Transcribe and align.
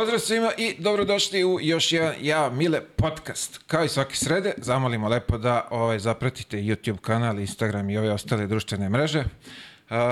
Pozdrav 0.00 0.20
svima 0.20 0.50
i 0.58 0.74
dobrodošli 0.78 1.44
u 1.44 1.58
još 1.60 1.92
jedan 1.92 2.14
Ja 2.20 2.50
Mile 2.50 2.80
podcast. 2.80 3.60
Kao 3.66 3.84
i 3.84 3.88
svake 3.88 4.16
srede, 4.16 4.54
zamolimo 4.56 5.08
lepo 5.08 5.38
da 5.38 5.68
ovaj, 5.70 5.98
zapratite 5.98 6.56
YouTube 6.56 6.96
kanal, 6.96 7.38
Instagram 7.38 7.90
i 7.90 7.98
ove 7.98 8.12
ostale 8.12 8.46
društvene 8.46 8.88
mreže. 8.88 9.24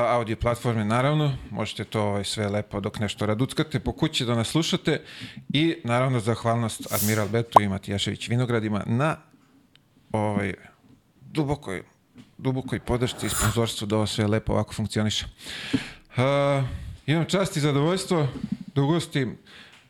Audio 0.09 0.37
platforme 0.37 0.85
naravno, 0.85 1.37
možete 1.51 1.85
to 1.85 2.03
ovaj, 2.03 2.25
sve 2.25 2.49
lepo 2.49 2.81
dok 2.81 2.99
nešto 2.99 3.27
raduckate 3.27 3.81
po 3.81 3.93
kući 3.93 4.25
da 4.25 4.35
nas 4.35 4.49
slušate 4.49 5.01
i 5.49 5.77
naravno 5.85 6.21
zahvalnost 6.21 6.93
Admiral 6.93 7.29
Betu 7.29 7.61
i 7.61 7.69
Matijašević 7.69 8.29
Vinogradima 8.29 8.83
na 8.87 9.17
ovaj, 10.13 10.55
dubokoj, 11.21 11.83
dubokoj 12.39 12.81
podršci 12.81 13.27
i 13.27 13.31
sponzorstvu 13.31 13.87
da 13.87 13.97
ovo 13.97 14.07
sve 14.07 14.27
lepo 14.27 14.53
ovako 14.53 14.75
funkcioniše. 14.75 15.27
Uh, 15.73 16.65
imam 17.07 17.25
čast 17.25 17.57
i 17.57 17.61
zadovoljstvo 17.61 18.29
da 18.75 18.83
ugostim 18.83 19.39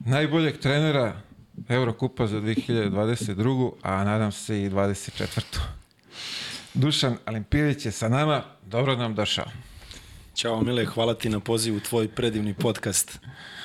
najboljeg 0.01 0.59
trenera 0.59 1.21
Eurokupa 1.69 2.27
za 2.27 2.41
2022. 2.41 3.73
a 3.83 4.05
nadam 4.05 4.33
se 4.33 4.63
i 4.63 4.71
24. 4.71 5.41
Dušan 6.75 7.17
Alimpijević 7.25 7.87
je 7.87 7.93
sa 7.93 8.09
nama. 8.09 8.43
Dobro 8.67 8.97
nam 8.97 9.15
došao. 9.15 9.68
Ćao 10.39 10.61
Mile, 10.61 10.85
hvala 10.85 11.15
ti 11.15 11.29
na 11.29 11.41
pozivu 11.41 11.77
u 11.77 11.81
tvoj 11.81 12.09
predivni 12.09 12.55
podcast. 12.55 13.19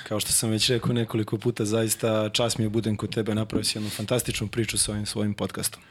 Kao 0.07 0.19
što 0.19 0.31
sam 0.31 0.49
već 0.49 0.69
rekao 0.69 0.93
nekoliko 0.93 1.37
puta, 1.37 1.65
zaista 1.65 2.29
čas 2.29 2.57
mi 2.57 2.65
je 2.65 2.69
budem 2.69 2.97
kod 2.97 3.13
tebe, 3.13 3.35
napravio 3.35 3.63
si 3.63 3.77
jednu 3.77 3.89
fantastičnu 3.89 4.47
priču 4.47 4.77
sa 4.77 4.91
ovim 4.91 5.05
svojim 5.05 5.33
podcastom. 5.33 5.81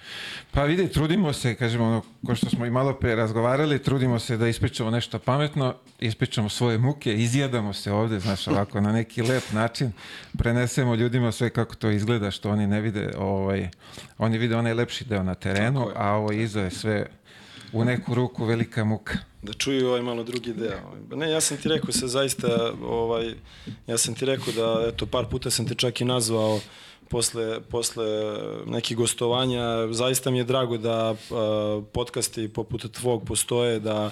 Pa 0.50 0.64
vidi, 0.64 0.88
trudimo 0.88 1.32
se, 1.32 1.54
kažemo, 1.54 1.84
ono, 1.84 2.02
ko 2.26 2.34
što 2.34 2.50
smo 2.50 2.66
i 2.66 2.70
malo 2.70 2.94
pre 2.94 3.14
razgovarali, 3.14 3.82
trudimo 3.82 4.18
se 4.18 4.36
da 4.36 4.48
ispričamo 4.48 4.90
nešto 4.90 5.18
pametno, 5.18 5.74
ispričamo 6.00 6.48
svoje 6.48 6.78
muke, 6.78 7.14
izjedamo 7.14 7.72
se 7.72 7.92
ovde, 7.92 8.20
znaš, 8.20 8.48
ovako, 8.48 8.80
na 8.80 8.92
neki 8.92 9.22
lep 9.22 9.52
način, 9.52 9.92
prenesemo 10.38 10.94
ljudima 10.94 11.32
sve 11.32 11.50
kako 11.50 11.74
to 11.74 11.90
izgleda, 11.90 12.30
što 12.30 12.50
oni 12.50 12.66
ne 12.66 12.80
vide, 12.80 13.10
ovaj, 13.18 13.68
oni 14.18 14.38
vide 14.38 14.56
onaj 14.56 14.74
lepši 14.74 15.04
deo 15.04 15.22
na 15.22 15.34
terenu, 15.34 15.88
a 15.96 16.12
ovo 16.12 16.32
iza 16.32 16.60
je 16.60 16.70
sve 16.70 17.06
u 17.72 17.84
neku 17.84 18.14
ruku 18.14 18.44
velika 18.44 18.84
muka 18.84 19.18
da 19.42 19.52
čuju 19.52 19.88
ovaj 19.88 20.02
malo 20.02 20.22
drugi 20.22 20.52
deo. 20.52 21.16
Ne, 21.16 21.30
ja 21.30 21.40
sam 21.40 21.56
ti 21.56 21.68
rekao 21.68 21.92
se 21.92 22.06
zaista, 22.06 22.72
ovaj, 22.84 23.34
ja 23.86 23.98
sam 23.98 24.14
ti 24.14 24.26
rekao 24.26 24.52
da, 24.52 24.88
eto, 24.88 25.06
par 25.06 25.26
puta 25.30 25.50
sam 25.50 25.68
te 25.68 25.74
čak 25.74 26.00
i 26.00 26.04
nazvao 26.04 26.60
posle, 27.08 27.60
posle 27.60 28.06
nekih 28.66 28.96
gostovanja. 28.96 29.92
Zaista 29.92 30.30
mi 30.30 30.38
je 30.38 30.44
drago 30.44 30.78
da 30.78 31.10
uh, 31.10 31.84
podcasti 31.92 32.48
poput 32.48 32.92
tvog 32.92 33.24
postoje, 33.26 33.80
da 33.80 34.10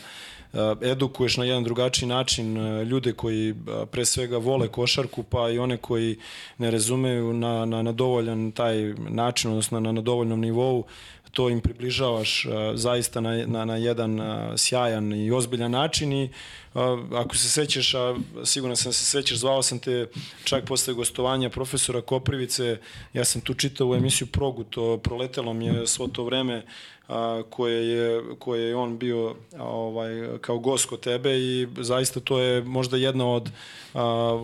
edukuješ 0.83 1.37
na 1.37 1.45
jedan 1.45 1.65
drugačiji 1.65 2.09
način 2.09 2.57
ljude 2.83 3.13
koji 3.13 3.55
pre 3.91 4.05
svega 4.05 4.39
vole 4.39 4.69
košarku, 4.69 5.23
pa 5.23 5.51
i 5.51 5.59
one 5.59 5.77
koji 5.77 6.19
ne 6.59 6.71
razumeju 6.71 7.33
na, 7.33 7.65
na, 7.65 7.83
na 7.83 7.93
dovoljan 7.93 8.53
taj 8.53 8.95
način, 9.09 9.51
odnosno 9.51 9.81
na, 9.81 9.93
na 9.93 10.01
dovoljnom 10.01 10.41
nivou, 10.41 10.85
to 11.33 11.49
im 11.49 11.61
približavaš 11.61 12.45
uh, 12.45 12.53
zaista 12.75 13.21
na, 13.21 13.47
na, 13.47 13.65
na 13.65 13.77
jedan 13.77 14.21
uh, 14.21 14.27
sjajan 14.57 15.13
i 15.13 15.31
ozbiljan 15.31 15.71
način 15.71 16.13
i 16.13 16.31
uh, 16.75 16.83
ako 17.13 17.37
se 17.37 17.49
sećaš, 17.49 17.95
a 17.95 18.17
sigurno 18.45 18.77
sam 18.77 18.93
se 18.93 19.05
sećaš, 19.05 19.39
zvao 19.39 19.63
sam 19.63 19.79
te 19.79 20.07
čak 20.45 20.65
posle 20.65 20.95
gostovanja 20.95 21.51
profesora 21.51 22.01
Koprivice, 22.01 22.79
ja 23.13 23.25
sam 23.25 23.41
tu 23.41 23.55
čitao 23.55 23.89
u 23.89 23.95
emisiju 23.95 24.27
Progu, 24.27 24.65
to 24.65 24.99
proletelo 24.99 25.53
mi 25.53 25.67
je 25.67 25.87
svo 25.87 26.09
to 26.09 26.25
vreme 26.25 26.63
a, 27.11 27.43
koje 27.51 27.89
je 27.89 28.23
koje 28.39 28.69
je 28.69 28.77
on 28.77 28.99
bio 28.99 29.35
ovaj 29.59 30.39
kao 30.41 30.59
gost 30.59 30.89
kod 30.89 31.01
tebe 31.01 31.39
i 31.39 31.69
zaista 31.79 32.21
to 32.21 32.39
je 32.39 32.63
možda 32.63 32.97
jedna 32.97 33.27
od 33.27 33.51
a, 33.95 34.03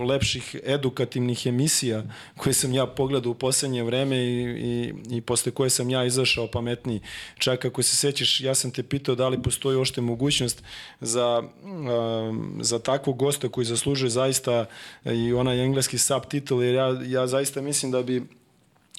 lepših 0.08 0.56
edukativnih 0.64 1.46
emisija 1.46 2.02
koje 2.36 2.52
sam 2.54 2.72
ja 2.72 2.86
pogledao 2.86 3.30
u 3.30 3.34
poslednje 3.34 3.82
vreme 3.82 4.16
i, 4.16 4.42
i, 4.42 4.94
i 5.10 5.20
posle 5.20 5.52
koje 5.52 5.70
sam 5.70 5.90
ja 5.90 6.04
izašao 6.04 6.46
pametniji. 6.46 7.00
Čak 7.38 7.64
ako 7.64 7.82
se 7.82 7.96
sećaš, 7.96 8.40
ja 8.40 8.54
sam 8.54 8.70
te 8.70 8.82
pitao 8.82 9.14
da 9.14 9.28
li 9.28 9.42
postoji 9.42 9.76
ošte 9.76 10.00
mogućnost 10.00 10.62
za, 11.00 11.42
a, 11.88 12.32
za 12.60 12.78
takvog 12.78 13.16
gosta 13.16 13.48
koji 13.48 13.64
zaslužuje 13.64 14.10
zaista 14.10 14.64
i 15.04 15.32
onaj 15.32 15.64
engleski 15.64 15.98
subtitle, 15.98 16.66
jer 16.66 16.74
ja, 16.74 17.00
ja 17.06 17.26
zaista 17.26 17.60
mislim 17.60 17.92
da 17.92 18.02
bi 18.02 18.22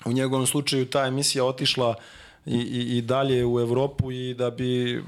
u 0.06 0.12
njegovom 0.12 0.48
slučaju 0.48 0.86
ta 0.86 1.06
emisija 1.06 1.46
otišla 1.46 1.90
uh, 1.90 1.96
i, 2.48 2.58
i, 2.58 2.98
i 2.98 3.02
dalje 3.02 3.46
u 3.46 3.60
Evropu 3.60 4.12
i 4.12 4.34
da 4.34 4.50
bi 4.50 4.98
uh, 4.98 5.04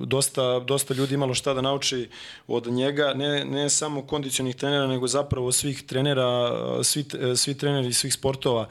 dosta, 0.00 0.60
dosta 0.60 0.94
ljudi 0.94 1.14
imalo 1.14 1.34
šta 1.34 1.54
da 1.54 1.60
nauči 1.60 2.08
od 2.46 2.66
njega, 2.66 3.14
ne, 3.14 3.44
ne 3.44 3.70
samo 3.70 4.02
kondicionih 4.02 4.56
trenera, 4.56 4.86
nego 4.86 5.06
zapravo 5.06 5.52
svih 5.52 5.82
trenera, 5.82 6.50
svi, 6.82 7.04
svi 7.36 7.54
treneri 7.54 7.92
svih 7.92 8.14
sportova. 8.14 8.68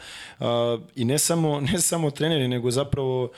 I 0.96 1.06
ne 1.06 1.20
samo, 1.20 1.60
ne 1.72 1.80
samo 1.82 2.12
treneri, 2.12 2.48
nego 2.48 2.72
zapravo 2.72 3.32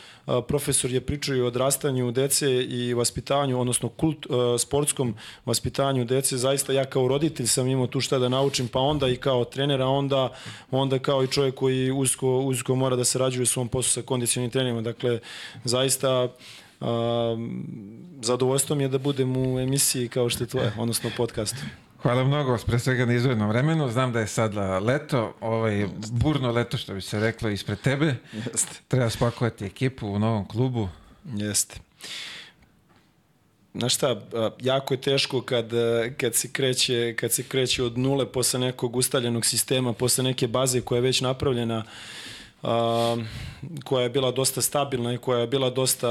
profesor 0.48 0.92
je 0.92 1.02
pričao 1.02 1.36
i 1.36 1.42
o 1.42 1.48
odrastanju 1.48 2.12
dece 2.12 2.64
i 2.64 2.94
vaspitavanju, 2.94 3.60
odnosno 3.60 3.90
kult, 3.90 4.26
sportskom 4.60 5.16
vaspitanju 5.46 6.06
dece. 6.06 6.38
Zaista 6.38 6.74
ja 6.74 6.86
kao 6.86 7.08
roditelj 7.08 7.48
sam 7.48 7.68
imao 7.68 7.88
tu 7.88 8.02
šta 8.02 8.20
da 8.20 8.30
naučim, 8.30 8.68
pa 8.68 8.80
onda 8.80 9.08
i 9.08 9.16
kao 9.16 9.46
trenera, 9.46 9.88
onda, 9.88 10.34
onda 10.72 11.00
kao 11.00 11.24
i 11.24 11.28
čovjek 11.28 11.56
koji 11.56 11.92
usko, 11.92 12.40
usko 12.40 12.76
mora 12.76 12.96
da 12.96 13.04
sarađuje 13.04 13.44
u 13.44 13.46
svom 13.46 13.68
poslu 13.68 13.92
sa 13.92 14.02
kondicionim 14.02 14.52
trenerima 14.52 14.73
trenerima. 14.74 14.82
Dakle, 14.82 15.20
zaista 15.64 16.28
a, 16.82 17.38
zadovoljstvo 18.22 18.76
mi 18.76 18.84
je 18.84 18.90
da 18.90 18.98
budem 18.98 19.38
u 19.38 19.60
emisiji 19.60 20.10
kao 20.10 20.30
što 20.30 20.44
je 20.44 20.48
tvoje, 20.48 20.74
odnosno 20.78 21.12
podcastu. 21.18 21.58
Hvala 22.02 22.24
mnogo, 22.24 22.58
pre 22.66 22.80
svega 22.80 23.06
na 23.06 23.14
izvednom 23.14 23.50
vremenu. 23.50 23.90
Znam 23.92 24.12
da 24.12 24.20
je 24.20 24.28
sad 24.28 24.56
leto, 24.82 25.34
ovaj, 25.42 25.88
burno 26.12 26.52
leto 26.52 26.78
što 26.78 26.94
bi 26.94 27.02
se 27.02 27.20
reklo 27.20 27.50
ispred 27.50 27.80
tebe. 27.80 28.16
Jeste. 28.34 28.80
Treba 28.88 29.10
spakovati 29.10 29.66
ekipu 29.66 30.08
u 30.08 30.20
novom 30.20 30.48
klubu. 30.48 30.90
Jeste. 31.36 31.80
Znaš 33.76 33.96
šta, 33.96 34.22
jako 34.62 34.94
je 34.94 35.02
teško 35.02 35.42
kad, 35.42 35.72
kad, 36.18 36.36
se 36.36 36.52
kreće, 36.52 37.16
kad 37.16 37.32
se 37.32 37.44
kreće 37.44 37.84
od 37.84 37.98
nule 37.98 38.26
posle 38.32 38.60
nekog 38.60 38.96
ustaljenog 38.96 39.46
sistema, 39.46 39.94
posle 39.94 40.24
neke 40.24 40.48
baze 40.48 40.82
koja 40.82 40.98
je 40.98 41.02
već 41.02 41.22
napravljena 41.22 41.84
koja 43.84 44.04
je 44.04 44.10
bila 44.10 44.32
dosta 44.32 44.62
stabilna 44.62 45.14
i 45.14 45.18
koja 45.18 45.40
je 45.40 45.48
bila 45.48 45.70
dosta 45.70 46.10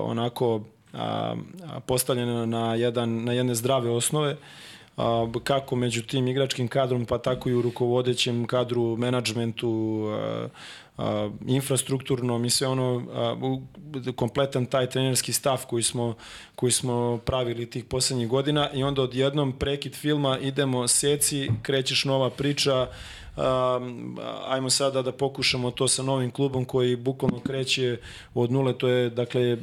onako 0.00 0.60
postavljena 1.86 2.46
na, 2.46 2.74
jedan, 2.74 3.24
na 3.24 3.32
jedne 3.32 3.54
zdrave 3.54 3.90
osnove 3.90 4.36
kako 5.44 5.76
među 5.76 6.02
tim 6.02 6.28
igračkim 6.28 6.68
kadrom 6.68 7.04
pa 7.04 7.18
tako 7.18 7.48
i 7.48 7.54
u 7.54 7.62
rukovodećem 7.62 8.46
kadru, 8.46 8.96
menadžmentu, 8.96 10.02
infrastrukturnom 11.46 12.44
i 12.44 12.50
sve 12.50 12.66
ono 12.66 13.02
kompletan 14.16 14.66
taj 14.66 14.90
trenerski 14.90 15.32
stav 15.32 15.64
koji 15.66 15.82
smo 15.82 16.14
koji 16.54 16.72
smo 16.72 17.18
pravili 17.24 17.70
tih 17.70 17.84
poslednjih 17.84 18.28
godina. 18.28 18.70
I 18.74 18.82
onda 18.82 19.02
odjednom 19.02 19.52
prekid 19.52 19.94
filma 19.94 20.38
idemo 20.38 20.88
seci, 20.88 21.50
krećeš 21.62 22.04
nova 22.04 22.30
priča 22.30 22.86
Um, 23.36 24.18
ajmo 24.46 24.70
sada 24.70 25.02
da 25.02 25.12
pokušamo 25.12 25.70
to 25.70 25.88
sa 25.88 26.02
novim 26.02 26.30
klubom 26.30 26.64
koji 26.64 26.96
bukvalno 26.96 27.40
kreće 27.40 27.98
od 28.34 28.52
nule, 28.52 28.78
to 28.78 28.88
je 28.88 29.10
dakle 29.10 29.56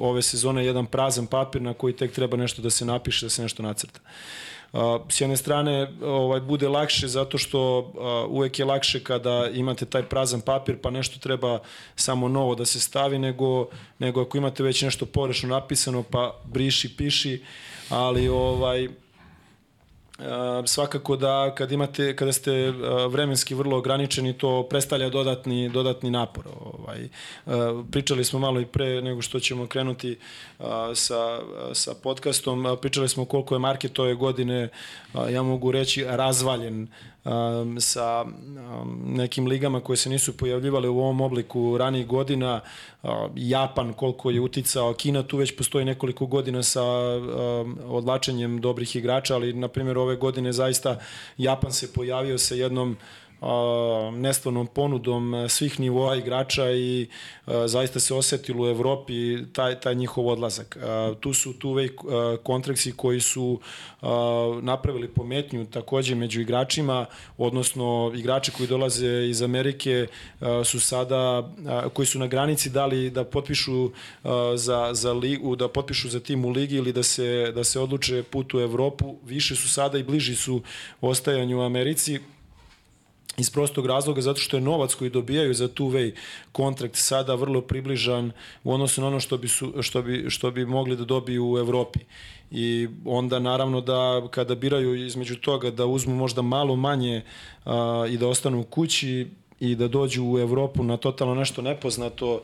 ove 0.00 0.22
sezone 0.22 0.66
jedan 0.66 0.86
prazan 0.86 1.26
papir 1.26 1.62
na 1.62 1.74
koji 1.74 1.96
tek 1.96 2.12
treba 2.12 2.36
nešto 2.36 2.62
da 2.62 2.70
se 2.70 2.84
napiše, 2.84 3.26
da 3.26 3.30
se 3.30 3.42
nešto 3.42 3.62
nacrta. 3.62 4.00
Uh, 4.72 4.80
s 5.08 5.20
jedne 5.20 5.36
strane 5.36 5.92
ovaj 6.02 6.40
bude 6.40 6.68
lakše 6.68 7.08
zato 7.08 7.38
što 7.38 7.78
uh, 7.78 8.30
uvek 8.30 8.58
je 8.58 8.64
lakše 8.64 9.04
kada 9.04 9.48
imate 9.54 9.86
taj 9.86 10.02
prazan 10.02 10.40
papir 10.40 10.76
pa 10.82 10.90
nešto 10.90 11.18
treba 11.18 11.58
samo 11.96 12.28
novo 12.28 12.54
da 12.54 12.64
se 12.64 12.80
stavi 12.80 13.18
nego 13.18 13.68
nego 13.98 14.22
ako 14.22 14.38
imate 14.38 14.62
već 14.62 14.82
nešto 14.82 15.06
porešno 15.06 15.48
napisano 15.48 16.02
pa 16.02 16.40
briši 16.44 16.96
piši 16.96 17.42
ali 17.88 18.28
ovaj 18.28 18.88
svakako 20.66 21.16
da 21.16 21.54
kad 21.54 21.72
imate 21.72 22.16
kada 22.16 22.32
ste 22.32 22.72
vremenski 23.08 23.54
vrlo 23.54 23.78
ograničeni 23.78 24.38
to 24.38 24.66
predstavlja 24.70 25.08
dodatni 25.08 25.68
dodatni 25.68 26.10
napor 26.10 26.44
ovaj. 26.60 27.08
Pričali 27.90 28.24
smo 28.24 28.38
malo 28.38 28.60
i 28.60 28.66
pre 28.66 29.02
nego 29.02 29.22
što 29.22 29.40
ćemo 29.40 29.66
krenuti 29.66 30.18
sa 30.94 31.38
sa 31.72 31.94
podkastom 32.02 32.76
pričali 32.80 33.08
smo 33.08 33.24
koliko 33.24 33.54
je 33.54 33.58
market 33.58 33.98
ove 33.98 34.14
godine 34.14 34.68
ja 35.30 35.42
mogu 35.42 35.72
reći 35.72 36.04
razvaljen 36.04 36.88
um, 37.24 37.80
sa 37.80 38.24
um, 38.24 39.02
nekim 39.06 39.46
ligama 39.46 39.80
koje 39.80 39.96
se 39.96 40.10
nisu 40.10 40.36
pojavljivale 40.36 40.88
u 40.88 40.98
ovom 40.98 41.20
obliku 41.20 41.78
ranih 41.78 42.06
godina, 42.06 42.60
uh, 43.02 43.10
Japan 43.36 43.92
koliko 43.92 44.30
je 44.30 44.40
uticao, 44.40 44.94
Kina 44.94 45.22
tu 45.22 45.36
već 45.36 45.56
postoji 45.56 45.84
nekoliko 45.84 46.26
godina 46.26 46.62
sa 46.62 46.82
um, 46.82 47.78
odlačenjem 47.86 48.60
dobrih 48.60 48.96
igrača, 48.96 49.34
ali 49.34 49.52
na 49.52 49.68
primjer 49.68 49.98
ove 49.98 50.16
godine 50.16 50.52
zaista 50.52 50.98
Japan 51.38 51.72
se 51.72 51.92
pojavio 51.92 52.38
sa 52.38 52.54
jednom 52.54 52.96
nestvarnom 54.12 54.66
ponudom 54.66 55.46
svih 55.48 55.80
nivoa 55.80 56.16
igrača 56.16 56.70
i 56.70 57.08
zaista 57.66 58.00
se 58.00 58.14
osetilo 58.14 58.64
u 58.64 58.68
Evropi 58.68 59.44
taj, 59.52 59.80
taj 59.80 59.94
njihov 59.94 60.28
odlazak. 60.28 60.78
Tu 61.20 61.34
su 61.34 61.52
tu 61.58 61.72
vej 61.72 61.88
kontreksi 62.42 62.92
koji 62.92 63.20
su 63.20 63.60
napravili 64.62 65.08
pometnju 65.08 65.66
takođe 65.66 66.14
među 66.14 66.40
igračima, 66.40 67.06
odnosno 67.38 68.12
igrači 68.14 68.50
koji 68.50 68.68
dolaze 68.68 69.26
iz 69.28 69.42
Amerike 69.42 70.06
su 70.64 70.80
sada, 70.80 71.50
koji 71.92 72.06
su 72.06 72.18
na 72.18 72.26
granici 72.26 72.70
dali 72.70 73.10
da 73.10 73.24
potpišu 73.24 73.90
za, 74.54 74.90
za 74.92 75.12
ligu, 75.12 75.56
da 75.56 75.68
potpišu 75.68 76.08
za 76.08 76.20
tim 76.20 76.44
u 76.44 76.50
ligi 76.50 76.76
ili 76.76 76.92
da 76.92 77.02
se, 77.02 77.52
da 77.54 77.64
se 77.64 77.80
odluče 77.80 78.22
put 78.22 78.54
u 78.54 78.60
Evropu, 78.60 79.16
više 79.24 79.56
su 79.56 79.68
sada 79.68 79.98
i 79.98 80.02
bliži 80.02 80.36
su 80.36 80.62
ostajanju 81.00 81.58
u 81.58 81.62
Americi 81.62 82.20
iz 83.36 83.50
prostog 83.50 83.86
razloga 83.86 84.20
zato 84.20 84.40
što 84.40 84.56
je 84.56 84.60
novac 84.60 84.94
koji 84.94 85.10
dobijaju 85.10 85.54
za 85.54 85.68
tu 85.68 85.86
vej 85.86 86.14
kontrakt 86.52 86.96
sada 86.96 87.34
vrlo 87.34 87.60
približan 87.60 88.32
u 88.64 88.72
odnosu 88.72 89.00
na 89.00 89.06
ono 89.06 89.20
što 89.20 89.38
bi, 89.38 89.48
su, 89.48 89.72
što 89.80 90.02
bi, 90.02 90.26
što 90.28 90.50
bi 90.50 90.66
mogli 90.66 90.96
da 90.96 91.04
dobiju 91.04 91.50
u 91.50 91.58
Evropi. 91.58 91.98
I 92.50 92.88
onda 93.04 93.38
naravno 93.38 93.80
da 93.80 94.22
kada 94.30 94.54
biraju 94.54 95.06
između 95.06 95.36
toga 95.36 95.70
da 95.70 95.86
uzmu 95.86 96.14
možda 96.14 96.42
malo 96.42 96.76
manje 96.76 97.22
a, 97.64 98.06
i 98.10 98.16
da 98.16 98.28
ostanu 98.28 98.60
u 98.60 98.64
kući, 98.64 99.26
i 99.62 99.74
da 99.74 99.88
dođu 99.88 100.24
u 100.24 100.38
Evropu 100.38 100.82
na 100.82 100.96
totalno 100.96 101.34
nešto 101.34 101.62
nepoznato, 101.62 102.40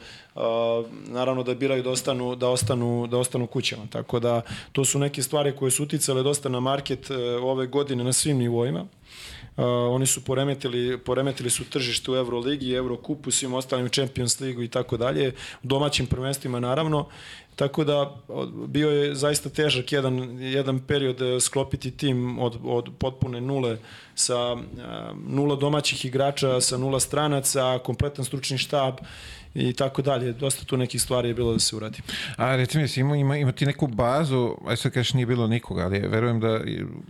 naravno 1.06 1.42
da 1.42 1.54
biraju 1.54 1.82
da 1.82 1.90
ostanu, 1.90 2.36
da 2.36 2.48
ostanu, 2.48 3.06
da 3.06 3.18
ostanu 3.18 3.46
kućama. 3.46 3.86
Tako 3.90 4.20
da 4.20 4.42
to 4.72 4.84
su 4.84 4.98
neke 4.98 5.22
stvari 5.22 5.56
koje 5.56 5.70
su 5.70 5.82
uticale 5.82 6.22
dosta 6.22 6.48
na 6.48 6.60
market 6.60 7.10
e, 7.10 7.14
ove 7.42 7.66
godine 7.66 8.04
na 8.04 8.12
svim 8.12 8.38
nivoima. 8.38 8.86
Uh, 9.58 9.64
oni 9.64 10.06
su 10.06 10.24
poremetili, 10.24 10.98
poremetili 10.98 11.50
su 11.50 11.64
tržište 11.64 12.10
u 12.10 12.14
Euroligi, 12.14 12.72
Eurokupu, 12.72 13.30
svim 13.30 13.54
ostalim 13.54 13.88
Champions 13.88 14.40
Ligu 14.40 14.62
i 14.62 14.68
tako 14.68 14.96
dalje, 14.96 15.28
u 15.62 15.66
domaćim 15.66 16.06
prvenstvima 16.06 16.60
naravno. 16.60 17.08
Tako 17.56 17.84
da 17.84 18.16
bio 18.66 18.90
je 18.90 19.14
zaista 19.14 19.48
težak 19.48 19.92
jedan, 19.92 20.42
jedan 20.42 20.78
period 20.78 21.22
e, 21.22 21.40
sklopiti 21.40 21.90
tim 21.90 22.38
od, 22.38 22.58
od 22.64 22.88
potpune 22.98 23.40
nule 23.40 23.78
sa 24.14 24.52
uh, 24.52 24.60
nula 25.26 25.56
domaćih 25.56 26.04
igrača, 26.04 26.60
sa 26.60 26.78
nula 26.78 27.00
stranaca, 27.00 27.78
kompletan 27.84 28.24
stručni 28.24 28.58
štab 28.58 28.94
i 29.54 29.72
tako 29.72 30.02
dalje. 30.02 30.32
Dosta 30.32 30.64
tu 30.64 30.76
nekih 30.76 31.02
stvari 31.02 31.28
je 31.28 31.34
bilo 31.34 31.52
da 31.52 31.58
se 31.58 31.76
uradi. 31.76 31.98
A 32.36 32.56
recimo, 32.56 32.84
ima, 32.96 33.16
ima, 33.16 33.36
ima 33.36 33.52
ti 33.52 33.66
neku 33.66 33.86
bazu, 33.86 34.54
aj 34.66 34.76
sad 34.76 34.92
kažeš 34.92 35.14
nije 35.14 35.26
bilo 35.26 35.46
nikoga, 35.46 35.82
ali 35.82 35.98
verujem 35.98 36.40
da 36.40 36.60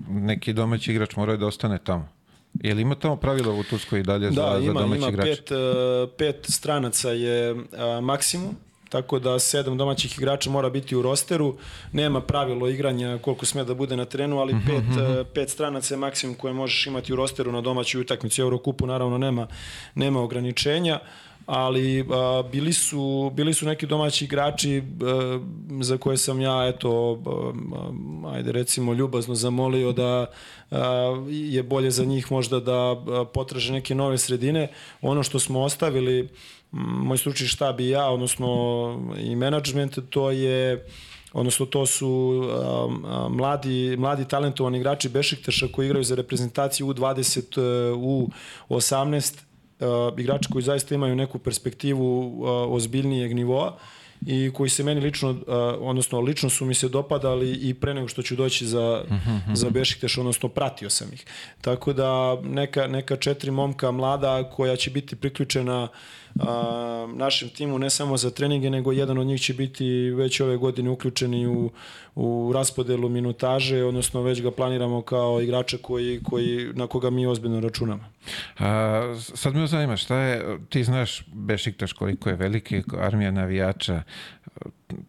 neki 0.09 0.53
domaći 0.53 0.93
igrač 0.93 1.17
mora 1.17 1.37
da 1.37 1.47
ostane 1.47 1.79
tamo. 1.79 2.18
Je 2.61 2.75
li 2.75 2.83
ima 2.83 2.95
tamo 2.95 3.17
pravila 3.17 3.53
u 3.55 3.63
Turskoj 3.63 4.01
i 4.01 4.03
dalje 4.03 4.31
da, 4.31 4.35
za, 4.53 4.59
ima, 4.59 4.73
za 4.73 4.81
domaći 4.81 4.99
ima 4.99 5.09
igrač? 5.09 5.27
pet, 5.27 5.51
uh, 5.51 6.11
pet 6.19 6.47
stranaca 6.49 7.11
je 7.11 7.53
uh, 7.53 7.61
maksimum, 8.03 8.57
tako 8.89 9.19
da 9.19 9.39
sedam 9.39 9.79
domaćih 9.79 10.19
igrača 10.19 10.51
mora 10.51 10.71
biti 10.71 10.97
u 10.97 11.03
rosteru. 11.03 11.57
Nema 11.93 12.21
pravilo 12.21 12.69
igranja 12.69 13.19
koliko 13.23 13.47
sme 13.47 13.65
da 13.65 13.75
bude 13.75 13.97
na 13.97 14.05
terenu, 14.05 14.39
ali 14.39 14.57
pet, 14.67 14.85
mm 14.85 15.01
-hmm. 15.01 15.25
pet 15.25 15.51
stranaca 15.51 15.95
je 15.95 15.99
maksimum 15.99 16.35
koje 16.35 16.55
možeš 16.55 16.87
imati 16.87 17.13
u 17.13 17.17
rosteru 17.17 17.53
na 17.53 17.61
domaćoj 17.61 18.01
utakmici. 18.01 18.41
Eurokupu 18.41 18.87
naravno 18.87 19.19
nema, 19.19 19.47
nema 19.95 20.23
ograničenja 20.23 20.99
ali 21.49 22.05
a, 22.11 22.43
bili 22.53 22.73
su 22.73 23.33
bili 23.35 23.55
su 23.55 23.67
neki 23.67 23.87
domaći 23.87 24.25
igrači 24.25 24.83
a, 25.03 25.41
za 25.81 25.99
koje 25.99 26.17
sam 26.17 26.41
ja 26.41 26.69
eto 26.69 27.23
a, 28.25 28.35
ajde 28.35 28.53
recimo 28.53 28.93
ljubazno 28.93 29.35
zamolio 29.35 29.93
da 29.93 30.27
a, 30.71 31.25
je 31.29 31.63
bolje 31.63 31.91
za 31.91 32.05
njih 32.05 32.33
možda 32.33 32.61
da 32.61 32.75
a, 32.75 33.25
potraže 33.35 33.73
neke 33.73 33.95
nove 33.95 34.19
sredine. 34.19 34.69
Ono 35.03 35.23
što 35.23 35.39
smo 35.39 35.61
ostavili 35.61 36.29
moj 36.73 37.19
stručni 37.19 37.47
štab 37.47 37.81
i 37.81 37.89
ja 37.89 38.11
odnosno 38.11 38.47
i 39.19 39.37
menadžment 39.37 39.99
to 40.11 40.31
je 40.31 40.87
odnosno 41.33 41.67
to 41.67 41.87
su 41.87 42.09
um, 42.09 43.05
mladi, 43.37 43.97
mladi 43.99 44.29
talentovani 44.29 44.79
igrači 44.79 45.09
Bešiktaša 45.09 45.69
koji 45.73 45.87
igraju 45.87 46.05
za 46.05 46.15
reprezentaciju 46.15 46.87
U20, 46.87 47.61
U18 48.69 49.48
uh, 49.81 50.19
igrači 50.19 50.49
koji 50.53 50.63
zaista 50.63 50.95
imaju 50.95 51.17
neku 51.17 51.39
perspektivu 51.39 52.27
uh, 52.27 52.49
ozbiljnijeg 52.75 53.35
nivoa 53.35 53.79
i 54.27 54.51
koji 54.55 54.71
se 54.71 54.85
meni 54.85 55.01
lično, 55.01 55.31
uh, 55.31 55.39
odnosno 55.81 56.21
lično 56.21 56.51
su 56.51 56.65
mi 56.65 56.75
se 56.75 56.89
dopadali 56.89 57.53
i 57.53 57.75
pre 57.75 57.95
nego 57.95 58.09
što 58.09 58.23
ću 58.23 58.37
doći 58.37 58.67
za, 58.67 59.05
-huh. 59.11 59.39
Mhm. 59.39 59.55
za 59.55 59.71
Bešikteš, 59.71 60.19
odnosno 60.19 60.49
pratio 60.49 60.91
sam 60.91 61.09
ih. 61.13 61.25
Tako 61.61 61.93
da 61.93 62.41
neka, 62.43 62.87
neka 62.87 63.17
četiri 63.17 63.51
momka 63.51 63.91
mlada 63.91 64.51
koja 64.51 64.77
će 64.77 64.91
biti 64.91 65.17
priključena 65.17 65.83
uh, 65.83 65.89
a, 66.39 67.07
našem 67.15 67.49
timu 67.49 67.79
ne 67.79 67.91
samo 67.91 68.17
za 68.17 68.31
treninge, 68.31 68.71
nego 68.71 68.93
jedan 68.93 69.19
od 69.19 69.27
njih 69.27 69.41
će 69.41 69.55
biti 69.55 70.11
već 70.11 70.41
ove 70.41 70.57
godine 70.57 70.91
uključeni 70.91 71.47
u, 71.47 71.71
u 72.15 72.53
raspodelu 72.55 73.09
minutaže, 73.09 73.85
odnosno 73.85 74.23
već 74.23 74.43
ga 74.43 74.51
planiramo 74.51 75.03
kao 75.03 75.41
igrača 75.41 75.77
koji, 75.83 76.21
koji, 76.23 76.71
na 76.75 76.87
koga 76.87 77.11
mi 77.11 77.27
ozbiljno 77.27 77.61
računamo. 77.61 78.05
A, 78.59 79.15
sad 79.35 79.55
me 79.55 79.67
zanima, 79.67 79.97
šta 79.97 80.19
je, 80.19 80.59
ti 80.69 80.85
znaš 80.85 81.25
Bešiktaš 81.33 81.93
koliko 81.93 82.29
je 82.29 82.37
veliki, 82.37 82.83
armija 82.99 83.31
navijača, 83.31 84.03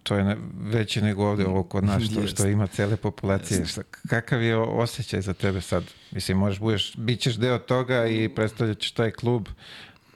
to 0.03 0.15
je 0.15 0.37
veće 0.61 1.01
nego 1.01 1.25
ovde 1.25 1.45
ovo 1.45 1.63
kod 1.63 1.83
nas 1.83 2.03
što, 2.03 2.27
što 2.27 2.47
ima 2.47 2.67
cele 2.67 2.97
populacije. 2.97 3.65
Šta, 3.65 3.81
kakav 4.09 4.43
je 4.43 4.57
osjećaj 4.57 5.21
za 5.21 5.33
tebe 5.33 5.61
sad? 5.61 5.83
Mislim, 6.11 6.37
možeš 6.37 6.59
budeš, 6.59 6.95
bit 6.97 7.19
ćeš 7.19 7.35
deo 7.35 7.57
toga 7.57 8.07
i 8.07 8.29
predstavljat 8.29 8.79
ćeš 8.79 8.91
taj 8.91 9.11
klub, 9.11 9.47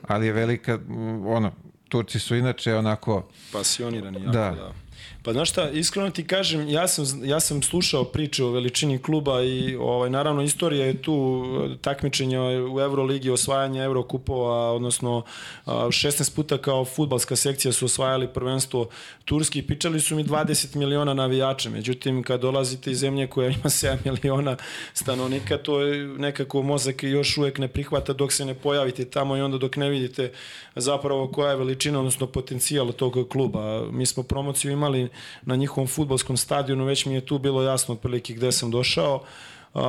ali 0.08 0.26
je 0.26 0.34
velika, 0.34 0.80
ono, 1.26 1.52
Turci 1.90 2.20
su 2.20 2.36
inače 2.36 2.76
onako... 2.76 3.28
Pasionirani 3.52 4.20
jako, 4.20 4.32
da. 4.32 4.52
da. 4.52 4.83
Pa 5.24 5.34
znaš 5.34 5.50
šta, 5.50 5.70
iskreno 5.70 6.10
ti 6.10 6.28
kažem, 6.28 6.70
ja 6.70 6.88
sam, 6.88 7.06
ja 7.24 7.40
sam 7.40 7.62
slušao 7.62 8.04
priče 8.04 8.44
o 8.44 8.52
veličini 8.52 9.02
kluba 9.02 9.44
i 9.44 9.76
ovaj, 9.76 10.10
naravno 10.10 10.42
istorija 10.42 10.86
je 10.86 11.02
tu 11.02 11.44
takmičenja 11.82 12.42
u 12.42 12.80
Euroligi, 12.80 13.30
osvajanje 13.30 13.84
Eurokupova, 13.84 14.72
odnosno 14.72 15.24
16 15.66 16.36
puta 16.36 16.58
kao 16.58 16.86
futbalska 16.86 17.36
sekcija 17.36 17.72
su 17.72 17.86
osvajali 17.86 18.28
prvenstvo 18.28 18.90
Turski. 19.26 19.62
Pričali 19.62 20.00
su 20.00 20.16
mi 20.16 20.24
20 20.24 20.76
miliona 20.76 21.14
navijača, 21.14 21.70
međutim 21.70 22.24
kad 22.24 22.42
dolazite 22.42 22.92
iz 22.92 23.00
zemlje 23.00 23.28
koja 23.28 23.48
ima 23.48 23.64
7 23.64 23.98
miliona 24.14 24.58
stanovnika, 24.94 25.58
to 25.58 25.82
je 25.82 26.08
nekako 26.08 26.62
mozak 26.62 27.04
još 27.04 27.38
uvek 27.38 27.58
ne 27.58 27.68
prihvata 27.68 28.14
dok 28.14 28.32
se 28.32 28.46
ne 28.46 28.54
pojavite 28.54 29.06
tamo 29.06 29.38
i 29.38 29.42
onda 29.42 29.58
dok 29.58 29.76
ne 29.76 29.90
vidite 29.90 30.32
zapravo 30.76 31.28
koja 31.28 31.50
je 31.50 31.58
veličina, 31.58 32.00
odnosno 32.00 32.28
potencijal 32.28 32.92
tog 32.92 33.28
kluba. 33.30 33.92
Mi 33.92 34.06
smo 34.06 34.24
promociju 34.24 34.72
imali 34.72 35.13
na 35.42 35.56
njihovom 35.56 35.88
futbolskom 35.88 36.38
stadionu, 36.38 36.86
već 36.86 37.06
mi 37.06 37.14
je 37.14 37.26
tu 37.26 37.40
bilo 37.40 37.64
jasno 37.64 37.94
otprilike 37.94 38.34
gde 38.34 38.52
sam 38.52 38.72
došao. 38.72 39.16
Uh, 39.16 39.82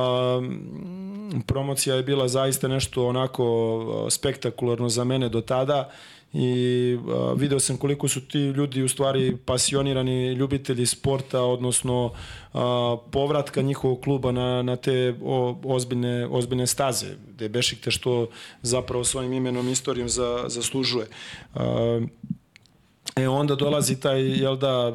promocija 1.45 1.95
je 1.95 2.03
bila 2.03 2.27
zaista 2.27 2.67
nešto 2.67 3.07
onako 3.07 4.07
spektakularno 4.09 4.89
za 4.89 5.03
mene 5.03 5.29
do 5.29 5.41
tada 5.41 5.91
i 6.33 6.97
video 7.35 7.59
sam 7.59 7.77
koliko 7.77 8.07
su 8.07 8.27
ti 8.27 8.39
ljudi 8.39 8.83
u 8.83 8.87
stvari 8.87 9.37
pasionirani 9.45 10.33
ljubitelji 10.33 10.85
sporta, 10.85 11.41
odnosno 11.41 12.11
povratka 13.11 13.61
njihovog 13.61 14.01
kluba 14.01 14.31
na, 14.31 14.61
na 14.61 14.75
te 14.75 15.15
o, 15.23 15.57
ozbiljne, 15.63 16.27
ozbiljne 16.27 16.67
staze, 16.67 17.05
gde 17.29 17.49
Bešikte 17.49 17.91
što 17.91 18.27
zapravo 18.61 19.03
svojim 19.03 19.33
imenom 19.33 19.69
istorijom 19.69 20.09
za, 20.09 20.43
zaslužuje. 20.47 21.07
E 23.19 23.27
onda 23.27 23.55
dolazi 23.55 23.99
taj, 23.99 24.21
jel 24.21 24.57
da, 24.57 24.93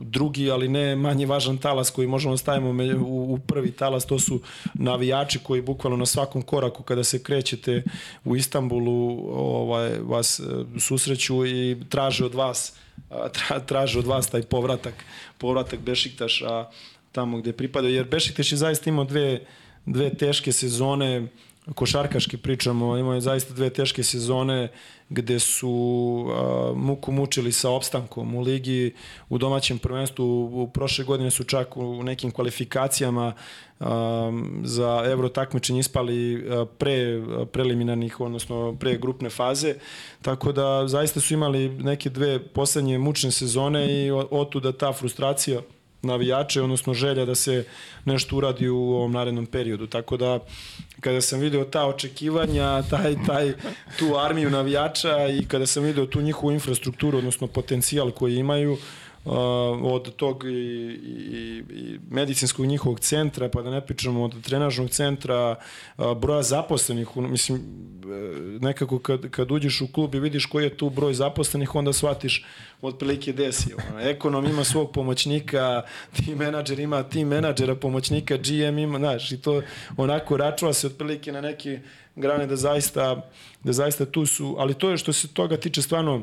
drugi, 0.00 0.50
ali 0.50 0.68
ne 0.68 0.96
manje 0.96 1.26
važan 1.26 1.58
talas 1.58 1.90
koji 1.90 2.06
možemo 2.06 2.34
da 2.34 2.38
stavimo 2.38 2.84
u, 3.06 3.38
prvi 3.46 3.72
talas, 3.72 4.06
to 4.06 4.18
su 4.18 4.40
navijači 4.74 5.38
koji 5.38 5.62
bukvalno 5.62 5.96
na 5.96 6.06
svakom 6.06 6.42
koraku 6.42 6.82
kada 6.82 7.04
se 7.04 7.22
krećete 7.22 7.82
u 8.24 8.36
Istanbulu 8.36 9.26
ovaj, 9.32 9.98
vas 9.98 10.40
e, 10.40 10.44
susreću 10.80 11.46
i 11.46 11.76
traže 11.88 12.24
od 12.24 12.34
vas 12.34 12.72
tra, 13.32 13.60
traže 13.60 13.98
od 13.98 14.06
vas 14.06 14.30
taj 14.30 14.42
povratak, 14.42 14.94
povratak 15.38 15.80
Bešiktaša 15.80 16.66
tamo 17.12 17.38
gde 17.38 17.52
pripada, 17.52 17.88
jer 17.88 18.06
Bešiktaš 18.08 18.52
je 18.52 18.58
zaista 18.58 18.90
imao 18.90 19.04
dve, 19.04 19.40
dve 19.86 20.14
teške 20.14 20.52
sezone, 20.52 21.26
košarkaški 21.74 22.36
pričamo, 22.36 22.98
imao 22.98 23.14
je 23.14 23.20
zaista 23.20 23.54
dve 23.54 23.70
teške 23.70 24.02
sezone 24.02 24.68
gde 25.08 25.38
su 25.38 25.68
uh, 25.70 26.76
muku 26.76 27.12
mučili 27.12 27.52
sa 27.52 27.70
opstankom 27.70 28.34
u 28.34 28.40
ligi, 28.40 28.92
u 29.28 29.38
domaćem 29.38 29.78
prvenstvu, 29.78 30.24
u, 30.24 30.62
u 30.62 30.68
prošle 30.68 31.04
godine 31.04 31.30
su 31.30 31.44
čak 31.44 31.76
u 31.76 32.02
nekim 32.02 32.30
kvalifikacijama 32.30 33.32
um, 33.80 34.60
za 34.64 35.02
euro 35.06 35.28
takmičenje 35.28 35.80
ispali 35.80 36.44
pre 36.78 37.22
preliminarnih, 37.52 38.20
odnosno 38.20 38.76
pre 38.80 38.98
grupne 38.98 39.30
faze, 39.30 39.74
tako 40.22 40.52
da 40.52 40.88
zaista 40.88 41.20
su 41.20 41.34
imali 41.34 41.68
neke 41.68 42.10
dve 42.10 42.38
poslednje 42.38 42.98
mučne 42.98 43.30
sezone 43.30 44.04
i 44.04 44.10
otuda 44.10 44.72
ta 44.72 44.92
frustracija 44.92 45.60
navijače, 46.04 46.62
odnosno 46.62 46.94
želja 46.94 47.24
da 47.24 47.34
se 47.34 47.64
nešto 48.04 48.36
uradi 48.36 48.68
u 48.68 48.78
ovom 48.78 49.12
narednom 49.12 49.46
periodu. 49.46 49.86
Tako 49.86 50.16
da, 50.16 50.38
kada 51.00 51.20
sam 51.20 51.40
video 51.40 51.64
ta 51.64 51.86
očekivanja, 51.86 52.82
taj, 52.82 53.16
taj, 53.26 53.52
tu 53.98 54.16
armiju 54.16 54.50
navijača 54.50 55.28
i 55.28 55.44
kada 55.44 55.66
sam 55.66 55.82
video 55.82 56.06
tu 56.06 56.20
njihovu 56.20 56.52
infrastrukturu, 56.52 57.18
odnosno 57.18 57.46
potencijal 57.46 58.10
koji 58.10 58.36
imaju, 58.36 58.72
Uh, 58.72 59.03
od 59.82 60.16
tog 60.16 60.44
i, 60.44 60.48
i, 60.48 61.62
i 61.70 61.98
medicinskog 62.10 62.66
njihovog 62.66 63.00
centra, 63.00 63.48
pa 63.48 63.62
da 63.62 63.70
ne 63.70 63.86
pričamo 63.86 64.24
od 64.24 64.42
trenažnog 64.42 64.90
centra, 64.90 65.56
broja 66.16 66.42
zaposlenih, 66.42 67.16
mislim, 67.16 67.58
uh, 67.58 68.62
nekako 68.62 68.98
kad, 68.98 69.30
kad 69.30 69.50
uđeš 69.50 69.80
u 69.80 69.92
klub 69.92 70.14
i 70.14 70.20
vidiš 70.20 70.46
koji 70.46 70.64
je 70.64 70.76
tu 70.76 70.90
broj 70.90 71.14
zaposlenih, 71.14 71.74
onda 71.74 71.92
shvatiš 71.92 72.44
otprilike 72.82 73.32
desi. 73.32 73.74
Ekonom 74.00 74.46
ima 74.46 74.64
svog 74.64 74.92
pomoćnika, 74.92 75.82
tim 76.12 76.38
menadžer 76.38 76.80
ima 76.80 77.02
tim 77.02 77.28
menadžera, 77.28 77.74
pomoćnika, 77.74 78.36
GM 78.36 78.78
ima, 78.78 78.98
znaš, 78.98 79.32
i 79.32 79.40
to 79.40 79.62
onako 79.96 80.36
računa 80.36 80.72
se 80.72 80.86
otprilike 80.86 81.32
na 81.32 81.40
neke 81.40 81.80
grane 82.16 82.46
da 82.46 82.56
zaista, 82.56 83.30
da 83.64 83.72
zaista 83.72 84.06
tu 84.06 84.26
su, 84.26 84.56
ali 84.58 84.74
to 84.74 84.90
je 84.90 84.98
što 84.98 85.12
se 85.12 85.28
toga 85.28 85.56
tiče 85.56 85.82
stvarno 85.82 86.22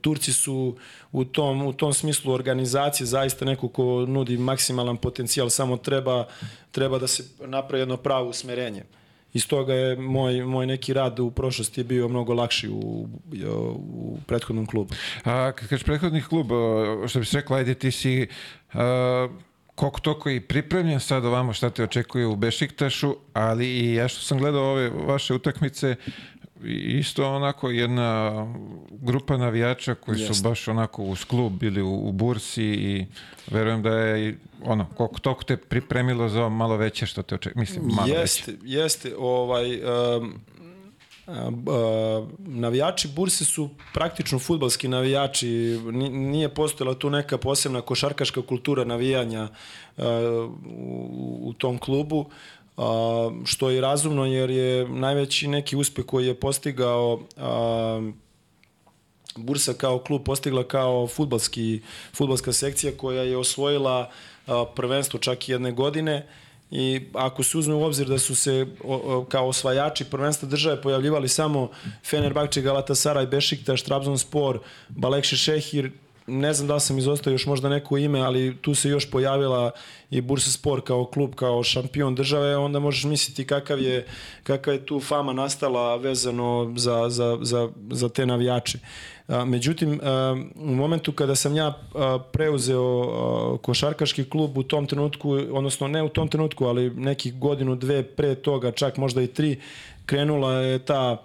Turci 0.00 0.32
su 0.32 0.76
u 1.12 1.24
tom, 1.24 1.62
u 1.62 1.72
tom 1.72 1.92
smislu 1.92 2.32
organizacije 2.32 3.06
zaista 3.06 3.44
neko 3.44 3.68
ko 3.68 4.06
nudi 4.08 4.38
maksimalan 4.38 4.96
potencijal, 4.96 5.50
samo 5.50 5.76
treba, 5.76 6.26
treba 6.70 6.98
da 6.98 7.06
se 7.06 7.24
napravi 7.46 7.82
jedno 7.82 7.96
pravo 7.96 8.28
usmerenje. 8.28 8.84
Iz 9.32 9.46
toga 9.48 9.74
je 9.74 9.96
moj, 9.96 10.44
moj 10.44 10.66
neki 10.66 10.92
rad 10.92 11.20
u 11.20 11.30
prošlosti 11.30 11.84
bio 11.84 12.08
mnogo 12.08 12.34
lakši 12.34 12.68
u, 12.68 13.08
u 13.78 14.18
prethodnom 14.26 14.66
klubu. 14.66 14.94
A 15.24 15.52
kad 15.52 15.68
kažeš 15.68 15.84
prethodnih 15.84 16.26
klub, 16.26 16.46
što 17.08 17.18
bi 17.18 17.24
se 17.24 17.36
rekla, 17.36 17.56
ajde 17.56 17.74
ti 17.74 17.90
si 17.90 18.26
a, 18.72 19.28
koliko 19.74 20.00
toko 20.00 20.30
i 20.30 20.40
pripremljen 20.40 21.00
sad 21.00 21.24
ovamo 21.24 21.52
šta 21.52 21.70
te 21.70 21.84
očekuje 21.84 22.26
u 22.26 22.36
Bešiktašu, 22.36 23.16
ali 23.32 23.66
i 23.66 23.94
ja 23.94 24.08
što 24.08 24.20
sam 24.20 24.38
gledao 24.38 24.62
ove 24.62 24.90
vaše 24.90 25.34
utakmice, 25.34 25.96
isto 26.98 27.34
onako 27.34 27.70
jedna 27.70 28.32
grupa 28.90 29.36
navijača 29.36 29.94
koji 29.94 30.20
Jest. 30.20 30.34
su 30.34 30.42
baš 30.42 30.68
onako 30.68 31.02
uz 31.02 31.24
klub 31.24 31.52
bili 31.52 31.82
u, 31.82 32.08
u 32.08 32.12
bursi 32.12 32.64
i 32.64 33.06
verujem 33.50 33.82
da 33.82 33.90
je 33.90 34.38
ono, 34.64 34.86
koliko 34.96 35.18
toliko 35.18 35.44
te 35.44 35.56
pripremilo 35.56 36.28
za 36.28 36.48
malo 36.48 36.76
veće 36.76 37.06
što 37.06 37.22
te 37.22 37.34
očekuje, 37.34 37.60
mislim, 37.60 37.84
malo 37.84 38.08
jeste, 38.08 38.52
veće. 38.52 38.64
Jeste, 38.64 39.14
ovaj, 39.18 39.80
um, 40.16 40.34
Uh, 41.26 42.28
navijači 42.38 43.08
burse 43.08 43.44
su 43.44 43.70
praktično 43.94 44.38
futbalski 44.38 44.88
navijači, 44.88 45.48
nije 46.10 46.48
postojala 46.48 46.94
tu 46.94 47.10
neka 47.10 47.38
posebna 47.38 47.80
košarkaška 47.80 48.42
kultura 48.42 48.84
navijanja 48.84 49.48
uh, 49.96 50.04
u, 50.66 51.38
u 51.42 51.52
tom 51.52 51.78
klubu 51.78 52.30
a, 52.82 53.30
što 53.44 53.70
je 53.70 53.80
razumno 53.80 54.26
jer 54.26 54.50
je 54.50 54.88
najveći 54.88 55.48
neki 55.48 55.76
uspeh 55.76 56.04
koji 56.04 56.26
je 56.26 56.34
postigao 56.34 57.20
Bursa 59.36 59.72
kao 59.72 59.98
klub 59.98 60.22
postigla 60.24 60.64
kao 60.64 61.06
futbalski, 61.06 61.80
futbalska 62.14 62.52
sekcija 62.52 62.92
koja 62.96 63.22
je 63.22 63.36
osvojila 63.36 64.10
prvenstvo 64.74 65.18
čak 65.18 65.48
i 65.48 65.52
jedne 65.52 65.72
godine. 65.72 66.26
I 66.70 67.00
ako 67.14 67.42
se 67.42 67.58
uzme 67.58 67.74
u 67.74 67.84
obzir 67.84 68.08
da 68.08 68.18
su 68.18 68.34
se 68.34 68.66
kao 69.28 69.48
osvajači 69.48 70.04
prvenstva 70.04 70.48
države 70.48 70.82
pojavljivali 70.82 71.28
samo 71.28 71.70
Fenerbahče, 72.04 72.62
Galatasaray, 72.62 73.28
Bešiktaš, 73.28 73.82
Trabzonspor, 73.82 74.60
Balekše 74.88 75.36
Šehir, 75.36 75.90
ne 76.26 76.52
znam 76.52 76.68
da 76.68 76.80
sam 76.80 76.98
izostao 76.98 77.30
još 77.30 77.46
možda 77.46 77.68
neko 77.68 77.96
ime, 77.98 78.20
ali 78.20 78.56
tu 78.60 78.74
se 78.74 78.88
još 78.88 79.10
pojavila 79.10 79.70
i 80.10 80.20
Bursa 80.20 80.50
Sport 80.50 80.86
kao 80.86 81.04
klub, 81.04 81.34
kao 81.34 81.62
šampion 81.62 82.14
države, 82.14 82.56
onda 82.56 82.78
možeš 82.78 83.04
misliti 83.04 83.46
kakav 83.46 83.80
je, 83.80 84.06
kakav 84.42 84.74
je 84.74 84.86
tu 84.86 85.00
fama 85.00 85.32
nastala 85.32 85.96
vezano 85.96 86.72
za, 86.76 87.08
za, 87.08 87.38
za, 87.40 87.68
za 87.90 88.08
te 88.08 88.26
navijače. 88.26 88.78
Međutim, 89.46 90.00
u 90.56 90.74
momentu 90.74 91.12
kada 91.12 91.34
sam 91.34 91.56
ja 91.56 91.78
preuzeo 92.32 93.58
košarkaški 93.62 94.24
klub 94.24 94.58
u 94.58 94.62
tom 94.62 94.86
trenutku, 94.86 95.30
odnosno 95.50 95.88
ne 95.88 96.02
u 96.02 96.08
tom 96.08 96.28
trenutku, 96.28 96.64
ali 96.64 96.90
neki 96.90 97.32
godinu, 97.32 97.76
dve 97.76 98.02
pre 98.02 98.34
toga, 98.34 98.72
čak 98.72 98.96
možda 98.96 99.22
i 99.22 99.26
tri, 99.26 99.60
krenula 100.06 100.52
je 100.52 100.78
ta 100.78 101.00
a, 101.00 101.16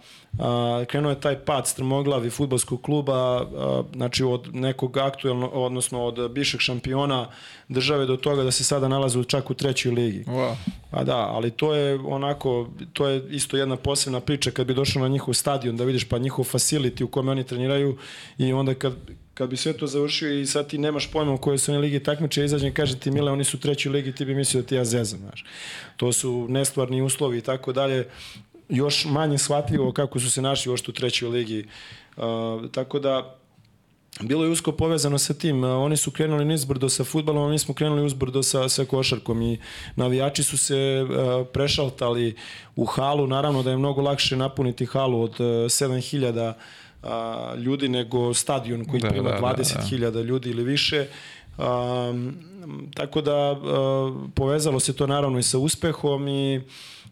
krenuo 0.87 1.11
je 1.11 1.19
taj 1.19 1.39
pad 1.39 1.67
strmoglavi 1.67 2.29
futbolskog 2.29 2.81
kluba, 2.81 3.47
znači 3.93 4.23
od 4.23 4.55
nekog 4.55 4.97
aktuelno, 4.97 5.47
odnosno 5.47 6.03
od 6.03 6.31
bivšeg 6.31 6.59
šampiona 6.59 7.27
države 7.69 8.05
do 8.05 8.17
toga 8.17 8.43
da 8.43 8.51
se 8.51 8.63
sada 8.63 8.87
nalaze 8.87 9.23
čak 9.23 9.49
u 9.49 9.53
trećoj 9.53 9.91
ligi. 9.91 10.23
Wow. 10.23 10.55
Pa 10.91 11.03
da, 11.03 11.17
ali 11.17 11.51
to 11.51 11.73
je 11.75 11.99
onako, 12.05 12.69
to 12.93 13.07
je 13.07 13.23
isto 13.29 13.57
jedna 13.57 13.75
posebna 13.75 14.19
priča 14.19 14.51
kad 14.51 14.67
bi 14.67 14.73
došao 14.73 15.01
na 15.01 15.07
njihov 15.07 15.33
stadion 15.33 15.77
da 15.77 15.83
vidiš 15.83 16.03
pa 16.03 16.17
njihov 16.17 16.45
facility 16.45 17.03
u 17.03 17.07
kome 17.07 17.31
oni 17.31 17.43
treniraju 17.43 17.97
i 18.37 18.53
onda 18.53 18.73
kad, 18.73 18.93
kad 19.33 19.49
bi 19.49 19.57
sve 19.57 19.73
to 19.73 19.87
završio 19.87 20.39
i 20.39 20.45
sad 20.45 20.67
ti 20.67 20.77
nemaš 20.77 21.11
pojma 21.11 21.33
u 21.33 21.37
kojoj 21.37 21.57
su 21.57 21.71
oni 21.71 21.81
ligi 21.81 22.03
takmiče, 22.03 22.45
izađem 22.45 22.73
kaže 22.73 22.99
ti 22.99 23.11
Mile, 23.11 23.31
oni 23.31 23.43
su 23.43 23.57
u 23.57 23.59
trećoj 23.59 23.91
ligi, 23.91 24.15
ti 24.15 24.25
bi 24.25 24.35
mislio 24.35 24.61
da 24.61 24.67
ti 24.67 24.75
ja 24.75 24.85
zezam, 24.85 25.19
znaš. 25.19 25.45
To 25.97 26.13
su 26.13 26.45
nestvarni 26.49 27.01
uslovi 27.01 27.37
i 27.37 27.41
tako 27.41 27.73
dalje 27.73 28.07
još 28.69 29.05
manje 29.05 29.37
shvatljivo 29.37 29.91
kako 29.91 30.19
su 30.19 30.31
se 30.31 30.41
našli 30.41 30.69
uopšte 30.69 30.91
u 30.91 30.93
trećoj 30.93 31.29
ligi. 31.29 31.65
Uh, 32.17 32.23
tako 32.71 32.99
da 32.99 33.35
bilo 34.21 34.43
je 34.43 34.49
usko 34.49 34.71
povezano 34.71 35.17
sa 35.17 35.33
tim. 35.33 35.63
Uh, 35.63 35.69
oni 35.69 35.97
su 35.97 36.11
krenuli 36.11 36.45
nizbrdo 36.45 36.89
sa 36.89 37.03
futbalom, 37.03 37.43
a 37.43 37.49
mi 37.49 37.59
smo 37.59 37.73
krenuli 37.73 38.05
uzbrdo 38.05 38.43
sa, 38.43 38.69
sa 38.69 38.85
košarkom 38.85 39.41
i 39.41 39.59
navijači 39.95 40.43
su 40.43 40.57
se 40.57 41.05
uh, 41.05 41.47
prešaltali 41.53 42.35
u 42.75 42.85
halu. 42.85 43.27
Naravno 43.27 43.63
da 43.63 43.69
je 43.69 43.77
mnogo 43.77 44.01
lakše 44.01 44.37
napuniti 44.37 44.85
halu 44.85 45.21
od 45.21 45.31
uh, 45.31 45.37
7000 45.39 46.53
uh, 47.03 47.09
ljudi 47.59 47.89
nego 47.89 48.33
stadion 48.33 48.85
koji 48.85 49.01
da, 49.01 49.09
prima 49.09 49.29
da, 49.29 49.37
20.000 49.37 49.99
da, 49.99 50.11
da. 50.11 50.21
ljudi 50.21 50.49
ili 50.49 50.63
više. 50.63 51.07
Um, 51.57 52.37
tako 52.93 53.21
da 53.21 53.51
uh, 53.51 53.59
povezalo 54.35 54.79
se 54.79 54.95
to 54.95 55.07
naravno 55.07 55.39
i 55.39 55.43
sa 55.43 55.57
uspehom 55.57 56.27
i 56.27 56.57
uh, 56.57 56.63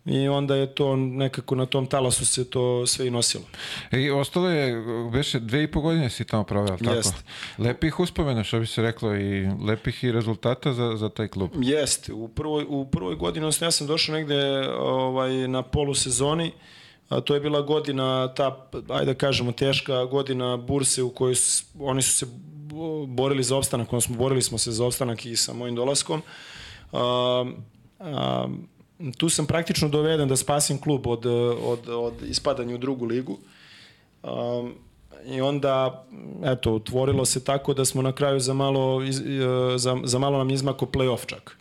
i 0.06 0.28
onda 0.28 0.56
je 0.56 0.76
to 0.76 0.96
nekako 0.96 1.56
na 1.56 1.66
tom 1.66 1.88
talasu 1.88 2.26
se 2.26 2.50
to 2.50 2.88
sve 2.88 3.08
i 3.08 3.12
nosilo. 3.12 3.44
I 3.92 4.12
ostalo 4.12 4.50
je, 4.50 4.84
veše 5.12 5.40
dve 5.40 5.64
i 5.64 5.72
po 5.72 5.82
godine 5.82 6.10
si 6.10 6.26
tamo 6.26 6.44
proveo, 6.44 6.78
tako? 6.78 6.94
Jest. 6.96 7.14
Lepih 7.58 8.00
uspomena, 8.00 8.44
što 8.44 8.60
bi 8.60 8.68
se 8.68 8.82
reklo, 8.82 9.16
i 9.16 9.50
lepih 9.68 10.04
i 10.04 10.12
rezultata 10.12 10.74
za, 10.74 10.96
za 10.96 11.10
taj 11.10 11.28
klub. 11.28 11.52
Jeste, 11.56 12.14
u 12.14 12.28
prvoj, 12.28 12.66
u 12.70 12.86
prvoj 12.86 13.16
godini, 13.16 13.44
odnosno 13.44 13.68
ja 13.68 13.72
sam 13.72 13.88
došao 13.88 14.16
negde 14.16 14.70
ovaj, 14.80 15.48
na 15.48 15.62
polusezoni, 15.62 16.52
a 17.10 17.22
to 17.22 17.34
je 17.34 17.40
bila 17.40 17.62
godina, 17.62 18.34
ta, 18.34 18.68
ajde 18.90 19.06
da 19.06 19.14
kažemo, 19.14 19.52
teška 19.52 20.06
godina 20.06 20.58
burse 20.58 21.04
u 21.04 21.10
kojoj 21.10 21.36
su, 21.36 21.66
oni 21.80 22.02
su 22.02 22.16
se 22.16 22.26
borili 23.08 23.44
za 23.44 23.58
opstanak, 23.58 23.88
odnosno 23.88 24.16
borili 24.16 24.42
smo 24.42 24.58
se 24.58 24.72
za 24.72 24.86
opstanak 24.86 25.26
i 25.26 25.36
sa 25.36 25.54
mojim 25.54 25.76
dolaskom. 25.76 26.22
A, 26.92 27.46
a, 28.00 28.48
tu 29.18 29.30
sam 29.30 29.46
praktično 29.46 29.90
doveden 29.90 30.28
da 30.28 30.36
spasim 30.36 30.78
klub 30.78 31.08
od, 31.08 31.25
od, 31.25 31.90
od 31.90 32.14
ispadanja 32.28 32.75
u 32.75 32.78
drugu 32.78 33.06
ligu. 33.06 33.38
Um, 34.24 34.74
I 35.25 35.42
onda, 35.42 36.06
eto, 36.44 36.74
otvorilo 36.74 37.25
se 37.25 37.44
tako 37.44 37.74
da 37.74 37.86
smo 37.86 38.02
na 38.02 38.12
kraju 38.12 38.40
za 38.40 38.54
malo, 38.54 39.04
iz, 39.04 39.22
za, 39.75 39.98
za 40.04 40.20
malo 40.20 40.38
nam 40.38 40.50
izmako 40.50 40.86
play-off 40.86 41.25
čak. 41.25 41.58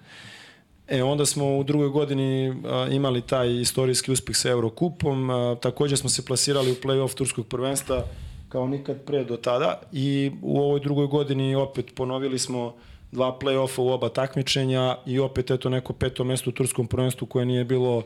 E, 0.88 1.02
onda 1.02 1.26
smo 1.26 1.58
u 1.58 1.64
drugoj 1.64 1.88
godini 1.88 2.54
a, 2.64 2.88
imali 2.90 3.20
taj 3.20 3.60
istorijski 3.60 4.12
uspeh 4.12 4.36
sa 4.36 4.50
Eurokupom, 4.50 5.30
a, 5.30 5.56
takođe 5.60 5.96
smo 5.96 6.10
se 6.10 6.24
plasirali 6.24 6.72
u 6.72 6.74
play-off 6.74 7.14
turskog 7.14 7.46
prvenstva 7.46 8.04
kao 8.48 8.68
nikad 8.68 9.04
pre 9.06 9.24
do 9.24 9.36
tada 9.36 9.80
i 9.92 10.30
u 10.42 10.60
ovoj 10.60 10.80
drugoj 10.80 11.06
godini 11.06 11.54
opet 11.54 11.94
ponovili 11.94 12.38
smo 12.38 12.74
dva 13.14 13.38
play-offa 13.38 13.80
u 13.80 13.88
oba 13.88 14.08
takmičenja 14.08 14.96
i 15.06 15.18
opet 15.18 15.50
eto 15.50 15.70
neko 15.70 15.92
peto 15.92 16.24
mesto 16.24 16.50
u 16.50 16.52
turskom 16.52 16.86
prvenstvu 16.86 17.26
koje 17.26 17.46
nije 17.46 17.64
bilo 17.64 18.02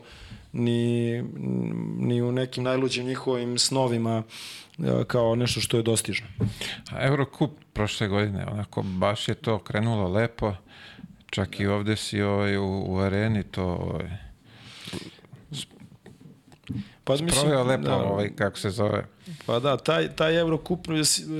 ni, 0.53 1.23
ni 1.97 2.21
u 2.21 2.31
nekim 2.31 2.63
najluđim 2.63 3.05
njihovim 3.05 3.57
snovima 3.57 4.23
e, 4.79 5.03
kao 5.07 5.35
nešto 5.35 5.61
što 5.61 5.77
je 5.77 5.83
dostižno. 5.83 6.27
Eurocup 6.99 7.51
prošle 7.73 8.07
godine, 8.07 8.45
onako 8.51 8.81
baš 8.81 9.27
je 9.27 9.35
to 9.35 9.59
krenulo 9.59 10.09
lepo, 10.09 10.53
čak 11.29 11.59
i 11.59 11.67
ovde 11.67 11.95
si 11.95 12.21
ovaj, 12.21 12.57
u, 12.57 12.83
u 12.87 12.97
areni 12.97 13.43
to 13.43 13.63
ovaj, 13.63 14.09
Pa 17.03 17.13
mislim, 17.13 17.67
lepo, 17.67 17.83
da, 17.83 17.95
ovaj, 17.95 18.29
kako 18.35 18.57
se 18.57 18.69
zove. 18.69 19.05
Pa 19.49 19.59
da, 19.59 19.77
taj, 19.77 20.09
taj 20.15 20.37
Eurocup 20.37 20.87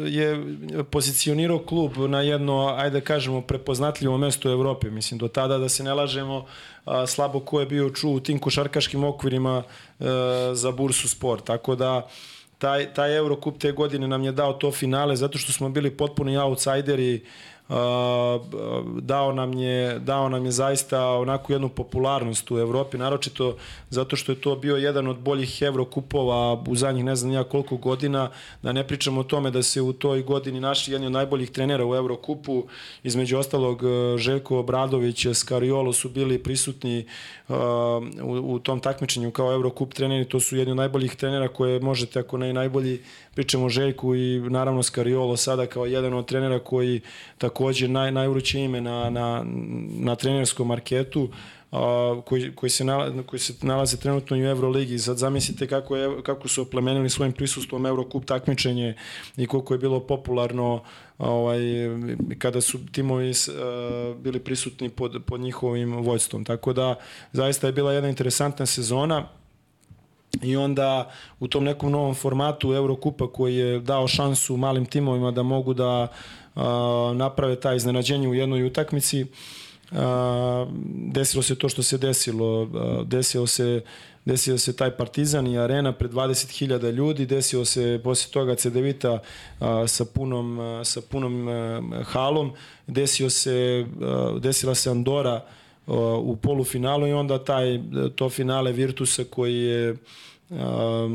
je 0.08 0.44
pozicionirao 0.92 1.60
klub 1.60 1.98
na 1.98 2.22
jedno, 2.22 2.74
ajde 2.78 3.00
da 3.00 3.06
kažemo, 3.06 3.42
prepoznatljivo 3.42 4.18
mesto 4.18 4.50
u 4.50 4.52
Evropi. 4.52 4.90
Mislim, 4.90 5.18
do 5.18 5.28
tada 5.28 5.58
da 5.58 5.70
se 5.70 5.84
ne 5.84 5.94
lažemo, 5.94 6.46
a, 6.86 7.08
slabo 7.08 7.40
ko 7.40 7.60
je 7.60 7.66
bio 7.66 7.90
ču 7.90 8.10
u 8.10 8.20
tim 8.20 8.40
košarkaškim 8.40 9.04
okvirima 9.04 9.64
e, 9.64 10.06
za 10.54 10.72
bursu 10.72 11.10
sport. 11.10 11.44
Tako 11.44 11.76
da, 11.76 12.08
taj, 12.58 12.94
taj 12.94 13.18
Eurocup 13.18 13.60
te 13.60 13.72
godine 13.72 14.08
nam 14.08 14.24
je 14.24 14.32
dao 14.32 14.54
to 14.54 14.72
finale 14.72 15.16
zato 15.16 15.38
što 15.38 15.52
smo 15.52 15.70
bili 15.70 15.92
potpuni 15.92 16.38
outsideri 16.38 17.22
dao 19.02 19.34
nam 19.34 19.54
je 19.54 20.00
dao 20.00 20.30
nam 20.30 20.46
je 20.46 20.52
zaista 20.52 21.06
onako 21.06 21.54
jednu 21.54 21.70
popularnost 21.70 22.52
u 22.52 22.60
Evropi, 22.60 22.98
naročito 22.98 23.56
zato 23.90 24.16
što 24.16 24.32
je 24.32 24.42
to 24.42 24.56
bio 24.56 24.76
jedan 24.76 25.08
od 25.08 25.18
boljih 25.18 25.62
Evrokupova 25.62 26.64
u 26.68 26.76
zadnjih 26.76 27.06
ne 27.06 27.16
znam 27.16 27.32
ja 27.32 27.44
koliko 27.44 27.78
godina, 27.78 28.30
da 28.62 28.72
ne 28.72 28.88
pričamo 28.88 29.22
o 29.22 29.24
tome 29.24 29.52
da 29.52 29.64
se 29.64 29.82
u 29.82 29.94
toj 29.94 30.22
godini 30.22 30.60
naši 30.60 30.92
jedni 30.92 31.08
od 31.08 31.14
najboljih 31.14 31.50
trenera 31.50 31.86
u 31.86 31.96
Evrokupu, 31.96 32.64
između 33.04 33.38
ostalog 33.38 33.82
Željko 34.18 34.60
Obradović, 34.60 35.28
Skariolo 35.34 35.94
su 35.94 36.10
bili 36.10 36.44
prisutni 36.44 37.06
u, 38.24 38.54
u 38.54 38.60
tom 38.60 38.80
takmičenju 38.80 39.32
kao 39.32 39.54
Eurocup 39.54 39.94
treneri, 39.94 40.30
to 40.30 40.40
su 40.40 40.58
jedni 40.58 40.72
od 40.72 40.78
najboljih 40.78 41.16
trenera 41.16 41.48
koje 41.48 41.80
možete, 41.80 42.20
ako 42.20 42.38
ne 42.38 42.50
i 42.50 42.54
najbolji, 42.54 43.02
pričamo 43.36 43.66
o 43.66 43.70
Željku 43.70 44.16
i 44.16 44.40
naravno 44.40 44.84
Skariolo 44.84 45.38
sada 45.38 45.66
kao 45.66 45.86
jedan 45.86 46.14
od 46.14 46.26
trenera 46.26 46.60
koji 46.60 47.02
takođe 47.60 47.88
naj, 47.88 48.12
najvruće 48.12 48.62
ime 48.62 48.82
na, 48.82 49.10
na, 49.10 49.44
na 50.00 50.16
trenerskom 50.16 50.68
marketu, 50.68 51.30
a, 51.72 52.22
koji, 52.26 52.56
koji, 52.56 52.70
se 52.70 52.84
nalaze, 52.84 53.24
koji 53.24 53.40
se 53.40 53.54
nalaze 53.62 53.98
trenutno 53.98 54.38
i 54.38 54.44
u 54.44 54.48
Euroligi. 54.48 55.00
Sad 55.00 55.18
zamislite 55.18 55.68
kako, 55.68 55.96
je, 55.96 56.24
kako 56.24 56.48
su 56.48 56.62
oplemenili 56.62 57.10
svojim 57.10 57.34
prisustvom 57.34 57.86
Eurocup 57.86 58.26
takmičenje 58.26 58.96
i 59.38 59.48
koliko 59.48 59.74
je 59.74 59.78
bilo 59.78 60.00
popularno 60.00 60.84
ovaj, 61.18 61.60
kada 62.38 62.62
su 62.62 62.80
timovi 62.92 63.30
uh, 63.30 64.16
bili 64.18 64.40
prisutni 64.40 64.90
pod, 64.90 65.22
pod 65.26 65.42
njihovim 65.42 65.94
vojstvom. 65.96 66.46
Tako 66.46 66.74
da 66.74 66.96
zaista 67.34 67.68
je 67.68 67.74
bila 67.74 67.94
jedna 67.94 68.10
interesantna 68.10 68.66
sezona 68.66 69.28
i 70.42 70.56
onda 70.56 71.12
u 71.40 71.48
tom 71.48 71.64
nekom 71.64 71.92
novom 71.92 72.16
formatu 72.16 72.74
Eurokupa 72.74 73.28
koji 73.28 73.56
je 73.56 73.80
dao 73.80 74.08
šansu 74.08 74.58
malim 74.58 74.86
timovima 74.86 75.32
da 75.32 75.44
mogu 75.44 75.74
da 75.74 76.04
uh, 76.04 76.39
naprave 77.16 77.56
ta 77.56 77.74
iznenađenje 77.74 78.28
u 78.28 78.34
jednoj 78.34 78.64
utakmici. 78.64 79.26
Desilo 81.14 81.44
se 81.44 81.56
to 81.56 81.70
što 81.70 81.84
se 81.84 81.98
desilo. 81.98 82.70
Desilo 83.06 83.48
se 83.48 83.82
desio 84.26 84.58
se 84.58 84.76
taj 84.76 84.92
Partizan 84.92 85.48
i 85.48 85.58
arena 85.58 85.92
pred 85.94 86.12
20.000 86.12 86.92
ljudi, 86.92 87.26
desio 87.26 87.66
se 87.66 88.02
posle 88.04 88.32
toga 88.32 88.56
Cedevita 88.56 89.20
sa 89.88 90.06
punom, 90.06 90.60
sa 90.84 91.02
punom 91.02 91.48
halom, 92.04 92.52
desio 92.88 93.30
se, 93.30 93.86
desila 94.40 94.76
se 94.76 94.90
Andora 94.90 95.46
u 96.22 96.36
polufinalu 96.36 97.08
i 97.08 97.14
onda 97.14 97.44
taj, 97.44 97.80
to 98.16 98.30
finale 98.30 98.72
Virtusa 98.72 99.24
koji 99.24 99.56
je 99.56 99.96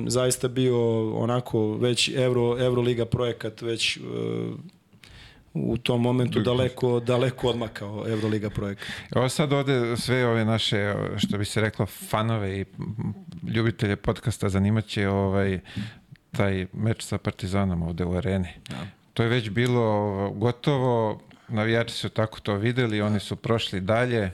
zaista 0.07 0.49
bio 0.49 1.11
onako 1.17 1.77
već 1.77 2.11
Euro, 2.15 2.59
Euroliga 2.59 3.05
projekat, 3.05 3.63
već 3.63 3.99
u 5.55 5.77
tom 5.77 6.03
momentu 6.03 6.41
daleko, 6.41 7.01
daleko 7.01 7.49
odmakao 7.49 8.05
Euroliga 8.09 8.51
projekat. 8.51 8.89
Ovo 9.15 9.29
sad 9.29 9.53
ovde 9.53 9.97
sve 9.97 10.27
ove 10.27 10.45
naše, 10.45 10.95
što 11.17 11.39
bi 11.39 11.45
se 11.45 11.61
reklo, 11.61 11.87
fanove 11.87 12.61
i 12.61 12.65
ljubitelje 13.55 13.97
podcasta 13.97 14.49
zanimaće 14.49 15.09
ovaj, 15.09 15.61
taj 16.31 16.67
meč 16.73 17.03
sa 17.03 17.19
Partizanom 17.19 17.83
ovde 17.83 18.05
u 18.05 18.17
areni. 18.17 18.49
Da. 18.69 18.87
To 19.15 19.23
je 19.23 19.29
već 19.29 19.51
bilo 19.51 20.31
gotovo, 20.31 21.21
navijači 21.49 21.95
su 21.95 22.09
tako 22.09 22.41
to 22.41 22.55
videli, 22.55 23.01
oni 23.01 23.21
su 23.21 23.37
prošli 23.37 23.81
dalje, 23.81 24.31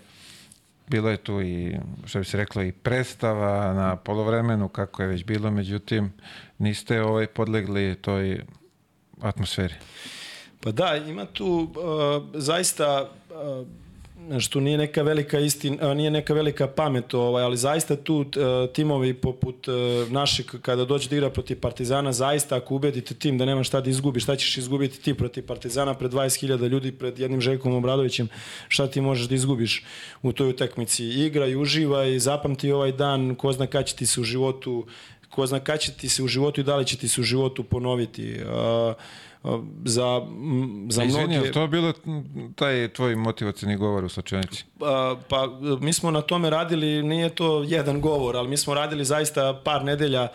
bilo 0.87 1.11
je 1.11 1.17
tu 1.17 1.43
i, 1.43 1.77
što 2.07 2.19
bi 2.19 2.25
se 2.25 2.37
reklo, 2.37 2.63
i 2.63 2.73
predstava 2.73 3.75
na 3.75 3.97
polovremenu, 3.97 4.69
kako 4.69 5.03
je 5.03 5.09
već 5.09 5.25
bilo, 5.25 5.51
međutim, 5.51 6.13
niste 6.59 7.03
ovaj 7.03 7.27
podlegli 7.27 7.97
toj 8.01 8.41
atmosferi. 9.21 9.75
Pa 10.61 10.71
da, 10.71 10.97
ima 10.97 11.27
tu 11.27 11.47
uh, 11.47 12.41
zaista 12.41 13.11
uh, 13.31 13.67
što 14.39 14.61
nije 14.61 14.79
neka 14.79 15.03
velika 15.03 15.39
istina, 15.39 15.95
nije 15.95 16.11
neka 16.11 16.35
velika 16.35 16.67
pamet, 16.67 17.15
ovaj, 17.15 17.45
ali 17.45 17.57
zaista 17.57 17.97
tu 17.97 18.25
timovi 18.73 19.15
poput 19.15 19.67
naših 20.09 20.55
kada 20.63 20.85
dođe 20.85 21.09
da 21.09 21.17
igra 21.17 21.31
protiv 21.31 21.61
Partizana, 21.61 22.13
zaista 22.13 22.57
ako 22.57 22.75
ubedite 22.75 23.15
tim 23.15 23.39
da 23.39 23.45
nema 23.45 23.65
šta 23.65 23.81
da 23.81 23.91
izgubi, 23.91 24.21
šta 24.21 24.37
ćeš 24.37 24.57
izgubiti 24.57 25.01
ti 25.01 25.15
protiv 25.15 25.47
Partizana 25.47 25.95
pred 25.95 26.13
20.000 26.13 26.69
ljudi, 26.69 26.93
pred 26.93 27.19
jednim 27.19 27.41
Željkom 27.41 27.75
Obradovićem, 27.75 28.29
šta 28.69 28.87
ti 28.87 29.01
možeš 29.01 29.29
da 29.29 29.35
izgubiš 29.35 29.85
u 30.23 30.33
toj 30.33 30.49
utakmici? 30.49 31.05
Igraj, 31.05 31.57
uživaj, 31.57 32.19
zapamti 32.19 32.73
ovaj 32.73 32.93
dan, 32.93 33.35
ko 33.35 33.53
zna 33.53 33.67
kada 33.67 33.85
će 33.85 33.97
ti 33.97 34.07
se 34.07 34.21
u 34.21 34.25
životu, 34.25 34.87
ko 35.31 35.47
zna 35.47 35.61
kada 35.61 35.79
će 35.79 35.93
ti 35.93 36.09
se 36.09 36.23
u 36.23 36.29
životu 36.29 36.61
i 36.61 36.65
da 36.65 36.77
li 36.77 36.87
će 36.87 36.97
ti 36.97 37.09
se 37.09 37.21
u 37.21 37.25
životu 37.25 37.65
ponoviti. 37.65 38.41
Uh, 38.43 38.95
za, 39.85 40.21
za 40.89 41.05
Izvini, 41.05 41.35
mnoge... 41.35 41.53
to 41.53 41.63
je 41.63 41.69
bilo 41.69 41.93
taj 42.55 42.89
tvoj 42.89 43.17
motivacijni 43.17 43.77
govor 43.77 44.05
u 44.05 44.09
Slačenici? 44.09 44.65
Pa, 44.79 45.17
pa 45.29 45.49
mi 45.81 45.93
smo 45.93 46.11
na 46.11 46.21
tome 46.21 46.51
radili, 46.51 47.03
nije 47.03 47.29
to 47.29 47.63
jedan 47.67 48.01
govor, 48.01 48.37
ali 48.37 48.49
mi 48.49 48.57
smo 48.57 48.75
radili 48.75 49.05
zaista 49.05 49.61
par 49.65 49.85
nedelja 49.85 50.29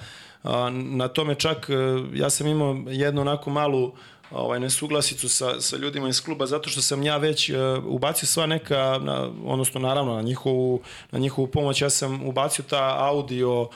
na 0.72 1.08
tome 1.08 1.36
čak, 1.36 1.70
ja 2.13 2.30
sam 2.30 2.48
imao 2.48 2.78
jednu 2.88 3.22
onako 3.22 3.50
malu 3.50 3.91
ovaj, 4.32 4.60
nesuglasicu 4.60 5.30
sa, 5.30 5.62
sa 5.62 5.78
ljudima 5.78 6.10
iz 6.10 6.24
kluba 6.24 6.46
zato 6.46 6.70
što 6.70 6.82
sam 6.82 7.04
ja 7.04 7.18
već 7.18 7.50
uh, 7.50 7.58
ubacio 7.86 8.28
sva 8.28 8.46
neka, 8.46 9.00
na, 9.02 9.30
odnosno 9.46 9.80
naravno 9.80 10.15
na 10.15 10.22
njihovu, 10.22 10.82
na 11.12 11.20
njihovu 11.20 11.48
pomoć, 11.48 11.82
ja 11.82 11.89
sam 11.89 12.28
ubacio 12.28 12.65
ta 12.70 12.96
audio, 13.00 13.62
uh, 13.62 13.70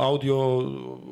audio 0.00 0.36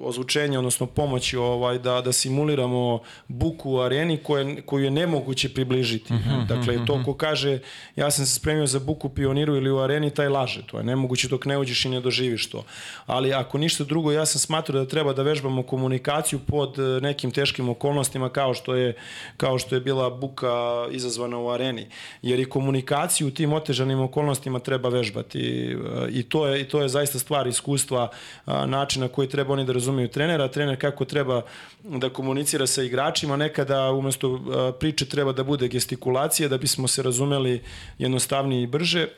ozvučenje, 0.02 0.58
odnosno 0.58 0.86
pomoć 0.86 1.34
ovaj, 1.34 1.78
da, 1.78 2.00
da 2.00 2.12
simuliramo 2.12 3.00
buku 3.28 3.72
u 3.72 3.80
areni 3.80 4.16
koje, 4.16 4.62
koju 4.62 4.84
je 4.84 4.90
nemoguće 4.90 5.54
približiti. 5.54 6.12
Mm 6.12 6.16
-hmm, 6.16 6.46
dakle, 6.46 6.86
to 6.86 6.94
mhm. 6.94 7.04
ko 7.04 7.14
kaže 7.14 7.58
ja 7.96 8.10
sam 8.10 8.26
se 8.26 8.34
spremio 8.34 8.66
za 8.66 8.78
buku 8.78 9.08
pioniru 9.08 9.56
ili 9.56 9.70
u 9.70 9.78
areni, 9.78 10.10
taj 10.10 10.28
laže. 10.28 10.62
To 10.66 10.78
je 10.78 10.84
nemoguće 10.84 11.28
dok 11.28 11.44
ne 11.44 11.58
uđeš 11.58 11.84
i 11.84 11.88
ne 11.88 12.00
doživiš 12.00 12.50
to. 12.50 12.64
Ali 13.06 13.34
ako 13.34 13.58
ništa 13.58 13.84
drugo, 13.84 14.12
ja 14.12 14.26
sam 14.26 14.38
smatrao 14.38 14.84
da 14.84 14.88
treba 14.88 15.12
da 15.12 15.22
vežbamo 15.22 15.62
komunikaciju 15.62 16.38
pod 16.46 16.78
e, 16.78 16.82
nekim 17.00 17.30
teškim 17.30 17.68
okolnostima 17.68 18.28
kao 18.28 18.54
što 18.54 18.74
je, 18.74 18.94
kao 19.36 19.58
što 19.58 19.74
je 19.74 19.80
bila 19.80 20.10
buka 20.10 20.52
izazvana 20.90 21.38
u 21.38 21.48
areni. 21.48 21.86
Jer 22.22 22.40
i 22.40 22.44
komunikaciju 22.44 23.28
u 23.28 23.30
tim 23.30 23.52
otežanim 23.52 24.00
okolnostima 24.00 24.58
treba 24.58 24.88
vežbati. 24.88 25.38
I, 25.38 25.76
i, 26.10 26.22
to, 26.22 26.46
je, 26.46 26.60
i 26.60 26.64
to 26.64 26.82
je 26.82 26.88
zaista 26.88 27.18
stvar 27.18 27.46
iskustva 27.46 28.08
način 28.46 29.02
na 29.02 29.08
koji 29.08 29.28
treba 29.28 29.52
oni 29.52 29.64
da 29.64 29.72
razumeju 29.72 30.08
trenera, 30.08 30.48
trener 30.48 30.80
kako 30.80 31.04
treba 31.04 31.42
da 31.82 32.10
komunicira 32.10 32.66
sa 32.66 32.82
igračima, 32.82 33.36
nekada 33.36 33.92
umesto 33.92 34.40
priče 34.80 35.06
treba 35.06 35.32
da 35.32 35.44
bude 35.44 35.68
gestikulacija 35.68 36.48
da 36.48 36.58
bismo 36.58 36.88
se 36.88 37.02
razumeli 37.02 37.62
jednostavnije 37.98 38.62
i 38.62 38.66
brže. 38.66 39.08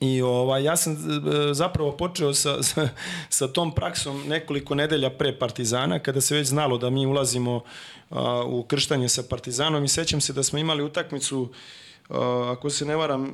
I 0.00 0.22
ovaj, 0.22 0.64
ja 0.64 0.76
sam 0.76 0.92
e, 0.92 1.54
zapravo 1.54 1.92
počeo 1.92 2.34
sa, 2.34 2.62
sa, 2.68 2.88
sa 3.28 3.48
tom 3.48 3.74
praksom 3.74 4.28
nekoliko 4.28 4.74
nedelja 4.74 5.10
pre 5.10 5.38
Partizana, 5.38 5.98
kada 5.98 6.20
se 6.20 6.34
već 6.34 6.48
znalo 6.48 6.78
da 6.78 6.90
mi 6.90 7.06
ulazimo 7.06 7.60
u 8.46 8.62
krštanje 8.62 9.08
sa 9.08 9.22
Partizanom 9.30 9.84
i 9.84 9.88
sećam 9.88 10.20
se 10.20 10.32
da 10.32 10.42
smo 10.42 10.58
imali 10.58 10.82
utakmicu, 10.82 11.48
ako 12.52 12.70
se 12.70 12.84
ne 12.84 12.96
varam, 12.96 13.32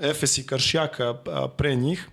Efes 0.00 0.38
i 0.38 0.46
Karšjaka 0.46 1.14
pre 1.56 1.74
njih 1.74 2.08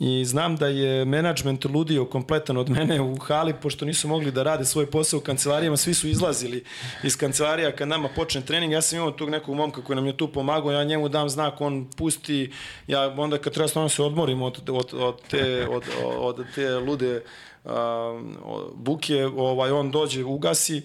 i 0.00 0.24
znam 0.24 0.56
da 0.56 0.66
je 0.66 1.04
menadžment 1.04 1.64
ludio 1.64 2.04
kompletan 2.04 2.56
od 2.56 2.70
mene 2.70 3.00
u 3.00 3.16
hali, 3.16 3.54
pošto 3.62 3.84
nisu 3.84 4.08
mogli 4.08 4.30
da 4.30 4.42
rade 4.42 4.64
svoj 4.64 4.90
posao 4.90 5.18
u 5.18 5.22
kancelarijama, 5.22 5.76
svi 5.76 5.94
su 5.94 6.08
izlazili 6.08 6.64
iz 7.02 7.16
kancelarija 7.16 7.76
kad 7.76 7.88
nama 7.88 8.08
počne 8.16 8.40
trening, 8.40 8.72
ja 8.72 8.82
sam 8.82 8.98
imao 8.98 9.10
tog 9.10 9.30
nekog 9.30 9.54
momka 9.54 9.82
koji 9.84 9.96
nam 9.96 10.06
je 10.06 10.16
tu 10.16 10.28
pomagao, 10.28 10.72
ja 10.72 10.84
njemu 10.84 11.08
dam 11.08 11.28
znak, 11.28 11.60
on 11.60 11.86
pusti, 11.96 12.52
ja 12.86 13.14
onda 13.16 13.38
kad 13.38 13.52
treba 13.52 13.68
stvarno 13.68 13.88
se 13.88 14.02
odmorim 14.02 14.42
od, 14.42 14.70
od, 14.70 14.94
od, 14.94 15.20
te, 15.30 15.66
od, 15.70 15.82
od 16.18 16.44
te 16.54 16.78
lude 16.78 17.22
uh, 17.64 17.72
buke, 18.74 19.26
ovaj, 19.26 19.70
on 19.70 19.90
dođe, 19.90 20.24
ugasi 20.24 20.82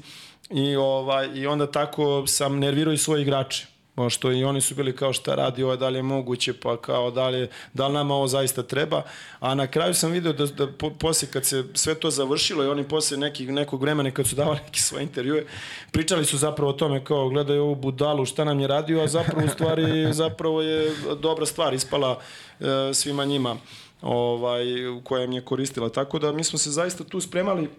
i, 0.49 0.75
ovaj, 0.75 1.30
i 1.36 1.47
onda 1.47 1.71
tako 1.71 2.28
sam 2.28 2.60
nervirao 2.60 2.93
i 2.93 2.97
svoje 2.97 3.21
igrače 3.21 3.75
što 4.10 4.32
i 4.32 4.44
oni 4.44 4.62
su 4.62 4.76
bili 4.76 4.96
kao 4.96 5.14
šta 5.14 5.36
radi 5.36 5.64
ovo, 5.64 5.76
da 5.76 5.90
li 5.90 6.00
je 6.00 6.04
moguće, 6.04 6.54
pa 6.54 6.78
kao 6.78 7.12
da 7.12 7.30
li, 7.30 7.50
da 7.74 7.88
li 7.88 7.94
nama 7.94 8.16
ovo 8.16 8.28
zaista 8.28 8.64
treba. 8.64 9.02
A 9.40 9.56
na 9.56 9.68
kraju 9.68 9.94
sam 9.94 10.12
video 10.12 10.34
da, 10.34 10.46
da 10.46 10.68
po, 10.68 10.90
posle 10.90 11.28
kad 11.32 11.46
se 11.46 11.64
sve 11.74 11.96
to 11.96 12.12
završilo 12.12 12.64
i 12.64 12.68
oni 12.68 12.88
posle 12.88 13.18
nekih, 13.18 13.50
nekog 13.50 13.82
vremena 13.82 14.12
kad 14.12 14.28
su 14.28 14.36
davali 14.36 14.60
neke 14.66 14.80
svoje 14.80 15.04
intervjue, 15.04 15.46
pričali 15.92 16.26
su 16.26 16.38
zapravo 16.38 16.70
o 16.70 16.74
tome 16.74 17.04
kao 17.04 17.30
gledaju 17.30 17.64
ovu 17.64 17.76
budalu 17.76 18.26
šta 18.26 18.44
nam 18.44 18.60
je 18.60 18.68
radio, 18.68 19.02
a 19.02 19.08
zapravo 19.08 19.46
u 19.46 19.50
stvari 19.50 19.84
zapravo 20.24 20.62
je 20.62 20.92
dobra 21.22 21.46
stvar 21.46 21.74
ispala 21.74 22.20
e, 22.60 22.94
svima 22.94 23.26
njima 23.26 23.58
ovaj, 24.02 24.66
koja 25.04 25.24
im 25.24 25.32
je 25.32 25.42
koristila. 25.42 25.90
Tako 25.90 26.20
da 26.20 26.32
mi 26.32 26.44
smo 26.44 26.60
se 26.60 26.72
zaista 26.72 27.04
tu 27.04 27.22
spremali 27.22 27.70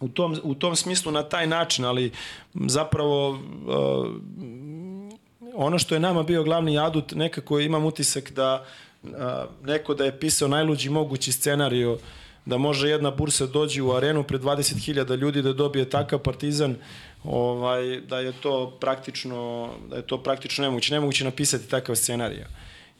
u 0.00 0.08
tom, 0.08 0.36
u 0.42 0.54
tom 0.54 0.76
smislu 0.76 1.12
na 1.12 1.22
taj 1.22 1.46
način, 1.46 1.84
ali 1.84 2.12
zapravo 2.54 3.30
uh, 3.30 3.38
ono 5.60 5.78
što 5.78 5.94
je 5.94 6.00
nama 6.00 6.22
bio 6.22 6.42
glavni 6.42 6.78
adut, 6.78 7.12
nekako 7.12 7.60
imam 7.60 7.84
utisak 7.84 8.32
da 8.32 8.64
a, 9.04 9.46
neko 9.64 9.94
da 9.94 10.04
je 10.04 10.18
pisao 10.20 10.48
najluđi 10.48 10.90
mogući 10.90 11.32
scenariju 11.32 11.98
da 12.46 12.58
može 12.58 12.88
jedna 12.88 13.10
bursa 13.10 13.46
dođi 13.46 13.80
u 13.80 13.92
arenu 13.92 14.22
pred 14.22 14.40
20.000 14.40 15.16
ljudi 15.16 15.42
da 15.42 15.52
dobije 15.52 15.90
takav 15.90 16.18
partizan, 16.18 16.76
ovaj, 17.24 18.00
da 18.00 18.18
je 18.18 18.32
to 18.32 18.76
praktično, 18.80 19.70
da 19.90 19.96
je 19.96 20.02
to 20.02 20.22
praktično 20.22 20.62
nemoguće. 20.62 20.94
Nemoguće 20.94 21.24
napisati 21.24 21.68
takav 21.68 21.96
scenarij. 21.96 22.44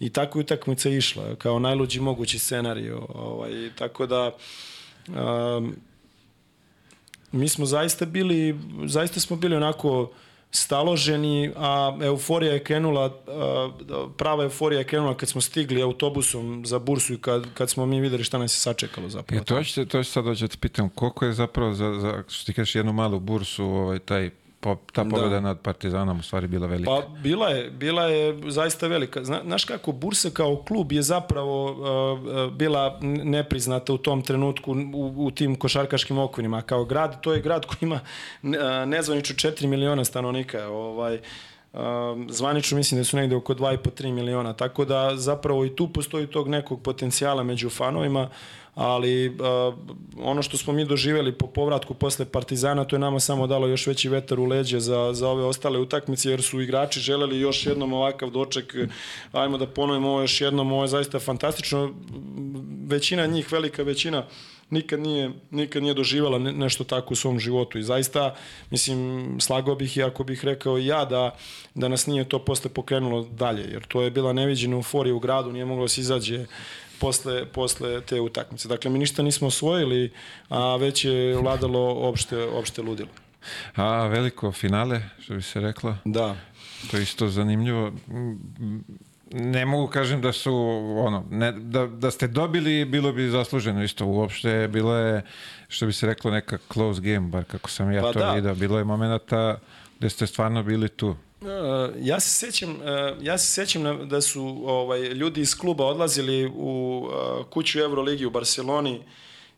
I 0.01 0.11
tako 0.11 0.39
je 0.39 0.41
utakmica 0.41 0.89
išla, 0.89 1.35
kao 1.35 1.59
najluđi 1.59 2.01
mogući 2.01 2.39
scenarij. 2.39 2.91
Ovaj, 3.09 3.71
tako 3.79 4.07
da, 4.07 4.33
um, 5.09 5.77
mi 7.33 7.49
smo 7.49 7.67
zaista 7.67 8.07
bili, 8.07 8.59
zaista 8.87 9.21
smo 9.21 9.37
bili 9.37 9.57
onako 9.57 10.11
staloženi, 10.51 11.53
a 11.57 11.99
euforija 12.03 12.53
je 12.53 12.65
krenula, 12.65 13.13
prava 14.17 14.45
euforija 14.45 14.79
je 14.79 14.85
krenula 14.85 15.17
kad 15.17 15.29
smo 15.29 15.41
stigli 15.41 15.83
autobusom 15.83 16.67
za 16.67 16.79
bursu 16.79 17.15
i 17.15 17.19
kad, 17.19 17.47
kad 17.55 17.71
smo 17.71 17.87
mi 17.87 18.01
videli 18.01 18.25
šta 18.25 18.39
nas 18.39 18.55
je 18.55 18.61
sačekalo 18.61 19.09
zapravo. 19.09 19.43
E, 19.43 19.45
to 19.45 19.65
će, 19.65 19.87
to 19.87 20.03
će 20.03 20.11
sad 20.11 20.25
doći 20.25 20.45
da 20.45 20.49
te 20.49 20.57
pitam, 20.61 20.89
koliko 20.89 21.27
je 21.27 21.33
zapravo 21.33 21.75
za, 21.75 21.95
za 21.95 22.23
što 22.29 22.47
ti 22.47 22.53
kažeš 22.53 22.75
jednu 22.75 22.93
malu 22.93 23.21
bursu, 23.21 23.65
ovaj, 23.65 23.99
taj 23.99 24.31
po, 24.61 24.77
ta 24.93 25.05
da. 25.05 25.11
pobjeda 25.11 25.35
da. 25.35 25.41
nad 25.41 25.61
Partizanom 25.61 26.19
u 26.19 26.23
stvari 26.23 26.47
bila 26.47 26.67
velika. 26.67 26.91
Pa 26.91 27.03
bila 27.23 27.49
je, 27.49 27.71
bila 27.71 28.03
je 28.03 28.51
zaista 28.51 28.87
velika. 28.87 29.25
Zna, 29.25 29.41
znaš 29.45 29.65
kako, 29.65 29.93
Bursa 29.93 30.31
kao 30.31 30.57
klub 30.57 30.93
je 30.93 31.03
zapravo 31.03 31.65
uh, 31.65 32.53
bila 32.53 32.99
nepriznata 33.03 33.93
u 33.93 33.99
tom 33.99 34.23
trenutku 34.23 34.73
u, 34.95 35.15
u 35.17 35.31
tim 35.31 35.57
košarkaškim 35.57 36.19
okvirima. 36.19 36.63
Kao 36.63 36.85
grad, 36.85 37.21
to 37.21 37.33
je 37.33 37.41
grad 37.41 37.67
koji 37.67 37.79
ima 37.81 38.01
uh, 38.43 38.51
nezvanično 38.87 39.51
4 39.51 39.67
miliona 39.67 40.05
stanovnika. 40.05 40.69
Ovaj, 40.69 41.15
Uh, 41.15 41.48
zvanično 42.29 42.77
mislim 42.77 43.01
da 43.01 43.05
su 43.05 43.17
negde 43.17 43.37
oko 43.37 43.55
2,5-3 43.55 44.13
miliona, 44.13 44.53
tako 44.53 44.85
da 44.85 45.17
zapravo 45.17 45.65
i 45.65 45.77
tu 45.77 45.93
postoji 45.93 46.27
tog 46.27 46.49
nekog 46.49 46.83
potencijala 46.83 47.43
među 47.43 47.71
fanovima 47.71 48.29
ali 48.79 49.29
uh, 49.29 49.75
ono 50.23 50.43
što 50.43 50.57
smo 50.57 50.73
mi 50.73 50.85
doživjeli 50.85 51.33
po 51.33 51.47
povratku 51.47 51.95
posle 51.95 52.25
Partizana, 52.25 52.85
to 52.85 52.97
je 52.97 53.01
nama 53.01 53.21
samo 53.21 53.47
dalo 53.47 53.67
još 53.67 53.87
veći 53.87 54.09
vetar 54.09 54.41
u 54.41 54.45
leđe 54.45 54.81
za, 54.81 55.11
za 55.13 55.29
ove 55.29 55.45
ostale 55.45 55.79
utakmice, 55.79 56.31
jer 56.31 56.43
su 56.43 56.61
igrači 56.61 57.01
želeli 57.01 57.41
još 57.41 57.67
jednom 57.67 57.93
ovakav 57.93 58.31
doček, 58.31 58.75
ajmo 59.33 59.59
da 59.59 59.67
ponovimo 59.67 60.09
ovo 60.09 60.21
još 60.21 60.41
jednom, 60.41 60.73
ovo 60.73 60.85
je 60.85 60.89
zaista 60.89 61.19
fantastično, 61.19 61.95
većina 62.87 63.27
njih, 63.27 63.53
velika 63.53 63.83
većina, 63.83 64.27
nikad 64.71 65.01
nije, 65.01 65.31
nikad 65.51 65.83
nije 65.83 65.95
doživjela 65.95 66.39
nešto 66.39 66.85
tako 66.85 67.13
u 67.13 67.17
svom 67.17 67.41
životu 67.41 67.79
i 67.79 67.83
zaista, 67.83 68.35
mislim, 68.71 69.37
slagao 69.41 69.75
bih 69.75 69.97
i 69.97 70.03
ako 70.03 70.25
bih 70.25 70.45
rekao 70.45 70.79
i 70.79 70.87
ja 70.87 71.05
da, 71.05 71.37
da 71.75 71.89
nas 71.89 72.07
nije 72.07 72.29
to 72.29 72.39
posle 72.39 72.71
pokrenulo 72.71 73.23
dalje, 73.23 73.63
jer 73.73 73.87
to 73.87 74.03
je 74.03 74.11
bila 74.11 74.33
neviđena 74.33 74.77
euforija 74.77 75.15
u 75.15 75.19
gradu, 75.19 75.53
nije 75.53 75.65
moglo 75.65 75.85
da 75.85 75.89
se 75.89 76.01
izađe 76.01 76.47
posle, 77.01 77.47
posle 77.47 78.01
te 78.01 78.21
utakmice. 78.21 78.69
Dakle, 78.69 78.91
mi 78.91 78.99
ništa 78.99 79.23
nismo 79.23 79.49
osvojili, 79.49 80.13
a 80.49 80.77
već 80.77 81.05
je 81.05 81.37
vladalo 81.37 82.09
opšte, 82.09 82.45
opšte 82.45 82.83
ludilo. 82.83 83.09
A 83.75 84.07
veliko 84.07 84.53
finale, 84.53 85.03
što 85.21 85.35
bi 85.35 85.43
se 85.43 85.61
rekla? 85.61 85.97
Da. 86.05 86.37
To 86.91 86.97
je 86.97 87.03
isto 87.03 87.29
zanimljivo. 87.29 87.93
Ne 89.33 89.67
mogu 89.67 89.87
kažem 89.87 90.21
da 90.21 90.33
su 90.33 90.55
ono 90.99 91.25
ne, 91.31 91.53
da, 91.53 91.87
da 91.87 92.11
ste 92.11 92.27
dobili 92.27 92.85
bilo 92.85 93.13
bi 93.13 93.29
zasluženo 93.29 93.85
isto. 93.85 94.07
Uopšte 94.07 94.69
bilo 94.73 94.97
je 94.97 95.23
što 95.69 95.87
bi 95.87 95.93
se 95.93 96.07
reklo 96.07 96.31
neka 96.31 96.59
close 96.73 97.01
game 97.01 97.29
bar 97.29 97.45
kako 97.45 97.71
sam 97.71 97.93
ja 97.93 98.03
pa 98.03 98.13
to 98.13 98.19
da. 98.19 98.33
video. 98.33 98.55
Bilo 98.55 98.79
je 98.79 98.85
momenata 98.85 99.59
gde 99.99 100.11
ste 100.11 100.27
stvarno 100.27 100.63
bili 100.63 100.89
tu. 100.89 101.09
Uh, 101.09 101.47
ja 102.01 102.21
se 102.21 102.31
sećam, 102.31 102.71
uh, 102.71 102.79
ja 103.21 103.39
se 103.39 103.47
sećam 103.47 104.09
da 104.09 104.21
su 104.21 104.63
ovaj 104.67 105.01
ljudi 105.01 105.41
iz 105.41 105.59
kluba 105.59 105.87
odlazili 105.87 106.47
u 106.47 107.03
uh, 107.07 107.47
kuću 107.47 107.79
Euroligi 107.79 108.27
u 108.27 108.31
Barceloni 108.31 109.03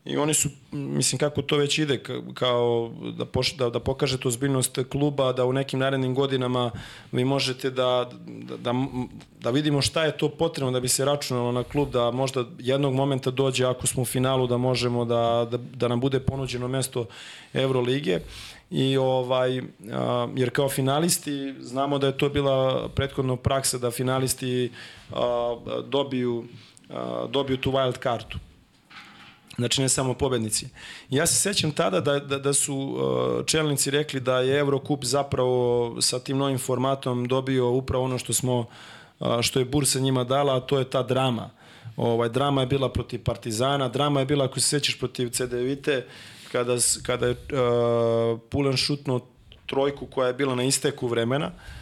i 0.05 0.17
oni 0.17 0.33
su, 0.33 0.49
mislim 0.71 1.19
kako 1.19 1.41
to 1.41 1.57
već 1.57 1.77
ide, 1.79 2.03
kao 2.33 2.91
da, 3.17 3.25
poš, 3.25 3.55
da, 3.55 3.69
da 3.69 3.79
pokažete 3.79 4.27
ozbiljnost 4.27 4.79
kluba, 4.91 5.33
da 5.33 5.45
u 5.45 5.53
nekim 5.53 5.79
narednim 5.79 6.15
godinama 6.15 6.71
vi 7.11 7.25
možete 7.25 7.69
da, 7.69 8.09
da, 8.27 8.57
da, 8.57 8.73
da 9.39 9.49
vidimo 9.49 9.81
šta 9.81 10.03
je 10.03 10.17
to 10.17 10.29
potrebno 10.29 10.71
da 10.71 10.79
bi 10.79 10.87
se 10.87 11.05
računalo 11.05 11.51
na 11.51 11.63
klub, 11.63 11.91
da 11.91 12.11
možda 12.11 12.45
jednog 12.59 12.93
momenta 12.93 13.31
dođe 13.31 13.65
ako 13.65 13.87
smo 13.87 14.01
u 14.01 14.05
finalu 14.05 14.47
da 14.47 14.57
možemo 14.57 15.05
da, 15.05 15.47
da, 15.51 15.57
da 15.57 15.87
nam 15.87 15.99
bude 15.99 16.19
ponuđeno 16.19 16.67
mesto 16.67 17.05
Eurolige 17.53 18.19
i 18.71 18.97
ovaj 18.97 19.61
jer 20.35 20.49
kao 20.49 20.69
finalisti 20.69 21.55
znamo 21.59 21.97
da 21.97 22.07
je 22.07 22.17
to 22.17 22.29
bila 22.29 22.89
prethodna 22.95 23.35
praksa 23.35 23.77
da 23.77 23.91
finalisti 23.91 24.71
dobiju 25.85 26.45
dobiju 27.29 27.57
tu 27.57 27.71
wild 27.71 27.97
kartu. 27.97 28.37
Znači 29.55 29.81
ne 29.81 29.89
samo 29.89 30.13
pobednici. 30.13 30.67
Ja 31.09 31.27
se 31.27 31.35
sećam 31.35 31.71
tada 31.71 31.99
da, 31.99 32.19
da, 32.19 32.39
da 32.39 32.53
su 32.53 32.97
čelnici 33.45 33.91
rekli 33.91 34.19
da 34.19 34.39
je 34.39 34.59
Eurocup 34.59 35.03
zapravo 35.03 35.95
sa 36.01 36.19
tim 36.19 36.37
novim 36.37 36.57
formatom 36.57 37.27
dobio 37.27 37.69
upravo 37.69 38.03
ono 38.03 38.17
što 38.17 38.33
smo 38.33 38.65
što 39.41 39.59
je 39.59 39.65
Bursa 39.65 39.99
njima 39.99 40.23
dala, 40.23 40.57
a 40.57 40.59
to 40.59 40.79
je 40.79 40.89
ta 40.89 41.03
drama. 41.03 41.49
Ovaj 41.97 42.29
drama 42.29 42.61
je 42.61 42.67
bila 42.67 42.89
protiv 42.89 43.23
Partizana, 43.23 43.87
drama 43.87 44.19
je 44.19 44.25
bila 44.25 44.45
ako 44.45 44.59
se 44.59 44.67
sećaš 44.67 44.99
protiv 44.99 45.29
CDVite, 45.29 46.05
kada, 46.51 46.77
kada 47.03 47.27
je 47.27 47.31
uh, 47.31 48.39
Pulen 48.49 48.77
šutnuo 48.77 49.19
trojku 49.65 50.05
koja 50.05 50.27
je 50.27 50.33
bila 50.33 50.55
na 50.55 50.63
isteku 50.63 51.07
vremena. 51.07 51.47
Uh, 51.47 51.80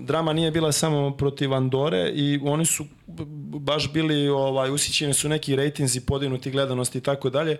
drama 0.00 0.32
nije 0.32 0.50
bila 0.50 0.72
samo 0.72 1.10
protiv 1.16 1.54
Andore 1.54 2.10
i 2.14 2.40
oni 2.44 2.66
su 2.66 2.84
baš 3.60 3.92
bili 3.92 4.28
ovaj 4.28 4.70
usićeni 4.70 5.14
su 5.14 5.28
neki 5.28 5.56
rejtinzi 5.56 6.00
podignuti 6.00 6.50
gledanosti 6.50 6.98
i 6.98 7.00
tako 7.00 7.30
dalje. 7.30 7.58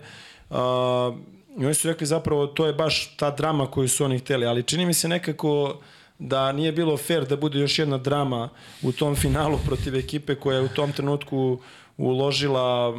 I 1.59 1.65
oni 1.65 1.73
su 1.73 1.87
rekli 1.87 2.07
zapravo 2.07 2.47
to 2.47 2.65
je 2.65 2.73
baš 2.73 3.15
ta 3.17 3.31
drama 3.31 3.71
koju 3.71 3.89
su 3.89 4.05
oni 4.05 4.19
hteli, 4.19 4.45
ali 4.45 4.63
čini 4.63 4.85
mi 4.85 4.93
se 4.93 5.07
nekako 5.07 5.79
da 6.19 6.51
nije 6.51 6.71
bilo 6.71 6.97
fair 6.97 7.25
da 7.25 7.37
bude 7.37 7.59
još 7.59 7.79
jedna 7.79 7.97
drama 7.97 8.49
u 8.81 8.91
tom 8.91 9.15
finalu 9.15 9.57
protiv 9.65 9.95
ekipe 9.95 10.35
koja 10.35 10.57
je 10.57 10.63
u 10.63 10.67
tom 10.67 10.91
trenutku 10.91 11.59
uložila 11.97 12.93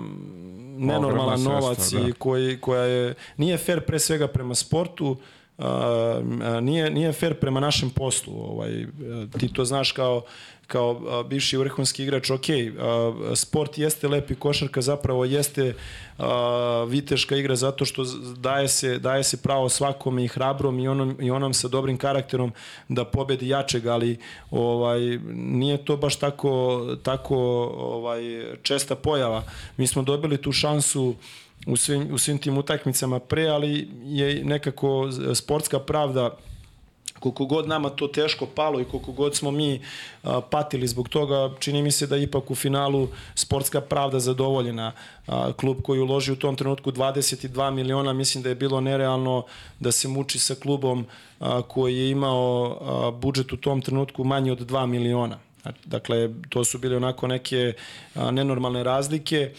nenormalan 0.77 1.43
novac 1.43 1.93
da. 1.93 2.09
i 2.09 2.13
koji, 2.13 2.61
koja 2.61 2.83
je, 2.83 3.15
nije 3.37 3.59
fair 3.59 3.81
pre 3.81 3.99
svega 3.99 4.29
prema 4.29 4.55
sportu, 4.55 5.11
Uh, 5.11 5.19
nije, 6.63 6.91
nije 6.91 7.13
fair 7.13 7.35
prema 7.35 7.61
našem 7.61 7.91
poslu. 7.91 8.35
Ovaj, 8.51 8.87
ti 9.39 9.53
to 9.53 9.65
znaš 9.65 9.93
kao, 9.93 10.23
kao 10.67 11.25
bivši 11.29 11.57
vrhunski 11.57 12.03
igrač, 12.03 12.31
ok, 12.31 12.47
sport 13.35 13.79
jeste 13.79 14.09
lepi, 14.09 14.35
košarka 14.35 14.81
zapravo 14.81 15.25
jeste 15.25 15.75
viteška 16.89 17.37
igra 17.37 17.57
zato 17.57 17.85
što 17.85 18.05
daje 18.37 18.69
se, 18.69 18.99
daje 18.99 19.25
se 19.25 19.43
pravo 19.43 19.69
svakome 19.69 20.25
i 20.25 20.29
hrabrom 20.29 20.79
i 20.79 20.89
onom, 20.89 21.17
i 21.21 21.31
onom 21.31 21.55
sa 21.55 21.69
dobrim 21.69 21.99
karakterom 21.99 22.53
da 22.89 23.05
pobedi 23.05 23.49
jačeg, 23.49 23.87
ali 23.87 24.19
ovaj, 24.51 25.01
nije 25.35 25.85
to 25.85 25.97
baš 25.97 26.17
tako, 26.17 26.87
tako 27.03 27.37
ovaj, 27.79 28.23
česta 28.63 28.95
pojava. 28.95 29.43
Mi 29.77 29.87
smo 29.87 30.03
dobili 30.03 30.43
tu 30.43 30.53
šansu 30.53 31.15
u 31.67 31.77
svim, 31.77 32.15
u 32.15 32.19
svim 32.19 32.39
tim 32.39 32.59
utakmicama 32.59 33.19
pre, 33.19 33.47
ali 33.47 33.89
je 34.05 34.45
nekako 34.45 35.09
sportska 35.35 35.79
pravda 35.79 36.37
koliko 37.21 37.45
god 37.45 37.69
nama 37.69 37.89
to 37.91 38.09
teško 38.09 38.47
palo 38.47 38.81
i 38.81 38.85
koliko 38.85 39.13
god 39.13 39.37
smo 39.37 39.51
mi 39.51 39.81
a, 40.23 40.41
patili 40.41 40.89
zbog 40.89 41.09
toga, 41.09 41.51
čini 41.59 41.83
mi 41.83 41.91
se 41.91 42.07
da 42.07 42.17
ipak 42.17 42.51
u 42.51 42.55
finalu 42.55 43.09
sportska 43.35 43.81
pravda 43.81 44.21
zadovoljena. 44.21 44.93
A, 45.27 45.53
klub 45.53 45.83
koji 45.83 46.01
uloži 46.01 46.33
u 46.33 46.37
tom 46.37 46.57
trenutku 46.57 46.93
22 46.93 47.71
miliona, 47.71 48.13
mislim 48.13 48.43
da 48.43 48.49
je 48.49 48.55
bilo 48.55 48.81
nerealno 48.81 49.45
da 49.81 49.93
se 49.93 50.09
muči 50.09 50.39
sa 50.39 50.55
klubom 50.55 51.07
a, 51.41 51.63
koji 51.63 51.99
je 51.99 52.11
imao 52.11 52.79
a, 52.81 53.11
budžet 53.11 53.53
u 53.53 53.57
tom 53.57 53.83
trenutku 53.83 54.25
manji 54.25 54.51
od 54.51 54.71
2 54.71 54.87
miliona. 54.87 55.39
Dakle, 55.85 56.31
to 56.49 56.65
su 56.65 56.79
bile 56.79 56.97
onako 56.97 57.27
neke 57.27 57.73
a, 58.15 58.31
nenormalne 58.31 58.85
razlike 58.85 59.53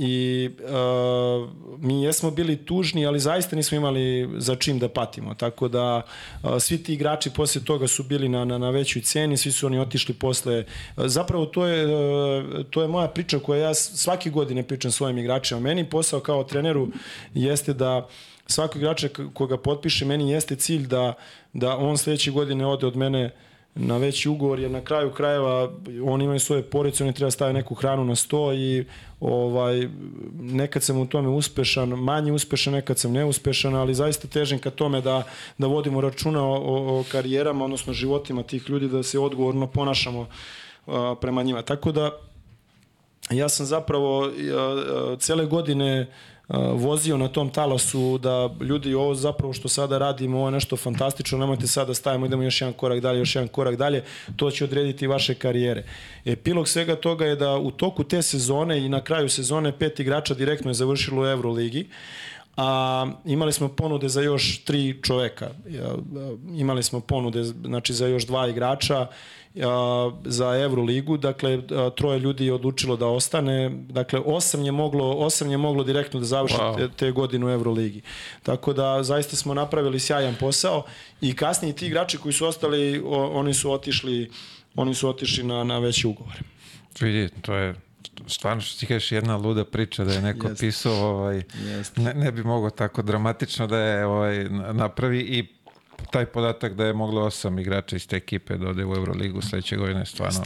i 0.00 0.50
uh, 0.62 1.48
mi 1.78 2.02
jesmo 2.02 2.30
bili 2.30 2.56
tužni, 2.56 3.06
ali 3.06 3.20
zaista 3.20 3.56
nismo 3.56 3.76
imali 3.76 4.28
za 4.36 4.54
čim 4.54 4.78
da 4.78 4.88
patimo. 4.88 5.34
Tako 5.34 5.68
da 5.68 6.02
uh, 6.42 6.50
svi 6.58 6.82
ti 6.82 6.94
igrači 6.94 7.30
posle 7.30 7.64
toga 7.64 7.86
su 7.86 8.02
bili 8.02 8.28
na, 8.28 8.44
na, 8.44 8.58
na 8.58 8.70
većoj 8.70 9.02
ceni, 9.02 9.36
svi 9.36 9.52
su 9.52 9.66
oni 9.66 9.78
otišli 9.78 10.14
posle. 10.14 10.64
Zapravo 10.96 11.46
to 11.46 11.66
je, 11.66 11.86
uh, 11.86 12.66
to 12.70 12.82
je 12.82 12.88
moja 12.88 13.08
priča 13.08 13.38
koja 13.38 13.60
ja 13.60 13.74
svake 13.74 14.30
godine 14.30 14.62
pričam 14.62 14.90
svojim 14.90 15.18
igračima. 15.18 15.60
Meni 15.60 15.90
posao 15.90 16.20
kao 16.20 16.44
treneru 16.44 16.88
jeste 17.34 17.74
da 17.74 18.08
svakog 18.46 18.76
igrača 18.82 19.08
koga 19.34 19.56
potpiše, 19.56 20.04
meni 20.04 20.30
jeste 20.30 20.56
cilj 20.56 20.86
da, 20.86 21.14
da 21.52 21.76
on 21.76 21.98
sledeće 21.98 22.30
godine 22.30 22.66
ode 22.66 22.86
od 22.86 22.96
mene 22.96 23.24
uh, 23.24 23.47
na 23.78 23.96
veći 23.96 24.28
ugovor, 24.28 24.58
jer 24.58 24.70
na 24.70 24.80
kraju 24.80 25.10
krajeva 25.10 25.70
oni 26.04 26.24
imaju 26.24 26.40
svoje 26.40 26.62
porodice, 26.62 27.04
oni 27.04 27.12
treba 27.12 27.30
staviti 27.30 27.54
neku 27.54 27.74
hranu 27.74 28.04
na 28.04 28.16
sto 28.16 28.52
i 28.52 28.84
ovaj, 29.20 29.88
nekad 30.40 30.82
sam 30.82 30.98
u 30.98 31.06
tome 31.06 31.28
uspešan, 31.28 31.88
manje 31.88 32.32
uspešan, 32.32 32.72
nekad 32.72 32.98
sam 32.98 33.12
neuspešan, 33.12 33.74
ali 33.74 33.94
zaista 33.94 34.28
težim 34.28 34.58
ka 34.58 34.70
tome 34.70 35.00
da, 35.00 35.22
da 35.58 35.66
vodimo 35.66 36.00
računa 36.00 36.44
o, 36.44 36.54
o, 36.54 37.00
o 37.00 37.04
karijerama, 37.12 37.64
odnosno 37.64 37.92
životima 37.92 38.42
tih 38.42 38.70
ljudi, 38.70 38.88
da 38.88 39.02
se 39.02 39.18
odgovorno 39.18 39.66
ponašamo 39.66 40.26
a, 40.86 41.14
prema 41.20 41.42
njima. 41.42 41.62
Tako 41.62 41.92
da 41.92 42.10
ja 43.30 43.48
sam 43.48 43.66
zapravo 43.66 44.30
cele 45.18 45.46
godine 45.46 46.06
vozio 46.74 47.16
na 47.16 47.28
tom 47.28 47.50
talasu 47.50 48.18
da 48.18 48.50
ljudi 48.60 48.94
ovo 48.94 49.14
zapravo 49.14 49.52
što 49.52 49.68
sada 49.68 49.98
radimo, 49.98 50.38
ovo 50.38 50.48
je 50.48 50.52
nešto 50.52 50.76
fantastično, 50.76 51.38
nemojte 51.38 51.66
sada 51.66 51.94
stavimo, 51.94 52.26
idemo 52.26 52.42
još 52.42 52.60
jedan 52.60 52.72
korak 52.72 53.00
dalje, 53.00 53.18
još 53.18 53.34
jedan 53.34 53.48
korak 53.48 53.76
dalje, 53.76 54.04
to 54.36 54.50
će 54.50 54.64
odrediti 54.64 55.06
vaše 55.06 55.34
karijere. 55.34 55.84
Epilog 56.24 56.68
svega 56.68 56.96
toga 56.96 57.26
je 57.26 57.36
da 57.36 57.56
u 57.56 57.70
toku 57.70 58.04
te 58.04 58.22
sezone 58.22 58.84
i 58.84 58.88
na 58.88 59.04
kraju 59.04 59.28
sezone 59.28 59.78
pet 59.78 60.00
igrača 60.00 60.34
direktno 60.34 60.70
je 60.70 60.74
završilo 60.74 61.22
u 61.22 61.26
Euroligi, 61.26 61.88
a 62.56 63.06
imali 63.24 63.52
smo 63.52 63.68
ponude 63.68 64.08
za 64.08 64.22
još 64.22 64.64
tri 64.64 64.98
čoveka. 65.02 65.50
Imali 66.54 66.82
smo 66.82 67.00
ponude 67.00 67.44
znači, 67.44 67.94
za 67.94 68.06
još 68.06 68.26
dva 68.26 68.48
igrača 68.48 69.06
za 70.24 70.54
Euroligu, 70.54 71.16
dakle 71.16 71.62
troje 71.96 72.18
ljudi 72.18 72.46
je 72.46 72.52
odlučilo 72.52 72.96
da 72.96 73.06
ostane, 73.06 73.70
dakle 73.70 74.20
osam 74.24 74.64
je 74.64 74.72
moglo, 74.72 75.12
osam 75.12 75.50
je 75.50 75.56
moglo 75.56 75.84
direktno 75.84 76.20
da 76.20 76.26
završi 76.26 76.56
wow. 76.56 76.76
te, 76.76 76.88
te 76.88 77.10
godine 77.10 77.46
u 77.46 77.50
Euroligi. 77.50 78.00
Tako 78.42 78.72
da 78.72 79.02
zaista 79.02 79.36
smo 79.36 79.54
napravili 79.54 80.00
sjajan 80.00 80.34
posao 80.40 80.84
i 81.20 81.36
kasnije 81.36 81.76
ti 81.76 81.86
igrači 81.86 82.18
koji 82.18 82.32
su 82.32 82.46
ostali, 82.46 83.02
oni 83.10 83.54
su 83.54 83.72
otišli 83.72 84.30
oni 84.76 84.94
su 84.94 85.08
otišli 85.08 85.44
na, 85.44 85.64
na 85.64 85.78
veći 85.78 86.06
ugovor. 86.06 86.42
Vidi, 87.00 87.28
to 87.42 87.54
je 87.54 87.74
stvarno 88.26 88.60
što 88.60 88.80
ti 88.80 88.86
kažeš 88.86 89.12
jedna 89.12 89.36
luda 89.36 89.64
priča 89.64 90.04
da 90.04 90.12
je 90.12 90.22
neko 90.22 90.48
Jest. 90.48 90.60
pisao 90.60 90.92
ovaj, 90.92 91.42
ne, 91.96 92.14
ne 92.14 92.32
bi 92.32 92.42
mogao 92.42 92.70
tako 92.70 93.02
dramatično 93.02 93.66
da 93.66 93.78
je 93.78 94.06
ovaj, 94.06 94.44
napravi 94.72 95.20
i 95.20 95.46
taj 96.10 96.26
podatak 96.26 96.74
da 96.74 96.86
je 96.86 96.92
moglo 96.92 97.22
osam 97.22 97.58
igrača 97.58 97.96
iz 97.96 98.08
te 98.08 98.16
ekipe 98.16 98.56
da 98.56 98.68
ode 98.68 98.84
u 98.84 98.94
Euroligu 98.94 99.42
sledeće 99.42 99.76
godine 99.76 100.00
je 100.00 100.06
stvarno 100.06 100.44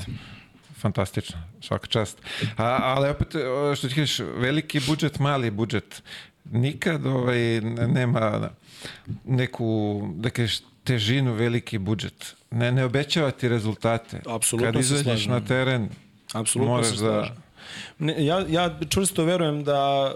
fantastično, 0.83 1.39
svaka 1.61 1.87
čast. 1.87 2.19
A, 2.57 2.79
ali 2.83 3.09
opet, 3.09 3.29
što 3.77 3.89
ti 3.89 3.95
kažeš, 3.95 4.19
veliki 4.19 4.81
budžet, 4.87 5.19
mali 5.19 5.51
budžet, 5.51 6.03
nikad 6.45 7.07
ovaj, 7.07 7.61
nema 7.89 8.51
neku, 9.25 10.01
da 10.17 10.31
kažeš, 10.31 10.61
težinu 10.85 11.33
veliki 11.33 11.79
budžet. 11.79 12.35
Ne, 12.51 12.73
ne 12.73 12.85
obećava 12.85 13.31
ti 13.31 13.49
rezultate. 13.49 14.21
Apsolutno 14.27 14.73
Kad 14.73 14.81
izađeš 14.81 15.27
na 15.27 15.41
teren, 15.41 15.89
Apsolutno 16.33 16.73
moraš 16.73 16.97
da... 16.97 17.35
Ne, 17.99 18.25
ja, 18.25 18.45
ja 18.49 18.79
čvrsto 18.89 19.25
verujem 19.25 19.65
da, 19.65 20.13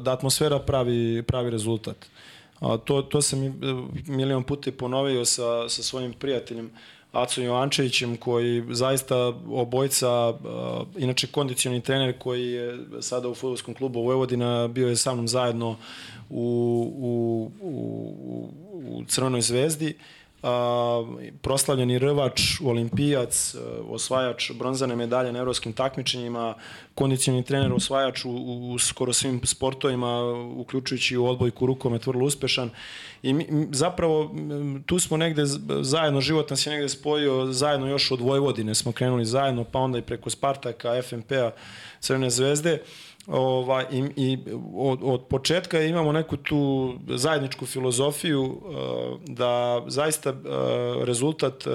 da 0.00 0.12
atmosfera 0.12 0.58
pravi, 0.58 1.22
pravi 1.22 1.50
rezultat. 1.50 1.96
A, 2.64 2.78
to, 2.78 3.02
to 3.02 3.22
sam 3.22 3.42
i 3.42 3.46
e, 3.46 3.52
milion 4.06 4.42
puta 4.42 4.72
ponovio 4.72 5.24
sa, 5.24 5.68
sa 5.68 5.82
svojim 5.82 6.12
prijateljem 6.12 6.70
Acom 7.12 7.44
Jovančevićem 7.44 8.16
koji 8.16 8.62
zaista 8.70 9.16
obojca, 9.48 10.28
uh, 10.28 10.36
inače 10.96 11.26
kondicioni 11.26 11.80
trener 11.80 12.18
koji 12.18 12.50
je 12.50 12.78
sada 13.00 13.28
u 13.28 13.34
futbolskom 13.34 13.74
klubu 13.74 14.02
Vojvodina, 14.02 14.68
bio 14.68 14.88
je 14.88 14.96
sa 14.96 15.14
mnom 15.14 15.28
zajedno 15.28 15.76
u, 16.30 16.46
u, 16.96 17.50
u, 17.60 18.50
u 18.88 19.04
Crvenoj 19.08 19.40
zvezdi. 19.40 19.96
Uh, 20.44 20.50
proslavljeni 21.42 21.98
rvač, 21.98 22.60
olimpijac, 22.64 23.54
osvajač 23.88 24.50
bronzane 24.52 24.96
medalje 24.96 25.32
na 25.32 25.38
evropskim 25.38 25.72
takmičenjima, 25.72 26.54
kondicioni 26.94 27.44
trener, 27.44 27.72
osvajač 27.72 28.24
u, 28.24 28.30
u, 28.30 28.78
skoro 28.78 29.12
svim 29.12 29.40
sportovima, 29.44 30.22
uključujući 30.56 31.16
u 31.16 31.26
odbojku 31.26 31.66
rukomet, 31.66 32.06
vrlo 32.06 32.26
uspešan. 32.26 32.70
I 33.22 33.32
mi, 33.32 33.68
zapravo 33.72 34.34
tu 34.86 34.98
smo 34.98 35.16
negde 35.16 35.42
zajedno, 35.80 36.20
život 36.20 36.50
nas 36.50 36.66
je 36.66 36.72
negde 36.72 36.88
spojio 36.88 37.46
zajedno 37.52 37.86
još 37.86 38.10
od 38.10 38.20
Vojvodine 38.20 38.74
smo 38.74 38.92
krenuli 38.92 39.24
zajedno, 39.24 39.64
pa 39.64 39.78
onda 39.78 39.98
i 39.98 40.02
preko 40.02 40.30
Spartaka, 40.30 41.02
FNP-a, 41.02 41.50
Crvene 42.00 42.30
zvezde. 42.30 42.78
Ovaj, 43.26 43.84
i, 43.90 44.04
i 44.16 44.38
od, 44.74 44.98
od 45.02 45.26
početka 45.26 45.80
imamo 45.80 46.12
neku 46.12 46.36
tu 46.36 46.94
zajedničku 47.08 47.66
filozofiju 47.66 48.42
uh, 48.42 49.20
da 49.26 49.82
zaista 49.86 50.30
uh, 50.30 50.36
rezultat 51.04 51.66
uh, 51.66 51.72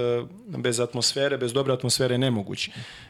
bez 0.58 0.80
atmosfere, 0.80 1.38
bez 1.38 1.54
dobre 1.54 1.74
atmosfere 1.74 2.14
je 2.14 2.20
nemoguć. 2.20 2.70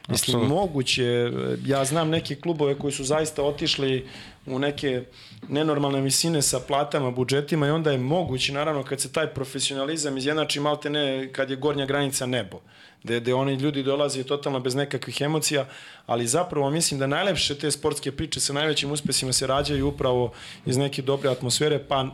Mislim, 0.09 0.37
Absolut. 0.37 0.47
moguće, 0.59 1.31
ja 1.65 1.85
znam 1.85 2.09
neke 2.09 2.35
klubove 2.35 2.75
koji 2.75 2.93
su 2.93 3.03
zaista 3.03 3.43
otišli 3.43 4.07
u 4.49 4.59
neke 4.59 5.03
nenormalne 5.47 6.01
visine 6.01 6.41
sa 6.41 6.59
platama, 6.59 7.11
budžetima 7.11 7.67
i 7.67 7.71
onda 7.71 7.91
je 7.91 7.97
moguće, 7.97 8.53
naravno, 8.53 8.83
kad 8.83 9.01
se 9.01 9.11
taj 9.11 9.27
profesionalizam 9.27 10.17
izjednači 10.17 10.59
malte 10.59 10.89
ne, 10.89 11.29
kad 11.33 11.49
je 11.49 11.55
gornja 11.55 11.85
granica 11.85 12.25
nebo. 12.25 12.59
Gde, 13.03 13.19
gde 13.19 13.33
oni 13.33 13.53
ljudi 13.53 13.83
dolaze 13.83 14.23
totalno 14.23 14.59
bez 14.59 14.75
nekakvih 14.75 15.21
emocija, 15.21 15.65
ali 16.05 16.27
zapravo 16.27 16.69
mislim 16.69 16.99
da 16.99 17.07
najlepše 17.07 17.55
te 17.55 17.71
sportske 17.71 18.11
priče 18.11 18.39
sa 18.39 18.53
najvećim 18.53 18.91
uspesima 18.91 19.33
se 19.33 19.47
rađaju 19.47 19.87
upravo 19.87 20.31
iz 20.65 20.77
neke 20.77 21.01
dobre 21.01 21.29
atmosfere, 21.29 21.79
pa 21.87 22.01
uh, 22.01 22.09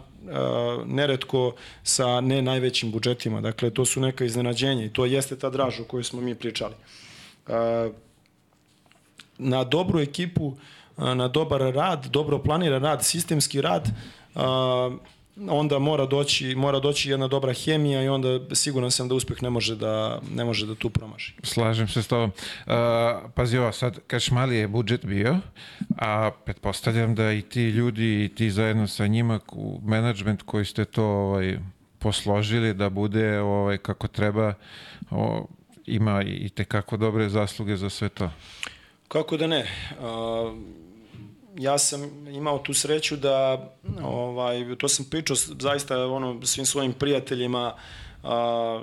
neretko 0.88 1.56
sa 1.84 2.22
ne 2.22 2.42
najvećim 2.42 2.92
budžetima. 2.92 3.42
Dakle, 3.42 3.70
to 3.70 3.86
su 3.86 4.02
neka 4.02 4.26
iznenađenja 4.26 4.86
i 4.86 4.94
to 4.94 5.06
jeste 5.06 5.36
ta 5.40 5.50
draž 5.50 5.80
o 5.80 5.84
kojoj 5.84 6.04
smo 6.04 6.22
mi 6.22 6.36
pričali. 6.36 6.74
Uh, 7.48 7.54
na 9.38 9.64
dobru 9.64 10.00
ekipu, 10.00 10.54
na 10.98 11.28
dobar 11.28 11.62
rad, 11.62 12.06
dobro 12.06 12.40
planiran 12.40 12.84
rad, 12.84 13.06
sistemski 13.06 13.62
rad, 13.62 13.90
onda 15.50 15.80
mora 15.80 16.06
doći, 16.06 16.56
mora 16.56 16.80
doći 16.80 17.10
jedna 17.10 17.28
dobra 17.28 17.54
hemija 17.54 18.04
i 18.04 18.08
onda 18.08 18.56
siguran 18.56 18.92
sam 18.92 19.08
da 19.08 19.16
uspeh 19.16 19.44
ne 19.44 19.50
može 19.50 19.76
da, 19.76 20.20
ne 20.32 20.46
može 20.46 20.66
da 20.66 20.76
tu 20.76 20.90
promaši. 20.90 21.36
Slažem 21.44 21.88
se 21.88 22.04
s 22.04 22.08
tobom. 22.08 22.32
Uh, 22.66 22.74
pazi 23.36 23.58
ovo, 23.58 23.72
sad 23.72 24.00
kažeš 24.08 24.32
mali 24.32 24.56
je 24.56 24.68
budžet 24.68 25.06
bio, 25.06 25.38
a 25.98 26.32
pretpostavljam 26.46 27.16
da 27.16 27.32
i 27.32 27.42
ti 27.42 27.70
ljudi 27.70 28.26
i 28.26 28.36
ti 28.36 28.52
zajedno 28.52 28.88
sa 28.88 29.08
njima, 29.08 29.40
menadžment 29.84 30.42
koji 30.42 30.66
ste 30.66 30.86
to 30.86 31.06
ovaj, 31.06 31.60
posložili 32.00 32.74
da 32.74 32.90
bude 32.90 33.40
ovaj, 33.40 33.78
kako 33.78 34.08
treba, 34.08 34.54
o, 35.12 35.46
ima 35.86 36.24
i 36.24 36.50
tekako 36.50 36.98
dobre 36.98 37.30
zasluge 37.30 37.78
za 37.78 37.90
sve 37.90 38.10
to. 38.10 38.32
Kako 39.08 39.38
da 39.38 39.48
ne? 39.48 39.66
Uh, 40.00 40.56
ja 41.58 41.78
sam 41.78 42.28
imao 42.28 42.60
tu 42.60 42.74
sreću 42.74 43.16
da 43.16 43.68
ovaj 44.04 44.76
to 44.78 44.88
sam 44.88 45.06
pričao 45.06 45.36
zaista 45.60 46.08
ono 46.08 46.46
svim 46.46 46.66
svojim 46.66 46.94
prijateljima 46.94 47.74
a, 48.24 48.82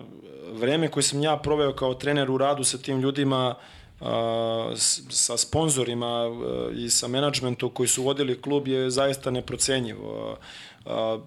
vreme 0.52 0.88
koje 0.88 1.02
sam 1.02 1.22
ja 1.22 1.36
proveo 1.36 1.72
kao 1.72 1.94
trener 1.94 2.30
u 2.30 2.38
radu 2.38 2.64
sa 2.64 2.78
tim 2.78 3.00
ljudima 3.00 3.54
a, 4.00 4.74
sa 5.08 5.36
sponzorima 5.36 6.30
i 6.76 6.90
sa 6.90 7.08
menadžmentom 7.08 7.70
koji 7.70 7.88
su 7.88 8.02
vodili 8.02 8.42
klub 8.42 8.68
je 8.68 8.90
zaista 8.90 9.30
neprocenjivo. 9.30 10.36
A, 10.86 11.18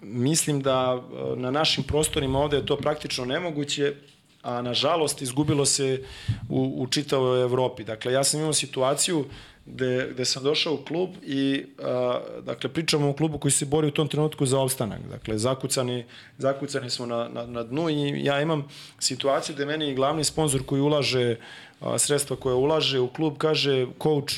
mislim 0.00 0.60
da 0.62 1.02
na 1.36 1.50
našim 1.50 1.84
prostorima 1.84 2.38
ovde 2.38 2.56
je 2.56 2.66
to 2.66 2.76
praktično 2.76 3.24
nemoguće, 3.24 3.94
a 4.42 4.62
nažalost 4.62 5.22
izgubilo 5.22 5.64
se 5.64 6.04
u, 6.48 6.74
u 6.76 6.86
čitavoj 6.86 7.42
Evropi. 7.42 7.84
Dakle, 7.84 8.12
ja 8.12 8.24
sam 8.24 8.40
imao 8.40 8.52
situaciju 8.52 9.24
gde, 9.66 10.08
gde 10.12 10.24
sam 10.24 10.42
došao 10.42 10.74
u 10.74 10.84
klub 10.84 11.10
i 11.22 11.64
a, 11.82 12.20
dakle 12.44 12.72
pričamo 12.72 13.10
o 13.10 13.12
klubu 13.12 13.38
koji 13.38 13.52
se 13.52 13.64
bori 13.64 13.88
u 13.88 13.90
tom 13.90 14.08
trenutku 14.08 14.46
za 14.46 14.60
opstanak. 14.60 15.00
Dakle 15.10 15.38
zakucani, 15.38 16.04
zakucani 16.38 16.90
smo 16.90 17.06
na, 17.06 17.28
na, 17.28 17.46
na 17.46 17.62
dnu 17.62 17.90
i 17.90 18.24
ja 18.24 18.40
imam 18.40 18.68
situaciju 18.98 19.54
gde 19.54 19.66
meni 19.66 19.94
glavni 19.94 20.24
sponsor 20.24 20.62
koji 20.66 20.80
ulaže 20.80 21.36
a, 21.80 21.98
sredstva 21.98 22.36
koje 22.36 22.54
ulaže 22.54 23.00
u 23.00 23.08
klub 23.08 23.38
kaže 23.38 23.86
coach 24.02 24.34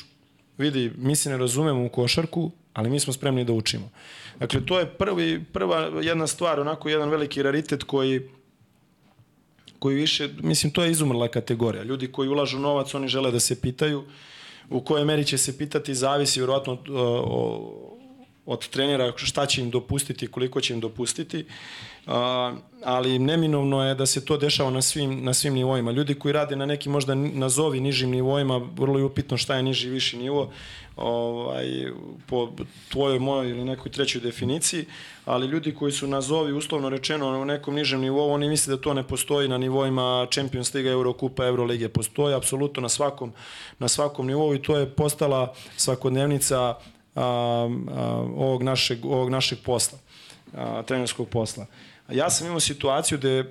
vidi 0.59 0.93
mi 0.97 1.17
se 1.17 1.31
ne 1.31 1.37
razumemo 1.37 1.85
u 1.85 1.89
košarku 1.89 2.51
ali 2.75 2.91
mi 2.91 3.01
smo 3.01 3.13
spremni 3.13 3.45
da 3.45 3.53
učimo. 3.53 3.91
Dakle 4.39 4.67
to 4.67 4.79
je 4.79 4.87
prvi 4.87 5.45
prva 5.53 5.91
jedna 6.03 6.27
stvar 6.27 6.61
onako 6.61 6.89
jedan 6.89 7.09
veliki 7.09 7.43
raritet 7.43 7.83
koji 7.83 8.21
koji 9.79 9.97
više, 9.97 10.29
mislim, 10.41 10.73
to 10.73 10.85
je 10.85 10.91
izumrla 10.91 11.29
kategorija. 11.29 11.83
Ljudi 11.83 12.13
koji 12.13 12.29
ulažu 12.29 12.59
novac, 12.59 12.95
oni 12.95 13.09
žele 13.09 13.31
da 13.31 13.41
se 13.41 13.61
pitaju, 13.61 14.05
U 14.71 14.81
kojoj 14.81 15.05
meri 15.05 15.25
će 15.25 15.39
se 15.39 15.59
pitati 15.59 15.95
zavisi 15.95 16.41
vjerojatno 16.41 16.79
od, 18.49 18.69
trenera 18.69 19.13
šta 19.17 19.47
će 19.47 19.61
im 19.61 19.71
dopustiti, 19.71 20.27
koliko 20.27 20.61
će 20.61 20.75
im 20.75 20.81
dopustiti, 20.81 21.45
ali 22.85 23.19
neminovno 23.19 23.85
je 23.85 23.95
da 23.95 24.07
se 24.07 24.25
to 24.25 24.37
dešava 24.37 24.71
na 24.71 24.83
svim, 24.83 25.25
na 25.25 25.35
svim 25.35 25.55
nivoima. 25.55 25.91
Ljudi 25.91 26.15
koji 26.15 26.33
rade 26.33 26.57
na 26.57 26.67
nekim 26.67 26.93
možda 26.93 27.15
nazovi 27.15 27.81
nižim 27.81 28.11
nivoima, 28.11 28.59
vrlo 28.77 28.99
je 28.99 29.05
upitno 29.05 29.37
šta 29.37 29.57
je 29.57 29.63
niži 29.63 29.89
i 29.89 29.91
viši 29.91 30.17
nivo, 30.17 30.51
ovaj, 30.97 31.93
po 32.27 32.49
tvojoj, 32.89 33.19
mojoj 33.19 33.51
ili 33.51 33.65
nekoj 33.65 33.93
trećoj 33.93 34.21
definiciji, 34.21 34.85
ali 35.25 35.47
ljudi 35.47 35.75
koji 35.75 35.93
su 35.93 36.07
nazovi 36.07 36.53
uslovno 36.53 36.89
rečeno 36.89 37.41
u 37.41 37.45
nekom 37.45 37.75
nižem 37.75 38.01
nivou, 38.01 38.33
oni 38.33 38.49
misle 38.49 38.77
da 38.77 38.83
to 38.83 38.95
ne 38.95 39.03
postoji 39.03 39.49
na 39.49 39.59
nivoima 39.59 40.27
Champions 40.33 40.75
Liga, 40.75 40.91
Eurokupa, 40.91 41.47
Eurolige. 41.47 41.89
Postoji 41.89 42.35
apsolutno 42.35 42.83
na 42.83 42.89
svakom, 42.89 43.33
na 43.79 43.89
svakom 43.89 44.27
nivou 44.27 44.55
i 44.55 44.63
to 44.63 44.77
je 44.77 44.87
postala 44.87 45.55
svakodnevnica 45.77 46.59
a, 46.59 46.69
a, 46.69 46.98
ovog, 48.37 48.63
našeg, 48.63 49.05
ovog 49.05 49.31
našeg 49.31 49.59
posla, 49.65 49.99
a, 50.55 50.83
trenerskog 50.83 51.29
posla. 51.29 51.67
ja 52.13 52.31
sam 52.31 52.47
imao 52.47 52.61
situaciju 52.61 53.19
da 53.19 53.45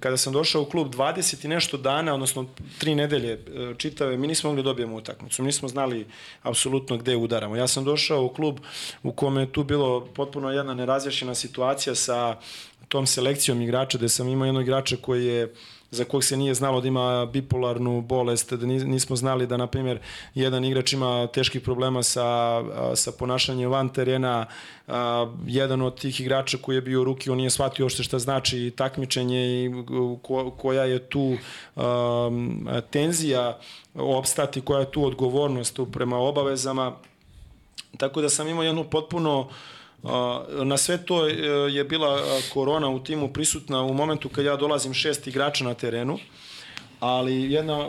kada 0.00 0.16
sam 0.16 0.32
došao 0.32 0.62
u 0.62 0.64
klub 0.64 0.94
20 0.94 1.44
i 1.44 1.48
nešto 1.48 1.76
dana, 1.76 2.14
odnosno 2.14 2.46
tri 2.78 2.94
nedelje 2.94 3.32
e, 3.32 3.38
čitave, 3.78 4.16
mi 4.16 4.26
nismo 4.26 4.50
mogli 4.50 4.62
da 4.62 4.68
dobijemo 4.68 4.96
utakmicu. 4.96 5.42
Mi 5.42 5.46
nismo 5.46 5.68
znali 5.68 6.06
apsolutno 6.42 6.96
gde 6.96 7.16
udaramo. 7.16 7.56
Ja 7.56 7.68
sam 7.68 7.84
došao 7.84 8.24
u 8.24 8.28
klub 8.28 8.58
u 9.02 9.12
kome 9.12 9.42
je 9.42 9.52
tu 9.52 9.64
bilo 9.64 10.06
potpuno 10.14 10.50
jedna 10.50 10.74
nerazjašnjena 10.74 11.34
situacija 11.34 11.94
sa 11.94 12.36
tom 12.88 13.06
selekcijom 13.06 13.62
igrača, 13.62 13.98
gde 13.98 14.08
sam 14.08 14.28
imao 14.28 14.46
jednog 14.46 14.62
igrača 14.62 14.96
koji 14.96 15.26
je 15.26 15.54
za 15.94 16.04
kog 16.04 16.24
se 16.24 16.36
nije 16.36 16.54
znalo 16.54 16.80
da 16.80 16.88
ima 16.88 17.26
bipolarnu 17.26 18.00
bolest, 18.00 18.52
da 18.52 18.66
nismo 18.66 19.16
znali 19.16 19.46
da, 19.46 19.56
na 19.56 19.66
primjer, 19.66 19.98
jedan 20.34 20.64
igrač 20.64 20.92
ima 20.92 21.26
teških 21.26 21.62
problema 21.62 22.02
sa, 22.02 22.62
sa 22.94 23.12
ponašanjem 23.12 23.70
van 23.70 23.88
terena, 23.88 24.46
jedan 25.46 25.82
od 25.82 26.00
tih 26.00 26.20
igrača 26.20 26.58
koji 26.62 26.76
je 26.76 26.82
bio 26.82 27.00
u 27.00 27.04
ruki, 27.04 27.30
on 27.30 27.36
nije 27.36 27.50
shvatio 27.50 27.88
što 27.88 28.02
šta 28.02 28.18
znači 28.18 28.72
takmičenje 28.76 29.64
i 29.64 29.70
ko, 30.22 30.50
koja 30.50 30.84
je 30.84 30.98
tu 30.98 31.36
a, 31.76 32.80
tenzija 32.90 33.58
opstati, 33.94 34.60
koja 34.60 34.80
je 34.80 34.90
tu 34.90 35.04
odgovornost 35.04 35.80
prema 35.92 36.18
obavezama. 36.18 36.92
Tako 37.96 38.22
da 38.22 38.28
sam 38.28 38.48
imao 38.48 38.64
jednu 38.64 38.84
potpuno 38.84 39.40
uh, 39.40 39.46
Na 40.64 40.76
sve 40.76 41.06
to 41.06 41.28
e, 41.28 41.32
je 41.70 41.84
bila 41.84 42.22
korona 42.52 42.88
u 42.88 43.04
timu 43.04 43.32
prisutna 43.32 43.82
u 43.82 43.94
momentu 43.94 44.28
kad 44.28 44.44
ja 44.44 44.56
dolazim 44.56 44.94
šest 44.94 45.26
igrača 45.26 45.64
na 45.64 45.74
terenu, 45.74 46.18
ali 47.00 47.52
jedna 47.52 47.88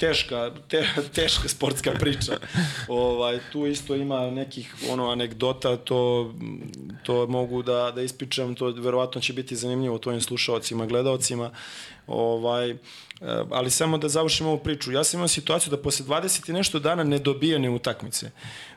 teška, 0.00 0.50
te, 0.68 0.84
teška 1.14 1.48
sportska 1.48 1.92
priča. 2.00 2.32
ovaj, 2.88 3.38
tu 3.52 3.66
isto 3.66 3.94
ima 3.94 4.30
nekih 4.30 4.74
ono 4.90 5.10
anegdota, 5.10 5.76
to, 5.76 6.32
to 7.02 7.26
mogu 7.26 7.62
da, 7.62 7.92
da 7.94 8.02
ispričam, 8.02 8.54
to 8.54 8.66
verovatno 8.66 9.20
će 9.20 9.32
biti 9.32 9.56
zanimljivo 9.56 9.98
tvojim 9.98 10.20
slušalcima, 10.20 10.86
gledaocima. 10.86 11.50
Ovaj, 12.06 12.76
Eh, 13.20 13.44
ali 13.50 13.70
samo 13.70 13.98
da 13.98 14.08
završim 14.08 14.46
ovu 14.46 14.58
priču. 14.58 14.92
Ja 14.92 15.04
sam 15.04 15.18
imao 15.18 15.28
situaciju 15.28 15.70
da 15.70 15.76
posle 15.76 16.06
20 16.06 16.50
i 16.50 16.52
nešto 16.52 16.78
dana 16.78 17.04
ne 17.04 17.18
dobijene 17.18 17.70
utakmice. 17.70 18.30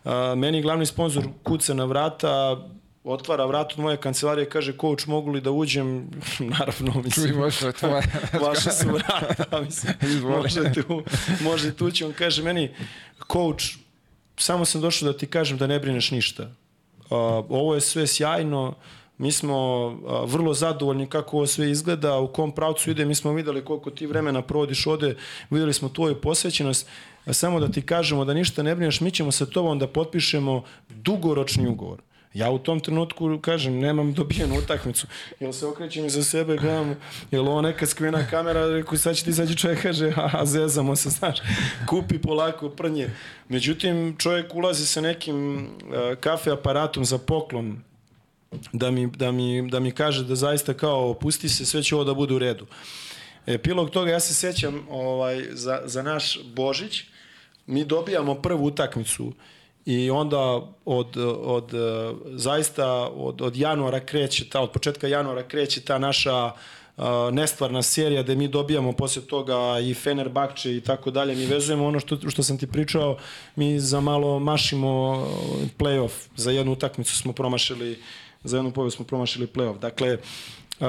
Eh, 0.06 0.10
meni 0.36 0.62
glavni 0.62 0.86
sponsor 0.86 1.24
kuca 1.44 1.74
na 1.74 1.86
vrata, 1.86 2.64
otvara 3.04 3.46
vrat 3.46 3.72
od 3.72 3.80
moje 3.80 3.98
kancelarije 3.98 4.46
i 4.46 4.50
kaže 4.50 4.74
coach 4.82 5.08
mogu 5.08 5.32
li 5.32 5.42
da 5.42 5.52
uđem? 5.52 6.10
Naravno 6.60 7.02
mislim 7.02 7.28
Čuj, 7.28 7.38
može 7.44 7.72
tvoja 7.72 8.02
vaše 8.42 8.72
su 8.72 8.90
vrata 8.90 9.62
mislim 9.62 9.94
možete 10.24 10.84
u, 10.90 11.02
možete 11.42 11.84
ući. 11.84 12.04
On 12.04 12.14
kaže 12.14 12.44
meni 12.44 12.72
coach 13.32 13.66
samo 14.38 14.66
sam 14.66 14.82
došao 14.82 15.12
da 15.12 15.18
ti 15.18 15.28
kažem 15.28 15.58
da 15.58 15.68
ne 15.68 15.80
brineš 15.80 16.12
ništa. 16.12 16.44
Uh, 16.44 17.10
ovo 17.50 17.76
je 17.76 17.82
sve 17.82 18.08
sjajno 18.08 18.76
Mi 19.18 19.32
smo 19.32 19.56
a, 19.56 20.24
vrlo 20.26 20.54
zadovoljni 20.54 21.08
kako 21.08 21.38
ovo 21.38 21.48
sve 21.48 21.72
izgleda, 21.72 22.20
u 22.20 22.28
kom 22.28 22.52
pravcu 22.52 22.92
ide, 22.92 23.06
mi 23.06 23.16
smo 23.16 23.34
videli 23.34 23.66
koliko 23.66 23.92
ti 23.92 24.08
vremena 24.08 24.42
provodiš 24.42 24.88
ovde, 24.88 25.16
videli 25.50 25.74
smo 25.74 25.90
tvoju 25.90 26.22
posvećenost, 26.22 26.88
a 27.26 27.34
samo 27.34 27.60
da 27.60 27.68
ti 27.68 27.82
kažemo 27.82 28.26
da 28.26 28.34
ništa 28.34 28.64
ne 28.64 28.76
brineš, 28.76 29.02
mi 29.02 29.12
ćemo 29.12 29.32
sa 29.32 29.46
tobom 29.46 29.80
da 29.80 29.88
potpišemo 29.88 30.64
dugoročni 30.90 31.68
ugovor. 31.68 32.02
Ja 32.34 32.50
u 32.50 32.60
tom 32.60 32.80
trenutku 32.80 33.40
kažem, 33.42 33.80
nemam 33.80 34.14
dobijenu 34.14 34.58
utakmicu. 34.58 35.08
Jel 35.40 35.54
se 35.54 35.66
okrećem 35.66 36.06
iza 36.06 36.24
sebe, 36.24 36.58
gledam, 36.58 36.96
jel 37.32 37.48
ovo 37.48 37.62
neka 37.62 37.86
skrivena 37.86 38.28
kamera, 38.30 38.68
rekao, 38.68 38.98
sad 38.98 39.16
će 39.16 39.24
ti 39.24 39.30
izađi 39.30 39.58
čovjek, 39.58 39.82
kaže, 39.82 40.14
a 40.16 40.46
zezamo 40.46 40.96
se, 40.96 41.10
znaš, 41.10 41.38
kupi 41.90 42.20
polako 42.20 42.70
prnje. 42.70 43.10
Međutim, 43.50 44.16
čovjek 44.18 44.56
ulazi 44.56 44.86
sa 44.86 45.02
nekim 45.02 45.56
uh, 45.56 46.20
kafe 46.20 46.52
aparatom 46.52 47.06
za 47.06 47.18
poklon, 47.18 47.82
da 48.74 48.92
mi, 48.92 49.08
da 49.08 49.32
mi, 49.32 49.70
da 49.70 49.80
mi 49.80 49.92
kaže 49.92 50.24
da 50.24 50.36
zaista 50.36 50.74
kao 50.74 51.10
opusti 51.10 51.50
se, 51.50 51.66
sve 51.66 51.84
će 51.84 51.96
ovo 51.96 52.04
da 52.04 52.14
bude 52.14 52.34
u 52.34 52.40
redu. 52.40 52.66
Epilog 53.46 53.90
toga, 53.90 54.12
ja 54.12 54.20
se 54.20 54.34
sećam 54.34 54.88
ovaj, 54.90 55.46
za, 55.52 55.82
za 55.86 56.02
naš 56.02 56.40
Božić, 56.56 57.04
mi 57.68 57.86
dobijamo 57.86 58.36
prvu 58.36 58.66
utakmicu 58.66 59.34
i 59.86 60.12
onda 60.12 60.62
od, 60.86 61.18
od 61.44 61.72
zaista 62.32 62.88
od, 63.08 63.42
od 63.42 63.56
januara 63.56 64.00
kreće 64.00 64.50
ta, 64.50 64.62
od 64.62 64.72
početka 64.72 65.08
januara 65.08 65.44
kreće 65.44 65.82
ta 65.82 65.98
naša 65.98 66.46
uh, 66.46 66.54
nestvarna 67.32 67.82
serija 67.82 68.24
da 68.24 68.36
mi 68.36 68.48
dobijamo 68.48 68.94
posle 68.94 69.22
toga 69.22 69.80
i 69.80 69.94
Fenerbahče 69.94 70.76
i 70.76 70.82
tako 70.82 71.12
dalje. 71.12 71.36
Mi 71.36 71.46
vezujemo 71.46 71.86
ono 71.86 72.00
što, 72.00 72.30
što 72.30 72.44
sam 72.44 72.58
ti 72.58 72.68
pričao, 72.68 73.18
mi 73.56 73.80
za 73.80 74.00
malo 74.00 74.40
mašimo 74.40 74.90
playoff, 75.78 76.28
za 76.36 76.52
jednu 76.52 76.72
utakmicu 76.72 77.18
smo 77.18 77.34
promašili 77.34 78.00
za 78.44 78.58
jednu 78.58 78.72
pobedu 78.72 78.92
smo 78.92 79.06
promašili 79.06 79.48
playoff. 79.48 79.80
Dakle, 79.80 80.18
Uh, 80.80 80.88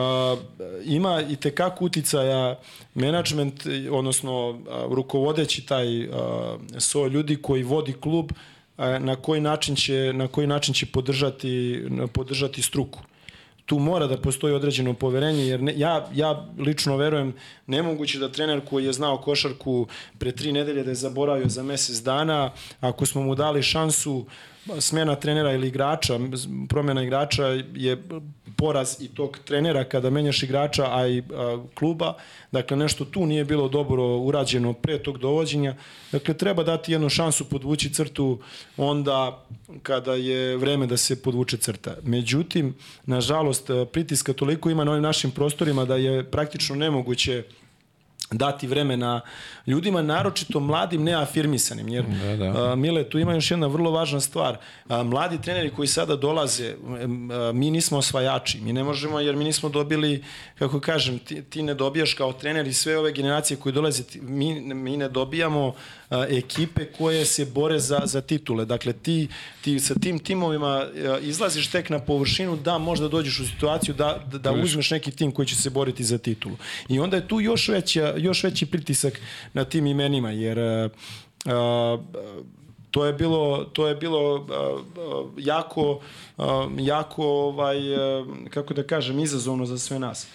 ima 0.85 1.23
i 1.31 1.37
tekako 1.37 1.85
uticaja 1.85 2.59
management, 2.95 3.67
odnosno 3.91 4.51
uh, 4.51 4.57
rukovodeći 4.91 5.67
taj 5.67 6.09
uh, 6.09 6.15
so 6.79 7.07
ljudi 7.07 7.37
koji 7.37 7.63
vodi 7.63 7.93
klub, 7.93 8.33
uh, 8.33 8.39
na 8.79 9.17
koji 9.17 9.41
način 9.41 9.77
će, 9.77 10.13
na 10.15 10.29
koji 10.29 10.47
način 10.47 10.75
će 10.75 10.87
podržati, 10.87 11.85
podržati 12.13 12.63
struku? 12.63 13.01
Tu 13.67 13.79
mora 13.79 14.07
da 14.07 14.21
postoji 14.21 14.55
određeno 14.55 14.95
poverenje, 14.95 15.47
jer 15.47 15.63
ne, 15.63 15.75
ja, 15.77 16.09
ja 16.15 16.47
lično 16.59 16.97
verujem 16.97 17.35
nemoguće 17.67 18.19
da 18.19 18.29
trener 18.29 18.61
koji 18.69 18.85
je 18.85 18.93
znao 18.93 19.19
košarku 19.19 19.87
pre 20.19 20.33
tri 20.33 20.53
nedelje 20.53 20.85
da 20.85 20.91
je 20.91 20.95
zaboravio 20.95 21.49
za 21.49 21.63
mesec 21.63 21.97
dana, 21.97 22.51
ako 22.81 23.07
smo 23.07 23.23
mu 23.23 23.35
dali 23.35 23.63
šansu 23.63 24.27
smena 24.81 25.15
trenera 25.15 25.53
ili 25.53 25.69
igrača, 25.69 26.19
promjena 26.69 27.03
igrača 27.03 27.47
je 27.75 28.03
poraz 28.57 28.97
i 29.01 29.09
tog 29.09 29.39
trenera 29.45 29.85
kada 29.85 30.11
menjaš 30.11 30.43
igrača, 30.43 30.87
a 30.91 31.09
i 31.09 31.23
a, 31.35 31.65
kluba. 31.75 32.15
Dakle, 32.53 32.77
nešto 32.77 33.05
tu 33.05 33.27
nije 33.27 33.45
bilo 33.45 33.69
dobro 33.69 34.19
urađeno 34.19 34.73
pre 34.73 34.99
tog 34.99 35.19
dovođenja. 35.19 35.75
Dakle, 36.13 36.35
treba 36.35 36.63
dati 36.63 36.93
jednu 36.93 37.09
šansu 37.09 37.49
podvući 37.49 37.93
crtu 37.93 38.39
onda 38.77 39.45
kada 39.83 40.15
je 40.15 40.57
vreme 40.57 40.87
da 40.87 40.97
se 40.97 41.23
podvuče 41.23 41.57
crta. 41.57 41.97
Međutim, 42.03 42.75
nažalost, 43.07 43.71
pritiska 43.93 44.33
toliko 44.33 44.71
ima 44.71 44.85
na 44.85 44.91
ovim 44.91 45.03
našim 45.03 45.31
prostorima 45.31 45.85
da 45.85 45.97
je 45.97 46.31
praktično 46.31 46.77
nemoguće 46.77 47.43
dati 48.39 48.67
vremena 48.67 49.21
ljudima, 49.67 50.03
naročito 50.03 50.61
mladim 50.61 51.05
neafirmisanim. 51.05 51.89
Jer, 51.89 52.05
da, 52.05 52.37
da. 52.37 52.73
A, 52.73 52.75
Mile, 52.75 53.09
tu 53.09 53.19
ima 53.19 53.35
još 53.35 53.51
jedna 53.51 53.67
vrlo 53.67 53.91
važna 53.91 54.21
stvar. 54.21 54.57
A, 54.89 55.03
mladi 55.03 55.41
treneri 55.41 55.71
koji 55.71 55.89
sada 55.89 56.17
dolaze, 56.17 56.75
a, 56.75 57.53
mi 57.55 57.71
nismo 57.71 57.99
osvajači. 57.99 58.61
Mi 58.61 58.73
ne 58.73 58.85
možemo, 58.85 59.21
jer 59.21 59.37
mi 59.37 59.45
nismo 59.45 59.69
dobili, 59.69 60.25
kako 60.59 60.81
kažem, 60.81 61.19
ti, 61.19 61.43
ti 61.43 61.63
ne 61.63 61.75
dobijaš 61.75 62.15
kao 62.15 62.33
trener 62.33 62.67
i 62.67 62.73
sve 62.73 62.99
ove 62.99 63.13
generacije 63.13 63.57
koje 63.57 63.73
dolaze, 63.73 64.03
mi, 64.21 64.61
mi 64.61 64.97
ne 64.97 65.09
dobijamo 65.09 65.75
ekipe 66.31 66.85
koje 66.85 67.25
se 67.25 67.45
bore 67.45 67.79
za, 67.79 68.01
za 68.05 68.21
titule. 68.21 68.65
Dakle, 68.65 68.93
ti, 68.93 69.29
ti 69.61 69.81
sa 69.81 69.95
tim 69.95 70.19
timovima 70.19 70.87
izlaziš 71.23 71.71
tek 71.71 71.91
na 71.91 71.99
površinu 71.99 72.57
da 72.57 72.79
možda 72.79 73.09
dođeš 73.09 73.41
u 73.41 73.47
situaciju 73.47 73.95
da, 73.95 74.25
da, 74.33 74.39
da 74.39 74.53
uzmeš 74.53 74.91
neki 74.91 75.11
tim 75.11 75.33
koji 75.33 75.47
će 75.47 75.57
se 75.57 75.71
boriti 75.71 76.05
za 76.05 76.19
titulu. 76.19 76.57
I 76.89 77.01
onda 77.01 77.17
je 77.17 77.29
tu 77.29 77.41
još, 77.41 77.69
veća, 77.69 78.15
još 78.17 78.45
veći 78.45 78.67
pritisak 78.67 79.21
na 79.53 79.65
tim 79.65 79.87
imenima, 79.87 80.31
jer 80.31 80.59
a, 80.59 81.99
to 82.91 83.05
je 83.05 83.13
bilo 83.13 83.65
to 83.65 83.89
je 83.89 83.95
bilo 83.95 84.47
jako 85.39 86.01
jako 86.79 87.25
ovaj 87.27 87.77
kako 88.51 88.75
da 88.75 88.83
kažem 88.83 89.21
izazovno 89.21 89.67
za 89.67 89.79
sve 89.79 89.99
nas 89.99 90.27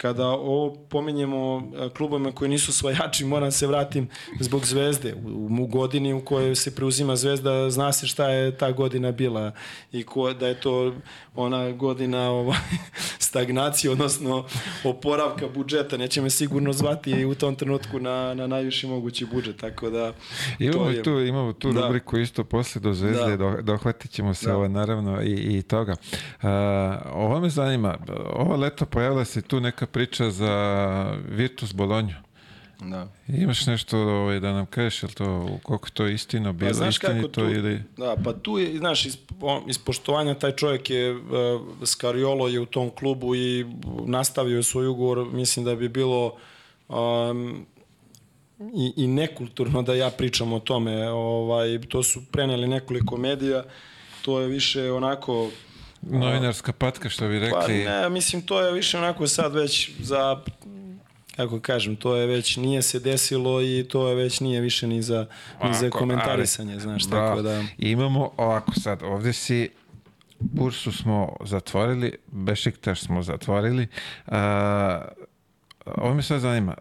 kada 0.00 0.26
ovo 0.26 0.74
pominjemo 0.88 1.62
e, 1.76 1.88
klubovima 1.88 2.32
koji 2.32 2.50
nisu 2.50 2.72
svojači, 2.72 3.24
moram 3.24 3.52
se 3.52 3.66
vratim 3.66 4.08
zbog 4.40 4.66
Zvezde. 4.66 5.14
U, 5.14 5.48
u 5.60 5.66
godini 5.66 6.12
u 6.12 6.24
kojoj 6.24 6.54
se 6.54 6.74
preuzima 6.74 7.16
Zvezda, 7.16 7.70
zna 7.70 7.92
se 7.92 8.06
šta 8.06 8.28
je 8.28 8.56
ta 8.56 8.72
godina 8.72 9.12
bila 9.12 9.52
i 9.92 10.02
ko, 10.02 10.32
da 10.32 10.48
je 10.48 10.60
to 10.60 10.94
ona 11.34 11.72
godina 11.72 12.30
ovaj, 12.30 12.58
stagnacije, 13.28 13.90
odnosno 13.90 14.44
oporavka 14.84 15.48
budžeta. 15.48 15.96
Neće 15.96 16.22
me 16.22 16.30
sigurno 16.30 16.72
zvati 16.72 17.24
u 17.24 17.34
tom 17.34 17.56
trenutku 17.56 18.00
na, 18.00 18.34
na 18.34 18.46
najviši 18.46 18.86
mogući 18.86 19.26
budžet, 19.26 19.56
tako 19.56 19.90
da... 19.90 20.12
Imamo, 20.58 20.90
je, 20.90 21.02
tu, 21.02 21.20
imamo 21.20 21.52
tu 21.52 21.72
da. 21.72 21.80
rubriku 21.80 22.18
isto 22.18 22.44
posle 22.44 22.80
do 22.80 22.92
Zvezde, 22.92 23.36
da. 23.36 23.62
dohvatit 23.62 24.10
ćemo 24.10 24.34
se 24.34 24.46
da. 24.46 24.56
ovo 24.56 24.68
naravno 24.68 25.22
i, 25.22 25.58
i 25.58 25.62
toga. 25.62 25.92
Uh, 26.42 26.48
ovo 27.12 27.40
me 27.40 27.50
zanima, 27.50 27.98
ovo 28.32 28.56
leto 28.56 28.86
pojavila 28.86 29.24
se 29.24 29.42
tu 29.42 29.60
neka 29.60 29.89
priča 29.92 30.30
za 30.30 31.16
Virtus 31.28 31.72
Bolonju. 31.72 32.14
Da. 32.82 33.08
Imaš 33.28 33.66
nešto 33.66 33.98
ovaj, 33.98 34.40
da 34.40 34.52
nam 34.52 34.66
kažeš, 34.66 35.02
je 35.02 35.08
to, 35.08 35.58
koliko 35.62 35.90
to 35.90 36.06
istina 36.06 36.52
bilo, 36.52 36.78
pa, 36.78 36.88
istinito 36.88 37.28
tu, 37.28 37.40
ili... 37.40 37.82
Da, 37.96 38.16
pa 38.24 38.32
tu 38.32 38.58
je, 38.58 38.78
znaš, 38.78 39.06
iz, 39.06 39.16
iz 39.68 39.78
poštovanja 39.78 40.34
taj 40.34 40.52
čovjek 40.52 40.90
je, 40.90 41.16
uh, 41.16 41.22
Skariolo 41.84 42.48
je 42.48 42.60
u 42.60 42.66
tom 42.66 42.90
klubu 42.90 43.34
i 43.34 43.66
nastavio 44.06 44.62
svoj 44.62 44.86
ugovor, 44.86 45.26
mislim 45.32 45.64
da 45.64 45.74
bi 45.74 45.88
bilo 45.88 46.36
um, 46.88 47.66
i, 48.60 48.92
i 48.96 49.06
nekulturno 49.06 49.82
da 49.82 49.94
ja 49.94 50.10
pričam 50.10 50.52
o 50.52 50.60
tome, 50.60 51.10
ovaj, 51.10 51.80
to 51.88 52.02
su 52.02 52.22
preneli 52.32 52.68
nekoliko 52.68 53.16
medija, 53.16 53.64
to 54.22 54.40
je 54.40 54.48
više 54.48 54.92
onako 54.92 55.50
Novinarska 56.02 56.72
patka, 56.72 57.08
što 57.08 57.28
bi 57.28 57.38
rekli. 57.38 57.84
Pa 57.86 57.90
ne, 57.90 58.10
mislim, 58.10 58.42
to 58.42 58.60
je 58.60 58.72
više 58.72 58.98
onako 58.98 59.26
sad 59.26 59.54
već 59.54 59.90
za 60.00 60.40
kako 61.36 61.60
kažem, 61.60 61.96
to 61.96 62.16
je 62.16 62.26
već 62.26 62.56
nije 62.56 62.82
se 62.82 63.00
desilo 63.00 63.62
i 63.62 63.86
to 63.90 64.08
je 64.08 64.14
već 64.14 64.40
nije 64.40 64.60
više 64.60 64.86
ni 64.86 65.02
za, 65.02 65.26
ni 65.64 65.74
za 65.74 65.90
komentarisanje, 65.90 66.72
ali, 66.72 66.82
znaš, 66.82 67.08
bravo. 67.08 67.28
tako 67.28 67.42
da... 67.42 67.64
Imamo 67.78 68.30
ovako 68.36 68.72
sad, 68.72 69.02
ovde 69.02 69.32
si 69.32 69.68
Bursu 70.40 70.92
smo 70.92 71.36
zatvorili, 71.44 72.16
Bešiktaš 72.26 73.00
smo 73.00 73.22
zatvorili. 73.22 73.86
Uh, 74.26 74.34
ovo 75.86 76.14
me 76.14 76.22
sad 76.22 76.40
zanima, 76.40 76.74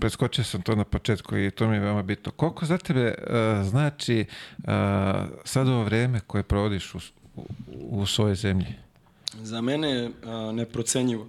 preskočio 0.00 0.44
sam 0.44 0.62
to 0.62 0.74
na 0.74 0.84
početku 0.84 1.36
i 1.36 1.50
to 1.50 1.68
mi 1.68 1.76
je 1.76 1.80
veoma 1.80 2.02
bitno. 2.02 2.32
Koliko 2.32 2.66
za 2.66 2.78
tebe 2.78 3.14
uh, 3.14 3.66
znači 3.66 4.24
uh, 4.58 4.64
sad 5.44 5.68
ovo 5.68 5.84
vreme 5.84 6.20
koje 6.20 6.42
provodiš 6.42 6.94
u, 6.94 6.98
u, 7.90 8.06
svojoj 8.06 8.34
zemlji? 8.34 8.66
Za 9.42 9.60
mene 9.60 9.90
je 9.90 10.06
uh, 10.08 10.12
neprocenjivo. 10.54 11.26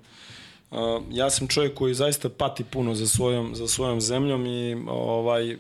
Uh, 0.72 0.78
ja 1.12 1.30
sam 1.30 1.48
čovjek 1.48 1.74
koji 1.74 1.94
zaista 1.94 2.30
pati 2.30 2.64
puno 2.64 2.96
za 2.96 3.08
svojom, 3.08 3.56
za 3.56 3.68
svojom 3.68 4.02
zemljom 4.02 4.46
i 4.46 4.84
ovaj, 4.88 5.54
uh, 5.54 5.60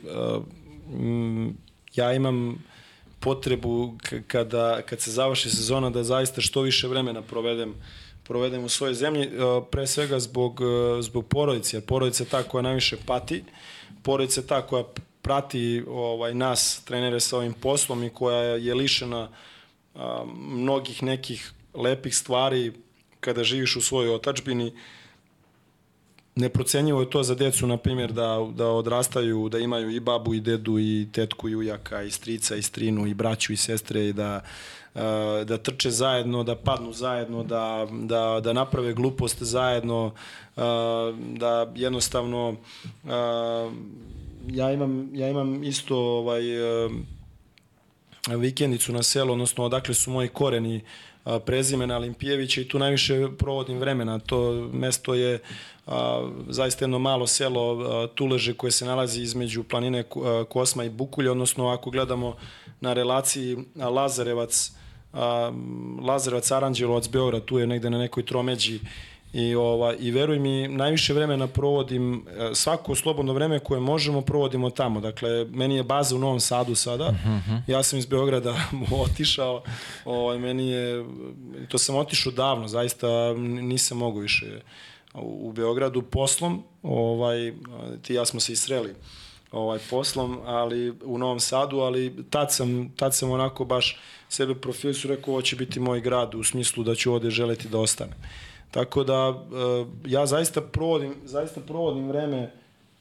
ja 1.95 2.13
imam 2.13 2.63
potrebu 3.19 3.97
kada, 4.27 4.81
kad 4.81 5.01
se 5.01 5.11
završi 5.11 5.49
sezona 5.49 5.89
da 5.89 6.03
zaista 6.03 6.41
što 6.41 6.61
više 6.61 6.87
vremena 6.87 7.21
provedem 7.21 7.73
provedem 8.23 8.63
u 8.63 8.69
svojoj 8.69 8.93
zemlji, 8.93 9.29
pre 9.71 9.87
svega 9.87 10.19
zbog, 10.19 10.61
zbog 11.01 11.27
porodice, 11.27 11.77
jer 11.77 11.85
porodica 11.85 12.23
je 12.23 12.29
ta 12.29 12.43
koja 12.43 12.61
najviše 12.61 12.97
pati, 13.05 13.43
porodica 14.03 14.41
je 14.41 14.47
ta 14.47 14.61
koja 14.61 14.83
prati 15.21 15.83
ovaj, 15.87 16.33
nas, 16.33 16.81
trenere 16.85 17.19
sa 17.19 17.37
ovim 17.37 17.53
poslom 17.53 18.03
i 18.03 18.09
koja 18.09 18.37
je 18.37 18.73
lišena 18.73 19.29
mnogih 20.35 21.03
nekih 21.03 21.51
lepih 21.73 22.17
stvari 22.17 22.73
kada 23.19 23.43
živiš 23.43 23.75
u 23.75 23.81
svojoj 23.81 24.15
otačbini, 24.15 24.73
neprocenjivo 26.35 27.01
je 27.01 27.09
to 27.09 27.23
za 27.23 27.35
decu, 27.35 27.67
na 27.67 27.77
primjer, 27.77 28.13
da, 28.13 28.47
da 28.55 28.67
odrastaju, 28.67 29.49
da 29.49 29.59
imaju 29.59 29.89
i 29.89 29.99
babu, 29.99 30.33
i 30.33 30.39
dedu, 30.39 30.79
i 30.79 31.07
tetku, 31.11 31.49
i 31.49 31.55
ujaka, 31.55 32.03
i 32.03 32.11
strica, 32.11 32.55
i 32.55 32.61
strinu, 32.61 33.07
i 33.07 33.13
braću, 33.13 33.53
i 33.53 33.57
sestre, 33.57 34.07
i 34.07 34.13
da, 34.13 34.41
da 35.45 35.57
trče 35.57 35.91
zajedno, 35.91 36.43
da 36.43 36.55
padnu 36.55 36.93
zajedno, 36.93 37.43
da, 37.43 37.87
da, 37.91 38.39
da 38.43 38.53
naprave 38.53 38.93
glupost 38.93 39.43
zajedno, 39.43 40.13
da 41.15 41.71
jednostavno 41.75 42.55
ja 44.47 44.71
imam, 44.71 45.09
ja 45.13 45.29
imam 45.29 45.63
isto 45.63 45.97
ovaj, 45.97 46.41
vikendicu 48.35 48.93
na 48.93 49.03
selu, 49.03 49.33
odnosno 49.33 49.63
odakle 49.63 49.93
su 49.93 50.11
moji 50.11 50.27
koreni 50.27 50.81
prezimena 51.45 51.95
Olimpijevića 51.95 52.61
i 52.61 52.67
tu 52.67 52.79
najviše 52.79 53.27
provodim 53.37 53.79
vremena. 53.79 54.19
To 54.19 54.69
mesto 54.73 55.13
je 55.13 55.39
a, 55.87 56.29
zaista 56.49 56.85
jedno 56.85 56.99
malo 56.99 57.27
selo 57.27 57.79
a, 57.79 58.07
Tuleže 58.15 58.53
koje 58.53 58.71
se 58.71 58.85
nalazi 58.85 59.21
između 59.21 59.63
planine 59.63 60.03
Kosma 60.49 60.83
i 60.83 60.89
Bukulje, 60.89 61.31
odnosno 61.31 61.67
ako 61.67 61.89
gledamo 61.89 62.35
na 62.81 62.93
relaciji 62.93 63.57
Lazarevac 63.75 64.71
a, 65.13 65.51
Lazarevac 66.01 66.51
Aranđelovac 66.51 67.09
Beograd, 67.09 67.45
tu 67.45 67.59
je 67.59 67.67
negde 67.67 67.89
na 67.89 67.97
nekoj 67.97 68.25
tromeđi 68.25 68.79
I, 69.33 69.55
ova, 69.55 69.95
I 69.95 70.11
veruj 70.11 70.39
mi, 70.39 70.67
najviše 70.67 71.13
vremena 71.13 71.47
provodim, 71.47 72.25
e, 72.27 72.55
svako 72.55 72.95
slobodno 72.95 73.33
vreme 73.33 73.59
koje 73.59 73.79
možemo 73.79 74.21
provodimo 74.21 74.69
tamo. 74.69 74.99
Dakle, 74.99 75.45
meni 75.45 75.75
je 75.75 75.83
baza 75.83 76.15
u 76.15 76.19
Novom 76.19 76.39
Sadu 76.39 76.75
sada. 76.75 77.07
Uh 77.07 77.15
mhm, 77.15 77.51
-huh. 77.51 77.61
Ja 77.67 77.83
sam 77.83 77.99
iz 77.99 78.05
Beograda 78.05 78.55
otišao. 79.05 79.63
Ovaj, 80.05 80.39
meni 80.39 80.67
je, 80.67 81.05
to 81.67 81.77
sam 81.77 81.95
otišao 81.95 82.31
davno, 82.31 82.67
zaista 82.67 83.33
nisam 83.37 83.97
mogu 83.97 84.19
više 84.19 84.61
u, 85.13 85.51
Beogradu 85.51 86.01
poslom. 86.01 86.63
Ovaj, 86.83 87.53
ti 88.01 88.13
ja 88.13 88.25
smo 88.25 88.39
se 88.39 88.53
isreli 88.53 88.95
ovaj, 89.51 89.79
poslom, 89.89 90.39
ali 90.45 90.93
u 91.03 91.17
Novom 91.17 91.39
Sadu, 91.39 91.79
ali 91.79 92.25
tad 92.29 92.53
sam, 92.53 92.89
tad 92.95 93.15
sam 93.15 93.31
onako 93.31 93.65
baš 93.65 93.99
sebe 94.29 94.55
profil 94.55 94.93
su 94.93 95.07
rekao 95.07 95.33
ovo 95.33 95.41
će 95.41 95.55
biti 95.55 95.79
moj 95.79 96.01
grad 96.01 96.35
u 96.35 96.43
smislu 96.43 96.83
da 96.83 96.95
ću 96.95 97.13
ovde 97.13 97.29
želeti 97.29 97.67
da 97.67 97.79
ostane. 97.79 98.13
Tako 98.71 99.03
da 99.03 99.29
eh, 99.29 99.85
ja 100.05 100.25
zaista 100.25 100.61
provodim, 100.61 101.13
zaista 101.25 101.61
provodim 101.61 102.07
vreme 102.07 102.51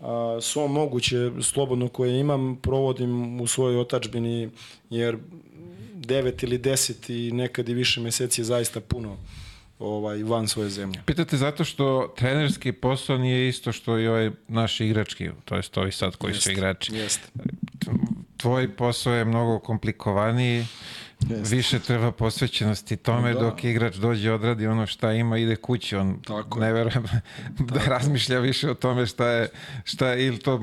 a, 0.00 0.38
svo 0.40 0.68
moguće 0.68 1.30
slobodno 1.42 1.88
koje 1.88 2.20
imam 2.20 2.58
provodim 2.62 3.40
u 3.40 3.46
svojoj 3.46 3.80
otačbini 3.80 4.50
jer 4.90 5.18
9 5.94 6.44
ili 6.44 6.58
10 6.58 7.28
i 7.28 7.32
nekad 7.32 7.68
i 7.68 7.74
više 7.74 8.00
meseci 8.00 8.40
je 8.40 8.44
zaista 8.44 8.80
puno 8.80 9.16
ovaj, 9.78 10.22
van 10.22 10.48
svoje 10.48 10.70
zemlje. 10.70 11.02
Pitate 11.06 11.36
zato 11.36 11.64
što 11.64 12.14
trenerski 12.16 12.72
posao 12.72 13.18
nije 13.18 13.48
isto 13.48 13.72
što 13.72 13.98
i 13.98 14.06
ovaj 14.06 14.30
naš 14.48 14.80
igrački, 14.80 15.30
to 15.44 15.56
jest 15.56 15.76
ovi 15.78 15.92
sad 15.92 16.16
koji 16.16 16.32
jest, 16.32 16.42
su 16.42 16.50
igrači. 16.50 16.94
Jest. 16.94 17.20
Tvoj 18.36 18.76
posao 18.76 19.14
je 19.14 19.24
mnogo 19.24 19.58
komplikovaniji 19.58 20.64
Jest. 21.20 21.52
Više 21.52 21.78
treba 21.78 22.12
posvećenosti 22.12 22.96
tome 22.96 23.34
da. 23.34 23.40
dok 23.40 23.64
igrač 23.64 23.94
dođe 23.96 24.32
odradi 24.32 24.66
ono 24.66 24.86
šta 24.86 25.12
ima 25.12 25.38
ide 25.38 25.56
kući 25.56 25.96
on 25.96 26.22
Tako 26.26 26.60
ne 26.60 26.72
verujem 26.72 27.04
da 27.72 27.80
razmišlja 27.86 28.38
više 28.38 28.70
o 28.70 28.74
tome 28.74 29.06
šta 29.06 29.28
je 29.28 29.48
šta 29.84 30.08
je 30.08 30.26
ili 30.26 30.38
to 30.38 30.54
uh, 30.54 30.62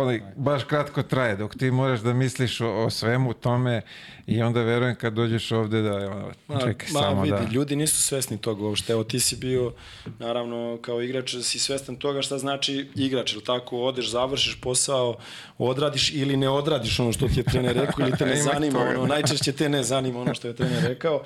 onaj, 0.00 0.20
baš 0.36 0.64
kratko 0.64 1.02
traje 1.02 1.36
dok 1.36 1.56
ti 1.56 1.70
moraš 1.70 2.00
da 2.00 2.12
misliš 2.12 2.60
o, 2.60 2.84
o 2.84 2.90
svemu 2.90 3.32
tome 3.32 3.82
I 4.26 4.42
onda 4.42 4.62
verujem 4.62 4.96
kad 4.96 5.12
dođeš 5.12 5.52
ovde 5.52 5.82
da 5.82 5.94
ono, 5.94 6.60
čekaj 6.60 6.88
ma, 6.92 7.00
samo 7.00 7.22
vidi, 7.22 7.36
da... 7.36 7.52
ljudi 7.52 7.76
nisu 7.76 8.02
svesni 8.02 8.38
toga 8.38 8.62
uopšte. 8.62 8.92
Evo 8.92 9.04
ti 9.04 9.20
si 9.20 9.36
bio, 9.36 9.72
naravno, 10.18 10.78
kao 10.82 11.02
igrač, 11.02 11.36
si 11.42 11.58
svestan 11.58 11.96
toga 11.96 12.22
šta 12.22 12.38
znači 12.38 12.88
igrač, 12.94 13.32
ili 13.32 13.44
tako, 13.44 13.78
odeš, 13.78 14.10
završiš 14.10 14.60
posao, 14.60 15.16
odradiš 15.58 16.12
ili 16.14 16.36
ne 16.36 16.48
odradiš 16.48 17.00
ono 17.00 17.12
što 17.12 17.28
ti 17.28 17.40
je 17.40 17.44
trener 17.44 17.76
rekao 17.76 18.06
ili 18.06 18.16
te 18.18 18.26
ne 18.26 18.36
zanima, 18.52 18.80
ono, 18.80 19.06
najčešće 19.06 19.33
te 19.52 19.68
ne 19.68 19.82
zanima 19.82 20.20
ono 20.20 20.34
što 20.34 20.48
je 20.48 20.56
trener 20.56 20.84
rekao, 20.84 21.22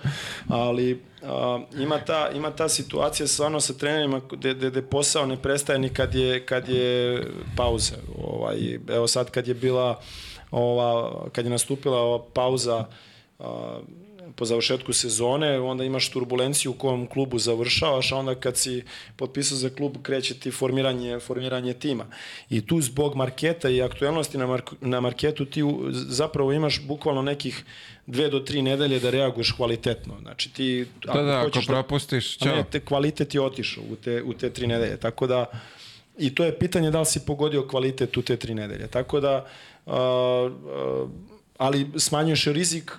ali 0.49 1.03
a, 1.23 1.61
ima, 1.79 1.99
ta, 1.99 2.31
ima 2.35 2.51
ta 2.51 2.69
situacija 2.69 3.27
stvarno 3.27 3.61
sa 3.61 3.73
trenerima 3.73 4.21
gde, 4.31 4.55
gde, 4.55 4.71
gde 4.71 4.83
posao 4.83 5.27
ne 5.27 5.37
prestaje 5.37 5.79
ni 5.79 5.89
kad 5.89 6.15
je, 6.15 6.47
kad 6.47 6.69
je 6.69 7.23
pauza. 7.57 7.97
Ovaj, 8.25 8.79
evo 8.89 9.07
sad 9.07 9.31
kad 9.31 9.49
je 9.49 9.55
bila 9.55 10.01
ova, 10.51 11.25
kad 11.33 11.45
je 11.45 11.51
nastupila 11.51 12.01
ova 12.01 12.25
pauza 12.35 12.85
a, 13.39 13.79
po 14.39 14.45
završetku 14.45 14.93
sezone, 14.93 15.61
onda 15.61 15.85
imaš 15.85 16.09
turbulenciju 16.09 16.71
u 16.71 16.75
kom 16.75 17.07
klubu 17.07 17.39
završavaš, 17.39 18.13
a 18.13 18.17
onda 18.17 18.35
kad 18.35 18.57
si 18.57 18.85
potpisao 19.17 19.59
za 19.59 19.71
klub 19.71 19.97
kreće 20.03 20.35
ti 20.35 20.51
formiranje, 20.51 21.21
formiranje 21.21 21.73
tima. 21.73 22.07
I 22.51 22.67
tu 22.67 22.81
zbog 22.81 23.17
marketa 23.17 23.71
i 23.71 23.83
aktuelnosti 23.83 24.39
na, 24.39 24.47
mark, 24.47 24.71
na 24.81 25.01
marketu 25.01 25.45
ti 25.45 25.63
zapravo 25.91 26.53
imaš 26.53 26.83
bukvalno 26.87 27.23
nekih 27.23 27.65
dve 28.07 28.29
do 28.29 28.41
tri 28.41 28.63
nedelje 28.63 29.01
da 29.01 29.11
reaguješ 29.11 29.53
kvalitetno. 29.53 30.15
Znači 30.23 30.53
ti... 30.53 30.87
Da, 31.05 31.23
da, 31.23 31.41
ako 31.41 31.61
da- 31.61 31.67
propustiš, 31.67 32.39
čao. 32.39 32.57
Ne, 32.57 32.65
te, 32.71 32.81
kvalitet 32.81 33.35
je 33.35 33.41
otišao 33.41 33.85
u 33.91 33.97
te, 33.97 34.23
u 34.23 34.33
te 34.33 34.51
tri 34.51 34.67
nedelje. 34.67 34.97
Tako 34.97 35.27
da, 35.27 35.47
i 36.19 36.35
to 36.35 36.45
je 36.45 36.59
pitanje 36.59 36.91
da 36.91 37.01
li 37.01 37.07
si 37.07 37.21
pogodio 37.27 37.69
kvalitet 37.69 38.17
u 38.17 38.23
te 38.23 38.37
tri 38.37 38.55
nedelje. 38.55 38.87
Tako 38.87 39.21
da, 39.21 39.47
ali 41.59 41.91
smanjuješ 41.97 42.45
rizik 42.45 42.93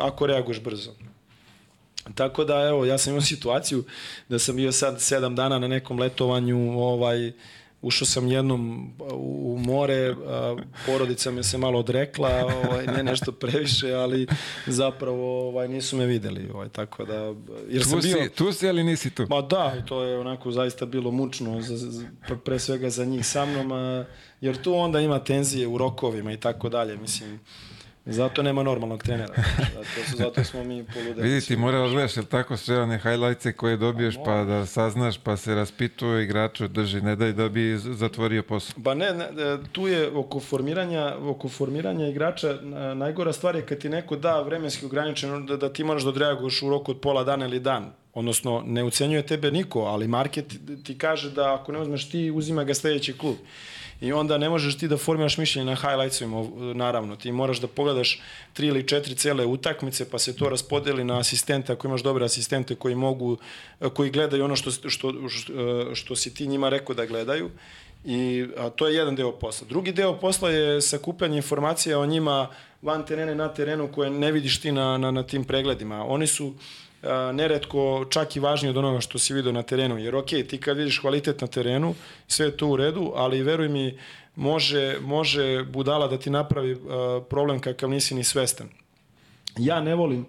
ako 0.00 0.26
reaguješ 0.26 0.60
brzo. 0.60 0.90
Tako 2.14 2.44
da, 2.44 2.68
evo, 2.68 2.84
ja 2.84 2.98
sam 2.98 3.10
imao 3.10 3.22
situaciju 3.22 3.84
da 4.28 4.38
sam 4.38 4.56
bio 4.56 4.72
sad 4.72 5.00
sedam 5.00 5.36
dana 5.36 5.58
na 5.58 5.68
nekom 5.68 5.98
letovanju, 5.98 6.78
ovaj, 6.78 7.32
ušao 7.82 8.06
sam 8.06 8.28
jednom 8.28 8.92
u 9.14 9.58
more, 9.58 10.14
a, 10.26 10.56
porodica 10.86 11.30
me 11.30 11.42
se 11.42 11.58
malo 11.58 11.78
odrekla, 11.78 12.28
ovaj, 12.64 12.86
ne 12.86 13.02
nešto 13.02 13.32
previše, 13.32 13.92
ali 13.92 14.26
zapravo 14.66 15.48
ovaj, 15.48 15.68
nisu 15.68 15.96
me 15.96 16.06
videli. 16.06 16.50
Ovaj, 16.54 16.68
tako 16.68 17.04
da, 17.04 17.34
jer 17.68 17.82
tu, 17.82 17.88
sam 17.88 18.00
bio, 18.00 18.24
si, 18.24 18.28
tu 18.28 18.52
si 18.52 18.68
ali 18.68 18.84
nisi 18.84 19.10
tu? 19.10 19.26
Ma 19.28 19.40
da, 19.40 19.82
to 19.86 20.02
je 20.02 20.18
onako 20.18 20.50
zaista 20.50 20.86
bilo 20.86 21.10
mučno, 21.10 21.60
za, 21.60 21.76
za, 21.76 22.06
pre 22.44 22.58
svega 22.58 22.90
za 22.90 23.04
njih 23.04 23.26
sa 23.26 23.46
mnom, 23.46 23.72
a, 23.72 24.04
jer 24.40 24.62
tu 24.62 24.74
onda 24.74 25.00
ima 25.00 25.24
tenzije 25.24 25.66
u 25.66 25.78
rokovima 25.78 26.32
i 26.32 26.36
tako 26.36 26.68
dalje, 26.68 26.96
mislim, 26.96 27.40
Zato 28.06 28.42
nema 28.42 28.62
normalnog 28.62 29.02
trenera. 29.02 29.34
Zato, 29.58 30.16
zato 30.16 30.44
smo 30.44 30.64
mi 30.64 30.84
poludeli. 30.94 31.28
Vidi 31.28 31.46
ti, 31.46 31.56
mora 31.56 31.78
da 31.78 31.88
gledaš, 31.88 32.16
jel 32.16 32.24
tako, 32.24 32.56
sve 32.56 32.82
one 32.82 32.98
highlightse 32.98 33.52
koje 33.52 33.76
dobiješ, 33.76 34.14
pa 34.24 34.44
da 34.44 34.66
saznaš, 34.66 35.18
pa 35.18 35.36
se 35.36 35.54
raspituje 35.54 36.24
igraču, 36.24 36.68
drži, 36.68 37.00
ne 37.00 37.16
daj 37.16 37.32
da 37.32 37.48
bi 37.48 37.78
zatvorio 37.78 38.42
posao. 38.42 38.74
Ba 38.76 38.94
ne, 38.94 39.12
ne, 39.14 39.26
tu 39.72 39.88
je 39.88 40.10
oko 40.10 40.40
formiranja, 40.40 41.16
oko 41.20 41.48
formiranja 41.48 42.08
igrača, 42.08 42.58
najgora 42.94 43.32
stvar 43.32 43.56
je 43.56 43.66
kad 43.66 43.78
ti 43.78 43.88
neko 43.88 44.16
da 44.16 44.40
vremenski 44.40 44.86
ograničeno 44.86 45.40
da, 45.40 45.56
da 45.56 45.72
ti 45.72 45.84
moraš 45.84 46.02
da 46.02 46.08
odreaguješ 46.08 46.62
u 46.62 46.70
roku 46.70 46.90
od 46.90 47.00
pola 47.00 47.24
dana 47.24 47.46
ili 47.46 47.60
dan. 47.60 47.92
Odnosno, 48.14 48.62
ne 48.66 48.84
ucenjuje 48.84 49.26
tebe 49.26 49.50
niko, 49.50 49.80
ali 49.80 50.08
market 50.08 50.54
ti 50.84 50.98
kaže 50.98 51.30
da 51.30 51.54
ako 51.54 51.72
ne 51.72 51.78
uzmeš 51.80 52.10
ti, 52.10 52.30
uzima 52.30 52.64
ga 52.64 52.74
sledeći 52.74 53.18
klub. 53.18 53.36
I 54.00 54.12
onda 54.12 54.38
ne 54.38 54.48
možeš 54.48 54.78
ti 54.78 54.88
da 54.88 54.96
formiraš 54.96 55.38
mišljenje 55.38 55.66
na 55.70 55.76
highlightsovima, 55.76 56.44
naravno. 56.74 57.16
Ti 57.16 57.32
moraš 57.32 57.60
da 57.60 57.68
pogledaš 57.68 58.20
tri 58.52 58.66
ili 58.66 58.86
četiri 58.88 59.14
cele 59.14 59.46
utakmice, 59.46 60.10
pa 60.10 60.18
se 60.18 60.36
to 60.36 60.48
raspodeli 60.48 61.04
na 61.04 61.18
asistente, 61.18 61.72
ako 61.72 61.88
imaš 61.88 62.02
dobre 62.02 62.24
asistente 62.24 62.74
koji 62.74 62.94
mogu, 62.94 63.36
koji 63.94 64.10
gledaju 64.10 64.44
ono 64.44 64.56
što, 64.56 64.70
što, 64.70 64.90
što, 64.90 65.94
što 65.94 66.16
si 66.16 66.34
ti 66.34 66.46
njima 66.46 66.68
rekao 66.68 66.94
da 66.94 67.06
gledaju. 67.06 67.50
I 68.04 68.46
a, 68.56 68.70
to 68.70 68.88
je 68.88 68.94
jedan 68.94 69.16
deo 69.16 69.32
posla. 69.32 69.66
Drugi 69.68 69.92
deo 69.92 70.18
posla 70.18 70.50
je 70.50 70.80
sakupljanje 70.80 71.36
informacija 71.36 71.98
o 71.98 72.06
njima 72.06 72.48
van 72.82 73.06
terena 73.06 73.34
na 73.34 73.48
terenu 73.48 73.88
koje 73.92 74.10
ne 74.10 74.32
vidiš 74.32 74.60
ti 74.60 74.72
na, 74.72 74.98
na, 74.98 75.10
na 75.10 75.22
tim 75.22 75.44
pregledima. 75.44 76.04
Oni 76.04 76.26
su 76.26 76.54
neretko 77.32 78.04
čak 78.10 78.36
i 78.36 78.40
važniji 78.40 78.70
od 78.70 78.76
onoga 78.76 79.00
što 79.00 79.18
si 79.18 79.34
vidio 79.34 79.52
na 79.52 79.62
terenu. 79.62 79.98
Jer 79.98 80.16
ok, 80.16 80.26
ti 80.26 80.60
kad 80.60 80.76
vidiš 80.76 80.98
kvalitet 80.98 81.40
na 81.40 81.46
terenu, 81.46 81.94
sve 82.28 82.46
je 82.46 82.56
to 82.56 82.66
u 82.66 82.76
redu, 82.76 83.12
ali 83.14 83.42
veruj 83.42 83.68
mi, 83.68 83.98
može, 84.36 84.96
može 85.00 85.64
budala 85.64 86.08
da 86.08 86.18
ti 86.18 86.30
napravi 86.30 86.76
problem 87.30 87.60
kakav 87.60 87.90
nisi 87.90 88.14
ni 88.14 88.24
svestan. 88.24 88.68
Ja 89.58 89.80
ne 89.80 89.94
volim 89.94 90.26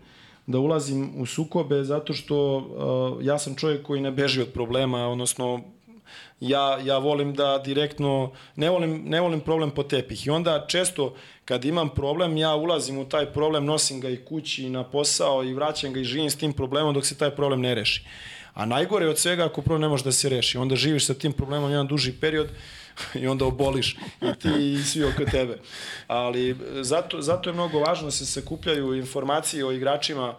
da 0.47 0.59
ulazim 0.59 1.11
u 1.17 1.25
sukobe 1.25 1.83
zato 1.83 2.13
što 2.13 3.17
ja 3.21 3.39
sam 3.39 3.55
čovjek 3.55 3.85
koji 3.85 4.01
ne 4.01 4.11
beži 4.11 4.41
od 4.41 4.47
problema, 4.47 5.07
odnosno 5.07 5.61
ja, 6.39 6.79
ja 6.83 6.97
volim 6.97 7.33
da 7.33 7.57
direktno, 7.57 8.31
ne 8.55 8.69
volim, 8.69 9.03
ne 9.05 9.21
volim 9.21 9.39
problem 9.39 9.71
po 9.71 9.83
tepih. 9.83 10.27
I 10.27 10.29
onda 10.29 10.65
često 10.67 11.15
kad 11.51 11.65
imam 11.65 11.89
problem, 11.89 12.37
ja 12.37 12.55
ulazim 12.55 12.97
u 12.97 13.05
taj 13.05 13.25
problem, 13.25 13.65
nosim 13.65 13.99
ga 13.99 14.09
i 14.09 14.17
kući 14.17 14.63
i 14.63 14.69
na 14.69 14.83
posao 14.83 15.43
i 15.43 15.53
vraćam 15.53 15.93
ga 15.93 15.99
i 15.99 16.03
živim 16.03 16.29
s 16.29 16.37
tim 16.37 16.53
problemom 16.53 16.93
dok 16.93 17.05
se 17.05 17.17
taj 17.17 17.35
problem 17.35 17.61
ne 17.61 17.75
reši. 17.75 18.05
A 18.53 18.65
najgore 18.65 19.09
od 19.09 19.19
svega 19.19 19.45
ako 19.45 19.61
problem 19.61 19.81
ne 19.81 19.87
može 19.87 20.03
da 20.03 20.11
se 20.11 20.29
reši. 20.29 20.57
Onda 20.57 20.75
živiš 20.75 21.05
sa 21.05 21.13
tim 21.13 21.33
problemom 21.33 21.71
jedan 21.71 21.87
duži 21.87 22.13
period 22.21 22.47
i 23.21 23.27
onda 23.27 23.45
oboliš 23.45 23.97
i 24.21 24.39
ti 24.39 24.49
i 24.79 24.83
svi 24.83 25.03
oko 25.03 25.25
tebe. 25.25 25.57
Ali 26.07 26.55
zato, 26.81 27.21
zato 27.21 27.49
je 27.49 27.53
mnogo 27.53 27.79
važno 27.79 28.05
da 28.05 28.11
se 28.11 28.25
sakupljaju 28.25 28.95
informacije 28.95 29.65
o 29.65 29.71
igračima 29.71 30.35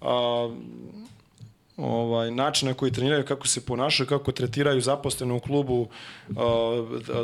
a, 0.00 0.54
ovaj, 1.76 2.30
način 2.30 2.68
na 2.68 2.74
koji 2.74 2.92
treniraju, 2.92 3.24
kako 3.24 3.46
se 3.46 3.66
ponašaju, 3.66 4.06
kako 4.06 4.32
tretiraju 4.32 4.80
zaposlene 4.80 5.34
u 5.34 5.40
klubu, 5.40 5.88
uh, 6.28 6.36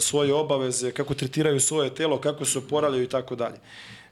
svoje 0.01 0.35
obaveze, 0.35 0.93
kako 0.93 1.15
tretiraju 1.15 1.61
svoje 1.61 1.95
telo, 1.95 2.19
kako 2.21 2.45
se 2.45 2.59
oporavljaju 2.59 3.05
i 3.05 3.09
tako 3.09 3.37
dalje. 3.37 3.57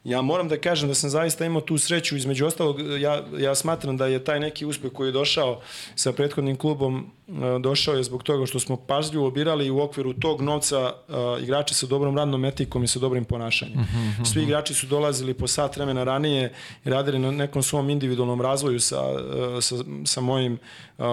Ja 0.04 0.22
moram 0.22 0.48
da 0.48 0.56
kažem 0.56 0.88
da 0.88 0.94
sam 0.94 1.10
zaista 1.10 1.44
imao 1.44 1.60
tu 1.60 1.78
sreću, 1.78 2.16
između 2.16 2.46
ostalog, 2.46 2.80
ja, 3.00 3.22
ja 3.38 3.54
smatram 3.54 3.96
da 3.96 4.06
je 4.06 4.24
taj 4.24 4.40
neki 4.40 4.66
uspeh 4.66 4.92
koji 4.92 5.08
je 5.08 5.12
došao 5.12 5.60
sa 5.94 6.12
prethodnim 6.12 6.56
klubom, 6.56 7.10
e, 7.28 7.32
došao 7.60 7.94
je 7.94 8.02
zbog 8.02 8.22
toga 8.22 8.46
što 8.46 8.60
smo 8.60 8.76
pažljivo 8.76 9.30
birali 9.30 9.70
u 9.70 9.80
okviru 9.80 10.12
tog 10.12 10.40
novca 10.40 10.92
uh, 11.08 11.42
igrače 11.42 11.74
sa 11.74 11.86
dobrom 11.86 12.16
radnom 12.16 12.44
etikom 12.44 12.84
i 12.84 12.88
sa 12.88 12.98
dobrim 12.98 13.24
ponašanjem. 13.24 13.80
Mhm, 13.80 14.08
mhm, 14.08 14.24
Svi 14.24 14.40
mhm. 14.40 14.48
igrači 14.48 14.74
su 14.74 14.86
dolazili 14.86 15.34
po 15.34 15.46
sat 15.46 15.76
vremena 15.76 16.04
ranije 16.04 16.52
i 16.84 16.90
radili 16.90 17.18
na 17.18 17.30
nekom 17.30 17.62
svom 17.62 17.90
individualnom 17.90 18.40
razvoju 18.40 18.80
sa, 18.80 19.02
uh, 19.02 19.62
sa, 19.62 19.76
sa 20.04 20.20
mojim 20.20 20.58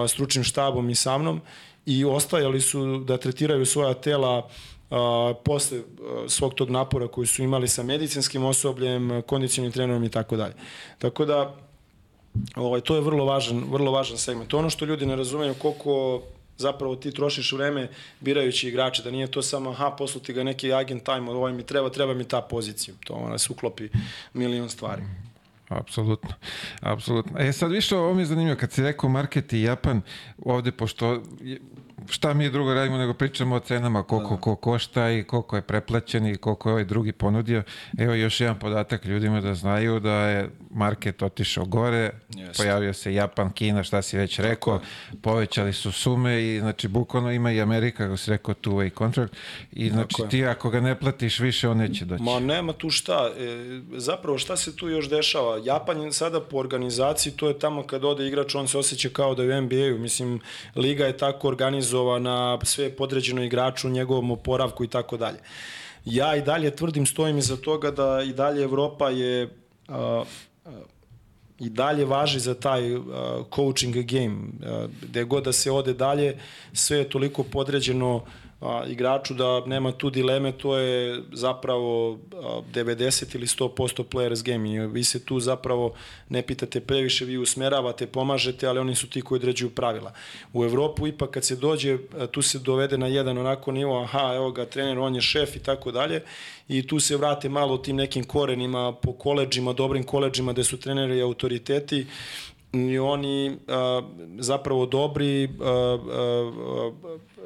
stručnim 0.08 0.44
štabom 0.44 0.90
i 0.90 0.94
sa 0.94 1.18
mnom 1.18 1.40
i 1.86 2.04
ostajali 2.04 2.60
su 2.60 2.98
da 2.98 3.16
tretiraju 3.16 3.66
svoja 3.66 3.94
tela 3.94 4.38
uh, 4.38 4.50
a, 4.90 5.34
posle 5.44 5.80
svog 6.28 6.54
tog 6.54 6.70
napora 6.70 7.08
koji 7.08 7.26
su 7.26 7.42
imali 7.42 7.68
sa 7.68 7.82
medicinskim 7.82 8.44
osobljem, 8.44 9.22
kondicionim 9.26 9.72
trenerom 9.72 10.04
i 10.04 10.10
tako 10.10 10.36
dalje. 10.36 10.54
Tako 10.98 11.24
da 11.24 11.54
ovaj, 12.56 12.80
to 12.80 12.94
je 12.94 13.00
vrlo 13.00 13.24
važan, 13.24 13.64
vrlo 13.70 13.92
važan 13.92 14.18
segment. 14.18 14.54
Ono 14.54 14.70
što 14.70 14.84
ljudi 14.84 15.06
ne 15.06 15.16
razumeju 15.16 15.54
koliko 15.54 16.22
zapravo 16.58 16.96
ti 16.96 17.10
trošiš 17.10 17.52
vreme 17.52 17.88
birajući 18.20 18.68
igrače, 18.68 19.02
da 19.02 19.10
nije 19.10 19.30
to 19.30 19.42
samo 19.42 19.70
aha, 19.70 19.90
posluti 19.98 20.32
ga 20.32 20.42
neki 20.42 20.72
agent 20.72 21.02
time, 21.02 21.30
ovaj 21.30 21.52
mi 21.52 21.62
treba, 21.62 21.90
treba 21.90 22.14
mi 22.14 22.24
ta 22.24 22.40
pozicija. 22.40 22.94
To 23.04 23.14
ona 23.14 23.38
se 23.38 23.52
uklopi 23.52 23.88
milion 24.32 24.68
stvari. 24.68 25.02
Apsolutno, 25.68 26.30
apsolutno. 26.80 27.38
E 27.38 27.52
sad 27.52 27.70
više 27.70 27.96
ovo 27.96 28.14
mi 28.14 28.22
je 28.22 28.26
zanimljivo, 28.26 28.56
kad 28.60 28.72
si 28.72 28.82
rekao 28.82 29.10
market 29.10 29.52
i 29.52 29.62
Japan, 29.62 30.00
ovde 30.44 30.72
pošto 30.72 31.22
šta 32.08 32.34
mi 32.34 32.50
drugo 32.50 32.74
radimo 32.74 32.98
nego 32.98 33.14
pričamo 33.14 33.54
o 33.54 33.60
cenama, 33.60 34.02
koliko 34.02 34.34
da. 34.34 34.40
ko 34.40 34.56
košta 34.56 35.10
i 35.10 35.24
koliko 35.24 35.56
je 35.56 35.62
preplaćen 35.62 36.26
i 36.26 36.36
koliko 36.36 36.68
je 36.68 36.72
ovaj 36.72 36.84
drugi 36.84 37.12
ponudio. 37.12 37.62
Evo 37.98 38.14
još 38.14 38.40
jedan 38.40 38.58
podatak 38.58 39.04
ljudima 39.04 39.40
da 39.40 39.54
znaju 39.54 40.00
da 40.00 40.14
je 40.14 40.50
market 40.70 41.22
otišao 41.22 41.64
gore, 41.64 42.10
Jeste. 42.36 42.62
pojavio 42.62 42.92
se 42.92 43.14
Japan, 43.14 43.52
Kina, 43.52 43.82
šta 43.82 44.02
si 44.02 44.16
već 44.16 44.38
rekao, 44.38 44.80
povećali 45.22 45.72
su 45.72 45.92
sume 45.92 46.42
i 46.42 46.60
znači 46.60 46.88
bukvalno 46.88 47.32
ima 47.32 47.52
i 47.52 47.60
Amerika, 47.60 48.04
kako 48.04 48.16
si 48.16 48.30
rekao, 48.30 48.54
two 48.54 48.72
way 48.72 48.98
contract 48.98 49.36
i 49.72 49.90
znači 49.90 50.16
Tako 50.16 50.28
ti 50.28 50.46
ako 50.46 50.70
ga 50.70 50.80
ne 50.80 51.00
platiš 51.00 51.40
više, 51.40 51.68
on 51.68 51.76
neće 51.76 52.04
doći. 52.04 52.22
Ma 52.22 52.40
nema 52.40 52.72
tu 52.72 52.90
šta, 52.90 53.30
e, 53.38 53.80
zapravo 53.96 54.38
šta 54.38 54.56
se 54.56 54.76
tu 54.76 54.88
još 54.88 55.08
dešava? 55.08 55.60
Japan 55.64 56.02
je 56.02 56.12
sada 56.12 56.40
po 56.40 56.56
organizaciji, 56.58 57.32
to 57.32 57.48
je 57.48 57.58
tamo 57.58 57.82
kad 57.82 58.04
ode 58.04 58.26
igrač, 58.26 58.54
on 58.54 58.68
se 58.68 58.78
osjeća 58.78 59.08
kao 59.12 59.34
da 59.34 59.42
je 59.42 59.58
u 59.58 59.62
NBA-u, 59.62 59.98
mislim, 59.98 60.40
liga 60.76 61.06
je 61.06 61.16
tako 61.16 61.48
organizovana, 61.48 61.95
sve 62.64 62.84
je 62.84 62.96
podređeno 62.96 63.42
igraču, 63.42 63.88
njegovom 63.88 64.30
oporavku 64.30 64.84
i 64.84 64.88
tako 64.88 65.16
dalje. 65.16 65.38
Ja 66.04 66.36
i 66.36 66.42
dalje 66.42 66.76
tvrdim, 66.76 67.06
stojim 67.06 67.38
iza 67.38 67.56
toga 67.56 67.90
da 67.90 68.22
i 68.22 68.32
dalje 68.32 68.62
Evropa 68.62 69.10
je 69.10 69.44
uh, 69.88 70.26
i 71.58 71.70
dalje 71.70 72.04
važi 72.04 72.40
za 72.40 72.54
taj 72.54 72.94
uh, 72.94 73.04
coaching 73.54 73.96
game. 74.04 74.36
Uh, 74.36 74.90
gde 75.02 75.24
god 75.24 75.44
da 75.44 75.52
se 75.52 75.70
ode 75.70 75.94
dalje, 75.94 76.38
sve 76.72 76.98
je 76.98 77.08
toliko 77.08 77.42
podređeno 77.42 78.24
a, 78.60 78.84
igraču 78.88 79.34
da 79.34 79.66
nema 79.66 79.92
tu 79.92 80.10
dileme, 80.10 80.52
to 80.52 80.78
je 80.78 81.22
zapravo 81.32 82.12
a, 82.12 82.60
90 82.74 83.34
ili 83.34 83.46
100% 83.46 84.04
players 84.04 84.44
game 84.44 84.72
i 84.72 84.86
vi 84.86 85.04
se 85.04 85.24
tu 85.24 85.40
zapravo 85.40 85.94
ne 86.28 86.42
pitate 86.42 86.80
previše, 86.80 87.24
vi 87.24 87.38
usmeravate, 87.38 88.06
pomažete, 88.06 88.66
ali 88.66 88.78
oni 88.78 88.94
su 88.94 89.10
ti 89.10 89.22
koji 89.22 89.38
određuju 89.38 89.70
pravila. 89.70 90.12
U 90.52 90.64
Evropu 90.64 91.06
ipak 91.06 91.30
kad 91.30 91.44
se 91.44 91.56
dođe, 91.56 91.98
tu 92.30 92.42
se 92.42 92.58
dovede 92.58 92.98
na 92.98 93.06
jedan 93.06 93.38
onako 93.38 93.72
nivo, 93.72 94.02
aha, 94.02 94.32
evo 94.34 94.50
ga 94.50 94.64
trener, 94.64 94.98
on 94.98 95.14
je 95.14 95.20
šef 95.20 95.56
i 95.56 95.58
tako 95.58 95.92
dalje 95.92 96.22
i 96.68 96.86
tu 96.86 97.00
se 97.00 97.16
vrate 97.16 97.48
malo 97.48 97.78
tim 97.78 97.96
nekim 97.96 98.24
korenima 98.24 98.92
po 98.92 99.12
koleđima, 99.12 99.72
dobrim 99.72 100.04
koleđima 100.04 100.52
gde 100.52 100.64
su 100.64 100.80
treneri 100.80 101.18
i 101.18 101.22
autoriteti 101.22 102.06
i 102.84 102.98
oni 102.98 103.56
a, 103.68 104.02
zapravo 104.38 104.86
dobri 104.86 105.44
a, 105.44 105.48
a, 105.64 106.92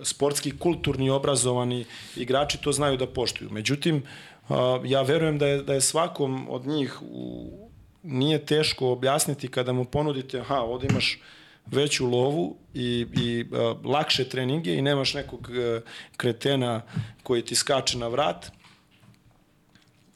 sportski, 0.03 0.59
kulturni, 0.59 1.11
obrazovani 1.11 1.85
igrači 2.16 2.59
to 2.59 2.72
znaju 2.72 2.97
da 2.97 3.07
poštuju. 3.07 3.51
Međutim, 3.51 4.03
a, 4.49 4.81
ja 4.85 5.03
verujem 5.03 5.39
da 5.39 5.47
je, 5.47 5.62
da 5.62 5.74
je 5.74 5.81
svakom 5.81 6.47
od 6.51 6.66
njih 6.66 7.03
u, 7.03 7.51
nije 8.03 8.47
teško 8.47 8.93
objasniti 8.93 9.49
kada 9.49 9.72
mu 9.72 9.85
ponudite, 9.85 10.41
aha, 10.41 10.61
ovde 10.61 10.87
imaš 10.91 11.18
veću 11.66 12.07
lovu 12.07 12.57
i, 12.74 13.07
i 13.12 13.45
a, 13.53 13.74
lakše 13.85 14.28
treninge 14.28 14.74
i 14.74 14.83
nemaš 14.83 15.14
nekog 15.14 15.51
a, 15.51 15.81
kretena 16.16 16.83
koji 17.22 17.43
ti 17.43 17.55
skače 17.55 17.99
na 17.99 18.09
vrat, 18.09 18.51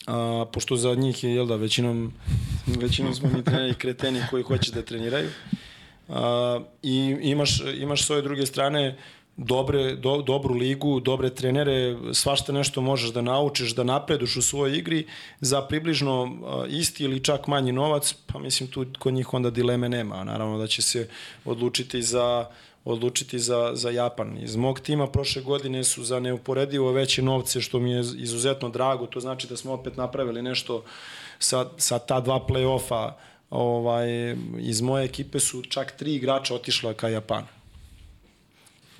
a, 0.06 0.44
pošto 0.52 0.76
za 0.76 0.94
njih 0.94 1.24
je, 1.24 1.34
jel 1.34 1.46
da, 1.46 1.56
većinom, 1.56 2.12
većinom 2.66 3.14
smo 3.14 3.28
mi 3.28 3.44
treneri 3.44 3.74
kreteni 3.74 4.20
koji 4.30 4.42
hoće 4.42 4.72
da 4.72 4.82
treniraju. 4.82 5.30
A, 6.08 6.60
I 6.82 7.16
imaš, 7.22 7.60
imaš 7.60 8.06
s 8.06 8.10
ove 8.10 8.22
druge 8.22 8.46
strane 8.46 8.96
dobre, 9.36 9.94
do, 9.94 10.22
dobru 10.22 10.54
ligu, 10.54 11.00
dobre 11.00 11.30
trenere, 11.30 11.96
svašta 12.12 12.52
nešto 12.52 12.80
možeš 12.80 13.10
da 13.10 13.22
naučiš, 13.22 13.74
da 13.74 13.84
napreduš 13.84 14.36
u 14.36 14.42
svojoj 14.42 14.78
igri 14.78 15.06
za 15.40 15.62
približno 15.62 16.36
isti 16.68 17.04
ili 17.04 17.24
čak 17.24 17.46
manji 17.46 17.72
novac, 17.72 18.14
pa 18.26 18.38
mislim 18.38 18.68
tu 18.68 18.86
kod 18.98 19.14
njih 19.14 19.34
onda 19.34 19.50
dileme 19.50 19.88
nema. 19.88 20.24
Naravno 20.24 20.58
da 20.58 20.66
će 20.66 20.82
se 20.82 21.08
odlučiti 21.44 22.02
za 22.02 22.46
odlučiti 22.84 23.38
za, 23.38 23.70
za 23.74 23.90
Japan. 23.90 24.38
Iz 24.42 24.56
mog 24.56 24.80
tima 24.80 25.06
prošle 25.06 25.42
godine 25.42 25.84
su 25.84 26.04
za 26.04 26.20
neuporedivo 26.20 26.92
veće 26.92 27.22
novce, 27.22 27.60
što 27.60 27.78
mi 27.78 27.92
je 27.92 28.00
izuzetno 28.00 28.68
drago. 28.68 29.06
To 29.06 29.20
znači 29.20 29.48
da 29.48 29.56
smo 29.56 29.72
opet 29.72 29.96
napravili 29.96 30.42
nešto 30.42 30.84
sa, 31.38 31.70
sa 31.76 31.98
ta 31.98 32.20
dva 32.20 32.40
play-offa. 32.48 33.14
Ovaj, 33.50 34.36
iz 34.58 34.80
moje 34.80 35.04
ekipe 35.04 35.40
su 35.40 35.62
čak 35.62 35.96
tri 35.96 36.14
igrača 36.14 36.54
otišla 36.54 36.94
ka 36.94 37.08
Japanu. 37.08 37.46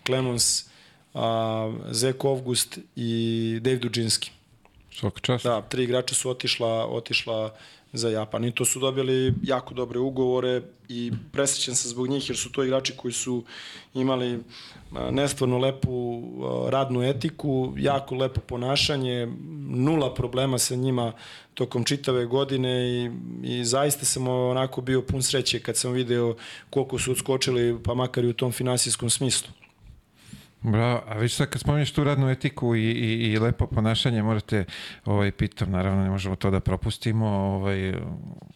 Clemens, 0.07 0.65
a, 1.15 1.73
Zek 1.91 2.25
Ovgust 2.25 2.79
i 2.97 3.59
Dave 3.63 3.77
Duđinski. 3.77 4.31
Svaka 4.93 5.21
čast. 5.21 5.45
Da, 5.45 5.63
tri 5.63 5.85
igrača 5.85 6.15
su 6.15 6.31
otišla, 6.31 6.87
otišla 6.87 7.55
za 7.95 8.09
Japan. 8.09 8.45
I 8.45 8.53
to 8.53 8.65
su 8.65 8.81
dobili 8.81 9.35
jako 9.43 9.75
dobre 9.75 9.99
ugovore 9.99 10.63
i 10.89 11.13
presrećen 11.33 11.75
sam 11.75 11.91
zbog 11.91 12.09
njih 12.09 12.31
jer 12.31 12.37
su 12.37 12.53
to 12.53 12.65
igrači 12.65 12.93
koji 12.97 13.13
su 13.13 13.45
imali 13.95 14.41
nestvarno 15.11 15.59
lepu 15.59 16.23
radnu 16.71 17.03
etiku, 17.03 17.73
jako 17.77 18.15
lepo 18.15 18.41
ponašanje, 18.41 19.27
nula 19.69 20.15
problema 20.15 20.59
sa 20.59 20.75
njima 20.75 21.13
tokom 21.55 21.85
čitave 21.85 22.27
godine 22.27 22.89
i, 22.89 23.11
i 23.43 23.65
zaista 23.65 24.05
sam 24.05 24.29
onako 24.29 24.81
bio 24.81 25.03
pun 25.03 25.23
sreće 25.23 25.61
kad 25.61 25.77
sam 25.77 25.93
video 25.93 26.35
koliko 26.71 26.99
su 26.99 27.13
odskočili 27.13 27.79
pa 27.85 27.95
makar 27.95 28.25
i 28.25 28.29
u 28.29 28.33
tom 28.33 28.53
finansijskom 28.53 29.11
smislu. 29.11 29.49
Bravo, 30.67 31.03
a 31.07 31.19
vi 31.19 31.29
sad 31.29 31.49
kad 31.49 31.61
spominješ 31.61 31.93
tu 31.93 32.05
radnu 32.05 32.31
etiku 32.31 32.77
i, 32.77 32.81
i, 32.81 33.33
i 33.33 33.39
lepo 33.39 33.67
ponašanje, 33.67 34.23
morate, 34.23 34.65
ovaj, 35.05 35.31
pitam, 35.31 35.71
naravno 35.71 36.03
ne 36.03 36.11
možemo 36.11 36.37
to 36.37 36.51
da 36.51 36.61
propustimo, 36.61 37.27
ovaj, 37.27 37.95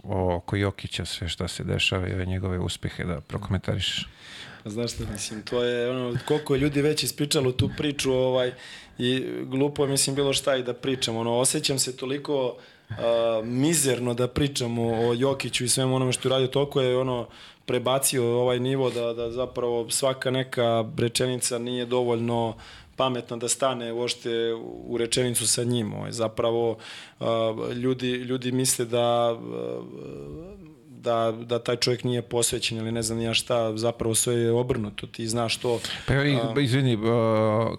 o, 0.03 0.37
oko 0.37 0.57
Jokića 0.57 1.05
sve 1.05 1.29
šta 1.29 1.49
se 1.49 1.65
dešava 1.65 2.09
i 2.09 2.13
ove 2.13 2.27
njegove 2.27 2.59
uspehe 2.59 3.05
da 3.05 3.21
prokomentarišeš. 3.21 4.09
Pa 4.65 4.71
znaš 4.71 4.95
šta, 4.95 5.05
mislim, 5.13 5.43
to 5.43 5.63
je 5.63 5.91
ono, 5.91 6.19
koliko 6.25 6.55
je 6.55 6.61
ljudi 6.61 6.83
već 6.83 7.03
ispričalo 7.03 7.53
tu 7.53 7.71
priču, 7.77 8.13
ovaj, 8.13 8.53
i 8.99 9.25
glupo 9.45 9.85
je, 9.85 9.91
mislim, 9.91 10.17
bilo 10.17 10.33
šta 10.33 10.57
i 10.57 10.63
da 10.63 10.75
pričam, 10.75 11.17
ono, 11.17 11.39
osjećam 11.39 11.79
se 11.79 11.97
toliko 11.97 12.57
uh, 12.91 12.97
mizerno 13.45 14.15
da 14.15 14.29
pričamo 14.29 14.83
o 14.83 15.15
Jokiću 15.15 15.65
i 15.65 15.69
svemu 15.69 15.97
onome 15.97 16.13
što 16.13 16.29
je 16.29 16.33
radio, 16.33 16.47
toliko 16.47 16.81
je, 16.81 16.97
ono, 16.97 17.29
prebacio 17.69 18.41
ovaj 18.41 18.61
nivo 18.61 18.91
da, 18.91 19.13
da 19.13 19.31
zapravo 19.31 19.91
svaka 19.91 20.31
neka 20.31 20.85
rečenica 20.99 21.59
nije 21.59 21.87
dovoljno 21.87 22.55
pametna 22.97 23.37
da 23.37 23.49
stane 23.49 23.93
uopšte 23.93 24.31
u 24.87 24.97
rečenicu 24.99 25.49
sa 25.49 25.65
njim. 25.65 25.93
Ovaj. 25.95 26.13
Zapravo 26.13 26.79
ljudi, 27.83 28.11
ljudi 28.11 28.53
misle 28.53 28.85
da 28.85 29.37
da, 31.09 31.33
da 31.45 31.59
taj 31.59 31.77
čovjek 31.77 32.05
nije 32.05 32.23
posvećen 32.23 32.79
ili 32.79 32.93
ne 32.93 33.03
znam 33.03 33.21
ja 33.21 33.35
šta, 33.35 33.77
zapravo 33.77 34.15
sve 34.15 34.35
je 34.35 34.53
obrnuto, 34.53 35.07
ti 35.07 35.29
znaš 35.29 35.57
to. 35.57 35.81
Pa 36.07 36.15
uh, 36.15 36.63
izvini, 36.65 36.97
uh, 36.97 37.03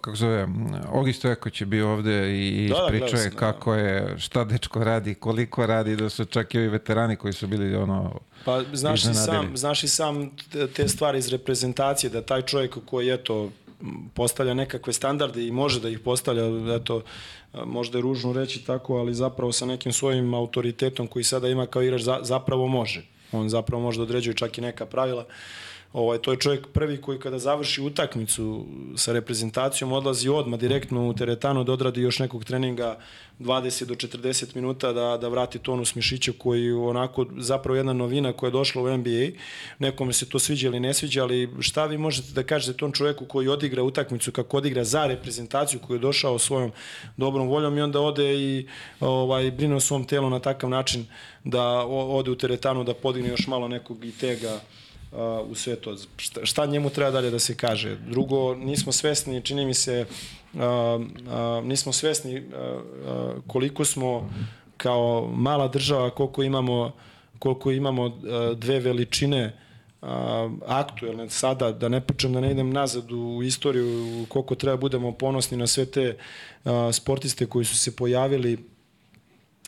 kako 0.02 0.16
zove, 0.16 0.48
Ogi 0.92 1.14
Stojakoć 1.14 1.62
je 1.62 1.66
bio 1.66 1.92
ovde 1.92 2.40
i 2.40 2.70
da, 2.70 2.76
da 2.76 2.88
pričao 2.88 3.20
je 3.20 3.30
da. 3.30 3.36
kako 3.36 3.74
je, 3.74 4.16
šta 4.20 4.44
dečko 4.44 4.84
radi, 4.84 5.16
koliko 5.16 5.66
radi, 5.66 5.96
da 5.96 6.10
su 6.10 6.26
čak 6.26 6.54
i 6.54 6.58
ovi 6.58 6.68
veterani 6.68 7.16
koji 7.16 7.34
su 7.34 7.48
bili 7.48 7.76
ono 7.76 8.20
Pa 8.46 8.64
znaš 8.74 9.06
i 9.06 9.14
sam, 9.14 9.58
znaš 9.58 9.84
i 9.84 9.88
sam 9.88 10.32
te 10.76 10.88
stvari 10.88 11.18
iz 11.18 11.28
reprezentacije, 11.30 12.10
da 12.10 12.22
taj 12.22 12.42
čovjek 12.42 12.78
koji 12.86 13.10
eto, 13.10 13.50
postavlja 14.14 14.54
nekakve 14.54 14.94
standarde 14.94 15.48
i 15.48 15.52
može 15.52 15.80
da 15.80 15.90
ih 15.90 16.00
postavlja, 16.00 16.76
eto, 16.76 17.02
možda 17.66 17.98
je 17.98 18.02
ružno 18.02 18.34
reći 18.34 18.66
tako, 18.66 18.98
ali 18.98 19.14
zapravo 19.14 19.52
sa 19.52 19.66
nekim 19.66 19.94
svojim 19.94 20.34
autoritetom 20.34 21.08
koji 21.08 21.24
sada 21.24 21.48
ima 21.48 21.66
kao 21.66 21.82
igrač 21.82 22.02
zapravo 22.22 22.68
može. 22.68 23.06
On 23.32 23.50
zapravo 23.50 23.84
može 23.84 23.98
da 23.98 24.04
određuje 24.04 24.34
čak 24.34 24.58
i 24.58 24.62
neka 24.62 24.86
pravila. 24.86 25.22
Uh, 25.22 25.34
Ovaj, 25.94 26.18
to 26.18 26.32
je 26.32 26.40
čovjek 26.40 26.68
prvi 26.68 27.02
koji 27.02 27.20
kada 27.20 27.40
završi 27.40 27.82
utakmicu 27.82 28.66
sa 28.96 29.14
reprezentacijom 29.14 29.92
odlazi 29.92 30.30
odma 30.30 30.58
direktno 30.58 31.10
u 31.10 31.14
teretanu 31.14 31.64
da 31.64 31.74
odradi 31.74 32.02
još 32.02 32.20
nekog 32.20 32.44
treninga 32.44 33.00
20 33.40 33.86
do 33.86 33.96
40 33.96 34.56
minuta 34.56 34.94
da, 34.94 35.18
da 35.18 35.28
vrati 35.28 35.60
tonus 35.60 35.96
mišića 35.96 36.32
koji 36.38 36.72
onako 36.72 37.26
zapravo 37.38 37.78
jedna 37.78 37.94
novina 37.94 38.34
koja 38.34 38.48
je 38.48 38.52
došla 38.52 38.82
u 38.82 38.98
NBA. 38.98 39.32
Nekome 39.80 40.14
se 40.14 40.30
to 40.30 40.40
sviđa 40.40 40.68
ili 40.68 40.80
ne 40.80 40.94
sviđa, 40.94 41.24
ali 41.24 41.50
šta 41.60 41.86
vi 41.86 41.98
možete 41.98 42.34
da 42.34 42.44
kažete 42.44 42.78
tom 42.78 42.92
čovjeku 42.92 43.26
koji 43.26 43.48
odigra 43.48 43.84
utakmicu 43.84 44.32
kako 44.32 44.58
odigra 44.58 44.84
za 44.84 45.06
reprezentaciju 45.06 45.80
koji 45.88 45.98
je 45.98 46.02
došao 46.02 46.40
svojom 46.40 46.72
dobrom 47.18 47.48
voljom 47.48 47.78
i 47.78 47.82
onda 47.82 48.00
ode 48.00 48.36
i 48.36 48.68
ovaj, 49.00 49.52
brine 49.52 49.76
o 49.76 49.80
svom 49.80 50.06
telu 50.06 50.30
na 50.30 50.40
takav 50.40 50.70
način 50.70 51.06
da 51.44 51.64
ode 51.88 52.32
u 52.32 52.36
teretanu 52.36 52.84
da 52.84 52.94
podigne 52.94 53.30
još 53.30 53.48
malo 53.48 53.68
nekog 53.68 54.06
i 54.06 54.12
tega 54.12 54.60
u 55.50 55.56
sve 55.56 55.76
to. 55.76 55.96
Šta, 56.18 56.46
šta 56.46 56.66
njemu 56.66 56.90
treba 56.90 57.12
dalje 57.12 57.32
da 57.32 57.40
se 57.40 57.56
kaže? 57.56 57.98
Drugo, 58.10 58.56
nismo 58.56 58.92
svesni, 58.92 59.42
čini 59.42 59.66
mi 59.66 59.74
se, 59.74 60.06
uh, 60.54 60.60
uh, 60.62 61.66
nismo 61.66 61.94
svesni 61.94 62.40
uh, 62.40 62.44
uh, 62.46 63.44
koliko 63.48 63.86
smo 63.86 64.30
kao 64.78 65.28
mala 65.34 65.68
država, 65.68 66.10
koliko 66.10 66.44
imamo, 66.44 66.92
koliko 67.40 67.72
imamo 67.72 68.06
uh, 68.06 68.14
dve 68.58 68.80
veličine 68.80 69.54
uh, 70.02 70.08
aktuelne 70.68 71.30
sada, 71.30 71.72
da 71.72 71.90
ne 71.90 72.02
počnem 72.02 72.34
da 72.34 72.40
ne 72.40 72.52
idem 72.52 72.70
nazad 72.70 73.12
u 73.12 73.44
istoriju, 73.44 74.26
koliko 74.30 74.56
treba 74.56 74.78
budemo 74.78 75.12
ponosni 75.12 75.58
na 75.58 75.68
sve 75.68 75.86
te 75.86 76.18
uh, 76.64 76.72
sportiste 76.92 77.46
koji 77.46 77.66
su 77.66 77.78
se 77.78 77.96
pojavili 77.96 78.58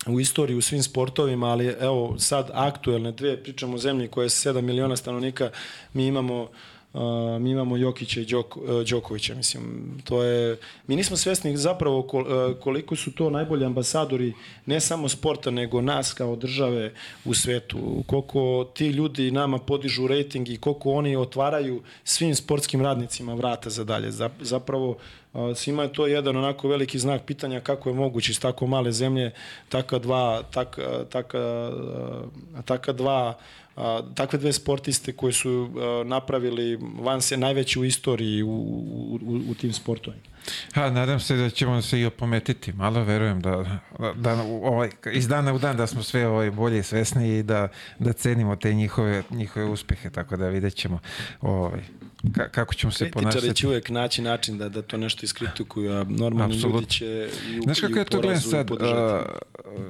u 0.08 0.20
istoriji 0.20 0.58
u 0.58 0.62
svim 0.62 0.84
sportovima, 0.84 1.47
ali 1.47 1.76
evo 1.80 2.16
sad 2.20 2.49
aktuelne 2.54 3.12
dve, 3.12 3.43
pričamo 3.43 3.76
o 3.76 3.78
zemlji 3.78 4.08
koja 4.08 4.24
je 4.24 4.30
7 4.30 4.62
miliona 4.62 4.95
stanovnika, 4.95 5.49
mi 5.93 6.08
imamo 6.08 6.49
Uh, 6.93 7.01
mi 7.41 7.51
imamo 7.51 7.77
Jokića 7.77 8.21
i 8.21 8.25
Đok, 8.25 8.57
uh, 8.57 8.63
Đokovića, 8.89 9.35
mislim, 9.35 9.91
to 10.03 10.23
je, 10.23 10.57
mi 10.87 10.95
nismo 10.95 11.17
svesni 11.17 11.57
zapravo 11.57 12.03
kol, 12.03 12.21
uh, 12.21 12.57
koliko 12.59 12.95
su 12.95 13.11
to 13.11 13.29
najbolji 13.29 13.65
ambasadori 13.65 14.33
ne 14.65 14.79
samo 14.79 15.09
sporta, 15.09 15.51
nego 15.51 15.81
nas 15.81 16.13
kao 16.13 16.35
države 16.35 16.93
u 17.25 17.33
svetu, 17.33 18.03
koliko 18.07 18.67
ti 18.73 18.87
ljudi 18.87 19.31
nama 19.31 19.57
podižu 19.57 20.07
rating 20.07 20.49
i 20.49 20.57
koliko 20.57 20.91
oni 20.91 21.15
otvaraju 21.15 21.81
svim 22.03 22.35
sportskim 22.35 22.81
radnicima 22.81 23.33
vrata 23.33 23.69
za 23.69 23.83
dalje. 23.83 24.11
Zapravo 24.41 24.97
svima 25.55 25.83
je 25.83 25.93
to 25.93 26.07
jedan 26.07 26.37
onako 26.37 26.67
veliki 26.67 26.99
znak 26.99 27.21
pitanja 27.25 27.59
kako 27.59 27.89
je 27.89 27.95
moguće 27.95 28.31
iz 28.31 28.39
tako 28.39 28.67
male 28.67 28.91
zemlje 28.91 29.31
taka 29.69 29.99
dva, 29.99 30.43
tak, 30.43 30.79
taka, 31.09 31.71
taka 32.65 32.93
dva 32.93 33.37
takve 34.15 34.39
dve 34.39 34.53
sportiste 34.53 35.13
koji 35.13 35.34
su 35.34 35.69
napravili 36.05 36.79
van 36.99 37.21
se 37.21 37.38
najveći 37.38 37.79
u 37.79 37.86
istoriji 37.86 38.43
u, 38.43 38.49
u, 38.49 39.19
u, 39.25 39.39
u 39.51 39.53
tim 39.53 39.73
sportovima. 39.73 40.30
Ha, 40.73 40.89
nadam 40.89 41.19
se 41.19 41.35
da 41.35 41.49
ćemo 41.49 41.81
se 41.81 41.99
i 41.99 42.05
opometiti. 42.05 42.73
Malo 42.73 43.03
verujem 43.03 43.41
da, 43.41 43.79
da 44.15 44.33
ovaj, 44.43 44.89
iz 45.13 45.27
dana 45.27 45.53
u 45.53 45.59
dan 45.59 45.77
da 45.77 45.87
smo 45.87 46.03
sve 46.03 46.27
ovaj, 46.27 46.51
bolje 46.51 46.83
svesni 46.83 47.37
i 47.37 47.43
da, 47.43 47.67
da 47.99 48.13
cenimo 48.13 48.55
te 48.55 48.73
njihove, 48.73 49.23
njihove 49.29 49.65
uspehe, 49.65 50.09
tako 50.09 50.37
da 50.37 50.47
vidjet 50.47 50.75
ćemo 50.75 50.99
ovaj, 51.41 51.81
ka, 52.35 52.49
kako 52.49 52.73
ćemo 52.73 52.91
se 52.91 53.11
ponašati. 53.11 53.37
Kritičari 53.37 53.55
će 53.55 53.67
uvek 53.67 53.89
naći 53.89 54.21
način 54.21 54.57
da, 54.57 54.69
da 54.69 54.81
to 54.81 54.97
nešto 54.97 55.25
iskritikuju, 55.25 55.91
a 55.91 56.03
normalni 56.03 56.55
Absolut. 56.55 56.75
ljudi 56.75 56.91
će 56.91 57.29
i 57.49 57.59
u, 57.59 57.63
Znaš 57.63 57.79
kako 57.79 57.99
ja 57.99 58.05
to 58.05 58.21
gledam 58.21 58.41
sad? 58.41 58.71
A, 58.71 59.25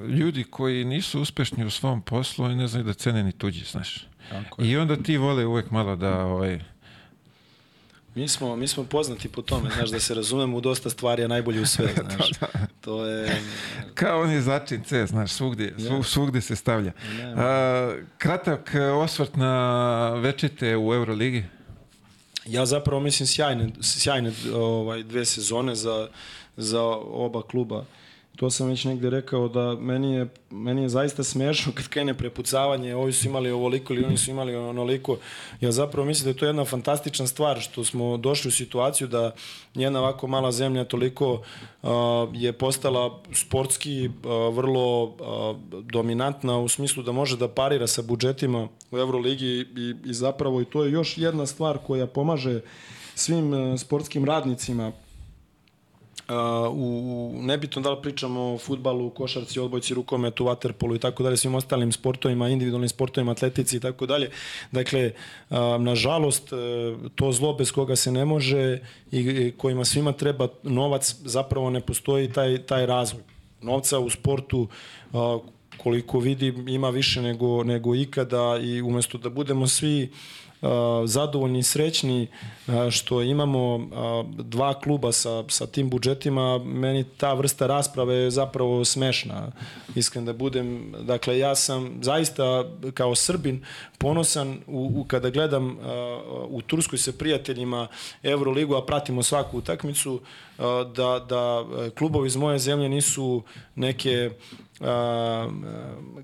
ljudi 0.07 0.43
koji 0.43 0.85
nisu 0.85 1.21
uspešni 1.21 1.65
u 1.65 1.69
svom 1.69 2.01
poslu 2.01 2.51
i 2.51 2.55
ne 2.55 2.67
znaju 2.67 2.85
da 2.85 2.93
cene 2.93 3.23
ni 3.23 3.31
tuđi, 3.31 3.63
znaš. 3.71 4.07
I 4.57 4.77
onda 4.77 4.95
ti 4.95 5.17
vole 5.17 5.45
uvek 5.45 5.71
malo 5.71 5.95
da 5.95 6.25
ovaj, 6.25 6.59
Mi 8.15 8.27
smo, 8.27 8.55
mi 8.55 8.67
smo 8.67 8.83
poznati 8.83 9.29
po 9.29 9.41
tome, 9.41 9.69
znaš, 9.75 9.89
da 9.89 9.99
se 9.99 10.13
razumemo 10.13 10.57
u 10.57 10.61
dosta 10.61 10.89
stvari, 10.89 11.23
a 11.23 11.27
najbolje 11.27 11.61
u 11.61 11.65
sve, 11.65 11.93
znaš. 12.09 12.29
da, 12.39 12.47
da. 12.53 12.67
To 12.81 13.05
je... 13.05 13.41
Kao 13.93 14.21
on 14.21 14.31
je 14.31 14.41
začin 14.41 14.83
C, 14.83 15.05
znaš, 15.05 15.31
svugdje, 15.31 15.75
svug, 15.87 16.05
svugdje 16.05 16.41
se 16.41 16.55
stavlja. 16.55 16.91
A, 17.35 17.93
kratak 18.17 18.75
osvrt 18.95 19.35
na 19.35 20.09
večite 20.13 20.77
u 20.77 20.93
Euroligi. 20.93 21.43
Ja 22.45 22.65
zapravo 22.65 23.01
mislim 23.01 23.27
sjajne, 23.27 23.69
sjajne 23.81 24.31
ovaj, 24.53 25.03
dve 25.03 25.25
sezone 25.25 25.75
za, 25.75 26.07
za 26.57 26.81
oba 27.03 27.41
kluba 27.41 27.85
to 28.35 28.49
sam 28.49 28.67
već 28.67 28.85
negde 28.85 29.09
rekao 29.09 29.47
da 29.47 29.75
meni 29.75 30.13
je, 30.13 30.27
meni 30.49 30.81
je 30.81 30.89
zaista 30.89 31.23
smešno 31.23 31.71
kad 31.75 31.87
krene 31.87 32.13
prepucavanje, 32.13 32.95
ovi 32.95 33.13
su 33.13 33.27
imali 33.27 33.51
ovoliko 33.51 33.93
ili 33.93 34.03
oni 34.05 34.17
su 34.17 34.31
imali 34.31 34.55
onoliko. 34.55 35.17
Ja 35.61 35.71
zapravo 35.71 36.05
mislim 36.05 36.23
da 36.23 36.29
je 36.29 36.37
to 36.37 36.45
jedna 36.45 36.65
fantastična 36.65 37.27
stvar 37.27 37.59
što 37.59 37.83
smo 37.83 38.17
došli 38.17 38.47
u 38.47 38.51
situaciju 38.51 39.07
da 39.07 39.35
jedna 39.75 39.99
ovako 39.99 40.27
mala 40.27 40.51
zemlja 40.51 40.83
toliko 40.83 41.33
uh, 41.33 41.89
je 42.33 42.53
postala 42.53 43.19
sportski 43.33 44.07
uh, 44.07 44.55
vrlo 44.55 45.03
uh, 45.03 45.13
dominantna 45.81 46.57
u 46.57 46.69
smislu 46.69 47.03
da 47.03 47.11
može 47.11 47.37
da 47.37 47.47
parira 47.47 47.87
sa 47.87 48.01
budžetima 48.01 48.67
u 48.91 48.97
Euroligi 48.97 49.65
i, 49.77 49.95
i 50.05 50.13
zapravo 50.13 50.61
i 50.61 50.65
to 50.65 50.83
je 50.83 50.91
još 50.91 51.17
jedna 51.17 51.45
stvar 51.45 51.77
koja 51.77 52.07
pomaže 52.07 52.61
svim 53.15 53.77
sportskim 53.77 54.25
radnicima 54.25 54.91
u, 56.71 57.31
nebitno 57.35 57.81
da 57.81 57.91
li 57.91 58.01
pričamo 58.01 58.53
o 58.53 58.57
futbalu, 58.57 59.09
košarci, 59.09 59.59
odbojci, 59.59 59.93
rukometu, 59.93 60.45
vaterpolu 60.45 60.95
i 60.95 60.99
tako 60.99 61.23
dalje, 61.23 61.37
svim 61.37 61.55
ostalim 61.55 61.91
sportovima, 61.91 62.49
individualnim 62.49 62.89
sportovima, 62.89 63.31
atletici 63.31 63.77
i 63.77 63.79
tako 63.79 64.05
dalje. 64.05 64.29
Dakle, 64.71 65.11
nažalost, 65.79 66.53
e, 66.53 66.55
to 67.15 67.31
zlo 67.31 67.53
bez 67.53 67.71
koga 67.71 67.95
se 67.95 68.11
ne 68.11 68.25
može 68.25 68.79
i 69.11 69.53
kojima 69.57 69.85
svima 69.85 70.11
treba 70.11 70.47
novac, 70.63 71.15
zapravo 71.25 71.69
ne 71.69 71.81
postoji 71.81 72.31
taj, 72.31 72.57
taj 72.57 72.85
razvoj. 72.85 73.23
Novca 73.61 73.99
u 73.99 74.09
sportu 74.09 74.67
koliko 75.77 76.19
vidim 76.19 76.67
ima 76.67 76.89
više 76.89 77.21
nego, 77.21 77.63
nego 77.63 77.95
ikada 77.95 78.59
i 78.63 78.81
umesto 78.81 79.17
da 79.17 79.29
budemo 79.29 79.67
svi 79.67 80.09
zadovoljni 81.05 81.59
i 81.59 81.63
srećni 81.63 82.27
što 82.89 83.21
imamo 83.21 83.87
dva 84.37 84.79
kluba 84.79 85.11
sa, 85.11 85.43
sa 85.47 85.67
tim 85.67 85.89
budžetima, 85.89 86.57
meni 86.57 87.03
ta 87.17 87.33
vrsta 87.33 87.67
rasprave 87.67 88.15
je 88.15 88.31
zapravo 88.31 88.85
smešna, 88.85 89.51
iskren 89.95 90.25
da 90.25 90.33
budem. 90.33 90.93
Dakle, 91.01 91.39
ja 91.39 91.55
sam 91.55 91.97
zaista 92.01 92.65
kao 92.93 93.15
Srbin 93.15 93.65
ponosan 93.97 94.59
u, 94.67 94.91
u 94.95 95.03
kada 95.03 95.29
gledam 95.29 95.77
u 96.47 96.61
Turskoj 96.61 96.99
sa 96.99 97.11
prijateljima 97.11 97.87
Euroligu, 98.23 98.75
a 98.75 98.85
pratimo 98.85 99.23
svaku 99.23 99.57
utakmicu, 99.57 100.21
da, 100.95 101.25
da 101.29 101.65
klubovi 101.97 102.27
iz 102.27 102.35
moje 102.35 102.59
zemlje 102.59 102.89
nisu 102.89 103.43
neke 103.75 104.29
a, 104.81 105.49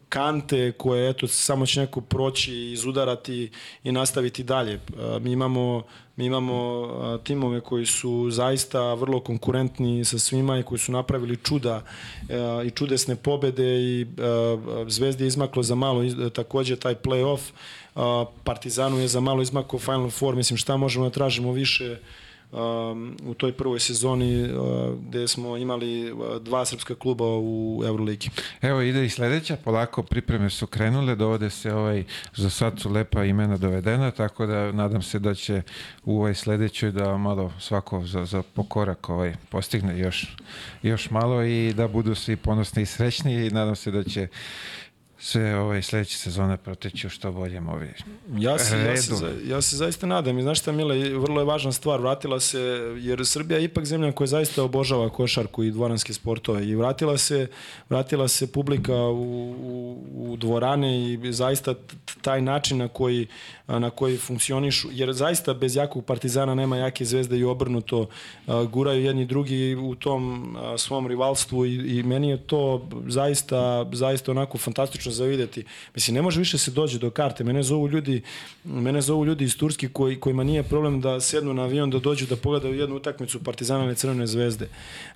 kante 0.10 0.72
koje 0.72 1.10
eto 1.10 1.28
samo 1.28 1.66
će 1.66 1.80
neko 1.80 2.02
proći 2.02 2.54
izudarati 2.54 3.52
i 3.84 3.92
nastaviti 3.92 4.44
dalje. 4.44 4.80
A, 5.00 5.20
mi 5.20 5.32
imamo 5.32 5.84
mi 6.16 6.26
imamo 6.26 6.88
timove 7.24 7.62
koji 7.62 7.86
su 7.86 8.28
zaista 8.32 8.94
vrlo 8.94 9.20
konkurentni 9.20 10.06
sa 10.06 10.20
svima 10.20 10.60
i 10.60 10.64
koji 10.64 10.80
su 10.80 10.92
napravili 10.92 11.38
čuda 11.38 11.84
a, 12.30 12.64
i 12.66 12.72
čudesne 12.72 13.16
pobede 13.16 13.80
i 13.80 14.06
a, 14.20 14.86
Zvezdi 14.88 15.24
je 15.24 15.28
izmaklo 15.28 15.64
za 15.64 15.76
malo 15.76 16.04
takođe 16.34 16.76
taj 16.76 16.96
play-off 16.96 17.40
Partizanu 18.44 19.00
je 19.00 19.08
za 19.08 19.20
malo 19.20 19.42
izmakao 19.42 19.80
Final 19.80 20.10
Four, 20.10 20.36
mislim 20.36 20.58
šta 20.58 20.78
možemo 20.78 21.06
da 21.06 21.12
tražimo 21.12 21.52
više 21.52 21.98
um, 22.52 23.18
u 23.26 23.34
toj 23.34 23.52
prvoj 23.52 23.80
sezoni 23.80 24.44
uh, 24.44 24.60
gde 25.08 25.28
smo 25.28 25.58
imali 25.58 26.12
uh, 26.12 26.20
dva 26.42 26.66
srpska 26.66 26.96
kluba 26.96 27.26
u 27.26 27.84
Euroligi. 27.86 28.30
Evo 28.62 28.82
ide 28.82 29.06
i 29.06 29.10
sledeća, 29.10 29.58
polako 29.64 30.04
pripreme 30.04 30.50
su 30.50 30.68
krenule, 30.68 31.16
dovode 31.16 31.50
se 31.50 31.74
ovaj, 31.74 32.04
za 32.36 32.50
sad 32.50 32.80
su 32.80 32.90
lepa 32.90 33.24
imena 33.24 33.58
dovedena, 33.58 34.12
tako 34.12 34.46
da 34.46 34.72
nadam 34.72 35.02
se 35.02 35.20
da 35.20 35.34
će 35.34 35.62
u 36.06 36.18
ovoj 36.18 36.36
sledećoj 36.36 36.92
da 36.92 37.18
malo 37.18 37.54
svako 37.60 38.06
za, 38.06 38.26
za 38.26 38.44
pokorak 38.54 39.10
ovaj, 39.10 39.36
postigne 39.50 40.00
još, 40.00 40.36
još 40.84 41.10
malo 41.10 41.44
i 41.44 41.74
da 41.74 41.88
budu 41.88 42.16
svi 42.16 42.36
ponosni 42.36 42.84
i 42.84 42.86
srećni 42.86 43.46
i 43.46 43.50
nadam 43.50 43.76
se 43.76 43.92
da 43.92 44.04
će 44.04 44.28
sve 45.28 45.60
ovaj 45.60 45.82
sledeće 45.82 46.18
sezone 46.18 46.58
proteći 46.58 47.08
u 47.08 47.10
što 47.10 47.32
boljem 47.32 47.70
ovaj 47.70 47.94
ja 48.38 48.60
se, 48.60 48.78
redu. 48.78 48.88
ja 48.88 48.98
se, 48.98 49.36
ja 49.46 49.62
se 49.62 49.76
zaista 49.76 50.08
nadam 50.08 50.40
i 50.40 50.42
znaš 50.42 50.60
šta 50.60 50.72
Mile, 50.72 51.10
vrlo 51.10 51.42
je 51.42 51.46
važna 51.46 51.72
stvar, 51.72 52.00
vratila 52.00 52.40
se, 52.40 52.60
jer 52.98 53.26
Srbija 53.26 53.58
je 53.58 53.64
ipak 53.64 53.86
zemlja 53.86 54.12
koja 54.12 54.28
zaista 54.28 54.64
obožava 54.64 55.10
košarku 55.10 55.64
i 55.64 55.72
dvoranske 55.72 56.14
sportove 56.14 56.68
i 56.68 56.76
vratila 56.76 57.18
se, 57.18 57.48
vratila 57.90 58.28
se 58.28 58.52
publika 58.52 58.96
u, 58.96 59.52
u, 59.52 60.04
u 60.16 60.38
dvorane 60.38 61.14
i 61.14 61.34
zaista 61.34 61.74
taj 62.22 62.42
način 62.42 62.78
na 62.78 62.88
koji, 62.88 63.28
na 63.68 63.90
koji 63.90 64.18
funkcionišu, 64.18 64.88
jer 64.92 65.14
zaista 65.14 65.54
bez 65.54 65.76
jakog 65.76 66.06
partizana 66.06 66.56
nema 66.56 66.78
jake 66.78 67.06
zvezde 67.06 67.38
i 67.38 67.44
obrnuto 67.44 68.08
guraju 68.72 69.04
jedni 69.04 69.26
drugi 69.26 69.76
u 69.76 69.96
tom 69.96 70.58
svom 70.78 71.08
rivalstvu 71.08 71.66
i, 71.66 72.00
i 72.00 72.04
meni 72.04 72.30
je 72.30 72.38
to 72.38 72.90
zaista, 73.08 73.86
zaista 73.92 74.32
onako 74.32 74.58
fantastično 74.58 75.12
za 75.18 75.26
videti. 75.26 75.64
Mislim, 75.96 76.16
ne 76.16 76.22
može 76.22 76.40
više 76.40 76.58
se 76.58 76.72
dođe 76.72 77.00
do 77.00 77.10
karte. 77.10 77.44
Mene 77.44 77.64
zovu 77.64 77.88
ljudi, 77.90 78.22
mene 78.64 79.02
zovu 79.02 79.26
ljudi 79.26 79.44
iz 79.44 79.58
Turske 79.58 79.90
koji, 79.90 80.20
kojima 80.20 80.44
nije 80.44 80.64
problem 80.64 81.02
da 81.02 81.20
sednu 81.20 81.54
na 81.54 81.64
avion 81.64 81.90
da 81.90 82.00
dođu 82.00 82.26
da 82.26 82.36
pogledaju 82.36 82.80
jednu 82.80 82.96
utakmicu 82.96 83.44
Partizana 83.44 83.86
ili 83.86 83.96
Crvene 83.96 84.28
zvezde. 84.28 84.68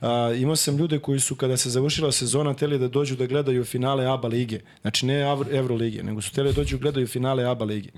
A, 0.02 0.34
imao 0.38 0.56
sam 0.56 0.78
ljude 0.78 0.99
koji 0.99 1.20
su 1.20 1.36
kada 1.36 1.58
se 1.58 1.70
završila 1.70 2.12
sezona 2.12 2.54
teli 2.54 2.80
da 2.80 2.88
dođu 2.88 3.16
da 3.16 3.26
gledaju 3.26 3.66
finale 3.66 4.06
ABA 4.06 4.28
lige. 4.28 4.60
Znači 4.82 5.06
ne 5.06 5.22
Euro 5.52 5.76
lige, 5.76 6.04
nego 6.04 6.22
su 6.22 6.32
teli 6.32 6.49
da 6.49 6.56
dođu 6.56 6.78
da 6.78 6.82
gledaju 6.82 7.08
finale 7.08 7.45
ABA 7.45 7.66
lige. 7.66 7.89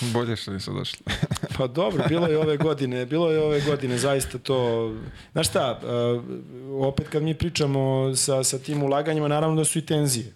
Bolje 0.00 0.36
što 0.36 0.52
nisu 0.52 0.72
došli. 0.72 0.98
pa 1.58 1.66
dobro, 1.66 2.04
bilo 2.08 2.26
je 2.26 2.38
ove 2.38 2.56
godine, 2.56 3.06
bilo 3.06 3.30
je 3.30 3.42
ove 3.42 3.60
godine 3.60 3.98
zaista 3.98 4.38
to. 4.38 4.90
Znaš 5.32 5.48
šta, 5.48 5.80
opet 6.80 7.08
kad 7.08 7.22
mi 7.22 7.34
pričamo 7.34 8.12
sa, 8.16 8.44
sa 8.44 8.58
tim 8.58 8.82
ulaganjima, 8.82 9.28
naravno 9.28 9.56
da 9.56 9.64
su 9.64 9.78
i 9.78 9.86
tenzije. 9.86 10.32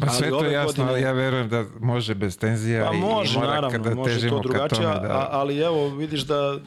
Pa 0.00 0.08
sve 0.08 0.30
to 0.30 0.44
je 0.44 0.52
jasno, 0.52 0.84
godine... 0.84 1.00
ja 1.00 1.12
verujem 1.12 1.48
da 1.48 1.64
može 1.80 2.14
bez 2.14 2.38
tenzija 2.38 2.84
pa 2.84 2.92
može, 2.92 3.34
i 3.34 3.36
mora 3.38 3.54
naravno, 3.54 3.70
kada 3.70 3.94
može 3.94 4.14
težimo 4.14 4.36
to 4.36 4.42
drugačije, 4.48 4.86
ka 4.86 4.94
tome. 4.94 5.08
Da... 5.08 5.28
ali 5.30 5.58
evo 5.58 5.88
vidiš 5.88 6.20
da 6.20 6.58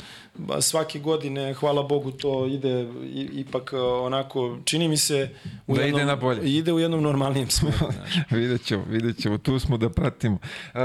svake 0.61 0.99
godine, 0.99 1.53
hvala 1.53 1.83
Bogu, 1.83 2.11
to 2.11 2.45
ide 2.45 2.87
ipak 3.33 3.73
onako, 4.01 4.57
čini 4.65 4.87
mi 4.87 4.97
se 4.97 5.29
u 5.67 5.75
da 5.75 5.81
jednom, 5.81 5.99
ide 5.99 6.05
na 6.05 6.15
bolje. 6.15 6.41
Ide 6.43 6.73
u 6.73 6.79
jednom 6.79 7.03
normalnijem 7.03 7.49
smeru. 7.49 7.77
vidjet 8.31 8.65
ćemo, 8.65 8.83
vidjet 8.89 9.17
ćemo, 9.17 9.37
tu 9.37 9.59
smo 9.59 9.77
da 9.77 9.89
pratimo. 9.89 10.35
Uh, 10.73 10.79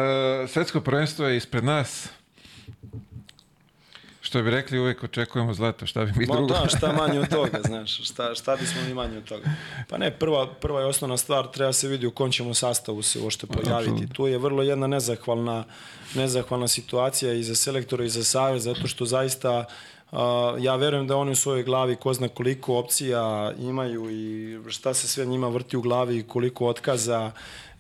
svetsko 0.49 0.81
prvenstvo 0.81 1.27
je 1.27 1.37
ispred 1.37 1.65
nas, 1.65 2.09
Što 4.31 4.43
bi 4.43 4.51
rekli, 4.51 4.79
uvek 4.79 5.05
očekujemo 5.05 5.55
zlato, 5.55 5.87
šta 5.87 6.05
bi 6.05 6.13
mi 6.17 6.27
Ma 6.27 6.35
drugo. 6.35 6.55
Da, 6.55 6.69
šta 6.69 6.93
manje 7.01 7.21
od 7.21 7.29
toga, 7.29 7.61
znaš, 7.67 8.11
šta, 8.11 8.35
šta 8.35 8.57
bismo 8.57 8.81
mi 8.87 8.95
manje 8.95 9.19
od 9.19 9.25
toga. 9.25 9.45
Pa 9.89 9.99
ne, 9.99 10.11
prva, 10.11 10.47
prva 10.47 10.81
je 10.81 10.87
osnovna 10.87 11.17
stvar, 11.17 11.47
treba 11.47 11.73
se 11.73 11.89
vidi 11.89 12.07
u 12.07 12.11
kom 12.11 12.33
ćemo 12.33 12.55
sastavu 12.55 13.03
se 13.03 13.21
uošte 13.21 13.47
pojaviti. 13.47 13.91
Absolutno. 13.91 14.15
Tu 14.15 14.27
je 14.27 14.39
vrlo 14.39 14.63
jedna 14.63 14.87
nezahvalna, 14.87 15.65
nezahvalna 16.15 16.69
situacija 16.69 17.33
i 17.33 17.43
za 17.43 17.55
selektora 17.55 18.05
i 18.05 18.09
za 18.09 18.25
savez, 18.25 18.65
zato 18.65 18.87
što 18.87 19.05
zaista 19.05 19.65
Uh, 20.13 20.19
ja 20.59 20.77
verujem 20.77 21.07
da 21.07 21.17
oni 21.17 21.31
u 21.31 21.37
svojoj 21.37 21.63
glavi 21.63 21.97
ko 21.97 22.15
zna 22.15 22.29
koliko 22.29 22.77
opcija 22.79 23.53
imaju 23.59 24.11
i 24.11 24.59
šta 24.71 24.95
se 24.95 25.09
sve 25.09 25.27
njima 25.27 25.49
vrti 25.49 25.77
u 25.77 25.81
glavi 25.81 26.19
i 26.19 26.23
koliko 26.23 26.67
otkaza 26.67 27.31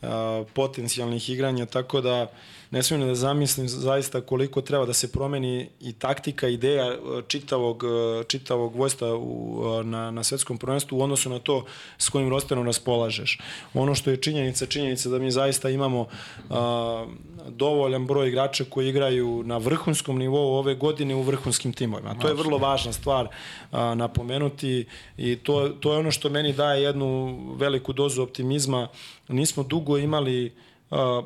uh, 0.03 0.09
potencijalnih 0.55 1.30
igranja, 1.30 1.66
tako 1.66 2.01
da 2.01 2.22
uh, 2.22 2.28
ne 2.70 2.82
smijem 2.82 3.08
da 3.08 3.14
zamislim 3.14 3.68
zaista 3.68 4.20
koliko 4.20 4.60
treba 4.60 4.86
da 4.86 4.92
se 4.92 5.12
promeni 5.12 5.68
i 5.80 5.92
taktika, 5.92 6.48
ideja 6.48 6.86
e, 6.86 6.98
čitavog, 7.28 7.84
e, 7.84 8.24
čitavog 8.24 8.76
vojstva 8.76 9.16
u, 9.16 9.62
e, 9.80 9.84
na, 9.84 10.10
na 10.10 10.24
svetskom 10.24 10.58
prvenstvu 10.58 10.98
u 10.98 11.02
odnosu 11.02 11.30
na 11.30 11.38
to 11.38 11.64
s 11.98 12.08
kojim 12.08 12.28
rosterom 12.28 12.66
raspolažeš. 12.66 13.38
Ono 13.74 13.94
što 13.94 14.10
je 14.10 14.16
činjenica, 14.16 14.66
činjenica 14.66 15.08
da 15.08 15.18
mi 15.18 15.30
zaista 15.30 15.70
imamo 15.70 16.06
a, 16.50 17.06
dovoljan 17.48 18.06
broj 18.06 18.28
igrača 18.28 18.64
koji 18.64 18.88
igraju 18.88 19.42
na 19.46 19.56
vrhunskom 19.56 20.18
nivou 20.18 20.54
ove 20.58 20.74
godine 20.74 21.14
u 21.14 21.22
vrhunskim 21.22 21.72
timovima. 21.72 22.14
To 22.14 22.28
je 22.28 22.34
vrlo 22.34 22.58
važna 22.58 22.92
stvar 22.92 23.28
a, 23.72 23.94
napomenuti 23.94 24.86
i 25.16 25.36
to, 25.36 25.68
to 25.68 25.92
je 25.92 25.98
ono 25.98 26.10
što 26.10 26.30
meni 26.30 26.52
daje 26.52 26.82
jednu 26.82 27.38
veliku 27.56 27.92
dozu 27.92 28.22
optimizma. 28.22 28.88
Nismo 29.28 29.62
dugo 29.62 29.98
imali 29.98 30.46
uh, 30.46 30.52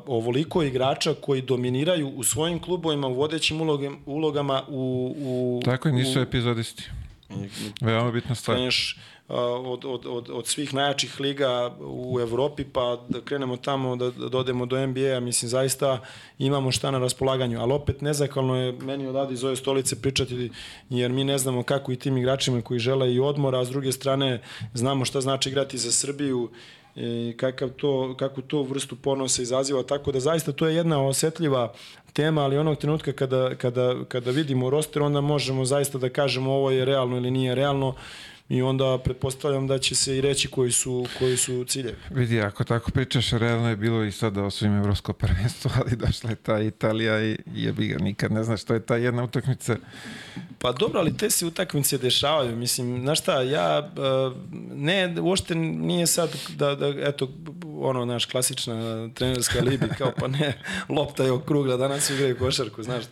ovoliko 0.05 0.63
igrača 0.63 1.13
koji 1.13 1.41
dominiraju 1.41 2.09
u 2.09 2.23
svojim 2.23 2.59
klubovima, 2.59 3.07
u 3.07 3.13
vodećim 3.13 3.61
ulogama, 3.61 3.97
ulogama 4.05 4.63
u, 4.67 5.15
u... 5.17 5.61
Tako 5.65 5.89
i 5.89 5.91
nisu 5.91 6.19
u, 6.19 6.21
epizodisti. 6.21 6.89
Veoma 7.81 8.11
bitna 8.11 8.35
stvar. 8.35 8.57
Kreneš 8.57 8.97
od, 9.27 9.85
od, 9.85 10.05
od, 10.05 10.29
od 10.29 10.47
svih 10.47 10.73
najjačih 10.73 11.19
liga 11.19 11.75
u 11.79 12.19
Evropi, 12.19 12.63
pa 12.63 12.97
da 13.09 13.21
krenemo 13.21 13.57
tamo, 13.57 13.95
da, 13.95 14.11
da 14.11 14.29
dodemo 14.29 14.65
do 14.65 14.87
NBA-a, 14.87 15.19
mislim, 15.19 15.49
zaista 15.49 15.99
imamo 16.39 16.71
šta 16.71 16.91
na 16.91 16.99
raspolaganju, 16.99 17.61
ali 17.61 17.73
opet 17.73 18.01
nezahvalno 18.01 18.55
je 18.55 18.71
meni 18.71 19.07
odavde 19.07 19.33
iz 19.33 19.43
ove 19.43 19.55
stolice 19.55 20.01
pričati, 20.01 20.51
jer 20.89 21.11
mi 21.11 21.23
ne 21.23 21.37
znamo 21.37 21.63
kako 21.63 21.91
i 21.91 21.95
tim 21.95 22.17
igračima 22.17 22.61
koji 22.61 22.79
žele 22.79 23.13
i 23.13 23.19
odmora, 23.19 23.59
a 23.59 23.65
s 23.65 23.69
druge 23.69 23.91
strane 23.91 24.41
znamo 24.73 25.05
šta 25.05 25.21
znači 25.21 25.49
igrati 25.49 25.77
za 25.77 25.91
Srbiju 25.91 26.49
i 26.95 27.33
kakav 27.37 27.69
to, 27.69 28.15
kakvu 28.19 28.43
to 28.43 28.63
vrstu 28.63 28.95
ponosa 28.95 29.41
izaziva, 29.41 29.83
tako 29.83 30.11
da 30.11 30.19
zaista 30.19 30.51
to 30.51 30.67
je 30.67 30.75
jedna 30.75 31.07
osetljiva 31.07 31.73
tema, 32.13 32.43
ali 32.43 32.57
onog 32.57 32.77
trenutka 32.77 33.11
kada, 33.11 33.55
kada, 33.55 33.95
kada 34.07 34.31
vidimo 34.31 34.69
roster, 34.69 35.01
onda 35.01 35.21
možemo 35.21 35.65
zaista 35.65 35.97
da 35.97 36.09
kažemo 36.09 36.51
ovo 36.51 36.71
je 36.71 36.85
realno 36.85 37.17
ili 37.17 37.31
nije 37.31 37.55
realno 37.55 37.95
i 38.49 38.61
onda 38.61 38.97
pretpostavljam 39.03 39.67
da 39.67 39.79
će 39.79 39.95
se 39.95 40.17
i 40.17 40.21
reći 40.21 40.47
koji 40.47 40.71
su, 40.71 41.05
koji 41.19 41.37
su 41.37 41.65
ciljevi. 41.67 41.97
Vidi, 42.09 42.41
ako 42.41 42.63
tako 42.63 42.91
pričaš, 42.91 43.31
realno 43.31 43.69
je 43.69 43.75
bilo 43.75 44.03
i 44.03 44.11
sad 44.11 44.33
da 44.33 44.43
osvojim 44.43 44.77
Evropsko 44.77 45.13
prvenstvo, 45.13 45.71
ali 45.81 45.95
došla 45.95 46.29
je 46.29 46.35
ta 46.35 46.61
Italija 46.61 47.25
i 47.25 47.37
jebi 47.53 47.87
ga, 47.87 47.97
nikad 47.97 48.31
ne 48.31 48.43
znaš 48.43 48.61
što 48.61 48.73
je 48.73 48.85
ta 48.85 48.95
jedna 48.95 49.23
utakmica. 49.23 49.75
Pa 50.59 50.71
dobro, 50.71 50.99
ali 50.99 51.17
te 51.17 51.29
se 51.29 51.45
utakmice 51.45 51.97
dešavaju, 51.97 52.55
mislim, 52.55 53.01
znaš 53.01 53.19
šta, 53.19 53.41
ja, 53.41 53.91
e, 53.97 54.31
ne, 54.75 55.15
uopšte 55.21 55.55
nije 55.55 56.07
sad 56.07 56.29
da, 56.55 56.75
da 56.75 56.87
eto, 56.87 57.31
ono, 57.77 58.05
naš 58.05 58.25
klasična 58.25 59.09
trenerska 59.13 59.61
libi, 59.61 59.87
kao 59.97 60.11
pa 60.19 60.27
ne, 60.27 60.61
lopta 60.97 61.23
je 61.23 61.31
okrugla, 61.31 61.77
danas 61.77 62.09
igraju 62.09 62.37
košarku, 62.37 62.83
znaš. 62.83 63.03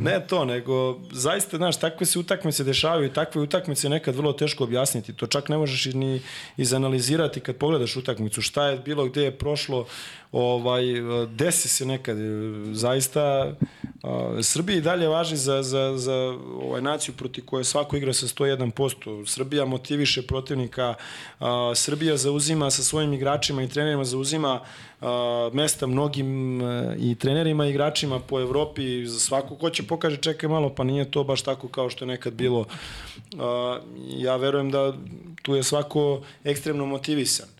Ne 0.00 0.26
to, 0.28 0.44
nego 0.44 1.00
zaista, 1.12 1.56
znaš, 1.56 1.80
takve 1.80 2.06
se 2.06 2.18
utakmice 2.18 2.64
dešavaju 2.64 3.06
i 3.06 3.12
takve 3.12 3.40
utakmice 3.40 3.88
nekad 3.88 4.14
vrlo 4.14 4.32
teško 4.32 4.66
objasniti. 4.76 5.12
To 5.12 5.26
čak 5.26 5.48
ne 5.48 5.56
možeš 5.56 5.94
ni 5.94 6.20
izanalizirati 6.56 7.40
kad 7.40 7.56
pogledaš 7.56 7.96
utakmicu, 7.96 8.42
šta 8.42 8.68
je 8.68 8.78
bilo, 8.78 9.08
gde 9.08 9.22
je 9.22 9.38
prošlo, 9.38 9.86
ovaj, 10.32 10.84
desi 11.28 11.68
se 11.68 11.86
nekad. 11.86 12.16
Zaista, 12.72 13.54
Srbija 14.42 14.78
i 14.78 14.80
dalje 14.80 15.08
važi 15.08 15.36
za, 15.36 15.62
za, 15.62 15.92
za 15.96 16.38
ovaj, 16.62 16.82
naciju 16.82 17.14
proti 17.14 17.40
koje 17.40 17.64
svako 17.64 17.96
igra 17.96 18.12
sa 18.12 18.26
101%. 18.26 19.26
Srbija 19.26 19.64
motiviše 19.64 20.22
protivnika, 20.22 20.94
Srbija 21.74 22.16
zauzima 22.16 22.70
sa 22.70 22.82
svojim 22.82 23.12
igračima 23.12 23.62
i 23.62 23.68
trenerima 23.68 24.04
zauzima 24.04 24.60
mesta 25.52 25.86
mnogim 25.86 26.60
i 26.98 27.14
trenerima 27.14 27.66
i 27.66 27.70
igračima 27.70 28.20
po 28.20 28.40
Evropi. 28.40 29.06
Za 29.06 29.18
svako 29.18 29.56
ko 29.56 29.70
će 29.70 29.82
pokaže 29.82 30.16
čekaj 30.16 30.48
malo, 30.48 30.74
pa 30.74 30.84
nije 30.84 31.10
to 31.10 31.24
baš 31.24 31.42
tako 31.42 31.68
kao 31.68 31.90
što 31.90 32.04
je 32.04 32.08
nekad 32.08 32.32
bilo. 32.32 32.64
Ja 34.16 34.36
verujem 34.36 34.70
da 34.70 34.92
tu 35.42 35.54
je 35.54 35.62
svako 35.62 36.22
ekstremno 36.44 36.86
motivisan 36.86 37.55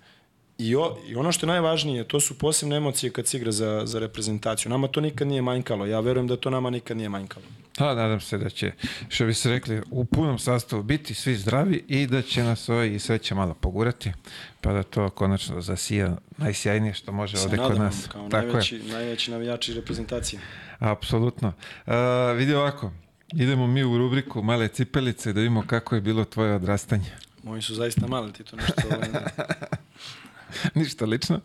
I, 0.58 0.76
o, 0.76 0.96
I 1.08 1.16
ono 1.16 1.32
što 1.32 1.46
je 1.46 1.48
najvažnije, 1.48 2.08
to 2.08 2.20
su 2.20 2.38
posebne 2.38 2.76
emocije 2.76 3.10
kad 3.10 3.26
se 3.26 3.36
igra 3.36 3.52
za, 3.52 3.82
za 3.84 3.98
reprezentaciju. 3.98 4.70
Nama 4.70 4.88
to 4.88 5.00
nikad 5.00 5.28
nije 5.28 5.42
manjkalo. 5.42 5.86
Ja 5.86 6.00
verujem 6.00 6.26
da 6.26 6.36
to 6.36 6.50
nama 6.50 6.70
nikad 6.70 6.96
nije 6.96 7.08
manjkalo. 7.08 7.46
Pa, 7.78 7.94
nadam 7.94 8.20
se 8.20 8.38
da 8.38 8.50
će, 8.50 8.72
što 9.08 9.26
bi 9.26 9.34
se 9.34 9.50
rekli, 9.50 9.82
u 9.90 10.04
punom 10.04 10.38
sastavu 10.38 10.82
biti 10.82 11.14
svi 11.14 11.36
zdravi 11.36 11.84
i 11.88 12.06
da 12.06 12.22
će 12.22 12.42
nas 12.42 12.68
ovaj 12.68 12.94
i 12.94 12.98
sve 12.98 13.18
će 13.18 13.34
malo 13.34 13.54
pogurati, 13.54 14.12
pa 14.60 14.72
da 14.72 14.82
to 14.82 15.10
konačno 15.10 15.60
zasija 15.60 16.16
najsjajnije 16.38 16.94
što 16.94 17.12
može 17.12 17.38
ovde 17.38 17.56
kod 17.56 17.78
nas. 17.78 18.06
Kao 18.12 18.28
Tako 18.28 18.46
najveći, 18.46 18.76
je. 18.76 18.92
najveći 18.92 19.30
navijači 19.30 19.74
reprezentacije. 19.74 20.40
Apsolutno. 20.78 21.52
Uh, 21.86 21.92
vidi 22.36 22.54
ovako, 22.54 22.92
idemo 23.32 23.66
mi 23.66 23.84
u 23.84 23.98
rubriku 23.98 24.42
Male 24.42 24.68
cipelice 24.68 25.32
da 25.32 25.40
vidimo 25.40 25.64
kako 25.66 25.94
je 25.94 26.00
bilo 26.00 26.24
tvoje 26.24 26.54
odrastanje. 26.54 27.10
Moji 27.42 27.62
su 27.62 27.74
zaista 27.74 28.06
mali, 28.06 28.32
ti 28.32 28.44
to 28.44 28.56
nešto... 28.56 28.82
Ništa 30.74 31.04
lično? 31.04 31.40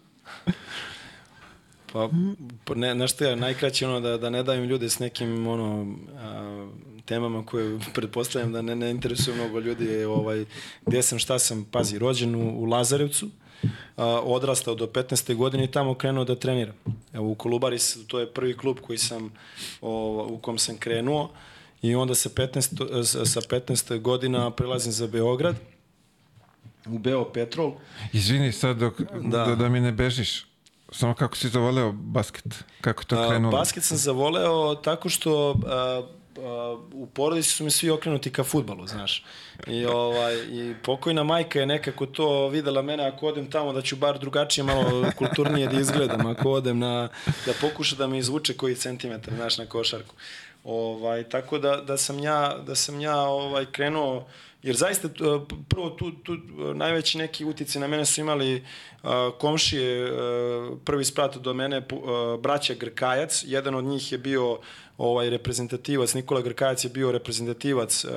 Pa, 1.94 2.10
pa 2.66 2.76
ne, 2.76 2.96
nešto 2.96 3.26
je 3.26 3.36
najkraće 3.36 3.88
ono 3.88 4.00
da, 4.00 4.18
da 4.18 4.30
ne 4.30 4.44
dajem 4.44 4.64
ljude 4.64 4.90
s 4.90 5.00
nekim 5.00 5.48
ono, 5.48 5.96
a, 6.20 6.68
temama 7.06 7.46
koje 7.46 7.80
pretpostavljam 7.96 8.52
da 8.52 8.62
ne, 8.62 8.76
ne 8.76 8.92
interesuju 8.92 9.36
mnogo 9.36 9.60
ljudi 9.60 10.04
ovaj, 10.04 10.46
gdje 10.86 11.02
sam, 11.02 11.20
šta 11.20 11.40
sam, 11.40 11.66
pazi, 11.72 12.00
rođen 12.00 12.36
u, 12.36 12.62
u 12.62 12.66
Lazarevcu, 12.66 13.30
a, 13.98 14.06
odrastao 14.06 14.76
do 14.76 14.88
15. 14.88 15.36
godine 15.36 15.64
i 15.64 15.72
tamo 15.72 15.94
krenuo 15.94 16.24
da 16.24 16.36
treniram. 16.36 16.76
Evo 17.14 17.30
u 17.30 17.36
Kolubaris, 17.36 17.98
to 18.08 18.20
je 18.20 18.34
prvi 18.34 18.58
klub 18.58 18.78
koji 18.82 18.98
sam, 18.98 19.34
o, 19.82 20.28
u 20.32 20.38
kom 20.38 20.58
sam 20.58 20.78
krenuo 20.78 21.32
i 21.82 21.96
onda 21.96 22.16
sa 22.16 22.30
15, 22.30 23.26
sa 23.26 23.42
15 23.42 24.00
godina 24.00 24.52
prelazim 24.52 24.92
za 24.92 25.08
Beograd 25.08 25.56
u 26.86 27.00
Beo 27.00 27.26
Petrol. 27.26 27.74
Izvini 28.14 28.52
sad 28.52 28.78
dok, 28.78 29.02
da. 29.22 29.46
da, 29.46 29.56
da 29.56 29.70
mi 29.70 29.80
ne 29.80 29.92
bežiš. 29.92 30.46
Samo 30.92 31.14
kako 31.14 31.38
si 31.38 31.50
zavoleo 31.50 31.92
basket? 31.92 32.64
Kako 32.82 33.04
to 33.04 33.28
krenulo? 33.30 33.58
basket 33.58 33.84
sam 33.84 33.98
zavoleo 33.98 34.76
tako 34.76 35.10
što 35.10 35.56
a, 35.68 36.04
a, 36.38 36.78
u 36.94 37.08
porodici 37.08 37.50
su 37.50 37.64
mi 37.64 37.72
svi 37.72 37.90
okrenuti 37.90 38.32
ka 38.32 38.44
futbalu, 38.44 38.88
znaš. 38.88 39.24
I, 39.68 39.86
ovaj, 39.86 40.36
I 40.36 40.76
pokojna 40.84 41.24
majka 41.24 41.60
je 41.60 41.66
nekako 41.66 42.06
to 42.06 42.48
videla 42.48 42.82
mene 42.82 43.08
ako 43.08 43.28
odem 43.28 43.52
tamo 43.52 43.74
da 43.74 43.82
ću 43.82 43.96
bar 43.96 44.20
drugačije 44.20 44.64
malo 44.64 45.12
kulturnije 45.18 45.68
da 45.68 45.80
izgledam, 45.80 46.26
ako 46.26 46.52
odem 46.52 46.80
na, 46.80 47.10
da 47.46 47.54
pokuša 47.62 47.96
da 47.96 48.08
me 48.08 48.18
izvuče 48.18 48.54
koji 48.54 48.76
centimetar, 48.76 49.34
znaš, 49.34 49.58
na 49.58 49.66
košarku. 49.66 50.16
Ovaj, 50.64 51.24
tako 51.24 51.58
da, 51.58 51.78
da 51.78 51.98
sam 51.98 52.20
ja, 52.20 52.58
da 52.68 52.76
sam 52.76 53.00
ja 53.00 53.18
ovaj, 53.18 53.66
krenuo 53.72 54.28
Jer 54.64 54.76
zaista, 54.76 55.10
prvo, 55.68 55.90
tu, 55.90 56.12
tu 56.12 56.38
najveći 56.76 57.18
neki 57.18 57.46
utice 57.46 57.80
na 57.80 57.88
mene 57.88 58.06
su 58.06 58.22
imali 58.22 58.56
uh, 58.56 59.10
komšije, 59.40 60.12
uh, 60.12 60.78
prvi 60.86 61.06
sprat 61.06 61.38
do 61.38 61.54
mene, 61.54 61.82
braća 62.40 62.74
Grkajac, 62.74 63.44
jedan 63.48 63.76
od 63.76 63.84
njih 63.84 64.12
je 64.12 64.18
bio 64.18 64.60
ovaj 64.98 65.30
reprezentativac, 65.30 66.14
Nikola 66.14 66.42
Grkajac 66.42 66.84
je 66.84 66.90
bio 66.90 67.12
reprezentativac 67.12 68.06
uh, 68.06 68.12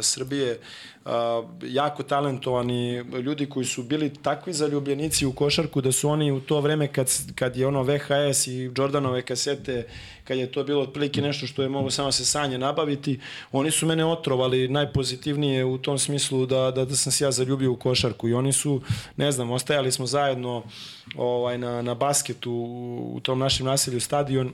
Srbije, 0.00 0.58
uh, 1.04 1.10
jako 1.62 2.02
talentovani 2.02 2.96
ljudi 2.96 3.46
koji 3.46 3.66
su 3.66 3.82
bili 3.82 4.14
takvi 4.22 4.52
zaljubljenici 4.52 5.26
u 5.26 5.32
košarku 5.32 5.80
da 5.80 5.92
su 5.92 6.08
oni 6.08 6.32
u 6.32 6.40
to 6.40 6.60
vreme 6.60 6.88
kad, 6.92 7.10
kad 7.34 7.56
je 7.56 7.66
ono 7.66 7.82
VHS 7.82 8.46
i 8.46 8.70
Jordanove 8.76 9.22
kasete, 9.22 9.86
kad 10.24 10.38
je 10.38 10.52
to 10.52 10.64
bilo 10.64 10.82
otprilike 10.82 11.22
nešto 11.22 11.46
što 11.46 11.62
je 11.62 11.68
mogo 11.68 11.90
samo 11.90 12.12
se 12.12 12.24
sanje 12.24 12.58
nabaviti, 12.58 13.20
oni 13.52 13.70
su 13.70 13.86
mene 13.86 14.04
otrovali 14.04 14.68
najpozitivnije 14.68 15.64
u 15.64 15.78
tom 15.78 15.98
smislu 15.98 16.46
da, 16.46 16.70
da, 16.70 16.84
da 16.84 16.96
sam 16.96 17.12
se 17.12 17.24
ja 17.24 17.30
zaljubio 17.30 17.72
u 17.72 17.76
košarku 17.76 18.28
i 18.28 18.34
oni 18.34 18.52
su, 18.52 18.80
ne 19.16 19.32
znam, 19.32 19.50
ostajali 19.50 19.92
smo 19.92 20.06
zajedno 20.06 20.62
ovaj, 21.16 21.58
na, 21.58 21.82
na 21.82 21.94
basketu 21.94 22.52
u, 22.52 23.12
u 23.16 23.20
tom 23.20 23.38
našem 23.38 23.66
naselju 23.66 24.00
stadion 24.00 24.52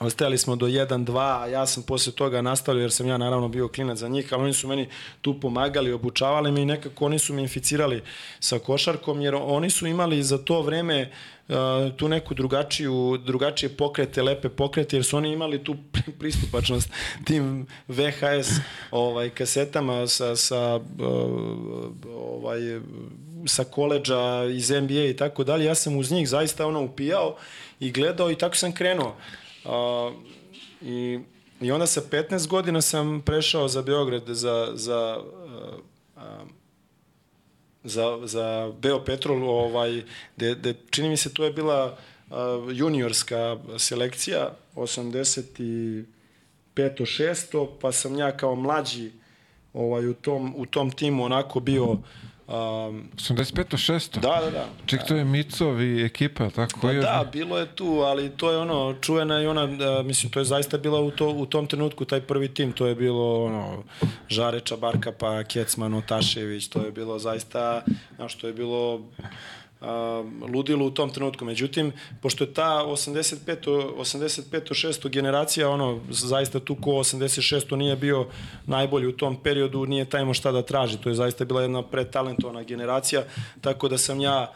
Ostajali 0.00 0.38
smo 0.38 0.56
do 0.56 0.66
1-2, 0.66 1.42
a 1.42 1.46
ja 1.46 1.66
sam 1.66 1.82
posle 1.82 2.12
toga 2.12 2.42
nastavio 2.42 2.80
jer 2.80 2.92
sam 2.92 3.06
ja 3.06 3.18
naravno 3.18 3.48
bio 3.48 3.68
klinac 3.68 3.98
za 3.98 4.08
njih, 4.08 4.32
ali 4.32 4.42
oni 4.42 4.52
su 4.52 4.68
meni 4.68 4.88
tu 5.20 5.40
pomagali, 5.40 5.92
obučavali 5.92 6.52
me 6.52 6.62
i 6.62 6.64
nekako 6.64 7.06
oni 7.06 7.18
su 7.18 7.34
me 7.34 7.42
inficirali 7.42 8.02
sa 8.40 8.58
košarkom 8.58 9.20
jer 9.20 9.34
oni 9.34 9.70
su 9.70 9.86
imali 9.86 10.22
za 10.22 10.38
to 10.38 10.62
vreme 10.62 11.10
uh, 11.48 11.56
tu 11.96 12.08
neku 12.08 12.34
drugačiju, 12.34 13.18
drugačije 13.26 13.68
pokrete, 13.76 14.22
lepe 14.22 14.48
pokrete 14.48 14.96
jer 14.96 15.04
su 15.04 15.16
oni 15.16 15.32
imali 15.32 15.64
tu 15.64 15.76
pristupačnost 16.20 16.90
tim 17.24 17.66
VHS 17.88 18.50
ovaj, 18.90 19.30
kasetama 19.30 20.06
sa, 20.06 20.36
sa 20.36 20.76
uh, 20.76 20.82
ovaj, 22.14 22.60
sa 23.46 23.64
koleđa 23.64 24.44
iz 24.44 24.70
NBA 24.70 25.04
i 25.04 25.16
tako 25.16 25.44
dalje. 25.44 25.64
Ja 25.64 25.74
sam 25.74 25.96
uz 25.96 26.10
njih 26.10 26.28
zaista 26.28 26.66
ono 26.66 26.82
upijao 26.82 27.36
i 27.80 27.92
gledao 27.92 28.30
i 28.30 28.38
tako 28.38 28.56
sam 28.56 28.72
krenuo. 28.72 29.16
I, 30.82 31.20
I 31.60 31.70
onda 31.70 31.86
sa 31.86 32.00
15 32.00 32.48
godina 32.48 32.82
sam 32.82 33.22
prešao 33.26 33.68
za 33.68 33.82
Beograd 33.82 34.22
za, 34.26 34.72
za, 34.74 35.18
uh, 35.18 35.74
uh, 36.16 36.22
za, 37.84 38.18
za 38.24 38.72
Beopetrol, 38.80 39.50
ovaj, 39.50 40.02
de, 40.36 40.54
de, 40.54 40.74
čini 40.90 41.08
mi 41.08 41.16
se 41.16 41.34
to 41.34 41.44
je 41.44 41.52
bila 41.52 41.98
uh, 42.30 42.36
juniorska 42.72 43.58
selekcija, 43.78 44.50
85. 44.74 46.04
6. 46.76 47.68
pa 47.80 47.92
sam 47.92 48.18
ja 48.18 48.36
kao 48.36 48.54
mlađi 48.54 49.12
ovaj, 49.72 50.06
u, 50.06 50.14
tom, 50.14 50.54
u 50.56 50.66
tom 50.66 50.90
timu 50.90 51.24
onako 51.24 51.60
bio 51.60 51.96
Um, 52.48 53.08
85. 53.16 53.76
6. 53.76 54.20
Da, 54.20 54.40
da, 54.44 54.50
da. 54.50 54.66
Ček, 54.86 55.00
to 55.08 55.16
je 55.16 55.24
Micov 55.24 55.82
i 55.82 56.04
ekipa, 56.04 56.50
tako? 56.50 56.80
Pa 56.80 56.92
da, 56.92 57.28
bilo 57.32 57.58
je 57.58 57.66
tu, 57.66 57.86
ali 57.86 58.30
to 58.30 58.50
je 58.50 58.58
ono, 58.58 58.94
čuvena 59.00 59.42
i 59.42 59.46
ona, 59.46 59.66
da, 59.66 60.02
mislim, 60.02 60.32
to 60.32 60.38
je 60.38 60.44
zaista 60.44 60.78
bila 60.78 61.00
u, 61.00 61.10
to, 61.10 61.28
u 61.28 61.46
tom 61.46 61.66
trenutku 61.66 62.04
taj 62.04 62.20
prvi 62.20 62.54
tim, 62.54 62.72
to 62.72 62.86
je 62.86 62.94
bilo 62.94 63.44
ono, 63.44 63.82
Žareča, 64.28 64.76
Barkapa, 64.76 65.44
Kecman, 65.44 65.94
Otašević, 65.94 66.68
to 66.68 66.84
je 66.84 66.92
bilo 66.92 67.18
zaista, 67.18 67.82
znaš, 68.16 68.34
to 68.34 68.46
je 68.46 68.52
bilo 68.52 69.02
ludilo 70.52 70.86
u 70.86 70.90
tom 70.90 71.10
trenutku. 71.10 71.44
Međutim, 71.44 71.92
pošto 72.22 72.44
je 72.44 72.54
ta 72.54 72.84
85. 72.86 73.92
85. 73.98 74.86
6. 74.86 75.08
generacija, 75.08 75.70
ono, 75.70 76.00
zaista 76.10 76.60
tu 76.60 76.74
ko 76.74 76.90
86. 76.90 77.76
nije 77.76 77.96
bio 77.96 78.26
najbolji 78.66 79.06
u 79.06 79.16
tom 79.16 79.36
periodu, 79.42 79.86
nije 79.86 80.04
taj 80.04 80.34
šta 80.34 80.52
da 80.52 80.62
traži. 80.62 80.98
To 80.98 81.08
je 81.08 81.14
zaista 81.14 81.44
bila 81.44 81.62
jedna 81.62 81.82
pretalentovana 81.82 82.62
generacija, 82.62 83.24
tako 83.60 83.88
da 83.88 83.98
sam 83.98 84.20
ja 84.20 84.52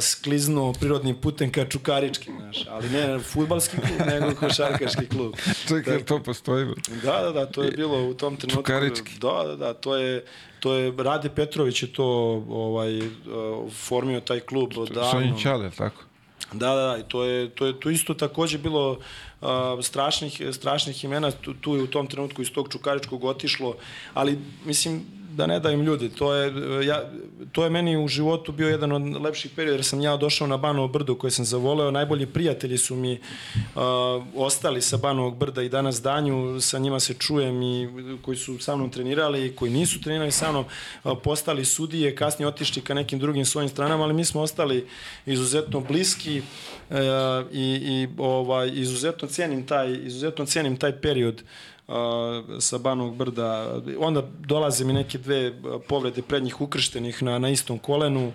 skliznuo 0.00 0.72
prirodnim 0.72 1.16
putem 1.16 1.52
ka 1.52 1.64
Čukarički, 1.64 2.30
znaš, 2.38 2.66
ali 2.70 2.90
ne 2.90 3.18
futbalski 3.18 3.76
klub, 3.76 4.06
nego 4.06 4.34
košarkaški 4.34 5.06
klub. 5.06 5.34
Čekaj, 5.68 6.04
to 6.04 6.22
postoji? 6.22 6.66
Da, 7.02 7.22
da, 7.22 7.32
da, 7.32 7.46
to 7.46 7.62
je 7.62 7.70
bilo 7.70 8.08
u 8.08 8.14
tom 8.14 8.36
trenutku. 8.36 8.62
Čukarički? 8.62 9.18
Da, 9.20 9.44
da, 9.46 9.56
da, 9.56 9.74
to 9.74 9.96
je, 9.96 10.24
to 10.60 10.74
je 10.74 10.92
Rade 10.98 11.28
Petrović 11.28 11.82
je 11.82 11.92
to 11.92 12.06
ovaj 12.48 13.00
formio 13.70 14.20
taj 14.20 14.40
klub 14.40 14.72
davno. 14.72 15.10
Sonja 15.10 15.36
Ćale, 15.42 15.70
tako? 15.70 16.02
Da, 16.52 16.74
da, 16.74 16.86
da, 16.86 16.98
i 16.98 17.02
to 17.08 17.24
je, 17.24 17.50
to 17.50 17.66
je 17.66 17.80
to 17.80 17.90
isto 17.90 18.14
takođe 18.14 18.58
bilo 18.58 18.90
uh, 19.40 19.48
strašnih, 19.82 20.42
strašnih 20.52 21.04
imena, 21.04 21.30
tu, 21.30 21.54
tu 21.54 21.76
je 21.76 21.82
u 21.82 21.86
tom 21.86 22.06
trenutku 22.06 22.42
iz 22.42 22.52
tog 22.52 22.68
Čukaričkog 22.72 23.24
otišlo, 23.24 23.76
ali 24.14 24.38
mislim, 24.64 25.06
da 25.38 25.46
ne 25.46 25.60
dajem 25.60 25.82
ljudi. 25.82 26.08
To 26.08 26.34
je, 26.34 26.52
ja, 26.86 27.02
to 27.52 27.64
je 27.64 27.70
meni 27.70 27.96
u 27.96 28.08
životu 28.08 28.52
bio 28.52 28.68
jedan 28.68 28.92
od 28.92 29.22
lepših 29.22 29.50
perioda 29.56 29.76
jer 29.76 29.84
sam 29.84 30.00
ja 30.00 30.16
došao 30.16 30.46
na 30.46 30.56
Banovo 30.56 30.88
brdo 30.88 31.14
koje 31.14 31.30
sam 31.30 31.44
zavoleo. 31.44 31.90
Najbolji 31.90 32.26
prijatelji 32.26 32.78
su 32.78 32.96
mi 32.96 33.12
uh, 33.12 33.82
ostali 34.34 34.82
sa 34.82 34.96
Banovog 34.96 35.36
brda 35.36 35.62
i 35.62 35.68
danas 35.68 36.02
danju. 36.02 36.60
Sa 36.60 36.78
njima 36.78 37.00
se 37.00 37.14
čujem 37.14 37.62
i 37.62 37.88
koji 38.22 38.36
su 38.36 38.58
sa 38.58 38.76
mnom 38.76 38.90
trenirali 38.90 39.46
i 39.46 39.54
koji 39.54 39.70
nisu 39.70 40.00
trenirali 40.00 40.32
sa 40.32 40.50
mnom. 40.50 40.64
Uh, 41.04 41.12
postali 41.22 41.64
sudije, 41.64 42.16
kasnije 42.16 42.48
otišli 42.48 42.82
ka 42.82 42.94
nekim 42.94 43.18
drugim 43.18 43.44
svojim 43.44 43.68
stranama, 43.68 44.04
ali 44.04 44.14
mi 44.14 44.24
smo 44.24 44.40
ostali 44.40 44.86
izuzetno 45.26 45.80
bliski 45.80 46.42
uh, 46.90 46.96
i, 47.52 47.66
i 47.82 48.08
ovaj, 48.18 48.70
izuzetno 48.74 49.28
cenim 49.28 49.66
taj, 49.66 49.94
izuzetno 50.04 50.46
cenim 50.46 50.76
taj 50.76 51.00
period 51.00 51.42
sa 52.60 52.78
Banog 52.78 53.16
brda. 53.16 53.80
Onda 53.98 54.22
dolaze 54.38 54.84
mi 54.84 54.92
neke 54.92 55.18
dve 55.18 55.62
povrede 55.88 56.22
prednjih 56.22 56.60
ukrštenih 56.60 57.22
na, 57.22 57.38
na 57.38 57.48
istom 57.48 57.78
kolenu. 57.78 58.32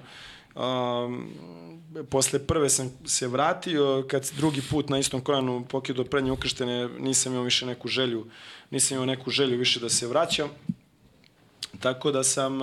Posle 2.09 2.39
prve 2.39 2.69
sam 2.69 2.91
se 3.05 3.27
vratio, 3.27 4.05
kad 4.07 4.31
drugi 4.37 4.61
put 4.69 4.89
na 4.89 4.99
istom 4.99 5.21
kolenu 5.21 5.65
pokido 5.69 6.03
prednje 6.03 6.31
ukrštene, 6.31 6.89
nisam 6.99 7.31
imao 7.31 7.43
više 7.43 7.65
neku 7.65 7.87
želju, 7.87 8.25
nisam 8.71 8.95
imao 8.95 9.05
neku 9.05 9.29
želju 9.29 9.57
više 9.57 9.79
da 9.79 9.89
se 9.89 10.07
vraćam. 10.07 10.49
Tako 11.79 12.11
da 12.11 12.23
sam 12.23 12.59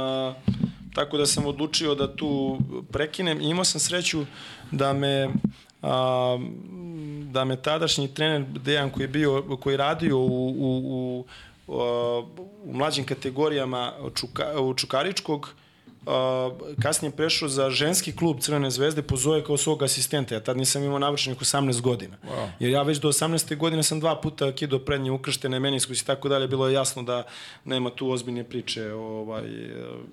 tako 0.94 1.18
da 1.18 1.26
sam 1.26 1.46
odlučio 1.46 1.94
da 1.94 2.16
tu 2.16 2.58
prekinem 2.92 3.40
i 3.40 3.48
imao 3.48 3.64
sam 3.64 3.80
sreću 3.80 4.24
da 4.70 4.92
me 4.92 5.28
a, 5.82 6.38
da 7.30 7.44
me 7.44 7.56
tadašnji 7.56 8.14
trener 8.14 8.44
Dejan 8.44 8.90
koji 8.90 9.04
je 9.04 9.08
bio 9.08 9.56
koji 9.60 9.74
je 9.74 9.76
radio 9.76 10.18
u, 10.18 10.48
u, 10.48 11.24
u, 11.68 11.74
u 12.64 12.72
mlađim 12.72 13.04
kategorijama 13.04 13.92
Čuka, 14.14 14.60
u 14.60 14.74
Čukaričkog 14.74 15.54
a, 16.06 16.50
kasnije 16.82 17.12
prešao 17.12 17.48
za 17.48 17.70
ženski 17.70 18.16
klub 18.16 18.40
Crvene 18.40 18.70
zvezde, 18.70 19.02
pozove 19.02 19.44
kao 19.44 19.56
svog 19.56 19.82
asistenta. 19.82 20.34
Ja 20.34 20.40
tad 20.40 20.56
nisam 20.56 20.84
imao 20.84 20.98
navršenih 20.98 21.38
18 21.38 21.80
godina. 21.80 22.16
Wow. 22.24 22.48
Jer 22.60 22.70
ja 22.70 22.82
već 22.82 22.98
do 22.98 23.08
18. 23.08 23.56
godine 23.56 23.82
sam 23.82 24.00
dva 24.00 24.20
puta 24.20 24.52
kido 24.52 24.78
prednje 24.78 25.10
ukrštene, 25.10 25.60
meniskus 25.60 26.02
i 26.02 26.06
tako 26.06 26.28
dalje. 26.28 26.48
Bilo 26.48 26.68
je 26.68 26.74
jasno 26.74 27.02
da 27.02 27.22
nema 27.64 27.90
tu 27.90 28.10
ozbiljne 28.10 28.44
priče. 28.44 28.92
Ovaj, 28.92 29.42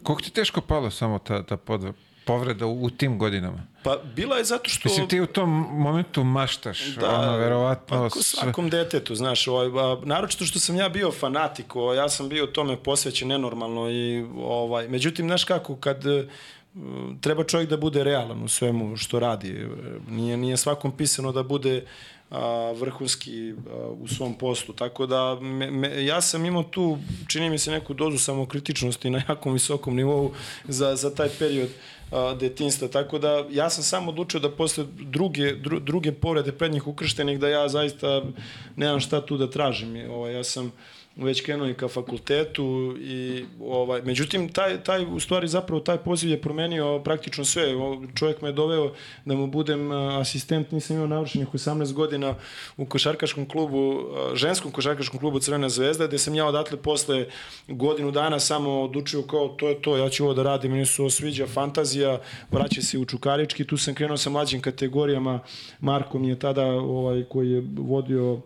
Koliko 0.04 0.22
ti 0.22 0.32
teško 0.32 0.62
palo 0.62 0.92
samo 0.92 1.20
ta, 1.20 1.44
ta 1.44 1.58
pod, 1.58 1.94
povreda 2.28 2.66
u, 2.66 2.84
u 2.84 2.90
tim 2.90 3.20
godinama? 3.20 3.64
pa 3.88 3.98
bila 4.16 4.38
je 4.38 4.44
zato 4.44 4.70
što... 4.70 4.90
Mislim, 4.90 5.08
ti 5.08 5.22
u 5.22 5.26
tom 5.26 5.68
momentu 5.72 6.24
maštaš, 6.24 6.86
da, 6.86 7.20
ono, 7.20 7.38
verovatno... 7.38 7.98
Pa, 7.98 8.10
ko 8.10 8.24
svakom 8.24 8.70
detetu, 8.70 9.16
znaš, 9.16 9.48
ovaj, 9.48 9.68
a, 9.68 9.98
naročito 10.04 10.46
što 10.46 10.60
sam 10.60 10.76
ja 10.76 10.90
bio 10.90 11.12
fanatik, 11.12 11.76
ovaj, 11.76 11.98
ja 11.98 12.10
sam 12.10 12.30
bio 12.30 12.46
tome 12.46 12.78
posvećen 12.78 13.28
nenormalno 13.28 13.90
i, 13.90 14.26
ovaj, 14.38 14.88
međutim, 14.88 15.28
znaš 15.28 15.44
kako, 15.44 15.76
kad 15.76 16.06
e, 16.06 16.28
treba 17.22 17.44
čovjek 17.44 17.70
da 17.70 17.78
bude 17.78 18.04
realan 18.04 18.44
u 18.44 18.48
svemu 18.48 18.98
što 18.98 19.20
radi, 19.20 19.52
e, 19.52 19.68
nije, 20.10 20.38
nije 20.38 20.58
svakom 20.58 20.92
pisano 20.92 21.32
da 21.32 21.44
bude 21.44 21.86
a, 22.30 22.72
vrhunski 22.72 23.52
a, 23.52 23.88
u 23.88 24.08
svom 24.08 24.34
poslu. 24.38 24.74
Tako 24.74 25.06
da 25.06 25.36
me, 25.42 25.72
me, 25.72 26.06
ja 26.06 26.22
sam 26.22 26.46
imao 26.46 26.64
tu, 26.64 26.98
čini 27.28 27.50
mi 27.50 27.58
se, 27.58 27.72
neku 27.72 27.94
dozu 27.94 28.18
samokritičnosti 28.18 29.10
na 29.10 29.22
jakom 29.30 29.54
visokom 29.54 29.96
nivou 29.96 30.34
za, 30.68 30.96
za 30.96 31.16
taj 31.16 31.30
period 31.40 31.70
a, 32.12 32.36
detinstva. 32.40 32.88
Tako 32.88 33.20
da 33.20 33.46
ja 33.52 33.70
sam 33.70 33.84
samo 33.84 34.12
odlučio 34.12 34.40
da 34.40 34.52
posle 34.52 34.86
druge, 35.00 35.56
dru, 35.56 35.80
druge 35.80 36.12
povrede 36.12 36.52
prednjih 36.52 36.88
ukrštenih 36.88 37.40
da 37.40 37.50
ja 37.50 37.70
zaista 37.70 38.24
nemam 38.76 39.00
šta 39.00 39.26
tu 39.26 39.38
da 39.38 39.50
tražim. 39.50 40.12
Ovaj, 40.12 40.34
ja 40.34 40.44
sam 40.44 40.72
već 41.18 41.42
krenuo 41.42 41.68
i 41.68 41.74
ka 41.74 41.88
fakultetu 41.88 42.96
i 43.00 43.46
ovaj 43.62 44.02
međutim 44.02 44.50
taj 44.50 44.84
taj 44.84 45.06
u 45.06 45.20
stvari 45.20 45.48
zapravo 45.48 45.80
taj 45.80 45.98
poziv 45.98 46.30
je 46.30 46.42
promenio 46.42 47.02
praktično 47.04 47.46
sve. 47.46 47.64
Čovjek 48.16 48.42
me 48.42 48.50
je 48.50 48.54
doveo 48.54 48.94
da 49.26 49.36
mu 49.36 49.48
budem 49.48 49.92
asistent 49.92 50.72
nisam 50.72 50.96
imao 50.96 51.08
navršenih 51.08 51.48
18 51.48 51.94
godina 51.94 52.36
u 52.78 52.86
košarkaškom 52.86 53.50
klubu 53.50 54.04
ženskom 54.34 54.72
košarkaškom 54.72 55.20
klubu 55.20 55.40
Crvena 55.40 55.70
zvezda 55.70 56.08
gde 56.08 56.18
sam 56.18 56.36
ja 56.36 56.46
odatle 56.46 56.78
posle 56.78 57.26
godinu 57.68 58.12
dana 58.12 58.40
samo 58.40 58.82
odlučio 58.82 59.22
kao 59.22 59.48
to 59.48 59.70
je 59.70 59.82
to 59.82 59.98
ja 59.98 60.10
ću 60.10 60.24
ovo 60.24 60.34
da 60.34 60.44
radim. 60.44 60.72
Meni 60.72 60.86
se 60.86 61.04
osviđa 61.04 61.48
fantazija 61.48 62.22
vraća 62.52 62.82
se 62.82 62.98
u 62.98 63.06
Čukarički. 63.06 63.64
Tu 63.64 63.78
sam 63.78 63.96
krenuo 63.96 64.18
sa 64.18 64.30
mlađim 64.30 64.62
kategorijama. 64.62 65.40
Marko 65.80 66.20
mi 66.20 66.30
je 66.30 66.40
tada 66.40 66.66
ovaj 66.66 67.24
koji 67.24 67.52
je 67.52 67.64
vodio 67.78 68.42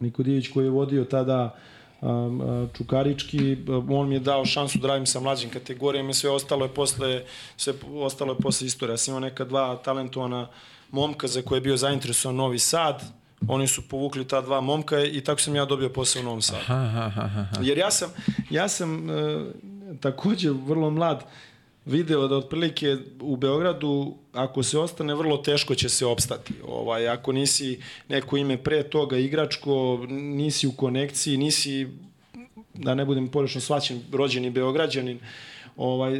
Nikodijević 0.00 0.48
koji 0.48 0.64
je 0.64 0.70
vodio 0.70 1.04
tada 1.04 1.54
um, 2.00 2.68
Čukarički, 2.76 3.56
on 3.90 4.08
mi 4.08 4.14
je 4.14 4.20
dao 4.20 4.44
šansu 4.44 4.78
da 4.78 4.88
radim 4.88 5.06
sa 5.06 5.20
mlađim 5.20 5.50
kategorijama 5.50 6.10
i 6.10 6.14
sve 6.14 6.30
ostalo 6.30 6.64
je 6.64 6.74
posle, 6.74 7.22
sve 7.56 7.74
ostalo 7.94 8.32
je 8.32 8.38
posle 8.38 8.66
istorije. 8.66 8.92
Ja 8.92 8.96
sam 8.96 9.12
imao 9.12 9.20
neka 9.20 9.44
dva 9.44 9.76
talentovana 9.76 10.48
momka 10.90 11.26
za 11.26 11.42
koje 11.42 11.56
je 11.56 11.60
bio 11.60 11.76
zainteresovan 11.76 12.36
Novi 12.36 12.58
Sad, 12.58 13.02
oni 13.48 13.66
su 13.66 13.88
povukli 13.88 14.28
ta 14.28 14.40
dva 14.40 14.60
momka 14.60 15.00
i 15.04 15.20
tako 15.20 15.40
sam 15.40 15.56
ja 15.56 15.64
dobio 15.64 15.88
posao 15.88 16.22
u 16.22 16.24
Novom 16.24 16.42
Sadu. 16.42 16.64
Aha, 16.68 17.02
aha, 17.06 17.22
aha. 17.22 17.46
Jer 17.62 17.78
ja 17.78 17.90
sam, 17.90 18.10
ja 18.50 18.68
sam 18.68 19.10
e, 19.10 19.44
takođe 20.00 20.50
vrlo 20.50 20.90
mlad, 20.90 21.24
video 21.86 22.28
da 22.28 22.36
otprilike 22.36 22.96
u 23.20 23.36
Beogradu 23.36 24.14
ako 24.32 24.62
se 24.62 24.78
ostane 24.78 25.14
vrlo 25.14 25.36
teško 25.36 25.74
će 25.74 25.88
se 25.88 26.06
opstati. 26.06 26.52
Ovaj 26.68 27.08
ako 27.08 27.32
nisi 27.32 27.80
neko 28.08 28.36
ime 28.36 28.56
pre 28.62 28.82
toga 28.82 29.16
igračko, 29.16 30.06
nisi 30.08 30.66
u 30.66 30.72
konekciji, 30.72 31.36
nisi 31.36 31.88
da 32.74 32.94
ne 32.94 33.04
budem 33.04 33.28
pogrešno 33.28 33.60
svaćen 33.60 34.02
rođeni 34.12 34.50
beograđanin, 34.50 35.18
ovaj 35.76 36.18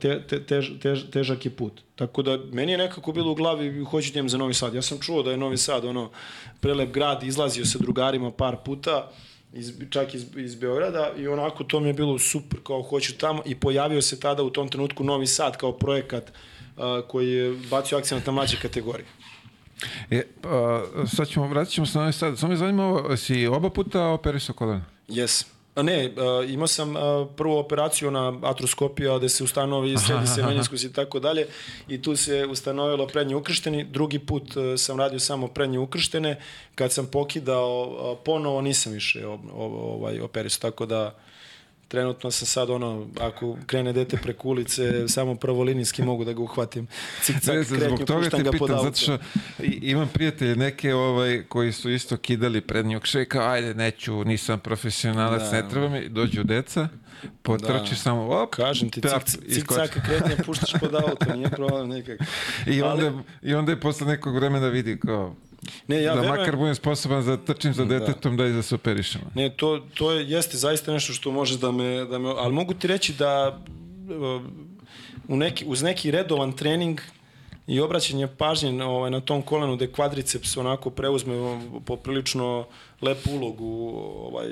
te, 0.00 0.22
te, 0.28 0.44
tež, 0.46 0.70
tež, 0.82 1.02
težak 1.12 1.44
je 1.44 1.50
put. 1.50 1.80
Tako 1.94 2.22
da 2.22 2.38
meni 2.52 2.72
je 2.72 2.78
nekako 2.78 3.12
bilo 3.12 3.32
u 3.32 3.34
glavi 3.34 3.84
hoću 3.84 4.08
idem 4.08 4.28
za 4.28 4.38
Novi 4.38 4.54
Sad. 4.54 4.74
Ja 4.74 4.82
sam 4.82 4.98
čuo 5.00 5.22
da 5.22 5.30
je 5.30 5.36
Novi 5.36 5.56
Sad 5.56 5.84
ono 5.84 6.10
prelep 6.60 6.92
grad, 6.92 7.22
izlazio 7.22 7.64
sa 7.64 7.78
drugarima 7.78 8.30
par 8.30 8.56
puta 8.64 9.10
iz, 9.52 9.72
čak 9.90 10.14
iz, 10.14 10.26
iz 10.36 10.54
Beograda 10.54 11.12
i 11.16 11.28
onako 11.28 11.64
to 11.64 11.80
mi 11.80 11.88
je 11.88 11.92
bilo 11.92 12.18
super, 12.18 12.60
kao 12.66 12.82
hoću 12.82 13.18
tamo 13.18 13.42
i 13.46 13.54
pojavio 13.54 14.02
se 14.02 14.20
tada 14.20 14.42
u 14.42 14.50
tom 14.50 14.68
trenutku 14.68 15.04
Novi 15.04 15.26
Sad 15.26 15.56
kao 15.56 15.72
projekat 15.72 16.30
uh, 16.30 16.84
koji 17.08 17.32
je 17.32 17.56
bacio 17.70 17.98
akcent 17.98 18.26
na 18.26 18.32
mlađe 18.32 18.56
kategorije. 18.62 19.06
E, 20.10 20.22
pa, 20.40 20.84
sad 21.16 21.28
ćemo, 21.28 21.48
vratit 21.48 21.74
ćemo 21.74 21.86
se 21.86 21.98
na 21.98 22.04
Novi 22.04 22.12
Sad. 22.12 22.38
Samo 22.38 22.50
me 22.50 22.56
zanima, 22.56 22.84
ovo, 22.84 23.16
si 23.16 23.46
oba 23.46 23.70
puta 23.70 24.06
operisao 24.06 24.54
kolena? 24.54 24.84
Jes. 25.08 25.46
A 25.74 25.82
ne, 25.82 26.06
uh, 26.06 26.50
imao 26.50 26.66
sam 26.66 26.96
uh, 26.96 27.02
prvu 27.36 27.56
operaciju 27.56 28.10
na 28.10 28.38
atroskopija 28.42 29.18
gde 29.18 29.28
se 29.28 29.44
ustanovi 29.44 29.98
sredi 29.98 30.26
se 30.26 30.42
meniskus 30.42 30.84
i 30.84 30.92
tako 30.92 31.20
dalje 31.20 31.46
i 31.88 32.02
tu 32.02 32.16
se 32.16 32.46
ustanovilo 32.46 33.06
prednje 33.06 33.36
ukršteni. 33.36 33.84
Drugi 33.84 34.18
put 34.18 34.56
uh, 34.56 34.64
sam 34.76 34.98
radio 34.98 35.18
samo 35.18 35.48
prednje 35.48 35.78
ukrštene. 35.78 36.40
Kad 36.74 36.92
sam 36.92 37.06
pokidao 37.06 37.82
uh, 37.82 38.18
ponovo 38.24 38.60
nisam 38.60 38.92
više 38.92 39.26
ovaj, 39.54 40.20
operisao, 40.20 40.70
tako 40.70 40.86
da 40.86 41.18
trenutno 41.90 42.30
sam 42.30 42.46
sad 42.46 42.70
ono, 42.70 43.06
ako 43.20 43.56
krene 43.66 43.92
dete 43.92 44.16
preko 44.16 44.48
ulice, 44.48 45.08
samo 45.08 45.34
prvolinijski 45.34 46.02
mogu 46.02 46.24
da 46.24 46.32
ga 46.32 46.42
uhvatim. 46.42 46.86
Cik-cak, 47.22 47.54
ne, 47.54 47.62
zbog 47.62 48.04
toga 48.04 48.30
te 48.30 48.50
pitam, 48.50 48.78
zato 48.82 48.96
što 48.96 49.18
imam 49.82 50.08
prijatelje 50.08 50.56
neke 50.56 50.94
ovaj, 50.94 51.42
koji 51.48 51.72
su 51.72 51.90
isto 51.90 52.16
kidali 52.16 52.60
prednji 52.60 52.96
okšaj, 52.96 53.24
kao 53.24 53.48
ajde, 53.48 53.74
neću, 53.74 54.24
nisam 54.24 54.60
profesionalac, 54.60 55.42
da. 55.42 55.52
ne 55.52 55.68
treba 55.68 55.88
mi, 55.88 56.08
dođu 56.08 56.44
deca, 56.44 56.88
potrči 57.42 57.90
da. 57.90 57.96
samo, 57.96 58.42
op, 58.42 58.54
Kažem 58.54 58.90
ti, 58.90 59.00
cik-cak 59.00 60.06
kretnje 60.06 60.44
puštaš 60.44 60.72
pod 60.80 60.94
auto, 60.94 61.34
nije 61.34 61.50
problem 61.50 61.88
nikak. 61.88 62.20
I 62.66 62.82
onda, 62.82 63.06
Ali... 63.06 63.18
I 63.42 63.54
onda 63.54 63.72
je 63.72 63.80
posle 63.80 64.06
nekog 64.06 64.34
vremena 64.34 64.68
vidi 64.68 64.98
kao, 65.00 65.36
Ne, 65.86 66.02
ja 66.02 66.14
da 66.14 66.20
verujem, 66.20 66.40
makar 66.40 66.56
budem 66.56 66.74
sposoban 66.74 67.22
za 67.22 67.36
trčim 67.36 67.74
za 67.74 67.84
da. 67.84 67.98
detetom 67.98 68.36
da, 68.36 68.42
da 68.42 68.48
i 68.48 68.52
da 68.52 68.62
se 68.62 68.74
operišem. 68.74 69.20
Ne, 69.34 69.50
to, 69.50 69.80
to 69.94 70.12
je, 70.12 70.30
jeste 70.30 70.56
zaista 70.56 70.92
nešto 70.92 71.12
što 71.12 71.30
može 71.30 71.58
da 71.58 71.72
me, 71.72 72.04
da 72.04 72.18
me... 72.18 72.28
Ali 72.36 72.54
mogu 72.54 72.74
ti 72.74 72.86
reći 72.86 73.12
da 73.12 73.60
u 75.28 75.36
neki, 75.36 75.64
uz 75.68 75.82
neki 75.82 76.10
redovan 76.10 76.52
trening 76.52 77.00
i 77.66 77.80
obraćanje 77.80 78.26
pažnje 78.26 78.84
ovaj, 78.84 79.10
na 79.10 79.20
tom 79.20 79.42
kolenu 79.42 79.76
gde 79.76 79.92
kvadriceps 79.92 80.56
onako 80.56 80.90
preuzme 80.90 81.60
poprilično 81.84 82.66
lepu 83.02 83.30
ulogu 83.30 83.92
ovaj, 84.16 84.46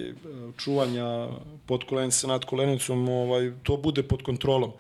čuvanja 0.59 1.29
pod 1.67 1.85
kolenice 1.85 2.27
nad 2.27 2.45
kolenicom, 2.45 3.09
ovaj, 3.09 3.53
to 3.63 3.77
bude 3.77 4.03
pod 4.03 4.23
kontrolom 4.23 4.73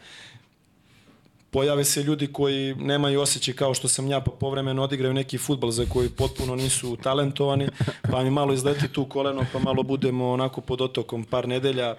pojave 1.51 1.85
se 1.85 2.03
ljudi 2.03 2.27
koji 2.27 2.75
nemaju 2.75 3.21
osjećaj 3.21 3.55
kao 3.55 3.75
što 3.75 3.89
sam 3.89 4.09
ja, 4.09 4.21
pa 4.21 4.31
povremeno 4.31 4.83
odigraju 4.83 5.15
neki 5.15 5.39
futbal 5.39 5.71
za 5.71 5.87
koji 5.89 6.09
potpuno 6.09 6.57
nisu 6.57 6.97
talentovani, 6.97 7.69
pa 8.11 8.23
mi 8.23 8.31
malo 8.31 8.53
izleti 8.53 8.89
tu 8.89 9.05
koleno, 9.05 9.47
pa 9.53 9.59
malo 9.59 9.83
budemo 9.83 10.31
onako 10.31 10.61
pod 10.61 10.81
otokom 10.81 11.25
par 11.25 11.49
nedelja, 11.49 11.95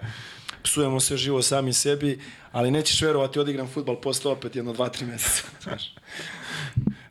psujemo 0.62 1.00
se 1.00 1.16
živo 1.16 1.42
sami 1.42 1.72
sebi, 1.72 2.20
ali 2.52 2.70
nećeš 2.70 3.02
verovati, 3.02 3.38
odigram 3.38 3.68
futbal 3.68 3.96
posle 3.96 4.30
opet 4.30 4.56
jedno, 4.56 4.72
dva, 4.72 4.88
tri 4.88 5.06
meseca. 5.06 5.46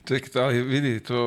Čekaj, 0.09 0.43
ali 0.43 0.61
vidi, 0.61 0.99
to 0.99 1.17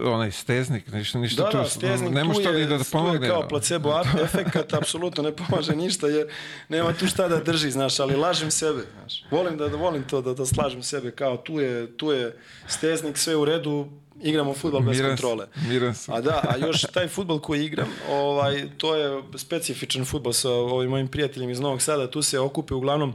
onaj 0.00 0.30
steznik, 0.30 0.92
ništa, 0.92 1.18
ništa 1.18 1.42
da, 1.42 1.50
tu, 1.50 1.56
da, 1.56 1.64
steznik, 1.64 2.10
nema 2.10 2.34
šta 2.34 2.50
je, 2.50 2.66
da 2.66 2.78
pomogne. 2.92 3.28
Kao 3.28 3.48
placebo 3.48 4.02
efekat, 4.24 4.72
apsolutno 4.72 5.22
ne 5.22 5.32
pomaže 5.36 5.76
ništa, 5.76 6.06
jer 6.06 6.28
nema 6.68 6.92
tu 6.92 7.06
šta 7.06 7.28
da 7.28 7.40
drži, 7.40 7.70
znaš, 7.70 8.00
ali 8.00 8.16
lažem 8.16 8.50
sebe, 8.50 8.82
znaš. 8.98 9.24
Volim 9.30 9.56
da, 9.56 9.68
da 9.68 9.76
volim 9.76 10.02
to, 10.02 10.22
da, 10.22 10.34
da 10.34 10.46
slažem 10.46 10.82
sebe, 10.82 11.10
kao 11.10 11.36
tu 11.36 11.60
je, 11.60 11.96
tu 11.96 12.12
je 12.12 12.36
steznik, 12.66 13.18
sve 13.18 13.36
u 13.36 13.44
redu, 13.44 13.88
igramo 14.22 14.54
fudbal 14.54 14.80
bez 14.80 14.96
miran 14.96 15.10
kontrole. 15.10 15.46
Miran 15.68 15.94
sam. 15.94 16.14
A 16.14 16.20
da, 16.20 16.42
a 16.48 16.56
još 16.66 16.80
taj 16.80 17.08
fudbal 17.08 17.38
koji 17.38 17.64
igram, 17.64 17.88
ovaj, 18.10 18.68
to 18.78 18.96
je 18.96 19.22
specifičan 19.36 20.04
fudbal 20.04 20.32
sa 20.32 20.50
ovim 20.50 20.90
mojim 20.90 21.08
prijateljima 21.08 21.52
iz 21.52 21.60
Novog 21.60 21.82
Sada, 21.82 22.10
tu 22.10 22.22
se 22.22 22.38
okupe 22.38 22.74
uglavnom 22.74 23.14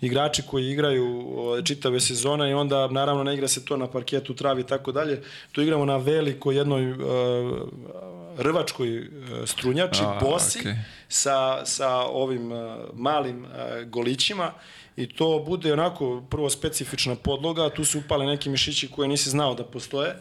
igrači 0.00 0.42
koji 0.42 0.70
igraju 0.70 1.34
čitave 1.64 2.00
sezone 2.00 2.50
i 2.50 2.54
onda 2.54 2.88
naravno 2.88 3.24
ne 3.24 3.34
igra 3.34 3.48
se 3.48 3.64
to 3.64 3.76
na 3.76 3.86
parketu, 3.86 4.34
travi 4.34 4.60
i 4.60 4.66
tako 4.66 4.92
dalje. 4.92 5.22
Tu 5.52 5.62
igramo 5.62 5.84
na 5.84 5.96
veliko 5.96 6.52
jednoj 6.52 6.92
uh, 6.92 6.98
rvačkoj 8.38 8.98
uh, 8.98 9.06
strunjači, 9.44 10.02
A, 10.02 10.18
bosi, 10.20 10.58
okay. 10.58 10.76
sa, 11.08 11.66
sa 11.66 11.90
ovim 11.98 12.52
uh, 12.52 12.58
malim 12.94 13.44
uh, 13.44 13.50
golićima 13.84 14.52
i 14.96 15.08
to 15.08 15.44
bude 15.46 15.72
onako 15.72 16.22
prvo 16.30 16.50
specifična 16.50 17.14
podloga, 17.14 17.70
tu 17.70 17.84
se 17.84 17.98
upale 17.98 18.26
neki 18.26 18.48
mišići 18.48 18.90
koje 18.90 19.08
nisi 19.08 19.30
znao 19.30 19.54
da 19.54 19.64
postoje 19.64 20.16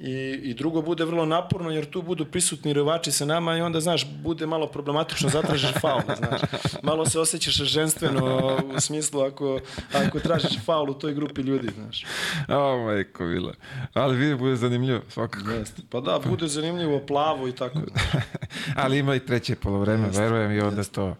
I, 0.00 0.40
I 0.42 0.54
drugo 0.54 0.82
bude 0.82 1.04
vrlo 1.04 1.26
naporno 1.26 1.70
jer 1.70 1.90
tu 1.90 2.02
budu 2.02 2.24
prisutni 2.24 2.72
rvači 2.72 3.12
sa 3.12 3.24
nama 3.24 3.56
i 3.56 3.60
onda, 3.60 3.80
znaš, 3.80 4.06
bude 4.22 4.46
malo 4.46 4.66
problematično, 4.66 5.28
zatražiš 5.28 5.70
faul, 5.80 6.00
znaš. 6.18 6.40
Malo 6.82 7.06
se 7.06 7.20
osjećaš 7.20 7.54
ženstveno 7.54 8.56
u 8.76 8.80
smislu 8.80 9.20
ako, 9.20 9.58
ako 10.06 10.20
tražiš 10.20 10.64
faul 10.64 10.90
u 10.90 10.94
toj 10.94 11.14
grupi 11.14 11.40
ljudi, 11.40 11.68
znaš. 11.74 12.04
O, 12.48 12.84
majko, 12.84 13.24
Vila. 13.24 13.52
Ali 13.94 14.16
vidi, 14.16 14.34
bude 14.34 14.56
zanimljivo, 14.56 15.00
svakako. 15.08 15.50
Jeste. 15.50 15.82
Pa 15.90 16.00
da, 16.00 16.20
bude 16.28 16.48
zanimljivo, 16.48 17.00
plavo 17.06 17.48
i 17.48 17.52
tako. 17.52 17.78
Ali 18.82 18.98
ima 18.98 19.14
i 19.14 19.20
treće 19.20 19.56
polovreme, 19.56 20.08
verujem, 20.12 20.52
i 20.52 20.60
onda 20.60 20.84
to... 20.84 21.16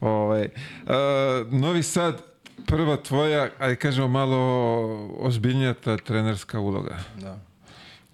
Ovaj, 0.00 0.44
uh, 0.44 1.52
Novi 1.52 1.82
Sad, 1.82 2.22
prva 2.66 2.96
tvoja, 2.96 3.48
ajde 3.58 3.76
kažemo 3.76 4.08
malo 4.08 4.38
ozbiljnija 5.18 5.74
ta 5.74 5.96
trenerska 5.96 6.60
uloga? 6.60 6.98
Da. 7.20 7.38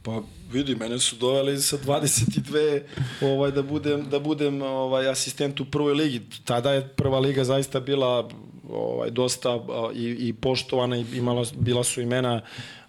Pa 0.03 0.23
vidi, 0.53 0.75
mene 0.75 0.99
su 0.99 1.17
doveli 1.17 1.61
sa 1.61 1.77
22 1.79 2.81
ovaj, 3.23 3.51
da 3.51 3.63
budem, 3.63 4.09
da 4.11 4.19
budem 4.19 4.63
ovaj, 4.63 5.09
asistent 5.09 5.61
u 5.61 5.65
prvoj 5.65 5.95
ligi. 5.95 6.21
Tada 6.45 6.73
je 6.73 6.89
prva 6.89 7.19
liga 7.19 7.45
zaista 7.45 7.81
bila 7.81 8.29
ovaj, 8.71 9.11
dosta 9.11 9.61
i, 9.95 10.17
i 10.29 10.33
poštovana 10.33 10.97
i 10.97 11.05
imala, 11.15 11.45
bila 11.59 11.85
su 11.85 12.01
imena 12.01 12.41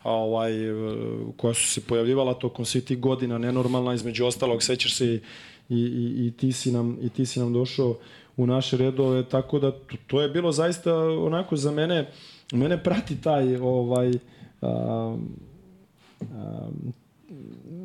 ovaj, 0.03 0.51
koja 1.37 1.53
su 1.53 1.67
se 1.67 1.81
pojavljivala 1.81 2.33
tokom 2.33 2.65
svih 2.65 2.83
tih 2.83 2.99
godina, 2.99 3.37
nenormalna, 3.37 3.93
između 3.93 4.25
ostalog, 4.25 4.63
sećaš 4.63 4.95
se 4.95 5.05
i, 5.05 5.21
i, 5.69 6.27
i, 6.27 6.33
ti 6.37 6.51
si 6.51 6.71
nam, 6.71 6.97
i 7.01 7.09
ti 7.09 7.25
si 7.25 7.39
nam 7.39 7.53
došao 7.53 7.97
u 8.37 8.47
naše 8.47 8.77
redove, 8.77 9.29
tako 9.29 9.59
da 9.59 9.71
to, 9.71 9.97
to 10.07 10.21
je 10.21 10.29
bilo 10.29 10.51
zaista 10.51 10.95
onako 10.97 11.55
za 11.55 11.71
mene, 11.71 12.11
mene 12.51 12.83
prati 12.83 13.21
taj 13.21 13.55
ovaj, 13.55 14.11
a, 14.61 15.17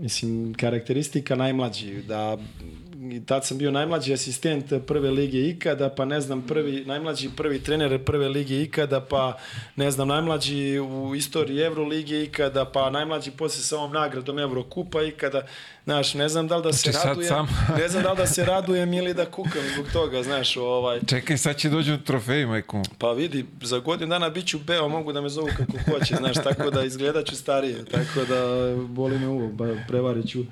mislim, 0.00 0.54
karakteristika 0.54 1.34
najmlađi, 1.34 2.02
da 2.02 2.38
i 3.12 3.26
tad 3.26 3.46
sam 3.46 3.58
bio 3.58 3.70
najmlađi 3.70 4.12
asistent 4.12 4.72
prve 4.86 5.10
lige 5.10 5.48
ikada, 5.48 5.88
pa 5.88 6.04
ne 6.04 6.20
znam, 6.20 6.42
prvi, 6.42 6.84
najmlađi 6.84 7.28
prvi 7.36 7.62
trener 7.62 8.04
prve 8.04 8.28
lige 8.28 8.62
ikada, 8.62 9.00
pa 9.00 9.38
ne 9.76 9.90
znam, 9.90 10.08
najmlađi 10.08 10.78
u 10.78 11.14
istoriji 11.14 11.60
Evrolige 11.60 12.22
ikada, 12.22 12.64
pa 12.64 12.90
najmlađi 12.90 13.30
posle 13.30 13.62
sa 13.62 13.76
ovom 13.76 13.92
nagradom 13.92 14.38
Evrokupa 14.38 15.02
ikada. 15.02 15.46
Znaš, 15.88 16.14
ne 16.14 16.28
znam 16.28 16.48
da 16.48 16.56
li 16.56 16.62
da 16.62 16.72
se 16.72 16.90
znači, 16.90 17.08
radujem, 17.08 17.28
sam... 17.28 17.48
ne 17.78 17.88
znam 17.88 18.02
da 18.02 18.10
li 18.10 18.16
da 18.16 18.26
se 18.26 18.44
radujem 18.44 18.92
ili 18.92 19.14
da 19.14 19.24
kukam 19.26 19.62
zbog 19.74 19.86
toga, 19.92 20.22
znaš, 20.22 20.56
ovaj. 20.56 21.00
Čekaj, 21.06 21.38
sad 21.38 21.56
će 21.56 21.68
dođu 21.68 21.98
trofeji, 22.04 22.46
majku. 22.46 22.82
Pa 22.98 23.12
vidi, 23.12 23.46
za 23.62 23.78
godinu 23.78 24.10
dana 24.10 24.30
bit 24.30 24.46
ću 24.46 24.58
beo, 24.58 24.88
mogu 24.88 25.12
da 25.12 25.20
me 25.20 25.28
zovu 25.28 25.48
kako 25.56 25.72
hoće, 25.90 26.16
znaš, 26.16 26.36
tako 26.44 26.70
da 26.70 26.84
izgledat 26.84 27.26
ću 27.26 27.36
starije, 27.36 27.84
tako 27.84 28.24
da 28.28 28.42
boli 28.86 29.18
me 29.18 29.28
uvo, 29.28 29.50
prevarit 29.88 30.28
ću 30.28 30.44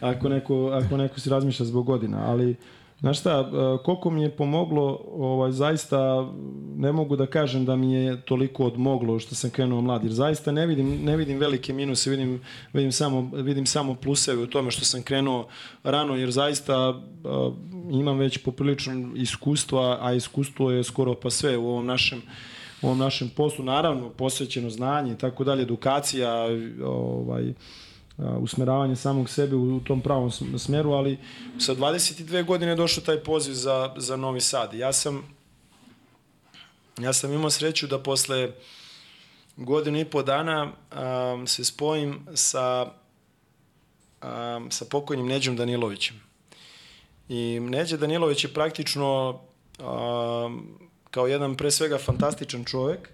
ako 0.00 0.28
neko, 0.28 0.66
ako 0.66 0.96
neko 0.96 1.20
si 1.20 1.30
razmišlja 1.30 1.66
zbog 1.66 1.86
godina, 1.86 2.30
ali 2.30 2.56
Znaš 3.00 3.20
šta, 3.20 3.30
e, 3.30 3.82
koliko 3.84 4.10
mi 4.10 4.22
je 4.22 4.36
pomoglo, 4.36 5.00
ovaj, 5.12 5.52
zaista 5.52 6.28
ne 6.76 6.92
mogu 6.92 7.16
da 7.16 7.26
kažem 7.26 7.64
da 7.64 7.76
mi 7.76 7.92
je 7.92 8.20
toliko 8.20 8.64
odmoglo 8.64 9.18
što 9.18 9.34
sam 9.34 9.50
krenuo 9.50 9.80
mlad, 9.80 10.04
jer 10.04 10.12
zaista 10.12 10.52
ne 10.52 10.66
vidim, 10.66 11.04
ne 11.04 11.16
vidim 11.16 11.38
velike 11.38 11.72
minuse, 11.72 12.10
vidim, 12.10 12.40
vidim, 12.72 12.92
samo, 12.92 13.30
vidim 13.32 13.66
samo 13.66 13.94
pluseve 13.94 14.42
u 14.42 14.46
tome 14.46 14.70
što 14.70 14.84
sam 14.84 15.02
krenuo 15.02 15.48
rano, 15.82 16.16
jer 16.16 16.30
zaista 16.30 16.88
uh, 16.88 17.54
imam 17.90 18.18
već 18.18 18.38
poprilično 18.38 19.10
iskustva, 19.16 19.98
a 20.00 20.12
iskustvo 20.12 20.70
je 20.70 20.84
skoro 20.84 21.14
pa 21.14 21.30
sve 21.30 21.56
u 21.56 21.68
ovom 21.68 21.86
našem 21.86 22.22
u 22.82 22.86
ovom 22.86 22.98
našem 22.98 23.28
poslu, 23.28 23.64
naravno 23.64 24.10
posvećeno 24.10 24.70
znanje 24.70 25.12
i 25.12 25.18
tako 25.18 25.44
dalje, 25.44 25.62
edukacija, 25.62 26.32
ovaj, 26.84 27.52
usmeravanje 28.18 28.96
samog 28.96 29.30
sebe 29.30 29.56
u 29.56 29.80
tom 29.80 30.00
pravom 30.00 30.30
smeru, 30.58 30.92
ali 30.92 31.18
sa 31.58 31.74
22 31.74 32.44
godine 32.44 32.72
je 32.72 32.76
došao 32.76 33.04
taj 33.04 33.22
poziv 33.22 33.52
za, 33.52 33.94
za 33.96 34.16
Novi 34.16 34.40
Sad. 34.40 34.74
Ja 34.74 34.92
sam, 34.92 35.34
ja 36.98 37.12
sam 37.12 37.32
imao 37.32 37.50
sreću 37.50 37.86
da 37.86 37.98
posle 37.98 38.52
godinu 39.56 39.98
i 39.98 40.04
po 40.04 40.22
dana 40.22 40.72
um, 41.32 41.46
se 41.46 41.64
spojim 41.64 42.26
sa, 42.34 42.92
um, 44.22 44.70
sa 44.70 44.84
pokojnim 44.84 45.26
Neđom 45.26 45.56
Danilovićem. 45.56 46.20
I 47.28 47.60
Neđa 47.60 47.96
Danilović 47.96 48.44
je 48.44 48.54
praktično 48.54 49.40
um, 49.78 50.78
kao 51.10 51.26
jedan 51.26 51.56
pre 51.56 51.70
svega 51.70 51.98
fantastičan 51.98 52.64
čovek, 52.64 53.10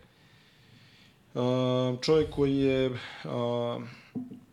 um, 1.34 1.98
čovjek 2.02 2.30
koji 2.30 2.56
je 2.56 2.90
um, 2.90 3.88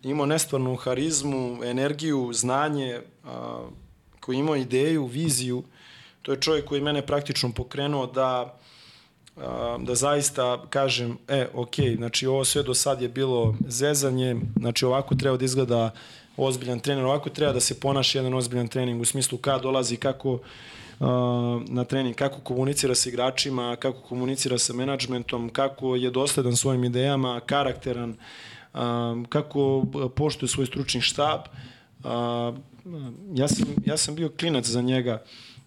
imao 0.04 0.26
nestvarnu 0.26 0.76
harizmu, 0.76 1.64
energiju, 1.64 2.30
znanje, 2.34 3.00
a, 3.26 3.60
koji 4.20 4.38
imao 4.38 4.56
ideju, 4.56 5.06
viziju. 5.06 5.64
To 6.22 6.32
je 6.32 6.42
čovjek 6.42 6.66
koji 6.66 6.82
mene 6.82 7.06
praktično 7.06 7.52
pokrenuo 7.52 8.08
da 8.08 8.58
a, 9.38 9.78
da 9.82 9.96
zaista 9.96 10.66
kažem, 10.70 11.18
e, 11.28 11.48
ok, 11.54 11.76
znači 11.96 12.28
ovo 12.28 12.46
sve 12.46 12.64
do 12.64 12.74
sad 12.74 13.02
je 13.02 13.10
bilo 13.10 13.56
zezanje, 13.68 14.36
znači 14.60 14.86
ovako 14.86 15.16
treba 15.16 15.38
da 15.38 15.46
izgleda 15.46 15.92
ozbiljan 16.38 16.80
trener, 16.80 17.06
ovako 17.06 17.30
treba 17.30 17.54
da 17.54 17.60
se 17.60 17.80
ponaša 17.80 18.20
jedan 18.20 18.34
ozbiljan 18.34 18.68
trening 18.68 19.02
u 19.02 19.06
smislu 19.06 19.38
kad 19.38 19.62
dolazi, 19.62 19.98
kako 19.98 20.40
na 21.68 21.84
trening, 21.84 22.16
kako 22.16 22.40
komunicira 22.40 22.96
sa 22.96 23.10
igračima, 23.10 23.76
kako 23.76 24.02
komunicira 24.02 24.58
sa 24.58 24.74
menadžmentom, 24.74 25.50
kako 25.50 25.96
je 25.96 26.12
dosledan 26.12 26.56
svojim 26.56 26.84
idejama, 26.84 27.40
karakteran, 27.46 28.16
um, 28.74 29.26
kako 29.26 29.86
poštuje 30.16 30.50
svoj 30.50 30.66
stručni 30.66 31.02
štab. 31.02 31.40
Ja, 33.34 33.48
sam, 33.48 33.68
ja 33.86 33.98
sam 33.98 34.16
bio 34.16 34.30
klinac 34.30 34.66
za 34.66 34.82
njega. 34.82 35.24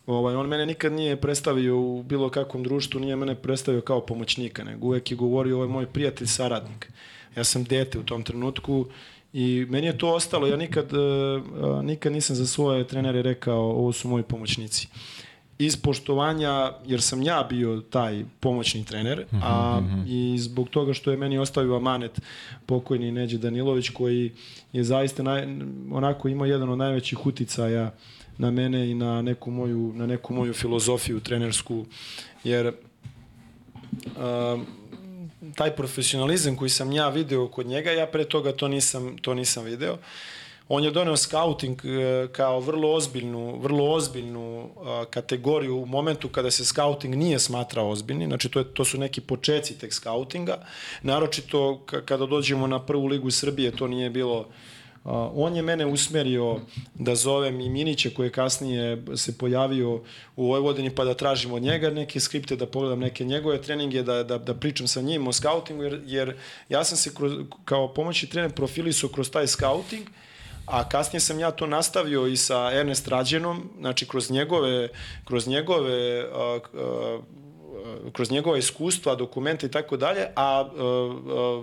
Ovaj, 0.07 0.34
on 0.34 0.48
mene 0.48 0.66
nikad 0.66 0.92
nije 0.92 1.20
predstavio 1.20 1.80
u 1.80 2.02
bilo 2.02 2.30
kakvom 2.30 2.62
društvu, 2.62 3.00
nije 3.00 3.16
mene 3.16 3.34
predstavio 3.34 3.80
kao 3.80 4.00
pomoćnika, 4.00 4.64
nego 4.64 4.86
uvek 4.86 5.11
je 5.11 5.16
govorio 5.16 5.57
ovo 5.57 5.68
moj 5.68 5.86
prijatelj, 5.86 6.26
saradnik. 6.26 6.92
Ja 7.36 7.44
sam 7.44 7.64
dete 7.64 7.98
u 7.98 8.02
tom 8.02 8.22
trenutku 8.22 8.86
i 9.32 9.66
meni 9.68 9.86
je 9.86 9.98
to 9.98 10.14
ostalo. 10.14 10.46
Ja 10.46 10.57
nikad, 10.57 10.92
uh, 10.92 11.84
nikad 11.84 12.12
nisam 12.12 12.36
za 12.36 12.46
svoje 12.46 12.86
trenere 12.86 13.22
rekao 13.22 13.61
ovo 13.61 13.92
su 13.92 14.09
moji 14.09 14.22
pomoćnici. 14.22 14.88
Uh, 14.90 15.24
iz 15.59 15.76
poštovanja, 15.76 16.72
jer 16.86 17.02
sam 17.02 17.22
ja 17.22 17.46
bio 17.50 17.82
taj 17.90 18.24
pomoćni 18.40 18.84
trener, 18.84 19.24
a 19.42 19.80
mm 19.80 19.84
-hmm. 19.84 20.34
i 20.34 20.38
zbog 20.38 20.68
toga 20.68 20.94
što 20.94 21.11
je 21.11 21.16
meni 21.16 21.38
ostavio 21.38 21.76
amanet 21.76 22.20
pokojni 22.66 23.12
Neđe 23.12 23.38
Danilović, 23.38 23.88
koji 23.88 24.32
je 24.72 24.84
zaista 24.84 25.22
naj, 25.22 25.46
onako 25.92 26.28
imao 26.28 26.46
jedan 26.46 26.70
od 26.70 26.78
najvećih 26.78 27.26
uticaja 27.26 27.94
na 28.38 28.50
mene 28.50 28.90
i 28.90 28.94
na 28.94 29.22
neku 29.22 29.50
moju, 29.50 29.92
na 29.94 30.07
neku 30.07 30.34
moju 30.34 30.52
filozofiju 30.52 31.20
trenersku, 31.20 31.86
jer 32.44 32.72
a, 34.18 34.59
taj 35.55 35.70
profesionalizam 35.70 36.57
koji 36.57 36.68
sam 36.68 36.92
ja 36.92 37.09
video 37.09 37.48
kod 37.48 37.66
njega, 37.66 37.90
ja 37.90 38.07
pre 38.07 38.24
toga 38.24 38.52
to 38.52 38.68
nisam, 38.68 39.16
to 39.18 39.34
nisam 39.34 39.64
video. 39.64 39.92
Uh, 39.92 39.98
On 40.69 40.85
je 40.85 40.91
doneo 40.91 41.17
scouting 41.17 41.85
e, 41.85 42.29
kao 42.33 42.61
vrlo 42.61 42.93
ozbiljnu, 42.93 43.59
vrlo 43.61 43.91
ozbiljnu 43.93 44.71
kategoriju 45.11 45.77
u 45.77 45.87
momentu 45.87 46.29
kada 46.29 46.51
se 46.51 46.65
scouting 46.65 47.15
nije 47.15 47.39
smatrao 47.39 47.91
ozbiljni, 47.91 48.27
znači 48.27 48.49
to, 48.49 48.59
je, 48.59 48.75
to 48.75 48.85
su 48.85 48.99
neki 48.99 49.21
počeci 49.21 49.79
tek 49.79 49.93
scoutinga, 49.93 50.67
naročito 51.03 51.85
kada 52.05 52.27
dođemo 52.27 52.67
na 52.67 52.79
prvu 52.87 53.07
ligu 53.07 53.31
Srbije 53.31 53.77
to 53.77 53.87
nije 53.87 54.11
bilo 54.11 54.47
Uh, 55.05 55.11
on 55.35 55.57
je 55.57 55.62
mene 55.62 55.87
usmerio 55.87 56.61
da 56.95 57.15
zovem 57.15 57.61
i 57.61 57.69
Minića 57.69 58.11
koji 58.17 58.27
je 58.27 58.33
kasnije 58.33 59.03
se 59.17 59.39
pojavio 59.39 60.01
u 60.37 60.47
Vojvodini 60.47 60.91
pa 60.95 61.05
da 61.05 61.15
tražim 61.15 61.53
od 61.53 61.62
njega 61.62 61.91
neke 61.91 62.21
skripte, 62.21 62.57
da 62.57 62.67
pogledam 62.67 62.99
neke 62.99 63.25
njegove 63.25 63.62
treninge, 63.62 64.03
da, 64.03 64.23
da, 64.23 64.39
da 64.39 64.55
pričam 64.55 64.89
sa 64.89 65.01
njim 65.01 65.29
o 65.29 65.33
scoutingu, 65.33 65.83
jer, 65.83 66.01
jer 66.07 66.37
ja 66.69 66.85
sam 66.85 66.97
se 66.97 67.15
kroz, 67.15 67.33
kao 67.65 67.95
pomoćni 67.95 68.29
trener 68.29 68.53
profilisao 68.53 69.11
kroz 69.11 69.31
taj 69.31 69.47
scouting 69.47 70.09
a 70.67 70.89
kasnije 70.89 71.21
sam 71.21 71.39
ja 71.41 71.51
to 71.51 71.67
nastavio 71.67 72.27
i 72.27 72.37
sa 72.37 72.71
Ernest 72.73 73.09
Rađenom, 73.09 73.71
znači 73.79 74.09
kroz 74.09 74.31
njegove, 74.31 74.89
kroz 75.25 75.47
njegove 75.47 76.25
a, 76.33 76.59
a, 76.75 77.21
kroz 78.12 78.31
njegova 78.31 78.59
iskustva, 78.59 79.15
dokumente 79.15 79.67
i 79.67 79.71
tako 79.71 79.97
dalje, 79.97 80.27
a, 80.37 80.69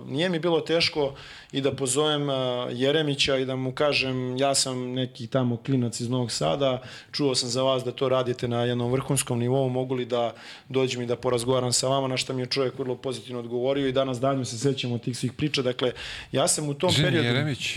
nije 0.06 0.28
mi 0.28 0.38
bilo 0.38 0.60
teško 0.60 1.14
i 1.52 1.60
da 1.60 1.72
pozovem 1.72 2.28
Jeremića 2.72 3.36
i 3.36 3.44
da 3.44 3.56
mu 3.56 3.72
kažem 3.72 4.36
ja 4.36 4.54
sam 4.54 4.92
neki 4.92 5.26
tamo 5.26 5.56
klinac 5.56 6.00
iz 6.00 6.08
Novog 6.08 6.32
Sada, 6.32 6.82
čuo 7.12 7.34
sam 7.34 7.48
za 7.48 7.62
vas 7.62 7.84
da 7.84 7.92
to 7.92 8.08
radite 8.08 8.48
na 8.48 8.64
jednom 8.64 8.92
vrhunskom 8.92 9.38
nivou, 9.38 9.68
mogu 9.68 9.94
li 9.94 10.04
da 10.04 10.34
dođem 10.68 11.02
i 11.02 11.06
da 11.06 11.16
porazgovaram 11.16 11.72
sa 11.72 11.88
vama, 11.88 12.08
na 12.08 12.16
što 12.16 12.32
mi 12.32 12.42
je 12.42 12.46
čovjek 12.46 12.78
vrlo 12.78 12.96
pozitivno 12.96 13.40
odgovorio 13.40 13.88
i 13.88 13.92
danas 13.92 14.20
danju 14.20 14.44
se 14.44 14.58
sećamo 14.58 14.98
tih 14.98 15.18
svih 15.18 15.32
priča. 15.32 15.62
Dakle, 15.62 15.92
ja 16.32 16.48
sam 16.48 16.68
u 16.68 16.74
tom 16.74 16.90
Žen 16.90 17.04
periodu... 17.04 17.26
Jeremić. 17.26 17.76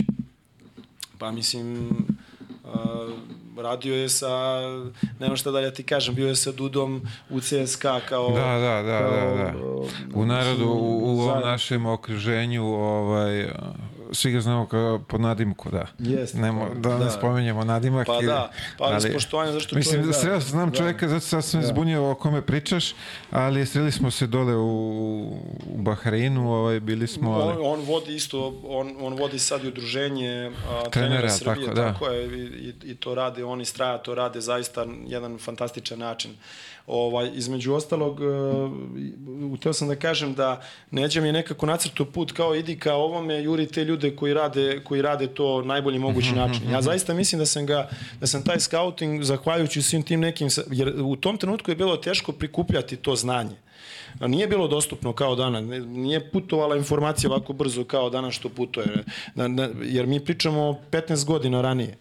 Pa 1.18 1.30
mislim, 1.30 1.88
uh, 2.64 3.62
radio 3.62 3.94
je 3.94 4.08
sa, 4.08 4.60
nema 5.20 5.36
šta 5.36 5.50
da 5.50 5.60
ja 5.60 5.70
ti 5.70 5.82
kažem, 5.82 6.14
bio 6.14 6.28
je 6.28 6.36
sa 6.36 6.52
Dudom 6.52 7.02
u 7.30 7.40
CSKA 7.40 8.00
kao... 8.08 8.30
Da, 8.30 8.58
da, 8.58 8.82
da, 8.82 8.98
kao, 8.98 9.36
da, 9.36 9.44
da. 9.44 10.18
U 10.18 10.26
narodu, 10.26 10.64
u, 10.64 11.16
u 11.16 11.20
ovom 11.20 11.40
našem 11.40 11.86
okruženju, 11.86 12.64
ovaj, 12.64 13.50
svi 14.12 14.32
ga 14.32 14.40
znamo 14.40 14.66
kao 14.66 14.98
po 15.08 15.18
nadimku, 15.18 15.70
da. 15.70 15.86
Jeste. 15.98 16.38
Nemo, 16.38 16.68
da, 16.74 16.88
da 16.88 17.04
ne 17.04 17.10
spomenjemo 17.10 17.64
nadimak. 17.64 18.06
Pa 18.06 18.20
da, 18.20 18.50
pa 18.78 18.84
ali, 18.84 18.94
ali 18.94 19.12
zašto 19.12 19.38
mislim, 19.76 19.94
čovjek... 19.94 20.06
Mislim, 20.06 20.32
da, 20.32 20.40
znam 20.40 20.70
da. 20.70 20.76
čovjeka, 20.76 21.08
zato 21.08 21.20
sad 21.20 21.44
sam 21.44 21.60
da. 21.60 21.66
zbunio 21.66 22.10
o 22.10 22.14
kome 22.14 22.42
pričaš, 22.42 22.94
ali 23.30 23.66
sreli 23.66 23.92
smo 23.92 24.10
se 24.10 24.26
dole 24.26 24.56
u, 24.56 24.68
u 25.66 25.76
Bahreinu, 25.76 26.52
ovaj, 26.52 26.80
bili 26.80 27.06
smo... 27.06 27.32
Ali... 27.32 27.52
On, 27.52 27.78
on 27.78 27.80
vodi 27.80 28.14
isto, 28.14 28.60
on, 28.64 28.96
on 29.00 29.14
vodi 29.14 29.38
sad 29.38 29.64
i 29.64 29.68
udruženje 29.68 30.50
a, 30.68 30.90
trenera, 30.90 30.90
trenera 30.90 31.30
Srbije, 31.30 31.66
tako, 31.66 31.74
da. 31.74 31.92
tako 31.92 32.06
je, 32.06 32.26
i, 32.26 32.42
i, 32.42 32.74
i 32.84 32.94
to 32.94 33.14
rade, 33.14 33.44
oni 33.44 33.64
straja 33.64 33.98
to 33.98 34.14
rade 34.14 34.40
zaista 34.40 34.86
jedan 35.06 35.38
fantastičan 35.38 35.98
način. 35.98 36.36
Ovaj, 36.86 37.30
između 37.34 37.74
ostalog, 37.74 38.20
uh, 38.20 38.72
uteo 39.52 39.72
sam 39.72 39.88
da 39.88 39.96
kažem 39.96 40.34
da 40.34 40.60
Neđa 40.90 41.20
mi 41.20 41.28
je 41.28 41.32
nekako 41.32 41.66
nacrto 41.66 42.04
put 42.04 42.32
kao 42.32 42.54
idi 42.54 42.78
ka 42.78 42.94
ovome, 42.94 43.42
juri 43.42 43.66
te 43.66 43.84
ljude 43.84 44.16
koji 44.16 44.34
rade, 44.34 44.80
koji 44.84 45.02
rade 45.02 45.26
to 45.26 45.62
najbolji 45.62 45.98
mogući 45.98 46.28
Mhm, 46.28 46.38
način. 46.38 46.70
Ja 46.70 46.82
zaista 46.82 47.14
mislim 47.14 47.38
da 47.38 47.46
sam 47.46 47.66
ga, 47.66 47.88
da 48.20 48.26
sam 48.26 48.42
taj 48.42 48.60
scouting, 48.60 49.22
zahvaljujući 49.22 49.82
svim 49.82 50.02
tim 50.02 50.20
nekim, 50.20 50.48
jer 50.68 50.94
u 50.96 51.16
tom 51.16 51.36
trenutku 51.36 51.70
je 51.70 51.76
bilo 51.76 51.96
teško 51.96 52.32
prikupljati 52.32 52.96
to 52.96 53.16
znanje. 53.16 53.56
Nije 54.20 54.46
bilo 54.46 54.68
dostupno 54.68 55.12
kao 55.12 55.34
danas, 55.34 55.64
ne- 55.64 55.80
nije 55.80 56.30
putovala 56.30 56.76
informacija 56.76 57.30
ovako 57.30 57.52
brzo 57.52 57.84
kao 57.84 58.10
danas 58.10 58.34
što 58.34 58.48
putuje, 58.48 59.04
jer 59.82 60.06
mi 60.06 60.20
pričamo 60.20 60.78
15 60.90 61.24
godina 61.24 61.62
ranije. 61.62 61.96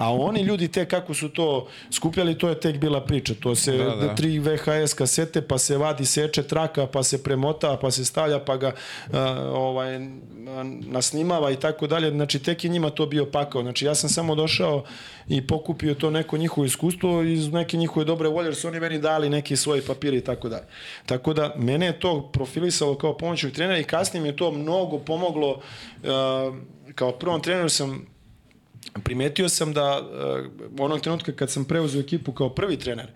A 0.00 0.12
oni 0.14 0.40
ljudi 0.40 0.68
te 0.68 0.86
kako 0.88 1.14
su 1.14 1.28
to 1.28 1.68
skupljali, 1.90 2.38
to 2.38 2.48
je 2.48 2.60
tek 2.60 2.78
bila 2.78 3.00
priča. 3.00 3.34
To 3.40 3.54
se 3.54 3.76
Da, 3.76 3.96
da, 3.96 4.14
tri 4.14 4.38
VHS 4.38 4.94
kasete, 4.94 5.42
pa 5.42 5.58
se 5.58 5.76
vadi 5.76 6.06
seče 6.06 6.42
traka, 6.42 6.86
pa 6.86 7.02
se 7.02 7.22
premota, 7.22 7.76
pa 7.80 7.90
se 7.90 8.04
stavlja, 8.04 8.38
pa 8.38 8.56
ga 8.56 8.72
a, 9.12 9.50
ovaj, 9.52 9.98
nasnimava 10.80 11.50
i 11.50 11.56
tako 11.56 11.86
dalje. 11.86 12.10
Znači, 12.10 12.38
tek 12.38 12.64
je 12.64 12.70
njima 12.70 12.90
to 12.90 13.06
bio 13.06 13.26
pakao. 13.26 13.62
Znači, 13.62 13.84
ja 13.84 13.94
sam 13.94 14.10
samo 14.10 14.34
došao 14.34 14.84
i 15.28 15.46
pokupio 15.46 15.94
to 15.94 16.10
neko 16.10 16.36
njihovo 16.36 16.64
iskustvo 16.64 17.22
iz 17.22 17.52
neke 17.52 17.76
njihove 17.76 18.04
dobre 18.04 18.28
volje, 18.28 18.46
jer 18.46 18.54
su 18.54 18.68
oni 18.68 18.80
meni 18.80 18.98
dali 18.98 19.28
neki 19.28 19.56
svoji 19.56 19.82
papiri 19.82 20.16
i 20.16 20.24
tako 20.24 20.48
dalje. 20.48 20.66
Tako 21.06 21.34
da, 21.34 21.54
mene 21.56 21.86
je 21.86 22.00
to 22.00 22.30
profilisalo 22.32 22.98
kao 22.98 23.16
pomoćnog 23.16 23.52
trenera 23.52 23.78
i 23.78 23.84
kasnije 23.84 24.22
mi 24.22 24.28
je 24.28 24.36
to 24.36 24.50
mnogo 24.50 24.98
pomoglo. 24.98 25.60
A, 26.04 26.52
kao 26.94 27.12
prvom 27.12 27.42
treneru 27.42 27.68
sam 27.68 28.09
primetio 29.00 29.48
sam 29.48 29.72
da 29.72 30.00
uh, 30.00 30.80
onog 30.80 31.00
trenutka 31.00 31.32
kad 31.32 31.50
sam 31.50 31.64
preuzeo 31.64 32.00
ekipu 32.00 32.32
kao 32.32 32.48
prvi 32.54 32.78
trener, 32.78 33.10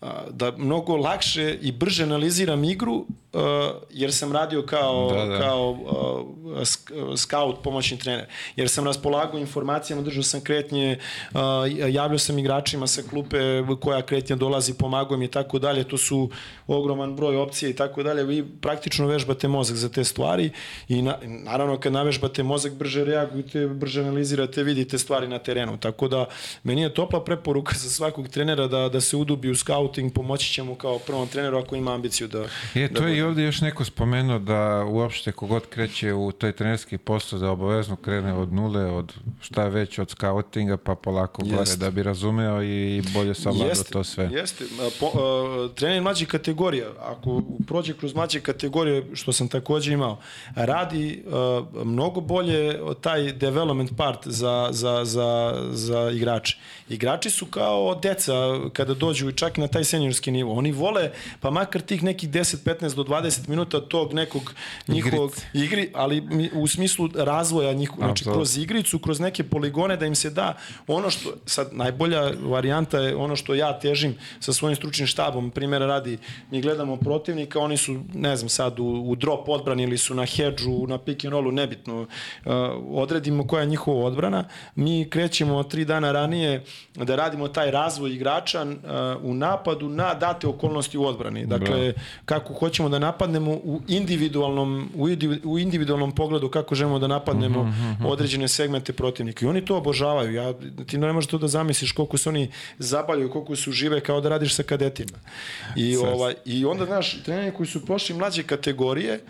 uh, 0.00 0.08
da 0.30 0.52
mnogo 0.56 0.96
lakše 0.96 1.58
i 1.62 1.72
brže 1.72 2.02
analiziram 2.02 2.64
igru 2.64 3.06
uh, 3.36 3.42
jer 3.90 4.12
sam 4.12 4.32
radio 4.32 4.62
kao, 4.62 5.10
Da, 5.10 5.16
da, 5.16 5.24
da. 5.24 5.32
da. 5.32 5.40
kao 5.40 5.70
uh, 5.70 6.60
sk- 6.60 7.16
scout, 7.16 7.56
pomoćni 7.64 7.98
trener. 7.98 8.26
Jer 8.56 8.68
sam 8.68 8.84
raspolagao 8.84 9.40
informacijama, 9.40 10.02
držao 10.02 10.22
sam 10.22 10.40
kretnje, 10.40 10.98
uh, 11.32 11.40
javljao 11.88 12.18
sam 12.18 12.38
igračima 12.38 12.86
sa 12.86 13.02
klupe 13.10 13.38
koja 13.80 14.02
kretnja 14.02 14.36
dolazi, 14.36 14.74
pomagao 14.74 15.14
im 15.14 15.22
i 15.22 15.28
tako 15.28 15.58
dalje. 15.58 15.84
To 15.84 15.98
su 15.98 16.30
ogroman 16.66 17.16
broj 17.16 17.36
opcija 17.36 17.68
i 17.68 17.72
tako 17.72 18.02
dalje. 18.02 18.24
Vi 18.24 18.44
praktično 18.60 19.06
vežbate 19.06 19.48
mozak 19.48 19.76
za 19.76 19.88
te 19.88 20.04
stvari 20.04 20.50
i 20.88 21.02
na, 21.02 21.18
naravno 21.22 21.80
kad 21.80 21.92
navežbate 21.92 22.42
mozak 22.42 22.72
brže 22.72 23.04
reagujete, 23.04 23.66
brže 23.66 24.00
analizirate, 24.00 24.62
vidite 24.62 24.98
stvari 24.98 25.28
na 25.28 25.38
terenu. 25.38 25.76
Tako 25.78 26.08
da 26.08 26.26
meni 26.62 26.82
je 26.82 26.94
topla 26.94 27.24
preporuka 27.24 27.74
za 27.78 27.90
svakog 27.90 28.28
trenera 28.28 28.66
da, 28.66 28.88
da 28.88 29.00
se 29.00 29.16
udubi 29.16 29.50
u 29.50 29.54
scouting, 29.56 30.12
pomoći 30.12 30.52
će 30.52 30.62
mu 30.62 30.74
kao 30.74 30.98
prvom 30.98 31.28
treneru 31.28 31.58
ako 31.58 31.76
ima 31.76 31.94
ambiciju 31.94 32.28
da... 32.28 32.44
Je, 32.74 32.88
da 32.88 33.00
to 33.00 33.06
je 33.06 33.18
i 33.18 33.22
bude. 33.22 33.25
Ovdje 33.26 33.44
još 33.44 33.60
neko 33.60 33.84
spomenuo 33.84 34.38
da 34.38 34.84
uopšte 34.84 35.32
kogod 35.32 35.66
kreće 35.66 36.12
u 36.12 36.32
taj 36.32 36.52
trenerski 36.52 36.98
posao 36.98 37.38
da 37.38 37.50
obavezno 37.50 37.96
krene 37.96 38.34
od 38.34 38.52
nule, 38.52 38.84
od 38.84 39.12
šta 39.40 39.64
već, 39.68 39.98
od 39.98 40.10
scoutinga 40.10 40.76
pa 40.76 40.94
polako 40.94 41.42
gore 41.42 41.56
Jeste. 41.56 41.76
da 41.76 41.90
bi 41.90 42.02
razumeo 42.02 42.62
i 42.62 43.02
bolje 43.14 43.34
savladao 43.34 43.84
to 43.92 44.04
sve. 44.04 44.28
Jeste. 44.32 44.64
Po, 45.00 45.06
a, 45.06 45.68
trener 45.74 46.02
mlađih 46.02 46.28
kategorija, 46.28 46.86
ako 47.00 47.42
prođe 47.66 47.94
kroz 47.94 48.14
mlađe 48.14 48.40
kategorije, 48.40 49.06
što 49.14 49.32
sam 49.32 49.48
takođe 49.48 49.92
imao, 49.92 50.18
radi 50.54 51.24
a, 51.32 51.62
mnogo 51.84 52.20
bolje 52.20 52.80
taj 53.00 53.32
development 53.32 53.96
part 53.96 54.28
za, 54.28 54.68
za, 54.70 55.04
za, 55.04 55.62
za 55.70 56.10
igrače. 56.10 56.58
Igrači 56.88 57.30
su 57.30 57.46
kao 57.46 57.94
deca 58.02 58.32
kada 58.72 58.94
dođu 58.94 59.32
čak 59.32 59.56
na 59.56 59.68
taj 59.68 59.84
seniorski 59.84 60.30
nivo. 60.30 60.52
Oni 60.52 60.72
vole, 60.72 61.10
pa 61.40 61.50
makar 61.50 61.82
tih 61.82 62.02
nekih 62.02 62.30
10, 62.30 62.56
15 62.64 62.94
do 62.94 63.04
20 63.04 63.15
minuta 63.48 63.80
tog 63.80 64.12
nekog 64.12 64.54
njihovog 64.88 65.36
igri, 65.52 65.90
ali 65.94 66.22
u 66.54 66.66
smislu 66.66 67.08
razvoja 67.14 67.72
njihovog, 67.72 68.04
znači 68.04 68.24
kroz 68.24 68.56
igricu, 68.58 68.98
kroz 68.98 69.20
neke 69.20 69.44
poligone 69.44 69.96
da 69.96 70.06
im 70.06 70.14
se 70.14 70.30
da 70.30 70.54
ono 70.86 71.10
što, 71.10 71.30
sad 71.46 71.68
najbolja 71.72 72.30
varijanta 72.42 72.98
je 72.98 73.16
ono 73.16 73.36
što 73.36 73.54
ja 73.54 73.78
težim 73.78 74.14
sa 74.40 74.52
svojim 74.52 74.76
stručnim 74.76 75.06
štabom, 75.06 75.50
primjera 75.50 75.86
radi, 75.86 76.18
mi 76.50 76.62
gledamo 76.62 76.96
protivnika, 76.96 77.60
oni 77.60 77.76
su, 77.76 78.00
ne 78.14 78.36
znam, 78.36 78.48
sad 78.48 78.78
u, 78.78 78.84
u 78.84 79.16
drop 79.16 79.48
odbrani 79.48 79.82
ili 79.82 79.98
su 79.98 80.14
na 80.14 80.26
hedžu, 80.26 80.86
na 80.86 80.98
pick 80.98 81.24
and 81.24 81.32
rollu, 81.32 81.52
nebitno, 81.52 82.00
uh, 82.00 82.06
odredimo 82.90 83.46
koja 83.46 83.60
je 83.60 83.66
njihova 83.66 84.06
odbrana, 84.06 84.44
mi 84.74 85.10
krećemo 85.10 85.62
tri 85.62 85.84
dana 85.84 86.12
ranije 86.12 86.64
da 86.94 87.16
radimo 87.16 87.48
taj 87.48 87.70
razvoj 87.70 88.14
igrača 88.14 88.62
uh, 88.62 88.70
u 89.22 89.34
napadu 89.34 89.88
na 89.88 90.14
date 90.14 90.46
okolnosti 90.46 90.98
u 90.98 91.04
odbrani. 91.06 91.46
Dakle, 91.46 91.92
kako 92.24 92.54
hoćemo 92.54 92.88
da 92.88 92.98
napadnemo 93.06 93.50
u 93.52 93.80
individualnom, 93.88 94.90
u, 94.94 95.08
indivi- 95.08 95.40
u 95.44 95.58
individualnom 95.58 96.12
pogledu 96.12 96.48
kako 96.48 96.74
želimo 96.74 96.98
da 96.98 97.06
napadnemo 97.06 97.72
određene 98.04 98.48
segmente 98.48 98.92
protivnika. 98.92 99.46
I 99.46 99.48
oni 99.48 99.64
to 99.64 99.76
obožavaju. 99.76 100.34
Ja, 100.34 100.52
ti 100.86 100.98
ne 100.98 101.12
možeš 101.12 101.30
to 101.30 101.38
da 101.38 101.48
zamisliš 101.48 101.92
koliko 101.92 102.18
se 102.18 102.28
oni 102.28 102.48
zabavljaju, 102.78 103.30
koliko 103.30 103.56
su 103.56 103.72
žive 103.72 104.00
kao 104.00 104.20
da 104.20 104.28
radiš 104.28 104.54
sa 104.54 104.62
kadetima. 104.62 105.18
I, 105.76 105.96
ovaj, 105.96 106.34
i 106.44 106.64
onda, 106.64 106.86
znaš, 106.86 107.22
treneri 107.24 107.54
koji 107.56 107.66
su 107.66 107.86
prošli 107.86 108.16
mlađe 108.16 108.42
kategorije 108.42 109.20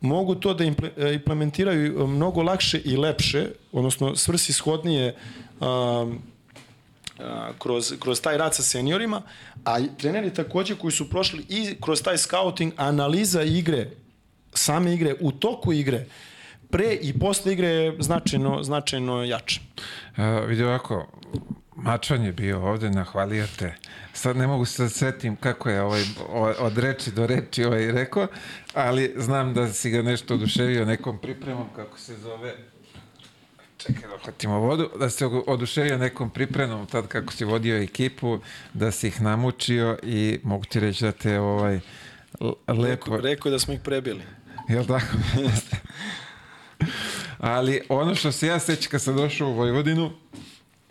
mogu 0.00 0.34
to 0.34 0.54
da 0.54 0.64
e, 0.64 0.72
implementiraju 1.14 2.06
mnogo 2.06 2.42
lakše 2.42 2.80
i 2.84 2.96
lepše, 2.96 3.46
odnosno 3.72 4.16
svrsishodnije 4.16 5.14
um, 5.60 6.18
kroz, 7.58 7.94
kroz 8.00 8.20
taj 8.20 8.38
rad 8.38 8.54
sa 8.54 8.62
seniorima, 8.62 9.22
a 9.64 9.78
treneri 9.98 10.34
takođe 10.34 10.74
koji 10.74 10.92
su 10.92 11.10
prošli 11.10 11.44
i 11.48 11.76
kroz 11.80 12.02
taj 12.02 12.18
scouting, 12.18 12.72
analiza 12.76 13.42
igre, 13.42 13.90
same 14.54 14.94
igre, 14.94 15.14
u 15.20 15.32
toku 15.32 15.72
igre, 15.72 16.06
pre 16.70 16.98
i 17.02 17.18
posle 17.18 17.52
igre 17.52 17.68
je 17.68 17.96
značajno, 17.98 18.62
značajno 18.62 19.24
jače. 19.24 19.60
Uh, 20.16 20.48
vidi 20.48 20.64
ovako, 20.64 21.06
Mačvan 21.76 22.24
je 22.24 22.32
bio 22.32 22.66
ovde, 22.66 22.90
nahvalio 22.90 23.46
te. 23.58 23.74
Sad 24.12 24.36
ne 24.36 24.46
mogu 24.46 24.64
se 24.64 24.82
da 24.82 24.88
setim 24.88 25.36
kako 25.36 25.70
je 25.70 25.82
ovaj, 25.82 26.02
od 26.58 26.78
reči 26.78 27.10
do 27.10 27.26
reči 27.26 27.64
ovaj 27.64 27.92
rekao, 27.92 28.26
ali 28.74 29.14
znam 29.16 29.54
da 29.54 29.72
si 29.72 29.90
ga 29.90 30.02
nešto 30.02 30.34
oduševio 30.34 30.84
nekom 30.84 31.18
pripremom, 31.18 31.66
kako 31.76 31.98
se 31.98 32.16
zove, 32.16 32.54
čekaj 33.82 34.08
da 34.08 34.14
uhvatimo 34.14 34.58
vodu, 34.58 34.90
da 34.98 35.10
se 35.10 35.26
oduševio 35.26 35.98
nekom 35.98 36.30
pripremom 36.30 36.86
tad 36.86 37.08
kako 37.08 37.32
si 37.32 37.44
vodio 37.44 37.82
ekipu, 37.82 38.38
da 38.74 38.90
si 38.90 39.08
ih 39.08 39.22
namučio 39.22 39.98
i 40.02 40.40
mogu 40.42 40.64
ti 40.64 40.80
reći 40.80 41.04
da 41.04 41.12
te 41.12 41.40
ovaj 41.40 41.80
lepo... 42.68 43.16
Rekao, 43.16 43.52
da 43.52 43.58
smo 43.58 43.74
ih 43.74 43.80
prebili. 43.80 44.22
Jel 44.68 44.84
tako? 44.86 45.16
Ali 47.38 47.80
ono 47.88 48.14
što 48.14 48.32
se 48.32 48.46
ja 48.46 48.58
sećam 48.58 48.90
kad 48.90 49.02
sam 49.02 49.16
došao 49.16 49.48
u 49.48 49.54
Vojvodinu, 49.54 50.10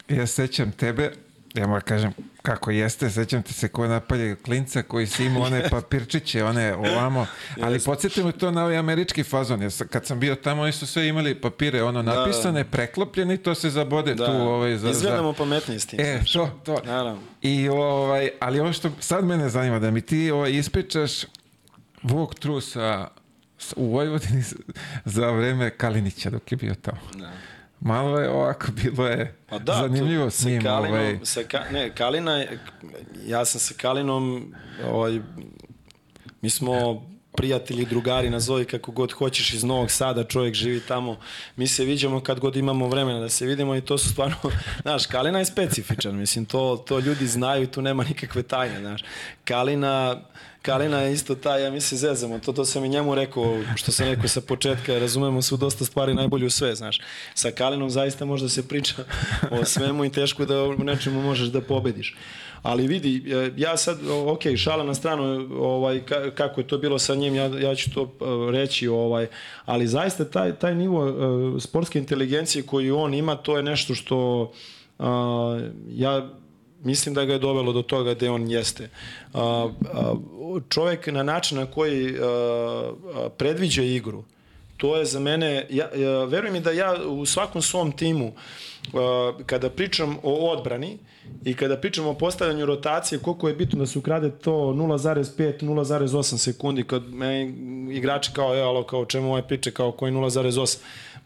ja 0.09 0.27
sećam 0.27 0.71
tebe, 0.71 1.13
ja 1.53 1.67
moram 1.67 1.81
kažem 1.81 2.11
kako 2.41 2.71
jeste, 2.71 3.09
sećam 3.09 3.43
te 3.43 3.53
se 3.53 3.67
ko 3.67 3.87
napalje 3.87 4.35
klinca 4.35 4.81
koji 4.81 5.07
si 5.07 5.25
imao 5.25 5.41
one 5.43 5.69
papirčiće, 5.71 6.43
one 6.43 6.75
ovamo, 6.75 7.25
ali 7.57 7.79
podsjetimo 7.79 8.31
to 8.31 8.51
na 8.51 8.63
ovaj 8.63 8.77
američki 8.77 9.23
fazon, 9.23 9.61
jer 9.61 9.71
sa- 9.71 9.85
kad 9.85 10.05
sam 10.05 10.19
bio 10.19 10.35
tamo, 10.35 10.61
oni 10.61 10.71
su 10.71 10.87
sve 10.87 11.07
imali 11.07 11.35
papire, 11.35 11.83
ono 11.83 12.01
napisane, 12.03 12.63
preklopljeni, 12.63 13.37
to 13.37 13.55
se 13.55 13.69
zabode 13.69 14.15
Da, 14.15 14.25
tu. 14.25 14.31
Ovaj, 14.31 14.77
za, 14.77 14.89
izgledamo 14.89 15.33
za... 15.33 15.37
s 15.71 15.85
tim. 15.85 15.99
E, 15.99 16.21
to, 16.33 16.59
to. 16.65 16.81
Naravno. 16.85 17.21
I 17.41 17.69
ovaj, 17.69 18.29
ali 18.39 18.59
ono 18.59 18.73
što 18.73 18.91
sad 18.99 19.25
mene 19.25 19.49
zanima, 19.49 19.79
da 19.79 19.91
mi 19.91 20.01
ti 20.01 20.31
ovaj, 20.31 20.51
ispričaš 20.51 21.11
Vuk 22.03 22.35
Trusa 22.35 23.07
s- 23.57 23.73
u 23.75 23.85
Vojvodini 23.87 24.43
za 25.05 25.29
vreme 25.29 25.69
Kalinića 25.69 26.29
dok 26.29 26.51
je 26.51 26.57
bio 26.57 26.75
tamo. 26.75 27.01
Da. 27.15 27.31
Malo 27.81 28.19
je 28.19 28.29
ovako, 28.29 28.67
bilo 28.71 29.07
je 29.07 29.35
Pa 29.49 29.59
da, 29.59 29.73
zanimljivo 29.73 30.29
s 30.29 30.45
njim. 30.45 30.61
Sa 30.61 30.67
Kalinom, 30.67 30.93
ovaj, 30.93 31.19
sa 31.23 31.43
Ka, 31.43 31.63
ne, 31.71 31.95
Kalina 31.95 32.37
je, 32.37 32.59
ja 33.25 33.45
sam 33.45 33.59
sa 33.59 33.73
Kalinom, 33.77 34.53
ovaj, 34.85 35.19
mi 36.41 36.49
smo 36.49 37.03
prijatelji, 37.37 37.85
drugari, 37.85 38.29
nazovi 38.29 38.65
kako 38.65 38.91
god 38.91 39.11
hoćeš 39.11 39.53
iz 39.53 39.63
Novog 39.63 39.91
Sada, 39.91 40.23
čovjek 40.23 40.55
živi 40.55 40.79
tamo. 40.79 41.17
Mi 41.55 41.67
se 41.67 41.85
viđamo 41.85 42.21
kad 42.21 42.39
god 42.39 42.55
imamo 42.55 42.87
vremena 42.87 43.19
da 43.19 43.29
se 43.29 43.45
vidimo 43.45 43.75
i 43.75 43.81
to 43.81 43.97
su 43.97 44.09
stvarno, 44.09 44.35
znaš, 44.81 45.05
Kalina 45.05 45.39
je 45.39 45.45
specifičan, 45.45 46.15
mislim, 46.15 46.45
to, 46.45 46.83
to 46.87 46.99
ljudi 46.99 47.27
znaju 47.27 47.63
i 47.63 47.71
tu 47.71 47.81
nema 47.81 48.03
nikakve 48.03 48.43
tajne, 48.43 48.79
znaš. 48.79 49.03
Kalina, 49.43 50.21
Kalina 50.61 50.99
je 50.99 51.13
isto 51.13 51.35
taj, 51.35 51.63
ja 51.63 51.71
mi 51.71 51.81
se 51.81 51.95
zezamo, 51.95 52.39
to, 52.39 52.53
to 52.53 52.65
sam 52.65 52.85
i 52.85 52.89
njemu 52.89 53.15
rekao, 53.15 53.61
što 53.75 53.91
sam 53.91 54.05
rekao 54.05 54.27
sa 54.27 54.41
početka, 54.41 54.99
razumemo 54.99 55.41
su 55.41 55.57
dosta 55.57 55.85
stvari 55.85 56.13
najbolje 56.13 56.45
u 56.45 56.49
sve, 56.49 56.75
znaš. 56.75 56.99
Sa 57.33 57.51
Kalinom 57.51 57.89
zaista 57.89 58.25
možda 58.25 58.49
se 58.49 58.67
priča 58.67 58.95
o 59.51 59.65
svemu 59.65 60.05
i 60.05 60.11
teško 60.11 60.45
da 60.45 60.63
u 60.63 60.73
nečemu 60.73 61.21
možeš 61.21 61.47
da 61.47 61.61
pobediš. 61.61 62.15
Ali 62.61 62.87
vidi, 62.87 63.33
e, 63.33 63.51
ja 63.57 63.77
sad, 63.77 63.99
ok, 64.27 64.41
šala 64.57 64.83
na 64.83 64.93
stranu, 64.93 65.49
ovaj, 65.59 66.05
ka, 66.05 66.31
kako 66.31 66.61
je 66.61 66.67
to 66.67 66.77
bilo 66.77 66.99
sa 66.99 67.15
njim, 67.15 67.35
ja, 67.35 67.45
ja 67.45 67.75
ću 67.75 67.91
to 67.93 68.03
e, 68.03 68.51
reći, 68.51 68.87
ovaj, 68.87 69.27
ali 69.65 69.87
zaista 69.87 70.25
taj, 70.25 70.55
taj 70.55 70.75
nivo 70.75 71.05
uh, 71.05 71.61
sportske 71.61 71.99
inteligencije 71.99 72.63
koju 72.63 72.97
on 72.97 73.13
ima, 73.13 73.35
to 73.35 73.57
je 73.57 73.63
nešto 73.63 73.95
što 73.95 74.51
uh, 74.99 75.05
ja 75.89 76.29
mislim 76.83 77.15
da 77.15 77.25
ga 77.25 77.33
je 77.33 77.39
dovelo 77.39 77.73
do 77.73 77.81
toga 77.81 78.13
gde 78.13 78.29
on 78.29 78.51
jeste. 78.51 78.89
Čovjek 80.69 81.07
na 81.07 81.23
način 81.23 81.57
na 81.57 81.65
koji 81.65 82.15
predviđa 83.37 83.83
igru, 83.83 84.23
to 84.77 84.97
je 84.97 85.05
za 85.05 85.19
mene, 85.19 85.67
ja, 85.69 85.89
ja, 85.95 86.23
veruj 86.23 86.51
mi 86.51 86.59
da 86.59 86.71
ja 86.71 86.95
u 87.07 87.25
svakom 87.25 87.61
svom 87.61 87.91
timu, 87.91 88.31
kada 89.45 89.69
pričam 89.69 90.17
o 90.23 90.51
odbrani 90.51 90.97
i 91.45 91.53
kada 91.53 91.77
pričam 91.77 92.07
o 92.07 92.13
postavljanju 92.13 92.65
rotacije, 92.65 93.19
koliko 93.19 93.47
je 93.47 93.55
bitno 93.55 93.79
da 93.79 93.85
se 93.85 93.99
ukrade 93.99 94.31
to 94.31 94.51
0,5, 94.51 95.63
0,8 95.63 96.37
sekundi, 96.37 96.83
kad 96.83 97.13
me 97.13 97.53
igrači 97.91 98.31
kao, 98.33 98.47
alo, 98.47 98.83
kao 98.83 99.05
čemu 99.05 99.31
ove 99.33 99.47
priče, 99.47 99.71
kao 99.71 99.91
koji 99.91 100.11
0,8, 100.11 100.77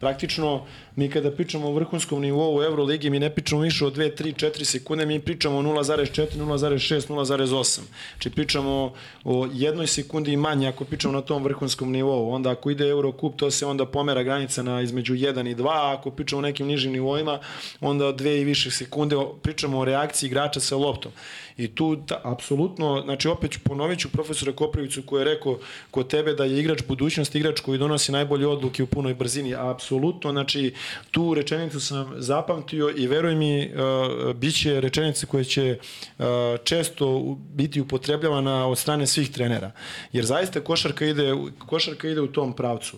praktično 0.04 0.66
mi 0.96 1.08
kada 1.10 1.30
pričamo 1.30 1.68
o 1.68 1.72
vrhunskom 1.72 2.20
nivou 2.20 2.62
Euroligi, 2.62 3.10
mi 3.10 3.18
ne 3.18 3.30
pričamo 3.30 3.62
više 3.62 3.86
od 3.86 3.96
2, 3.96 4.22
3, 4.22 4.34
4 4.46 4.64
sekunde, 4.64 5.06
mi 5.06 5.20
pričamo 5.20 5.58
o 5.58 5.62
0,4, 5.62 6.36
0,6, 6.36 7.08
0,8. 7.08 7.80
Znači 8.12 8.30
pričamo 8.30 8.92
o 9.24 9.48
jednoj 9.52 9.86
sekundi 9.86 10.32
i 10.32 10.36
manje 10.36 10.68
ako 10.68 10.84
pričamo 10.84 11.14
na 11.14 11.20
tom 11.20 11.44
vrhunskom 11.44 11.90
nivou. 11.92 12.30
Onda 12.30 12.50
ako 12.50 12.70
ide 12.70 12.88
Eurocup, 12.88 13.36
to 13.36 13.50
se 13.50 13.66
onda 13.66 13.86
pomera 13.86 14.22
granica 14.22 14.62
na 14.62 14.82
između 14.82 15.14
1 15.14 15.50
i 15.50 15.54
2, 15.54 15.98
ako 15.98 16.10
pričamo 16.10 16.38
o 16.38 16.42
nekim 16.42 16.66
nižim 16.66 16.92
nivoima, 16.92 17.38
onda 17.80 18.12
dve 18.12 18.40
i 18.40 18.44
više 18.44 18.70
sekunde 18.70 19.16
pričamo 19.42 19.78
o 19.78 19.84
reakciji 19.84 20.26
igrača 20.26 20.60
sa 20.60 20.76
loptom. 20.76 21.12
I 21.56 21.68
tu 21.74 21.96
ta, 22.06 22.20
apsolutno, 22.24 23.02
znači 23.04 23.28
opet 23.28 23.52
ću 23.52 23.58
ponovit 23.64 23.98
ću 23.98 24.08
profesora 24.08 24.52
Koprivicu 24.52 25.02
koji 25.02 25.20
je 25.20 25.24
rekao 25.24 25.58
kod 25.90 26.08
tebe 26.08 26.34
da 26.34 26.44
je 26.44 26.60
igrač 26.60 26.82
budućnost, 26.88 27.34
igrač 27.34 27.60
koji 27.60 27.78
donosi 27.78 28.12
najbolje 28.12 28.46
odluke 28.46 28.82
u 28.82 28.86
punoj 28.86 29.14
brzini. 29.14 29.54
Apsolutno, 29.54 30.32
znači 30.32 30.74
tu 31.10 31.34
rečenicu 31.34 31.80
sam 31.80 32.12
zapamtio 32.16 32.92
i 32.96 33.06
veruj 33.06 33.34
mi, 33.34 33.70
uh, 33.70 34.36
bit 34.36 34.62
će 34.62 34.80
rečenice 34.80 35.26
koje 35.26 35.44
će 35.44 35.78
uh, 36.18 36.24
često 36.64 37.36
biti 37.54 37.80
upotrebljavana 37.80 38.66
od 38.66 38.78
strane 38.78 39.06
svih 39.06 39.30
trenera. 39.30 39.70
Jer 40.12 40.24
zaista 40.24 40.60
košarka 40.60 41.06
ide, 41.06 41.34
košarka 41.66 42.08
ide 42.08 42.20
u 42.20 42.32
tom 42.32 42.52
pravcu. 42.52 42.96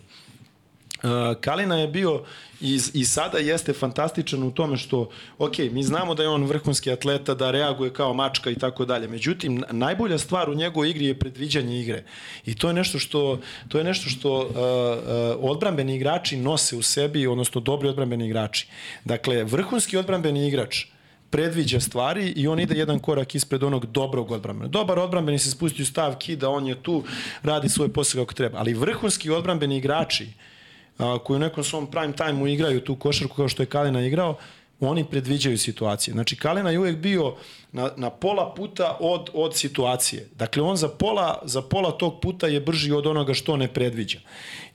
Kalina 1.41 1.77
je 1.77 1.89
bio 1.89 2.23
i, 2.61 2.81
i 2.95 3.05
sada 3.05 3.39
jeste 3.39 3.73
fantastičan 3.73 4.43
u 4.43 4.51
tome 4.51 4.77
što, 4.77 5.09
ok, 5.39 5.59
mi 5.59 5.83
znamo 5.83 6.15
da 6.15 6.23
je 6.23 6.29
on 6.29 6.45
vrhunski 6.45 6.93
atleta, 6.93 7.35
da 7.35 7.51
reaguje 7.51 7.93
kao 7.93 8.15
mačka 8.15 8.51
i 8.51 8.55
tako 8.55 8.85
dalje. 8.85 9.09
Međutim, 9.09 9.65
najbolja 9.71 10.19
stvar 10.19 10.51
u 10.51 10.55
njegovoj 10.55 10.91
igri 10.91 11.07
je 11.07 11.19
predviđanje 11.19 11.81
igre. 11.81 12.05
I 12.47 12.55
to 12.55 12.69
je 12.69 12.75
nešto 12.75 12.99
što, 12.99 13.39
to 13.69 13.79
je 13.79 13.85
nešto 13.85 14.11
što 14.11 14.39
uh, 14.39 14.49
uh, 14.49 15.51
odbrambeni 15.51 15.97
igrači 15.97 16.37
nose 16.37 16.77
u 16.77 16.83
sebi, 16.83 17.27
odnosno 17.27 17.61
dobri 17.61 17.89
odbrambeni 17.89 18.27
igrači. 18.27 18.69
Dakle, 19.05 19.45
vrhunski 19.45 19.97
odbrambeni 19.97 20.49
igrač 20.49 20.85
predviđa 21.31 21.81
stvari 21.81 22.33
i 22.37 22.49
on 22.49 22.61
ide 22.61 22.79
jedan 22.79 22.99
korak 22.99 23.35
ispred 23.35 23.63
onog 23.63 23.87
dobrog 23.87 24.31
odbrambena. 24.31 24.69
Dobar 24.69 24.99
odbrambeni 24.99 25.39
se 25.39 25.51
spusti 25.51 25.83
u 25.83 25.87
stav 25.87 26.17
kida, 26.19 26.49
on 26.49 26.67
je 26.67 26.83
tu, 26.83 27.05
radi 27.43 27.69
svoj 27.69 27.93
posao 27.93 28.25
kako 28.25 28.35
treba. 28.35 28.59
Ali 28.59 28.75
vrhunski 28.75 29.31
odbrambeni 29.31 29.77
igrači 29.77 30.25
uh, 30.25 30.56
a, 30.99 31.19
koji 31.19 31.37
u 31.37 31.41
nekom 31.41 31.65
svom 31.65 31.87
prime 31.91 32.13
time 32.13 32.53
igraju 32.53 32.81
tu 32.81 32.97
košarku 32.97 33.37
kao 33.37 33.49
što 33.49 33.63
je 33.63 33.67
Kalina 33.67 34.07
igrao, 34.07 34.37
oni 34.81 35.05
predviđaju 35.05 35.59
situacije. 35.59 36.13
Znači, 36.13 36.37
Kalina 36.37 36.71
je 36.71 36.79
uvek 36.79 36.97
bio 36.97 37.35
na, 37.73 37.91
na 37.97 38.11
pola 38.11 38.55
puta 38.55 38.97
od, 39.01 39.31
od 39.33 39.57
situacije. 39.57 40.29
Dakle, 40.37 40.63
on 40.63 40.77
za 40.77 40.89
pola, 40.89 41.39
za 41.45 41.63
pola 41.63 41.91
tog 41.93 42.21
puta 42.21 42.47
je 42.47 42.61
brži 42.61 42.93
od 42.93 43.07
onoga 43.07 43.35
što 43.35 43.57
ne 43.57 43.69
predviđa. 43.69 44.19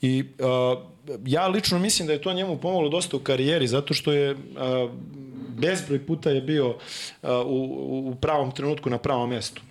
I 0.02 0.24
uh, 0.40 1.18
ja 1.26 1.48
lično 1.48 1.80
mislim 1.80 2.08
da 2.08 2.14
je 2.14 2.22
to 2.22 2.34
njemu 2.34 2.58
pomoglo 2.58 2.90
dosta 2.90 3.18
u 3.18 3.20
karijeri, 3.20 3.68
zato 3.68 3.94
što 3.94 4.12
je 4.12 4.32
uh, 4.32 4.38
bezbroj 5.48 6.06
puta 6.06 6.30
je 6.30 6.42
bio 6.42 6.70
uh, 6.70 7.30
u, 7.46 8.10
u 8.10 8.16
pravom 8.22 8.52
trenutku 8.52 8.90
na 8.90 8.98
pravom 8.98 9.30
mestu. 9.30 9.62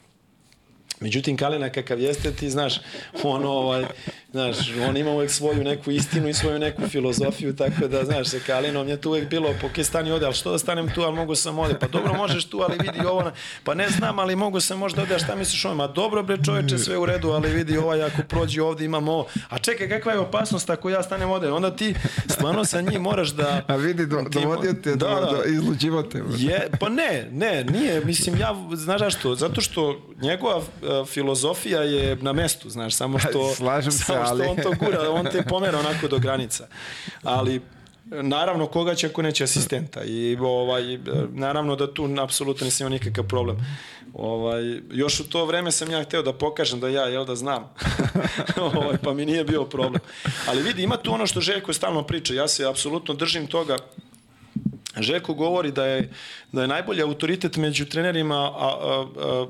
Međutim, 1.01 1.37
Kalina 1.37 1.69
kakav 1.71 2.01
jeste, 2.01 2.33
ti 2.33 2.51
znaš, 2.51 2.81
on, 3.23 3.45
ovaj, 3.45 3.85
znaš, 4.31 4.57
on 4.89 4.97
ima 4.97 5.11
uvek 5.11 5.31
svoju 5.31 5.65
neku 5.65 5.91
istinu 5.91 6.29
i 6.29 6.35
svoju 6.35 6.59
neku 6.59 6.89
filozofiju, 6.89 7.57
tako 7.57 7.89
da, 7.89 8.05
znaš, 8.05 8.29
sa 8.29 8.37
Kalinom 8.47 8.89
je 8.89 9.01
tu 9.01 9.09
uvek 9.09 9.29
bilo, 9.29 9.55
po 9.61 9.69
kje 9.69 9.85
stani 9.85 10.11
ovde, 10.11 10.27
ali 10.27 10.35
što 10.35 10.51
da 10.51 10.59
stanem 10.59 10.91
tu, 10.95 11.03
ali 11.03 11.17
mogu 11.17 11.35
sam 11.35 11.59
ovde, 11.59 11.75
pa 11.81 11.89
dobro, 11.89 12.15
možeš 12.15 12.45
tu, 12.45 12.61
ali 12.61 12.79
vidi 12.79 13.07
ovo, 13.07 13.31
pa 13.65 13.75
ne 13.75 13.89
znam, 13.89 14.19
ali 14.19 14.37
mogu 14.37 14.61
sam 14.61 14.79
možda 14.79 15.03
ovde, 15.03 15.15
a 15.15 15.19
šta 15.19 15.35
misliš 15.35 15.65
ovo, 15.65 15.75
ma 15.75 15.87
dobro 15.87 16.23
bre 16.23 16.37
čoveče, 16.45 16.79
sve 16.79 16.99
u 16.99 17.07
redu, 17.07 17.31
ali 17.31 17.49
vidi 17.49 17.79
ovaj, 17.79 18.03
ako 18.03 18.23
prođe 18.29 18.63
ovde 18.63 18.85
imamo 18.85 19.13
ovo, 19.13 19.27
a 19.49 19.59
čekaj, 19.59 19.89
kakva 19.89 20.13
je 20.13 20.19
opasnost 20.19 20.71
ako 20.71 20.91
ja 20.91 21.03
stanem 21.03 21.31
ovde, 21.31 21.53
onda 21.53 21.77
ti 21.77 21.95
stvarno 22.29 22.65
sa 22.65 22.81
njim 22.81 23.03
moraš 23.03 23.29
da... 23.29 23.63
A 23.67 23.77
vidi, 23.77 24.07
do, 24.07 24.23
dovodio 24.31 24.73
te, 24.73 24.91
da, 24.91 24.97
do, 24.97 25.21
da, 25.21 25.27
do, 25.27 25.43
izlučivo 25.47 26.03
te. 26.03 26.23
Je, 26.37 26.69
pa 26.81 26.89
ne, 26.89 27.29
ne, 27.33 27.65
nije, 27.65 28.05
mislim, 28.05 28.37
ja, 28.37 28.57
znaš 28.75 29.01
zašto, 29.01 29.35
zato 29.35 29.61
što 29.61 30.01
njegova 30.23 30.63
filozofija 31.07 31.83
je 31.83 32.17
na 32.17 32.33
mestu, 32.33 32.71
znaš, 32.71 32.95
samo 32.95 33.19
što... 33.19 33.55
Slažem 33.55 33.93
se, 33.93 34.05
samo 34.05 34.27
što 34.27 34.51
on 34.51 34.57
to 34.57 34.73
gura, 34.79 35.11
on 35.11 35.27
te 35.33 35.43
pomera 35.43 35.79
onako 35.79 36.09
do 36.09 36.19
granica. 36.19 36.67
Ali 37.23 37.61
naravno 38.11 38.67
koga 38.67 38.95
će 38.95 39.07
ako 39.07 39.23
neće 39.23 39.45
asistenta 39.45 40.05
i 40.05 40.37
ovaj 40.41 40.99
naravno 41.33 41.77
da 41.77 41.95
tu 41.95 42.09
apsolutno 42.21 42.65
nisam 42.65 42.87
imao 42.87 42.99
nikakav 42.99 43.25
problem. 43.25 43.57
Ovaj 44.15 44.81
još 44.91 45.21
u 45.21 45.29
to 45.29 45.45
vreme 45.45 45.73
sam 45.73 45.91
ja 45.91 46.03
hteo 46.03 46.23
da 46.23 46.33
pokažem 46.33 46.81
da 46.81 46.89
ja 46.89 47.05
jel 47.05 47.25
da 47.25 47.37
znam. 47.37 47.75
ovaj 48.75 48.97
pa 49.03 49.15
mi 49.15 49.27
nije 49.27 49.45
bio 49.45 49.65
problem. 49.65 50.01
Ali 50.49 50.63
vidi 50.63 50.83
ima 50.83 50.97
tu 50.97 51.13
ono 51.13 51.27
što 51.27 51.41
Željko 51.41 51.73
stalno 51.73 52.03
priča. 52.03 52.35
Ja 52.35 52.49
se 52.49 52.67
apsolutno 52.67 53.15
držim 53.15 53.47
toga 53.47 53.77
Željko 54.97 55.35
govori 55.35 55.71
da 55.71 55.87
je 55.87 56.11
da 56.53 56.63
je 56.63 56.69
najbolji 56.69 57.03
autoritet 57.03 57.57
među 57.57 57.85
trenerima 57.85 58.37
a, 58.37 58.51
a, 58.59 59.07
a, 59.19 59.47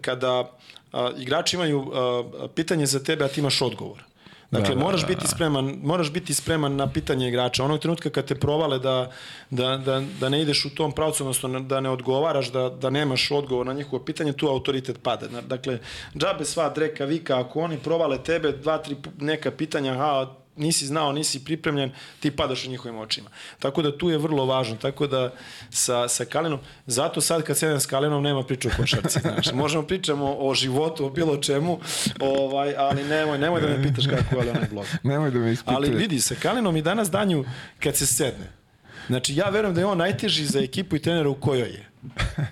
kada 0.00 0.50
a, 0.92 1.10
igrači 1.18 1.56
imaju 1.56 1.92
a, 1.92 2.22
pitanje 2.54 2.86
za 2.86 3.02
tebe, 3.02 3.24
a 3.24 3.28
ti 3.28 3.40
imaš 3.40 3.62
odgovor. 3.62 4.10
Dakle, 4.50 4.68
da, 4.68 4.74
da, 4.74 4.80
moraš 4.84 5.06
biti 5.06 5.26
spreman, 5.26 5.78
moraš 5.82 6.12
biti 6.12 6.34
spreman 6.34 6.76
na 6.76 6.92
pitanje 6.92 7.28
igrača. 7.28 7.64
Onog 7.64 7.80
trenutka 7.80 8.10
kad 8.10 8.24
te 8.24 8.34
provale 8.34 8.78
da, 8.78 9.10
da, 9.50 9.76
da, 9.76 10.02
da 10.20 10.28
ne 10.28 10.42
ideš 10.42 10.64
u 10.64 10.74
tom 10.74 10.92
pravcu, 10.92 11.22
odnosno 11.22 11.60
da 11.60 11.80
ne 11.80 11.90
odgovaraš, 11.90 12.52
da, 12.52 12.68
da 12.68 12.90
nemaš 12.90 13.30
odgovor 13.30 13.66
na 13.66 13.72
njihovo 13.72 14.04
pitanje, 14.04 14.32
tu 14.32 14.48
autoritet 14.48 15.02
pada. 15.02 15.28
Dakle, 15.40 15.78
džabe 16.16 16.44
sva 16.44 16.68
dreka 16.68 17.04
vika, 17.04 17.40
ako 17.40 17.60
oni 17.60 17.78
provale 17.78 18.18
tebe, 18.18 18.52
dva, 18.52 18.78
tri 18.78 18.96
neka 19.20 19.50
pitanja, 19.50 19.94
ha, 19.94 20.26
nisi 20.56 20.86
znao, 20.86 21.12
nisi 21.12 21.44
pripremljen, 21.44 21.92
ti 22.20 22.30
padaš 22.30 22.64
u 22.64 22.70
njihovim 22.70 22.98
očima. 22.98 23.30
Tako 23.58 23.82
da 23.82 23.98
tu 23.98 24.10
je 24.10 24.18
vrlo 24.18 24.44
važno. 24.46 24.76
Tako 24.76 25.06
da 25.06 25.32
sa, 25.70 26.08
sa 26.08 26.24
Kalinom, 26.24 26.60
zato 26.86 27.20
sad 27.20 27.42
kad 27.42 27.58
sedem 27.58 27.80
s 27.80 27.86
Kalinom 27.86 28.22
nema 28.22 28.42
priča 28.42 28.68
o 28.68 28.76
košarci. 28.80 29.20
Znaš. 29.20 29.52
Možemo 29.52 29.82
pričamo 29.82 30.36
o 30.38 30.54
životu, 30.54 31.06
o 31.06 31.10
bilo 31.10 31.36
čemu, 31.36 31.78
ovaj, 32.20 32.74
ali 32.76 33.04
nemoj, 33.04 33.38
nemoj 33.38 33.60
da 33.60 33.66
me 33.66 33.82
pitaš 33.82 34.04
kako 34.06 34.42
je 34.42 34.50
onaj 34.50 34.68
blog. 34.70 34.86
nemoj 35.02 35.30
da 35.30 35.38
me 35.38 35.52
ispituje. 35.52 35.76
Ali 35.76 35.90
vidi, 35.90 36.20
sa 36.20 36.34
Kalinom 36.42 36.76
i 36.76 36.82
danas 36.82 37.10
danju 37.10 37.44
kad 37.80 37.96
se 37.96 38.06
sedne, 38.06 38.60
Znači, 39.06 39.34
ja 39.36 39.48
verujem 39.48 39.74
da 39.74 39.80
je 39.80 39.86
on 39.86 39.98
najteži 39.98 40.44
za 40.46 40.60
ekipu 40.60 40.96
i 40.96 41.02
trenera 41.02 41.28
u 41.28 41.34
kojoj 41.34 41.68
je. 41.68 41.88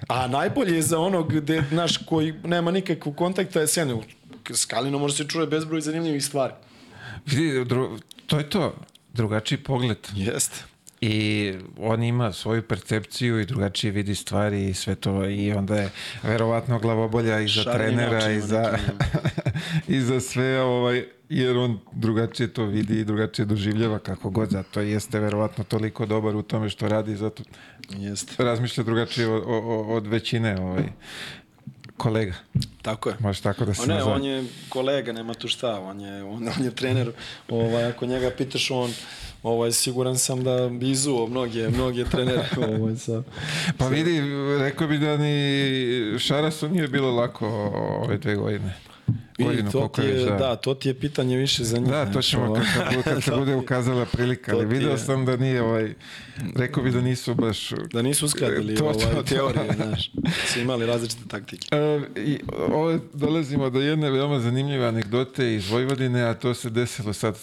A 0.08 0.26
najbolje 0.26 0.74
je 0.74 0.82
za 0.82 0.98
onog 0.98 1.32
gde, 1.32 1.62
naš, 1.70 1.96
koji 1.96 2.34
nema 2.44 2.70
nikakvog 2.70 3.16
kontakta 3.16 3.60
je 3.60 3.66
sedne. 3.66 3.96
S 4.50 4.64
Kalinom 4.64 5.00
može 5.00 5.16
se 5.16 5.28
čuje 5.28 5.46
bezbroj 5.46 5.80
zanimljivih 5.80 6.24
stvari. 6.24 6.54
Vidi, 7.30 7.64
to 8.26 8.38
je 8.38 8.50
to, 8.50 8.74
drugačiji 9.12 9.58
pogled. 9.58 9.98
Jeste. 10.14 10.64
I 11.00 11.54
on 11.78 12.02
ima 12.02 12.32
svoju 12.32 12.62
percepciju 12.62 13.40
i 13.40 13.46
drugačije 13.46 13.90
vidi 13.90 14.14
stvari 14.14 14.68
i 14.68 14.74
sve 14.74 14.94
to 14.94 15.24
i 15.24 15.52
onda 15.52 15.76
je 15.76 15.90
verovatno 16.22 16.78
glavobolja 16.78 17.40
i 17.40 17.48
za 17.48 17.62
Šarni 17.62 17.78
trenera 17.78 18.30
i 18.30 18.40
za, 18.40 18.78
i 19.88 20.00
za 20.00 20.20
sve 20.20 20.62
ovaj, 20.62 21.04
jer 21.28 21.56
on 21.56 21.78
drugačije 21.92 22.52
to 22.52 22.64
vidi 22.64 23.00
i 23.00 23.04
drugačije 23.04 23.46
doživljava 23.46 23.98
kako 23.98 24.30
god, 24.30 24.50
zato 24.50 24.80
jeste 24.80 25.20
verovatno 25.20 25.64
toliko 25.64 26.06
dobar 26.06 26.36
u 26.36 26.42
tome 26.42 26.68
što 26.68 26.88
radi, 26.88 27.16
zato 27.16 27.42
jeste. 27.88 28.44
razmišlja 28.44 28.84
drugačije 28.84 29.28
od, 29.28 29.42
od 29.88 30.06
većine 30.06 30.60
ovaj, 30.60 30.84
kolega. 31.98 32.34
Tako 32.82 33.08
je. 33.08 33.16
Može 33.20 33.42
tako 33.42 33.64
da 33.64 33.74
se 33.74 33.86
ne, 33.86 33.94
nazove. 33.94 34.14
on 34.14 34.24
je 34.24 34.44
kolega, 34.68 35.12
nema 35.12 35.34
tu 35.34 35.48
šta, 35.48 35.80
on 35.80 36.00
je, 36.00 36.22
on, 36.24 36.48
on 36.58 36.64
je 36.64 36.70
trener. 36.70 37.12
Ovaj, 37.48 37.84
ako 37.84 38.06
njega 38.06 38.30
pitaš, 38.30 38.70
on 38.70 38.92
ovaj, 39.42 39.72
siguran 39.72 40.18
sam 40.18 40.44
da 40.44 40.68
bi 40.68 40.90
izuo 40.90 41.26
mnoge, 41.26 41.68
mnoge 41.68 42.04
trenere. 42.04 42.48
Ovaj, 42.78 42.96
sa, 42.96 43.22
pa 43.78 43.88
vidi, 43.88 44.22
rekao 44.58 44.88
bi 44.88 44.98
da 44.98 45.16
ni 45.16 46.18
Šarasu 46.18 46.68
nije 46.68 46.88
bilo 46.88 47.10
lako 47.10 47.46
ove 48.04 48.18
dve 48.18 48.36
godine 48.36 48.87
godinu 49.38 49.70
to 49.70 49.88
ti 49.88 50.02
je, 50.02 50.24
da. 50.24 50.36
da, 50.36 50.56
to 50.56 50.74
ti 50.74 50.88
je 50.88 50.94
pitanje 50.94 51.36
više 51.36 51.64
za 51.64 51.78
njih. 51.78 51.90
Da, 51.90 52.12
to 52.12 52.22
ćemo 52.22 52.54
kad, 52.54 52.64
kad, 52.94 53.04
kad 53.04 53.22
se 53.22 53.32
bude 53.36 53.56
ukazala 53.56 54.04
prilika, 54.04 54.52
ali 54.54 54.66
video 54.66 54.90
je... 54.90 54.98
sam 54.98 55.24
da 55.24 55.36
nije 55.36 55.62
ovaj, 55.62 55.94
rekao 56.56 56.82
bi 56.82 56.90
da 56.90 57.00
nisu 57.00 57.34
baš... 57.34 57.72
Da 57.92 58.02
nisu 58.02 58.26
uskladili 58.26 58.74
to, 58.74 58.84
ovaj, 58.84 59.14
to, 59.14 59.22
teorije, 59.22 59.74
znaš, 59.76 60.10
su 60.52 60.60
imali 60.60 60.86
različite 60.86 61.22
taktike. 61.28 61.68
E, 61.70 62.00
I 62.16 62.40
ovo 62.72 62.98
dolazimo 63.12 63.70
do 63.70 63.80
jedne 63.80 64.10
veoma 64.10 64.40
zanimljive 64.40 64.86
anegdote 64.86 65.54
iz 65.54 65.70
Vojvodine, 65.70 66.22
a 66.22 66.34
to 66.34 66.54
se 66.54 66.70
desilo 66.70 67.12
sad 67.12 67.36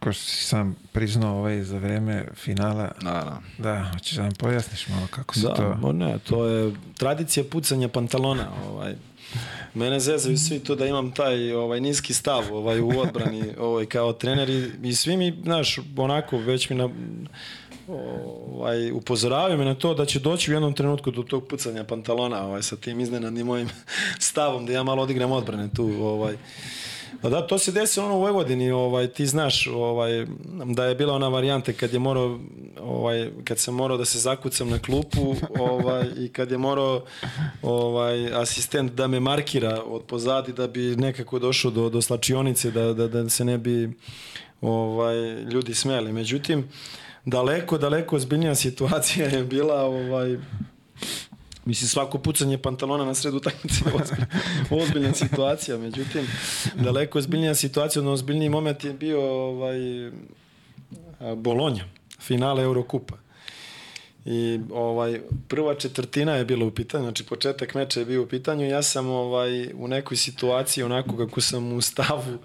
ko 0.00 0.12
što 0.12 0.24
si 0.24 0.44
sam 0.44 0.76
priznao 0.92 1.38
ovaj 1.38 1.62
za 1.62 1.78
vreme 1.78 2.24
finala. 2.34 2.90
Naravno. 3.00 3.42
Da, 3.58 3.90
hoćeš 3.92 4.16
da 4.16 4.22
nam 4.22 4.32
pojasniš 4.32 4.88
malo 4.88 5.06
kako 5.10 5.34
se 5.34 5.40
Da, 5.40 5.54
to... 5.54 5.74
mo 5.80 5.92
ne, 5.92 6.18
to 6.18 6.46
je 6.46 6.72
tradicija 6.98 7.44
pucanja 7.50 7.88
pantalona, 7.88 8.48
ovaj. 8.68 8.94
Mene 9.74 10.00
zezaju 10.00 10.38
svi 10.38 10.58
to 10.58 10.74
da 10.74 10.86
imam 10.86 11.12
taj 11.12 11.52
ovaj 11.52 11.80
niski 11.80 12.14
stav 12.14 12.54
ovaj 12.54 12.80
u 12.80 12.88
odbrani 13.00 13.44
ovaj 13.58 13.86
kao 13.86 14.12
trener 14.12 14.50
i, 14.50 14.70
i 14.82 14.94
svi 14.94 15.16
mi 15.16 15.34
znaš 15.42 15.78
onako 15.96 16.38
već 16.38 16.70
mi 16.70 16.76
na 16.76 16.88
ovaj 17.88 18.90
upozoravaju 18.92 19.58
me 19.58 19.64
na 19.64 19.74
to 19.74 19.94
da 19.94 20.06
će 20.06 20.20
doći 20.20 20.50
u 20.50 20.54
jednom 20.54 20.74
trenutku 20.74 21.10
do 21.10 21.22
tog 21.22 21.48
pucanja 21.48 21.84
pantalona 21.84 22.46
ovaj 22.46 22.62
sa 22.62 22.76
tim 22.76 23.00
iznenadnim 23.00 23.46
mojim 23.46 23.68
stavom 24.18 24.66
da 24.66 24.72
ja 24.72 24.82
malo 24.82 25.02
odigram 25.02 25.32
odbrane 25.32 25.68
tu 25.76 25.84
ovaj 26.02 26.36
Pa 27.22 27.28
da, 27.28 27.46
to 27.46 27.58
se 27.58 27.72
desi 27.72 28.00
ono 28.00 28.16
u 28.16 28.20
Vojvodini, 28.20 28.70
ovaj, 28.70 29.08
ti 29.08 29.26
znaš 29.26 29.66
ovaj, 29.66 30.26
da 30.64 30.84
je 30.84 30.94
bila 30.94 31.14
ona 31.14 31.28
varijanta 31.28 31.72
kad 31.72 31.92
je 31.92 31.98
morao, 31.98 32.38
ovaj, 32.80 33.30
kad 33.44 33.58
sam 33.58 33.74
morao 33.74 33.96
da 33.96 34.04
se 34.04 34.18
zakucam 34.18 34.70
na 34.70 34.78
klupu 34.78 35.34
ovaj, 35.58 36.04
i 36.18 36.28
kad 36.28 36.50
je 36.50 36.58
morao 36.58 37.04
ovaj, 37.62 38.34
asistent 38.34 38.92
da 38.92 39.06
me 39.06 39.20
markira 39.20 39.82
od 39.86 40.02
pozadi 40.02 40.52
da 40.52 40.68
bi 40.68 40.96
nekako 40.96 41.38
došao 41.38 41.70
do, 41.70 41.88
do 41.88 42.02
slačionice, 42.02 42.70
da, 42.70 42.92
da, 42.92 43.08
da 43.08 43.28
se 43.28 43.44
ne 43.44 43.58
bi 43.58 43.90
ovaj, 44.60 45.16
ljudi 45.42 45.74
smeli. 45.74 46.12
Međutim, 46.12 46.68
daleko, 47.24 47.78
daleko 47.78 48.16
ozbiljnija 48.16 48.54
situacija 48.54 49.28
je 49.28 49.44
bila 49.44 49.82
ovaj, 49.84 50.38
Mislim, 51.66 51.88
svako 51.88 52.18
pucanje 52.18 52.58
pantalona 52.58 53.04
na 53.04 53.14
sredu 53.14 53.36
utakmice 53.36 53.84
je 53.86 53.92
ozbiljna, 53.94 54.26
ozbiljna 54.82 55.14
situacija. 55.14 55.78
Međutim, 55.78 56.26
daleko 56.74 57.18
ozbiljnija 57.18 57.54
situacija, 57.54 58.00
odnosno 58.00 58.12
ozbiljniji 58.12 58.48
moment 58.48 58.84
je 58.84 58.92
bio 58.92 59.20
ovaj, 59.20 59.78
Bolonja, 61.36 61.84
finale 62.20 62.62
Eurokupa. 62.62 63.14
I 64.24 64.60
ovaj 64.72 65.20
prva 65.48 65.74
četvrtina 65.74 66.34
je 66.34 66.44
bila 66.44 66.66
u 66.66 66.70
pitanju, 66.70 67.04
znači 67.04 67.24
početak 67.24 67.74
meča 67.74 68.00
je 68.00 68.06
bio 68.06 68.22
u 68.22 68.26
pitanju. 68.26 68.66
Ja 68.66 68.82
sam 68.82 69.08
ovaj 69.08 69.72
u 69.74 69.88
nekoj 69.88 70.16
situaciji 70.16 70.84
onako 70.84 71.16
kako 71.16 71.40
sam 71.40 71.72
u 71.72 71.80
stavu 71.80 72.38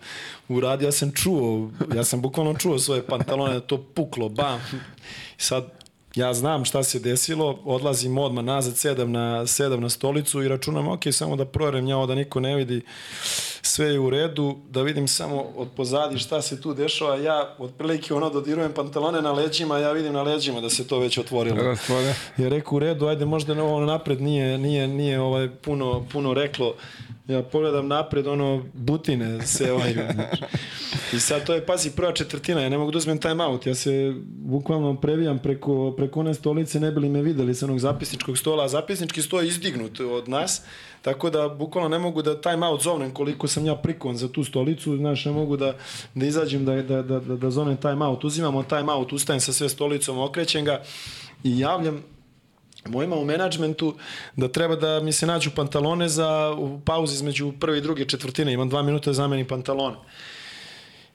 uradio, 0.50 0.86
ja 0.86 0.92
sam 0.92 1.12
čuo, 1.12 1.72
ja 1.96 2.04
sam 2.04 2.22
bukvalno 2.22 2.54
čuo 2.54 2.80
svoje 2.80 3.06
pantalone 3.06 3.54
da 3.54 3.60
to 3.60 3.84
puklo, 3.94 4.30
bam. 4.30 4.62
I 5.38 5.42
sad 5.42 5.81
ja 6.16 6.34
znam 6.34 6.66
šta 6.66 6.84
se 6.84 7.00
desilo, 7.00 7.60
odlazim 7.66 8.18
odmah 8.18 8.44
nazad, 8.44 8.78
sedam 8.78 9.12
na, 9.12 9.48
sedam 9.48 9.82
na 9.82 9.90
stolicu 9.90 10.44
i 10.44 10.48
računam, 10.48 10.88
ok, 10.88 11.02
samo 11.12 11.36
da 11.36 11.46
proverem 11.46 11.88
ja 11.88 12.06
da 12.06 12.16
niko 12.16 12.40
ne 12.40 12.56
vidi, 12.56 12.82
sve 13.62 13.86
je 13.86 14.00
u 14.00 14.10
redu, 14.10 14.58
da 14.70 14.82
vidim 14.82 15.08
samo 15.08 15.46
od 15.56 15.68
pozadi 15.78 16.18
šta 16.18 16.42
se 16.42 16.62
tu 16.62 16.74
dešava, 16.74 17.16
ja 17.16 17.56
otprilike 17.60 18.14
ono 18.14 18.30
dodirujem 18.30 18.74
pantalone 18.74 19.22
na 19.22 19.32
leđima, 19.32 19.78
ja 19.78 19.92
vidim 19.92 20.14
na 20.14 20.22
leđima 20.22 20.62
da 20.62 20.70
se 20.70 20.88
to 20.88 21.00
već 21.00 21.18
otvorilo. 21.18 21.64
Rastvore. 21.64 22.16
Ja 22.38 22.50
reku 22.50 22.76
u 22.76 22.80
redu, 22.80 23.08
ajde 23.08 23.26
možda 23.26 23.64
ovo 23.64 23.86
napred 23.86 24.22
nije, 24.22 24.58
nije, 24.58 24.88
nije 24.88 25.20
ovaj 25.20 25.50
puno, 25.50 26.06
puno 26.12 26.34
reklo, 26.34 26.76
ja 27.28 27.44
pogledam 27.44 27.88
napred, 27.88 28.28
ono, 28.28 28.64
butine 28.74 29.48
se 29.48 29.72
ovaj, 29.72 29.96
I 31.14 31.20
sad 31.20 31.46
to 31.46 31.54
je, 31.54 31.66
pazi, 31.66 31.92
prva 31.92 32.14
četvrtina, 32.14 32.62
ja 32.62 32.70
ne 32.70 32.78
mogu 32.78 32.92
da 32.92 32.98
uzmem 32.98 33.18
time 33.18 33.44
out, 33.44 33.66
ja 33.66 33.76
se 33.76 34.14
bukvalno 34.26 34.96
previjam 35.02 35.40
preko, 35.40 35.94
preko 35.98 36.20
one 36.20 36.34
stolice, 36.34 36.80
ne 36.80 36.92
bili 36.92 37.10
me 37.10 37.22
videli 37.22 37.56
sa 37.56 37.66
onog 37.66 37.80
zapisničkog 37.80 38.38
stola, 38.38 38.64
a 38.64 38.68
zapisnički 38.68 39.22
sto 39.22 39.42
je 39.42 39.48
izdignut 39.48 40.00
od 40.00 40.30
nas, 40.30 40.62
tako 41.02 41.30
da 41.30 41.50
bukvalno 41.50 41.90
ne 41.90 42.00
mogu 42.00 42.22
da 42.22 42.42
time 42.42 42.68
out 42.68 42.82
zovnem 42.82 43.12
koliko 43.12 43.48
sam 43.48 43.66
ja 43.66 43.76
prikon 43.76 44.18
za 44.18 44.32
tu 44.32 44.44
stolicu, 44.44 44.98
znaš, 44.98 45.26
ne 45.26 45.32
mogu 45.32 45.58
da, 45.58 45.76
da 46.16 46.26
izađem 46.26 46.66
da, 46.66 46.82
da, 46.82 47.02
da, 47.02 47.20
da, 47.20 47.36
da 47.36 47.52
zovnem 47.52 47.78
time 47.78 48.06
out, 48.06 48.24
uzimamo 48.24 48.64
time 48.64 48.94
out, 48.94 49.14
ustajem 49.14 49.40
sa 49.40 49.54
sve 49.54 49.70
stolicom, 49.70 50.20
okrećem 50.20 50.66
ga 50.66 50.84
i 51.44 51.60
javljam 51.60 52.04
mojima 52.90 53.16
u 53.16 53.26
menadžmentu 53.26 53.96
da 54.36 54.48
treba 54.48 54.76
da 54.76 55.00
mi 55.00 55.12
se 55.12 55.26
nađu 55.26 55.52
pantalone 55.56 56.10
za 56.10 56.56
u 56.58 56.80
pauzi 56.80 57.14
između 57.14 57.52
prve 57.60 57.78
i 57.78 57.82
druge 57.82 58.06
četvrtine. 58.06 58.54
Imam 58.54 58.70
dva 58.70 58.82
minuta 58.82 59.10
da 59.10 59.14
zamenim 59.14 59.48
pantalone. 59.48 59.96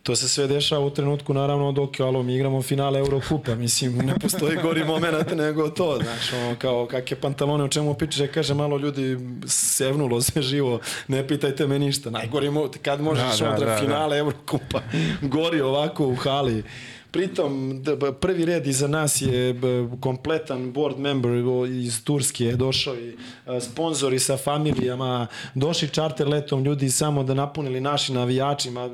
To 0.02 0.16
se 0.16 0.28
sve 0.28 0.46
dešava 0.46 0.86
u 0.86 0.90
trenutku, 0.90 1.34
naravno, 1.34 1.72
dok 1.72 2.00
alo, 2.00 2.22
mi 2.22 2.34
igramo 2.34 2.62
finale 2.62 2.98
Eurokupa, 2.98 3.54
mislim, 3.54 3.96
ne 3.96 4.18
postoji 4.18 4.56
gori 4.62 4.84
moment 4.84 5.34
nego 5.36 5.68
to, 5.68 5.98
znaš, 6.02 6.32
ono, 6.32 6.56
kao 6.58 6.86
kakve 6.86 7.20
pantalone, 7.20 7.64
o 7.64 7.68
čemu 7.68 7.94
pičeš, 7.94 8.20
ja 8.20 8.28
kaže, 8.28 8.54
malo 8.54 8.78
ljudi 8.78 9.18
sevnulo 9.46 10.20
se 10.20 10.42
živo, 10.42 10.80
ne 11.08 11.28
pitajte 11.28 11.66
me 11.66 11.78
ništa, 11.78 12.10
najgori 12.10 12.50
moment, 12.50 12.76
kad 12.82 13.00
možeš 13.00 13.38
da, 13.38 13.50
da, 13.50 13.64
da, 13.64 13.78
finale 13.78 14.16
da. 14.16 14.18
Eurokupa, 14.18 14.80
gori 15.22 15.60
ovako 15.60 16.06
u 16.06 16.14
hali, 16.14 16.62
Pritom, 17.10 17.82
prvi 18.20 18.44
red 18.44 18.66
iza 18.66 18.88
nas 18.88 19.20
je 19.20 19.60
kompletan 20.00 20.72
board 20.72 20.98
member 20.98 21.30
iz 21.70 22.04
Turske 22.04 22.44
je 22.44 22.56
došao 22.56 22.96
i 22.96 23.16
sponzori 23.60 24.18
sa 24.18 24.36
familijama, 24.36 25.26
došli 25.54 25.88
čarter 25.88 26.28
letom 26.28 26.64
ljudi 26.64 26.90
samo 26.90 27.24
da 27.24 27.34
napunili 27.34 27.80
naši 27.80 28.12
navijačima, 28.12 28.90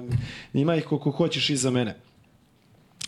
ima 0.55 0.77
ih 0.77 0.85
koliko 0.85 1.11
hoćeš 1.11 1.51
iza 1.51 1.71
mene. 1.71 1.97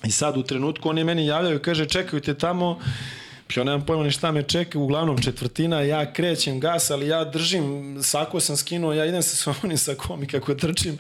I 0.04 0.10
sad 0.10 0.36
u 0.36 0.42
trenutku 0.42 0.88
oni 0.88 1.04
meni 1.04 1.26
javljaju, 1.26 1.62
kaže 1.62 1.86
čekaju 1.86 2.20
te 2.20 2.34
tamo, 2.34 2.80
Ja 3.56 3.64
nemam 3.64 3.86
pojma 3.86 4.02
ni 4.02 4.10
šta 4.10 4.32
me 4.32 4.42
čeka, 4.42 4.78
uglavnom 4.78 5.18
četvrtina, 5.22 5.80
ja 5.80 6.12
krećem 6.12 6.60
gas, 6.60 6.90
ali 6.90 7.08
ja 7.08 7.24
držim, 7.24 7.96
sako 8.02 8.40
sam 8.40 8.56
skinuo, 8.56 8.92
ja 8.92 9.04
idem 9.04 9.22
sa 9.22 9.36
svojim 9.36 9.78
sakom 9.78 10.22
i 10.22 10.26
kako 10.26 10.54
trčim, 10.54 10.98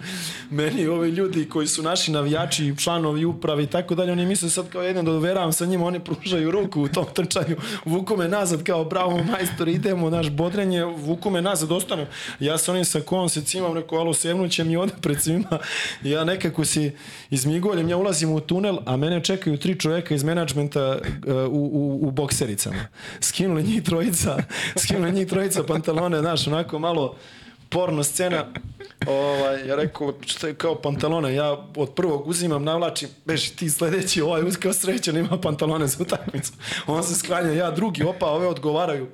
meni 0.50 0.86
ovi 0.86 1.10
ljudi 1.10 1.48
koji 1.48 1.66
su 1.66 1.82
naši 1.82 2.12
navijači, 2.12 2.74
članovi 2.78 3.24
uprave 3.24 3.62
i 3.62 3.66
tako 3.66 3.94
dalje, 3.94 4.12
oni 4.12 4.26
misle 4.26 4.50
sad 4.50 4.68
kao 4.68 4.82
jedan 4.82 5.04
da 5.04 5.12
doveravam 5.12 5.52
sa 5.52 5.66
njima, 5.66 5.86
oni 5.86 6.00
pružaju 6.00 6.50
ruku 6.50 6.82
u 6.82 6.88
tom 6.88 7.06
trčanju, 7.14 7.56
vuku 7.84 8.16
me 8.16 8.28
nazad 8.28 8.62
kao 8.62 8.84
bravo 8.84 9.22
majstor, 9.22 9.68
idemo, 9.68 10.10
naš 10.10 10.30
bodrenje, 10.30 10.84
vuku 10.84 11.30
me 11.30 11.42
nazad, 11.42 11.72
ostanem. 11.72 12.06
Ja 12.40 12.58
sa 12.58 12.72
onim 12.72 12.84
sakom 12.84 13.28
se 13.28 13.42
cimam, 13.44 13.74
rekao, 13.74 13.98
alo, 13.98 14.14
sevnuće 14.14 14.64
mi 14.64 14.76
ovde 14.76 14.92
pred 15.00 15.22
svima. 15.22 15.58
Ja 16.02 16.24
nekako 16.24 16.64
si 16.64 16.92
izmigoljem, 17.30 17.88
ja 17.88 17.96
ulazim 17.96 18.32
u 18.32 18.40
tunel, 18.40 18.78
a 18.86 18.96
mene 18.96 19.24
čekaju 19.24 19.58
tri 19.58 19.78
čoveka 19.80 20.14
iz 20.14 20.24
menadžmenta 20.24 20.98
uh, 21.26 21.34
u, 21.34 21.70
u, 21.72 22.08
u 22.08 22.10
bokse 22.10 22.33
boksericama. 22.34 22.86
Skinuli 23.20 23.62
njih 23.62 23.82
trojica, 23.82 24.36
skinuli 24.82 25.12
njih 25.12 25.28
trojica 25.28 25.62
pantalone, 25.62 26.18
znaš, 26.18 26.46
onako 26.46 26.78
malo 26.78 27.16
porno 27.68 28.04
scena. 28.04 28.44
Ovaj, 29.06 29.68
ja 29.68 29.76
rekao, 29.76 30.14
što 30.26 30.46
je 30.46 30.54
kao 30.54 30.74
pantalone, 30.74 31.34
ja 31.34 31.66
od 31.76 31.94
prvog 31.94 32.26
uzimam, 32.28 32.64
navlačim, 32.64 33.08
beži 33.24 33.56
ti 33.56 33.70
sledeći, 33.70 34.20
ovaj 34.20 34.42
uskao 34.42 34.72
srećan 34.72 35.16
ima 35.16 35.40
pantalone 35.40 35.86
za 35.86 36.02
utakmicu. 36.02 36.52
On 36.86 37.04
se 37.04 37.14
sklanja, 37.14 37.52
ja 37.52 37.70
drugi, 37.70 38.02
opa, 38.02 38.26
ove 38.26 38.46
odgovaraju 38.46 39.08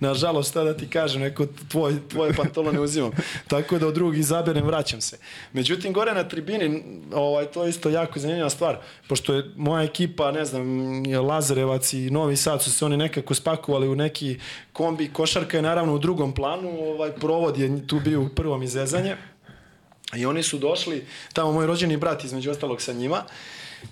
Nažalost, 0.00 0.50
šta 0.50 0.64
da 0.64 0.76
ti 0.76 0.88
kažem, 0.88 1.20
neko 1.20 1.46
tvoj, 1.68 1.96
tvoje 2.08 2.32
pantalone 2.32 2.80
uzimam. 2.80 3.10
Tako 3.48 3.78
da 3.78 3.86
od 3.86 3.94
drugog 3.94 4.18
izaberem, 4.18 4.64
vraćam 4.64 5.00
se. 5.00 5.18
Međutim, 5.52 5.92
gore 5.92 6.14
na 6.14 6.28
tribini, 6.28 6.82
ovaj, 7.14 7.46
to 7.46 7.64
je 7.64 7.70
isto 7.70 7.90
jako 7.90 8.18
zanimljiva 8.18 8.50
stvar, 8.50 8.78
pošto 9.08 9.34
je 9.34 9.44
moja 9.56 9.84
ekipa, 9.84 10.30
ne 10.30 10.44
znam, 10.44 10.66
Lazarevac 11.28 11.92
i 11.92 12.10
Novi 12.10 12.36
Sad 12.36 12.62
su 12.62 12.72
se 12.72 12.84
oni 12.84 12.96
nekako 12.96 13.34
spakovali 13.34 13.88
u 13.88 13.94
neki 13.94 14.38
kombi, 14.72 15.12
košarka 15.12 15.56
je 15.56 15.62
naravno 15.62 15.94
u 15.94 15.98
drugom 15.98 16.34
planu, 16.34 16.68
ovaj 16.80 17.12
provod 17.12 17.58
je 17.58 17.86
tu 17.86 18.00
bio 18.00 18.22
u 18.22 18.28
prvom 18.28 18.62
izvezanje. 18.62 19.16
I 20.16 20.26
oni 20.26 20.42
su 20.42 20.58
došli, 20.58 21.06
tamo 21.32 21.52
moj 21.52 21.66
rođeni 21.66 21.96
brat 21.96 22.24
između 22.24 22.50
ostalog 22.50 22.82
sa 22.82 22.92
njima, 22.92 23.22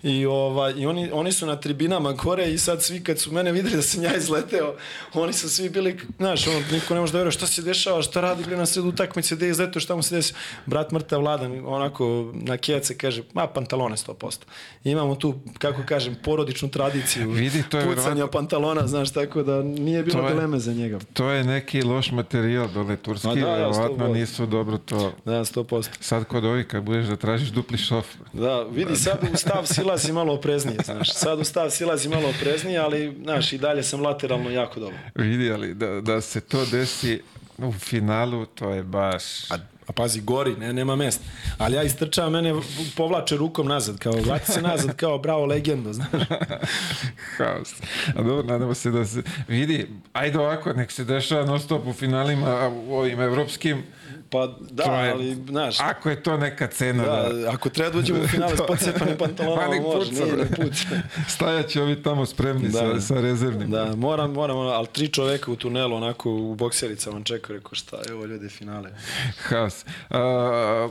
I, 0.02 0.26
ovaj, 0.26 0.74
i 0.76 0.86
oni, 0.86 1.10
oni 1.12 1.32
su 1.32 1.46
na 1.46 1.56
tribinama 1.56 2.12
gore 2.12 2.52
i 2.52 2.58
sad 2.58 2.82
svi 2.82 3.04
kad 3.04 3.18
su 3.18 3.32
mene 3.32 3.52
videli 3.52 3.76
da 3.76 3.82
sam 3.82 4.02
ja 4.02 4.16
izleteo, 4.16 4.74
oni 5.14 5.32
su 5.32 5.48
svi 5.50 5.68
bili, 5.68 5.98
znaš, 6.18 6.46
ono, 6.46 6.60
niko 6.72 6.94
ne 6.94 7.00
može 7.00 7.12
da 7.12 7.18
veruje 7.18 7.32
šta 7.32 7.46
se 7.46 7.62
dešava, 7.62 8.02
šta 8.02 8.20
radi 8.20 8.44
bre 8.44 8.56
na 8.56 8.66
sredu 8.66 8.88
utakmice, 8.88 9.36
gde 9.36 9.46
je 9.46 9.50
izleteo, 9.50 9.80
šta 9.80 9.96
mu 9.96 10.02
se 10.02 10.14
desi. 10.14 10.34
Brat 10.66 10.92
mrtav 10.92 11.20
vladan, 11.20 11.62
onako 11.66 12.32
na 12.34 12.56
kjece 12.56 12.98
kaže, 12.98 13.22
ma 13.34 13.46
pantalone 13.46 13.96
100%. 13.96 14.36
I 14.84 14.90
imamo 14.90 15.14
tu, 15.14 15.34
kako 15.58 15.82
kažem, 15.86 16.16
porodičnu 16.24 16.68
tradiciju 16.68 17.30
Vidi, 17.30 17.62
to 17.70 17.78
je 17.78 17.84
pucanja 17.84 18.14
vjerovatno... 18.14 18.40
pantalona, 18.40 18.86
znaš, 18.86 19.12
tako 19.12 19.42
da 19.42 19.62
nije 19.62 20.02
bilo 20.02 20.28
je, 20.28 20.34
dileme 20.34 20.58
za 20.58 20.72
njega. 20.72 20.98
To 21.12 21.30
je 21.30 21.44
neki 21.44 21.82
loš 21.82 22.10
materijal 22.10 22.68
dole 22.74 22.96
turski, 22.96 23.40
da, 23.40 23.54
verovatno 23.54 24.06
ja, 24.06 24.12
nisu 24.12 24.46
dobro 24.46 24.78
to. 24.78 25.12
Da, 25.24 25.32
100%. 25.32 25.88
Sad 26.00 26.24
kod 26.24 26.44
ovih 26.44 26.66
kad 26.66 26.82
budeš 26.82 27.06
da 27.06 27.16
tražiš 27.16 27.48
dupli 27.48 27.78
šof. 27.78 28.06
Da, 28.32 28.62
vidi 28.62 28.96
sad 28.96 29.18
u 29.32 29.36
stav 29.36 29.66
silazi 29.78 30.12
malo 30.12 30.34
opreznije, 30.34 30.78
znaš. 30.84 31.12
Sad 31.12 31.40
u 31.40 31.44
stav 31.44 31.70
silazi 31.70 32.08
malo 32.08 32.28
opreznije, 32.28 32.78
ali, 32.78 33.16
znaš, 33.22 33.52
i 33.52 33.58
dalje 33.58 33.82
sam 33.82 34.02
lateralno 34.02 34.50
jako 34.50 34.80
dobro. 34.80 34.98
Vidi, 35.14 35.52
ali 35.52 35.74
da, 35.74 36.00
da 36.00 36.20
se 36.20 36.40
to 36.40 36.66
desi 36.66 37.22
u 37.58 37.72
finalu, 37.72 38.46
to 38.46 38.70
je 38.70 38.82
baš... 38.82 39.50
A, 39.50 39.54
a 39.86 39.92
pazi, 39.92 40.20
gori, 40.20 40.56
ne, 40.56 40.72
nema 40.72 40.96
mesta. 40.96 41.24
Ali 41.58 41.76
ja 41.76 41.82
istrčavam, 41.82 42.32
mene 42.32 42.54
povlače 42.96 43.36
rukom 43.36 43.66
nazad, 43.66 43.98
kao 43.98 44.12
vrati 44.12 44.52
se 44.52 44.62
nazad, 44.62 44.96
kao 44.96 45.18
bravo 45.18 45.46
legendo, 45.46 45.92
znaš. 45.92 46.08
Haos. 47.36 47.74
A 48.16 48.22
dobro, 48.22 48.42
nadamo 48.42 48.74
se 48.74 48.90
da 48.90 49.04
se... 49.04 49.22
Vidi, 49.48 49.86
ajde 50.12 50.38
ovako, 50.38 50.72
nek 50.72 50.92
se 50.92 51.04
dešava 51.04 51.44
non 51.44 51.60
stop 51.60 51.86
u 51.86 51.92
finalima 51.92 52.68
u 52.68 52.94
ovim 52.94 53.20
evropskim 53.20 53.82
Pa 54.30 54.46
da, 54.60 54.84
To 54.84 54.94
je- 54.94 55.10
ali, 55.10 55.34
znaš, 55.36 55.80
Ako 55.80 56.10
je 56.10 56.22
to 56.22 56.36
neka 56.36 56.66
cena 56.66 57.04
da... 57.04 57.28
da, 57.30 57.50
ako 57.50 57.68
treba 57.68 57.90
da 57.90 57.98
uđemo 57.98 58.20
u 58.20 58.26
finale 58.26 58.56
s 58.56 58.60
podcepanim 58.68 59.16
Pa 59.16 59.24
pantalonama, 59.24 59.80
može, 59.82 60.10
puca, 60.10 60.24
nije 60.24 60.36
ne 60.36 60.46
puca. 60.46 60.86
Stajat 61.34 61.66
će 61.66 61.82
ovi 61.82 62.02
tamo 62.02 62.26
spremni 62.26 62.70
sa, 62.70 62.86
Da. 62.86 63.00
sa 63.00 63.14
rezervnim. 63.14 63.70
Da, 63.70 63.96
moram, 63.96 64.32
moram, 64.32 64.56
ali 64.56 64.86
tri 64.86 65.08
čoveka 65.08 65.50
u 65.50 65.56
tunelu, 65.56 65.96
onako 65.96 66.30
u 66.32 66.54
boksericama 66.54 67.22
čekaju, 67.22 67.56
rekao 67.56 67.74
šta, 67.74 67.96
evo 68.10 68.24
ljudi, 68.24 68.48
finale. 68.48 68.90
Haos. 69.38 69.84
A, 70.10 70.88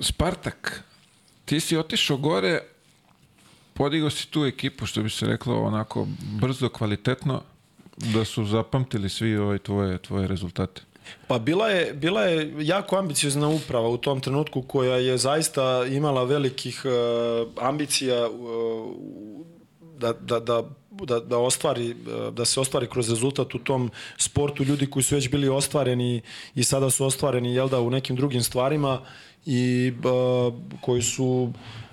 Spartak, 0.00 0.82
ti 1.44 1.60
si 1.60 1.76
otišao 1.76 2.16
gore, 2.16 2.60
podigao 3.74 4.10
si 4.10 4.26
tu 4.26 4.44
ekipu, 4.44 4.86
što 4.86 5.02
bi 5.02 5.10
se 5.10 5.26
reklo, 5.26 5.62
onako 5.62 6.06
brzo, 6.32 6.68
kvalitetno, 6.68 7.42
da 7.96 8.24
su 8.24 8.44
zapamtili 8.44 9.08
svi 9.08 9.36
ove 9.36 9.58
tvoje, 9.58 9.98
tvoje 9.98 10.26
rezultate. 10.26 10.82
Pa 11.26 11.38
bila 11.38 11.68
je, 11.68 11.92
bila 11.92 12.22
je 12.22 12.54
jako 12.58 12.96
ambiciozna 12.96 13.48
uprava 13.48 13.88
u 13.88 13.96
tom 13.96 14.20
trenutku 14.20 14.62
koja 14.62 14.96
je 14.96 15.18
zaista 15.18 15.86
imala 15.86 16.24
velikih 16.24 16.82
uh, 16.84 17.64
ambicija 17.64 18.28
uh, 18.28 18.90
da, 19.98 20.12
da, 20.12 20.40
da, 20.40 20.62
da, 20.90 21.20
da, 21.20 21.38
ostvari, 21.38 21.90
uh, 21.90 22.34
da 22.34 22.44
se 22.44 22.60
ostvari 22.60 22.86
kroz 22.86 23.10
rezultat 23.10 23.54
u 23.54 23.58
tom 23.58 23.90
sportu. 24.18 24.64
Ljudi 24.64 24.86
koji 24.90 25.02
su 25.02 25.14
već 25.14 25.30
bili 25.30 25.48
ostvareni 25.48 26.20
i 26.54 26.64
sada 26.64 26.90
su 26.90 27.04
ostvareni 27.04 27.54
jel 27.54 27.68
da, 27.68 27.80
u 27.80 27.90
nekim 27.90 28.16
drugim 28.16 28.42
stvarima 28.42 29.00
i 29.46 29.92
uh, 30.04 30.54
koji 30.80 31.02
su 31.02 31.52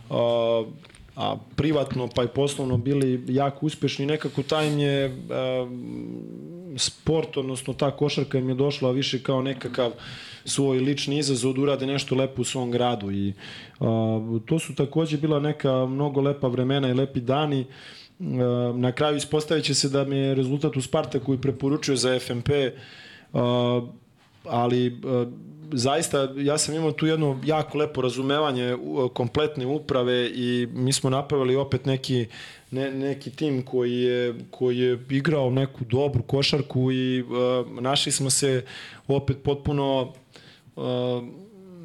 uh, 0.10 0.68
a 1.20 1.36
privatno 1.56 2.10
pa 2.16 2.24
i 2.24 2.28
poslovno 2.28 2.78
bili 2.78 3.24
jako 3.28 3.66
uspešni 3.66 4.06
nekako 4.06 4.44
taj 4.44 4.68
im 4.68 4.80
je 4.80 5.06
uh, 5.08 5.70
sport, 6.78 7.38
odnosno 7.38 7.74
ta 7.74 7.92
košarka 7.92 8.38
im 8.38 8.50
je 8.50 8.56
došla 8.56 8.92
više 8.92 9.24
kao 9.24 9.42
nekakav 9.42 9.92
svoj 10.46 10.80
lični 10.80 11.18
izazov 11.18 11.54
da 11.54 11.62
urade 11.62 11.88
nešto 11.88 12.16
lepo 12.16 12.42
u 12.42 12.46
svom 12.46 12.72
gradu 12.72 13.12
i 13.12 13.34
a, 13.80 14.20
to 14.46 14.60
su 14.60 14.76
takođe 14.76 15.18
bila 15.18 15.40
neka 15.40 15.86
mnogo 15.86 16.22
lepa 16.22 16.48
vremena 16.48 16.90
i 16.90 16.94
lepi 16.94 17.22
dani. 17.22 17.66
A, 17.66 18.74
na 18.76 18.92
kraju 18.92 19.18
ispostavit 19.18 19.66
će 19.66 19.74
se 19.74 19.90
da 19.90 20.04
mi 20.04 20.18
je 20.18 20.36
rezultat 20.36 20.78
u 20.78 20.82
Spartaku 20.82 21.34
i 21.34 21.42
preporučio 21.42 21.96
za 21.96 22.20
FMP 22.20 22.50
a, 23.34 23.82
ali 24.44 25.02
a, 25.06 25.26
zaista 25.72 26.34
ja 26.38 26.58
sam 26.58 26.76
imao 26.76 26.92
tu 26.92 27.06
jedno 27.06 27.40
jako 27.46 27.78
lepo 27.78 28.02
razumevanje 28.02 28.78
kompletne 29.14 29.66
uprave 29.66 30.30
i 30.30 30.68
mi 30.74 30.94
smo 30.94 31.10
napravili 31.10 31.56
opet 31.56 31.86
neki 31.86 32.28
ne, 32.72 32.92
neki 32.92 33.32
tim 33.32 33.66
koji 33.66 33.94
je, 33.94 34.36
koji 34.52 34.78
je 34.78 35.06
igrao 35.10 35.50
neku 35.50 35.86
dobru 35.86 36.24
košarku 36.24 36.92
i 36.92 37.22
uh, 37.22 37.82
našli 37.82 38.12
smo 38.12 38.30
se 38.30 38.66
opet 39.08 39.38
potpuno 39.44 40.14
uh, 40.76 40.84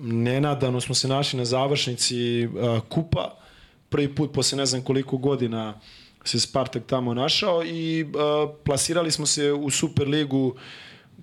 nenadano 0.02 0.80
smo 0.80 0.94
se 0.94 1.08
našli 1.08 1.38
na 1.38 1.44
završnici 1.44 2.46
uh, 2.46 2.80
kupa. 2.88 3.36
Prvi 3.88 4.14
put 4.14 4.32
posle 4.32 4.58
ne 4.58 4.66
znam 4.66 4.82
koliko 4.82 5.16
godina 5.16 5.80
se 6.24 6.40
Spartak 6.40 6.82
tamo 6.86 7.14
našao 7.14 7.64
i 7.64 8.02
uh, 8.02 8.50
plasirali 8.64 9.10
smo 9.10 9.26
se 9.26 9.52
u 9.52 9.70
Superligu 9.70 10.54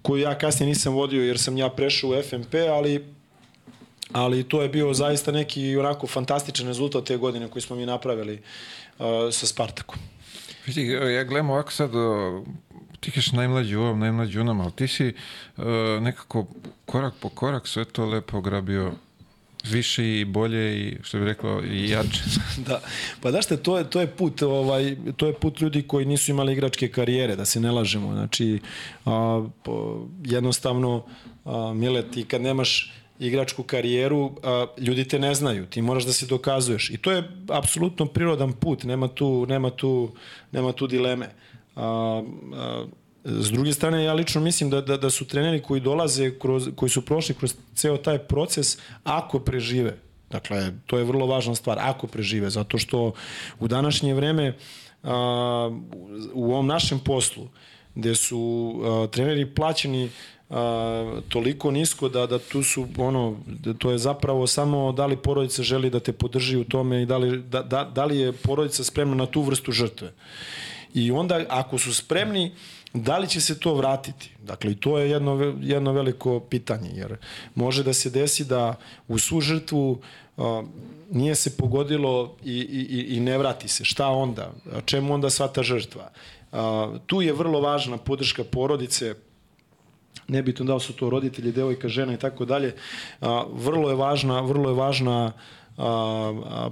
koju 0.01 0.21
ja 0.21 0.37
kasnije 0.37 0.67
nisam 0.67 0.93
vodio 0.93 1.23
jer 1.23 1.39
sam 1.39 1.57
ja 1.57 1.69
prešao 1.69 2.09
u 2.09 2.21
FMP, 2.23 2.55
ali 2.69 3.05
ali 4.13 4.43
to 4.43 4.61
je 4.61 4.69
bio 4.69 4.93
zaista 4.93 5.31
neki 5.31 5.77
onako 5.77 6.07
fantastičan 6.07 6.67
rezultat 6.67 7.03
te 7.03 7.17
godine 7.17 7.47
koji 7.47 7.61
smo 7.61 7.75
mi 7.75 7.85
napravili 7.85 8.41
uh, 8.99 9.05
sa 9.31 9.47
Spartakom. 9.47 9.99
Vidi, 10.65 10.87
ja 10.87 11.23
gledam 11.23 11.49
ovako 11.49 11.71
sad, 11.71 11.95
o, 11.95 12.43
ti 12.99 13.11
kažeš 13.11 13.31
najmlađi 13.31 13.75
u 13.75 13.81
ovom, 13.81 13.99
najmlađi 13.99 14.37
u 14.37 14.41
onom, 14.41 14.61
ali 14.61 14.71
ti 14.71 14.87
si 14.87 15.13
uh, 15.57 15.63
nekako 16.01 16.47
korak 16.85 17.13
po 17.19 17.29
korak 17.29 17.67
sve 17.67 17.85
to 17.85 18.05
lepo 18.05 18.41
grabio 18.41 18.91
više 19.63 20.19
i 20.19 20.25
bolje 20.25 20.79
i 20.79 20.97
što 21.03 21.19
bi 21.19 21.25
rekao 21.25 21.63
i 21.63 21.89
jače. 21.89 22.23
da. 22.67 22.81
Pa 23.21 23.31
da 23.31 23.41
što 23.41 23.57
to 23.57 23.77
je 23.77 23.89
to 23.89 24.01
je 24.01 24.07
put, 24.07 24.41
ovaj 24.41 24.95
to 25.17 25.27
je 25.27 25.33
put 25.33 25.61
ljudi 25.61 25.81
koji 25.81 26.05
nisu 26.05 26.31
imali 26.31 26.53
igračke 26.53 26.87
karijere, 26.87 27.35
da 27.35 27.45
se 27.45 27.59
ne 27.59 27.71
lažemo. 27.71 28.13
Znači 28.13 28.59
a, 29.05 29.47
po, 29.63 30.05
jednostavno 30.25 31.05
a, 31.45 31.73
Mile 31.75 32.11
ti 32.11 32.23
kad 32.23 32.41
nemaš 32.41 32.93
igračku 33.19 33.63
karijeru, 33.63 34.31
a, 34.43 34.65
ljudi 34.77 35.07
te 35.07 35.19
ne 35.19 35.35
znaju, 35.35 35.65
ti 35.65 35.81
moraš 35.81 36.05
da 36.05 36.13
se 36.13 36.25
dokazuješ. 36.25 36.89
I 36.89 36.97
to 36.97 37.11
je 37.11 37.31
apsolutno 37.49 38.05
prirodan 38.05 38.53
put, 38.53 38.83
nema 38.83 39.07
tu 39.07 39.45
nema 39.49 39.69
tu 39.69 40.11
nema 40.51 40.71
tu 40.71 40.87
dileme. 40.87 41.29
A, 41.75 42.23
a, 42.53 42.85
S 43.23 43.51
druge 43.51 43.73
strane, 43.73 44.03
ja 44.03 44.13
lično 44.13 44.41
mislim 44.41 44.69
da, 44.69 44.81
da, 44.81 44.97
da 44.97 45.09
su 45.09 45.25
treneri 45.25 45.61
koji 45.61 45.81
dolaze, 45.81 46.39
kroz, 46.39 46.69
koji 46.75 46.89
su 46.89 47.05
prošli 47.05 47.35
kroz 47.35 47.55
ceo 47.75 47.97
taj 47.97 48.17
proces, 48.17 48.77
ako 49.03 49.39
prežive, 49.39 49.97
dakle, 50.31 50.71
to 50.85 50.97
je 50.97 51.03
vrlo 51.03 51.25
važna 51.25 51.55
stvar, 51.55 51.77
ako 51.79 52.07
prežive, 52.07 52.49
zato 52.49 52.77
što 52.77 53.13
u 53.59 53.67
današnje 53.67 54.13
vreme 54.13 54.57
a, 55.03 55.69
u 56.33 56.53
ovom 56.53 56.67
našem 56.67 56.99
poslu, 56.99 57.47
gde 57.95 58.15
su 58.15 58.73
a, 58.83 59.07
treneri 59.11 59.45
plaćeni 59.45 60.09
a, 60.49 61.21
toliko 61.29 61.71
nisko 61.71 62.09
da 62.09 62.25
da 62.25 62.39
tu 62.39 62.63
su 62.63 62.87
ono 62.97 63.37
da 63.45 63.73
to 63.73 63.91
je 63.91 63.97
zapravo 63.97 64.47
samo 64.47 64.91
da 64.91 65.05
li 65.05 65.17
porodica 65.17 65.63
želi 65.63 65.89
da 65.89 65.99
te 65.99 66.13
podrži 66.13 66.57
u 66.57 66.63
tome 66.63 67.01
i 67.01 67.05
da 67.05 67.17
li 67.17 67.41
da, 67.41 67.61
da, 67.61 67.83
da 67.83 68.05
li 68.05 68.17
je 68.17 68.31
porodica 68.31 68.83
spremna 68.83 69.15
na 69.15 69.25
tu 69.25 69.41
vrstu 69.41 69.71
žrtve. 69.71 70.13
I 70.93 71.11
onda 71.11 71.45
ako 71.49 71.77
su 71.77 71.93
spremni 71.93 72.51
da 72.93 73.17
li 73.17 73.27
će 73.27 73.41
se 73.41 73.59
to 73.59 73.73
vratiti? 73.73 74.31
Dakle, 74.43 74.71
i 74.71 74.75
to 74.75 74.97
je 74.99 75.09
jedno, 75.09 75.55
jedno 75.61 75.91
veliko 75.91 76.39
pitanje, 76.39 76.89
jer 76.93 77.17
može 77.55 77.83
da 77.83 77.93
se 77.93 78.09
desi 78.09 78.45
da 78.45 78.75
u 79.07 79.19
svu 79.19 79.41
žrtvu 79.41 80.01
a, 80.37 80.63
nije 81.11 81.35
se 81.35 81.57
pogodilo 81.57 82.35
i, 82.43 82.59
i, 82.59 83.15
i 83.15 83.19
ne 83.19 83.37
vrati 83.37 83.67
se. 83.67 83.85
Šta 83.85 84.07
onda? 84.07 84.51
A 84.73 84.81
Čemu 84.81 85.13
onda 85.13 85.29
sva 85.29 85.47
ta 85.47 85.63
žrtva? 85.63 86.11
A, 86.51 86.93
tu 87.05 87.21
je 87.21 87.33
vrlo 87.33 87.61
važna 87.61 87.97
podrška 87.97 88.43
porodice, 88.43 89.15
nebitno 90.27 90.65
da 90.65 90.79
su 90.79 90.93
to 90.93 91.09
roditelji, 91.09 91.51
devojka, 91.51 91.87
žena 91.87 92.13
i 92.13 92.17
tako 92.17 92.45
dalje. 92.45 92.75
Vrlo 93.51 93.89
je 93.89 93.95
važna, 93.95 94.41
vrlo 94.41 94.69
je 94.69 94.75
važna 94.75 95.31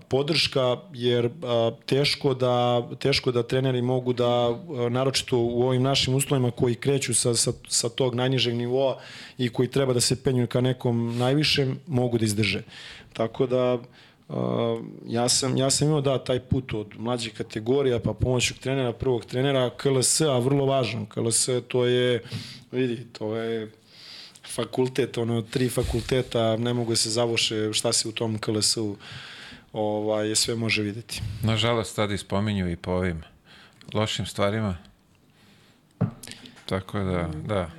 podrška 0.08 0.78
jer 0.94 1.30
a, 1.44 1.72
teško 1.86 2.34
da 2.34 2.88
teško 3.00 3.32
da 3.32 3.44
treneri 3.44 3.82
mogu 3.82 4.14
da 4.14 4.26
a, 4.26 4.58
naročito 4.90 5.38
u 5.38 5.64
ovim 5.64 5.84
našim 5.84 6.16
uslovima 6.16 6.52
koji 6.52 6.76
kreću 6.76 7.14
sa, 7.14 7.34
sa, 7.36 7.52
sa 7.68 7.90
tog 7.90 8.16
najnižeg 8.16 8.56
nivoa 8.56 8.98
i 9.38 9.50
koji 9.50 9.68
treba 9.68 9.94
da 9.94 10.00
se 10.00 10.24
penju 10.24 10.48
ka 10.48 10.62
nekom 10.62 11.18
najvišem 11.18 11.80
mogu 11.88 12.18
da 12.18 12.26
izdrže. 12.26 12.64
Tako 13.14 13.48
da 13.48 13.78
ja 15.08 15.30
sam 15.30 15.58
ja 15.58 15.70
sam 15.70 15.88
imao 15.88 16.02
da 16.02 16.24
taj 16.24 16.40
put 16.40 16.74
od 16.74 16.88
mlađih 16.98 17.34
kategorija 17.34 18.00
pa 18.00 18.14
pomoćnog 18.14 18.60
trenera, 18.60 18.94
prvog 18.94 19.26
trenera 19.26 19.70
KLS, 19.70 20.22
a 20.22 20.38
vrlo 20.38 20.66
važan. 20.66 21.06
KLS 21.06 21.50
to 21.68 21.86
je 21.86 22.24
vidi, 22.72 23.08
to 23.14 23.36
je 23.36 23.72
fakultet, 24.56 25.18
ono 25.18 25.42
tri 25.42 25.70
fakulteta, 25.70 26.58
ne 26.58 26.74
mogu 26.74 26.92
da 26.92 26.96
se 26.96 27.10
zavuše 27.10 27.74
šta 27.74 27.94
se 27.94 28.08
u 28.08 28.12
tom 28.12 28.38
KLS-u 28.38 28.98
ovaj, 29.74 30.36
sve 30.36 30.56
može 30.56 30.82
videti. 30.82 31.22
Nažalost, 31.44 31.96
tad 31.96 32.12
i 32.12 32.18
spominju 32.18 32.72
i 32.72 32.76
po 32.76 32.92
ovim 32.92 33.24
lošim 33.94 34.26
stvarima. 34.26 34.78
Tako 36.66 37.00
da, 37.00 37.30
da. 37.46 37.72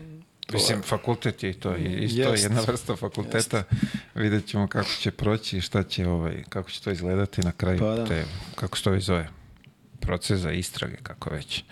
Mislim, 0.53 0.83
fakultet 0.83 1.43
je 1.43 1.51
i 1.51 1.55
to, 1.55 1.77
i 1.77 2.05
isto 2.05 2.21
Jest. 2.21 2.43
jedna 2.43 2.61
vrsta 2.61 2.97
fakulteta. 2.97 3.63
Vidjet 4.15 4.47
ćemo 4.47 4.67
kako 4.67 4.91
će 5.01 5.11
proći 5.11 5.59
i 5.59 5.61
šta 5.61 5.83
će, 5.83 6.09
ovaj, 6.09 6.45
kako 6.49 6.71
će 6.71 6.83
to 6.83 6.91
izgledati 6.91 7.41
na 7.41 7.53
kraju. 7.53 7.79
Pa 7.79 7.95
da. 7.95 8.07
Te, 8.07 8.25
kako 8.55 8.79
se 8.79 8.85
to 8.85 8.95
i 8.95 9.01
zove? 9.01 9.29
Proces 10.01 10.41
za 10.41 10.53
istrage, 10.53 10.97
kako 11.03 11.31
već. 11.31 11.65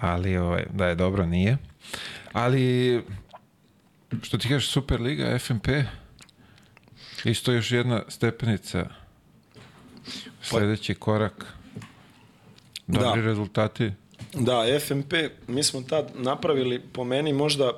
Ali, 0.00 0.36
ovaj, 0.36 0.64
da 0.72 0.86
je 0.86 0.94
dobro, 0.94 1.26
nije. 1.26 1.58
Ali, 2.32 3.02
što 4.22 4.38
ti 4.38 4.48
kažeš, 4.48 4.70
Superliga, 4.70 5.38
FNP, 5.38 5.68
isto 7.24 7.52
još 7.52 7.70
jedna 7.70 8.02
stepenica 8.08 8.88
Sledeći 10.42 10.94
korak. 10.94 11.46
Dobri 12.86 13.22
Da. 13.22 13.26
rezultati. 13.26 13.92
Da, 14.34 14.64
FMP, 14.80 15.12
mi 15.48 15.62
smo 15.62 15.82
tad 15.82 16.10
napravili 16.14 16.80
po 16.92 17.04
meni 17.04 17.32
možda 17.32 17.72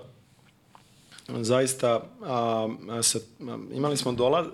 zaista 1.29 2.03
a, 2.23 2.69
a, 2.91 3.03
sa, 3.03 3.19
a, 3.19 3.59
imali 3.73 3.97
smo 3.97 4.13
dola, 4.13 4.41
e, 4.41 4.49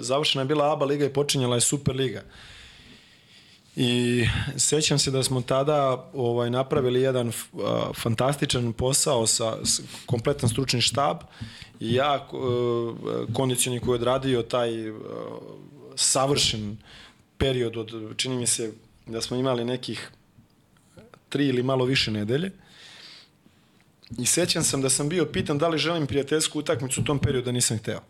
završena 0.00 0.42
je 0.42 0.46
bila 0.46 0.72
ABA 0.72 0.84
liga 0.84 1.04
i 1.04 1.12
počinjala 1.12 1.54
je 1.54 1.60
Super 1.60 1.96
liga. 1.96 2.22
I 3.80 4.26
sećam 4.56 4.98
se 4.98 5.10
da 5.10 5.22
smo 5.22 5.40
tada 5.40 6.10
ovaj 6.14 6.50
napravili 6.50 7.00
jedan 7.00 7.28
a, 7.28 7.90
fantastičan 7.94 8.72
posao 8.72 9.26
sa, 9.26 9.56
s 9.64 9.80
kompletan 10.06 10.48
stručni 10.48 10.80
štab 10.80 11.16
i 11.80 11.94
ja 11.94 12.14
e, 12.16 13.32
kondicioni 13.32 13.80
koji 13.80 13.90
je 13.90 13.94
odradio 13.94 14.42
taj 14.42 14.88
e, 14.88 14.92
savršen 15.96 16.76
period 17.36 17.76
od 17.76 18.16
čini 18.16 18.36
mi 18.36 18.46
se 18.46 18.72
da 19.06 19.20
smo 19.20 19.36
imali 19.36 19.64
nekih 19.64 20.10
tri 21.28 21.46
ili 21.46 21.62
malo 21.62 21.84
više 21.84 22.10
nedelje. 22.10 22.50
I 24.18 24.26
sećam 24.26 24.62
sam 24.62 24.82
da 24.82 24.90
sam 24.90 25.08
bio 25.08 25.24
pitan 25.24 25.58
da 25.58 25.68
li 25.68 25.78
želim 25.78 26.06
prijateljsku 26.06 26.58
utakmicu 26.58 27.00
u 27.00 27.04
tom 27.04 27.18
periodu, 27.18 27.44
da 27.44 27.52
nisam 27.52 27.78
hteo. 27.78 28.00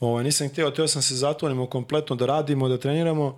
Ovaj, 0.00 0.24
nisam 0.24 0.48
hteo, 0.48 0.70
teo 0.70 0.88
sam 0.88 1.02
se 1.02 1.14
zatvorimo 1.14 1.66
kompletno 1.66 2.16
da 2.16 2.26
radimo, 2.26 2.68
da 2.68 2.78
treniramo 2.78 3.26
uh, 3.26 3.34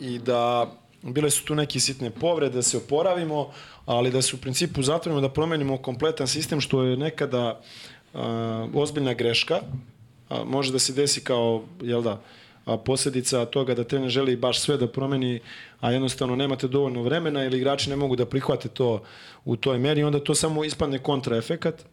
i 0.00 0.18
da 0.18 0.72
bile 1.02 1.30
su 1.30 1.44
tu 1.44 1.54
neke 1.54 1.80
sitne 1.80 2.10
povrede, 2.10 2.54
da 2.54 2.62
se 2.62 2.76
oporavimo, 2.76 3.50
ali 3.86 4.10
da 4.10 4.22
se 4.22 4.36
u 4.36 4.38
principu 4.38 4.82
zatvorimo 4.82 5.20
da 5.20 5.28
promenimo 5.28 5.76
kompletan 5.76 6.26
sistem, 6.26 6.60
što 6.60 6.82
je 6.82 6.96
nekada 6.96 7.60
ozbiljna 8.74 9.14
greška, 9.14 9.60
može 10.44 10.72
da 10.72 10.78
se 10.78 10.92
desi 10.92 11.20
kao, 11.20 11.62
jel 11.82 12.02
da, 12.02 12.20
a 12.64 12.76
posljedica 12.76 13.44
toga 13.44 13.74
da 13.74 13.84
trener 13.84 14.10
želi 14.10 14.36
baš 14.36 14.60
sve 14.60 14.76
da 14.76 14.88
promeni, 14.88 15.40
a 15.80 15.92
jednostavno 15.92 16.36
nemate 16.36 16.68
dovoljno 16.68 17.02
vremena 17.02 17.44
ili 17.44 17.58
igrači 17.58 17.90
ne 17.90 17.96
mogu 17.96 18.16
da 18.16 18.26
prihvate 18.26 18.68
to 18.68 19.02
u 19.44 19.56
toj 19.56 19.78
meri, 19.78 20.04
onda 20.04 20.24
to 20.24 20.34
samo 20.34 20.64
ispadne 20.64 20.98
kontraefekat. 20.98 21.84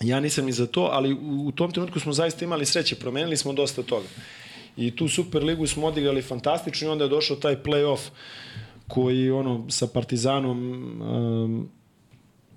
Ja 0.00 0.20
nisam 0.20 0.44
ni 0.44 0.52
za 0.52 0.66
to, 0.66 0.88
ali 0.92 1.12
u 1.46 1.52
tom 1.52 1.72
trenutku 1.72 2.00
smo 2.00 2.12
zaista 2.12 2.44
imali 2.44 2.66
sreće, 2.66 2.96
promenili 2.96 3.36
smo 3.36 3.52
dosta 3.52 3.82
toga. 3.82 4.06
I 4.76 4.96
tu 4.96 5.08
Super 5.08 5.42
ligu 5.42 5.66
smo 5.66 5.86
odigrali 5.86 6.22
fantastično 6.22 6.88
i 6.88 6.90
onda 6.90 7.04
je 7.04 7.10
došao 7.10 7.36
taj 7.36 7.62
play-off 7.62 8.00
koji 8.88 9.30
ono 9.30 9.70
sa 9.70 9.86
Partizanom 9.86 10.58
um, 11.02 11.68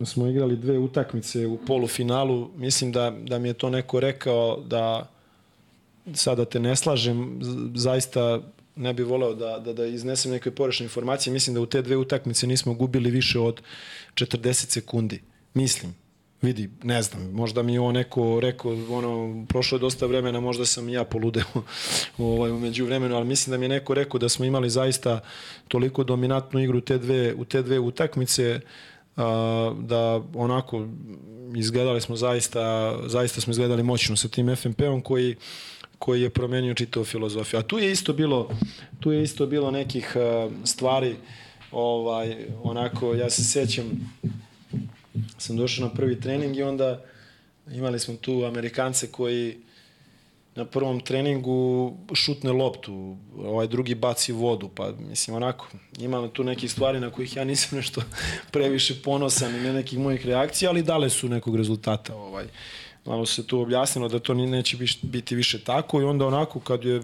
smo 0.05 0.27
igrali 0.27 0.57
dve 0.57 0.77
utakmice 0.77 1.47
u 1.47 1.57
polufinalu. 1.57 2.49
Mislim 2.55 2.91
da, 2.91 3.13
da 3.21 3.39
mi 3.39 3.47
je 3.47 3.53
to 3.53 3.69
neko 3.69 3.99
rekao 3.99 4.63
da 4.67 5.09
sada 6.13 6.45
te 6.45 6.59
ne 6.59 6.75
slažem, 6.75 7.39
zaista 7.75 8.41
ne 8.75 8.93
bih 8.93 9.05
voleo 9.05 9.33
da, 9.33 9.59
da, 9.59 9.73
da 9.73 9.85
iznesem 9.85 10.31
neke 10.31 10.51
porešne 10.51 10.83
informacije. 10.83 11.33
Mislim 11.33 11.53
da 11.53 11.61
u 11.61 11.65
te 11.65 11.81
dve 11.81 11.97
utakmice 11.97 12.47
nismo 12.47 12.73
gubili 12.73 13.11
više 13.11 13.39
od 13.39 13.61
40 14.13 14.53
sekundi. 14.53 15.21
Mislim. 15.53 15.95
Vidi, 16.41 16.69
ne 16.83 17.01
znam, 17.01 17.31
možda 17.31 17.63
mi 17.63 17.73
je 17.73 17.79
on 17.79 17.93
neko 17.93 18.39
rekao, 18.39 18.71
ono, 18.89 19.45
prošlo 19.49 19.75
je 19.75 19.79
dosta 19.79 20.05
vremena, 20.05 20.39
možda 20.39 20.65
sam 20.65 20.89
ja 20.89 21.03
poludeo 21.03 21.43
ovaj, 22.17 22.51
umeđu 22.51 22.85
vremenu, 22.85 23.15
ali 23.15 23.25
mislim 23.25 23.51
da 23.51 23.57
mi 23.57 23.65
je 23.65 23.69
neko 23.69 23.93
rekao 23.93 24.19
da 24.19 24.29
smo 24.29 24.45
imali 24.45 24.69
zaista 24.69 25.19
toliko 25.67 26.03
dominantnu 26.03 26.59
igru 26.59 26.81
te 26.81 26.97
dve, 26.97 27.33
u 27.33 27.45
te 27.45 27.61
dve 27.61 27.79
utakmice, 27.79 28.59
a, 29.15 29.73
da 29.79 30.21
onako 30.33 30.87
izgledali 31.55 32.01
smo 32.01 32.15
zaista, 32.15 32.95
zaista 33.05 33.41
smo 33.41 33.51
izgledali 33.51 33.83
moćno 33.83 34.15
sa 34.15 34.27
tim 34.27 34.55
FNP-om 34.55 35.01
koji 35.01 35.35
koji 35.99 36.21
je 36.21 36.29
promenio 36.29 36.73
čitavu 36.73 37.05
filozofiju. 37.05 37.59
A 37.59 37.63
tu 37.63 37.79
je 37.79 37.91
isto 37.91 38.13
bilo, 38.13 38.49
tu 38.99 39.11
je 39.11 39.23
isto 39.23 39.45
bilo 39.45 39.71
nekih 39.71 40.15
uh, 40.15 40.51
stvari, 40.63 41.15
ovaj, 41.71 42.35
onako, 42.63 43.15
ja 43.15 43.29
se 43.29 43.43
sećam, 43.43 44.13
sam 45.37 45.57
došao 45.57 45.87
na 45.87 45.93
prvi 45.93 46.19
trening 46.19 46.57
i 46.57 46.63
onda 46.63 47.01
imali 47.71 47.99
smo 47.99 48.15
tu 48.15 48.45
Amerikance 48.45 49.11
koji 49.11 49.57
na 50.55 50.65
prvom 50.65 50.99
treningu 50.99 51.93
šutne 52.13 52.51
loptu, 52.51 53.17
ovaj 53.37 53.67
drugi 53.67 53.95
baci 53.95 54.31
vodu, 54.31 54.69
pa 54.75 54.91
mislim 55.09 55.35
onako, 55.35 55.67
imam 55.99 56.29
tu 56.29 56.43
neke 56.43 56.67
stvari 56.67 56.99
na 56.99 57.09
kojih 57.09 57.35
ja 57.35 57.43
nisam 57.43 57.77
nešto 57.79 58.01
previše 58.51 59.01
ponosan 59.03 59.55
i 59.55 59.59
ne 59.59 59.73
nekih 59.73 59.99
mojih 59.99 60.25
reakcija, 60.25 60.69
ali 60.69 60.83
dale 60.83 61.09
su 61.09 61.29
nekog 61.29 61.55
rezultata. 61.55 62.15
Ovaj 62.15 62.45
malo 63.05 63.25
se 63.25 63.47
tu 63.47 63.59
objasnilo 63.59 64.07
da 64.07 64.19
to 64.19 64.33
neće 64.33 64.77
biti 65.01 65.35
više 65.35 65.63
tako 65.63 66.01
i 66.01 66.03
onda 66.03 66.25
onako 66.25 66.59
kad 66.59 66.85
je 66.85 67.01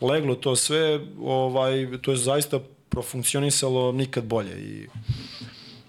leglo 0.00 0.34
to 0.34 0.56
sve, 0.56 1.00
ovaj, 1.20 1.88
to 2.02 2.10
je 2.10 2.16
zaista 2.16 2.60
profunkcionisalo 2.88 3.92
nikad 3.92 4.24
bolje 4.24 4.60
i, 4.60 4.86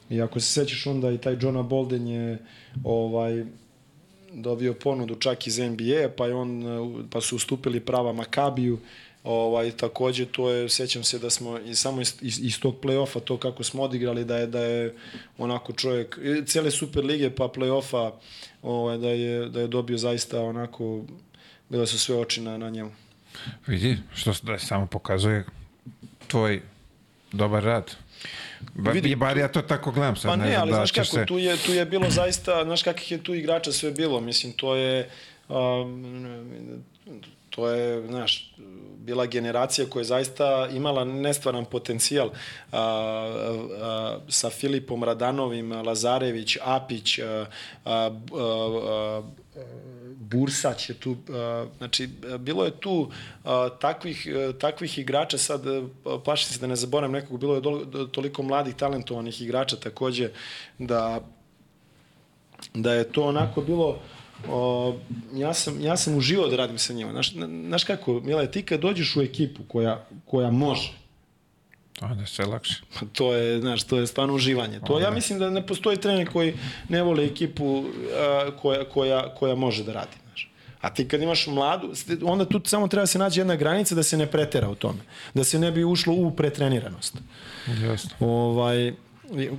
i 0.09 0.21
ako 0.21 0.39
se 0.39 0.47
sećaš 0.47 0.87
onda 0.87 1.11
i 1.11 1.17
taj 1.17 1.37
Johna 1.41 1.63
Bolden 1.63 2.07
je 2.07 2.37
ovaj, 2.83 3.45
dobio 4.33 4.73
ponudu 4.73 5.15
čak 5.15 5.47
iz 5.47 5.59
NBA, 5.59 6.09
pa 6.17 6.25
je 6.25 6.33
on 6.33 6.63
pa 7.11 7.21
su 7.21 7.35
ustupili 7.35 7.79
prava 7.79 8.13
Makabiju. 8.13 8.79
Ovaj 9.23 9.71
takođe 9.71 10.25
to 10.25 10.49
je 10.49 10.69
sećam 10.69 11.03
se 11.03 11.19
da 11.19 11.29
smo 11.29 11.59
i 11.59 11.75
samo 11.75 12.01
iz, 12.01 12.15
iz, 12.21 12.39
iz 12.39 12.59
tog 12.59 12.75
plej-ofa 12.81 13.19
to 13.19 13.37
kako 13.37 13.63
smo 13.63 13.83
odigrali 13.83 14.25
da 14.25 14.37
je 14.37 14.47
da 14.47 14.63
je 14.63 14.95
onako 15.37 15.73
čovjek 15.73 16.19
cele 16.45 16.71
super 16.71 17.05
lige 17.05 17.29
pa 17.29 17.47
plej-ofa 17.55 18.11
ovaj 18.61 18.97
da 18.97 19.09
je 19.09 19.49
da 19.49 19.61
je 19.61 19.67
dobio 19.67 19.97
zaista 19.97 20.41
onako 20.41 21.03
bile 21.69 21.87
su 21.87 21.99
sve 21.99 22.15
oči 22.15 22.41
na 22.41 22.57
na 22.57 22.69
njemu. 22.69 22.91
Vidi, 23.67 23.97
što 24.15 24.33
da 24.43 24.59
samo 24.59 24.85
pokazuje 24.85 25.45
tvoj 26.27 26.61
dobar 27.31 27.63
rad. 27.63 27.95
Ba, 28.73 28.91
vidi, 28.91 29.15
bar 29.15 29.37
ja 29.37 29.47
to 29.47 29.61
tako 29.61 29.91
gledam 29.91 30.15
sad. 30.15 30.31
Pa 30.31 30.35
ne, 30.35 30.49
ne 30.49 30.55
ali 30.55 30.71
da 30.71 30.75
znaš 30.75 30.91
kako, 30.91 31.05
se... 31.05 31.25
tu, 31.25 31.37
je, 31.37 31.57
tu 31.57 31.73
je 31.73 31.85
bilo 31.85 32.09
zaista, 32.09 32.63
znaš 32.63 32.83
kakvih 32.83 33.11
je 33.11 33.23
tu 33.23 33.33
igrača 33.33 33.71
sve 33.71 33.91
bilo, 33.91 34.21
mislim, 34.21 34.53
to 34.53 34.75
je, 34.75 35.09
um, 35.49 36.83
to 37.49 37.69
je, 37.69 38.07
znaš, 38.07 38.53
bila 38.97 39.25
generacija 39.25 39.87
koja 39.89 40.01
je 40.01 40.05
zaista 40.05 40.67
imala 40.73 41.05
nestvaran 41.05 41.65
potencijal 41.65 42.29
a, 42.71 42.79
a, 42.81 44.19
sa 44.27 44.49
Filipom 44.49 45.03
Radanovim, 45.03 45.71
Lazarević, 45.71 46.57
Apić, 46.61 47.19
a, 47.19 47.45
a, 47.85 48.11
a, 48.33 49.21
Bursać 50.31 50.89
je 50.89 50.95
tu, 50.95 51.15
a, 51.29 51.65
znači 51.77 52.09
bilo 52.39 52.65
je 52.65 52.71
tu 52.71 53.11
a, 53.43 53.69
takvih, 53.81 54.27
takvih 54.59 54.97
igrača, 54.97 55.37
sad 55.37 55.61
plašim 56.25 56.53
se 56.53 56.59
da 56.59 56.67
ne 56.67 56.75
zaboravim 56.75 57.13
nekog, 57.13 57.39
bilo 57.39 57.55
je 57.55 57.61
toliko 58.11 58.43
mladih 58.43 58.75
talentovanih 58.75 59.41
igrača 59.41 59.75
takođe 59.75 60.29
da 60.79 61.21
da 62.73 62.93
je 62.93 63.11
to 63.11 63.23
onako 63.23 63.61
bilo 63.61 63.99
o, 64.49 64.95
ja, 65.33 65.53
sam, 65.53 65.81
ja 65.81 65.97
sam 65.97 66.17
uživao 66.17 66.47
da 66.47 66.55
radim 66.55 66.77
sa 66.77 66.93
njima. 66.93 67.11
Znaš, 67.11 67.33
znaš 67.67 67.83
kako, 67.83 68.19
Mile, 68.19 68.51
ti 68.51 68.63
kad 68.63 68.79
dođeš 68.79 69.15
u 69.15 69.21
ekipu 69.21 69.63
koja, 69.67 70.05
koja 70.25 70.51
može, 70.51 70.93
Onda 72.01 72.25
sve 72.25 72.45
lakše. 72.45 72.81
Pa 72.93 73.05
to 73.13 73.33
je, 73.33 73.59
znaš, 73.59 73.83
to 73.83 73.97
je 73.97 74.07
stvarno 74.07 74.35
uživanje. 74.35 74.79
To, 74.87 74.99
ja 74.99 75.11
mislim 75.11 75.39
da 75.39 75.49
ne 75.49 75.67
postoji 75.67 75.97
trener 75.97 76.31
koji 76.31 76.53
ne 76.89 77.03
voli 77.03 77.25
ekipu 77.25 77.83
a, 78.17 78.51
koja, 78.61 78.85
koja, 78.85 79.35
koja 79.35 79.55
može 79.55 79.83
da 79.83 79.93
radi. 79.93 80.17
Znaš. 80.27 80.49
A 80.81 80.93
ti 80.93 81.07
kad 81.07 81.21
imaš 81.21 81.47
mladu, 81.47 81.93
onda 82.23 82.45
tu 82.45 82.61
samo 82.65 82.87
treba 82.87 83.05
se 83.05 83.19
naći 83.19 83.39
jedna 83.39 83.55
granica 83.55 83.95
da 83.95 84.03
se 84.03 84.17
ne 84.17 84.27
pretera 84.27 84.69
u 84.69 84.75
tome. 84.75 84.99
Da 85.33 85.43
se 85.43 85.59
ne 85.59 85.71
bi 85.71 85.83
ušlo 85.83 86.13
u 86.13 86.31
pretreniranost. 86.31 87.17
Jasno. 87.67 88.09
Ovaj, 88.19 88.93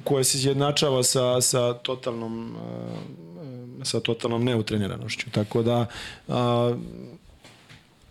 koja 0.05 0.25
se 0.25 0.39
izjednačava 0.39 1.03
sa, 1.03 1.41
sa 1.41 1.75
totalnom 1.75 2.57
sa 3.83 4.01
totalnom 4.01 4.45
neutreniranošću. 4.45 5.31
Tako 5.31 5.63
da 5.63 5.87
a, 6.29 6.75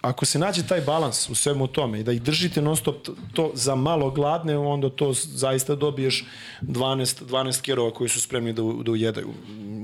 ako 0.01 0.26
se 0.26 0.39
nađe 0.39 0.67
taj 0.67 0.81
balans 0.81 1.30
u 1.30 1.35
svemu 1.35 1.67
tome 1.67 1.99
i 1.99 2.03
da 2.03 2.11
ih 2.11 2.21
držite 2.21 2.61
non 2.61 2.76
stop 2.76 2.95
to 3.34 3.51
za 3.53 3.76
malo 3.76 4.11
gladne, 4.11 4.57
onda 4.57 4.89
to 4.89 5.13
zaista 5.13 5.76
dobiješ 5.76 6.26
12, 6.61 7.23
12 7.26 7.61
kerova 7.61 7.93
koji 7.93 8.09
su 8.09 8.21
spremni 8.21 8.53
da, 8.53 8.61
da 8.84 8.91
ujedaju 8.91 9.27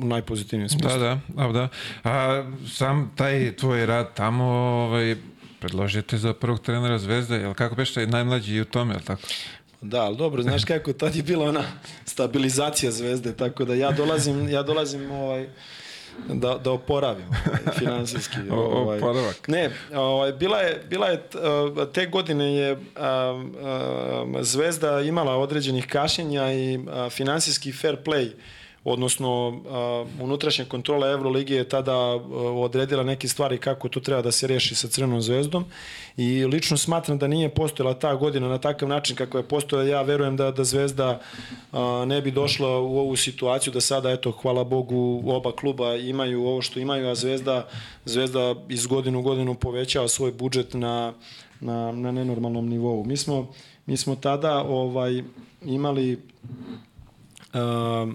u 0.02 0.06
najpozitivnijem 0.06 0.70
smislu. 0.70 0.90
Da, 0.90 0.98
da, 0.98 1.20
da, 1.28 1.52
da. 1.52 1.68
A, 2.04 2.44
sam 2.68 3.12
taj 3.16 3.56
tvoj 3.56 3.86
rad 3.86 4.14
tamo 4.14 4.44
ovaj, 4.44 5.16
predložite 5.60 6.18
za 6.18 6.34
prvog 6.34 6.60
trenera 6.60 7.00
Zvezda, 7.00 7.36
jel 7.36 7.54
kako 7.54 7.76
beš 7.76 7.94
taj 7.94 8.08
najmlađi 8.08 8.62
u 8.62 8.66
tome, 8.66 8.94
jel 8.94 9.02
tako? 9.02 9.22
Da, 9.82 10.02
ali 10.02 10.18
dobro, 10.18 10.44
znaš 10.44 10.66
kako, 10.66 10.94
tad 10.94 11.16
je 11.16 11.24
bila 11.24 11.50
ona 11.50 11.64
stabilizacija 12.06 12.92
zvezde, 12.92 13.34
tako 13.34 13.66
da 13.66 13.74
ja 13.74 13.92
dolazim, 13.92 14.50
ja 14.50 14.64
dolazim 14.64 15.12
ovaj, 15.12 15.48
da, 16.28 16.58
da 16.58 16.72
oporavim 16.72 17.26
ovaj, 17.26 17.78
finansijski. 17.80 18.40
Ovaj. 18.52 18.98
Oporavak. 18.98 19.48
Ne, 19.48 19.70
ovaj, 19.96 20.32
bila 20.32 20.60
je, 20.60 20.84
bila 20.90 21.08
je, 21.08 21.22
te 21.94 22.06
godine 22.06 22.56
je 22.56 22.74
um, 22.74 23.56
um, 24.24 24.36
Zvezda 24.42 25.02
imala 25.02 25.38
određenih 25.38 25.88
kašnjenja 25.88 26.54
i 26.54 26.78
uh, 26.78 27.12
finansijski 27.12 27.72
fair 27.72 27.98
play 28.06 28.32
odnosno 28.86 29.62
unutrašnja 30.22 30.66
kontrola 30.66 31.12
Evrolige 31.12 31.56
je 31.56 31.70
tada 31.70 31.96
odredila 32.56 33.04
neke 33.04 33.28
stvari 33.28 33.58
kako 33.58 33.90
to 33.90 34.00
treba 34.00 34.22
da 34.22 34.32
se 34.32 34.48
reši 34.48 34.76
sa 34.76 34.88
Crvenom 34.88 35.22
zvezdom 35.22 35.66
i 36.18 36.46
lično 36.46 36.78
smatram 36.78 37.18
da 37.18 37.28
nije 37.28 37.50
postojala 37.50 37.94
ta 37.94 38.16
godina 38.16 38.48
na 38.48 38.58
takav 38.58 38.90
način 38.90 39.16
kako 39.16 39.38
je 39.38 39.44
postojala. 39.44 39.90
Ja 39.90 40.02
verujem 40.02 40.38
da, 40.38 40.52
da 40.52 40.64
Zvezda 40.64 41.20
ne 42.06 42.22
bi 42.22 42.32
došla 42.32 42.80
u 42.80 42.98
ovu 42.98 43.16
situaciju 43.16 43.74
da 43.74 43.82
sada, 43.82 44.12
eto, 44.12 44.32
hvala 44.32 44.64
Bogu, 44.64 45.24
oba 45.26 45.52
kluba 45.52 45.96
imaju 45.96 46.46
ovo 46.46 46.62
što 46.62 46.80
imaju, 46.80 47.10
a 47.10 47.16
Zvezda, 47.16 47.68
Zvezda 48.06 48.56
iz 48.70 48.88
godinu 48.88 49.20
u 49.20 49.22
godinu 49.22 49.56
povećava 49.56 50.08
svoj 50.08 50.32
budžet 50.32 50.74
na, 50.74 51.14
na, 51.60 51.92
na 51.92 52.12
nenormalnom 52.12 52.70
nivou. 52.70 53.04
Mi 53.04 53.18
smo, 53.18 53.48
mi 53.86 53.98
smo 53.98 54.16
tada 54.16 54.64
ovaj 54.64 55.24
imali 55.62 56.14
uh, 57.54 58.14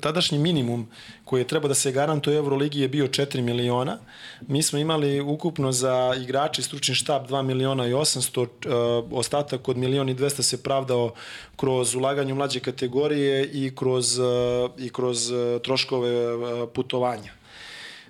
tadašnji 0.00 0.38
minimum 0.38 0.88
koji 1.24 1.40
je 1.40 1.46
treba 1.46 1.68
da 1.68 1.74
se 1.74 1.92
garantuje 1.92 2.36
u 2.36 2.44
Euroligi 2.44 2.80
je 2.80 2.88
bio 2.88 3.06
4 3.06 3.40
miliona. 3.40 3.98
Mi 4.48 4.62
smo 4.62 4.78
imali 4.78 5.20
ukupno 5.20 5.72
za 5.72 6.14
igrače 6.22 6.60
i 6.60 6.64
stručni 6.64 6.94
štab 6.94 7.28
2 7.30 7.42
miliona 7.42 7.86
i 7.86 7.92
800, 7.92 8.40
uh, 8.40 9.12
ostatak 9.12 9.68
od 9.68 9.76
miliona 9.76 10.10
i 10.10 10.14
200 10.14 10.42
se 10.42 10.62
pravdao 10.62 11.14
kroz 11.56 11.94
ulaganje 11.94 12.32
u 12.32 12.36
mlađe 12.36 12.60
kategorije 12.60 13.50
i 13.52 13.74
kroz, 13.76 14.18
uh, 14.18 14.26
i 14.78 14.90
kroz 14.90 15.30
uh, 15.30 15.62
troškove 15.62 16.66
putovanja. 16.74 17.32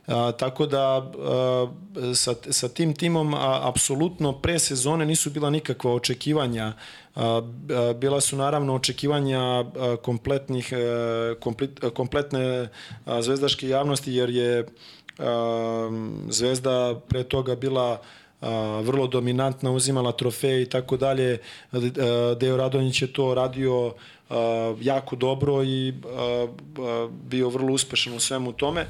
A, 0.07 0.33
tako 0.33 0.67
da 0.67 0.83
a, 0.83 1.67
sa, 2.15 2.35
sa 2.51 2.69
tim 2.69 2.95
timom 2.95 3.35
a, 3.35 3.69
apsolutno 3.69 4.33
pre 4.33 4.59
sezone 4.59 5.07
nisu 5.07 5.31
bila 5.31 5.51
nikakva 5.51 5.93
očekivanja. 5.93 6.73
Bila 7.97 8.21
su 8.21 8.37
naravno 8.37 8.75
očekivanja 8.75 9.65
kompletnih, 10.03 10.73
a, 10.73 11.35
kompletne 11.95 12.69
zvezdaške 13.21 13.69
javnosti 13.69 14.13
jer 14.13 14.31
je 14.31 14.67
Zvezda 16.29 17.01
pre 17.09 17.25
toga 17.25 17.55
bila 17.55 18.01
vrlo 18.83 19.07
dominantna, 19.07 19.71
uzimala 19.71 20.13
trofeje 20.13 20.63
i 20.63 20.67
tako 20.67 20.97
dalje. 20.97 21.39
Deo 22.41 22.57
Radonjić 22.57 23.03
je 23.03 23.13
to 23.13 23.35
radio 23.35 23.95
jako 24.81 25.17
dobro 25.17 25.65
i 25.65 25.95
bio 27.11 27.49
vrlo 27.49 27.73
uspešan 27.73 28.15
u 28.15 28.21
svemu 28.21 28.53
tome. 28.53 28.87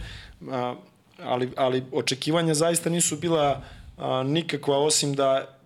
Ali, 1.24 1.51
ali 1.57 1.85
očekivanja 1.93 2.55
zaista 2.55 2.90
nisu 2.90 3.16
bila 3.16 3.62
nikakva 4.24 4.78
osim 4.78 5.15
da 5.15 5.59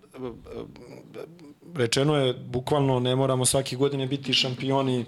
rečeno 1.75 2.17
je 2.17 2.35
bukvalno 2.35 3.01
ne 3.01 3.17
moramo 3.17 3.45
svake 3.45 3.77
godine 3.77 4.07
biti 4.07 4.33
šampioni 4.33 5.05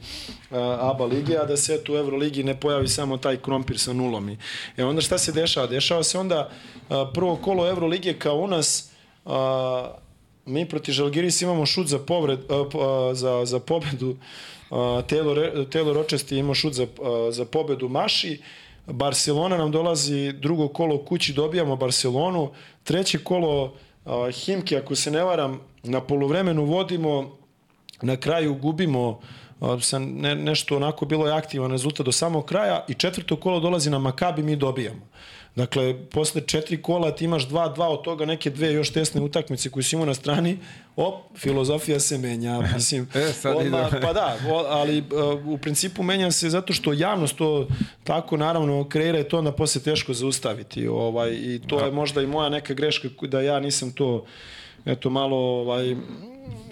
a, 0.50 0.78
ABA 0.80 1.04
lige, 1.04 1.36
a 1.36 1.44
da 1.44 1.56
se 1.56 1.74
eto 1.74 1.92
u 1.92 1.96
Euroligi 1.96 2.42
ne 2.42 2.60
pojavi 2.60 2.88
samo 2.88 3.16
taj 3.16 3.36
krompir 3.36 3.78
sa 3.78 3.92
nulom. 3.92 4.28
I, 4.28 4.36
e 4.76 4.84
onda 4.84 5.00
šta 5.00 5.18
se 5.18 5.32
dešava? 5.32 5.66
Dešava 5.66 6.02
se 6.02 6.18
onda 6.18 6.50
a, 6.88 7.10
prvo 7.14 7.36
kolo 7.36 7.68
Euroligije 7.68 8.18
kao 8.18 8.36
u 8.36 8.46
nas 8.46 8.90
a, 9.24 9.90
mi 10.46 10.68
proti 10.68 10.92
Žalgiris 10.92 11.42
imamo 11.42 11.66
šut 11.66 11.86
za, 11.86 11.98
povred, 11.98 12.38
a, 12.48 13.14
za, 13.14 13.44
za 13.44 13.60
pobedu 13.60 14.16
Taylor, 14.70 15.66
Taylor 15.68 15.92
Rochester 15.92 16.38
ima 16.38 16.54
šut 16.54 16.72
za, 16.72 16.86
za 17.30 17.44
pobedu 17.44 17.88
Maši 17.88 18.40
Barcelona 18.86 19.56
nam 19.56 19.70
dolazi 19.70 20.32
drugo 20.32 20.68
kolo 20.68 21.04
kući, 21.04 21.32
dobijamo 21.32 21.76
Barcelonu, 21.76 22.50
treće 22.84 23.18
kolo 23.18 23.74
Himke, 24.44 24.76
ako 24.76 24.94
se 24.96 25.10
ne 25.10 25.24
varam, 25.24 25.60
na 25.82 26.00
polovremenu 26.00 26.64
vodimo, 26.64 27.36
na 28.02 28.16
kraju 28.16 28.54
gubimo 28.54 29.20
sa 29.80 29.98
ne, 29.98 30.34
nešto 30.34 30.76
onako 30.76 31.06
bilo 31.06 31.26
je 31.26 31.32
aktivan 31.32 31.70
rezultat 31.70 32.06
do 32.06 32.12
samog 32.12 32.44
kraja 32.44 32.84
i 32.88 32.94
četvrto 32.94 33.36
kolo 33.36 33.60
dolazi 33.60 33.90
na 33.90 33.98
Makabi, 33.98 34.42
mi 34.42 34.56
dobijamo. 34.56 35.00
Dakle, 35.56 36.06
posle 36.10 36.40
četiri 36.46 36.82
kola 36.82 37.10
ti 37.10 37.24
imaš 37.24 37.48
dva, 37.48 37.68
dva 37.68 37.88
od 37.88 38.02
toga 38.02 38.24
neke 38.24 38.50
dve 38.50 38.72
još 38.72 38.92
tesne 38.92 39.20
utakmice 39.20 39.70
koje 39.70 39.84
si 39.84 39.96
imao 39.96 40.06
na 40.06 40.14
strani, 40.14 40.58
op, 40.96 41.14
filozofija 41.36 42.00
se 42.00 42.18
menja. 42.18 42.60
Mislim, 42.74 43.08
e, 43.14 43.32
sad 43.32 43.56
odmah, 43.56 43.90
pa 44.02 44.12
da, 44.12 44.36
ali 44.68 44.98
uh, 44.98 45.46
u 45.46 45.58
principu 45.58 46.02
menja 46.02 46.30
se 46.30 46.50
zato 46.50 46.72
što 46.72 46.92
javnost 46.92 47.36
to 47.36 47.68
tako 48.04 48.36
naravno 48.36 48.88
kreira 48.88 49.18
i 49.18 49.24
to 49.24 49.38
onda 49.38 49.52
posle 49.52 49.80
teško 49.80 50.14
zaustaviti. 50.14 50.88
Ovaj, 50.88 51.30
I 51.30 51.60
to 51.66 51.78
da. 51.78 51.84
je 51.84 51.92
možda 51.92 52.22
i 52.22 52.26
moja 52.26 52.48
neka 52.48 52.74
greška 52.74 53.08
da 53.22 53.40
ja 53.40 53.60
nisam 53.60 53.92
to 53.92 54.24
eto 54.84 55.10
malo 55.10 55.36
ovaj, 55.36 55.96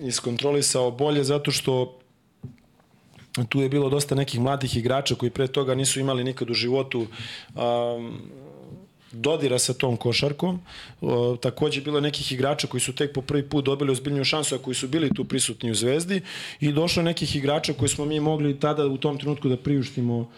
iskontrolisao 0.01 0.91
bolje 0.91 1.25
zato 1.25 1.51
što 1.51 1.99
tu 3.49 3.61
je 3.61 3.69
bilo 3.69 3.89
dosta 3.89 4.15
nekih 4.15 4.41
mladih 4.41 4.77
igrača 4.77 5.15
koji 5.15 5.31
pre 5.31 5.47
toga 5.47 5.75
nisu 5.75 6.01
imali 6.01 6.25
nikad 6.25 6.51
u 6.51 6.55
životu 6.55 7.07
um, 7.55 8.21
dodira 9.13 9.59
sa 9.59 9.75
tom 9.75 9.97
košarkom. 9.97 10.61
O, 11.01 11.37
takođe 11.37 11.81
bilo 11.81 12.01
nekih 12.01 12.33
igrača 12.33 12.67
koji 12.67 12.81
su 12.81 12.95
tek 12.95 13.13
po 13.13 13.23
prvi 13.23 13.43
put 13.49 13.65
dobili 13.65 13.93
ozbiljniju 13.93 14.25
šansu, 14.25 14.55
a 14.55 14.59
koji 14.59 14.75
su 14.75 14.89
bili 14.89 15.15
tu 15.15 15.25
prisutni 15.25 15.71
u 15.71 15.75
Zvezdi 15.75 16.21
i 16.61 16.73
došlo 16.73 17.03
nekih 17.03 17.37
igrača 17.37 17.73
koji 17.73 17.89
smo 17.89 18.05
mi 18.05 18.21
mogli 18.21 18.61
tada 18.61 18.87
u 18.87 18.97
tom 18.97 19.19
trenutku 19.19 19.49
da 19.49 19.57
priuštimo 19.57 20.31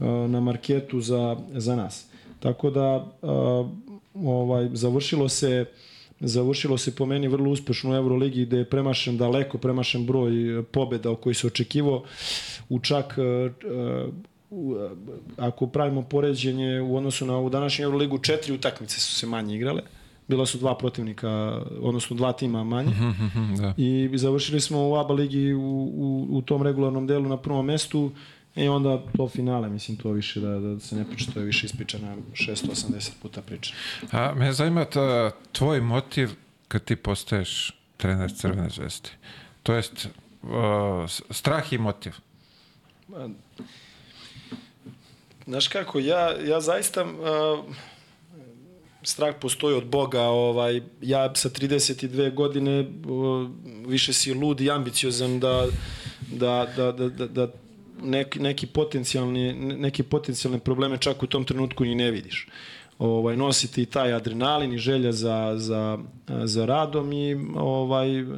o, 0.00 0.06
na 0.28 0.40
marketu 0.40 1.00
za, 1.00 1.36
za 1.52 1.76
nas. 1.76 2.06
Tako 2.40 2.70
da 2.70 3.06
o, 3.22 3.70
ovaj 4.14 4.68
završilo 4.72 5.28
se 5.28 5.66
završilo 6.20 6.78
se 6.78 6.94
po 6.96 7.06
meni 7.06 7.28
vrlo 7.28 7.50
uspešno 7.50 7.90
u 7.90 7.94
Euroligi 7.94 8.46
gde 8.46 8.56
je 8.56 8.70
premašen 8.70 9.18
daleko 9.18 9.58
premašen 9.58 10.06
broj 10.06 10.62
pobeda 10.72 11.10
o 11.10 11.16
koji 11.16 11.34
se 11.34 11.46
očekivao 11.46 12.04
u 12.68 12.80
čak 12.80 13.18
ako 15.36 15.66
pravimo 15.66 16.02
poređenje 16.02 16.80
u 16.80 16.96
odnosu 16.96 17.26
na 17.26 17.38
u 17.38 17.50
današnju 17.50 17.84
Euroligu, 17.84 18.18
četiri 18.18 18.52
utakmice 18.52 19.00
su 19.00 19.14
se 19.14 19.26
manje 19.26 19.56
igrale. 19.56 19.82
Bila 20.28 20.46
su 20.46 20.58
dva 20.58 20.78
protivnika, 20.78 21.28
odnosno 21.80 22.16
dva 22.16 22.32
tima 22.32 22.64
manje. 22.64 22.90
Mhm, 22.90 23.08
mhm, 23.08 23.24
mhm, 23.24 23.54
da. 23.54 23.74
I 23.76 24.10
završili 24.14 24.60
smo 24.60 24.88
u 24.88 24.96
ABA 24.96 25.14
ligi 25.14 25.52
u, 25.52 25.60
u, 25.94 26.26
u 26.30 26.42
tom 26.42 26.62
regularnom 26.62 27.06
delu 27.06 27.28
na 27.28 27.36
prvom 27.36 27.66
mestu 27.66 28.10
i 28.56 28.68
onda 28.68 29.02
to 29.16 29.28
finale, 29.28 29.68
mislim, 29.68 29.96
to 29.96 30.12
više 30.12 30.40
da, 30.40 30.58
da 30.60 30.80
se 30.80 30.96
ne 30.96 31.04
priča, 31.04 31.30
to 31.32 31.40
je 31.40 31.46
više 31.46 31.66
ispričana 31.66 32.16
680 32.32 33.10
puta 33.22 33.42
priča. 33.42 33.74
A 34.12 34.34
me 34.34 34.52
zanima 34.52 34.84
ta, 34.84 35.30
tvoj 35.52 35.80
motiv 35.80 36.30
kad 36.68 36.84
ti 36.84 36.96
postaješ 36.96 37.80
trener 37.96 38.32
Crvene 38.34 38.68
zvezde. 38.68 39.08
To 39.62 39.74
jest, 39.74 40.08
uh, 40.42 40.50
strah 41.30 41.72
i 41.72 41.78
motiv. 41.78 42.12
Znaš 45.46 45.68
kako, 45.68 45.98
ja, 45.98 46.36
ja 46.40 46.60
zaista... 46.60 47.02
Uh, 47.02 47.74
strah 49.04 49.34
postoji 49.40 49.76
od 49.76 49.86
Boga, 49.86 50.22
ovaj, 50.22 50.80
ja 51.00 51.34
sa 51.34 51.48
32 51.48 52.34
godine 52.34 52.80
uh, 52.80 53.50
više 53.86 54.12
si 54.12 54.34
lud 54.34 54.60
i 54.60 54.70
ambiciozan 54.70 55.40
da, 55.40 55.66
da, 56.32 56.66
da, 56.76 56.92
da, 56.92 57.08
da, 57.08 57.26
da 57.26 57.48
neki, 58.02 58.40
neki, 58.40 58.66
potencijalni, 58.66 59.52
neki 59.54 60.02
potencijalne 60.02 60.58
probleme 60.58 60.98
čak 60.98 61.22
u 61.22 61.26
tom 61.26 61.44
trenutku 61.44 61.84
ni 61.84 61.94
ne 61.94 62.10
vidiš. 62.10 62.48
Ovaj, 62.98 63.36
nositi 63.36 63.82
i 63.82 63.86
taj 63.86 64.12
adrenalin 64.12 64.72
i 64.72 64.78
želja 64.78 65.12
za, 65.12 65.54
za, 65.56 65.98
za 66.44 66.66
radom 66.66 67.12
i 67.12 67.36
ovaj, 67.56 68.22
uh, 68.22 68.32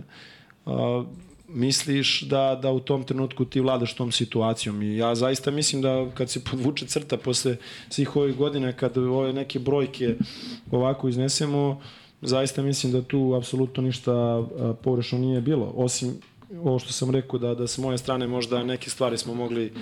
misliš 1.48 2.23
da, 2.23 2.59
da 2.62 2.73
u 2.73 2.81
tom 2.81 3.05
trenutku 3.05 3.44
ti 3.44 3.60
vladaš 3.60 3.94
tom 3.94 4.12
situacijom. 4.12 4.82
I 4.82 4.97
ja 4.97 5.14
zaista 5.14 5.51
mislim 5.51 5.82
da 5.82 6.10
kad 6.14 6.31
se 6.31 6.44
podvuče 6.44 6.86
crta 6.86 7.16
posle 7.16 7.56
svih 7.89 8.16
ovih 8.16 8.36
godina, 8.36 8.73
kad 8.73 8.98
ove 8.98 9.32
neke 9.32 9.59
brojke 9.59 10.16
ovako 10.70 11.09
iznesemo, 11.09 11.81
zaista 12.23 12.62
mislim 12.62 12.93
da 12.93 13.02
tu 13.02 13.35
apsolutno 13.35 13.82
ništa 13.82 14.44
pogrešno 14.82 15.18
nije 15.18 15.40
bilo. 15.40 15.73
Osim 15.77 16.20
ovo 16.64 16.78
što 16.78 16.93
sam 16.93 17.10
rekao 17.10 17.39
da 17.39 17.55
da 17.55 17.66
sa 17.66 17.82
moje 17.82 17.98
strane 17.98 18.27
možda 18.27 18.62
neke 18.62 18.90
stvari 18.90 19.18
smo 19.18 19.35
mogli 19.35 19.73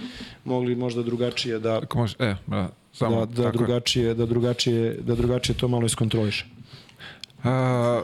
mogli 0.45 0.75
možda 0.77 1.03
drugačije 1.03 1.59
da 1.59 1.77
Ako 1.77 1.99
može, 1.99 2.17
e, 2.19 2.35
da, 2.47 2.69
samo 2.93 3.27
da, 3.27 3.43
da 3.43 3.51
drugačije 3.51 4.15
da 4.15 4.27
drugačije 4.27 4.99
da 5.01 5.15
drugačije 5.15 5.57
to 5.57 5.69
malo 5.69 5.87
iskontroliše. 5.87 6.47
A, 7.45 8.03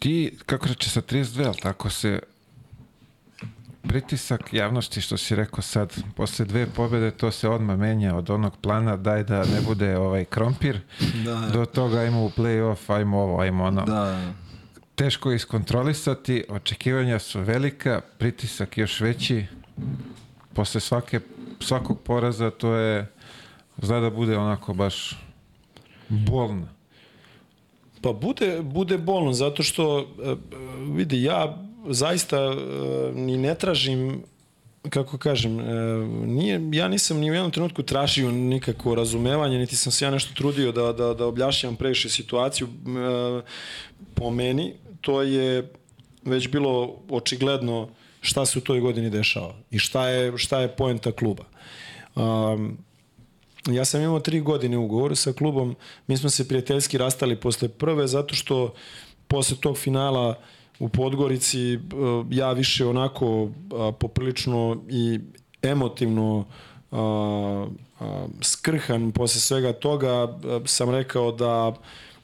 ti, 0.00 0.38
kako 0.46 0.66
reče, 0.66 0.90
sa 0.90 1.00
32, 1.00 1.46
ali 1.46 1.56
tako 1.56 1.90
se 1.90 2.18
pritisak 3.82 4.52
javnosti, 4.52 5.00
što 5.00 5.16
si 5.16 5.36
rekao 5.36 5.62
sad, 5.62 6.02
posle 6.16 6.44
dve 6.44 6.66
pobjede, 6.66 7.10
to 7.10 7.30
se 7.30 7.48
odmah 7.48 7.78
menja 7.78 8.16
od 8.16 8.30
onog 8.30 8.56
plana, 8.56 8.96
daj 8.96 9.24
da 9.24 9.38
ne 9.38 9.60
bude 9.66 9.96
ovaj 9.98 10.24
krompir, 10.24 10.80
da. 11.24 11.50
do 11.52 11.66
toga 11.66 11.98
ajmo 11.98 12.24
u 12.24 12.30
play-off, 12.30 12.94
ajmo 12.94 13.18
ovo, 13.18 13.40
ajmo 13.40 13.64
ono. 13.64 13.84
Da. 13.84 14.32
Teško 14.94 15.30
je 15.30 15.36
iskontrolisati, 15.36 16.44
očekivanja 16.48 17.18
su 17.18 17.40
velika, 17.40 18.00
pritisak 18.18 18.78
još 18.78 19.00
veći, 19.00 19.46
posle 20.54 20.80
svake, 20.80 21.20
svakog 21.60 22.00
poraza 22.00 22.50
to 22.50 22.74
je, 22.74 23.06
zna 23.82 24.00
da 24.00 24.10
bude 24.10 24.38
onako 24.38 24.74
baš 24.74 25.24
bolno. 26.08 26.79
Pa 28.00 28.12
bude, 28.12 28.62
bude 28.62 28.98
bolno, 28.98 29.32
zato 29.32 29.62
što, 29.62 30.00
e, 30.00 30.34
vidi, 30.92 31.22
ja 31.22 31.64
zaista 31.88 32.36
e, 32.36 32.56
ni 33.14 33.36
ne 33.36 33.54
tražim 33.54 34.22
kako 34.90 35.18
kažem, 35.18 35.60
e, 35.60 35.64
nije, 36.26 36.60
ja 36.72 36.88
nisam 36.88 37.18
ni 37.18 37.30
u 37.30 37.34
jednom 37.34 37.50
trenutku 37.50 37.82
tražio 37.82 38.30
nikakvo 38.30 38.94
razumevanje, 38.94 39.58
niti 39.58 39.76
sam 39.76 39.92
se 39.92 40.04
ja 40.04 40.10
nešto 40.10 40.34
trudio 40.34 40.72
da, 40.72 40.92
da, 40.92 41.14
da 41.14 41.26
objašnjam 41.26 41.76
previše 41.76 42.08
situaciju. 42.08 42.68
Po 44.14 44.30
meni, 44.30 44.72
to 45.00 45.22
je 45.22 45.72
već 46.24 46.48
bilo 46.48 46.96
očigledno 47.10 47.88
šta 48.20 48.46
se 48.46 48.58
u 48.58 48.62
toj 48.62 48.80
godini 48.80 49.10
dešava 49.10 49.54
i 49.70 49.78
šta 49.78 50.08
je, 50.08 50.38
šta 50.38 50.60
je 50.60 50.68
poenta 50.68 51.12
kluba. 51.12 51.44
Um, 52.14 52.78
Ja 53.66 53.84
sam 53.84 54.02
imao 54.02 54.20
tri 54.20 54.40
godine 54.40 54.78
ugovor 54.78 55.16
sa 55.16 55.32
klubom, 55.32 55.76
mi 56.06 56.16
smo 56.16 56.30
se 56.30 56.48
prijateljski 56.48 56.98
rastali 56.98 57.40
posle 57.40 57.68
prve, 57.68 58.06
zato 58.06 58.34
što 58.34 58.74
posle 59.28 59.56
tog 59.60 59.78
finala 59.78 60.38
u 60.78 60.88
Podgorici 60.88 61.78
ja 62.30 62.52
više 62.52 62.86
onako 62.86 63.50
poprilično 63.98 64.82
i 64.88 65.18
emotivno 65.62 66.44
a, 66.92 67.66
skrhan 68.42 69.12
posle 69.12 69.40
svega 69.40 69.72
toga 69.72 70.38
sam 70.64 70.90
rekao 70.90 71.32
da 71.32 71.74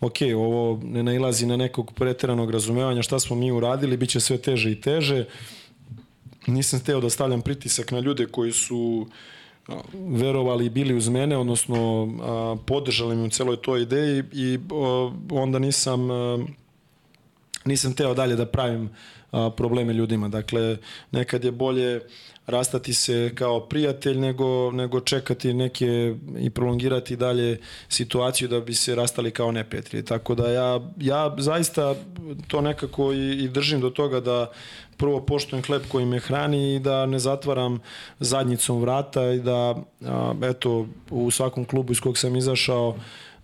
ok, 0.00 0.16
ovo 0.36 0.80
ne 0.82 1.02
nailazi 1.02 1.46
na 1.46 1.56
nekog 1.56 1.92
preteranog 1.94 2.50
razumevanja 2.50 3.02
šta 3.02 3.18
smo 3.18 3.36
mi 3.36 3.52
uradili, 3.52 3.96
bit 3.96 4.10
će 4.10 4.20
sve 4.20 4.38
teže 4.38 4.72
i 4.72 4.80
teže. 4.80 5.24
Nisam 6.46 6.80
hteo 6.80 7.00
da 7.00 7.10
stavljam 7.10 7.42
pritisak 7.42 7.90
na 7.90 8.00
ljude 8.00 8.26
koji 8.26 8.52
su 8.52 9.06
verovali 9.92 10.66
i 10.66 10.70
bili 10.70 10.94
uz 10.94 11.08
mene, 11.08 11.36
odnosno 11.36 12.08
a, 12.22 12.56
podržali 12.66 13.16
me 13.16 13.22
u 13.22 13.30
celoj 13.30 13.56
toj 13.56 13.82
ideji 13.82 14.24
i 14.32 14.58
a, 14.70 15.12
onda 15.30 15.58
nisam 15.58 16.10
a, 16.10 16.38
nisam 17.64 17.94
teo 17.94 18.14
dalje 18.14 18.36
da 18.36 18.46
pravim 18.46 18.90
a, 19.30 19.50
probleme 19.56 19.92
ljudima. 19.92 20.28
Dakle, 20.28 20.76
nekad 21.10 21.44
je 21.44 21.52
bolje 21.52 22.00
rastati 22.46 22.94
se 22.94 23.32
kao 23.34 23.60
prijatelj 23.60 24.18
nego, 24.18 24.70
nego 24.70 25.00
čekati 25.00 25.54
neke 25.54 26.14
i 26.38 26.50
prolongirati 26.50 27.16
dalje 27.16 27.58
situaciju 27.88 28.48
da 28.48 28.60
bi 28.60 28.74
se 28.74 28.94
rastali 28.94 29.30
kao 29.30 29.52
neprijatelji. 29.52 30.04
Tako 30.04 30.34
da 30.34 30.50
ja, 30.50 30.80
ja 31.00 31.34
zaista 31.38 31.94
to 32.48 32.60
nekako 32.60 33.12
i, 33.12 33.44
i 33.44 33.48
držim 33.48 33.80
do 33.80 33.90
toga 33.90 34.20
da 34.20 34.50
prvo 34.96 35.20
poštujem 35.20 35.62
hleb 35.62 35.82
koji 35.88 36.06
me 36.06 36.18
hrani 36.18 36.74
i 36.74 36.78
da 36.78 37.06
ne 37.06 37.18
zatvaram 37.18 37.78
zadnjicom 38.20 38.80
vrata 38.80 39.30
i 39.30 39.40
da 39.40 39.74
a, 40.04 40.34
eto 40.42 40.86
u 41.10 41.30
svakom 41.30 41.64
klubu 41.64 41.92
iz 41.92 42.00
kog 42.00 42.18
sam 42.18 42.36
izašao 42.36 42.96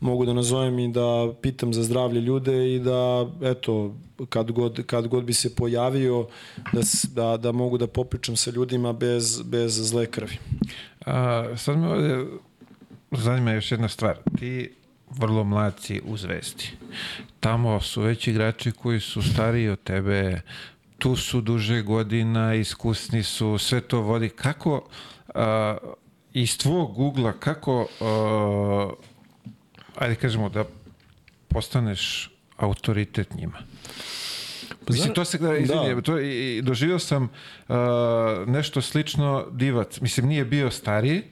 mogu 0.03 0.25
da 0.27 0.33
nazovem 0.33 0.79
i 0.79 0.93
da 0.93 1.33
pitam 1.43 1.75
za 1.75 1.83
zdravlje 1.83 2.21
ljude 2.21 2.75
i 2.75 2.79
da, 2.79 3.31
eto, 3.43 3.95
kad 4.29 4.51
god, 4.51 4.87
kad 4.87 5.09
god 5.09 5.25
bi 5.25 5.33
se 5.33 5.55
pojavio, 5.55 6.27
da, 6.73 6.81
da, 7.15 7.37
da 7.37 7.53
mogu 7.53 7.79
da 7.79 7.87
popričam 7.87 8.37
sa 8.37 8.51
ljudima 8.51 8.93
bez, 8.93 9.43
bez 9.43 9.73
zle 9.73 10.07
krvi. 10.07 10.37
A, 11.07 11.47
sad 11.57 11.79
me 11.79 11.89
ovde 11.89 12.27
zanima 13.11 13.53
još 13.53 13.73
jedna 13.73 13.89
stvar. 13.89 14.19
Ti 14.39 14.73
vrlo 15.11 15.45
mlad 15.45 15.75
u 16.05 16.17
Zvezdi. 16.17 16.65
Tamo 17.41 17.81
su 17.81 18.03
već 18.03 18.29
igrači 18.29 18.73
koji 18.73 19.01
su 19.01 19.23
stariji 19.23 19.69
od 19.69 19.83
tebe, 19.83 20.41
tu 20.99 21.17
su 21.17 21.41
duže 21.41 21.83
godina, 21.83 22.55
iskusni 22.55 23.23
su, 23.23 23.59
sve 23.59 23.81
to 23.81 24.01
vodi. 24.01 24.29
Kako 24.29 24.89
a, 25.35 25.77
iz 26.33 26.59
tvog 26.59 26.99
ugla, 26.99 27.33
kako 27.33 27.87
a, 28.01 28.91
ajde 29.97 30.15
kažemo 30.15 30.49
da 30.49 30.65
postaneš 31.49 32.31
autoritet 32.57 33.35
njima? 33.35 33.59
Mislim, 34.89 35.15
to 35.15 35.25
se 35.25 35.39
gleda, 35.39 35.57
izvinje, 35.57 35.95
da. 35.95 36.01
to, 36.01 36.21
i, 36.21 36.57
i, 36.57 36.63
doživio 36.63 36.99
sam 36.99 37.23
uh, 37.23 37.77
nešto 38.47 38.81
slično 38.81 39.47
divac. 39.51 40.01
Mislim, 40.01 40.27
nije 40.27 40.45
bio 40.45 40.71
stariji, 40.71 41.23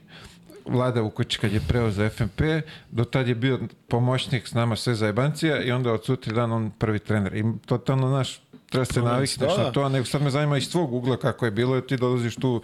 Vlada 0.67 1.01
Vuković 1.01 1.37
kad 1.37 1.53
je 1.53 1.61
preo 1.69 1.91
za 1.91 2.09
FNP, 2.09 2.43
do 2.91 3.05
tad 3.05 3.29
je 3.29 3.35
bio 3.35 3.61
pomoćnik 3.89 4.49
s 4.49 4.55
nama 4.55 4.77
sve 4.77 4.95
za 4.95 5.07
jebancija 5.07 5.63
i 5.63 5.73
onda 5.73 5.93
od 5.93 6.05
sutra 6.05 6.33
dan 6.33 6.53
on 6.53 6.71
prvi 6.79 6.99
trener. 6.99 7.37
I 7.37 7.45
totalno 7.67 8.11
naš, 8.11 8.41
treba 8.71 8.85
se 8.85 9.03
navikneš 9.03 9.57
da, 9.57 9.65
na 9.65 9.73
to, 9.73 9.83
a 9.83 9.89
nego 9.89 10.05
sad 10.05 10.23
me 10.23 10.31
zanima 10.31 10.59
iz 10.59 10.71
tvog 10.71 10.95
ugla 10.95 11.17
kako 11.17 11.45
je 11.45 11.51
bilo, 11.51 11.75
jer 11.75 11.87
ti 11.87 11.97
dolaziš 11.97 12.37
tu 12.37 12.63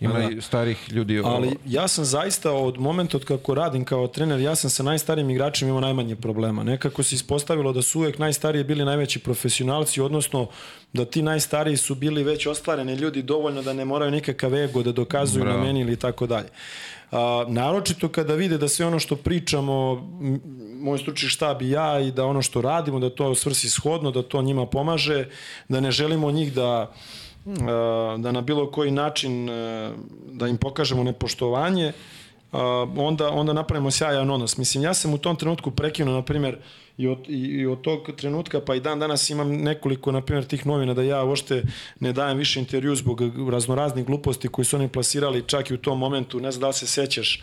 Ima 0.00 0.18
da. 0.18 0.30
i 0.30 0.40
starih 0.40 0.92
ljudi. 0.92 1.22
Ali 1.24 1.56
ja 1.66 1.88
sam 1.88 2.04
zaista 2.04 2.52
od 2.52 2.78
momenta 2.78 3.16
od 3.16 3.24
kako 3.24 3.54
radim 3.54 3.84
kao 3.84 4.06
trener, 4.06 4.40
ja 4.40 4.54
sam 4.54 4.70
sa 4.70 4.82
najstarijim 4.82 5.30
igračima 5.30 5.68
imao 5.68 5.80
najmanje 5.80 6.16
problema. 6.16 6.62
Nekako 6.62 7.02
se 7.02 7.14
ispostavilo 7.14 7.72
da 7.72 7.82
su 7.82 7.98
uvek 7.98 8.18
najstariji 8.18 8.64
bili 8.64 8.84
najveći 8.84 9.18
profesionalci, 9.18 10.00
odnosno 10.00 10.46
da 10.92 11.04
ti 11.04 11.22
najstariji 11.22 11.76
su 11.76 11.94
bili 11.94 12.22
već 12.22 12.46
ostvareni 12.46 12.94
ljudi 12.94 13.22
dovoljno 13.22 13.62
da 13.62 13.72
ne 13.72 13.84
moraju 13.84 14.10
nikakav 14.10 14.54
ego 14.54 14.82
da 14.82 14.92
dokazuju 14.92 15.44
Bravo. 15.44 15.58
na 15.58 15.64
meni 15.64 15.80
ili 15.80 15.96
tako 15.96 16.26
dalje. 16.26 16.48
A, 17.10 17.44
naročito 17.48 18.08
kada 18.08 18.34
vide 18.34 18.58
da 18.58 18.68
sve 18.68 18.86
ono 18.86 18.98
što 18.98 19.16
pričamo, 19.16 20.06
moj 20.80 20.98
stručni 20.98 21.28
štab 21.28 21.62
i 21.62 21.70
ja 21.70 22.00
i 22.00 22.12
da 22.12 22.26
ono 22.26 22.42
što 22.42 22.60
radimo, 22.60 22.98
da 22.98 23.10
to 23.10 23.34
svrsi 23.34 23.70
shodno, 23.70 24.10
da 24.10 24.22
to 24.22 24.42
njima 24.42 24.66
pomaže, 24.66 25.28
da 25.68 25.80
ne 25.80 25.90
želimo 25.90 26.30
njih 26.30 26.52
da 26.52 26.92
da 28.18 28.32
na 28.32 28.40
bilo 28.40 28.70
koji 28.70 28.90
način 28.90 29.46
da 30.32 30.48
im 30.48 30.56
pokažemo 30.56 31.02
nepoštovanje, 31.02 31.92
onda, 32.96 33.30
onda 33.30 33.52
napravimo 33.52 33.90
sjajan 33.90 34.30
odnos. 34.30 34.56
Mislim, 34.56 34.84
ja 34.84 34.94
sam 34.94 35.14
u 35.14 35.18
tom 35.18 35.36
trenutku 35.36 35.70
prekinuo, 35.70 36.14
na 36.14 36.22
primjer, 36.22 36.58
i 36.98 37.06
od, 37.06 37.18
i, 37.28 37.66
od 37.66 37.80
tog 37.80 38.10
trenutka, 38.16 38.60
pa 38.60 38.74
i 38.74 38.80
dan 38.80 38.98
danas 38.98 39.30
imam 39.30 39.50
nekoliko, 39.50 40.12
na 40.12 40.20
primjer, 40.20 40.44
tih 40.44 40.66
novina 40.66 40.94
da 40.94 41.02
ja 41.02 41.24
uopšte 41.24 41.62
ne 42.00 42.12
dajem 42.12 42.38
više 42.38 42.60
intervju 42.60 42.94
zbog 42.94 43.20
raznoraznih 43.50 44.06
gluposti 44.06 44.48
koji 44.48 44.64
su 44.64 44.76
oni 44.76 44.88
plasirali 44.88 45.44
čak 45.46 45.70
i 45.70 45.74
u 45.74 45.78
tom 45.78 45.98
momentu, 45.98 46.40
ne 46.40 46.52
znam 46.52 46.60
da 46.60 46.66
li 46.66 46.74
se 46.74 46.86
sećaš, 46.86 47.42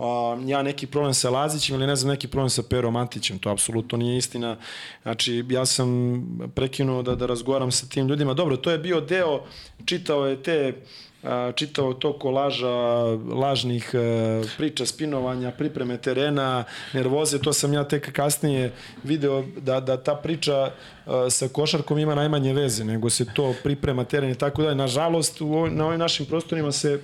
uh, 0.00 0.48
ja 0.48 0.62
neki 0.62 0.86
problem 0.86 1.14
sa 1.14 1.30
Lazićem 1.30 1.76
ili 1.76 1.86
ne 1.86 1.96
znam 1.96 2.10
neki 2.10 2.28
problem 2.28 2.50
sa 2.50 2.62
Perom 2.62 2.96
Antićem, 2.96 3.38
to 3.38 3.50
apsolutno 3.50 3.98
nije 3.98 4.18
istina. 4.18 4.56
Znači, 5.02 5.44
ja 5.48 5.66
sam 5.66 6.22
prekinuo 6.54 7.02
da, 7.02 7.14
da 7.14 7.26
razgovaram 7.26 7.70
sa 7.72 7.86
tim 7.86 8.08
ljudima. 8.08 8.34
Dobro, 8.34 8.56
to 8.56 8.70
je 8.70 8.78
bio 8.78 9.00
deo, 9.00 9.40
čitao 9.84 10.26
je 10.26 10.42
te 10.42 10.74
čitao 11.54 11.94
to 11.94 12.18
kolaža 12.18 12.68
lažnih 13.34 13.90
e, 13.94 14.42
priča, 14.56 14.86
spinovanja, 14.86 15.50
pripreme 15.50 15.96
terena, 15.96 16.64
nervoze, 16.92 17.38
to 17.38 17.52
sam 17.52 17.72
ja 17.72 17.84
tek 17.84 18.12
kasnije 18.12 18.72
video 19.04 19.44
da, 19.56 19.80
da 19.80 19.96
ta 19.96 20.14
priča 20.14 20.52
e, 20.66 21.30
sa 21.30 21.48
košarkom 21.48 21.98
ima 21.98 22.14
najmanje 22.14 22.52
veze, 22.52 22.84
nego 22.84 23.10
se 23.10 23.24
to 23.34 23.54
priprema 23.62 24.04
teren 24.04 24.30
i 24.30 24.34
tako 24.34 24.62
dalje. 24.62 24.74
Nažalost, 24.74 25.40
u 25.40 25.66
na 25.70 25.86
ovim 25.86 25.98
našim 25.98 26.26
prostorima 26.26 26.72
se 26.72 27.00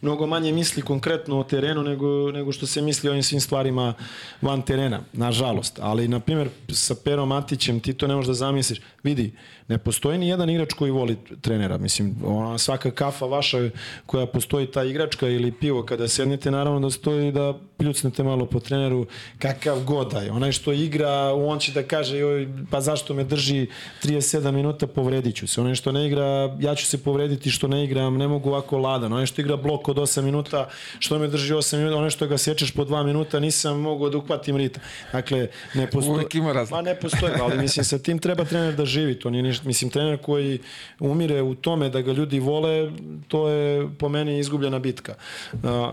mnogo 0.00 0.26
manje 0.26 0.52
misli 0.52 0.82
konkretno 0.82 1.38
o 1.38 1.44
terenu 1.44 1.82
nego, 1.82 2.32
nego 2.32 2.52
što 2.52 2.66
se 2.66 2.82
misli 2.82 3.08
o 3.08 3.12
ovim 3.12 3.22
svim 3.22 3.40
stvarima 3.40 3.94
van 4.42 4.62
terena, 4.62 5.00
nažalost. 5.12 5.78
Ali, 5.82 6.08
na 6.08 6.20
primjer, 6.20 6.48
sa 6.68 6.94
Perom 7.04 7.28
Matićem 7.28 7.80
ti 7.80 7.94
to 7.94 8.06
ne 8.06 8.14
možeš 8.14 8.28
da 8.28 8.34
zamisliš. 8.34 8.80
Vidi, 9.02 9.32
ne 9.70 9.78
postoji 9.78 10.18
ni 10.18 10.28
jedan 10.28 10.50
igrač 10.50 10.72
koji 10.72 10.90
voli 10.90 11.16
trenera. 11.40 11.78
Mislim, 11.78 12.16
ona, 12.24 12.58
svaka 12.58 12.90
kafa 12.90 13.26
vaša 13.26 13.58
koja 14.06 14.26
postoji 14.26 14.66
ta 14.66 14.84
igračka 14.84 15.28
ili 15.28 15.52
pivo 15.52 15.82
kada 15.82 16.08
sednete, 16.08 16.50
naravno 16.50 16.80
da 16.80 16.90
stoji 16.90 17.32
da 17.32 17.54
pljucnete 17.78 18.22
malo 18.22 18.46
po 18.46 18.60
treneru 18.60 19.06
kakav 19.38 19.84
god 19.84 20.12
da 20.12 20.20
je. 20.20 20.32
Onaj 20.32 20.52
što 20.52 20.72
igra, 20.72 21.34
on 21.34 21.58
će 21.58 21.72
da 21.72 21.82
kaže 21.82 22.18
joj, 22.18 22.48
pa 22.70 22.80
zašto 22.80 23.14
me 23.14 23.24
drži 23.24 23.66
37 24.02 24.50
minuta, 24.50 24.86
povredit 24.86 25.36
ću 25.36 25.46
se. 25.46 25.60
Onaj 25.60 25.74
što 25.74 25.92
ne 25.92 26.06
igra, 26.06 26.56
ja 26.60 26.74
ću 26.74 26.86
se 26.86 26.98
povrediti 26.98 27.50
što 27.50 27.68
ne 27.68 27.84
igram, 27.84 28.16
ne 28.16 28.28
mogu 28.28 28.48
ovako 28.48 28.78
ladan. 28.78 29.12
Onaj 29.12 29.26
što 29.26 29.40
igra 29.40 29.56
blok 29.56 29.88
od 29.88 29.96
8 29.96 30.22
minuta, 30.22 30.68
što 30.98 31.18
me 31.18 31.28
drži 31.28 31.54
8 31.54 31.76
minuta, 31.76 31.96
onaj 31.96 32.10
što 32.10 32.26
ga 32.26 32.38
sečeš 32.38 32.74
po 32.74 32.84
2 32.84 33.04
minuta, 33.06 33.40
nisam 33.40 33.80
mogao 33.80 34.10
da 34.10 34.18
uhvatim 34.18 34.56
ritam. 34.56 34.82
Dakle, 35.12 35.48
ne 35.74 35.86
postoji. 35.90 36.14
Uvijek 36.14 36.34
ima 36.34 36.52
razlika. 36.52 36.76
Ma 36.76 36.82
ne 36.82 36.94
postoji, 36.94 37.32
ali 37.40 37.58
mislim 37.58 37.84
sa 37.84 37.98
tim 37.98 38.18
treba 38.18 38.44
trener 38.44 38.74
da 38.74 38.84
živi, 38.84 39.18
to 39.18 39.30
nije 39.30 39.42
ništa. 39.42 39.59
Mislim, 39.64 39.90
trener 39.90 40.18
koji 40.22 40.58
umire 41.00 41.42
u 41.42 41.54
tome 41.54 41.88
da 41.88 42.00
ga 42.00 42.12
ljudi 42.12 42.40
vole, 42.40 42.90
to 43.28 43.48
je 43.48 43.88
po 43.98 44.08
meni 44.08 44.38
izgubljena 44.38 44.78
bitka. 44.78 45.14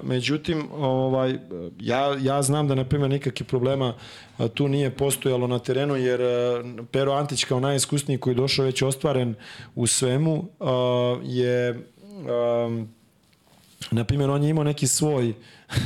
Međutim, 0.03 0.67
ovaj, 0.71 1.39
ja, 1.79 2.17
ja 2.21 2.41
znam 2.41 2.67
da, 2.67 2.75
na 2.75 2.85
primjer, 2.85 3.09
nikakvih 3.09 3.47
problema 3.47 3.93
tu 4.53 4.67
nije 4.67 4.89
postojalo 4.89 5.47
na 5.47 5.59
terenu, 5.59 5.95
jer 5.95 6.21
Pero 6.91 7.13
Antić 7.13 7.43
kao 7.43 7.59
najiskusniji 7.59 8.17
koji 8.17 8.31
je 8.31 8.35
došao 8.35 8.65
već 8.65 8.81
ostvaren 8.81 9.35
u 9.75 9.87
svemu 9.87 10.45
je 11.23 11.79
na 13.91 14.03
primjer 14.03 14.29
on 14.29 14.43
je 14.43 14.49
imao 14.49 14.63
neki 14.63 14.87
svoj 14.87 15.33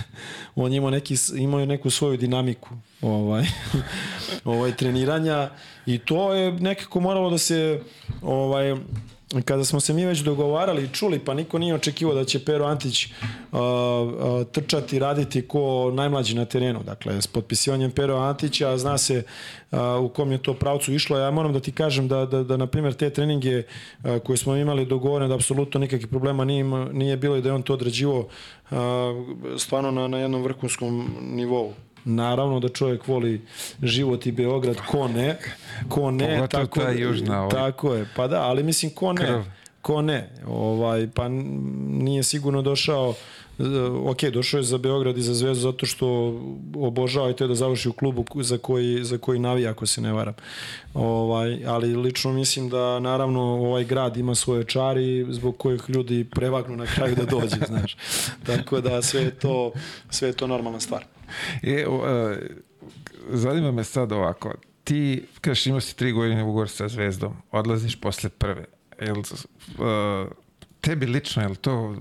on 0.56 0.72
je 0.72 0.78
imao 0.78 0.90
neki 0.90 1.16
imao 1.38 1.66
neku 1.66 1.90
svoju 1.90 2.18
dinamiku 2.18 2.70
ovaj 3.02 3.46
ovaj 4.46 4.76
treniranja 4.76 5.50
i 5.86 5.98
to 5.98 6.34
je 6.34 6.52
nekako 6.52 7.00
moralo 7.00 7.30
da 7.30 7.38
se 7.38 7.82
ovaj 8.22 8.76
kada 9.46 9.66
smo 9.66 9.80
se 9.80 9.94
mi 9.94 10.06
već 10.06 10.20
dogovarali 10.20 10.84
i 10.84 10.88
čuli, 10.88 11.20
pa 11.20 11.34
niko 11.34 11.60
nije 11.60 11.76
očekivao 11.76 12.16
da 12.16 12.26
će 12.26 12.46
Pero 12.46 12.66
Antić 12.66 13.06
uh, 13.06 13.12
uh, 13.52 14.48
trčati, 14.52 15.00
raditi 15.00 15.48
ko 15.48 15.92
najmlađi 15.94 16.36
na 16.36 16.46
terenu. 16.46 16.84
Dakle, 16.84 17.22
s 17.22 17.28
potpisivanjem 17.28 17.92
Pero 17.92 18.18
Antića 18.18 18.78
zna 18.78 18.98
se 18.98 19.24
uh, 19.72 19.80
u 20.02 20.10
kom 20.10 20.32
je 20.32 20.44
to 20.44 20.54
pravcu 20.54 20.94
išlo. 20.94 21.18
Ja 21.18 21.32
moram 21.32 21.54
da 21.54 21.60
ti 21.60 21.72
kažem 21.72 22.08
da, 22.08 22.26
da, 22.26 22.44
da 22.44 22.58
na 22.58 22.68
primjer, 22.68 22.94
te 22.94 23.10
treninge 23.10 23.58
uh, 24.04 24.18
koje 24.24 24.38
smo 24.38 24.56
imali 24.56 24.86
dogovorene, 24.86 25.30
da 25.30 25.36
apsolutno 25.36 25.80
nikakvih 25.80 26.08
problema 26.08 26.46
nije, 26.46 26.64
nije 26.94 27.18
bilo 27.18 27.38
i 27.38 27.42
da 27.42 27.50
je 27.50 27.54
on 27.54 27.64
to 27.64 27.74
odrađivo 27.74 28.20
uh, 28.20 28.78
stvarno 29.58 29.92
na, 29.92 30.08
na 30.08 30.18
jednom 30.18 30.44
vrhunskom 30.44 31.16
nivou. 31.22 31.74
Naravno 32.06 32.60
da 32.60 32.70
čovjek 32.70 33.08
voli 33.08 33.42
život 33.84 34.26
i 34.26 34.32
Beograd, 34.32 34.78
ko 34.92 35.08
ne, 35.08 35.38
ko 35.90 36.12
ne, 36.12 36.26
Pogotovo 36.26 36.48
tako, 36.48 36.80
ta 36.80 36.92
južna 36.92 37.40
ovaj. 37.40 37.52
tako 37.52 37.94
je, 37.94 38.06
pa 38.16 38.28
da, 38.28 38.42
ali 38.42 38.64
mislim 38.64 38.92
ko 38.92 39.14
ne, 39.14 39.26
Krv. 39.26 39.42
ko 39.82 40.02
ne. 40.02 40.30
Ovaj, 40.48 41.08
pa 41.16 41.28
nije 41.88 42.24
sigurno 42.24 42.62
došao 42.62 43.14
ok, 44.06 44.24
došao 44.24 44.58
je 44.58 44.64
za 44.64 44.78
Beograd 44.78 45.18
i 45.18 45.22
za 45.22 45.34
Zvezdu 45.34 45.62
zato 45.62 45.86
što 45.86 46.08
obožava 46.76 47.30
i 47.30 47.34
to 47.34 47.44
je 47.44 47.48
da 47.48 47.56
završi 47.56 47.90
u 47.90 47.94
klubu 47.94 48.26
za 48.36 48.58
koji, 48.58 49.04
za 49.04 49.18
koji 49.18 49.40
navija, 49.40 49.72
ako 49.72 49.86
se 49.86 50.02
ne 50.02 50.14
varam. 50.14 50.34
Ovaj, 50.94 51.66
ali 51.66 51.96
lično 51.96 52.34
mislim 52.34 52.70
da 52.70 53.00
naravno 53.00 53.42
ovaj 53.42 53.84
grad 53.84 54.18
ima 54.18 54.36
svoje 54.36 54.64
čari 54.64 55.26
zbog 55.30 55.58
kojih 55.58 55.82
ljudi 55.88 56.24
prevagnu 56.24 56.76
na 56.76 56.86
kraju 56.86 57.16
da 57.16 57.26
dođe, 57.26 57.58
znaš. 57.68 57.98
Tako 58.46 58.82
da 58.82 59.02
sve 59.02 59.22
je 59.22 59.32
to, 59.32 59.72
sve 60.10 60.28
je 60.28 60.34
to 60.34 60.48
normalna 60.48 60.80
stvar. 60.80 61.06
E, 61.64 61.88
uh, 61.88 62.02
zanima 63.30 63.72
me 63.72 63.84
sad 63.84 64.12
ovako, 64.12 64.54
ti, 64.84 65.26
kažeš 65.42 65.66
imao 65.66 65.82
si 65.82 65.98
tri 65.98 66.12
godine 66.12 66.44
ugovor 66.44 66.70
sa 66.70 66.88
Zvezdom, 66.88 67.34
odlaziš 67.52 68.02
posle 68.02 68.30
prve. 68.30 68.66
Jel, 69.02 69.18
uh, 69.18 70.32
tebi 70.82 71.06
lično, 71.06 71.42
je 71.42 71.48
li 71.48 71.56
to 71.56 71.96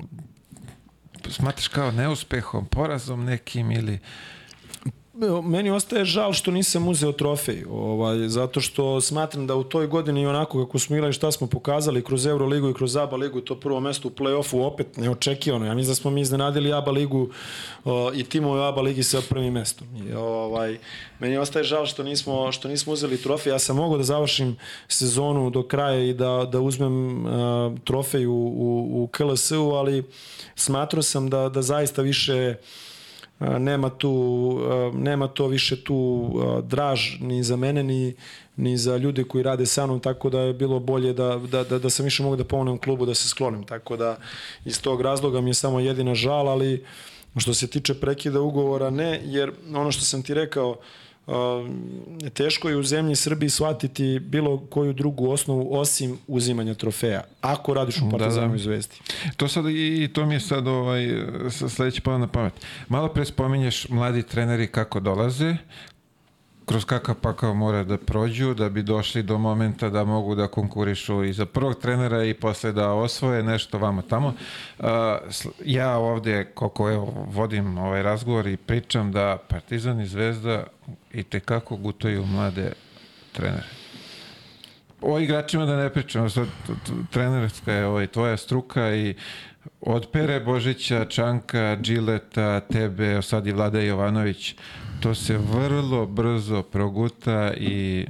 smatraš 1.28 1.68
kao 1.68 1.90
neuspehom, 1.90 2.66
porazom 2.66 3.24
nekim 3.24 3.70
ili 3.70 3.98
meni 5.44 5.70
ostaje 5.70 6.04
žal 6.04 6.32
što 6.32 6.50
nisam 6.50 6.88
uzeo 6.88 7.12
trofej, 7.12 7.64
ovaj, 7.70 8.28
zato 8.28 8.60
što 8.60 9.00
smatram 9.00 9.46
da 9.46 9.54
u 9.54 9.64
toj 9.64 9.86
godini 9.86 10.26
onako 10.26 10.64
kako 10.64 10.78
smo 10.78 10.96
igrali 10.96 11.12
šta 11.12 11.32
smo 11.32 11.46
pokazali 11.46 12.04
kroz 12.04 12.26
Euroligu 12.26 12.70
i 12.70 12.74
kroz 12.74 12.96
ABA 12.96 13.16
ligu, 13.16 13.40
to 13.40 13.54
prvo 13.60 13.80
mesto 13.80 14.08
u 14.08 14.10
play-offu 14.10 14.66
opet 14.66 14.96
neočekivano. 14.96 15.66
Ja 15.66 15.74
mislim 15.74 15.90
da 15.90 15.94
smo 15.94 16.10
mi 16.10 16.20
iznenadili 16.20 16.72
ABA 16.72 16.90
ligu 16.90 17.28
o, 17.84 18.12
i 18.14 18.24
timove 18.24 18.68
ABA 18.68 18.80
ligi 18.80 19.02
sa 19.02 19.22
prvim 19.28 19.52
mestom. 19.52 19.86
I, 20.08 20.12
ovaj, 20.12 20.78
meni 21.18 21.38
ostaje 21.38 21.64
žal 21.64 21.86
što 21.86 22.02
nismo, 22.02 22.52
što 22.52 22.68
nismo 22.68 22.92
uzeli 22.92 23.22
trofej. 23.22 23.50
Ja 23.50 23.58
sam 23.58 23.76
mogao 23.76 23.98
da 23.98 24.04
završim 24.04 24.56
sezonu 24.88 25.50
do 25.50 25.62
kraja 25.62 26.04
i 26.04 26.14
da, 26.14 26.48
da 26.52 26.60
uzmem 26.60 27.26
a, 27.26 27.76
trofej 27.84 28.26
u, 28.26 28.32
u, 28.32 29.02
u 29.02 29.06
KLS-u, 29.06 29.70
ali 29.70 30.04
smatrao 30.54 31.02
sam 31.02 31.30
da, 31.30 31.48
da 31.48 31.62
zaista 31.62 32.02
više 32.02 32.54
nema 33.40 33.90
tu 33.90 34.58
nema 34.94 35.28
to 35.28 35.46
više 35.46 35.84
tu 35.84 36.30
draž 36.62 37.20
ni 37.20 37.42
za 37.42 37.56
mene 37.56 37.82
ni 37.82 38.14
ni 38.56 38.76
za 38.76 38.96
ljude 38.96 39.24
koji 39.24 39.44
rade 39.44 39.66
sa 39.66 39.86
mnom, 39.86 40.00
tako 40.00 40.30
da 40.30 40.40
je 40.40 40.52
bilo 40.52 40.80
bolje 40.80 41.12
da, 41.12 41.40
da, 41.50 41.64
da, 41.64 41.78
da 41.78 41.90
sam 41.90 42.04
više 42.04 42.22
mogu 42.22 42.36
da 42.36 42.44
pomognem 42.44 42.78
klubu 42.78 43.06
da 43.06 43.14
se 43.14 43.28
sklonim, 43.28 43.64
tako 43.64 43.96
da 43.96 44.16
iz 44.64 44.82
tog 44.82 45.00
razloga 45.00 45.40
mi 45.40 45.50
je 45.50 45.54
samo 45.54 45.80
jedina 45.80 46.14
žal, 46.14 46.48
ali 46.48 46.84
što 47.36 47.54
se 47.54 47.66
tiče 47.66 47.94
prekida 47.94 48.40
ugovora 48.40 48.90
ne, 48.90 49.20
jer 49.24 49.52
ono 49.74 49.92
što 49.92 50.04
sam 50.04 50.22
ti 50.22 50.34
rekao, 50.34 50.70
uh, 50.70 50.76
teško 52.34 52.68
je 52.68 52.76
u 52.76 52.82
zemlji 52.82 53.16
Srbiji 53.16 53.50
shvatiti 53.50 54.18
bilo 54.18 54.58
koju 54.58 54.92
drugu 54.92 55.30
osnovu 55.30 55.78
osim 55.78 56.18
uzimanja 56.26 56.74
trofeja, 56.74 57.22
ako 57.40 57.74
radiš 57.74 57.96
u 57.96 58.10
Partizanu 58.10 58.46
da, 58.46 58.48
da. 58.48 58.56
i 58.56 58.58
Zvezdi. 58.58 58.96
To 59.36 59.48
sad 59.48 59.64
i 59.68 60.10
to 60.12 60.26
mi 60.26 60.34
je 60.34 60.40
sad 60.40 60.66
ovaj, 60.66 61.08
sledeći 61.50 62.00
pao 62.00 62.18
na 62.18 62.26
pamet. 62.26 62.52
Malo 62.88 63.08
pre 63.08 63.24
spominješ 63.24 63.88
mladi 63.88 64.22
treneri 64.22 64.66
kako 64.66 65.00
dolaze, 65.00 65.56
kroz 66.70 66.84
kakav 66.84 67.14
pakao 67.14 67.54
mora 67.54 67.84
da 67.84 67.98
prođu 67.98 68.54
da 68.54 68.68
bi 68.68 68.82
došli 68.82 69.22
do 69.22 69.38
momenta 69.38 69.88
da 69.88 70.04
mogu 70.04 70.34
da 70.34 70.46
konkurišu 70.46 71.24
i 71.24 71.32
za 71.32 71.46
prvog 71.46 71.74
trenera 71.80 72.24
i 72.24 72.34
posle 72.34 72.72
da 72.72 72.92
osvoje 72.92 73.42
nešto 73.42 73.78
vamo 73.78 74.02
tamo. 74.02 74.34
Ja 75.64 75.96
ovde, 75.96 76.44
koliko 76.54 76.90
evo, 76.90 77.26
vodim 77.26 77.78
ovaj 77.78 78.02
razgovor 78.02 78.46
i 78.46 78.56
pričam 78.56 79.12
da 79.12 79.38
Partizan 79.48 80.00
i 80.00 80.06
Zvezda 80.06 80.64
i 81.12 81.22
tekako 81.22 81.76
gutaju 81.76 82.26
mlade 82.26 82.72
trenere. 83.32 83.68
O 85.02 85.18
igračima 85.18 85.66
da 85.66 85.76
ne 85.76 85.90
pričamo, 85.90 86.30
sad 86.30 86.46
trenerska 87.10 87.72
je 87.72 87.86
ovaj, 87.86 88.06
tvoja 88.06 88.36
struka 88.36 88.94
i 88.94 89.14
od 89.80 90.08
Pere 90.12 90.40
Božića, 90.40 91.04
Čanka, 91.04 91.76
Džileta, 91.82 92.60
tebe, 92.60 93.22
sad 93.22 93.46
i 93.46 93.52
Vlada 93.52 93.80
Jovanović, 93.80 94.54
to 95.00 95.14
se 95.14 95.38
vrlo 95.38 96.06
brzo 96.06 96.62
proguta 96.62 97.52
i 97.56 98.06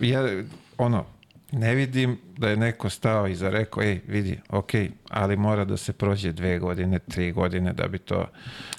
ja, 0.00 0.42
ono, 0.78 1.04
ne 1.52 1.74
vidim 1.74 2.18
da 2.36 2.48
je 2.48 2.56
neko 2.56 2.90
stao 2.90 3.28
i 3.28 3.36
rekao, 3.40 3.82
ej, 3.82 4.00
vidi, 4.06 4.38
ok, 4.48 4.70
ali 5.08 5.36
mora 5.36 5.64
da 5.64 5.76
se 5.76 5.92
prođe 5.92 6.32
dve 6.32 6.58
godine, 6.58 6.98
tri 6.98 7.32
godine 7.32 7.72
da 7.72 7.88
bi 7.88 7.98
to... 7.98 8.26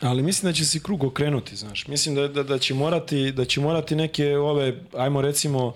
Ali 0.02 0.24
mislim 0.24 0.50
da 0.50 0.54
će 0.54 0.66
se 0.66 0.80
krug 0.80 1.04
okrenuti, 1.04 1.56
znaš. 1.56 1.88
Mislim 1.88 2.16
da, 2.16 2.28
da, 2.28 2.44
da, 2.44 2.60
će, 2.60 2.74
morati, 2.74 3.32
da 3.32 3.46
će 3.46 3.62
morati 3.62 3.96
neke 3.96 4.38
ove, 4.38 4.80
ajmo 4.98 5.22
recimo, 5.22 5.74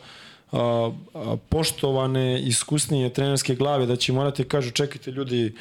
a, 0.53 0.91
a, 1.13 1.35
poštovane, 1.49 2.41
iskusnije 2.41 3.13
trenerske 3.13 3.55
glave, 3.55 3.85
da 3.85 3.95
će 3.95 4.13
morati 4.13 4.43
kažu, 4.43 4.71
čekajte 4.71 5.11
ljudi, 5.11 5.53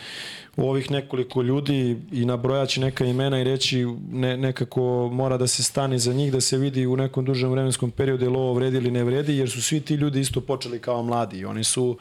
u 0.57 0.69
ovih 0.69 0.91
nekoliko 0.91 1.43
ljudi 1.43 1.97
i 2.13 2.25
nabrojaći 2.25 2.81
neka 2.81 3.05
imena 3.05 3.41
i 3.41 3.45
reći 3.45 3.87
ne, 4.11 4.37
nekako 4.37 5.11
mora 5.13 5.37
da 5.37 5.47
se 5.47 5.63
stane 5.63 5.99
za 5.99 6.13
njih, 6.13 6.33
da 6.33 6.41
se 6.41 6.59
vidi 6.59 6.87
u 6.87 6.97
nekom 6.97 7.25
dužem 7.25 7.51
vremenskom 7.51 7.91
periodu 7.91 8.25
je 8.25 8.31
li 8.31 8.37
ovo 8.37 8.55
vredi 8.55 8.77
ili 8.77 8.91
ne 8.91 9.05
vredi, 9.05 9.37
jer 9.37 9.51
su 9.51 9.63
svi 9.63 9.81
ti 9.81 9.95
ljudi 9.95 10.21
isto 10.21 10.41
počeli 10.41 10.79
kao 10.79 11.03
mladi 11.03 11.39
i 11.39 11.45
oni 11.45 11.65
su, 11.65 11.99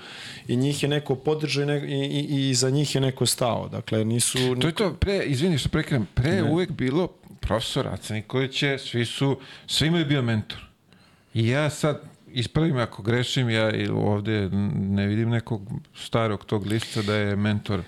i 0.48 0.56
njih 0.56 0.84
je 0.84 0.90
neko 0.90 1.16
podržao 1.16 1.64
i, 1.64 1.66
ne, 1.66 1.78
i, 1.88 2.28
i, 2.30 2.50
i 2.50 2.54
za 2.54 2.70
njih 2.70 2.96
je 2.96 3.02
neko 3.02 3.26
stao. 3.26 3.68
Dakle, 3.68 4.06
nisu... 4.06 4.38
Niko... 4.38 4.62
To 4.62 4.68
je 4.68 4.74
to, 4.74 4.94
pre, 4.94 5.24
izvini 5.26 5.58
što 5.58 5.70
prekrenem, 5.70 6.08
pre 6.14 6.32
ne. 6.32 6.44
uvek 6.44 6.72
bilo 6.72 7.08
profesor 7.40 7.88
Aca 7.88 8.14
Nikolić 8.14 8.64
svi 8.80 9.06
su, 9.06 9.38
svi 9.68 9.88
imaju 9.88 10.06
bio 10.06 10.22
mentor. 10.22 10.60
I 11.34 11.48
ja 11.48 11.70
sad, 11.70 12.02
ispravim 12.34 12.78
ako 12.78 13.04
grešim, 13.04 13.50
ja 13.50 13.72
ovde 13.94 14.50
ne 14.76 15.08
vidim 15.08 15.30
nekog 15.30 15.62
starog 15.96 16.46
tog 16.46 16.66
lista 16.66 17.02
da 17.02 17.16
je 17.16 17.36
mentor 17.36 17.82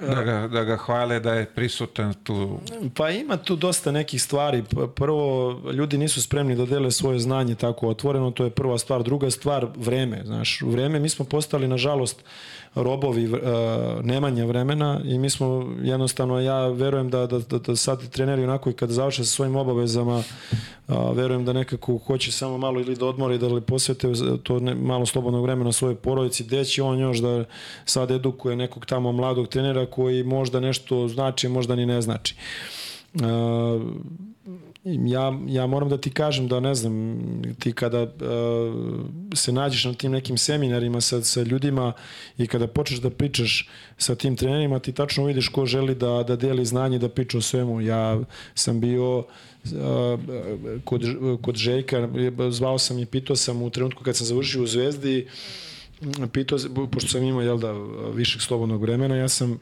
da 0.00 0.22
ga, 0.22 0.48
da 0.48 0.64
ga 0.64 0.76
hvale 0.76 1.20
da 1.20 1.34
je 1.34 1.46
prisutan 1.46 2.14
tu. 2.14 2.60
Pa 2.94 3.10
ima 3.10 3.36
tu 3.36 3.56
dosta 3.56 3.92
nekih 3.92 4.22
stvari. 4.22 4.64
Prvo, 4.94 5.52
ljudi 5.72 5.98
nisu 5.98 6.22
spremni 6.22 6.56
da 6.56 6.66
dele 6.66 6.90
svoje 6.90 7.18
znanje 7.18 7.54
tako 7.54 7.88
otvoreno, 7.88 8.30
to 8.30 8.44
je 8.44 8.50
prva 8.50 8.78
stvar. 8.78 9.02
Druga 9.02 9.30
stvar, 9.30 9.66
vreme. 9.76 10.22
Znaš, 10.24 10.60
vreme 10.62 11.00
mi 11.00 11.08
smo 11.08 11.24
postali, 11.24 11.68
nažalost, 11.68 12.24
robovi 12.74 13.26
uh, 13.26 13.38
nemanja 14.02 14.44
vremena 14.44 15.00
i 15.04 15.18
mi 15.18 15.30
smo 15.30 15.72
jednostavno, 15.82 16.40
ja 16.40 16.66
verujem 16.66 17.10
da, 17.10 17.26
da, 17.26 17.38
da, 17.38 17.58
da 17.58 17.76
sad 17.76 18.08
treneri 18.08 18.44
onako 18.44 18.70
i 18.70 18.72
kada 18.72 18.92
završe 18.92 19.24
sa 19.24 19.30
svojim 19.30 19.56
obavezama, 19.56 20.22
uh, 20.88 21.16
verujem 21.16 21.44
da 21.44 21.52
nekako 21.52 21.98
hoće 21.98 22.32
samo 22.32 22.58
malo 22.58 22.80
ili 22.80 22.96
da 22.96 23.06
odmori, 23.06 23.38
da 23.38 23.46
li 23.46 23.60
posvete 23.60 24.12
to 24.42 24.60
ne, 24.60 24.74
malo 24.74 25.06
slobodnog 25.06 25.42
vremena 25.42 25.72
svojoj 25.72 25.94
porodici, 25.94 26.44
gde 26.44 26.64
će 26.64 26.82
on 26.82 26.98
još 26.98 27.18
da 27.18 27.44
sad 27.84 28.10
edukuje 28.10 28.56
nekog 28.56 28.86
tamo 28.86 29.12
mladog 29.12 29.48
trenera 29.48 29.86
koji 29.86 30.24
možda 30.24 30.60
nešto 30.60 31.08
znači, 31.08 31.48
možda 31.48 31.76
ni 31.76 31.86
ne 31.86 32.02
znači. 32.02 32.34
Uh, 33.14 33.22
ja, 34.84 35.38
ja 35.46 35.66
moram 35.66 35.88
da 35.88 35.98
ti 35.98 36.10
kažem 36.10 36.48
da 36.48 36.60
ne 36.60 36.74
znam, 36.74 37.22
ti 37.58 37.72
kada 37.72 38.02
uh, 38.02 38.10
se 39.34 39.52
nađeš 39.52 39.84
na 39.84 39.94
tim 39.94 40.12
nekim 40.12 40.38
seminarima 40.38 41.00
sa, 41.00 41.22
sa 41.22 41.42
ljudima 41.42 41.92
i 42.38 42.46
kada 42.46 42.66
počneš 42.66 43.00
da 43.00 43.10
pričaš 43.10 43.68
sa 43.98 44.14
tim 44.14 44.36
trenerima, 44.36 44.78
ti 44.78 44.92
tačno 44.92 45.24
vidiš 45.24 45.48
ko 45.48 45.66
želi 45.66 45.94
da, 45.94 46.22
da 46.22 46.36
deli 46.36 46.64
znanje, 46.64 46.98
da 46.98 47.08
priča 47.08 47.38
o 47.38 47.40
svemu. 47.40 47.80
Ja 47.80 48.20
sam 48.54 48.80
bio 48.80 49.18
uh, 49.18 49.24
kod, 50.84 51.02
kod 51.42 51.56
Žejka, 51.56 52.08
zvao 52.50 52.78
sam 52.78 52.98
i 52.98 53.06
pitao 53.06 53.36
sam 53.36 53.62
u 53.62 53.70
trenutku 53.70 54.04
kad 54.04 54.16
sam 54.16 54.26
završio 54.26 54.62
u 54.62 54.66
Zvezdi, 54.66 55.26
pitao, 56.32 56.58
pošto 56.92 57.08
sam 57.08 57.22
imao 57.22 57.42
jel 57.42 57.58
da, 57.58 57.72
višeg 58.14 58.40
slobodnog 58.42 58.82
vremena, 58.82 59.16
ja 59.16 59.28
sam 59.28 59.58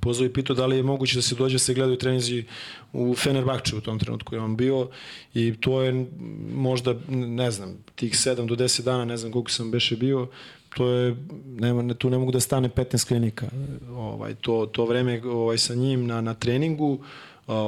pozvao 0.00 0.26
i 0.26 0.32
pitao 0.32 0.56
da 0.56 0.66
li 0.66 0.76
je 0.76 0.82
moguće 0.82 1.16
da 1.16 1.22
se 1.22 1.34
dođe 1.34 1.54
da 1.54 1.58
se 1.58 1.74
gledaju 1.74 1.98
treninzi 1.98 2.44
u 2.92 3.14
Fenerbahče 3.14 3.76
u 3.76 3.80
tom 3.80 3.98
trenutku 3.98 4.34
je 4.34 4.40
on 4.40 4.56
bio 4.56 4.88
i 5.34 5.54
to 5.60 5.82
je 5.82 6.06
možda, 6.54 6.94
ne 7.08 7.50
znam, 7.50 7.76
tih 7.94 8.12
7 8.12 8.46
do 8.46 8.54
10 8.54 8.82
dana, 8.82 9.04
ne 9.04 9.16
znam 9.16 9.32
koliko 9.32 9.50
sam 9.50 9.70
beše 9.70 9.96
bio, 9.96 10.28
to 10.76 10.88
je, 10.88 11.16
nema, 11.46 11.94
tu 11.94 12.10
ne 12.10 12.18
mogu 12.18 12.32
da 12.32 12.40
stane 12.40 12.68
15 12.68 13.08
klinika. 13.08 13.46
Ovaj, 13.90 14.34
to, 14.34 14.66
to 14.66 14.84
vreme 14.84 15.22
ovaj, 15.24 15.58
sa 15.58 15.74
njim 15.74 16.06
na, 16.06 16.20
na 16.20 16.34
treningu, 16.34 16.98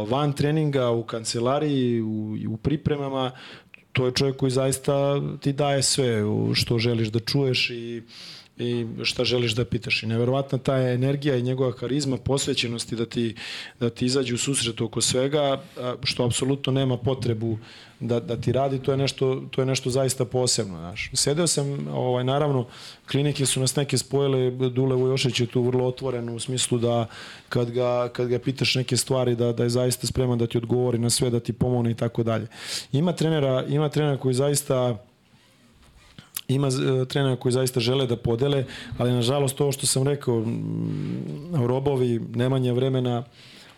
van 0.09 0.33
treninga, 0.33 0.91
u 0.91 1.03
kancelariji, 1.03 2.01
u, 2.01 2.37
u 2.49 2.57
pripremama, 2.57 3.31
to 3.93 4.07
je 4.07 4.13
čovjek 4.13 4.37
koji 4.37 4.51
zaista 4.51 5.21
ti 5.41 5.53
daje 5.53 5.83
sve 5.83 6.23
što 6.55 6.79
želiš 6.79 7.09
da 7.09 7.19
čuješ 7.19 7.71
i 7.71 8.03
i 8.59 8.87
šta 9.03 9.25
želiš 9.25 9.53
da 9.53 9.65
pitaš. 9.65 10.03
I 10.03 10.07
neverovatna 10.07 10.59
ta 10.59 10.77
energija 10.77 11.37
i 11.37 11.43
njegova 11.43 11.73
harizma, 11.73 12.17
posvećenosti 12.17 12.97
da 12.97 13.07
ti, 13.07 13.35
da 13.81 13.91
ti 13.91 14.07
izađe 14.07 14.35
u 14.35 14.39
susret 14.39 14.81
oko 14.81 15.01
svega, 15.01 15.63
što 16.03 16.25
apsolutno 16.25 16.73
nema 16.73 16.97
potrebu 16.97 17.59
da, 18.01 18.21
da 18.21 18.37
ti 18.37 18.53
radi, 18.53 18.79
to 18.79 18.91
je 18.91 18.97
nešto, 18.97 19.43
to 19.51 19.63
je 19.63 19.67
nešto 19.67 19.91
zaista 19.91 20.25
posebno. 20.25 20.79
Znaš. 20.79 21.11
Sedeo 21.13 21.47
sam, 21.47 21.89
ovaj, 21.89 22.25
naravno, 22.25 22.67
klinike 23.11 23.47
su 23.47 23.61
nas 23.61 23.77
neke 23.77 23.99
spojile, 23.99 24.51
Dule 24.51 24.97
Vujošić 24.97 25.41
je 25.41 25.47
tu 25.47 25.63
vrlo 25.63 25.87
otvoren 25.87 26.29
u 26.29 26.39
smislu 26.39 26.79
da 26.79 27.07
kad 27.49 27.71
ga, 27.71 28.09
kad 28.13 28.29
ga 28.29 28.39
pitaš 28.39 28.75
neke 28.75 28.97
stvari 28.97 29.35
da, 29.35 29.53
da 29.53 29.63
je 29.63 29.69
zaista 29.69 30.07
spreman 30.07 30.39
da 30.39 30.47
ti 30.47 30.59
odgovori 30.59 30.99
na 30.99 31.11
sve, 31.11 31.31
da 31.31 31.41
ti 31.41 31.53
pomogne 31.53 31.91
i 31.91 31.95
tako 31.95 32.23
dalje. 32.23 32.47
Ima 32.93 33.13
trenera, 33.13 33.65
ima 33.69 33.89
trenera 33.89 34.17
koji 34.17 34.35
zaista 34.35 35.06
ima 36.49 36.67
uh, 36.67 37.09
trenera 37.09 37.37
koji 37.37 37.53
zaista 37.53 37.81
žele 37.81 38.07
da 38.07 38.17
podele, 38.17 38.65
ali 38.99 39.13
nažalost 39.13 39.57
to 39.57 39.73
što 39.73 39.87
sam 39.87 40.03
rekao, 40.03 40.39
m, 40.39 41.51
robovi 41.55 42.21
nemanje 42.35 42.73
vremena, 42.73 43.25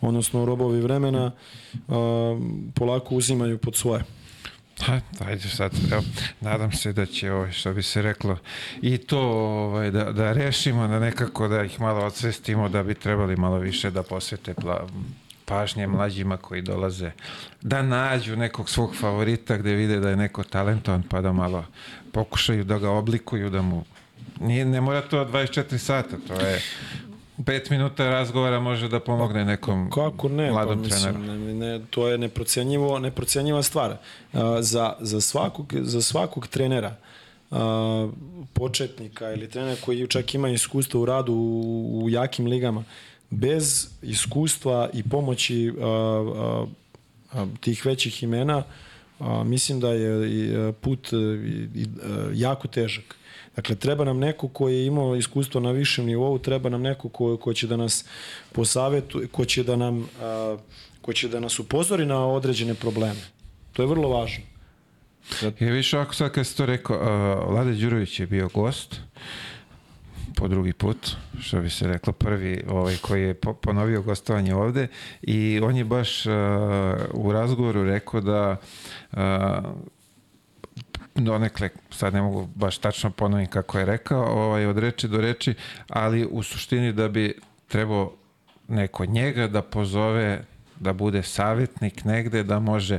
odnosno 0.00 0.44
robovi 0.44 0.80
vremena, 0.80 1.32
uh, 1.88 1.94
polako 2.74 3.14
uzimaju 3.14 3.58
pod 3.58 3.76
svoje. 3.76 4.04
Ha, 4.80 5.00
ajde 5.26 5.48
sad, 5.48 5.72
evo, 5.92 6.02
nadam 6.40 6.72
se 6.72 6.92
da 6.92 7.06
će, 7.06 7.32
ovaj, 7.32 7.52
što 7.52 7.72
bi 7.72 7.82
se 7.82 8.02
reklo, 8.02 8.36
i 8.82 8.98
to 8.98 9.20
ovaj, 9.20 9.90
da, 9.90 10.12
da 10.12 10.32
rešimo, 10.32 10.88
da 10.88 10.98
nekako 10.98 11.48
da 11.48 11.64
ih 11.64 11.80
malo 11.80 12.04
odsvestimo, 12.06 12.68
da 12.68 12.82
bi 12.82 12.94
trebali 12.94 13.36
malo 13.36 13.58
više 13.58 13.90
da 13.90 14.02
posvete 14.02 14.54
pla, 14.54 14.86
pažnje 15.48 15.86
mlađima 15.86 16.36
koji 16.36 16.62
dolaze, 16.62 17.10
da 17.62 17.82
nađu 17.82 18.36
nekog 18.36 18.70
svog 18.70 18.96
favorita 18.96 19.56
gde 19.56 19.74
vide 19.74 20.00
da 20.00 20.10
je 20.10 20.16
neko 20.16 20.42
talentovan, 20.44 21.02
pa 21.02 21.20
da 21.20 21.32
malo 21.32 21.64
pokušaju 22.12 22.64
da 22.64 22.78
ga 22.78 22.90
oblikuju, 22.90 23.50
da 23.50 23.62
mu 23.62 23.84
Nije, 24.40 24.64
ne 24.64 24.80
mora 24.80 25.02
to 25.02 25.24
24 25.24 25.78
sata, 25.78 26.16
to 26.28 26.34
je 26.34 26.62
5 27.38 27.70
minuta 27.70 28.10
razgovora 28.10 28.60
može 28.60 28.88
da 28.88 29.00
pomogne 29.00 29.44
nekom 29.44 29.90
Kako 29.90 30.28
ne, 30.28 30.46
pa 30.46 30.52
mladom 30.52 30.80
mislim, 30.80 31.02
treneru. 31.02 31.38
ne, 31.38 31.54
ne, 31.54 31.84
to 31.90 32.08
je 32.08 32.18
neprocenjivo, 32.18 32.98
neprocenjiva 32.98 33.62
stvar. 33.62 33.96
A, 34.32 34.62
za, 34.62 34.92
za, 35.00 35.20
svakog, 35.20 35.74
za 35.80 36.02
svakog 36.02 36.46
trenera, 36.46 36.96
a, 37.50 38.08
početnika 38.52 39.32
ili 39.32 39.50
trenera 39.50 39.76
koji 39.84 40.06
čak 40.06 40.34
ima 40.34 40.48
iskustva 40.48 41.00
u 41.00 41.04
radu 41.04 41.32
u, 41.32 42.00
u 42.04 42.10
jakim 42.10 42.46
ligama, 42.46 42.84
bez 43.30 43.88
iskustva 44.02 44.90
i 44.92 45.02
pomoći 45.02 45.72
a, 45.80 45.84
a, 45.84 46.66
a, 47.32 47.46
tih 47.60 47.86
većih 47.86 48.22
imena, 48.22 48.62
a, 49.18 49.44
mislim 49.44 49.80
da 49.80 49.92
je 49.92 50.68
a, 50.68 50.72
put 50.72 51.12
a, 51.12 51.16
i, 51.16 51.80
i, 51.80 51.86
a, 52.02 52.30
jako 52.34 52.68
težak. 52.68 53.14
Dakle, 53.56 53.74
treba 53.74 54.04
nam 54.04 54.18
neko 54.18 54.48
ko 54.48 54.68
je 54.68 54.86
imao 54.86 55.16
iskustvo 55.16 55.60
na 55.60 55.70
višem 55.70 56.06
nivou, 56.06 56.38
treba 56.38 56.68
nam 56.68 56.82
neko 56.82 57.08
ko, 57.08 57.36
ko 57.36 57.52
će 57.54 57.66
da 57.66 57.76
nas 57.76 58.04
posavetuje, 58.52 59.26
ko 59.28 59.44
će 59.44 59.64
da 59.64 59.76
nam 59.76 60.08
a, 60.20 60.56
ko 61.02 61.12
će 61.12 61.28
da 61.28 61.40
nas 61.40 61.58
upozori 61.58 62.06
na 62.06 62.26
određene 62.26 62.74
probleme. 62.74 63.20
To 63.72 63.82
je 63.82 63.86
vrlo 63.86 64.08
važno. 64.08 64.44
Je 65.60 65.70
više 65.70 65.96
ovako 65.96 66.14
sad 66.14 66.32
kad 66.32 66.46
si 66.46 66.56
to 66.56 66.66
rekao, 66.66 66.96
uh, 66.96 67.50
Vlade 67.52 67.72
Đurović 67.72 68.20
je 68.20 68.26
bio 68.26 68.48
gost 68.54 69.00
po 70.38 70.48
drugi 70.48 70.72
put, 70.72 71.16
što 71.40 71.60
bi 71.60 71.70
se 71.70 71.86
reklo, 71.86 72.12
prvi 72.12 72.64
ovaj, 72.68 72.96
koji 73.02 73.22
je 73.22 73.34
po, 73.34 73.54
ponovio 73.54 74.02
gostovanje 74.02 74.54
ovde. 74.54 74.86
I 75.22 75.60
on 75.62 75.76
je 75.76 75.84
baš 75.84 76.26
uh, 76.26 76.32
u 77.12 77.32
razgovoru 77.32 77.84
rekao 77.84 78.20
da 78.20 78.56
uh, 79.12 79.18
donekle, 81.14 81.68
sad 81.90 82.14
ne 82.14 82.22
mogu 82.22 82.48
baš 82.54 82.78
tačno 82.78 83.10
ponovim 83.10 83.46
kako 83.46 83.78
je 83.78 83.84
rekao, 83.84 84.24
ovaj, 84.24 84.66
od 84.66 84.78
reči 84.78 85.08
do 85.08 85.20
reči, 85.20 85.54
ali 85.88 86.26
u 86.30 86.42
suštini 86.42 86.92
da 86.92 87.08
bi 87.08 87.34
trebao 87.68 88.12
neko 88.68 89.06
njega 89.06 89.46
da 89.46 89.62
pozove 89.62 90.44
da 90.80 90.92
bude 90.92 91.22
savjetnik 91.22 92.04
negde, 92.04 92.42
da 92.42 92.58
može 92.58 92.98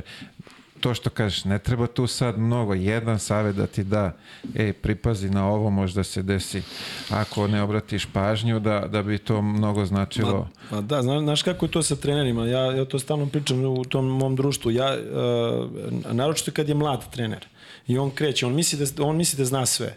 to 0.80 0.94
što 0.94 1.10
kažeš, 1.10 1.44
ne 1.44 1.58
treba 1.58 1.86
tu 1.86 2.06
sad 2.06 2.38
mnogo, 2.38 2.74
jedan 2.74 3.18
savjet 3.18 3.56
da 3.56 3.66
ti 3.66 3.84
da, 3.84 4.16
ej, 4.54 4.72
pripazi 4.72 5.30
na 5.30 5.48
ovo, 5.48 5.70
možda 5.70 6.04
se 6.04 6.22
desi, 6.22 6.62
ako 7.10 7.46
ne 7.46 7.62
obratiš 7.62 8.06
pažnju, 8.06 8.60
da, 8.60 8.80
da 8.80 9.02
bi 9.02 9.18
to 9.18 9.42
mnogo 9.42 9.84
značilo. 9.86 10.48
Ma, 10.70 10.76
ma 10.76 10.82
da, 10.82 11.02
znaš, 11.02 11.20
znaš 11.20 11.42
kako 11.42 11.66
je 11.66 11.70
to 11.70 11.82
sa 11.82 11.96
trenerima, 11.96 12.46
ja, 12.46 12.60
ja 12.60 12.84
to 12.84 12.98
stalno 12.98 13.26
pričam 13.26 13.64
u 13.64 13.84
tom 13.84 14.06
mom 14.06 14.36
društvu, 14.36 14.70
ja, 14.70 14.96
uh, 14.96 16.12
naročito 16.12 16.50
kad 16.50 16.68
je 16.68 16.74
mlad 16.74 17.10
trener 17.10 17.46
i 17.86 17.98
on 17.98 18.10
kreće, 18.10 18.46
on 18.46 18.54
misli 18.54 18.78
da, 18.78 19.04
on 19.04 19.16
misli 19.16 19.36
da 19.36 19.44
zna 19.44 19.66
sve. 19.66 19.96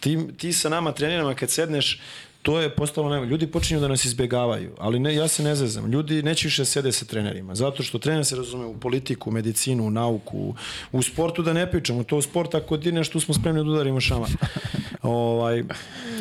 Ti, 0.00 0.18
ti 0.36 0.52
sa 0.52 0.68
nama 0.68 0.92
trenerima 0.92 1.34
kad 1.34 1.50
sedneš, 1.50 2.00
to 2.42 2.60
je 2.60 2.70
postalo 2.70 3.08
nema. 3.10 3.26
Ljudi 3.26 3.46
počinju 3.46 3.80
da 3.80 3.88
nas 3.88 4.04
izbegavaju, 4.04 4.70
ali 4.78 4.98
ne, 4.98 5.14
ja 5.14 5.28
se 5.28 5.42
ne 5.42 5.54
zezam. 5.54 5.90
Ljudi 5.92 6.22
neće 6.22 6.46
više 6.46 6.64
sede 6.64 6.92
sa 6.92 7.04
trenerima, 7.04 7.54
zato 7.54 7.82
što 7.82 7.98
trener 7.98 8.24
se 8.24 8.36
razume 8.36 8.66
u 8.66 8.78
politiku, 8.78 9.30
medicinu, 9.30 9.86
u 9.86 9.90
nauku, 9.90 10.54
u 10.92 11.02
sportu 11.02 11.42
da 11.42 11.52
ne 11.52 11.70
pričamo. 11.70 12.04
To 12.04 12.16
u 12.16 12.22
sport 12.22 12.54
ako 12.54 12.76
dineš, 12.76 13.08
tu 13.08 13.20
smo 13.20 13.34
spremni 13.34 13.64
da 13.64 13.70
udarimo 13.70 14.00
šama. 14.00 14.26
ovaj, 15.02 15.64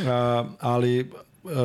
a, 0.08 0.46
ali 0.60 1.12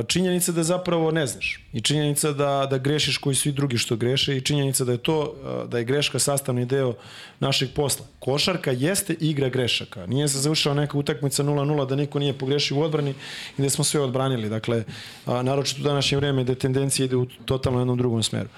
činjenica 0.06 0.52
da 0.52 0.62
zapravo 0.62 1.10
ne 1.10 1.26
znaš 1.26 1.64
i 1.72 1.80
činjenica 1.80 2.32
da, 2.32 2.66
da 2.70 2.78
grešiš 2.78 3.18
koji 3.18 3.36
svi 3.36 3.52
drugi 3.52 3.78
što 3.78 3.96
greše 3.96 4.36
i 4.36 4.40
činjenica 4.40 4.84
da 4.84 4.92
je 4.92 4.98
to 4.98 5.34
da 5.68 5.78
je 5.78 5.84
greška 5.84 6.18
sastavni 6.18 6.66
deo 6.66 6.94
našeg 7.40 7.68
posla. 7.74 8.06
Košarka 8.18 8.70
jeste 8.70 9.14
igra 9.20 9.48
grešaka. 9.48 10.06
Nije 10.06 10.28
se 10.28 10.38
završila 10.38 10.74
neka 10.74 10.98
utakmica 10.98 11.44
0-0 11.44 11.88
da 11.88 11.96
niko 11.96 12.18
nije 12.18 12.38
pogrešio 12.38 12.76
u 12.76 12.82
odbrani 12.82 13.14
i 13.58 13.62
da 13.62 13.70
smo 13.70 13.84
sve 13.84 14.00
odbranili. 14.00 14.48
Dakle, 14.48 14.84
naročito 15.26 15.80
u 15.80 15.84
današnje 15.84 16.16
vreme 16.16 16.44
da 16.44 16.54
tendencija 16.54 17.04
ide 17.04 17.16
u 17.16 17.26
totalno 17.44 17.80
jednom 17.80 17.98
drugom 17.98 18.22
smeru. 18.22 18.48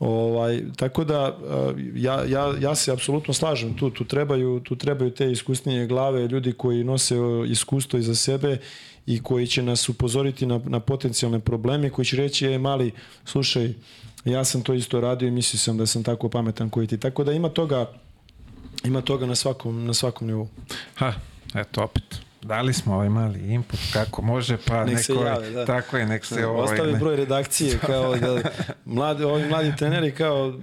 Ovaj, 0.00 0.62
tako 0.76 1.04
da 1.04 1.38
ja, 1.94 2.24
ja, 2.24 2.54
ja 2.60 2.74
se 2.74 2.92
apsolutno 2.92 3.34
slažem 3.34 3.74
tu, 3.76 3.90
tu 3.90 4.04
trebaju, 4.04 4.60
tu 4.60 4.76
trebaju 4.76 5.10
te 5.10 5.30
iskusnije 5.32 5.86
glave, 5.86 6.28
ljudi 6.28 6.52
koji 6.52 6.84
nose 6.84 7.14
iskustvo 7.46 7.98
iza 7.98 8.14
sebe 8.14 8.58
i 9.08 9.22
koji 9.22 9.46
će 9.46 9.62
nas 9.62 9.88
upozoriti 9.88 10.46
na, 10.46 10.60
na 10.64 10.80
potencijalne 10.80 11.40
probleme, 11.40 11.90
koji 11.90 12.04
će 12.04 12.16
reći, 12.16 12.46
je 12.46 12.58
mali, 12.58 12.92
slušaj, 13.24 13.74
ja 14.24 14.44
sam 14.44 14.62
to 14.62 14.74
isto 14.74 15.00
radio 15.00 15.28
i 15.28 15.30
mislio 15.30 15.58
sam 15.58 15.78
da 15.78 15.86
sam 15.86 16.02
tako 16.02 16.28
pametan 16.28 16.70
koji 16.70 16.86
ti. 16.86 16.98
Tako 16.98 17.24
da 17.24 17.32
ima 17.32 17.48
toga, 17.48 17.92
ima 18.84 19.00
toga 19.00 19.26
na 19.26 19.34
svakom, 19.34 19.86
na 19.86 19.94
svakom 19.94 20.26
nivou. 20.28 20.48
Ha, 20.94 21.12
eto 21.54 21.82
opet. 21.82 22.04
Dali 22.42 22.72
smo 22.72 22.94
ovaj 22.94 23.08
mali 23.08 23.54
input 23.54 23.80
kako 23.92 24.22
može, 24.22 24.56
pa 24.66 24.84
nek 24.84 24.94
neko, 24.94 25.02
se 25.02 25.14
jave, 25.14 25.50
da. 25.50 25.66
tako 25.66 25.96
je, 25.96 26.06
nek 26.06 26.24
se 26.24 26.46
ovaj, 26.46 26.64
Ostavi 26.64 26.98
broj 26.98 27.16
redakcije 27.16 27.78
kao 27.78 28.16
da 28.16 28.42
mladi, 28.84 29.24
ovi 29.24 29.48
mladi 29.48 29.76
treneri 29.76 30.14
kao 30.14 30.54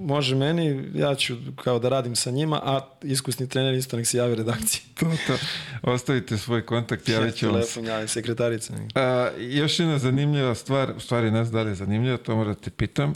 može 0.00 0.34
meni, 0.34 0.90
ja 0.94 1.14
ću 1.14 1.36
kao 1.64 1.78
da 1.78 1.88
radim 1.88 2.16
sa 2.16 2.30
njima, 2.30 2.60
a 2.64 2.80
iskusni 3.02 3.48
trener 3.48 3.74
isto 3.74 3.96
nek 3.96 4.06
se 4.06 4.18
javi 4.18 4.34
redakciji. 4.34 4.82
to, 5.00 5.06
to. 5.26 5.38
Ostavite 5.82 6.38
svoj 6.38 6.66
kontakt, 6.66 7.08
javit 7.08 7.34
ću 7.34 7.50
vam 7.52 7.62
se. 7.62 7.82
Javim 7.82 8.08
sekretarica. 8.08 8.74
A, 8.94 9.28
još 9.38 9.78
jedna 9.78 9.98
zanimljiva 9.98 10.54
stvar, 10.54 10.92
u 10.96 11.00
stvari 11.00 11.30
ne 11.30 11.44
znam 11.44 11.52
da 11.52 11.62
li 11.62 11.70
je 11.70 11.74
zanimljiva, 11.74 12.16
to 12.16 12.36
moram 12.36 12.54
da 12.54 12.60
te 12.60 12.70
pitam. 12.70 13.12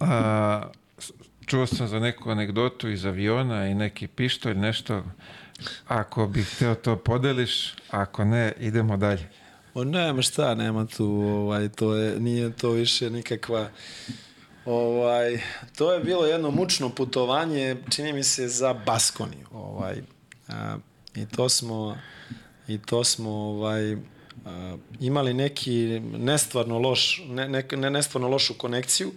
A, 0.00 0.62
čuo 1.46 1.66
sam 1.66 1.88
za 1.88 1.98
neku 1.98 2.30
anegdotu 2.30 2.88
iz 2.88 3.04
aviona 3.04 3.66
i 3.66 3.74
neki 3.74 4.06
pištolj, 4.06 4.54
nešto. 4.54 5.02
Ako 5.86 6.26
bih 6.26 6.54
hteo 6.54 6.74
to 6.74 6.96
podeliš, 6.96 7.74
ako 7.90 8.24
ne, 8.24 8.52
idemo 8.60 8.96
dalje. 8.96 9.28
O 9.74 9.84
nema 9.84 10.22
šta, 10.22 10.54
nema 10.54 10.86
tu, 10.86 11.06
ovaj, 11.06 11.68
to 11.68 11.94
je, 11.94 12.20
nije 12.20 12.52
to 12.52 12.70
više 12.70 13.10
nikakva 13.10 13.68
Ovaj, 14.66 15.40
to 15.76 15.92
je 15.92 16.00
bilo 16.00 16.26
jedno 16.26 16.50
mučno 16.50 16.88
putovanje, 16.88 17.76
čini 17.90 18.12
mi 18.12 18.24
se 18.24 18.48
za 18.48 18.74
Baskoni. 18.86 19.36
Ovaj, 19.52 20.02
a, 20.48 20.76
I 21.14 21.26
to 21.26 21.48
smo 21.48 21.96
i 22.68 22.78
to 22.78 23.04
smo 23.04 23.30
ovaj 23.30 23.92
a, 24.46 24.76
imali 25.00 25.34
neki 25.34 26.00
nestvarno 26.00 26.78
loš 26.78 27.22
ne, 27.28 27.48
ne, 27.48 27.64
ne 27.76 27.90
nestvarno 27.90 28.28
lošu 28.28 28.54
konekciju. 28.54 29.12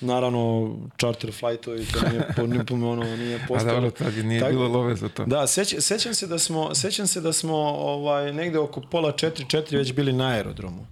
Naravno, 0.00 0.74
charter 0.98 1.32
flightovi, 1.32 1.86
to 1.86 2.08
nije, 2.08 2.28
po, 2.36 2.46
nije, 2.46 2.64
ono, 2.70 3.16
nije 3.16 3.38
postalo. 3.48 3.70
A 3.70 3.74
dobro, 3.74 3.90
tad 3.90 4.14
nije 4.14 4.40
Tako, 4.40 4.52
bilo 4.52 4.68
love 4.68 4.96
za 4.96 5.08
to. 5.08 5.24
Da, 5.24 5.46
seć, 5.46 5.74
sećam 5.78 6.14
se 6.14 6.26
da 6.26 6.38
smo, 6.38 6.74
sećam 6.74 7.06
se 7.06 7.20
da 7.20 7.32
smo 7.32 7.56
ovaj, 7.56 8.32
negde 8.32 8.58
oko 8.58 8.80
pola 8.80 9.12
četiri, 9.12 9.48
četiri 9.48 9.76
već 9.76 9.92
bili 9.92 10.12
na 10.12 10.28
aerodromu. 10.28 10.86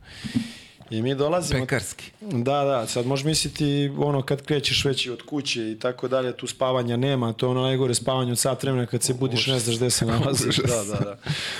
I 0.90 1.02
mi 1.02 1.14
dolazimo... 1.14 1.60
Pekarski. 1.60 2.10
Da, 2.20 2.64
da, 2.64 2.86
sad 2.86 3.06
možeš 3.06 3.24
misliti 3.24 3.92
ono 3.98 4.22
kad 4.22 4.42
krećeš 4.42 4.84
već 4.84 5.08
od 5.08 5.22
kuće 5.22 5.72
i 5.72 5.78
tako 5.78 6.08
dalje, 6.08 6.36
tu 6.36 6.46
spavanja 6.46 6.96
nema, 6.96 7.32
to 7.32 7.46
je 7.46 7.50
ono 7.50 7.62
najgore 7.62 7.94
spavanje 7.94 8.32
od 8.32 8.38
sat 8.38 8.62
vremena 8.62 8.86
kad 8.86 9.02
se 9.02 9.14
budiš, 9.14 9.46
ne 9.46 9.58
znaš 9.58 9.76
gde 9.76 9.90
se 9.90 10.06
nalaziš. 10.12 10.56
Da, 10.56 10.84
da, 10.84 11.04
da. 11.04 11.18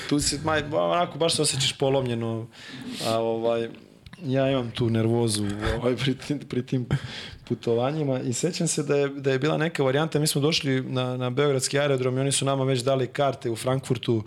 Tu 0.09 0.21
si, 0.21 0.39
maj, 0.45 0.63
onako, 0.73 1.19
baš 1.19 1.35
se 1.35 1.43
osjećaš 1.43 1.73
polomljeno, 1.73 2.47
a 3.07 3.19
ovaj, 3.19 3.69
ja 4.25 4.51
imam 4.51 4.71
tu 4.71 4.91
nervozu 4.91 5.45
ovaj, 5.77 5.97
pri, 5.97 6.15
tim, 6.15 6.39
pri 6.39 6.67
tim 6.67 6.87
putovanjima 7.49 8.21
i 8.21 8.33
sećam 8.33 8.69
se 8.69 8.83
da 8.83 8.97
je, 8.97 9.09
da 9.09 9.33
je 9.33 9.39
bila 9.39 9.57
neka 9.57 9.83
varijanta, 9.83 10.19
mi 10.19 10.27
smo 10.27 10.41
došli 10.41 10.83
na, 10.83 11.17
na 11.17 11.31
Beogradski 11.31 11.79
aerodrom 11.79 12.17
i 12.17 12.21
oni 12.21 12.33
su 12.33 12.45
nama 12.45 12.65
već 12.65 12.81
dali 12.81 13.07
karte 13.07 13.51
u 13.51 13.57
Frankfurtu, 13.57 14.23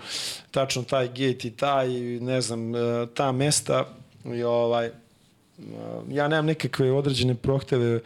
tačno 0.52 0.84
taj 0.84 1.08
gate 1.08 1.48
i 1.48 1.52
taj, 1.52 1.90
ne 2.20 2.42
znam, 2.42 2.72
ta 3.14 3.32
mesta 3.32 4.03
i 4.26 4.44
ovaj, 4.44 4.90
ja 6.10 6.28
nemam 6.28 6.46
nekakve 6.46 6.92
određene 6.92 7.36
prohteve 7.36 8.00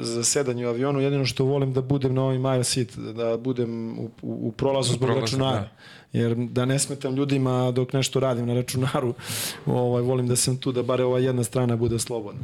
za 0.00 0.24
sedanje 0.24 0.66
u 0.66 0.68
avionu, 0.68 1.00
jedino 1.00 1.24
što 1.24 1.44
volim 1.44 1.72
da 1.72 1.80
budem 1.80 2.14
na 2.14 2.22
ovim 2.24 2.42
mile 2.42 2.64
seat, 2.64 2.96
da 2.96 3.36
budem 3.36 3.98
u, 3.98 4.02
u, 4.22 4.48
u 4.48 4.52
prolazu 4.52 4.92
zbog 4.92 5.08
prolazu, 5.08 5.20
računara. 5.20 5.60
Da. 5.60 5.70
Jer 6.12 6.34
da 6.34 6.64
ne 6.64 6.78
smetam 6.78 7.16
ljudima 7.16 7.70
dok 7.70 7.92
nešto 7.92 8.20
radim 8.20 8.46
na 8.46 8.54
računaru, 8.54 9.14
ovaj, 9.66 10.02
volim 10.02 10.28
da 10.28 10.36
sam 10.36 10.56
tu, 10.56 10.72
da 10.72 10.82
bare 10.82 11.04
ova 11.04 11.18
jedna 11.18 11.44
strana 11.44 11.76
bude 11.76 11.98
slobodna. 11.98 12.42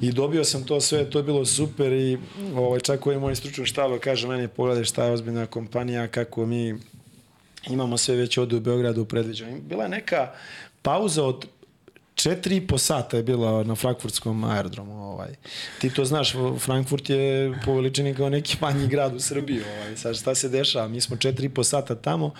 I 0.00 0.12
dobio 0.12 0.44
sam 0.44 0.64
to 0.64 0.80
sve, 0.80 1.10
to 1.10 1.18
je 1.18 1.22
bilo 1.22 1.44
super 1.44 1.92
i 1.92 2.18
ovaj, 2.56 2.80
čak 2.80 3.06
ovaj 3.06 3.18
moj 3.18 3.34
stručan 3.34 3.64
štab 3.64 3.98
kaže 4.00 4.28
meni, 4.28 4.48
pogledaj 4.48 4.84
šta 4.84 5.04
je 5.04 5.12
ozbiljna 5.12 5.46
kompanija, 5.46 6.08
kako 6.08 6.46
mi 6.46 6.74
imamo 7.70 7.96
sve 7.98 8.16
već 8.16 8.38
ovde 8.38 8.56
u 8.56 8.60
Beogradu 8.60 9.04
predviđeno. 9.04 9.58
Bila 9.68 9.82
je 9.82 9.88
neka 9.88 10.30
pauza 10.82 11.24
od 11.24 11.46
četiri 12.18 12.56
i 12.56 12.66
po 12.66 12.78
sata 12.78 13.16
je 13.16 13.22
bila 13.22 13.64
na 13.64 13.74
frankfurtskom 13.74 14.44
aerodromu. 14.44 15.02
Ovaj. 15.02 15.34
Ti 15.80 15.90
to 15.90 16.04
znaš, 16.04 16.34
Frankfurt 16.58 17.10
je 17.10 17.54
po 17.64 17.74
veličini 17.74 18.14
kao 18.14 18.28
neki 18.28 18.56
manji 18.60 18.86
grad 18.88 19.14
u 19.14 19.20
Srbiji. 19.20 19.60
Ovaj. 19.60 19.96
Sad 19.96 20.16
šta 20.16 20.34
se 20.34 20.48
dešava? 20.48 20.88
Mi 20.88 21.00
smo 21.00 21.16
četiri 21.16 21.46
i 21.46 21.54
po 21.54 21.64
sata 21.64 21.94
tamo, 21.94 22.32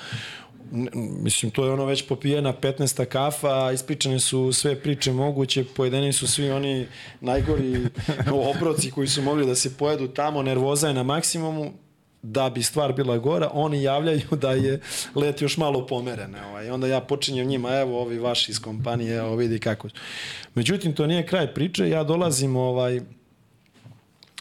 mislim, 1.22 1.50
to 1.50 1.64
je 1.64 1.72
ono 1.72 1.84
već 1.84 2.06
popijena 2.08 2.52
15 2.52 3.04
kafa, 3.04 3.72
ispričane 3.72 4.20
su 4.20 4.52
sve 4.52 4.80
priče 4.80 5.12
moguće, 5.12 5.64
pojedeni 5.64 6.12
su 6.12 6.26
svi 6.26 6.50
oni 6.50 6.86
najgori 7.20 7.86
obroci 8.56 8.90
koji 8.90 9.08
su 9.08 9.22
mogli 9.22 9.46
da 9.46 9.54
se 9.54 9.76
pojedu 9.76 10.08
tamo, 10.08 10.42
nervoza 10.42 10.88
je 10.88 10.94
na 10.94 11.02
maksimumu, 11.02 11.72
da 12.22 12.50
bi 12.50 12.62
stvar 12.62 12.92
bila 12.92 13.18
gora, 13.18 13.50
oni 13.52 13.82
javljaju 13.82 14.28
da 14.40 14.52
je 14.52 14.80
let 15.14 15.42
još 15.42 15.56
malo 15.56 15.86
pomeren. 15.86 16.34
Ovaj. 16.34 16.70
Onda 16.70 16.86
ja 16.86 17.00
počinjem 17.00 17.46
njima, 17.46 17.74
evo 17.74 18.00
ovi 18.00 18.18
vaši 18.18 18.50
iz 18.50 18.60
kompanije, 18.60 19.16
evo 19.16 19.36
vidi 19.36 19.58
kako. 19.58 19.88
Međutim, 20.54 20.94
to 20.94 21.06
nije 21.06 21.26
kraj 21.26 21.54
priče, 21.54 21.88
ja 21.88 22.04
dolazim 22.04 22.56
ovaj, 22.56 23.00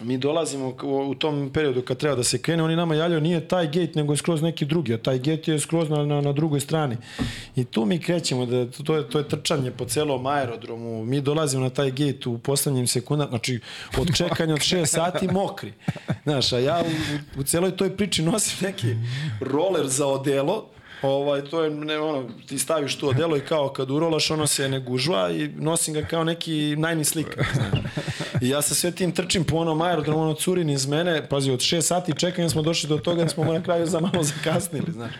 mi 0.01 0.17
dolazimo 0.17 0.75
u 0.83 1.15
tom 1.15 1.49
periodu 1.53 1.81
kad 1.81 1.97
treba 1.97 2.15
da 2.15 2.23
se 2.23 2.41
krene, 2.41 2.63
oni 2.63 2.75
nama 2.75 2.95
javljaju 2.95 3.21
nije 3.21 3.47
taj 3.47 3.65
gate, 3.65 3.91
nego 3.95 4.13
je 4.13 4.17
skroz 4.17 4.41
neki 4.41 4.65
drugi, 4.65 4.93
a 4.93 4.97
taj 4.97 5.19
gate 5.19 5.51
je 5.51 5.59
skroz 5.59 5.89
na, 5.89 6.05
na, 6.05 6.21
na 6.21 6.31
drugoj 6.31 6.59
strani. 6.59 6.97
I 7.55 7.65
tu 7.65 7.85
mi 7.85 7.99
krećemo, 7.99 8.45
da, 8.45 8.71
to, 8.71 8.95
je, 8.95 9.09
to 9.09 9.17
je 9.17 9.27
trčanje 9.27 9.71
po 9.71 9.85
celom 9.85 10.25
aerodromu, 10.25 11.05
mi 11.05 11.21
dolazimo 11.21 11.63
na 11.63 11.69
taj 11.69 11.91
gate 11.91 12.29
u 12.29 12.37
poslednjim 12.37 12.87
sekundama, 12.87 13.29
znači 13.29 13.59
od 13.97 14.15
čekanja 14.15 14.53
od 14.53 14.59
6 14.59 14.85
sati 14.85 15.27
mokri. 15.27 15.73
Znaš, 16.23 16.53
a 16.53 16.59
ja 16.59 16.83
u, 17.35 17.39
u 17.39 17.43
celoj 17.43 17.77
toj 17.77 17.97
priči 17.97 18.23
nosim 18.23 18.67
neki 18.67 18.95
roller 19.39 19.87
za 19.87 20.07
odelo, 20.07 20.65
ovaj, 21.01 21.41
to 21.41 21.63
je, 21.63 21.69
ne, 21.69 21.99
ono, 21.99 22.29
ti 22.47 22.59
staviš 22.59 22.95
to 22.95 23.07
odelo 23.07 23.37
i 23.37 23.41
kao 23.41 23.69
kad 23.69 23.91
urolaš, 23.91 24.31
ono 24.31 24.47
se 24.47 24.69
ne 24.69 24.79
gužva 24.79 25.31
i 25.31 25.47
nosim 25.47 25.93
ga 25.93 26.01
kao 26.01 26.23
neki 26.23 26.75
najni 26.77 27.05
znaš. 27.05 27.35
I 28.41 28.49
ja 28.49 28.61
sa 28.61 28.75
sve 28.75 28.91
tim 28.91 29.11
trčim 29.11 29.43
po 29.43 29.57
onom 29.57 29.81
aerodromu, 29.81 30.21
ono 30.21 30.33
curin 30.33 30.69
iz 30.69 30.87
mene, 30.87 31.27
pazi, 31.29 31.51
od 31.51 31.59
6 31.59 31.81
sati 31.81 32.19
čekanja 32.19 32.49
smo 32.49 32.61
došli 32.61 32.89
do 32.89 32.97
toga 32.97 33.23
da 33.23 33.29
smo 33.29 33.53
na 33.53 33.63
kraju 33.63 33.85
za 33.85 33.99
malo 33.99 34.23
zakasnili, 34.23 34.91
znaš. 34.91 35.11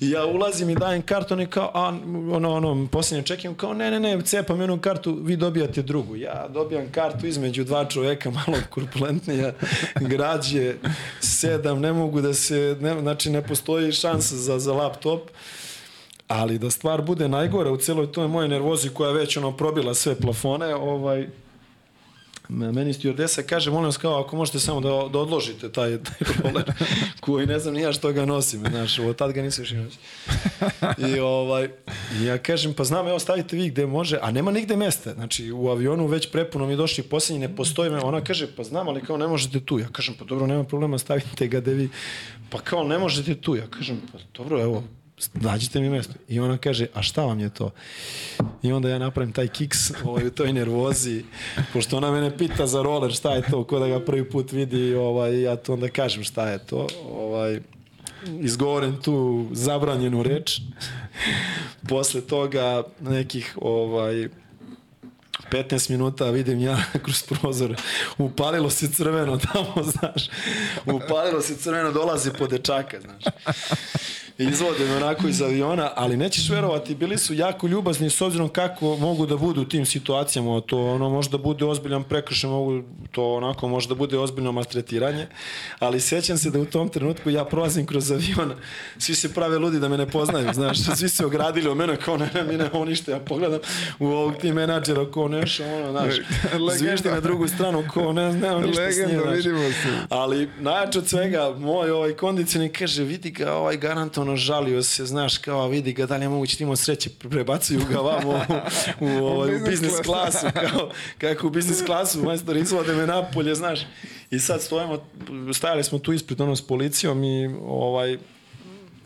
I 0.00 0.10
ja 0.10 0.26
ulazim 0.26 0.70
i 0.70 0.74
dajem 0.74 1.02
karton 1.02 1.40
i 1.40 1.46
kao, 1.46 1.70
a, 1.74 1.88
ono, 2.32 2.54
ono, 2.54 2.88
posljednje 2.92 3.22
čekam, 3.22 3.54
kao, 3.54 3.74
ne, 3.74 3.90
ne, 3.90 4.00
ne, 4.00 4.22
cepam 4.22 4.60
jednu 4.60 4.80
kartu, 4.80 5.18
vi 5.22 5.36
dobijate 5.36 5.82
drugu. 5.82 6.16
Ja 6.16 6.48
dobijam 6.48 6.92
kartu 6.92 7.26
između 7.26 7.64
dva 7.64 7.84
čoveka, 7.84 8.30
malo 8.30 8.58
korpulentnija, 8.70 9.52
građe, 10.12 10.74
sedam, 11.20 11.80
ne 11.80 11.92
mogu 11.92 12.20
da 12.20 12.34
se, 12.34 12.76
ne, 12.80 13.00
znači 13.00 13.30
ne 13.30 13.42
postoji 13.42 13.92
šansa 13.92 14.36
za, 14.36 14.58
za 14.58 14.72
laptop. 14.72 15.20
Ali 16.28 16.58
da 16.58 16.70
stvar 16.70 17.02
bude 17.02 17.28
najgora 17.28 17.70
u 17.70 17.76
celoj 17.76 18.12
toj 18.12 18.28
moje 18.28 18.48
nervozi 18.48 18.88
koja 18.88 19.10
već 19.10 19.36
ono 19.36 19.56
probila 19.56 19.94
sve 19.94 20.14
plafone, 20.14 20.74
ovaj, 20.74 21.28
meni 22.54 22.92
stewardesa 22.92 23.42
kaže, 23.42 23.70
molim 23.70 23.84
vas 23.84 23.96
kao, 23.96 24.20
ako 24.20 24.36
možete 24.36 24.58
samo 24.58 24.80
da, 24.80 24.88
da 24.88 25.18
odložite 25.18 25.72
taj, 25.72 25.98
taj 26.02 26.18
roller, 26.42 26.72
koji 27.20 27.46
ne 27.46 27.58
znam 27.58 27.74
ni 27.74 27.80
ja 27.80 27.92
što 27.92 28.12
ga 28.12 28.24
nosim, 28.24 28.60
znaš, 28.70 28.98
od 28.98 29.16
tad 29.16 29.32
ga 29.32 29.42
nisam 29.42 29.64
još 29.64 29.72
nosim. 29.72 30.00
I 31.08 31.20
ovaj, 31.20 31.68
ja 32.22 32.38
kažem, 32.38 32.74
pa 32.74 32.84
znam, 32.84 33.08
evo 33.08 33.18
stavite 33.18 33.56
vi 33.56 33.68
gde 33.68 33.86
može, 33.86 34.18
a 34.22 34.30
nema 34.30 34.50
nigde 34.50 34.76
mesta, 34.76 35.14
znači 35.14 35.52
u 35.52 35.68
avionu 35.68 36.06
već 36.06 36.30
prepuno 36.30 36.66
mi 36.66 36.76
došli 36.76 37.04
posljednji, 37.04 37.48
ne 37.48 37.56
postoji 37.56 37.90
me, 37.90 37.98
ona 37.98 38.24
kaže, 38.24 38.46
pa 38.56 38.64
znam, 38.64 38.88
ali 38.88 39.00
kao 39.00 39.16
ne 39.16 39.26
možete 39.26 39.60
tu, 39.60 39.78
ja 39.78 39.88
kažem, 39.92 40.14
pa 40.18 40.24
dobro, 40.24 40.46
nema 40.46 40.64
problema, 40.64 40.98
stavite 40.98 41.46
ga 41.46 41.60
gde 41.60 41.74
vi, 41.74 41.88
pa 42.50 42.58
kao 42.58 42.84
ne 42.84 42.98
možete 42.98 43.34
tu, 43.34 43.56
ja 43.56 43.66
kažem, 43.66 44.02
pa 44.12 44.18
dobro, 44.34 44.60
evo, 44.60 44.84
nađite 45.34 45.80
mi 45.80 45.90
mesto. 45.90 46.14
I 46.28 46.40
ona 46.40 46.58
kaže, 46.58 46.86
a 46.94 47.02
šta 47.02 47.24
vam 47.24 47.40
je 47.40 47.50
to? 47.50 47.70
I 48.62 48.72
onda 48.72 48.88
ja 48.88 48.98
napravim 48.98 49.32
taj 49.32 49.48
kiks 49.48 49.78
ovaj, 50.04 50.26
u 50.26 50.30
toj 50.30 50.52
nervozi, 50.52 51.24
pošto 51.72 51.96
ona 51.96 52.10
mene 52.10 52.38
pita 52.38 52.66
za 52.66 52.82
roller 52.82 53.12
šta 53.12 53.34
je 53.34 53.42
to, 53.50 53.64
ko 53.64 53.78
da 53.78 53.88
ga 53.88 54.00
prvi 54.00 54.30
put 54.30 54.52
vidi, 54.52 54.94
ovaj, 54.94 55.42
ja 55.42 55.56
to 55.56 55.72
onda 55.72 55.88
kažem 55.88 56.24
šta 56.24 56.48
je 56.48 56.58
to. 56.58 56.86
Ovaj, 57.10 57.60
izgovorim 58.40 59.02
tu 59.02 59.46
zabranjenu 59.52 60.22
reč. 60.22 60.60
Posle 61.88 62.20
toga 62.20 62.82
nekih 63.00 63.58
ovaj, 63.60 64.28
15 65.50 65.90
minuta 65.90 66.30
vidim 66.30 66.60
ja 66.60 66.78
kroz 67.04 67.22
prozor, 67.22 67.76
upalilo 68.18 68.70
se 68.70 68.92
crveno 68.92 69.38
tamo, 69.38 69.74
znaš, 69.92 70.28
upalilo 70.86 71.40
se 71.40 71.56
crveno, 71.56 71.92
dolazi 71.92 72.30
po 72.38 72.46
dečaka, 72.46 73.00
znaš 73.00 73.24
izvode 74.38 74.96
onako 74.96 75.28
iz 75.28 75.42
aviona, 75.42 75.90
ali 75.94 76.16
nećeš 76.16 76.50
verovati, 76.50 76.94
bili 76.94 77.18
su 77.18 77.34
jako 77.34 77.66
ljubazni 77.66 78.10
s 78.10 78.20
obzirom 78.20 78.48
kako 78.48 78.96
mogu 78.96 79.26
da 79.26 79.36
budu 79.36 79.62
u 79.62 79.64
tim 79.64 79.86
situacijama, 79.86 80.60
to 80.60 80.78
ono 80.78 81.10
možda 81.10 81.38
bude 81.38 81.64
ozbiljan 81.64 82.04
prekršaj, 82.04 82.50
mogu 82.50 82.82
to 83.10 83.34
onako 83.34 83.68
možda 83.68 83.94
bude 83.94 84.18
ozbiljno 84.18 84.52
maltretiranje, 84.52 85.26
ali 85.78 86.00
sećam 86.00 86.38
se 86.38 86.50
da 86.50 86.60
u 86.60 86.64
tom 86.64 86.88
trenutku 86.88 87.30
ja 87.30 87.44
prolazim 87.44 87.86
kroz 87.86 88.10
avion, 88.10 88.52
svi 88.98 89.14
se 89.14 89.34
prave 89.34 89.58
ludi 89.58 89.80
da 89.80 89.88
me 89.88 89.98
ne 89.98 90.06
poznaju, 90.06 90.52
znaš, 90.52 90.78
svi 90.96 91.08
se 91.08 91.26
ogradili 91.26 91.68
od 91.68 91.76
mene 91.76 91.96
kao 91.96 92.16
ne, 92.16 92.30
ne, 92.34 92.42
mi 92.42 92.56
nemamo 92.56 92.84
ništa, 92.84 93.12
ja 93.12 93.20
pogledam 93.20 93.60
u 93.98 94.06
ovog 94.06 94.36
tim 94.36 94.54
menadžera 94.54 95.10
kao 95.14 95.28
nešto, 95.28 95.64
ono, 95.64 95.90
znaš, 95.90 96.14
zviždi 96.78 97.08
na 97.08 97.20
drugu 97.20 97.48
stranu 97.48 97.84
kao 97.94 98.12
ne, 98.12 98.32
nemamo 98.32 98.66
ništa 98.66 98.82
Legenda, 98.82 99.08
s 99.08 99.24
njim, 99.24 99.32
vidimo 99.32 99.58
se. 99.58 99.88
Ali 100.08 100.48
najjače 100.60 100.98
od 100.98 101.08
svega, 101.08 101.54
moj 101.58 101.90
ovaj 101.90 102.12
kondicijni 102.12 102.68
kaže, 102.68 103.02
vidi 103.02 103.30
ga 103.30 103.52
ovaj 103.52 103.76
garant 103.76 104.18
ono 104.24 104.36
žalio 104.36 104.82
se, 104.82 105.06
znaš, 105.06 105.38
kao 105.38 105.68
vidi 105.68 105.92
ga 105.92 106.06
da 106.06 106.16
li 106.16 106.24
je 106.24 106.28
moguće 106.28 106.56
timo 106.56 106.76
sreće, 106.76 107.10
prebacuju 107.10 107.80
ga 107.90 107.98
vamo 107.98 108.40
u, 109.00 109.06
u, 109.06 109.24
ovaj, 109.24 109.56
u 109.56 109.64
biznis 109.68 109.92
klasu, 110.04 110.46
kao, 110.70 110.90
kako 111.18 111.46
u 111.46 111.50
biznis 111.50 111.82
klasu, 111.86 112.22
majstor 112.22 112.56
izvode 112.56 112.94
me 112.94 113.06
napolje, 113.06 113.54
znaš. 113.54 113.80
I 114.30 114.38
sad 114.38 114.62
stojimo, 114.62 115.06
stajali 115.54 115.84
smo 115.84 115.98
tu 115.98 116.12
ispred 116.12 116.40
ono 116.40 116.56
s 116.56 116.66
policijom 116.66 117.24
i 117.24 117.54
ovaj, 117.66 118.18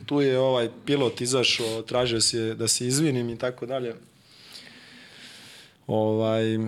tu 0.06 0.20
je 0.20 0.38
ovaj 0.38 0.68
pilot 0.86 1.20
izašao, 1.20 1.82
tražio 1.82 2.20
se 2.20 2.54
da 2.54 2.68
se 2.68 2.86
izvinim 2.86 3.30
i 3.30 3.38
tako 3.38 3.66
dalje. 3.66 3.94
Ovaj... 5.86 6.58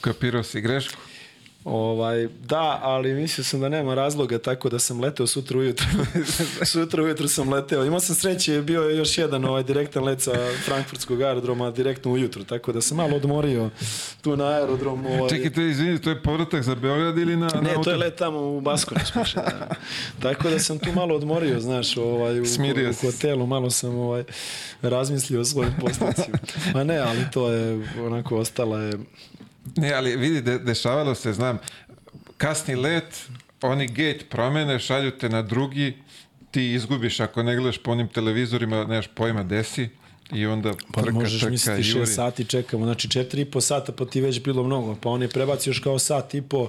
Kapirao 0.00 0.42
si 0.42 0.60
grešku? 0.60 1.09
Ovaj, 1.64 2.28
da, 2.48 2.80
ali 2.82 3.14
mislio 3.14 3.44
sam 3.44 3.60
da 3.60 3.68
nema 3.68 3.94
razloga, 3.94 4.38
tako 4.38 4.68
da 4.68 4.78
sam 4.78 5.00
leteo 5.00 5.26
sutra 5.26 5.58
ujutru. 5.58 5.86
sutra 6.72 7.02
ujutru 7.02 7.28
sam 7.28 7.52
leteo. 7.52 7.84
Imao 7.84 8.00
sam 8.00 8.16
sreće, 8.16 8.62
bio 8.62 8.82
je 8.82 8.96
još 8.96 9.18
jedan 9.18 9.44
ovaj, 9.44 9.62
direktan 9.62 10.04
let 10.04 10.20
sa 10.20 10.32
Frankfurtskog 10.64 11.22
aerodroma 11.22 11.70
direktno 11.70 12.12
ujutru, 12.12 12.44
tako 12.44 12.72
da 12.72 12.80
sam 12.80 12.96
malo 12.96 13.16
odmorio 13.16 13.70
tu 14.22 14.36
na 14.36 14.44
aerodromu. 14.44 15.08
Ovaj. 15.08 15.28
Čekajte, 15.28 15.68
izvini, 15.68 16.00
to 16.00 16.10
je 16.10 16.22
povratak 16.22 16.62
za 16.62 16.74
Beograd 16.74 17.18
ili 17.18 17.36
na... 17.36 17.48
Ne, 17.62 17.74
na 17.76 17.82
to 17.82 17.90
je 17.90 17.96
let 17.96 18.16
tamo 18.16 18.38
u 18.38 18.60
Baskonić. 18.60 19.12
da. 19.34 19.68
Tako 20.22 20.50
da 20.50 20.58
sam 20.58 20.78
tu 20.78 20.92
malo 20.92 21.14
odmorio, 21.14 21.60
znaš, 21.60 21.96
ovaj, 21.96 22.40
u, 22.40 22.42
u, 22.42 22.46
u 22.90 22.92
hotelu, 23.06 23.46
malo 23.46 23.70
sam 23.70 23.98
ovaj, 23.98 24.24
razmislio 24.82 25.40
o 25.40 25.44
svojim 25.44 25.72
postupcima. 25.80 26.38
Ma 26.74 26.84
ne, 26.84 26.98
ali 26.98 27.20
to 27.32 27.50
je 27.50 27.88
onako 28.00 28.36
ostala 28.36 28.80
je 28.80 28.98
Ne, 29.76 29.92
ali 29.92 30.16
vidi, 30.16 30.40
de, 30.40 30.58
dešavalo 30.58 31.14
se, 31.14 31.32
znam, 31.32 31.58
kasni 32.36 32.74
let, 32.74 33.28
oni 33.62 33.86
gate 33.86 34.24
promene, 34.30 34.78
šalju 34.78 35.10
te 35.10 35.28
na 35.28 35.42
drugi, 35.42 35.98
ti 36.50 36.72
izgubiš 36.72 37.20
ako 37.20 37.42
ne 37.42 37.56
gledaš 37.56 37.78
po 37.78 37.92
onim 37.92 38.08
televizorima, 38.08 38.84
nemaš 38.84 39.08
pojma 39.14 39.42
desi 39.42 39.88
i 40.32 40.46
onda 40.46 40.74
pa 40.92 41.02
trka, 41.02 41.14
možeš 41.14 41.40
trka, 41.40 41.50
misliti 41.50 41.88
juri. 41.88 42.00
šest 42.00 42.14
sati 42.14 42.44
čekamo, 42.44 42.84
znači 42.84 43.08
četiri 43.08 43.42
i 43.42 43.44
po 43.44 43.60
sata 43.60 43.92
pa 43.92 44.04
ti 44.04 44.20
već 44.20 44.42
bilo 44.42 44.62
mnogo, 44.62 44.96
pa 45.02 45.08
on 45.08 45.22
je 45.22 45.28
prebacio 45.28 45.70
još 45.70 45.78
kao 45.78 45.98
sat 45.98 46.34
i 46.34 46.42
po, 46.42 46.68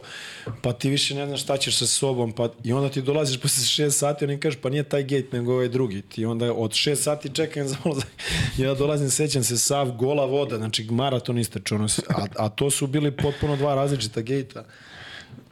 pa 0.61 0.73
ti 0.73 0.89
više 0.89 1.15
ne 1.15 1.27
znaš 1.27 1.43
šta 1.43 1.57
ćeš 1.57 1.77
sa 1.77 1.87
sobom, 1.87 2.31
pa 2.31 2.49
i 2.63 2.73
onda 2.73 2.89
ti 2.89 3.01
dolaziš 3.01 3.39
posle 3.41 3.65
šest 3.65 3.99
sati, 3.99 4.25
oni 4.25 4.39
kaže 4.39 4.57
pa 4.61 4.69
nije 4.69 4.83
taj 4.83 5.03
gate 5.03 5.27
nego 5.31 5.53
ovaj 5.53 5.69
drugi, 5.69 6.01
ti 6.01 6.25
onda 6.25 6.53
od 6.53 6.73
šest 6.73 7.03
sati 7.03 7.29
čekam 7.29 7.67
za 7.67 7.75
ulazak, 7.85 8.11
ja 8.57 8.73
dolazim, 8.73 9.09
sećam 9.09 9.43
se 9.43 9.57
sav 9.57 9.91
gola 9.91 10.25
voda, 10.25 10.57
znači 10.57 10.83
maraton 10.83 11.39
istrač, 11.39 11.71
ono, 11.71 11.87
a, 12.09 12.25
a 12.37 12.49
to 12.49 12.71
su 12.71 12.87
bili 12.87 13.17
potpuno 13.17 13.55
dva 13.55 13.75
različita 13.75 14.21
gejta. 14.21 14.65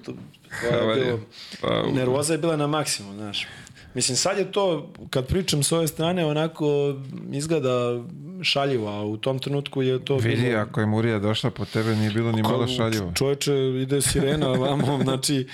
To, 0.06 0.14
to 0.61 0.76
je 0.76 1.06
bilo, 1.06 1.19
pa, 1.61 1.91
nervoza 1.91 2.34
je 2.34 2.38
bila 2.38 2.56
na 2.56 2.68
maksimum, 2.68 3.15
znaš. 3.15 3.48
Mislim, 3.94 4.18
sad 4.18 4.38
je 4.38 4.52
to, 4.52 4.94
kad 5.10 5.28
pričam 5.28 5.64
s 5.64 5.72
ove 5.72 5.88
strane, 5.88 6.26
onako 6.26 6.95
izgleda 7.32 8.03
šaljivo, 8.41 8.88
a 8.90 9.03
u 9.03 9.18
tom 9.18 9.40
trenutku 9.40 9.82
je 9.82 10.06
to... 10.06 10.18
Vidi, 10.18 10.41
bilo... 10.41 10.60
ako 10.60 10.80
je 10.80 10.86
Murija 10.86 11.20
došla 11.20 11.52
po 11.52 11.66
tebe, 11.66 11.95
nije 11.95 12.11
bilo 12.11 12.32
ni 12.32 12.41
malo 12.41 12.68
šaljivo. 12.68 13.11
Čoveče, 13.16 13.53
ide 13.82 14.02
sirena 14.02 14.48
vamo, 14.48 14.99
znači, 15.03 15.48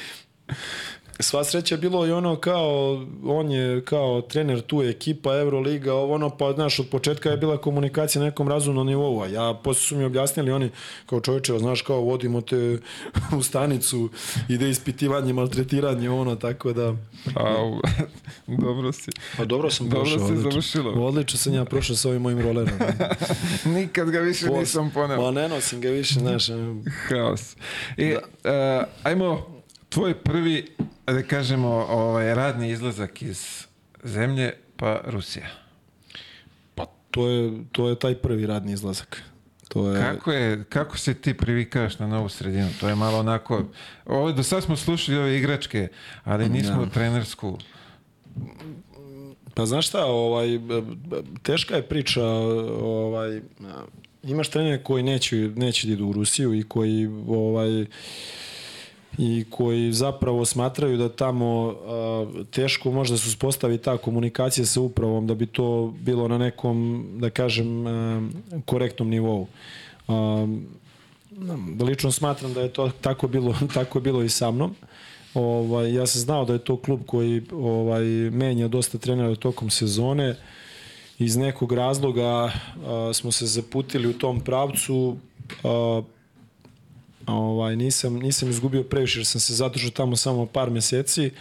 sva 1.19 1.43
sreća 1.43 1.77
bilo 1.77 2.07
i 2.07 2.11
ono 2.11 2.35
kao, 2.35 3.05
on 3.25 3.51
je 3.51 3.85
kao 3.85 4.21
trener 4.21 4.61
tu 4.61 4.83
ekipa, 4.83 5.37
Euroliga, 5.37 5.93
ovo 5.93 6.13
ono, 6.13 6.29
pa 6.29 6.53
znaš, 6.53 6.79
od 6.79 6.89
početka 6.89 7.29
je 7.29 7.37
bila 7.37 7.57
komunikacija 7.57 8.19
na 8.19 8.25
nekom 8.25 8.47
razumnom 8.47 8.87
nivou, 8.87 9.21
a 9.21 9.27
ja 9.27 9.59
posle 9.63 9.81
su 9.81 9.97
mi 9.97 10.03
objasnili 10.03 10.51
oni 10.51 10.69
kao 11.05 11.19
čovječe, 11.19 11.59
znaš, 11.59 11.81
kao 11.81 12.01
vodimo 12.01 12.41
te 12.41 12.77
u 13.39 13.43
stanicu, 13.43 14.09
ide 14.49 14.69
ispitivanje, 14.69 15.33
maltretiranje, 15.33 16.09
ono, 16.09 16.35
tako 16.35 16.73
da... 16.73 16.95
A, 17.35 17.79
dobro 18.65 18.91
si. 18.91 19.11
Pa 19.37 19.45
dobro 19.45 19.71
sam 19.71 19.89
dobro 19.89 20.03
prošao. 20.03 20.19
si 20.19 20.23
odlično. 20.33 20.51
završilo. 20.51 20.91
Odlično 20.91 21.39
sam 21.39 21.53
ja 21.53 21.65
prošao 21.65 21.95
sa 21.95 22.09
ovim 22.09 22.21
mojim 22.21 22.41
rolerom. 22.41 22.79
Nikad 23.75 24.09
ga 24.09 24.19
više 24.19 24.49
nisam 24.49 24.91
poneo. 24.93 25.21
Ma 25.21 25.31
ne 25.31 25.49
nosim 25.49 25.81
ga 25.81 25.89
više, 25.89 26.19
znaš. 26.19 26.47
Haos. 27.09 27.55
I, 27.97 28.13
da. 28.43 28.81
uh, 28.83 28.87
ajmo, 29.03 29.45
tvoj 29.89 30.13
prvi, 30.13 30.75
da 31.13 31.23
kažemo, 31.23 31.67
ovaj, 31.89 32.35
radni 32.35 32.69
izlazak 32.69 33.21
iz 33.21 33.65
zemlje, 34.03 34.53
pa 34.75 35.01
Rusija. 35.05 35.47
Pa 36.75 36.85
to 37.11 37.27
je, 37.27 37.51
to 37.71 37.89
je 37.89 37.99
taj 37.99 38.15
prvi 38.15 38.45
radni 38.45 38.73
izlazak. 38.73 39.21
To 39.67 39.91
je... 39.91 40.01
Kako, 40.01 40.31
je, 40.31 40.63
kako 40.69 40.97
se 40.97 41.13
ti 41.13 41.33
privikaš 41.33 41.99
na 41.99 42.07
novu 42.07 42.29
sredinu? 42.29 42.69
To 42.79 42.89
je 42.89 42.95
malo 42.95 43.19
onako... 43.19 43.63
Ovo, 44.05 44.31
do 44.31 44.43
sad 44.43 44.63
smo 44.63 44.75
slušali 44.75 45.17
ove 45.17 45.37
igračke, 45.37 45.87
ali 46.23 46.49
nismo 46.49 46.81
Ja. 46.81 46.89
trenersku. 46.89 47.57
Pa 49.53 49.65
znaš 49.65 49.87
šta, 49.87 50.05
ovaj, 50.05 50.47
teška 51.43 51.75
je 51.75 51.87
priča, 51.87 52.25
ovaj, 52.81 53.41
imaš 54.23 54.49
trenere 54.49 54.83
koji 54.83 55.03
neće, 55.03 55.35
neće 55.35 55.87
da 55.87 55.93
idu 55.93 56.05
u 56.05 56.13
Rusiju 56.13 56.53
i 56.53 56.63
koji 56.63 57.07
ovaj, 57.27 57.85
i 59.17 59.45
koji 59.49 59.93
zapravo 59.93 60.45
smatraju 60.45 60.97
da 60.97 61.09
tamo 61.09 61.75
a, 61.87 62.25
teško 62.51 62.91
možda 62.91 63.17
se 63.17 63.29
uspostavi 63.29 63.77
ta 63.77 63.97
komunikacija 63.97 64.65
sa 64.65 64.81
upravom 64.81 65.27
da 65.27 65.35
bi 65.35 65.45
to 65.45 65.93
bilo 65.99 66.27
na 66.27 66.37
nekom, 66.37 67.07
da 67.17 67.29
kažem, 67.29 67.87
a, 67.87 68.21
korektnom 68.65 69.09
nivou. 69.09 69.47
A, 70.07 70.47
lično 71.79 72.11
smatram 72.11 72.53
da 72.53 72.61
je 72.61 72.73
to 72.73 72.91
tako 73.01 73.27
bilo, 73.27 73.55
tako 73.73 73.99
bilo 73.99 74.23
i 74.23 74.29
sa 74.29 74.51
mnom. 74.51 74.75
Ovaj, 75.33 75.93
ja 75.93 76.07
sam 76.07 76.21
znao 76.21 76.45
da 76.45 76.53
je 76.53 76.59
to 76.59 76.77
klub 76.77 76.99
koji 77.05 77.41
ovaj, 77.51 78.03
menja 78.31 78.67
dosta 78.67 78.97
trenera 78.97 79.35
tokom 79.35 79.69
sezone. 79.69 80.35
Iz 81.19 81.37
nekog 81.37 81.71
razloga 81.71 82.51
a, 82.85 83.11
smo 83.13 83.31
se 83.31 83.45
zaputili 83.45 84.07
u 84.07 84.13
tom 84.13 84.39
pravcu. 84.39 85.17
A, 85.63 86.01
ovaj, 87.27 87.75
nisam, 87.75 88.13
nisam 88.15 88.49
izgubio 88.49 88.83
previše 88.83 89.19
jer 89.19 89.25
sam 89.25 89.41
se 89.41 89.53
zadržao 89.53 89.89
tamo 89.89 90.15
samo 90.15 90.45
par 90.45 90.69
meseci, 90.69 91.31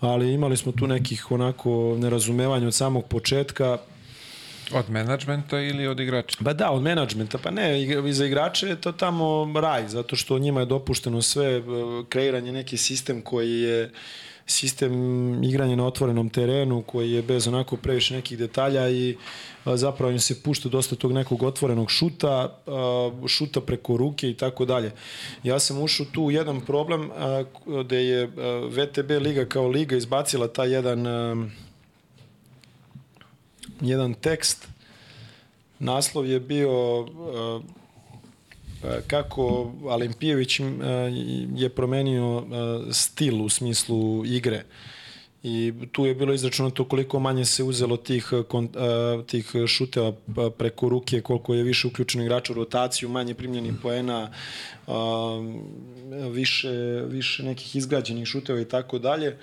ali 0.00 0.32
imali 0.32 0.56
smo 0.56 0.72
tu 0.72 0.86
nekih 0.86 1.30
onako 1.30 1.96
nerazumevanja 1.98 2.66
od 2.66 2.74
samog 2.74 3.04
početka. 3.04 3.78
Od 4.72 4.90
menadžmenta 4.90 5.60
ili 5.60 5.86
od 5.86 6.00
igrača? 6.00 6.36
Ba 6.40 6.52
da, 6.52 6.70
od 6.70 6.82
menadžmenta, 6.82 7.38
pa 7.38 7.50
ne, 7.50 7.82
i 7.82 8.12
za 8.12 8.26
igrače 8.26 8.66
je 8.66 8.80
to 8.80 8.92
tamo 8.92 9.52
raj, 9.60 9.88
zato 9.88 10.16
što 10.16 10.38
njima 10.38 10.60
je 10.60 10.66
dopušteno 10.66 11.22
sve, 11.22 11.56
e, 11.56 11.62
kreiranje 12.08 12.52
neki 12.52 12.76
sistem 12.76 13.22
koji 13.22 13.60
je 13.60 13.90
sistem 14.48 15.44
igranja 15.44 15.76
na 15.76 15.86
otvorenom 15.86 16.28
terenu 16.28 16.82
koji 16.82 17.12
je 17.12 17.22
bez 17.22 17.48
onako 17.48 17.76
previše 17.76 18.14
nekih 18.14 18.38
detalja 18.38 18.90
i 18.90 19.16
zapravo 19.64 20.12
im 20.12 20.18
se 20.18 20.42
pušta 20.42 20.68
dosta 20.68 20.96
tog 20.96 21.12
nekog 21.12 21.42
otvorenog 21.42 21.90
šuta, 21.90 22.58
šuta 23.26 23.60
preko 23.60 23.96
ruke 23.96 24.30
i 24.30 24.34
tako 24.34 24.64
dalje. 24.64 24.92
Ja 25.42 25.58
sam 25.58 25.82
ušao 25.82 26.06
tu 26.12 26.22
u 26.22 26.30
jedan 26.30 26.60
problem 26.60 27.10
gde 27.84 28.04
je 28.04 28.26
VTB 28.68 29.10
liga 29.10 29.44
kao 29.44 29.68
liga 29.68 29.96
izbacila 29.96 30.48
taj 30.48 30.72
jedan 30.72 31.06
jedan 33.80 34.14
tekst 34.14 34.68
naslov 35.78 36.26
je 36.26 36.40
bio 36.40 37.06
kako 39.06 39.72
Alimpijević 39.88 40.60
uh, 40.60 40.66
je 41.54 41.68
promenio 41.68 42.36
uh, 42.36 42.44
stil 42.92 43.42
u 43.42 43.48
smislu 43.48 44.24
igre 44.24 44.64
i 45.42 45.72
tu 45.92 46.06
je 46.06 46.14
bilo 46.14 46.34
izračunato 46.34 46.84
koliko 46.84 47.18
manje 47.18 47.44
se 47.44 47.62
uzelo 47.62 47.96
tih, 47.96 48.32
tih 49.26 49.52
šuteva 49.66 50.12
preko 50.58 50.88
ruke, 50.88 51.20
koliko 51.20 51.54
je 51.54 51.62
više 51.62 51.86
uključeno 51.86 52.24
igrača 52.24 52.52
u 52.52 52.56
rotaciju, 52.56 53.08
manje 53.08 53.34
primljenih 53.34 53.72
poena, 53.82 54.30
više, 56.30 56.70
više 57.08 57.42
nekih 57.42 57.76
izgrađenih 57.76 58.26
šuteva 58.26 58.60
i 58.60 58.64
tako 58.64 58.98
dalje. 58.98 59.36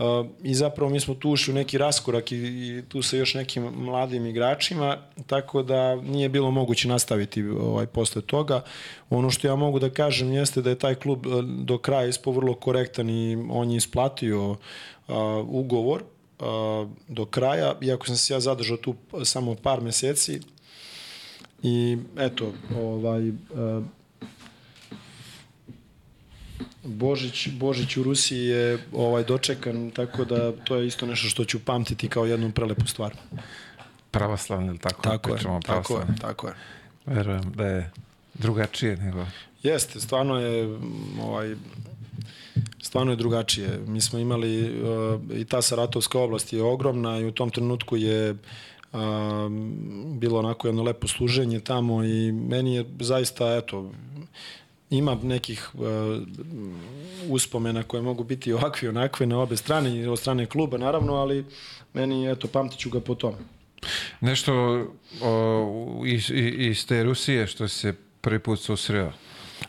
Uh, 0.00 0.26
i 0.42 0.54
zapravo 0.54 0.90
mi 0.90 1.00
smo 1.00 1.14
tu 1.14 1.30
ušli 1.30 1.52
u 1.52 1.54
neki 1.54 1.78
raskorak 1.78 2.32
i, 2.32 2.36
i 2.36 2.82
tu 2.88 3.02
sa 3.02 3.16
još 3.16 3.34
nekim 3.34 3.62
mladim 3.62 4.26
igračima, 4.26 4.96
tako 5.26 5.62
da 5.62 5.96
nije 5.96 6.28
bilo 6.28 6.50
moguće 6.50 6.88
nastaviti 6.88 7.42
ovaj, 7.44 7.86
posle 7.86 8.22
toga. 8.22 8.62
Ono 9.10 9.30
što 9.30 9.46
ja 9.46 9.56
mogu 9.56 9.78
da 9.78 9.90
kažem 9.90 10.32
jeste 10.32 10.62
da 10.62 10.70
je 10.70 10.78
taj 10.78 10.94
klub 10.94 11.26
do 11.44 11.78
kraja 11.78 12.06
ispo 12.06 12.30
vrlo 12.30 12.54
korektan 12.54 13.10
i 13.10 13.46
on 13.50 13.70
je 13.70 13.76
isplatio 13.76 14.50
uh, 14.50 14.56
ugovor 15.46 16.02
uh, 16.02 16.46
do 17.08 17.24
kraja, 17.24 17.74
iako 17.80 18.06
sam 18.06 18.16
se 18.16 18.34
ja 18.34 18.40
zadržao 18.40 18.76
tu 18.76 18.94
samo 19.24 19.54
par 19.54 19.80
meseci 19.80 20.40
i 21.62 21.98
eto, 22.16 22.52
ovaj, 22.76 23.28
uh, 23.28 23.34
Božić, 26.84 27.48
Božić 27.48 27.96
u 27.96 28.02
Rusiji 28.02 28.44
je 28.44 28.78
ovaj 28.92 29.24
dočekan, 29.24 29.90
tako 29.90 30.24
da 30.24 30.52
to 30.52 30.76
je 30.76 30.86
isto 30.86 31.06
nešto 31.06 31.28
što 31.28 31.44
ću 31.44 31.64
pamtiti 31.64 32.08
kao 32.08 32.26
jednu 32.26 32.50
prelepu 32.52 32.86
stvar. 32.86 33.14
Pravoslavni, 34.10 34.66
ili 34.66 34.78
tako? 34.78 35.02
Tako 35.02 35.30
je, 35.34 35.40
tako 35.66 35.98
je, 35.98 36.06
tako 36.20 36.48
je. 36.48 36.54
Verujem 37.06 37.52
da 37.54 37.66
je 37.66 37.90
drugačije 38.34 38.96
nego... 38.96 39.26
Jeste, 39.62 40.00
stvarno 40.00 40.40
je 40.40 40.78
ovaj, 41.22 41.54
stvarno 42.82 43.12
je 43.12 43.16
drugačije. 43.16 43.80
Mi 43.86 44.00
smo 44.00 44.18
imali 44.18 44.82
uh, 44.82 45.20
i 45.36 45.44
ta 45.44 45.62
Saratovska 45.62 46.18
oblast 46.18 46.52
je 46.52 46.62
ogromna 46.62 47.18
i 47.18 47.24
u 47.24 47.32
tom 47.32 47.50
trenutku 47.50 47.96
je 47.96 48.30
uh, 48.30 48.38
bilo 50.18 50.38
onako 50.38 50.68
jedno 50.68 50.82
lepo 50.82 51.08
služenje 51.08 51.60
tamo 51.60 52.04
i 52.04 52.32
meni 52.32 52.74
je 52.74 52.84
zaista, 53.00 53.56
eto, 53.56 53.92
ima 54.90 55.14
nekih 55.22 55.70
uh, 55.74 55.82
uspomena 57.28 57.82
koje 57.82 58.02
mogu 58.02 58.24
biti 58.24 58.52
ovakve 58.52 58.86
i 58.86 58.88
onakve 58.88 59.26
na 59.26 59.38
obe 59.38 59.56
strane 59.56 59.96
i 59.96 60.06
od 60.06 60.18
strane 60.18 60.46
kluba 60.46 60.78
naravno, 60.78 61.14
ali 61.14 61.44
meni, 61.94 62.30
eto, 62.30 62.48
pamtiću 62.48 62.90
ga 62.90 63.00
po 63.00 63.14
tom. 63.14 63.34
Nešto 64.20 64.52
o, 65.22 66.02
iz, 66.06 66.30
iz 66.56 66.86
te 66.86 67.02
Rusije 67.02 67.46
što 67.46 67.68
se 67.68 67.94
prvi 68.20 68.38
put 68.38 68.60
susreo? 68.60 69.12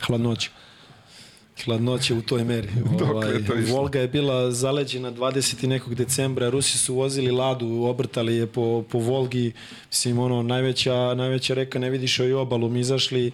Hladnoća. 0.01 0.49
Hladnoće 1.65 2.13
u 2.13 2.21
toj 2.21 2.43
meri. 2.43 2.69
ovaj, 3.11 3.33
Volga 3.71 3.99
je 3.99 4.07
bila 4.07 4.51
zaleđena 4.51 5.11
20. 5.11 5.67
nekog 5.67 5.95
decembra, 5.95 6.49
Rusi 6.49 6.77
su 6.77 6.95
vozili 6.95 7.31
ladu, 7.31 7.67
obrtali 7.67 8.35
je 8.35 8.47
po, 8.47 8.83
po 8.89 8.99
Volgi, 8.99 9.51
mislim, 9.89 10.19
ono, 10.19 10.43
najveća, 10.43 11.13
najveća 11.13 11.53
reka, 11.53 11.79
ne 11.79 11.89
vidiš 11.89 12.19
joj 12.19 12.33
obalu, 12.33 12.69
mi 12.69 12.79
izašli, 12.79 13.31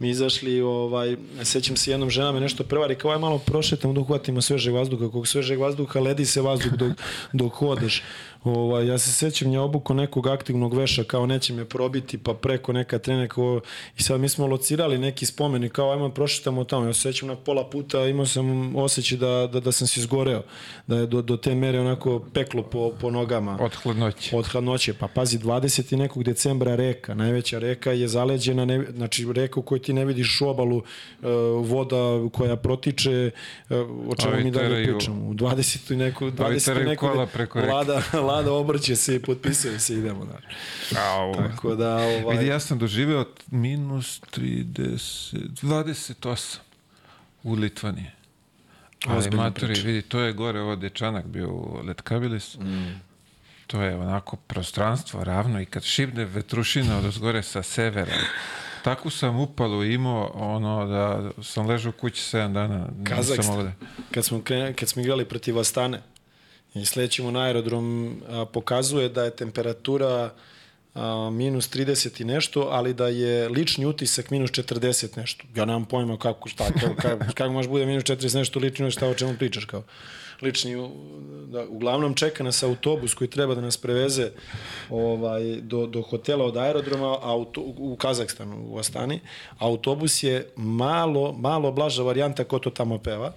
mi 0.00 0.08
izašli, 0.08 0.60
ovaj, 0.60 1.16
sećam 1.42 1.76
se 1.76 1.90
jednom 1.90 2.10
žena 2.10 2.32
me 2.32 2.40
nešto 2.40 2.64
prevari, 2.64 2.94
kao 2.94 3.10
aj 3.10 3.18
malo 3.18 3.38
prošetamo 3.38 3.92
dok 3.92 4.04
uhvatimo 4.04 4.40
svežeg 4.42 4.74
vazduha, 4.74 5.10
kog 5.10 5.28
svežeg 5.28 5.60
vazduha 5.60 6.00
ledi 6.00 6.24
se 6.26 6.40
vazduh 6.40 6.72
dok, 6.72 6.92
dok 7.32 7.52
hodeš. 7.52 8.02
Ovaj, 8.44 8.86
ja 8.86 8.98
se 8.98 9.12
sećam 9.12 9.52
ja 9.52 9.62
obuko 9.62 9.94
nekog 9.94 10.26
aktivnog 10.26 10.74
veša 10.74 11.04
kao 11.04 11.26
neće 11.26 11.52
me 11.52 11.64
probiti 11.64 12.18
pa 12.18 12.34
preko 12.34 12.72
neka 12.72 12.98
trene 12.98 13.28
kao, 13.28 13.60
i 13.98 14.02
sad 14.02 14.20
mi 14.20 14.28
smo 14.28 14.46
locirali 14.46 14.98
neki 14.98 15.26
spomenik 15.26 15.72
kao 15.72 15.92
ajmo 15.92 16.08
prošetamo 16.08 16.64
tamo 16.64 16.86
ja 16.86 16.92
se 16.92 17.00
sećam 17.00 17.28
na 17.28 17.36
pola 17.36 17.70
puta 17.70 18.06
imao 18.06 18.26
sam 18.26 18.76
osjećaj 18.76 19.18
da, 19.18 19.48
da, 19.52 19.60
da 19.60 19.72
sam 19.72 19.86
se 19.86 20.00
izgoreo 20.00 20.42
da 20.86 20.96
je 20.96 21.06
do, 21.06 21.22
do 21.22 21.36
te 21.36 21.54
mere 21.54 21.80
onako 21.80 22.24
peklo 22.34 22.62
po, 22.62 22.92
po 23.00 23.10
nogama 23.10 23.58
od 23.60 23.74
hladnoće 23.74 24.36
od 24.36 24.46
hladnoće 24.46 24.94
pa 24.94 25.08
pazi 25.08 25.38
20. 25.38 25.96
nekog 25.96 26.24
decembra 26.24 26.76
reka 26.76 27.14
najveća 27.14 27.58
reka 27.58 27.92
je 27.92 28.08
zaleđena 28.08 28.64
ne, 28.64 28.86
znači 28.96 29.32
reka 29.32 29.60
u 29.60 29.62
kojoj 29.62 29.82
ti 29.82 29.92
ne 29.92 30.04
vidiš 30.04 30.42
obalu 30.42 30.76
uh, 30.76 31.28
voda 31.68 32.28
koja 32.32 32.56
protiče 32.56 33.30
uh, 33.70 33.76
o 34.08 34.14
čemu 34.22 34.36
mi 34.44 34.50
dalje 34.50 34.84
pričamo 34.84 35.28
u 35.28 35.34
20. 35.34 35.96
neku 35.96 36.24
20. 36.24 36.84
neko 36.84 37.10
neko 37.14 37.26
preko 37.32 37.60
reke. 37.60 37.70
vlada, 37.70 38.02
vlada 38.30 38.52
obrće 38.52 38.96
se 38.96 39.14
i 39.14 39.22
potpisuje 39.22 39.80
se 39.80 39.94
idemo 39.94 40.24
da. 40.24 40.38
Au. 41.00 41.34
Tako 41.34 41.74
da 41.74 41.96
ovaj 41.96 42.36
Vidi, 42.36 42.50
ja 42.50 42.60
sam 42.60 42.78
doživeo 42.78 43.24
minus 43.50 44.20
30, 44.36 45.36
28 45.62 46.56
u 47.42 47.54
Litvaniji. 47.54 48.06
Ali 49.06 49.52
priča. 49.54 49.82
vidi, 49.82 50.02
to 50.02 50.20
je 50.20 50.32
gore 50.32 50.60
ovo 50.60 50.76
dečanak 50.76 51.26
bio 51.26 51.48
u 51.48 51.80
Letkabilis. 51.84 52.56
Mm. 52.58 53.00
to 53.66 53.82
je 53.82 53.96
onako 53.96 54.36
prostranstvo 54.36 55.24
ravno 55.24 55.60
i 55.60 55.66
kad 55.66 55.82
šibne 55.82 56.24
vetrušina 56.24 56.98
od 56.98 57.18
gore 57.18 57.42
sa 57.42 57.62
severa, 57.62 58.14
Tako 58.84 59.10
sam 59.10 59.40
upalo 59.40 59.84
imao, 59.84 60.30
ono, 60.34 60.86
da 60.86 61.30
sam 61.42 61.66
ležao 61.66 61.90
u 61.90 62.00
kući 62.00 62.36
7 62.36 62.52
dana. 62.52 62.88
Kazahstan. 63.04 63.58
Ovde. 63.58 63.72
Kad 64.10 64.24
smo, 64.24 64.42
kad 64.78 64.88
smo 64.88 65.02
igrali 65.02 65.24
protiv 65.24 65.58
Astane 65.58 66.00
i 66.74 66.86
slećemo 66.86 67.30
na 67.30 67.40
aerodrom, 67.40 68.16
a, 68.28 68.44
pokazuje 68.44 69.08
da 69.08 69.24
je 69.24 69.30
temperatura 69.30 70.30
a, 70.94 71.30
minus 71.32 71.70
30 71.70 72.20
i 72.20 72.24
nešto, 72.24 72.68
ali 72.70 72.94
da 72.94 73.08
je 73.08 73.48
lični 73.48 73.86
utisak 73.86 74.30
minus 74.30 74.50
40 74.50 75.16
nešto. 75.16 75.44
Ja 75.54 75.64
nemam 75.64 75.84
pojma 75.84 76.18
kako, 76.18 76.48
šta, 76.48 76.66
kako, 76.80 77.18
kako, 77.34 77.52
može 77.52 77.68
bude 77.68 77.86
minus 77.86 78.04
40 78.04 78.36
nešto 78.36 78.58
lično, 78.58 78.90
šta 78.90 79.08
o 79.08 79.14
čemu 79.14 79.34
pričaš 79.38 79.64
kao 79.64 79.82
lični, 80.42 80.76
da, 81.52 81.64
uglavnom 81.68 82.14
čeka 82.14 82.44
nas 82.44 82.62
autobus 82.62 83.14
koji 83.14 83.30
treba 83.30 83.54
da 83.54 83.60
nas 83.60 83.76
preveze 83.76 84.30
ovaj, 84.90 85.42
do, 85.60 85.86
do 85.86 86.02
hotela 86.02 86.44
od 86.44 86.56
aerodroma 86.56 87.18
auto, 87.22 87.60
u 87.64 87.96
Kazahstanu, 87.96 88.66
u 88.68 88.78
Astani. 88.78 89.20
Autobus 89.58 90.22
je 90.22 90.50
malo, 90.56 91.32
malo 91.32 91.72
blaža 91.72 92.02
varijanta 92.02 92.44
ko 92.44 92.58
to 92.58 92.70
tamo 92.70 92.98
peva 92.98 93.32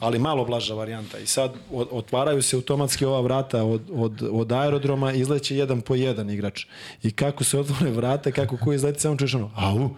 ali 0.00 0.18
malo 0.18 0.44
blaža 0.44 0.74
varijanta. 0.74 1.18
I 1.18 1.26
sad 1.26 1.52
otvaraju 1.70 2.42
se 2.42 2.56
automatski 2.56 3.04
ova 3.04 3.20
vrata 3.20 3.62
od, 3.62 3.82
od, 3.92 4.22
od 4.32 4.52
aerodroma 4.52 5.12
izleće 5.12 5.56
jedan 5.56 5.80
po 5.80 5.94
jedan 5.94 6.30
igrač. 6.30 6.66
I 7.02 7.10
kako 7.10 7.44
se 7.44 7.58
otvore 7.58 7.90
vrata, 7.90 8.32
kako 8.32 8.56
ko 8.56 8.72
izleti, 8.72 9.00
samo 9.00 9.16
čuješ 9.16 9.34
ono, 9.34 9.50
au, 9.56 9.90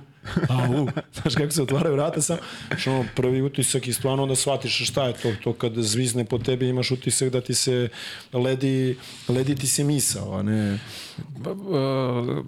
au, 0.49 0.89
znaš 1.23 1.35
kako 1.35 1.51
se 1.51 1.63
otvaraju 1.63 1.95
vrata 1.95 2.21
sam, 2.21 2.37
što 2.77 3.05
prvi 3.17 3.43
utisak 3.43 3.89
i 3.89 3.93
stvarno 3.93 4.23
onda 4.23 4.37
shvatiš 4.37 4.89
šta 4.89 5.05
je 5.05 5.13
to, 5.13 5.33
to 5.45 5.53
kad 5.53 5.73
zvizne 5.77 6.25
po 6.25 6.39
tebi 6.39 6.69
imaš 6.69 6.91
utisak 6.91 7.29
da 7.29 7.41
ti 7.41 7.55
se 7.55 7.89
ledi, 8.33 8.97
ledi 9.29 9.55
ti 9.55 9.67
se 9.67 9.85
misao, 9.85 10.35
a 10.35 10.43
ne... 10.43 10.79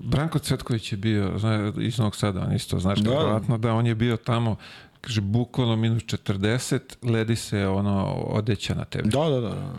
Branko 0.03 0.39
Cetković 0.39 0.93
je 0.93 0.97
bio 0.97 1.39
zna, 1.39 1.73
iz 1.81 1.99
Novog 1.99 2.17
Sada, 2.17 2.41
on 2.41 2.53
isto, 2.53 2.79
znaš, 2.79 2.99
da. 2.99 3.41
da 3.59 3.73
on 3.73 3.87
je 3.87 3.95
bio 3.95 4.17
tamo 4.17 4.57
kaže, 5.03 5.21
bukvalno 5.21 5.77
minus 5.77 6.03
40, 6.03 6.81
ledi 7.03 7.37
se 7.37 7.67
ono 7.67 8.07
odeća 8.13 8.75
na 8.75 8.85
tebi. 8.85 9.09
Da, 9.09 9.29
da, 9.29 9.41
da. 9.41 9.49
da. 9.49 9.73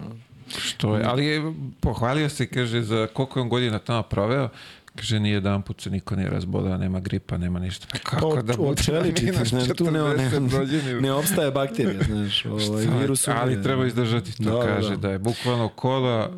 Što 0.59 0.95
je, 0.95 1.03
ali 1.05 1.25
je, 1.25 1.53
pohvalio 1.79 2.29
se, 2.29 2.47
kaže, 2.47 2.81
za 2.81 3.07
koliko 3.13 3.39
je 3.39 3.41
on 3.41 3.49
godina 3.49 3.79
tamo 3.79 4.03
proveo, 4.03 4.49
Kaže, 4.95 5.19
nije 5.19 5.33
jedan 5.33 5.61
put 5.61 5.81
se 5.81 5.89
niko 5.89 6.15
nije 6.15 6.29
razbolao, 6.29 6.77
nema 6.77 6.99
gripa, 6.99 7.37
nema 7.37 7.59
ništa. 7.59 7.87
Pa 7.91 7.97
kako 7.97 8.41
da 8.41 8.57
bude? 8.57 8.83
Čeličiti, 8.83 9.45
znaš, 9.45 9.63
tu 9.77 9.91
ne, 9.91 9.99
ne, 10.01 11.01
ne 11.01 11.13
opstaje 11.13 11.51
bakterija, 11.51 12.03
znaš, 12.03 12.45
ovaj, 12.45 12.85
virus. 12.99 13.27
Ali 13.27 13.63
treba 13.63 13.85
izdržati 13.85 14.43
to, 14.43 14.59
da, 14.59 14.65
kaže, 14.65 14.89
da. 14.89 14.97
da 14.97 15.09
je 15.09 15.19
bukvalno 15.19 15.69
kola 15.69 16.31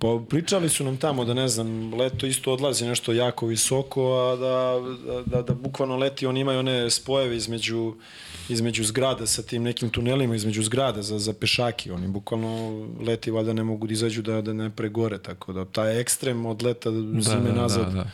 Pa 0.00 0.20
pričali 0.28 0.68
su 0.68 0.84
nam 0.84 0.96
tamo 0.96 1.24
da 1.24 1.34
ne 1.34 1.48
znam, 1.48 1.94
leto 1.94 2.26
isto 2.26 2.52
odlazi 2.52 2.86
nešto 2.86 3.12
jako 3.12 3.46
visoko, 3.46 4.02
a 4.02 4.36
da, 4.36 4.80
da, 5.12 5.22
da, 5.22 5.42
da 5.42 5.54
bukvalno 5.54 5.96
leti, 5.96 6.26
oni 6.26 6.40
imaju 6.40 6.58
one 6.58 6.90
spojeve 6.90 7.36
između 7.36 7.94
između 8.48 8.84
zgrada 8.84 9.26
sa 9.26 9.42
tim 9.42 9.62
nekim 9.62 9.90
tunelima 9.90 10.34
između 10.34 10.62
zgrada 10.62 11.02
za, 11.02 11.18
za 11.18 11.32
pešaki. 11.32 11.90
Oni 11.90 12.08
bukvalno 12.08 12.86
leti 13.06 13.30
valjda 13.30 13.52
ne 13.52 13.62
mogu 13.62 13.86
da 13.86 13.92
izađu 13.92 14.22
da, 14.22 14.42
da 14.42 14.52
ne 14.52 14.70
pregore, 14.70 15.18
tako 15.18 15.52
da 15.52 15.64
taj 15.64 16.00
ekstrem 16.00 16.46
od 16.46 16.62
leta 16.62 16.90
da, 16.90 17.20
zime 17.20 17.50
da, 17.50 17.52
nazad 17.52 17.86
da, 17.86 17.92
da. 17.92 18.10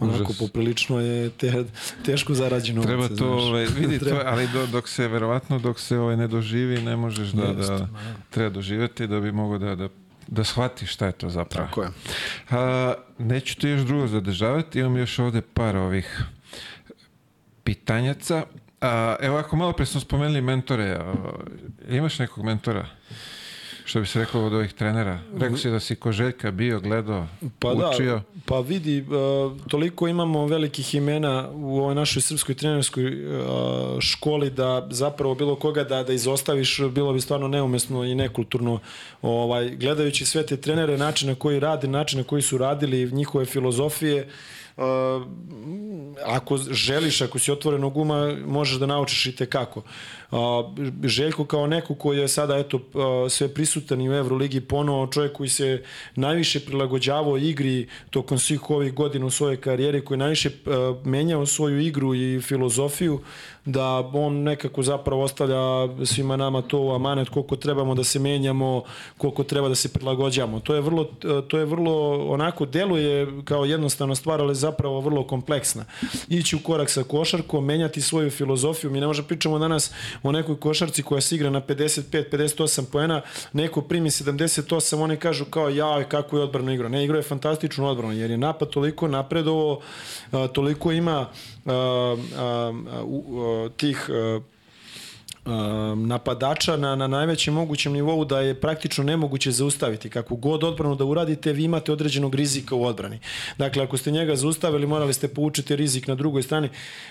onako 0.00 0.22
Užas. 0.22 0.38
poprilično 0.38 1.00
je 1.00 1.30
te, 1.30 1.64
teško 2.04 2.34
zarađeno. 2.34 2.82
Treba 2.82 3.08
to, 3.08 3.14
znaš. 3.14 3.42
ovaj, 3.42 3.66
vidi 3.66 3.98
to, 3.98 4.20
ali 4.24 4.48
do, 4.52 4.66
dok 4.66 4.88
se, 4.88 5.08
verovatno, 5.08 5.58
dok 5.58 5.80
se 5.80 5.98
ovaj, 5.98 6.16
ne 6.16 6.28
doživi, 6.28 6.82
ne 6.82 6.96
možeš 6.96 7.28
da, 7.28 7.44
Jeste, 7.44 7.72
da, 7.72 7.88
treba 8.30 8.50
doživeti 8.50 9.06
da 9.06 9.20
bi 9.20 9.32
mogo 9.32 9.58
da, 9.58 9.74
da 9.74 9.88
da 10.30 10.44
shvatiš 10.44 10.92
šta 10.92 11.06
je 11.06 11.12
to 11.12 11.28
zapravo. 11.30 11.66
Tako 11.66 11.82
je. 11.82 11.90
A, 12.50 12.94
neću 13.18 13.56
te 13.56 13.70
još 13.70 13.80
drugo 13.80 14.06
zadržavati, 14.06 14.78
imam 14.78 14.96
još 14.96 15.18
ovde 15.18 15.40
par 15.40 15.76
ovih 15.76 16.22
pitanjaca. 17.64 18.44
A, 18.80 19.16
evo, 19.20 19.36
ako 19.36 19.56
malo 19.56 19.72
pre 19.72 19.86
smo 19.86 20.00
spomenuli 20.00 20.40
mentore, 20.40 20.90
a, 20.90 21.14
imaš 21.88 22.18
nekog 22.18 22.44
mentora? 22.44 22.86
Što 23.90 24.00
bi 24.00 24.06
se 24.06 24.18
rekao 24.18 24.46
od 24.46 24.52
ovih 24.52 24.72
trenera? 24.72 25.18
Rekao 25.38 25.56
si 25.56 25.70
da 25.70 25.80
si 25.80 25.96
ko 25.96 26.12
Željka 26.12 26.50
bio, 26.50 26.80
gledao, 26.80 27.26
pa 27.58 27.68
učio. 27.68 28.14
Da, 28.14 28.22
pa 28.46 28.60
vidi, 28.60 29.00
uh, 29.00 29.52
toliko 29.68 30.08
imamo 30.08 30.46
velikih 30.46 30.94
imena 30.94 31.48
u 31.52 31.78
ovoj 31.78 31.94
našoj 31.94 32.22
srpskoj 32.22 32.54
trenerskoj 32.54 33.04
uh, 33.04 33.42
školi 34.00 34.50
da 34.50 34.88
zapravo 34.90 35.34
bilo 35.34 35.56
koga 35.56 35.84
da, 35.84 36.02
da 36.02 36.12
izostaviš 36.12 36.80
bilo 36.80 37.12
bi 37.12 37.20
stvarno 37.20 37.48
neumesno 37.48 38.04
i 38.04 38.14
nekulturno. 38.14 38.78
Ovaj, 39.22 39.76
gledajući 39.76 40.24
sve 40.24 40.46
te 40.46 40.56
trenere, 40.56 40.98
način 40.98 41.28
na 41.28 41.34
koji 41.34 41.60
radi, 41.60 41.88
način 41.88 42.18
na 42.18 42.24
koji 42.24 42.42
su 42.42 42.58
radili, 42.58 43.12
njihove 43.12 43.44
filozofije, 43.44 44.28
Uh, 44.76 44.86
ako 46.26 46.58
želiš, 46.70 47.20
ako 47.20 47.38
si 47.38 47.52
otvorenog 47.52 47.96
uma, 47.96 48.36
možeš 48.46 48.78
da 48.78 48.86
naučiš 48.86 49.26
i 49.26 49.36
te 49.36 49.46
kako. 49.46 49.82
Željko 51.04 51.44
kao 51.44 51.66
neko 51.66 51.94
koji 51.94 52.18
je 52.18 52.28
sada 52.28 52.58
eto 52.58 52.80
sve 53.28 53.54
prisutan 53.54 54.00
i 54.00 54.10
u 54.10 54.14
Euroligi 54.14 54.60
ponovo 54.60 55.06
čovjek 55.06 55.32
koji 55.32 55.48
se 55.48 55.82
najviše 56.14 56.60
prilagođavao 56.60 57.38
igri 57.38 57.88
tokom 58.10 58.38
svih 58.38 58.70
ovih 58.70 58.94
godina 58.94 59.26
u 59.26 59.30
svojoj 59.30 59.60
karijeri, 59.60 60.04
koji 60.04 60.18
najviše 60.18 60.50
menjao 61.04 61.46
svoju 61.46 61.80
igru 61.80 62.14
i 62.14 62.40
filozofiju, 62.40 63.20
da 63.64 63.98
on 63.98 64.42
nekako 64.42 64.82
zapravo 64.82 65.22
ostavlja 65.22 65.56
svima 66.06 66.36
nama 66.36 66.62
to 66.62 66.80
u 66.80 66.92
amanet 66.92 67.28
koliko 67.28 67.56
trebamo 67.56 67.94
da 67.94 68.04
se 68.04 68.18
menjamo, 68.18 68.82
koliko 69.18 69.44
treba 69.44 69.68
da 69.68 69.74
se 69.74 69.92
prilagođamo. 69.92 70.60
To 70.60 70.74
je 70.74 70.80
vrlo, 70.80 71.04
to 71.48 71.58
je 71.58 71.64
vrlo 71.64 72.26
onako 72.28 72.66
deluje 72.66 73.26
kao 73.44 73.64
jednostavna 73.64 74.14
stvar, 74.14 74.40
ali 74.40 74.54
zapravo 74.54 75.00
vrlo 75.00 75.26
kompleksna. 75.26 75.84
Ići 76.28 76.56
u 76.56 76.58
korak 76.58 76.90
sa 76.90 77.02
košarkom, 77.02 77.64
menjati 77.64 78.00
svoju 78.00 78.30
filozofiju. 78.30 78.90
Mi 78.90 79.00
ne 79.00 79.06
možemo 79.06 79.28
pričamo 79.28 79.58
danas 79.58 79.92
o 80.22 80.32
nekoj 80.32 80.60
košarci 80.60 81.02
koja 81.02 81.20
se 81.20 81.34
igra 81.34 81.50
na 81.50 81.60
55-58 81.60 82.84
poena, 82.92 83.20
neko 83.52 83.80
primi 83.82 84.10
78, 84.10 85.02
oni 85.02 85.16
kažu 85.16 85.44
kao 85.44 85.68
ja, 85.68 86.04
kako 86.04 86.36
je 86.36 86.42
odbrano 86.42 86.72
igra. 86.72 86.88
Ne, 86.88 87.04
igra 87.04 87.16
je 87.16 87.22
fantastično 87.22 87.88
odbrano, 87.88 88.12
jer 88.12 88.30
je 88.30 88.38
napad 88.38 88.70
toliko 88.70 89.08
napredovo, 89.08 89.80
toliko 90.52 90.92
ima 90.92 91.26
tih 93.76 94.10
napadača 95.96 96.76
na, 96.76 96.96
na 96.96 97.06
najvećem 97.06 97.54
mogućem 97.54 97.92
nivou 97.92 98.24
da 98.24 98.40
je 98.40 98.60
praktično 98.60 99.04
nemoguće 99.04 99.50
zaustaviti. 99.50 100.10
Kako 100.10 100.36
god 100.36 100.64
odbranu 100.64 100.94
da 100.94 101.04
uradite, 101.04 101.52
vi 101.52 101.64
imate 101.64 101.92
određenog 101.92 102.34
rizika 102.34 102.74
u 102.74 102.84
odbrani. 102.84 103.18
Dakle, 103.58 103.82
ako 103.82 103.96
ste 103.96 104.10
njega 104.10 104.36
zaustavili, 104.36 104.86
morali 104.86 105.12
ste 105.12 105.28
poučiti 105.28 105.76
rizik 105.76 106.06
na 106.06 106.14
drugoj 106.14 106.42
strani. 106.42 106.68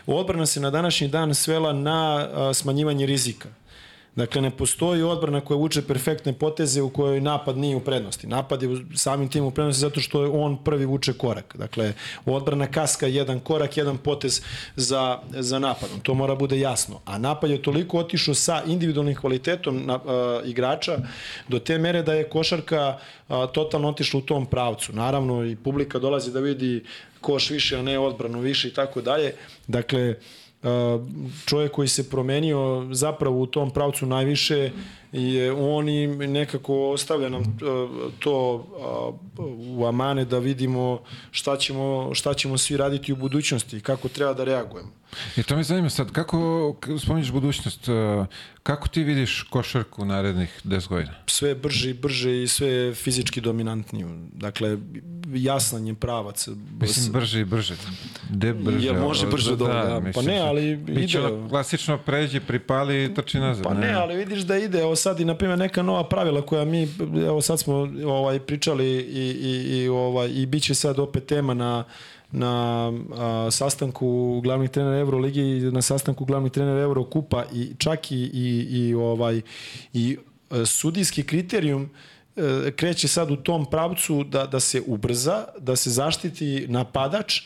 Odbrana 0.08 0.46
se 0.46 0.60
na 0.60 0.70
današnji 0.70 1.08
dan 1.08 1.36
svela 1.36 1.74
na 1.74 2.30
smanjivanje 2.54 3.06
rizika. 3.06 3.50
Dakle, 4.16 4.42
ne 4.42 4.52
postoji 4.52 5.04
odbrana 5.04 5.42
koja 5.42 5.58
vuče 5.58 5.82
perfektne 5.82 6.34
poteze 6.34 6.82
u 6.82 6.90
kojoj 6.90 7.22
napad 7.22 7.58
nije 7.58 7.76
u 7.76 7.80
prednosti. 7.80 8.28
Napad 8.28 8.64
je 8.64 8.70
samim 8.96 9.30
tim 9.30 9.46
u 9.46 9.52
prednosti 9.52 9.80
zato 9.80 10.00
što 10.00 10.24
je 10.24 10.30
on 10.30 10.58
prvi 10.64 10.86
vuče 10.86 11.14
korak. 11.14 11.56
Dakle, 11.58 11.94
odbrana 12.26 12.68
kaska 12.68 13.08
jedan 13.08 13.40
korak, 13.40 13.78
jedan 13.78 13.98
potez 13.98 14.42
za, 14.76 15.20
za 15.32 15.60
napadom. 15.60 16.00
To 16.00 16.14
mora 16.14 16.36
bude 16.36 16.60
jasno. 16.60 17.00
A 17.06 17.18
napad 17.18 17.50
je 17.50 17.62
toliko 17.62 17.98
otišao 18.00 18.34
sa 18.34 18.64
individualnim 18.66 19.16
kvalitetom 19.16 19.86
na, 19.86 19.94
a, 19.94 20.42
igrača 20.46 20.98
do 21.48 21.60
te 21.60 21.78
mere 21.78 22.04
da 22.04 22.14
je 22.14 22.30
košarka 22.30 22.98
a, 23.28 23.48
totalno 23.48 23.90
otišla 23.90 24.18
u 24.18 24.22
tom 24.22 24.46
pravcu. 24.46 24.94
Naravno, 24.94 25.46
i 25.46 25.56
publika 25.56 26.00
dolazi 26.00 26.32
da 26.32 26.40
vidi 26.40 26.84
koš 27.22 27.50
više, 27.50 27.78
a 27.78 27.82
ne 27.82 28.00
odbranu 28.00 28.40
više 28.40 28.68
i 28.68 28.74
tako 28.74 29.02
dalje. 29.02 29.34
Dakle, 29.68 30.16
čovjek 31.46 31.72
koji 31.72 31.88
se 31.88 32.10
promenio 32.10 32.88
zapravo 32.92 33.42
u 33.42 33.46
tom 33.46 33.72
pravcu 33.72 34.06
najviše 34.06 34.72
i 35.12 35.50
on 35.50 35.90
i 35.90 36.08
nekako 36.08 36.90
ostavlja 36.90 37.30
nam 37.30 37.58
to 38.20 38.66
u 39.78 39.86
amane 39.86 40.26
da 40.26 40.40
vidimo 40.40 41.00
šta 41.32 41.58
ćemo, 41.58 42.16
šta 42.16 42.34
ćemo 42.34 42.58
svi 42.58 42.78
raditi 42.78 43.14
u 43.14 43.16
budućnosti 43.16 43.78
i 43.78 43.82
kako 43.82 44.10
treba 44.10 44.34
da 44.34 44.44
reagujemo. 44.44 45.00
I 45.38 45.44
to 45.44 45.56
me 45.56 45.64
zanima 45.64 45.90
sad, 45.90 46.12
kako 46.12 46.76
spominješ 47.04 47.32
budućnost, 47.32 47.90
e, 47.90 48.26
kako 48.64 48.88
ti 48.88 49.04
vidiš 49.04 49.42
košarku 49.50 50.06
narednih 50.06 50.62
10 50.64 50.88
godina? 50.88 51.14
Sve 51.28 51.56
brže 51.56 51.90
i 51.90 51.94
brže 51.94 52.44
i 52.44 52.48
sve 52.48 52.94
fizički 52.96 53.42
dominantniji. 53.42 54.06
Dakle, 54.34 54.78
jasan 55.34 55.88
je 55.88 55.96
pravac. 55.96 56.48
Mislim, 56.82 57.12
brže 57.14 57.40
i 57.40 57.46
brže. 57.46 57.76
Gde 58.30 58.54
brže? 58.54 58.86
Jel 58.86 59.02
može 59.02 59.28
brže 59.28 59.56
do 59.56 59.66
da, 59.66 59.74
da. 59.74 60.12
Pa 60.14 60.22
ne, 60.22 60.40
ali 60.40 60.72
ide. 60.72 61.20
Ono 61.20 61.50
klasično 61.50 61.98
pređi, 61.98 62.40
pripali 62.40 63.04
i 63.04 63.14
trči 63.14 63.40
nazad. 63.40 63.64
Pa 63.64 63.74
ne, 63.74 63.88
ne, 63.88 63.94
ali 63.94 64.16
vidiš 64.16 64.40
da 64.40 64.58
ide. 64.58 64.86
Sad 65.00 65.20
i, 65.20 65.26
na 65.26 65.36
primjer, 65.36 65.60
neka 65.60 65.84
nova 65.84 66.04
pravila 66.04 66.42
koja 66.42 66.66
mi, 66.66 66.88
evo 67.28 67.42
sad 67.42 67.60
smo 67.60 67.90
ovaj, 68.06 68.40
pričali 68.40 68.86
i, 68.88 69.36
i, 69.42 69.78
i, 69.78 69.88
ovaj, 69.88 70.30
i 70.30 70.46
bit 70.46 70.64
će 70.64 70.76
sad 70.76 71.00
opet 71.00 71.26
tema 71.26 71.54
na 71.54 71.84
na 72.32 72.92
a, 73.18 73.48
sastanku 73.52 74.42
glavnih 74.44 74.70
trenera 74.70 74.98
Euroligi 74.98 75.42
na 75.72 75.82
sastanku 75.82 76.26
glavnih 76.26 76.52
trenera 76.52 76.80
Eurokupa 76.80 77.44
i 77.54 77.72
čak 77.78 78.12
i, 78.12 78.16
i, 78.16 78.68
i 78.70 78.94
ovaj 78.94 79.42
i 79.94 80.18
e, 80.52 80.66
sudijski 80.66 81.24
kriterijum 81.24 81.90
e, 82.36 82.72
kreće 82.76 83.08
sad 83.08 83.32
u 83.32 83.36
tom 83.36 83.66
pravcu 83.66 84.24
da, 84.24 84.46
da 84.46 84.60
se 84.60 84.82
ubrza, 84.88 85.46
da 85.60 85.76
se 85.76 85.90
zaštiti 85.90 86.66
napadač 86.68 87.42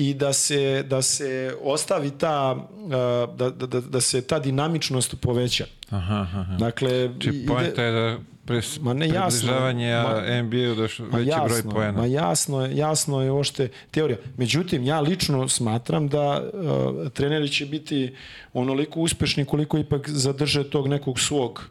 i 0.00 0.14
da 0.14 0.32
se, 0.32 0.60
da 0.82 1.02
se 1.02 1.30
ostavi 1.62 2.10
ta, 2.10 2.56
e, 2.86 3.36
da, 3.36 3.50
da, 3.50 3.80
da 3.80 4.00
se 4.00 4.22
ta 4.22 4.38
dinamičnost 4.38 5.14
poveća. 5.20 5.64
Aha, 5.90 6.14
aha. 6.16 6.56
Dakle, 6.58 7.10
Či 7.18 7.28
ide- 7.28 7.46
pojenta 7.46 7.82
je 7.82 7.92
da 7.92 8.18
pres, 8.44 8.80
Ma 8.80 8.94
ne, 8.94 9.08
jasno. 9.08 9.40
približavanje 9.40 9.94
Ma- 9.94 10.42
NBA-u 10.42 10.74
da 10.74 10.88
što 10.88 11.02
veći 11.04 11.12
broj 11.14 11.24
jasno, 11.26 11.70
pojena. 11.70 11.98
Ma 11.98 12.06
jasno 12.06 12.64
je, 12.64 12.76
jasno 12.76 13.22
je 13.22 13.32
ošte 13.32 13.68
teorija. 13.90 14.18
Međutim, 14.36 14.84
ja 14.84 15.00
lično 15.00 15.48
smatram 15.48 16.08
da 16.08 16.42
uh, 16.44 17.12
treneri 17.12 17.48
će 17.48 17.66
biti 17.66 18.14
onoliko 18.54 19.00
uspešni 19.00 19.44
koliko 19.44 19.78
ipak 19.78 20.08
zadrže 20.08 20.64
tog 20.64 20.88
nekog 20.88 21.20
svog 21.20 21.70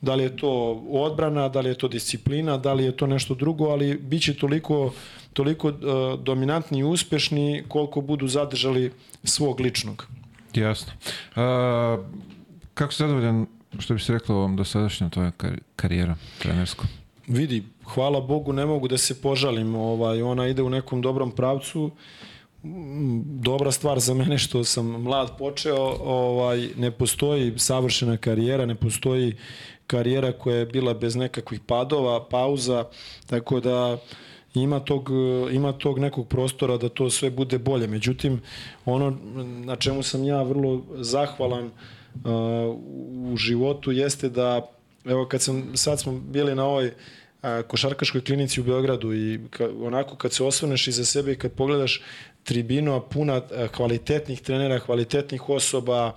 da 0.00 0.14
li 0.14 0.22
je 0.22 0.36
to 0.36 0.50
odbrana, 0.90 1.48
da 1.48 1.60
li 1.60 1.68
je 1.68 1.74
to 1.74 1.88
disciplina, 1.88 2.56
da 2.56 2.72
li 2.72 2.84
je 2.84 2.96
to 2.96 3.06
nešto 3.06 3.34
drugo, 3.34 3.64
ali 3.66 3.94
bit 3.96 4.22
će 4.22 4.34
toliko, 4.34 4.92
toliko 5.32 5.68
uh, 5.68 5.74
dominantni 6.20 6.78
i 6.78 6.84
uspešni 6.84 7.64
koliko 7.68 8.00
budu 8.00 8.28
zadržali 8.28 8.92
svog 9.24 9.60
ličnog. 9.60 10.06
Jasno. 10.54 10.92
A, 11.36 11.98
kako 12.74 12.92
si 12.92 12.98
zadovoljan, 12.98 13.46
što 13.78 13.94
bi 13.94 14.00
se 14.00 14.12
reklo 14.12 14.36
ovom 14.36 14.56
dosadašnjom 14.56 15.10
tvoja 15.10 15.30
kar 15.30 15.58
karijera 15.76 16.16
trenerskom? 16.38 16.86
Vidi, 17.26 17.62
hvala 17.84 18.20
Bogu, 18.20 18.52
ne 18.52 18.66
mogu 18.66 18.88
da 18.88 18.98
se 18.98 19.22
požalim, 19.22 19.74
ovaj, 19.74 20.22
ona 20.22 20.46
ide 20.46 20.62
u 20.62 20.70
nekom 20.70 21.02
dobrom 21.02 21.30
pravcu, 21.30 21.90
Mm, 22.64 23.22
dobra 23.42 23.72
stvar 23.72 24.00
za 24.00 24.14
mene 24.14 24.38
što 24.38 24.64
sam 24.64 24.86
mlad 24.86 25.38
počeo, 25.38 25.96
ovaj, 26.04 26.68
ne 26.76 26.90
postoji 26.90 27.52
savršena 27.56 28.16
karijera, 28.16 28.66
ne 28.66 28.74
postoji 28.74 29.36
karijera 29.86 30.32
koja 30.32 30.56
je 30.56 30.66
bila 30.66 30.94
bez 30.94 31.16
nekakvih 31.16 31.60
padova, 31.60 32.28
pauza, 32.28 32.84
tako 33.26 33.60
da 33.60 33.98
ima 34.54 34.80
tog, 34.80 35.10
ima 35.52 35.72
tog 35.72 35.98
nekog 35.98 36.28
prostora 36.28 36.76
da 36.76 36.88
to 36.88 37.10
sve 37.10 37.30
bude 37.30 37.58
bolje. 37.58 37.86
Međutim, 37.86 38.40
ono 38.84 39.18
na 39.64 39.76
čemu 39.76 40.02
sam 40.02 40.24
ja 40.24 40.42
vrlo 40.42 40.82
zahvalan 40.94 41.64
uh, 41.66 41.72
u 43.32 43.36
životu 43.36 43.92
jeste 43.92 44.28
da, 44.28 44.70
evo 45.04 45.26
kad 45.28 45.42
sam, 45.42 45.76
sad 45.76 46.00
smo 46.00 46.12
bili 46.12 46.54
na 46.54 46.64
ovoj 46.64 46.92
a, 47.42 47.62
košarkaškoj 47.62 48.20
klinici 48.20 48.60
u 48.60 48.64
Beogradu 48.64 49.14
i 49.14 49.40
ka, 49.50 49.68
onako 49.82 50.16
kad 50.16 50.32
se 50.32 50.44
osvrneš 50.44 50.88
iza 50.88 51.04
sebe 51.04 51.32
i 51.32 51.38
kad 51.38 51.52
pogledaš 51.52 52.02
tribinu 52.44 53.00
puna 53.10 53.34
a, 53.34 53.68
kvalitetnih 53.68 54.40
trenera, 54.40 54.80
kvalitetnih 54.80 55.48
osoba, 55.48 56.12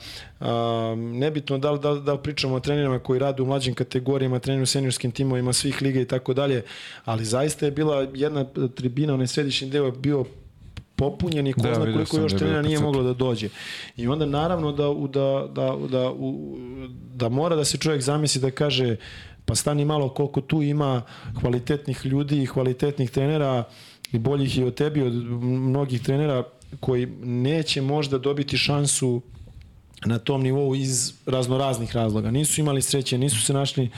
nebitno 0.96 1.58
da 1.58 1.72
li, 1.72 1.80
da, 1.80 1.94
da 1.94 2.14
li 2.14 2.20
pričamo 2.24 2.56
o 2.56 2.60
trenerima 2.60 3.00
koji 3.00 3.20
rade 3.20 3.42
u 3.42 3.46
mlađim 3.46 3.74
kategorijama, 3.74 4.40
treneru 4.40 4.64
u 4.64 4.66
seniorskim 4.66 5.12
timovima 5.12 5.54
svih 5.54 5.82
liga 5.82 6.00
i 6.00 6.06
tako 6.06 6.34
dalje, 6.34 6.64
ali 7.06 7.26
zaista 7.26 7.66
je 7.66 7.72
bila 7.72 8.08
jedna 8.14 8.46
tribina, 8.76 9.14
onaj 9.14 9.28
središnji 9.28 9.70
deo 9.70 9.86
je 9.86 9.92
bio 9.92 10.26
popunjen 10.96 11.48
i 11.48 11.54
ko 11.54 11.62
Da, 11.62 11.76
zna 11.76 11.86
koliko 11.86 12.18
još 12.18 12.32
da 12.32 12.38
trenera 12.38 12.62
nije 12.62 12.80
moglo 12.80 13.04
da 13.04 13.14
dođe. 13.14 13.50
I 13.98 14.08
onda 14.08 14.26
naravno 14.26 14.72
da, 14.72 14.88
da, 15.10 15.48
da, 15.54 15.76
da, 15.90 16.14
da 17.16 17.30
mora 17.30 17.56
da 17.56 17.66
se 17.66 17.78
čovjek 17.78 18.02
zamisli 18.02 18.42
da 18.42 18.52
kaže 18.52 18.96
pa 19.46 19.56
stani 19.56 19.86
malo 19.86 20.10
koliko 20.10 20.42
tu 20.42 20.62
ima 20.62 21.02
kvalitetnih 21.40 22.06
ljudi 22.06 22.44
i 22.44 22.48
kvalitetnih 22.48 23.10
trenera 23.10 23.64
i 24.16 24.20
boljih 24.20 24.58
i 24.58 24.64
od 24.64 24.76
tebi 24.76 25.02
od 25.02 25.14
mnogih 25.44 26.02
trenera 26.02 26.44
koji 26.80 27.06
neće 27.24 27.82
možda 27.82 28.18
dobiti 28.18 28.58
šansu 28.58 29.22
na 30.06 30.20
tom 30.20 30.44
nivou 30.44 30.76
iz 30.76 31.14
raznoraznih 31.26 31.96
razloga. 31.96 32.32
Nisu 32.32 32.62
imali 32.62 32.82
sreće, 32.82 33.18
nisu 33.18 33.42
se 33.42 33.54
našli 33.54 33.90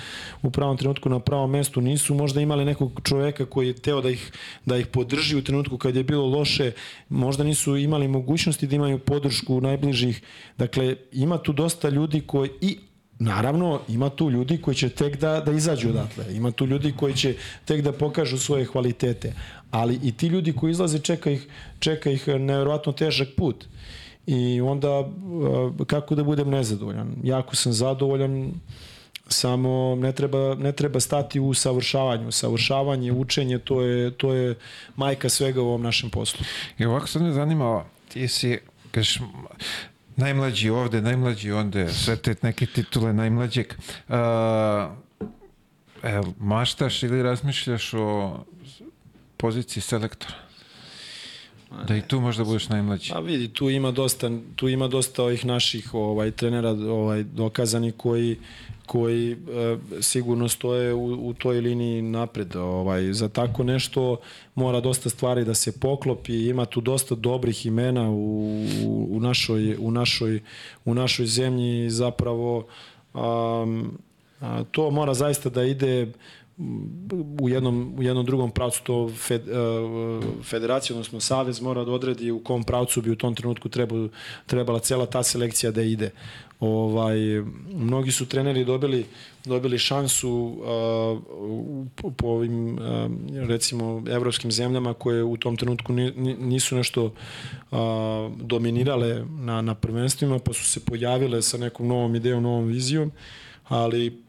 u 0.42 0.52
pravom 0.52 0.78
trenutku 0.78 1.10
na 1.10 1.20
pravom 1.20 1.52
mestu, 1.52 1.82
nisu 1.82 2.14
možda 2.14 2.42
imali 2.42 2.66
nekog 2.66 3.02
čoveka 3.04 3.46
koji 3.46 3.68
je 3.68 3.74
teo 3.74 4.02
da 4.02 4.10
ih, 4.10 4.32
da 4.66 4.78
ih 4.78 4.88
podrži 4.88 5.38
u 5.38 5.44
trenutku 5.44 5.78
kad 5.78 5.96
je 5.96 6.04
bilo 6.04 6.26
loše, 6.26 6.72
možda 7.10 7.44
nisu 7.44 7.78
imali 7.78 8.08
mogućnosti 8.08 8.68
da 8.68 8.76
imaju 8.76 9.00
podršku 9.00 9.62
najbližih. 9.62 10.22
Dakle, 10.58 10.96
ima 11.12 11.38
tu 11.38 11.54
dosta 11.54 11.90
ljudi 11.90 12.22
koji 12.22 12.50
i 12.62 12.78
Naravno, 13.20 13.82
ima 13.88 14.10
tu 14.10 14.30
ljudi 14.30 14.62
koji 14.62 14.76
će 14.76 14.90
tek 14.90 15.18
da, 15.18 15.40
da 15.40 15.52
izađu 15.52 15.90
odatle. 15.90 16.26
Ima 16.36 16.52
tu 16.52 16.66
ljudi 16.66 16.94
koji 16.98 17.14
će 17.14 17.36
tek 17.66 17.82
da 17.82 17.92
pokažu 17.92 18.38
svoje 18.38 18.68
kvalitete. 18.68 19.34
Ali 19.72 20.00
i 20.04 20.12
ti 20.12 20.28
ljudi 20.28 20.54
koji 20.54 20.72
izlaze 20.72 21.00
čeka 21.00 21.32
ih, 21.32 21.48
čeka 21.80 22.10
ih 22.10 22.28
nevjerovatno 22.28 22.92
težak 22.92 23.28
put. 23.38 23.66
I 24.28 24.62
onda 24.62 25.00
uh, 25.00 25.86
kako 25.88 26.16
da 26.16 26.24
budem 26.24 26.50
nezadovoljan? 26.50 27.16
Jako 27.24 27.56
sam 27.56 27.74
zadovoljan, 27.74 28.52
samo 29.28 29.96
ne 29.96 30.12
treba, 30.12 30.56
ne 30.56 30.72
treba 30.72 31.00
stati 31.00 31.40
u 31.40 31.54
savršavanju. 31.54 32.32
Savršavanje, 32.32 33.12
učenje, 33.12 33.60
to 33.60 33.82
je, 33.82 34.12
to 34.12 34.34
je 34.34 34.56
majka 34.96 35.30
svega 35.30 35.62
u 35.62 35.68
ovom 35.68 35.82
našem 35.82 36.10
poslu. 36.10 36.46
I 36.78 36.86
ovako 36.86 37.08
sad 37.08 37.22
me 37.22 37.32
zanima, 37.32 37.84
ti 38.14 38.28
si, 38.28 38.60
kažeš, 38.92 39.20
najmlađi 40.18 40.70
ovde, 40.70 41.02
najmlađi 41.02 41.52
onde, 41.52 41.90
sve 41.94 42.16
te 42.16 42.36
neke 42.42 42.66
titule 42.66 43.14
najmlađeg. 43.14 43.74
Uh, 44.08 44.16
e, 46.04 46.22
maštaš 46.40 47.04
ili 47.04 47.24
razmišljaš 47.24 47.94
o 47.94 48.40
poziciji 49.38 49.82
selektora? 49.82 50.34
Da 51.88 51.96
i 51.96 52.02
tu 52.02 52.20
možda 52.22 52.44
budeš 52.44 52.70
najmlađi. 52.70 53.12
Pa 53.14 53.20
vidi, 53.20 53.48
tu 53.48 53.70
ima 53.70 53.92
dosta, 53.92 54.32
tu 54.56 54.70
ima 54.70 54.88
dosta 54.88 55.24
ovih 55.24 55.46
naših 55.46 55.94
ovaj 55.94 56.32
trenera 56.32 56.70
ovaj 56.70 57.24
dokazani 57.24 57.92
koji 57.92 58.38
koji 58.88 59.32
e, 59.32 59.38
sigurno 60.02 60.50
stoje 60.50 60.94
u, 60.94 61.30
u 61.30 61.34
toj 61.34 61.60
liniji 61.62 62.02
napred. 62.02 62.56
Ovaj, 62.56 63.14
za 63.14 63.30
tako 63.30 63.64
nešto 63.64 64.18
mora 64.56 64.80
dosta 64.80 65.10
stvari 65.10 65.46
da 65.46 65.54
se 65.54 65.80
poklopi, 65.80 66.48
ima 66.48 66.66
tu 66.66 66.82
dosta 66.82 67.16
dobrih 67.16 67.66
imena 67.66 68.10
u, 68.10 68.66
u, 69.10 69.20
našoj, 69.20 69.76
u, 69.80 69.92
našoj, 69.92 70.42
u 70.86 70.94
našoj 70.94 71.26
zemlji 71.26 71.90
zapravo 71.90 72.68
um, 73.14 73.98
a, 74.42 74.64
to 74.72 74.92
mora 74.92 75.14
zaista 75.14 75.50
da 75.50 75.64
ide 75.64 76.12
u 77.42 77.50
jednom, 77.50 77.94
u 77.98 78.04
jednom 78.04 78.26
drugom 78.26 78.52
pravcu 78.52 78.84
to 78.84 79.10
fed, 79.10 79.42
uh, 79.48 80.24
federacija, 80.44 80.96
odnosno 80.96 81.20
savez 81.20 81.62
mora 81.62 81.84
da 81.84 81.92
odredi 81.92 82.32
u 82.32 82.40
kom 82.40 82.64
pravcu 82.64 83.02
bi 83.02 83.12
u 83.12 83.16
tom 83.16 83.36
trenutku 83.36 83.70
trebala, 83.70 84.10
trebala 84.46 84.80
cela 84.80 85.06
ta 85.06 85.24
selekcija 85.24 85.72
da 85.72 85.82
ide. 85.82 86.12
Ovaj, 86.60 87.18
mnogi 87.74 88.12
su 88.12 88.26
treneri 88.26 88.66
dobili 88.66 89.06
dobili 89.46 89.78
šansu 89.78 90.30
uh, 90.30 91.20
po, 92.18 92.28
ovim 92.28 92.74
uh, 92.74 92.80
recimo 93.48 94.04
evropskim 94.10 94.52
zemljama 94.52 94.94
koje 94.94 95.24
u 95.24 95.38
tom 95.38 95.58
trenutku 95.58 95.94
ni, 95.94 96.12
ni, 96.12 96.36
nisu 96.36 96.76
nešto 96.76 97.04
uh, 97.06 97.78
dominirale 98.42 99.26
na, 99.30 99.62
na 99.62 99.76
prvenstvima 99.76 100.40
pa 100.40 100.54
su 100.54 100.66
se 100.66 100.86
pojavile 100.86 101.42
sa 101.42 101.58
nekom 101.58 101.88
novom 101.88 102.16
idejom, 102.16 102.44
novom 102.44 102.66
vizijom 102.66 103.12
ali 103.68 104.27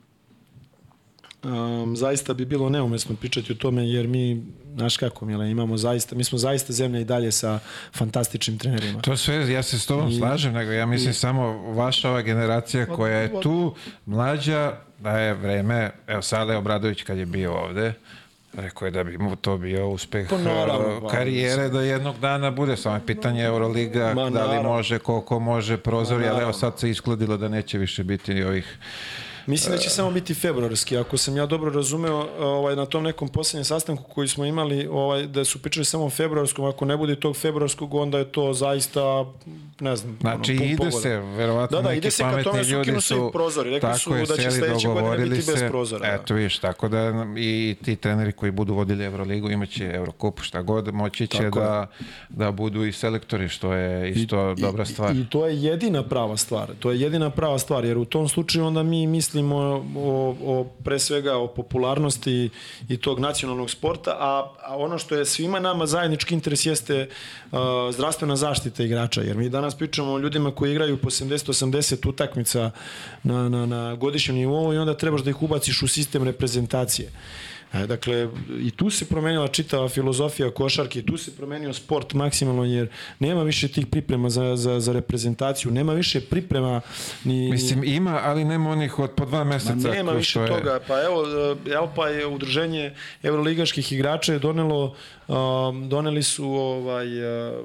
um, 1.44 1.97
zaista 1.97 2.35
bi 2.35 2.44
bilo 2.44 2.69
neumesno 2.69 3.16
pričati 3.16 3.52
o 3.52 3.56
tome 3.56 3.89
jer 3.89 4.06
mi 4.09 4.43
znaš 4.74 4.97
kako 4.97 5.24
Mile, 5.24 5.51
imamo 5.51 5.77
zaista, 5.77 6.15
mi 6.16 6.24
smo 6.24 6.39
zaista 6.39 6.73
zemlja 6.73 7.01
i 7.01 7.05
dalje 7.05 7.32
sa 7.32 7.59
fantastičnim 7.93 8.59
trenerima. 8.59 9.01
To 9.01 9.16
sve, 9.16 9.52
ja 9.52 9.62
se 9.62 9.78
s 9.78 9.86
tobom 9.86 10.09
I- 10.09 10.19
slažem, 10.19 10.52
nego 10.52 10.73
ja 10.73 10.86
mislim 10.86 11.10
i- 11.10 11.15
samo 11.15 11.43
vaša 11.73 12.10
ova 12.10 12.23
generacija 12.23 12.86
koja 12.86 13.19
je 13.19 13.40
tu, 13.40 13.74
mlađa, 14.06 14.73
da 14.98 15.19
je 15.19 15.35
vreme, 15.35 15.90
evo 16.06 16.23
Sale 16.23 16.56
Obradović 16.56 17.02
kad 17.02 17.19
je 17.19 17.27
bio 17.27 17.55
ovde, 17.55 17.93
rekao 18.52 18.86
je 18.86 18.90
da 18.90 19.05
bi 19.05 19.19
mu 19.19 19.36
to 19.36 19.59
bio 19.59 19.89
uspeh 19.89 20.28
Pa 20.28 20.39
naravno, 20.39 20.97
uh, 20.97 21.02
pa, 21.02 21.09
karijere 21.09 21.69
da 21.69 21.81
jednog 21.82 22.19
dana 22.19 22.51
bude, 22.51 22.77
samo 22.77 22.94
je 22.94 23.06
pitanje 23.06 23.44
Euroliga, 23.44 24.12
Ma, 24.15 24.31
da 24.31 24.47
li 24.47 24.62
može, 24.62 24.98
koliko 24.98 25.39
može 25.39 25.77
prozori, 25.77 26.24
Ma, 26.24 26.32
ali 26.32 26.43
evo 26.43 26.52
sad 26.52 26.78
se 26.78 26.90
iskladilo 26.90 27.36
da 27.36 27.48
neće 27.48 27.78
više 27.78 28.05
biti 28.05 28.35
ni 28.35 28.43
ovih 28.43 28.78
Mislim 29.48 29.72
da 29.72 29.78
će 29.78 29.90
samo 29.90 30.10
biti 30.10 30.34
februarski, 30.34 30.96
ako 30.96 31.16
sam 31.16 31.36
ja 31.36 31.46
dobro 31.46 31.70
razumeo 31.70 32.28
ovaj, 32.38 32.76
na 32.76 32.86
tom 32.86 33.04
nekom 33.04 33.28
posljednjem 33.28 33.64
sastanku 33.64 34.02
koji 34.02 34.28
smo 34.28 34.44
imali, 34.44 34.86
ovaj, 34.86 35.26
da 35.26 35.44
su 35.44 35.62
pričali 35.62 35.84
samo 35.84 36.04
o 36.04 36.10
februarskom, 36.10 36.64
ako 36.64 36.84
ne 36.84 36.96
bude 36.96 37.16
tog 37.16 37.36
februarskog, 37.36 37.94
onda 37.94 38.18
je 38.18 38.24
to 38.24 38.52
zaista, 38.52 39.24
ne 39.80 39.96
znam, 39.96 40.18
Znači 40.20 40.52
ono, 40.52 40.58
pun 40.58 40.66
ide 40.66 40.76
pogoda. 40.76 41.00
se, 41.00 41.16
verovatno 41.16 41.76
Da, 41.76 41.82
da, 41.82 41.88
neki 41.88 41.98
ide 41.98 42.10
se 42.10 42.22
ka 42.22 42.28
pametni 42.28 42.50
tome, 42.50 42.64
su 42.64 42.70
ljudi 42.70 43.00
su 43.00 43.30
prozori, 43.32 43.70
rekli 43.70 43.88
tako 43.88 43.98
su 43.98 44.14
je, 44.16 44.26
da 44.26 44.36
će 44.36 44.50
sledeće 44.50 44.88
godine 44.88 45.16
biti 45.16 45.34
bez 45.34 45.58
se. 45.58 45.68
prozora, 45.68 46.06
da. 46.06 46.14
Eto 46.14 46.34
viš, 46.34 46.58
tako 46.58 46.88
da 46.88 47.26
i 47.36 47.76
ti 47.84 47.96
treneri 47.96 48.32
koji 48.32 48.52
budu 48.52 48.74
vodili 48.74 49.04
Euroligu 49.04 49.50
imaće 49.50 49.90
Eurokup, 49.94 50.40
šta 50.40 50.62
god, 50.62 50.94
moći 50.94 51.26
će 51.26 51.38
Tako 51.38 51.60
da, 51.60 51.86
da 52.28 52.50
budu 52.50 52.84
i 52.84 52.92
selektori, 52.92 53.48
što 53.48 53.72
je 53.72 54.10
isto 54.10 54.54
dobra 54.54 54.84
stvar. 54.84 55.16
I, 55.16 55.20
I 55.20 55.26
to 55.26 55.46
je 55.46 55.62
jedina 55.62 56.02
prava 56.02 56.36
stvar. 56.36 56.68
To 56.80 56.90
je 56.90 57.00
jedina 57.00 57.30
prava 57.30 57.58
stvar, 57.58 57.84
jer 57.84 57.98
u 57.98 58.04
tom 58.04 58.28
slučaju 58.28 58.66
onda 58.66 58.82
mi 58.82 59.06
mislimo 59.43 59.85
o, 59.97 60.36
o 60.44 60.65
pre 60.85 60.98
svega 60.98 61.36
o 61.36 61.47
popularnosti 61.47 62.51
i 62.89 62.97
tog 62.97 63.20
nacionalnog 63.20 63.70
sporta, 63.70 64.10
a, 64.10 64.52
a 64.62 64.77
ono 64.77 64.98
što 64.98 65.15
je 65.15 65.24
svima 65.24 65.60
nama 65.60 65.86
zajednički 65.86 66.35
interes 66.35 66.66
jeste 66.66 67.09
uh, 67.52 67.59
zdravstvena 67.93 68.36
zaštita 68.36 68.82
igrača, 68.82 69.23
jer 69.23 69.36
mi 69.36 69.48
danas 69.48 69.74
pričamo 69.74 70.12
o 70.12 70.19
ljudima 70.19 70.51
koji 70.51 70.70
igraju 70.70 70.97
po 70.97 71.10
70-80 71.10 72.09
utakmica 72.09 72.70
na, 73.23 73.48
na, 73.48 73.66
na 73.66 73.94
godišnjem 73.94 74.36
nivou 74.36 74.74
i 74.74 74.78
onda 74.78 74.97
trebaš 74.97 75.20
da 75.20 75.31
ih 75.31 75.43
ubaciš 75.43 75.82
u 75.82 75.89
sistem 75.89 76.24
reprezentacije. 76.24 77.09
E, 77.09 77.47
dakle, 77.72 78.28
i 78.60 78.70
tu 78.70 78.90
se 78.90 79.04
promenila 79.04 79.48
čitava 79.48 79.88
filozofija 79.88 80.50
košarke, 80.50 81.02
tu 81.02 81.16
se 81.16 81.36
promenio 81.36 81.72
sport 81.72 82.14
maksimalno, 82.14 82.64
jer 82.64 82.88
nema 83.18 83.42
više 83.42 83.68
tih 83.68 83.86
priprema 83.86 84.30
za, 84.30 84.56
za, 84.56 84.80
za 84.80 84.92
reprezentaciju, 84.92 85.70
nema 85.72 85.92
više 85.92 86.20
priprema 86.20 86.80
ni... 87.24 87.50
Mislim, 87.50 87.84
ima, 87.84 88.20
ali 88.24 88.44
nema 88.44 88.70
onih 88.70 88.98
od 88.98 89.10
po 89.10 89.24
dva 89.24 89.44
meseca. 89.44 89.88
Ma 89.88 89.94
nema 89.94 90.12
više 90.12 90.40
je... 90.40 90.46
toga. 90.46 90.80
Pa 90.88 91.02
evo, 91.02 91.24
Elpa 91.74 92.08
je 92.08 92.26
udruženje 92.26 92.94
evroligaških 93.22 93.92
igrača 93.92 94.32
je 94.32 94.38
donelo, 94.38 94.94
um, 95.28 95.88
doneli 95.88 96.22
su 96.22 96.50
ovaj, 96.50 97.06
uh, 97.06 97.64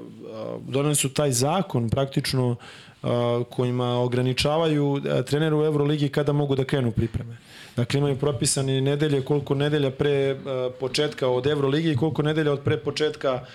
doneli 0.68 0.94
su 0.94 1.08
taj 1.08 1.32
zakon 1.32 1.90
praktično 1.90 2.56
uh, 3.02 3.10
kojima 3.50 3.98
ograničavaju 3.98 4.86
uh, 4.92 5.00
treneru 5.26 5.60
u 5.60 5.64
Euroligi 5.64 6.08
kada 6.08 6.32
mogu 6.32 6.56
da 6.56 6.64
krenu 6.64 6.90
pripreme. 6.90 7.36
Dakle, 7.76 7.98
imaju 7.98 8.16
propisani 8.16 8.80
nedelje, 8.80 9.22
koliko 9.24 9.54
nedelja 9.54 9.90
pre 9.90 10.32
uh, 10.32 10.38
početka 10.80 11.28
od 11.28 11.46
Euroligi 11.46 11.92
i 11.92 11.96
koliko 11.96 12.22
nedelja 12.22 12.52
od 12.52 12.60
pre 12.60 12.76
početka 12.76 13.46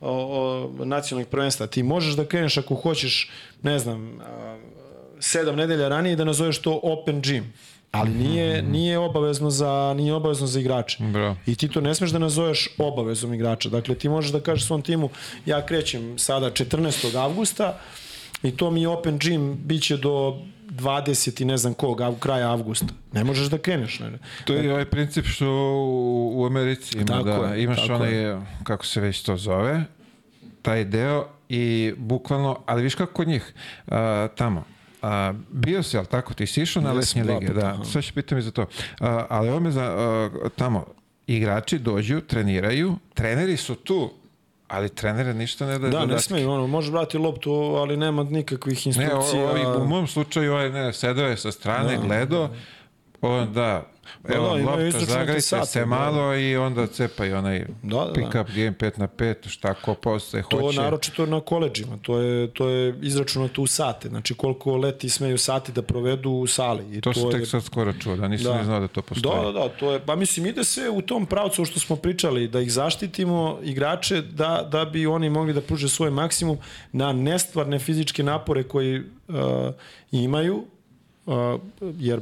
o, 0.00 0.70
o 0.80 0.84
nacionalnih 0.84 1.28
prvenstva. 1.28 1.66
Ti 1.66 1.82
možeš 1.82 2.14
da 2.14 2.24
kreneš 2.24 2.58
ako 2.58 2.74
hoćeš, 2.74 3.30
ne 3.62 3.78
znam, 3.78 4.14
uh, 4.14 4.22
sedam 5.20 5.56
nedelja 5.56 5.88
ranije 5.88 6.16
da 6.16 6.24
nazoveš 6.24 6.58
to 6.58 6.80
open 6.82 7.22
gym 7.22 7.42
ali 7.90 8.10
nije, 8.10 8.62
nije 8.62 8.98
obavezno 8.98 9.50
za 9.50 9.94
nije 9.96 10.14
obavezno 10.14 10.46
za 10.46 10.60
igrače. 10.60 10.96
Bro. 11.00 11.36
I 11.46 11.54
ti 11.54 11.68
to 11.68 11.80
ne 11.80 11.94
smeš 11.94 12.10
da 12.10 12.18
nazoveš 12.18 12.68
obavezom 12.78 13.34
igrača. 13.34 13.68
Dakle, 13.68 13.94
ti 13.94 14.08
možeš 14.08 14.32
da 14.32 14.40
kažeš 14.40 14.66
svom 14.66 14.82
timu, 14.82 15.10
ja 15.46 15.66
krećem 15.66 16.18
sada 16.18 16.50
14. 16.50 17.16
avgusta 17.16 17.78
i 18.42 18.56
to 18.56 18.70
mi 18.70 18.86
open 18.86 19.18
gym 19.18 19.54
biće 19.54 19.96
do 19.96 20.38
20 20.76 21.42
i 21.42 21.44
ne 21.44 21.56
znam 21.56 21.74
kog, 21.74 22.00
av, 22.00 22.14
kraja 22.18 22.50
avgusta. 22.50 22.86
Ne 23.12 23.24
možeš 23.24 23.46
da 23.46 23.58
kreneš. 23.58 23.98
Ne? 24.00 24.18
To 24.44 24.54
je 24.54 24.72
ovaj 24.72 24.84
princip 24.84 25.26
što 25.26 25.46
u, 25.48 26.32
u 26.36 26.46
Americi 26.46 26.96
ima, 26.96 27.06
Tako 27.06 27.24
da 27.24 27.54
je, 27.54 27.62
imaš 27.62 27.80
tako 27.80 27.94
onaj, 27.94 28.14
je. 28.14 28.40
kako 28.64 28.86
se 28.86 29.00
već 29.00 29.22
to 29.22 29.36
zove, 29.36 29.84
taj 30.62 30.84
deo 30.84 31.28
i 31.48 31.94
bukvalno, 31.96 32.58
ali 32.66 32.82
viš 32.82 32.94
kako 32.94 33.12
kod 33.12 33.28
njih, 33.28 33.54
a, 33.86 34.28
tamo, 34.36 34.64
a, 35.02 35.32
bio 35.50 35.82
si, 35.82 35.98
ali 35.98 36.06
tako, 36.06 36.34
ti 36.34 36.46
si 36.46 36.62
išao 36.62 36.82
na 36.82 36.92
dva 36.92 37.34
lige, 37.34 37.52
da, 37.52 37.78
sve 37.84 38.02
ću 38.02 38.14
pitam 38.14 38.38
i 38.38 38.42
za 38.42 38.50
to. 38.50 38.66
A, 39.00 39.26
ali 39.28 39.48
ovo 39.48 39.60
me 39.60 39.70
za, 39.70 39.84
a, 39.84 40.30
tamo, 40.56 40.86
igrači 41.26 41.78
dođu, 41.78 42.20
treniraju, 42.20 42.96
treneri 43.14 43.56
su 43.56 43.74
tu, 43.74 44.12
ali 44.68 44.88
trenere 44.88 45.34
ništa 45.34 45.66
ne 45.66 45.78
da 45.78 45.88
Da, 45.88 46.06
ne 46.06 46.20
smeju, 46.20 46.50
ono, 46.50 46.66
može 46.66 46.92
brati 46.92 47.18
loptu, 47.18 47.50
ali 47.52 47.96
nema 47.96 48.22
nikakvih 48.22 48.86
Ne, 48.86 48.90
instrukcija. 48.90 49.42
o, 49.44 49.72
o, 49.72 49.78
u 49.78 49.86
mom 49.86 50.06
slučaju 50.06 50.52
ovaj 50.52 50.70
ne, 50.70 50.92
sedao 50.92 51.26
je 51.26 51.36
sa 51.36 51.52
strane, 51.52 51.96
Da. 51.96 52.02
gledao, 52.02 52.48
onda 53.26 53.86
evo 54.28 54.48
da, 54.48 54.58
imaju 54.58 54.66
lopta, 54.66 54.86
istočne 54.86 55.06
zagrajte 55.06 55.66
se 55.66 55.80
da. 55.80 55.86
malo 55.86 56.34
i 56.36 56.56
onda 56.56 56.86
cepaj 56.86 57.32
onaj 57.32 57.66
Da, 57.82 57.96
da, 57.96 58.12
pick 58.14 58.32
da. 58.32 58.40
up 58.40 58.48
game 58.48 58.72
5 58.72 58.98
na 58.98 59.08
5, 59.08 59.48
šta 59.48 59.74
ko 59.74 59.94
posle 59.94 60.42
To 60.50 60.60
hoće. 60.60 60.80
naročito 60.80 61.26
na 61.26 61.40
koleđima, 61.40 61.98
to 62.02 62.18
je, 62.18 62.50
to 62.52 62.68
je 62.68 62.94
izračunato 63.02 63.62
u 63.62 63.66
sate, 63.66 64.08
znači 64.08 64.34
koliko 64.34 64.76
leti 64.76 65.08
smeju 65.08 65.38
sati 65.38 65.72
da 65.72 65.82
provedu 65.82 66.30
u 66.30 66.46
sali. 66.46 66.96
I 66.96 67.00
To 67.00 67.14
sam 67.14 67.24
je, 67.24 67.30
tek 67.30 67.46
sad 67.48 67.62
skoro 67.64 67.92
čuo, 67.92 68.16
da 68.16 68.28
nisam 68.28 68.52
Da. 68.52 68.58
ni 68.58 68.64
znao 68.64 68.80
da 68.80 68.88
to 68.88 69.02
postoji. 69.02 69.36
Da, 69.36 69.52
da, 69.52 69.52
da, 69.52 69.68
to 69.68 69.92
je, 69.92 70.00
pa 70.06 70.16
mislim 70.16 70.46
ide 70.46 70.64
sve 70.64 70.90
u 70.90 71.02
tom 71.02 71.26
pravcu 71.26 71.64
što 71.64 71.80
smo 71.80 71.96
pričali, 71.96 72.48
da 72.48 72.60
ih 72.60 72.72
zaštitimo 72.72 73.58
igrače 73.62 74.22
da, 74.22 74.68
da 74.72 74.84
bi 74.84 75.06
oni 75.06 75.30
mogli 75.30 75.52
da 75.52 75.60
pruže 75.60 75.88
svoj 75.88 76.10
maksimum 76.10 76.58
na 76.92 77.12
nestvarne 77.12 77.78
fizičke 77.78 78.22
napore 78.22 78.62
koji 78.62 78.98
uh, 79.00 79.34
imaju, 80.12 80.64
uh, 81.26 81.34
jer 81.98 82.20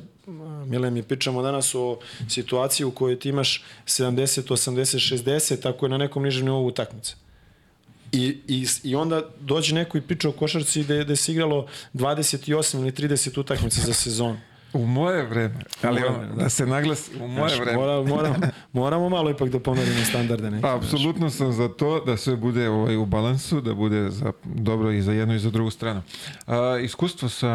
Mile 0.66 0.90
mi 0.90 1.02
pričamo 1.02 1.42
danas 1.42 1.74
o 1.74 1.98
situaciji 2.28 2.84
u 2.84 2.90
kojoj 2.90 3.18
ti 3.18 3.28
imaš 3.28 3.62
70, 3.86 4.48
80, 4.48 5.24
60, 5.24 5.62
tako 5.62 5.86
je 5.86 5.90
na 5.90 5.98
nekom 5.98 6.22
nižem 6.22 6.44
nivou 6.44 6.66
utakmice. 6.66 7.14
I, 8.12 8.38
i, 8.48 8.66
I 8.82 8.94
onda 8.94 9.22
dođe 9.40 9.74
neko 9.74 9.98
i 9.98 10.00
priča 10.00 10.28
o 10.28 10.32
košarci 10.32 10.82
gde, 10.82 11.04
gde 11.04 11.16
se 11.16 11.32
igralo 11.32 11.66
28 11.94 12.78
ili 12.80 12.92
30 12.92 13.40
utakmica 13.40 13.80
za 13.80 13.94
sezonu. 13.94 14.38
U 14.74 14.86
moje 14.86 15.22
vreme, 15.26 15.54
ali 15.82 16.00
moje 16.00 16.10
ono, 16.10 16.18
vreme, 16.18 16.34
da 16.34 16.48
se 16.48 16.66
naglasi, 16.66 17.10
u 17.20 17.28
moje 17.28 17.48
Znaš, 17.48 17.60
vreme. 17.60 17.78
Mora, 17.78 18.02
mora, 18.02 18.50
moramo 18.72 19.08
malo 19.08 19.30
ipak 19.30 19.48
da 19.48 19.60
pomerimo 19.60 20.04
standarde. 20.04 20.50
Neke, 20.50 20.62
Pa, 20.62 20.76
apsolutno 20.76 21.30
sam 21.30 21.52
za 21.52 21.68
to 21.68 22.00
da 22.00 22.16
sve 22.16 22.36
bude 22.36 22.68
ovaj, 22.68 22.96
u 22.96 23.06
balansu, 23.06 23.60
da 23.60 23.74
bude 23.74 24.10
za, 24.10 24.32
dobro 24.44 24.90
i 24.90 25.02
za 25.02 25.12
jednu 25.12 25.34
i 25.34 25.38
za 25.38 25.50
drugu 25.50 25.70
stranu. 25.70 26.02
A, 26.46 26.78
iskustvo 26.82 27.28
sa 27.28 27.50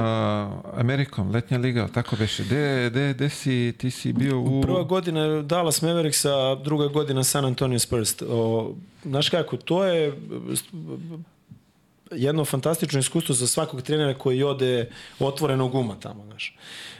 Amerikom, 0.73 1.31
letnja 1.31 1.57
liga, 1.57 1.87
tako 1.93 2.15
beše. 2.15 2.43
De, 2.43 2.89
de, 2.89 3.13
de 3.13 3.29
si, 3.29 3.73
ti 3.77 3.91
si 3.91 4.13
bio 4.13 4.39
u... 4.39 4.61
Prva 4.61 4.83
godina 4.83 5.19
je 5.19 5.43
Dallas 5.43 5.81
Mavericks, 5.81 6.25
a 6.25 6.55
druga 6.63 6.87
godina 6.87 7.23
San 7.23 7.45
Antonio 7.45 7.79
Spurs. 7.79 8.21
O, 8.29 8.73
znaš 9.03 9.29
kako, 9.29 9.57
to 9.57 9.83
je 9.83 10.13
jedno 12.11 12.45
fantastično 12.45 12.99
iskustvo 12.99 13.35
za 13.35 13.47
svakog 13.47 13.81
trenera 13.81 14.13
koji 14.13 14.43
ode 14.43 14.89
otvorenog 15.19 15.75
uma 15.75 15.95
tamo, 15.99 16.25
znaš. 16.25 16.55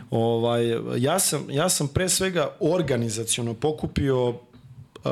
Ovaj, 0.10 0.66
ja, 0.98 1.20
sam, 1.20 1.46
ja 1.50 1.70
sam 1.70 1.88
pre 1.88 2.10
svega 2.10 2.56
organizaciono 2.60 3.54
pokupio 3.54 4.34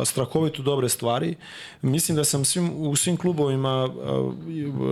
strahovito 0.06 0.62
dobre 0.62 0.90
stvari. 0.90 1.36
Mislim 1.82 2.16
da 2.16 2.24
sam 2.24 2.46
svim, 2.46 2.72
u 2.76 2.96
svim 2.96 3.18
klubovima, 3.18 3.90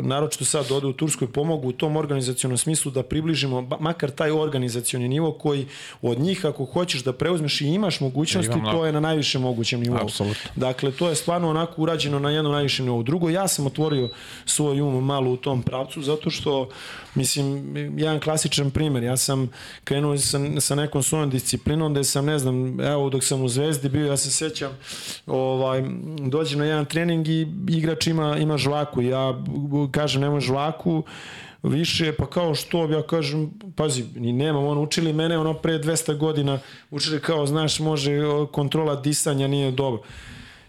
naročito 0.03 0.45
sad 0.45 0.71
ode 0.71 0.87
u 0.87 0.93
Turskoj, 0.93 1.27
pomogu 1.27 1.67
u 1.67 1.71
tom 1.71 1.95
organizacionom 1.95 2.57
smislu 2.57 2.91
da 2.91 3.03
približimo 3.03 3.61
makar 3.79 4.11
taj 4.11 4.31
organizacioni 4.31 5.07
nivo 5.07 5.31
koji 5.31 5.67
od 6.01 6.19
njih 6.19 6.45
ako 6.45 6.65
hoćeš 6.65 7.03
da 7.03 7.13
preuzmeš 7.13 7.61
i 7.61 7.67
imaš 7.67 7.99
mogućnosti, 7.99 8.61
da. 8.63 8.71
to 8.71 8.85
je 8.85 8.91
na 8.91 8.99
najvišem 8.99 9.41
mogućem 9.41 9.79
nivou. 9.79 10.03
Apsolutno. 10.03 10.51
Dakle, 10.55 10.91
to 10.91 11.09
je 11.09 11.15
stvarno 11.15 11.49
onako 11.49 11.81
urađeno 11.81 12.19
na 12.19 12.31
jednom 12.31 12.53
najvišem 12.53 12.85
nivou. 12.85 13.03
Drugo, 13.03 13.29
ja 13.29 13.47
sam 13.47 13.65
otvorio 13.65 14.09
svoj 14.45 14.81
um 14.81 15.05
malo 15.05 15.31
u 15.31 15.37
tom 15.37 15.63
pravcu, 15.63 16.01
zato 16.01 16.29
što, 16.29 16.69
mislim, 17.15 17.75
jedan 17.99 18.19
klasičan 18.19 18.71
primer, 18.71 19.03
ja 19.03 19.17
sam 19.17 19.49
krenuo 19.83 20.17
sa, 20.17 20.39
sa 20.59 20.75
nekom 20.75 21.03
svojom 21.03 21.29
disciplinom, 21.29 21.93
gde 21.93 22.03
sam, 22.03 22.25
ne 22.25 22.39
znam, 22.39 22.79
evo, 22.79 23.09
dok 23.09 23.23
sam 23.23 23.43
u 23.43 23.47
Zvezdi 23.47 23.89
bio, 23.89 24.07
ja 24.07 24.17
se 24.17 24.31
sećam, 24.31 24.71
ovaj, 25.25 25.83
dođem 26.19 26.59
na 26.59 26.65
jedan 26.65 26.85
trening 26.85 27.27
i 27.27 27.47
igrač 27.69 28.07
ima, 28.07 28.37
ima 28.37 28.57
žvaku. 28.57 29.01
Ja 29.01 29.43
kažem, 29.91 30.21
nemoj 30.21 30.41
žvaku, 30.41 31.03
više, 31.63 32.13
pa 32.13 32.25
kao 32.25 32.55
što, 32.55 32.91
ja 32.91 33.01
kažem, 33.01 33.51
pazi, 33.75 34.03
ni 34.15 34.33
nemam, 34.33 34.65
on 34.65 34.77
učili 34.77 35.13
mene 35.13 35.37
ono 35.37 35.53
pre 35.53 35.79
200 35.79 36.17
godina, 36.17 36.59
učili 36.91 37.19
kao, 37.19 37.45
znaš, 37.45 37.79
može 37.79 38.11
kontrola 38.51 38.95
disanja, 38.95 39.47
nije 39.47 39.71
dobro. 39.71 40.01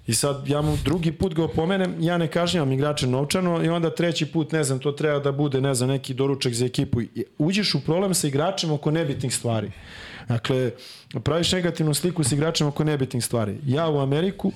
I 0.07 0.15
sad 0.15 0.49
ja 0.49 0.63
mu 0.63 0.77
drugi 0.85 1.13
put 1.13 1.35
ga 1.35 1.45
opomenem, 1.45 1.95
ja 2.01 2.19
ne 2.19 2.29
kažnjavam 2.29 2.73
igrače 2.73 3.07
novčano 3.07 3.65
i 3.65 3.69
onda 3.69 3.91
treći 3.91 4.27
put, 4.27 4.53
ne 4.53 4.65
znam, 4.65 4.79
to 4.79 4.93
treba 4.93 5.19
da 5.19 5.33
bude, 5.33 5.61
ne 5.61 5.75
znam, 5.75 5.89
neki 5.89 6.15
doručak 6.15 6.53
za 6.53 6.67
ekipu. 6.67 7.01
I 7.03 7.25
uđeš 7.39 7.75
u 7.75 7.81
problem 7.81 8.15
sa 8.15 8.27
igračem 8.27 8.73
oko 8.73 8.91
nebitnih 8.91 9.35
stvari. 9.35 9.71
Dakle, 10.29 10.71
praviš 11.23 11.53
negativnu 11.53 11.95
sliku 11.95 12.25
sa 12.25 12.35
igračem 12.35 12.67
oko 12.67 12.85
nebitnih 12.85 13.25
stvari. 13.25 13.59
Ja 13.67 13.89
u 13.89 13.99
Ameriku, 13.99 14.53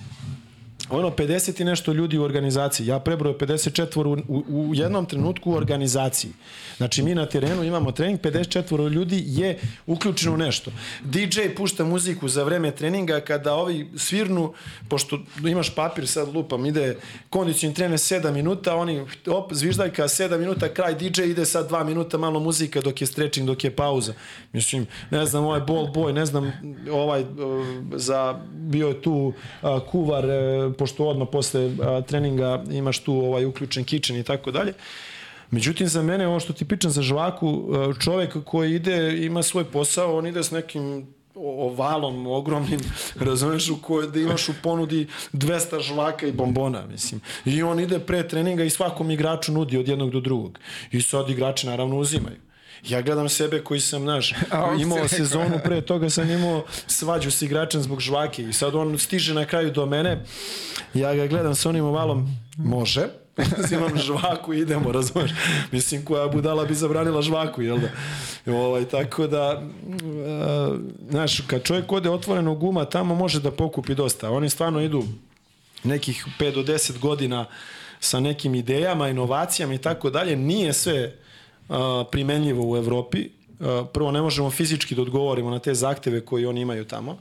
ono 0.91 1.11
50 1.11 1.61
i 1.61 1.65
nešto 1.65 1.93
ljudi 1.93 2.19
u 2.19 2.23
organizaciji. 2.23 2.87
Ja 2.87 2.99
prebrojao 2.99 3.39
54 3.39 4.23
u, 4.29 4.45
u, 4.49 4.75
jednom 4.75 5.07
trenutku 5.07 5.51
u 5.51 5.55
organizaciji. 5.55 6.31
Znači 6.77 7.03
mi 7.03 7.15
na 7.15 7.27
terenu 7.27 7.65
imamo 7.65 7.93
trening, 7.93 8.21
54 8.21 8.89
ljudi 8.89 9.25
je 9.27 9.59
uključeno 9.87 10.35
u 10.35 10.37
nešto. 10.37 10.71
DJ 11.03 11.41
pušta 11.57 11.85
muziku 11.85 12.29
za 12.29 12.45
vreme 12.45 12.71
treninga 12.71 13.21
kada 13.21 13.55
ovi 13.55 13.91
svirnu, 13.97 14.53
pošto 14.89 15.19
imaš 15.45 15.75
papir 15.75 16.07
sad 16.07 16.35
lupam, 16.35 16.67
ide 16.67 16.97
kondicioni 17.31 17.75
trener 17.75 17.99
7 17.99 18.33
minuta, 18.33 18.77
oni 18.77 19.07
op, 19.27 19.53
zviždaljka 19.53 20.03
7 20.03 20.39
minuta, 20.39 20.69
kraj 20.69 20.95
DJ 20.95 21.23
ide 21.23 21.47
sad 21.47 21.71
2 21.71 21.85
minuta, 21.85 22.19
malo 22.19 22.41
muzika 22.41 22.81
dok 22.81 23.01
je 23.01 23.07
stretching, 23.07 23.47
dok 23.47 23.65
je 23.65 23.71
pauza. 23.71 24.13
Mislim, 24.53 24.87
ne 25.11 25.27
znam, 25.27 25.45
ovaj 25.45 25.61
ball 25.61 25.87
boy, 25.87 26.13
ne 26.13 26.27
znam, 26.27 26.53
ovaj 26.93 27.25
za, 27.95 28.41
bio 28.53 28.89
je 28.89 29.03
tu 29.03 29.33
kuvar, 29.91 30.25
uh, 30.25 30.75
pošto 30.81 31.07
odmah 31.13 31.29
posle 31.33 31.67
uh, 31.67 31.75
treninga 32.09 32.65
imaš 32.71 33.05
tu 33.05 33.15
ovaj 33.15 33.45
uključen 33.45 33.85
kitchen 33.85 34.19
i 34.19 34.25
tako 34.25 34.51
dalje. 34.51 34.73
Međutim, 35.51 35.89
za 35.89 36.03
mene, 36.03 36.27
ovo 36.27 36.41
što 36.41 36.53
ti 36.53 36.65
pričam 36.65 36.91
za 36.91 37.03
žvaku, 37.03 37.69
čovek 38.01 38.37
koji 38.45 38.75
ide, 38.75 39.25
ima 39.25 39.43
svoj 39.43 39.65
posao, 39.65 40.19
on 40.19 40.27
ide 40.27 40.43
s 40.43 40.51
nekim 40.51 41.07
ovalom 41.35 42.27
ogromnim, 42.27 42.81
razumeš, 43.29 43.69
u 43.71 43.83
kojoj 43.83 44.11
da 44.11 44.21
imaš 44.21 44.49
u 44.49 44.55
ponudi 44.63 45.07
200 45.33 45.81
žvaka 45.81 46.27
i 46.27 46.33
bombona, 46.33 46.87
mislim. 46.87 47.21
I 47.45 47.63
on 47.63 47.81
ide 47.81 47.99
pre 47.99 48.29
treninga 48.29 48.65
i 48.65 48.71
svakom 48.71 49.11
igraču 49.11 49.53
nudi 49.53 49.79
od 49.79 49.89
jednog 49.89 50.11
do 50.11 50.21
drugog. 50.21 50.59
I 50.93 51.03
sad 51.03 51.31
igrači 51.31 51.67
naravno 51.67 51.99
uzimaju. 51.99 52.37
Ja 52.89 53.03
gledam 53.03 53.29
sebe 53.29 53.65
koji 53.65 53.81
sam, 53.81 54.03
znaš, 54.03 54.35
imao 54.83 55.09
sezonu 55.09 55.59
pre 55.65 55.81
toga 55.81 56.11
sam 56.11 56.31
imao 56.31 56.65
svađu 56.87 57.31
s 57.31 57.43
igračem 57.43 57.83
zbog 57.83 58.01
žvake 58.01 58.43
i 58.43 58.53
sad 58.53 58.75
on 58.75 58.99
stiže 58.99 59.35
na 59.35 59.45
kraju 59.45 59.71
do 59.71 59.87
mene, 59.87 60.25
ja 60.95 61.15
ga 61.15 61.27
gledam 61.27 61.55
sa 61.55 61.69
onim 61.69 61.85
ovalom, 61.85 62.37
može, 62.57 63.09
uzimam 63.65 63.99
žvaku 63.99 64.55
i 64.55 64.61
idemo, 64.61 64.93
razumeš? 64.93 65.31
Mislim, 65.73 66.05
koja 66.05 66.29
budala 66.29 66.65
bi 66.65 66.75
zabranila 66.75 67.23
žvaku, 67.23 67.63
jel 67.63 67.79
da? 67.79 67.89
Ovaj, 68.53 68.85
tako 68.85 69.27
da, 69.27 69.63
uh, 69.87 70.79
znaš, 71.11 71.41
kad 71.41 71.63
čovjek 71.63 71.93
ode 71.93 72.11
otvorenog 72.11 72.59
guma, 72.59 72.85
tamo 72.85 73.15
može 73.15 73.41
da 73.41 73.51
pokupi 73.51 73.95
dosta. 73.95 74.31
Oni 74.31 74.51
stvarno 74.51 74.81
idu 74.81 75.05
nekih 75.85 76.27
5 76.39 76.55
do 76.55 76.63
10 76.63 76.99
godina 76.99 77.47
sa 78.01 78.21
nekim 78.21 78.55
idejama, 78.55 79.09
inovacijama 79.09 79.75
i 79.75 79.79
tako 79.79 80.11
dalje. 80.11 80.37
Nije 80.37 80.73
sve 80.73 81.17
uh, 81.71 81.77
primenljivo 82.11 82.71
u 82.71 82.77
Evropi. 82.77 83.29
Prvo, 83.93 84.11
ne 84.11 84.23
možemo 84.23 84.51
fizički 84.51 84.95
da 84.95 85.03
odgovorimo 85.03 85.51
na 85.51 85.59
te 85.59 85.75
zahteve 85.75 86.21
koje 86.21 86.49
oni 86.49 86.61
imaju 86.61 86.85
tamo. 86.85 87.19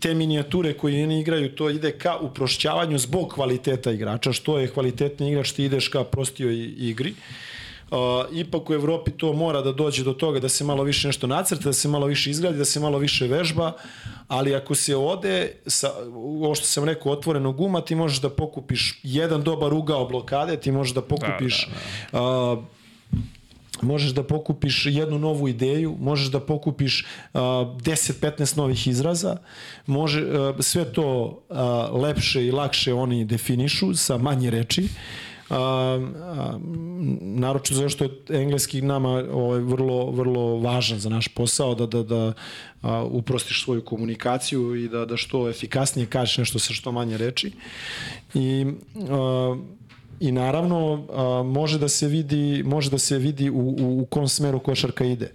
Te 0.00 0.14
minijature 0.14 0.72
koje 0.72 1.04
oni 1.04 1.20
igraju, 1.20 1.54
to 1.54 1.70
ide 1.70 1.92
ka 1.98 2.16
uprošćavanju 2.16 2.98
zbog 2.98 3.28
kvaliteta 3.34 3.92
igrača. 3.92 4.32
Što 4.32 4.58
je 4.58 4.68
kvalitetni 4.68 5.30
igrač, 5.30 5.52
ti 5.52 5.64
ideš 5.64 5.88
ka 5.88 6.04
prostijoj 6.04 6.74
igri. 6.78 7.14
Uh, 7.90 7.98
ipak 8.32 8.70
u 8.70 8.74
Evropi 8.74 9.10
to 9.10 9.32
mora 9.32 9.62
da 9.62 9.72
dođe 9.72 10.04
do 10.04 10.12
toga 10.12 10.40
da 10.40 10.48
se 10.48 10.64
malo 10.64 10.82
više 10.82 11.08
nešto 11.08 11.26
nacrta, 11.26 11.64
da 11.64 11.72
se 11.72 11.88
malo 11.88 12.06
više 12.06 12.30
izgradi, 12.30 12.58
da 12.58 12.64
se 12.64 12.80
malo 12.80 12.98
više 12.98 13.26
vežba, 13.26 13.72
ali 14.28 14.54
ako 14.54 14.74
se 14.74 14.96
ode 14.96 15.52
sa, 15.66 15.92
ovo 16.14 16.54
što 16.54 16.66
sam 16.66 16.84
rekao, 16.84 17.12
otvoreno 17.12 17.52
guma, 17.52 17.80
ti 17.80 17.94
možeš 17.94 18.20
da 18.20 18.30
pokupiš 18.30 19.00
jedan 19.02 19.42
dobar 19.42 19.74
ugao 19.74 20.08
blokade, 20.08 20.56
ti 20.56 20.72
možeš 20.72 20.94
da 20.94 21.02
pokupiš 21.02 21.68
da, 22.12 22.18
da, 22.18 22.24
da. 22.24 22.52
Uh, 22.52 22.64
možeš 23.82 24.10
da 24.10 24.22
pokupiš 24.22 24.86
jednu 24.86 25.18
novu 25.18 25.48
ideju, 25.48 25.96
možeš 26.00 26.28
da 26.30 26.40
pokupiš 26.40 27.04
uh, 27.04 27.40
10-15 27.40 28.56
novih 28.56 28.86
izraza, 28.86 29.36
može, 29.86 30.24
uh, 30.24 30.56
sve 30.60 30.92
to 30.92 31.42
uh, 31.48 32.02
lepše 32.02 32.46
i 32.46 32.52
lakše 32.52 32.94
oni 32.94 33.24
definišu 33.24 33.94
sa 33.94 34.18
manje 34.18 34.50
reči. 34.50 34.88
A, 35.50 35.56
a, 35.56 36.58
naročito 37.20 37.74
zato 37.74 37.88
što 37.88 38.04
je 38.04 38.10
engleski 38.28 38.82
nama 38.82 39.24
ovaj, 39.32 39.60
vrlo, 39.60 40.10
vrlo 40.10 40.56
važan 40.56 40.98
za 40.98 41.08
naš 41.08 41.28
posao, 41.28 41.74
da, 41.74 41.86
da, 41.86 42.02
da 42.02 42.32
a, 42.82 43.04
uprostiš 43.04 43.64
svoju 43.64 43.84
komunikaciju 43.84 44.74
i 44.74 44.88
da, 44.88 45.04
da 45.04 45.16
što 45.16 45.48
efikasnije 45.48 46.06
kažeš 46.06 46.38
nešto 46.38 46.58
sa 46.58 46.74
što 46.74 46.92
manje 46.92 47.16
reči. 47.16 47.52
I 48.34 48.66
a, 49.10 49.56
i 50.20 50.32
naravno 50.32 51.06
a, 51.12 51.42
može 51.42 51.78
da 51.78 51.88
se 51.88 52.08
vidi 52.08 52.62
može 52.62 52.90
da 52.90 52.98
se 52.98 53.18
vidi 53.18 53.50
u, 53.50 53.54
u, 53.54 54.00
u 54.00 54.06
kom 54.06 54.28
smeru 54.28 54.58
košarka 54.58 55.04
ide. 55.04 55.32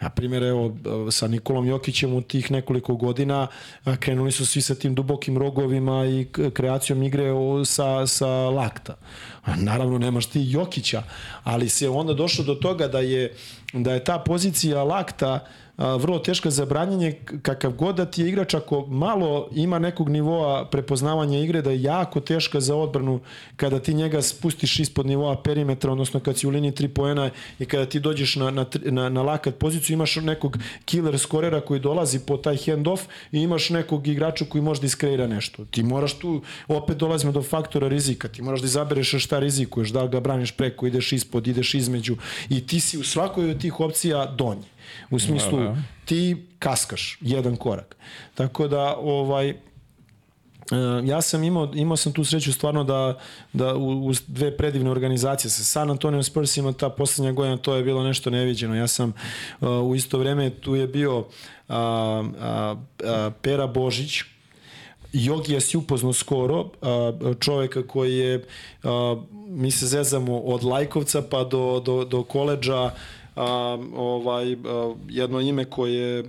Na 0.00 0.10
primjer, 0.10 0.42
evo, 0.42 0.76
sa 1.10 1.28
Nikolom 1.28 1.66
Jokićem 1.66 2.14
u 2.14 2.22
tih 2.22 2.50
nekoliko 2.50 2.96
godina 2.96 3.46
krenuli 4.00 4.32
su 4.32 4.46
svi 4.46 4.62
sa 4.62 4.74
tim 4.74 4.94
dubokim 4.94 5.38
rogovima 5.38 6.06
i 6.06 6.26
kreacijom 6.54 7.02
igre 7.02 7.30
sa, 7.64 8.06
sa 8.06 8.28
lakta. 8.28 8.94
Naravno, 9.56 9.98
nemaš 9.98 10.26
ti 10.26 10.40
Jokića, 10.50 11.02
ali 11.44 11.68
se 11.68 11.88
onda 11.88 12.14
došlo 12.14 12.44
do 12.44 12.54
toga 12.54 12.88
da 12.88 13.00
je, 13.00 13.34
da 13.72 13.94
je 13.94 14.04
ta 14.04 14.18
pozicija 14.18 14.82
lakta 14.82 15.34
uh, 15.34 15.62
vrlo 15.98 16.18
teška 16.18 16.50
za 16.50 16.66
branjenje 16.66 17.18
kakav 17.42 17.72
god 17.72 17.96
da 17.96 18.06
ti 18.06 18.22
je 18.22 18.28
igrač 18.28 18.54
ako 18.54 18.86
malo 18.86 19.48
ima 19.54 19.78
nekog 19.78 20.08
nivoa 20.08 20.64
prepoznavanja 20.64 21.38
igre 21.38 21.62
da 21.62 21.70
je 21.70 21.82
jako 21.82 22.20
teška 22.20 22.60
za 22.60 22.76
odbranu 22.76 23.20
kada 23.56 23.80
ti 23.80 23.94
njega 23.94 24.22
spustiš 24.22 24.78
ispod 24.80 25.06
nivoa 25.06 25.36
perimetra 25.42 25.92
odnosno 25.92 26.20
kad 26.20 26.38
si 26.38 26.46
u 26.46 26.50
liniji 26.50 26.72
3 26.72 26.88
poena 26.88 27.30
i 27.58 27.64
kada 27.64 27.86
ti 27.86 28.00
dođeš 28.00 28.36
na, 28.36 28.50
na, 28.50 28.66
na, 28.84 29.08
na 29.08 29.22
lakat 29.22 29.54
poziciju 29.54 29.94
imaš 29.94 30.16
nekog 30.16 30.58
killer 30.84 31.18
skorera 31.18 31.60
koji 31.60 31.80
dolazi 31.80 32.18
po 32.18 32.36
taj 32.36 32.56
hand 32.66 32.88
off 32.88 33.02
i 33.32 33.38
imaš 33.38 33.70
nekog 33.70 34.08
igrača 34.08 34.44
koji 34.44 34.62
može 34.62 34.80
da 34.80 34.86
iskreira 34.86 35.26
nešto. 35.26 35.64
Ti 35.64 35.82
moraš 35.82 36.18
tu 36.18 36.42
opet 36.68 36.96
dolazimo 36.96 37.32
do 37.32 37.42
faktora 37.42 37.88
rizika 37.88 38.28
ti 38.28 38.42
moraš 38.42 38.60
da 38.60 38.66
izabereš 38.66 39.14
šta 39.24 39.38
rizikuješ 39.38 39.90
da 39.90 40.02
li 40.02 40.08
ga 40.08 40.20
braniš 40.20 40.52
preko 40.52 40.86
ideš 40.86 41.12
ispod 41.12 41.46
ideš 41.46 41.74
između 41.74 42.16
i 42.48 42.66
ti 42.66 42.80
si 42.80 42.98
u 42.98 43.04
svakoj 43.04 43.50
od 43.50 43.60
tih 43.60 43.80
opcija 43.80 44.26
donji 44.26 44.71
U 45.10 45.18
smislu, 45.18 45.58
da, 45.58 45.64
da. 45.64 45.76
ti 46.04 46.46
kaskaš 46.58 47.18
jedan 47.20 47.56
korak. 47.56 47.96
Tako 48.34 48.68
da, 48.68 48.96
ovaj, 48.96 49.48
e, 49.50 49.56
ja 51.04 51.22
sam 51.22 51.44
imao, 51.44 51.70
imao 51.74 51.96
sam 51.96 52.12
tu 52.12 52.24
sreću 52.24 52.52
stvarno 52.52 52.84
da, 52.84 53.18
da 53.52 53.74
uz 53.74 54.22
dve 54.26 54.56
predivne 54.56 54.90
organizacije 54.90 55.50
sa 55.50 55.64
San 55.64 55.90
Antonio 55.90 56.22
Spursima 56.22 56.72
ta 56.72 56.90
poslednja 56.90 57.32
godina 57.32 57.56
to 57.56 57.74
je 57.74 57.84
bilo 57.84 58.04
nešto 58.04 58.30
neviđeno. 58.30 58.76
Ja 58.76 58.86
sam 58.86 59.12
uh, 59.60 59.68
u 59.68 59.94
isto 59.94 60.18
vreme 60.18 60.50
tu 60.50 60.74
je 60.74 60.86
bio 60.86 61.18
uh, 61.18 61.26
uh, 61.68 63.32
Pera 63.42 63.66
Božić, 63.66 64.22
Jogi 65.12 65.52
je 65.52 65.60
si 65.60 65.76
upoznao 65.76 66.12
skoro, 66.12 66.70
čoveka 67.40 67.86
koji 67.86 68.16
je, 68.16 68.44
mi 69.48 69.70
se 69.70 69.86
zezamo 69.86 70.38
od 70.38 70.64
Lajkovca 70.64 71.22
pa 71.30 71.44
do, 71.44 71.82
do, 71.84 72.04
do 72.04 72.22
koleđa, 72.22 72.90
a, 73.36 73.78
ovaj, 73.94 74.52
a, 74.52 74.94
jedno 75.08 75.40
ime 75.40 75.64
koje 75.64 76.24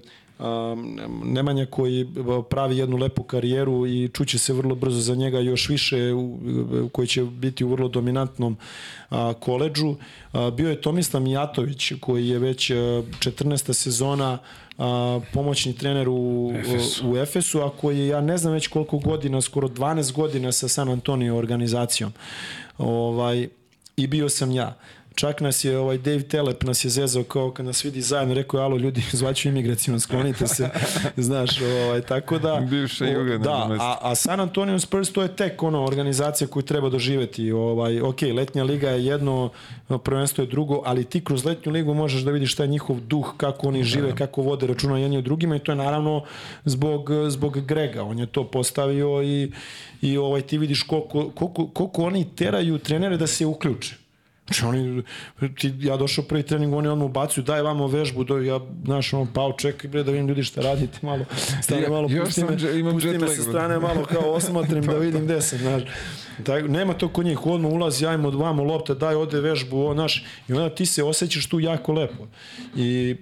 Nemanja 1.24 1.66
koji 1.66 2.08
pravi 2.50 2.78
jednu 2.78 2.98
lepu 2.98 3.24
karijeru 3.24 3.88
i 3.88 4.10
čuće 4.14 4.38
se 4.38 4.54
vrlo 4.54 4.76
brzo 4.76 5.00
za 5.00 5.16
njega 5.16 5.40
još 5.40 5.70
više 5.70 6.14
u, 6.14 6.38
koji 6.92 7.08
će 7.08 7.24
biti 7.24 7.64
u 7.64 7.70
vrlo 7.70 7.88
dominantnom 7.88 8.58
a, 9.10 9.34
koleđu. 9.40 9.96
Bio 10.54 10.70
je 10.70 10.82
Tomislav 10.82 11.24
Mijatović 11.24 11.94
koji 12.00 12.28
je 12.28 12.40
već 12.40 12.72
14. 12.72 13.74
sezona 13.74 14.38
a, 14.78 15.20
pomoćni 15.34 15.74
trener 15.74 16.08
u, 16.10 16.52
Efesu. 16.56 17.12
u 17.12 17.18
Efesu, 17.18 17.62
a 17.62 17.70
koji 17.70 18.00
je, 18.00 18.08
ja 18.08 18.22
ne 18.22 18.38
znam 18.38 18.54
već 18.54 18.68
koliko 18.68 18.98
godina, 18.98 19.42
skoro 19.42 19.68
12 19.68 20.14
godina 20.14 20.52
sa 20.52 20.68
San 20.68 20.90
Antonio 20.90 21.38
organizacijom. 21.38 22.14
Ovaj, 22.78 23.48
I 23.98 24.08
bio 24.08 24.30
sam 24.30 24.52
ja. 24.52 24.76
Čak 25.16 25.42
nas 25.42 25.64
je 25.66 25.78
ovaj 25.78 25.98
Dave 25.98 26.24
Telep 26.24 26.64
nas 26.64 26.86
je 26.86 26.90
zezao 26.90 27.24
kao 27.24 27.52
kad 27.52 27.66
nas 27.66 27.86
vidi 27.86 28.02
zajedno, 28.02 28.34
rekao 28.34 28.58
je 28.58 28.64
alo 28.64 28.78
ljudi, 28.78 29.04
zvaću 29.20 29.50
imigracijom, 29.50 30.00
sklonite 30.00 30.48
se, 30.48 30.70
znaš, 31.18 31.62
ovaj, 31.62 32.02
tako 32.02 32.40
da... 32.40 32.68
Bivša 32.70 33.06
juga. 33.06 33.38
Da, 33.38 33.78
a, 33.80 33.98
a 34.02 34.16
San 34.16 34.40
Antonio 34.40 34.80
Spurs 34.80 35.12
to 35.12 35.22
je 35.22 35.36
tek 35.36 35.64
ono 35.64 35.84
organizacija 35.86 36.48
koju 36.48 36.64
treba 36.64 36.90
doživeti. 36.90 37.52
Ovaj, 37.52 38.02
ok, 38.02 38.22
letnja 38.22 38.64
liga 38.64 38.90
je 38.90 39.06
jedno, 39.06 39.50
prvenstvo 40.04 40.42
je 40.42 40.48
drugo, 40.48 40.82
ali 40.86 41.04
ti 41.04 41.24
kroz 41.24 41.46
letnju 41.46 41.72
ligu 41.72 41.94
možeš 41.94 42.22
da 42.22 42.32
vidiš 42.32 42.54
šta 42.54 42.64
je 42.64 42.70
njihov 42.70 43.00
duh, 43.00 43.34
kako 43.38 43.68
oni 43.68 43.84
žive, 43.84 44.10
da. 44.10 44.16
kako 44.16 44.42
vode 44.42 44.68
računa 44.68 45.00
jedni 45.00 45.18
od 45.18 45.24
drugima 45.24 45.56
i 45.56 45.60
to 45.60 45.72
je 45.72 45.76
naravno 45.76 46.24
zbog, 46.66 47.10
zbog 47.28 47.66
Grega. 47.66 48.04
On 48.04 48.20
je 48.20 48.26
to 48.26 48.44
postavio 48.44 49.24
i, 49.24 49.52
i 50.02 50.18
ovaj, 50.18 50.42
ti 50.42 50.58
vidiš 50.58 50.84
koliko, 50.84 51.30
koliko, 51.30 51.68
koliko 51.68 52.04
oni 52.04 52.36
teraju 52.36 52.78
trenere 52.78 53.18
da 53.18 53.28
se 53.28 53.46
uključe 53.46 54.03
Znači 54.46 54.66
oni, 54.66 55.04
ti, 55.60 55.74
ja 55.80 55.98
došao 55.98 56.26
prvi 56.26 56.44
trening, 56.44 56.74
oni 56.74 56.88
odmah 56.88 57.06
ubacuju, 57.06 57.44
daj 57.44 57.62
vamo 57.62 57.88
vežbu, 57.88 58.24
do, 58.24 58.38
ja, 58.38 58.60
znaš, 58.86 59.14
ono, 59.14 59.28
pao, 59.34 59.54
čekaj, 59.54 59.90
bre, 59.90 60.04
da 60.04 60.12
vidim 60.12 60.28
ljudi 60.28 60.44
šta 60.44 60.62
radite, 60.62 61.00
malo, 61.02 61.26
stane 61.62 61.90
malo, 61.90 62.08
ja, 62.12 62.24
pusti 62.24 62.44
me, 62.44 62.80
imam 62.80 62.94
pusti 62.94 63.18
me 63.18 63.28
sa 63.28 63.44
strane, 63.44 63.80
malo 63.80 64.06
kao 64.06 64.32
osmatrim 64.32 64.86
da 64.86 64.98
vidim 64.98 65.26
gde 65.26 65.42
sam, 65.42 65.60
znaš. 65.60 65.84
Taj, 66.44 66.62
nema 66.64 66.94
to 66.94 67.10
kod 67.10 67.26
njih, 67.26 67.46
odmah 67.46 67.72
ulazi, 67.72 68.06
ajmo 68.06 68.32
dvamo 68.32 68.64
lopte, 68.64 68.96
daj, 68.96 69.16
ode 69.16 69.42
vežbu, 69.42 69.86
o, 69.86 69.94
znaš, 69.94 70.26
i 70.48 70.54
onda 70.54 70.76
ti 70.76 70.86
se 70.86 71.04
osjećaš 71.04 71.46
tu 71.48 71.60
jako 71.60 71.94
lepo. 71.94 72.28
I 72.76 73.16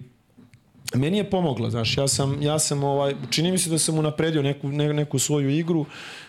meni 0.93 1.17
je 1.17 1.29
pomoglo, 1.29 1.69
znaš, 1.69 1.97
ja 1.97 2.07
sam, 2.07 2.41
ja 2.41 2.59
sam 2.59 2.83
ovaj, 2.83 3.15
čini 3.29 3.51
mi 3.51 3.57
se 3.57 3.69
da 3.69 3.77
sam 3.77 3.97
unapredio 3.97 4.41
neku, 4.41 4.67
ne, 4.67 4.93
neku 4.93 5.19
svoju 5.19 5.49
igru, 5.49 5.85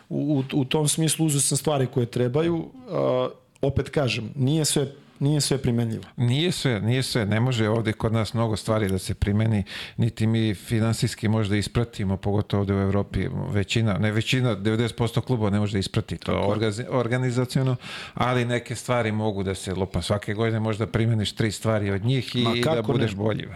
u, 0.08 0.44
u, 0.52 0.60
u 0.60 0.64
tom 0.64 0.88
smislu 0.88 1.26
uzeo 1.26 1.40
sam 1.40 1.58
stvari 1.58 1.86
koje 1.86 2.06
trebaju, 2.06 2.56
uh, 2.56 3.41
opet 3.62 3.90
kažem, 3.90 4.32
nije 4.36 4.64
sve 4.64 4.92
nije 5.22 5.40
sve 5.40 5.58
primenljivo. 5.58 6.04
Nije 6.16 6.52
sve, 6.52 6.80
nije 6.80 7.02
sve. 7.02 7.26
Ne 7.26 7.40
može 7.40 7.68
ovde 7.68 7.92
kod 7.92 8.12
nas 8.12 8.34
mnogo 8.34 8.56
stvari 8.56 8.88
da 8.88 8.98
se 8.98 9.14
primeni, 9.14 9.64
niti 9.96 10.26
mi 10.26 10.54
finansijski 10.54 11.28
možda 11.28 11.56
ispratimo, 11.56 12.16
pogotovo 12.16 12.60
ovde 12.60 12.74
u 12.74 12.80
Evropi. 12.80 13.28
Većina, 13.50 13.98
ne 13.98 14.12
većina, 14.12 14.56
90% 14.56 15.20
klubova 15.20 15.50
ne 15.50 15.58
može 15.58 15.72
da 15.72 15.78
isprati 15.78 16.16
to 16.16 16.56
organizacijono, 16.90 17.76
ali 18.14 18.44
neke 18.44 18.74
stvari 18.74 19.12
mogu 19.12 19.42
da 19.42 19.54
se 19.54 19.74
lupa. 19.74 20.02
Svake 20.02 20.34
godine 20.34 20.60
možda 20.60 20.86
primeniš 20.86 21.32
tri 21.32 21.52
stvari 21.52 21.90
od 21.90 22.04
njih 22.04 22.36
i 22.36 22.44
da 22.64 22.82
budeš 22.82 23.10
ne? 23.10 23.16
bolji. 23.16 23.46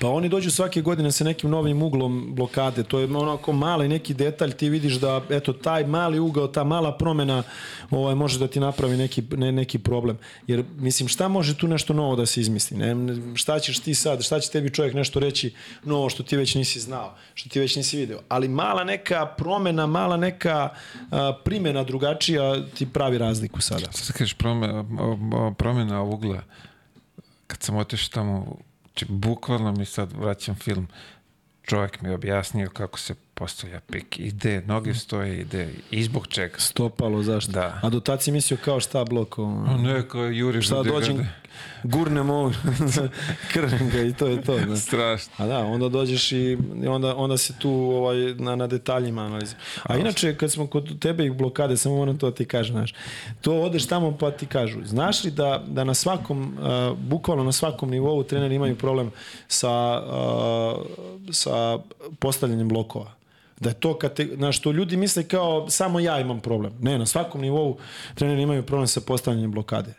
Pa 0.00 0.08
oni 0.08 0.28
dođu 0.28 0.50
svake 0.50 0.82
godine 0.82 1.12
sa 1.12 1.24
nekim 1.24 1.50
novim 1.50 1.82
uglom 1.82 2.34
blokade. 2.34 2.82
To 2.82 2.98
je 2.98 3.16
onako 3.16 3.52
mali 3.52 3.88
neki 3.88 4.14
detalj, 4.14 4.52
ti 4.52 4.68
vidiš 4.68 4.94
da 4.94 5.22
eto 5.30 5.52
taj 5.52 5.86
mali 5.86 6.18
ugao, 6.18 6.46
ta 6.46 6.64
mala 6.64 6.96
promena 6.96 7.42
ovaj 7.90 8.14
može 8.14 8.38
da 8.38 8.48
ti 8.48 8.60
napravi 8.60 8.96
neki 8.96 9.22
ne, 9.36 9.52
neki 9.52 9.78
problem. 9.78 10.18
Jer 10.46 10.64
mislim 10.78 10.95
šta 11.08 11.28
može 11.28 11.56
tu 11.56 11.68
nešto 11.68 11.92
novo 11.92 12.16
da 12.16 12.26
se 12.26 12.40
izmisli? 12.40 12.76
Ne, 12.76 12.94
šta 13.34 13.58
ćeš 13.58 13.78
ti 13.78 13.94
sad, 13.94 14.22
šta 14.22 14.40
će 14.40 14.50
tebi 14.50 14.74
čovjek 14.74 14.94
nešto 14.94 15.20
reći 15.20 15.54
novo 15.84 16.10
što 16.10 16.22
ti 16.22 16.36
već 16.36 16.54
nisi 16.54 16.80
znao, 16.80 17.14
što 17.34 17.48
ti 17.48 17.60
već 17.60 17.76
nisi 17.76 17.96
video. 17.96 18.20
Ali 18.28 18.48
mala 18.48 18.84
neka 18.84 19.26
promena, 19.26 19.86
mala 19.86 20.16
neka 20.16 20.68
a, 21.10 21.32
primjena 21.44 21.84
drugačija 21.84 22.66
ti 22.74 22.86
pravi 22.92 23.18
razliku 23.18 23.60
sada. 23.60 23.92
Sad 23.92 24.16
kažeš 24.16 24.34
promena, 24.34 24.84
promena 25.58 26.02
ugla 26.02 26.42
kad 27.46 27.62
sam 27.62 27.76
otišao 27.76 28.10
tamo 28.12 28.56
bukvalno 29.08 29.72
mi 29.72 29.84
sad 29.84 30.12
vraćam 30.12 30.54
film. 30.54 30.88
Čovjek 31.66 32.02
mi 32.02 32.08
je 32.08 32.14
objasnio 32.14 32.70
kako 32.70 32.98
se 32.98 33.14
postavlja 33.34 33.80
pik. 33.80 34.18
Ide, 34.18 34.62
noge 34.66 34.94
stoje, 34.94 35.40
ide. 35.40 35.68
I 35.90 36.02
zbog 36.02 36.26
čega? 36.26 36.58
Stopalo, 36.58 37.22
zašto? 37.22 37.52
Da. 37.52 37.80
A 37.82 37.88
do 37.88 38.00
tad 38.00 38.22
si 38.22 38.32
mislio 38.32 38.58
kao 38.64 38.80
šta 38.80 39.04
blok? 39.04 39.36
Ne, 39.78 40.08
kao 40.08 40.24
juriš 40.24 40.66
šta 40.66 40.76
do 40.76 40.82
dođem. 40.82 41.28
Gurnem 41.82 42.30
ovo, 42.30 42.52
krnem 43.52 43.90
ga 43.90 44.02
i 44.02 44.12
to 44.12 44.26
je 44.26 44.42
to. 44.42 44.58
Znaš. 44.58 44.78
Strašno. 44.78 45.32
A 45.36 45.46
da, 45.46 45.58
onda 45.58 45.88
dođeš 45.88 46.32
i 46.32 46.58
onda, 46.88 47.16
onda 47.16 47.36
se 47.36 47.52
tu 47.58 47.70
ovaj, 47.70 48.16
na, 48.34 48.56
na 48.56 48.66
detaljima 48.66 49.22
analizira. 49.22 49.60
A 49.82 49.96
inače, 49.96 50.36
kad 50.36 50.52
smo 50.52 50.66
kod 50.66 50.98
tebe 50.98 51.24
i 51.24 51.30
blokade, 51.30 51.76
samo 51.76 51.96
moram 51.96 52.18
to 52.18 52.30
da 52.30 52.36
ti 52.36 52.44
kažem, 52.44 52.76
znaš, 52.76 52.94
to 53.40 53.60
odeš 53.60 53.86
tamo 53.86 54.16
pa 54.16 54.30
ti 54.30 54.46
kažu, 54.46 54.78
znaš 54.84 55.24
li 55.24 55.30
da, 55.30 55.64
da 55.66 55.84
na 55.84 55.94
svakom, 55.94 56.58
uh, 56.58 56.98
bukvalno 56.98 57.44
na 57.44 57.52
svakom 57.52 57.90
nivou 57.90 58.22
treneri 58.22 58.54
imaju 58.54 58.76
problem 58.76 59.10
sa, 59.48 60.02
uh, 60.02 60.86
sa 61.30 61.78
postavljanjem 62.18 62.68
blokova? 62.68 63.16
Da 63.60 63.68
je 63.68 63.74
to 63.74 63.98
kad 63.98 64.14
te, 64.14 64.28
znaš, 64.34 64.60
to 64.60 64.72
ljudi 64.72 64.96
misle 64.96 65.22
kao 65.28 65.70
samo 65.70 66.00
ja 66.00 66.20
imam 66.20 66.40
problem. 66.40 66.72
Ne, 66.80 66.98
na 66.98 67.06
svakom 67.06 67.40
nivou 67.40 67.76
treneri 68.14 68.42
imaju 68.42 68.62
problem 68.62 68.86
sa 68.86 69.00
postavljanjem 69.00 69.50
blokade. 69.50 69.94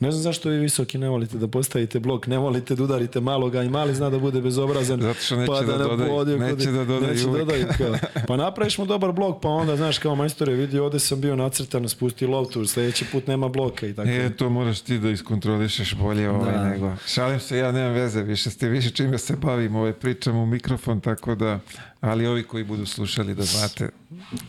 Ne 0.00 0.10
znam 0.10 0.22
zašto 0.22 0.48
vi 0.48 0.58
visoki 0.58 0.98
ne 0.98 1.08
volite 1.08 1.38
da 1.38 1.48
postavite 1.48 2.00
blok, 2.00 2.26
ne 2.26 2.38
volite 2.38 2.74
da 2.74 2.82
udarite 2.84 3.20
maloga 3.20 3.62
i 3.62 3.68
mali 3.68 3.94
zna 3.94 4.10
da 4.10 4.18
bude 4.18 4.40
bezobrazan. 4.40 5.00
Zato 5.00 5.20
što 5.20 5.36
neće 5.36 5.46
pa 5.48 5.60
da 5.62 5.72
ne 5.72 5.84
dodaju- 5.84 6.08
podio 6.08 6.38
kod- 6.38 6.46
neće 6.48 6.70
da 6.70 6.84
dodaju 6.84 7.12
neće 7.14 7.26
uvek. 7.28 7.38
dodaju 7.38 7.66
kao. 7.78 7.94
Pa 8.28 8.36
napraviš 8.36 8.78
mu 8.78 8.86
dobar 8.86 9.12
blok, 9.12 9.42
pa 9.42 9.48
onda, 9.48 9.76
znaš, 9.76 9.98
kao 9.98 10.14
majstor 10.14 10.48
je 10.48 10.54
vidio, 10.54 10.84
ovde 10.84 10.98
sam 10.98 11.20
bio 11.20 11.36
nacrtan, 11.36 11.88
spusti 11.88 12.26
loptu, 12.26 12.66
sledeći 12.66 13.04
put 13.04 13.26
nema 13.26 13.48
bloka 13.48 13.86
i 13.86 13.94
tako. 13.94 14.08
E, 14.08 14.30
to 14.30 14.50
moraš 14.50 14.80
ti 14.80 14.98
da 14.98 15.10
iskontrolišeš 15.10 15.94
bolje 15.94 16.30
ovaj 16.30 16.52
Da. 16.52 16.64
nego. 16.64 16.92
Šalim 17.06 17.40
se, 17.40 17.58
ja 17.58 17.72
nemam 17.72 17.92
veze, 17.92 18.22
više 18.22 18.50
ste 18.50 18.68
više 18.68 18.90
čime 18.90 19.18
se 19.18 19.36
bavim, 19.36 19.76
ovaj, 19.76 19.92
pričam 19.92 20.36
u 20.36 20.46
mikrofon, 20.46 21.00
tako 21.00 21.34
da, 21.34 21.58
ali 22.00 22.26
ovi 22.26 22.42
koji 22.42 22.64
budu 22.64 22.86
slušali 22.86 23.34
da 23.34 23.42
znate, 23.42 23.88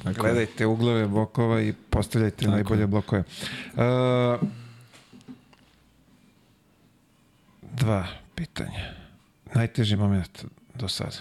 Tako 0.04 0.22
gledajte 0.22 0.66
uglove 0.66 1.08
blokova 1.08 1.62
i 1.62 1.74
postavljajte 1.90 2.48
najbolje 2.48 2.88
blokove. 2.88 3.24
Uh, 3.74 3.82
dva 7.74 8.08
pitanja. 8.36 8.94
Najteži 9.56 9.96
moment 9.96 10.46
do 10.76 10.88
sada. 10.88 11.18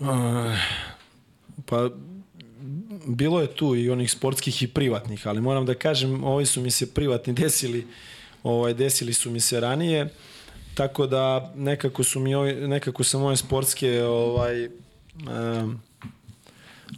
A, 0.00 0.56
Pa 1.64 1.88
bilo 3.06 3.40
je 3.40 3.46
tu 3.46 3.76
i 3.76 3.90
onih 3.90 4.10
sportskih 4.10 4.62
i 4.62 4.66
privatnih, 4.66 5.26
ali 5.26 5.40
moram 5.40 5.66
da 5.66 5.74
kažem, 5.74 6.24
ovi 6.24 6.46
su 6.46 6.60
mi 6.60 6.70
se 6.70 6.94
privatni 6.94 7.32
desili, 7.32 7.86
ovaj 8.42 8.74
desili 8.74 9.14
su 9.14 9.30
mi 9.30 9.40
se 9.40 9.60
ranije. 9.60 10.08
Tako 10.74 11.06
da 11.06 11.52
nekako 11.56 12.02
su 12.02 12.20
mi 12.20 12.34
ovi, 12.34 12.54
nekako 12.54 13.04
sam 13.04 13.20
moje 13.20 13.36
sportske 13.36 14.02
ovaj 14.02 14.66
um, 14.66 15.80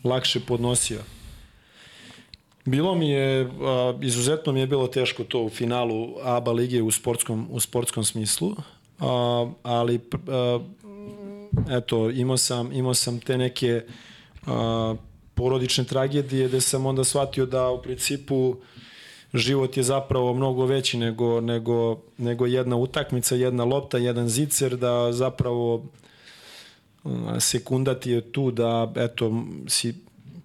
lakše 0.04 0.40
podnosio. 0.40 1.00
Bilo 2.64 2.94
mi 2.94 3.10
je, 3.10 3.50
izuzetno 4.02 4.52
mi 4.52 4.60
je 4.60 4.66
bilo 4.66 4.86
teško 4.86 5.24
to 5.24 5.42
u 5.42 5.48
finalu 5.48 6.14
ABA 6.22 6.52
lige 6.52 6.82
u 6.82 6.90
sportskom, 6.90 7.48
u 7.50 7.60
sportskom 7.60 8.04
smislu, 8.04 8.56
a, 8.98 9.50
ali 9.62 10.00
eto, 11.70 12.10
imao 12.10 12.36
sam, 12.36 12.72
imao 12.72 12.94
sam 12.94 13.20
te 13.20 13.38
neke 13.38 13.82
porodične 15.34 15.84
tragedije 15.84 16.48
gde 16.48 16.60
sam 16.60 16.86
onda 16.86 17.04
shvatio 17.04 17.46
da 17.46 17.70
u 17.70 17.82
principu 17.82 18.56
život 19.34 19.76
je 19.76 19.82
zapravo 19.82 20.34
mnogo 20.34 20.66
veći 20.66 20.98
nego, 20.98 21.40
nego, 21.40 22.00
nego 22.18 22.46
jedna 22.46 22.76
utakmica, 22.76 23.34
jedna 23.34 23.64
lopta, 23.64 23.98
jedan 23.98 24.28
zicer, 24.28 24.76
da 24.76 25.12
zapravo 25.12 25.84
sekunda 27.40 28.00
ti 28.00 28.10
je 28.10 28.32
tu 28.32 28.50
da 28.50 28.92
eto, 28.96 29.44
si 29.68 29.94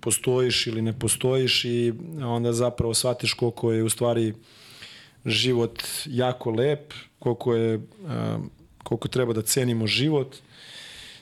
postojiš 0.08 0.68
ili 0.68 0.82
ne 0.82 0.94
postojiš 1.00 1.66
i 1.66 1.94
onda 2.24 2.54
zapravo 2.54 2.94
shvatiš 2.94 3.34
koliko 3.34 3.72
je 3.72 3.84
u 3.84 3.90
stvari 3.90 4.34
život 5.26 5.84
jako 6.06 6.52
lep, 6.52 6.94
koliko 7.20 7.56
je 7.56 7.80
a, 8.08 8.40
koliko 8.84 9.08
treba 9.08 9.34
da 9.34 9.42
cenimo 9.42 9.88
život 9.88 10.36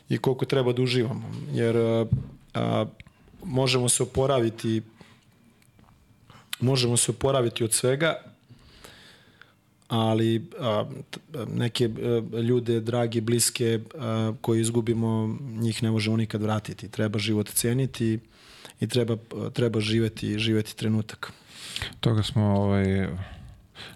i 0.10 0.18
koliko 0.18 0.46
treba 0.46 0.74
da 0.74 0.82
uživamo. 0.82 1.32
Jer 1.54 1.78
a, 1.78 2.06
a, 2.54 2.86
možemo 3.44 3.90
se 3.90 4.04
oporaviti 4.04 4.82
možemo 6.60 6.98
se 6.98 7.12
oporaviti 7.12 7.64
od 7.64 7.74
svega, 7.74 8.16
ali 9.88 10.46
a, 10.60 10.86
neke 11.48 11.90
a, 11.90 12.40
ljude, 12.40 12.80
dragi, 12.80 13.22
bliske, 13.22 13.80
a, 13.98 14.34
koje 14.42 14.62
izgubimo, 14.62 15.38
njih 15.42 15.84
ne 15.84 15.92
možemo 15.92 16.18
nikad 16.18 16.42
vratiti. 16.42 16.90
Treba 16.90 17.20
život 17.20 17.50
ceniti 17.50 18.20
i 18.80 18.88
treba, 18.88 19.18
treba 19.54 19.80
živeti, 19.80 20.40
živeti 20.40 20.76
trenutak. 20.76 21.32
Toga 22.00 22.24
smo, 22.24 22.44
ovaj, 22.46 23.08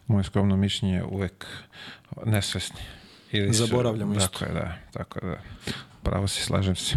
moje 0.08 0.24
skromno 0.24 0.58
mišljenje, 0.58 1.04
uvek 1.04 1.46
nesvesni. 2.26 2.80
Ili 3.32 3.54
su- 3.54 3.66
Zaboravljamo 3.66 4.14
isto. 4.14 4.28
Tako 4.30 4.46
je, 4.46 4.52
da. 4.54 4.76
Tako 4.92 5.20
je, 5.20 5.32
da. 5.32 5.38
Pravo 6.04 6.28
si, 6.28 6.44
slažem 6.44 6.76
se. 6.76 6.96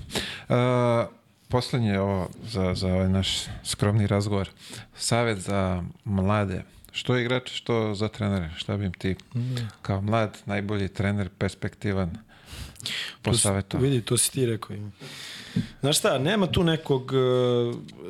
Uh, 0.49 0.57
poslednje 1.49 2.01
ovo 2.01 2.29
za, 2.45 2.75
za 2.75 2.89
ovaj 2.89 3.09
naš 3.09 3.29
skromni 3.65 4.07
razgovor. 4.07 4.49
Savet 4.97 5.39
za 5.39 5.83
mlade. 6.05 6.63
Što 6.93 7.17
igrače, 7.17 7.55
što 7.55 7.95
za 7.95 8.09
trenere? 8.09 8.51
Šta 8.57 8.77
bi 8.77 8.85
im 8.85 8.93
ti 8.93 9.17
kao 9.83 10.01
mlad, 10.01 10.39
najbolji 10.47 10.89
trener, 10.89 11.29
perspektivan 11.39 12.17
po 13.23 13.35
savetu? 13.35 13.79
Vidi, 13.79 14.03
to 14.03 14.17
si 14.17 14.33
ti 14.33 14.47
rekao. 14.47 14.77
Znaš 15.81 15.99
šta, 15.99 16.19
nema 16.19 16.47
tu 16.47 16.65
nekog, 16.65 17.13
e, 17.15 17.17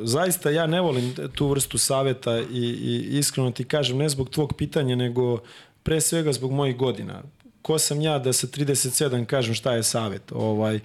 zaista 0.03 0.51
ja 0.51 0.67
ne 0.67 0.81
volim 0.81 1.15
tu 1.35 1.49
vrstu 1.49 1.79
saveta 1.79 2.39
i, 2.39 2.45
i 2.53 3.19
iskreno 3.19 3.51
ti 3.51 3.65
kažem, 3.65 3.97
ne 3.99 4.09
zbog 4.09 4.31
tvog 4.31 4.55
pitanja, 4.59 4.97
nego 4.97 5.39
pre 5.83 6.01
svega 6.01 6.33
zbog 6.33 6.53
mojih 6.53 6.77
godina. 6.77 7.23
Ko 7.63 7.79
sam 7.79 8.01
ja 8.01 8.19
da 8.19 8.33
sa 8.33 8.47
37 8.47 9.25
kažem 9.25 9.55
šta 9.55 9.73
je 9.73 9.83
savet, 9.83 10.33
ovaj, 10.33 10.81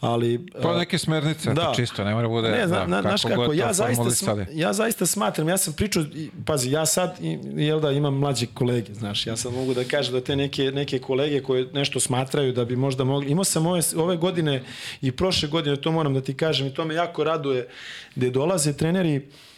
ali... 0.00 0.46
Pa 0.62 0.74
e, 0.74 0.78
neke 0.78 0.98
smernice, 0.98 1.48
Da. 1.48 1.54
da. 1.54 1.72
čisto, 1.76 2.04
ne 2.04 2.14
mora 2.14 2.28
bude 2.28 2.50
Ne, 2.50 2.66
zna, 2.66 2.78
da, 2.78 2.86
na, 2.86 3.00
znaš 3.00 3.22
kako, 3.22 3.46
to 3.46 3.52
ja 3.52 3.72
zaista, 3.72 4.10
sma, 4.10 4.46
ja 4.52 4.72
zaista 4.72 5.06
smatram, 5.06 5.48
ja 5.48 5.56
sam 5.56 5.72
pričao, 5.72 6.04
pazi, 6.46 6.70
ja 6.70 6.86
sad, 6.86 7.16
jel 7.56 7.80
da, 7.80 7.90
imam 7.90 8.14
mlađe 8.14 8.46
kolege, 8.54 8.94
znaš, 8.94 9.26
ja 9.26 9.36
sad 9.36 9.52
mogu 9.52 9.74
da 9.74 9.84
kažem 9.84 10.12
da 10.12 10.20
te 10.20 10.36
neke, 10.36 10.62
neke 10.62 10.98
kolege 10.98 11.42
koje 11.42 11.66
nešto 11.72 12.00
smatraju 12.00 12.52
da 12.52 12.64
bi 12.64 12.76
možda 12.76 13.04
mogli, 13.04 13.30
imao 13.30 13.44
sam 13.44 13.66
ove, 13.66 13.80
ove 13.96 14.16
godine 14.16 14.62
i 15.00 15.12
prošle 15.12 15.48
godine, 15.48 15.76
to 15.76 15.92
moram 15.92 16.14
da 16.14 16.20
ti 16.20 16.34
kažem 16.34 16.66
i 16.66 16.74
to 16.74 16.84
me 16.84 16.94
jako 16.94 17.24
raduje, 17.24 17.68
gde 18.14 18.30
dolaze 18.30 18.72
treneri 18.72 19.16
Uh, 19.16 19.49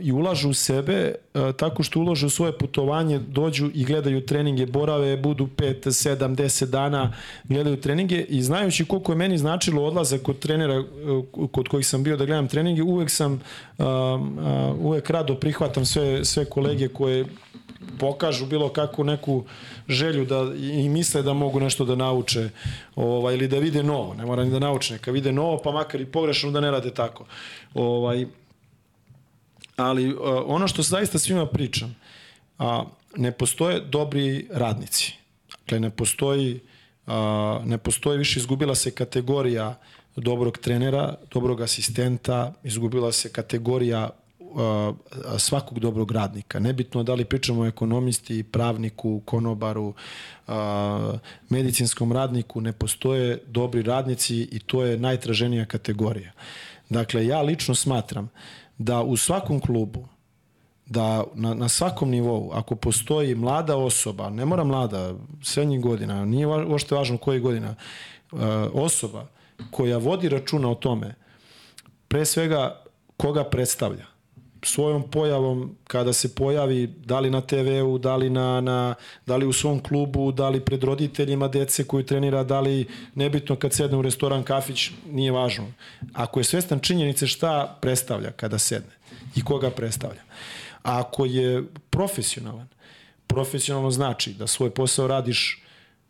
i 0.00 0.12
ulažu 0.12 0.50
u 0.50 0.54
sebe 0.54 1.14
uh, 1.34 1.54
tako 1.56 1.82
što 1.82 2.00
ulažu 2.00 2.26
u 2.26 2.30
svoje 2.30 2.58
putovanje, 2.58 3.18
dođu 3.18 3.70
i 3.74 3.84
gledaju 3.84 4.26
treninge, 4.26 4.66
borave, 4.66 5.16
budu 5.16 5.46
5, 5.46 5.84
7, 5.84 6.36
10 6.36 6.66
dana, 6.66 7.12
gledaju 7.44 7.80
treninge 7.80 8.20
i 8.28 8.42
znajući 8.42 8.84
koliko 8.84 9.12
je 9.12 9.16
meni 9.16 9.38
značilo 9.38 9.84
odlazak 9.84 10.22
kod 10.22 10.38
trenera 10.38 10.80
uh, 10.80 11.50
kod 11.52 11.68
kojih 11.68 11.86
sam 11.86 12.02
bio 12.02 12.16
da 12.16 12.24
gledam 12.24 12.48
treninge, 12.48 12.82
uvek 12.82 13.10
sam 13.10 13.32
uh, 13.32 13.86
uh, 13.86 14.80
uvek 14.80 15.10
rado 15.10 15.34
prihvatam 15.34 15.84
sve, 15.84 16.24
sve 16.24 16.44
kolege 16.44 16.88
koje 16.88 17.24
pokažu 17.98 18.46
bilo 18.46 18.68
kakvu 18.68 19.04
neku 19.04 19.44
želju 19.88 20.24
da 20.24 20.52
i 20.60 20.88
misle 20.88 21.22
da 21.22 21.32
mogu 21.32 21.60
nešto 21.60 21.84
da 21.84 21.96
nauče 21.96 22.48
ovaj, 22.96 23.34
ili 23.34 23.48
da 23.48 23.58
vide 23.58 23.82
novo, 23.82 24.14
ne 24.14 24.26
mora 24.26 24.44
ni 24.44 24.50
da 24.50 24.58
nauče, 24.58 24.92
neka 24.92 25.10
vide 25.10 25.32
novo 25.32 25.60
pa 25.64 25.72
makar 25.72 26.00
i 26.00 26.06
pogrešno 26.06 26.50
da 26.50 26.60
ne 26.60 26.70
rade 26.70 26.90
tako. 26.90 27.24
Ovaj, 27.74 28.26
ali 29.78 30.14
uh, 30.14 30.20
ono 30.46 30.68
što 30.68 30.82
zaista 30.82 31.18
svima 31.18 31.46
pričam, 31.46 31.96
a, 32.58 32.84
ne 33.16 33.32
postoje 33.32 33.80
dobri 33.80 34.48
radnici. 34.50 35.12
Dakle, 35.50 35.80
ne 35.80 35.90
postoji, 35.90 36.60
a, 37.06 37.60
ne 37.64 37.78
postoji 37.78 38.18
više, 38.18 38.40
izgubila 38.40 38.74
se 38.74 38.90
kategorija 38.90 39.78
dobrog 40.16 40.58
trenera, 40.58 41.14
dobrog 41.30 41.60
asistenta, 41.60 42.54
izgubila 42.64 43.12
se 43.12 43.32
kategorija 43.32 44.10
svakog 45.38 45.78
dobrog 45.78 46.10
radnika. 46.10 46.58
Nebitno 46.58 47.02
da 47.02 47.14
li 47.14 47.24
pričamo 47.24 47.62
o 47.62 47.66
ekonomisti, 47.66 48.42
pravniku, 48.42 49.22
konobaru, 49.24 49.94
medicinskom 51.48 52.12
radniku, 52.12 52.60
ne 52.60 52.72
postoje 52.72 53.42
dobri 53.46 53.82
radnici 53.82 54.48
i 54.52 54.58
to 54.58 54.84
je 54.84 54.98
najtraženija 54.98 55.64
kategorija. 55.64 56.32
Dakle, 56.88 57.26
ja 57.26 57.42
lično 57.42 57.74
smatram 57.74 58.30
da 58.78 59.02
u 59.02 59.16
svakom 59.16 59.60
klubu 59.60 60.08
da 60.86 61.24
na, 61.34 61.54
na 61.54 61.68
svakom 61.68 62.10
nivou, 62.10 62.50
ako 62.52 62.76
postoji 62.76 63.34
mlada 63.34 63.76
osoba, 63.76 64.30
ne 64.30 64.44
mora 64.44 64.64
mlada, 64.64 65.14
srednjih 65.42 65.80
godina, 65.80 66.24
nije 66.24 66.46
uopšte 66.46 66.94
važno 66.94 67.18
koje 67.18 67.40
godina, 67.40 67.74
uh, 68.32 68.40
osoba 68.72 69.26
koja 69.70 69.98
vodi 69.98 70.28
računa 70.28 70.70
o 70.70 70.74
tome, 70.74 71.14
pre 72.08 72.24
svega 72.24 72.82
koga 73.16 73.44
predstavlja. 73.44 74.06
Svojom 74.68 75.10
pojavom 75.10 75.76
kada 75.86 76.12
se 76.12 76.34
pojavi 76.34 76.86
da 76.86 77.20
li 77.20 77.30
na 77.30 77.40
TV-u, 77.40 77.98
da 77.98 78.16
li, 78.16 78.30
na, 78.30 78.60
na, 78.60 78.94
da 79.26 79.36
li 79.36 79.46
u 79.46 79.52
svom 79.52 79.82
klubu, 79.82 80.32
da 80.32 80.48
li 80.48 80.60
pred 80.60 80.84
roditeljima 80.84 81.48
dece 81.48 81.84
koju 81.84 82.06
trenira, 82.06 82.44
da 82.44 82.60
li 82.60 82.86
nebitno 83.14 83.56
kad 83.56 83.72
sedne 83.72 83.96
u 83.96 84.02
restoran, 84.02 84.42
kafić, 84.42 84.90
nije 85.10 85.32
važno. 85.32 85.72
Ako 86.12 86.40
je 86.40 86.44
svestan 86.44 86.80
činjenice 86.80 87.26
šta 87.26 87.78
predstavlja 87.80 88.30
kada 88.30 88.58
sedne 88.58 88.92
i 89.36 89.44
koga 89.44 89.70
predstavlja. 89.70 90.22
Ako 90.82 91.24
je 91.24 91.64
profesionalan, 91.90 92.68
profesionalno 93.26 93.90
znači 93.90 94.32
da 94.32 94.46
svoj 94.46 94.70
posao 94.70 95.06
radiš 95.06 95.62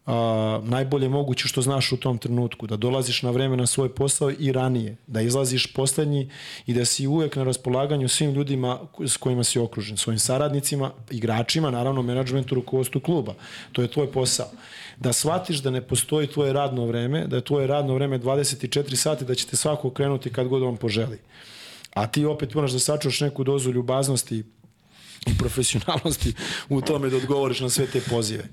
a, 0.08 0.60
najbolje 0.64 1.08
moguće 1.08 1.48
što 1.48 1.62
znaš 1.62 1.92
u 1.92 1.96
tom 1.96 2.18
trenutku, 2.18 2.66
da 2.66 2.76
dolaziš 2.76 3.22
na 3.22 3.30
vreme 3.30 3.56
na 3.56 3.66
svoj 3.66 3.94
posao 3.94 4.30
i 4.30 4.52
ranije, 4.52 4.96
da 5.06 5.20
izlaziš 5.20 5.66
poslednji 5.72 6.30
i 6.66 6.74
da 6.74 6.84
si 6.84 7.06
uvek 7.06 7.36
na 7.36 7.44
raspolaganju 7.44 8.08
svim 8.08 8.32
ljudima 8.32 8.80
s 9.06 9.16
kojima 9.16 9.44
si 9.44 9.58
okružen, 9.58 9.96
svojim 9.96 10.18
saradnicima, 10.18 10.90
igračima, 11.10 11.70
naravno 11.70 12.02
menadžmentu, 12.02 12.54
rukovodstvu 12.54 13.00
kluba. 13.00 13.34
To 13.72 13.82
je 13.82 13.88
tvoj 13.88 14.12
posao. 14.12 14.48
Da 14.96 15.12
shvatiš 15.12 15.58
da 15.58 15.70
ne 15.70 15.80
postoji 15.80 16.26
tvoje 16.26 16.52
radno 16.52 16.86
vreme, 16.86 17.26
da 17.26 17.36
je 17.36 17.44
tvoje 17.44 17.66
radno 17.66 17.94
vreme 17.94 18.18
24 18.18 18.96
sati, 18.96 19.24
da 19.24 19.34
će 19.34 19.46
te 19.46 19.56
svako 19.56 19.90
krenuti 19.90 20.32
kad 20.32 20.48
god 20.48 20.62
on 20.62 20.76
poželi. 20.76 21.18
A 21.94 22.06
ti 22.06 22.24
opet 22.24 22.54
moraš 22.54 22.72
da 22.72 22.78
sačuvaš 22.78 23.20
neku 23.20 23.44
dozu 23.44 23.72
ljubaznosti 23.72 24.44
i 25.26 25.38
profesionalnosti 25.38 26.34
u 26.68 26.80
tome 26.80 27.10
da 27.10 27.16
odgovoriš 27.16 27.60
na 27.60 27.70
sve 27.70 27.86
te 27.86 28.00
pozive. 28.00 28.44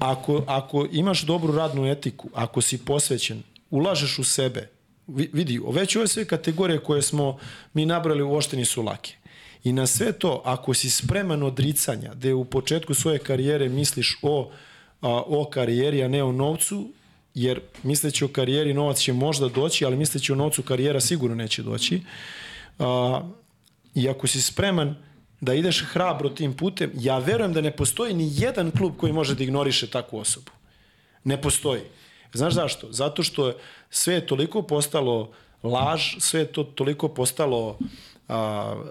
Ako, 0.00 0.44
ako 0.46 0.86
imaš 0.92 1.22
dobru 1.22 1.52
radnu 1.52 1.86
etiku, 1.86 2.28
ako 2.34 2.60
si 2.60 2.78
posvećen, 2.78 3.42
ulažeš 3.70 4.18
u 4.18 4.24
sebe, 4.24 4.68
vidi, 5.06 5.60
već 5.72 5.96
ove 5.96 6.08
sve 6.08 6.24
kategorije 6.24 6.78
koje 6.78 7.02
smo 7.02 7.38
mi 7.74 7.86
nabrali 7.86 8.22
uošteni 8.22 8.64
su 8.64 8.82
lake. 8.82 9.14
I 9.64 9.72
na 9.72 9.86
sve 9.86 10.12
to, 10.12 10.42
ako 10.44 10.74
si 10.74 10.90
spreman 10.90 11.42
odricanja, 11.42 12.14
da 12.14 12.34
u 12.34 12.44
početku 12.44 12.94
svoje 12.94 13.18
karijere 13.18 13.68
misliš 13.68 14.18
o, 14.22 14.50
a, 15.00 15.22
o 15.26 15.44
karijeri, 15.44 16.02
a 16.02 16.08
ne 16.08 16.22
o 16.22 16.32
novcu, 16.32 16.88
jer 17.34 17.60
misleći 17.82 18.24
o 18.24 18.28
karijeri 18.28 18.74
novac 18.74 18.98
će 18.98 19.12
možda 19.12 19.48
doći, 19.48 19.84
ali 19.84 19.96
misleći 19.96 20.32
o 20.32 20.36
novcu 20.36 20.62
karijera 20.62 21.00
sigurno 21.00 21.36
neće 21.36 21.62
doći. 21.62 22.00
A, 22.78 23.22
I 23.94 24.08
ako 24.08 24.26
si 24.26 24.42
spreman 24.42 24.96
da 25.40 25.54
ideš 25.54 25.84
hrabro 25.84 26.28
tim 26.28 26.56
putem, 26.56 26.90
ja 26.94 27.18
verujem 27.18 27.52
da 27.52 27.60
ne 27.60 27.70
postoji 27.70 28.14
ni 28.14 28.30
jedan 28.34 28.70
klub 28.70 28.96
koji 28.96 29.12
može 29.12 29.34
da 29.34 29.44
ignoriše 29.44 29.86
takvu 29.86 30.18
osobu. 30.18 30.50
Ne 31.24 31.40
postoji. 31.42 31.82
Znaš 32.32 32.54
zašto? 32.54 32.92
Zato 32.92 33.22
što 33.22 33.52
sve 33.90 34.14
je 34.14 34.26
toliko 34.26 34.62
postalo 34.62 35.30
laž, 35.62 36.14
sve 36.18 36.40
je 36.40 36.52
to 36.52 36.64
toliko 36.64 37.08
postalo 37.08 37.78
a, 38.28 38.36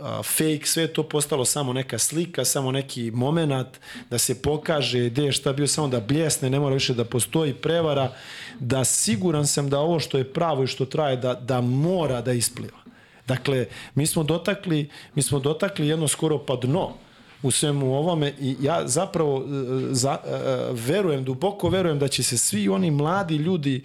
a, 0.01 0.23
fake, 0.23 0.65
sve 0.65 0.83
je 0.83 0.93
to 0.93 1.03
postalo 1.03 1.45
samo 1.45 1.73
neka 1.73 1.97
slika, 1.97 2.45
samo 2.45 2.71
neki 2.71 3.11
moment 3.11 3.67
da 4.09 4.17
se 4.17 4.41
pokaže 4.41 5.09
gde 5.09 5.23
je 5.23 5.31
šta 5.31 5.53
bio, 5.53 5.67
samo 5.67 5.87
da 5.87 5.99
bljesne, 5.99 6.49
ne 6.49 6.59
mora 6.59 6.73
više 6.73 6.93
da 6.93 7.05
postoji 7.05 7.53
prevara, 7.53 8.11
da 8.59 8.83
siguran 8.83 9.47
sam 9.47 9.69
da 9.69 9.79
ovo 9.79 9.99
što 9.99 10.17
je 10.17 10.33
pravo 10.33 10.63
i 10.63 10.67
što 10.67 10.85
traje, 10.85 11.15
da, 11.17 11.33
da 11.33 11.61
mora 11.61 12.21
da 12.21 12.33
ispliva. 12.33 12.78
Dakle, 13.29 13.65
mi 13.95 14.07
smo 14.07 14.23
dotakli, 14.23 14.89
mi 15.15 15.21
smo 15.21 15.39
dotakli 15.39 15.87
jedno 15.87 16.07
skoro 16.07 16.37
pa 16.45 16.55
dno 16.55 16.89
u 17.41 17.51
svemu 17.51 17.93
ovome 17.95 18.33
i 18.39 18.55
ja 18.61 18.87
zapravo 18.87 19.37
e, 19.37 19.43
za, 19.91 20.17
e, 20.25 20.29
verujem, 20.71 21.23
duboko 21.23 21.69
verujem 21.69 21.99
da 21.99 22.07
će 22.07 22.23
se 22.23 22.37
svi 22.37 22.69
oni 22.69 22.91
mladi 22.91 23.35
ljudi 23.35 23.83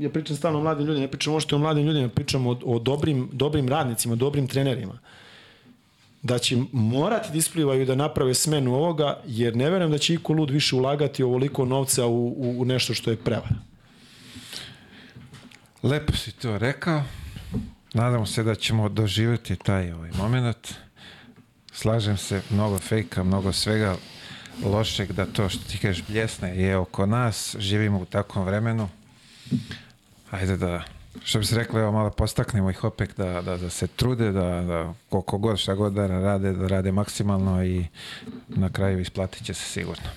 ja 0.00 0.10
pričam 0.10 0.36
stalno 0.36 0.58
o 0.58 0.62
mladim 0.62 0.86
ljudima, 0.86 1.06
ne 1.06 1.10
pričam 1.10 1.32
možete 1.32 1.54
o 1.54 1.58
mladim 1.58 1.86
ljudima, 1.86 2.08
pričam 2.08 2.46
o, 2.46 2.58
o 2.64 2.78
dobrim, 2.78 3.28
dobrim 3.32 3.68
radnicima, 3.68 4.14
dobrim 4.14 4.46
trenerima 4.46 4.98
da 6.22 6.38
će 6.38 6.56
morati 6.72 7.32
da 7.32 7.38
isplivaju 7.38 7.86
da 7.86 7.94
naprave 7.94 8.34
smenu 8.34 8.74
ovoga, 8.74 9.20
jer 9.26 9.56
ne 9.56 9.70
verujem 9.70 9.90
da 9.90 9.98
će 9.98 10.14
iko 10.14 10.32
lud 10.32 10.50
više 10.50 10.76
ulagati 10.76 11.22
ovoliko 11.22 11.64
novca 11.64 12.06
u, 12.06 12.26
u, 12.28 12.54
u 12.58 12.64
nešto 12.64 12.94
što 12.94 13.10
je 13.10 13.16
prevara. 13.16 13.56
Lepo 15.82 16.12
si 16.12 16.32
to 16.32 16.58
rekao. 16.58 17.02
Nadamo 17.94 18.26
se 18.26 18.42
da 18.42 18.54
ćemo 18.54 18.88
doživjeti 18.88 19.56
taj 19.56 19.92
ovaj 19.92 20.10
moment. 20.18 20.74
Slažem 21.72 22.16
se, 22.16 22.42
mnogo 22.50 22.78
fejka, 22.78 23.24
mnogo 23.24 23.52
svega 23.52 23.96
lošeg 24.64 25.12
da 25.12 25.26
to 25.26 25.48
što 25.48 25.64
ti 25.64 25.78
kažeš 25.78 26.04
bljesne 26.08 26.56
je 26.56 26.76
oko 26.76 27.06
nas, 27.06 27.56
živimo 27.58 27.98
u 27.98 28.04
takvom 28.04 28.44
vremenu. 28.44 28.88
Ajde 30.30 30.56
da, 30.56 30.82
što 31.24 31.38
bi 31.38 31.44
se 31.44 31.56
rekli, 31.56 31.80
evo 31.80 31.92
malo 31.92 32.10
postaknemo 32.10 32.70
ih 32.70 32.84
opet 32.84 33.14
da, 33.16 33.42
da, 33.42 33.56
da 33.56 33.70
se 33.70 33.86
trude, 33.86 34.32
da, 34.32 34.62
da 34.62 34.94
koliko 35.08 35.38
god 35.38 35.58
šta 35.58 35.74
god 35.74 35.92
da 35.92 36.06
rade, 36.06 36.52
da 36.52 36.66
rade 36.66 36.92
maksimalno 36.92 37.64
i 37.64 37.86
na 38.48 38.70
kraju 38.70 39.00
isplatit 39.00 39.44
će 39.44 39.54
se 39.54 39.64
sigurno. 39.64 40.08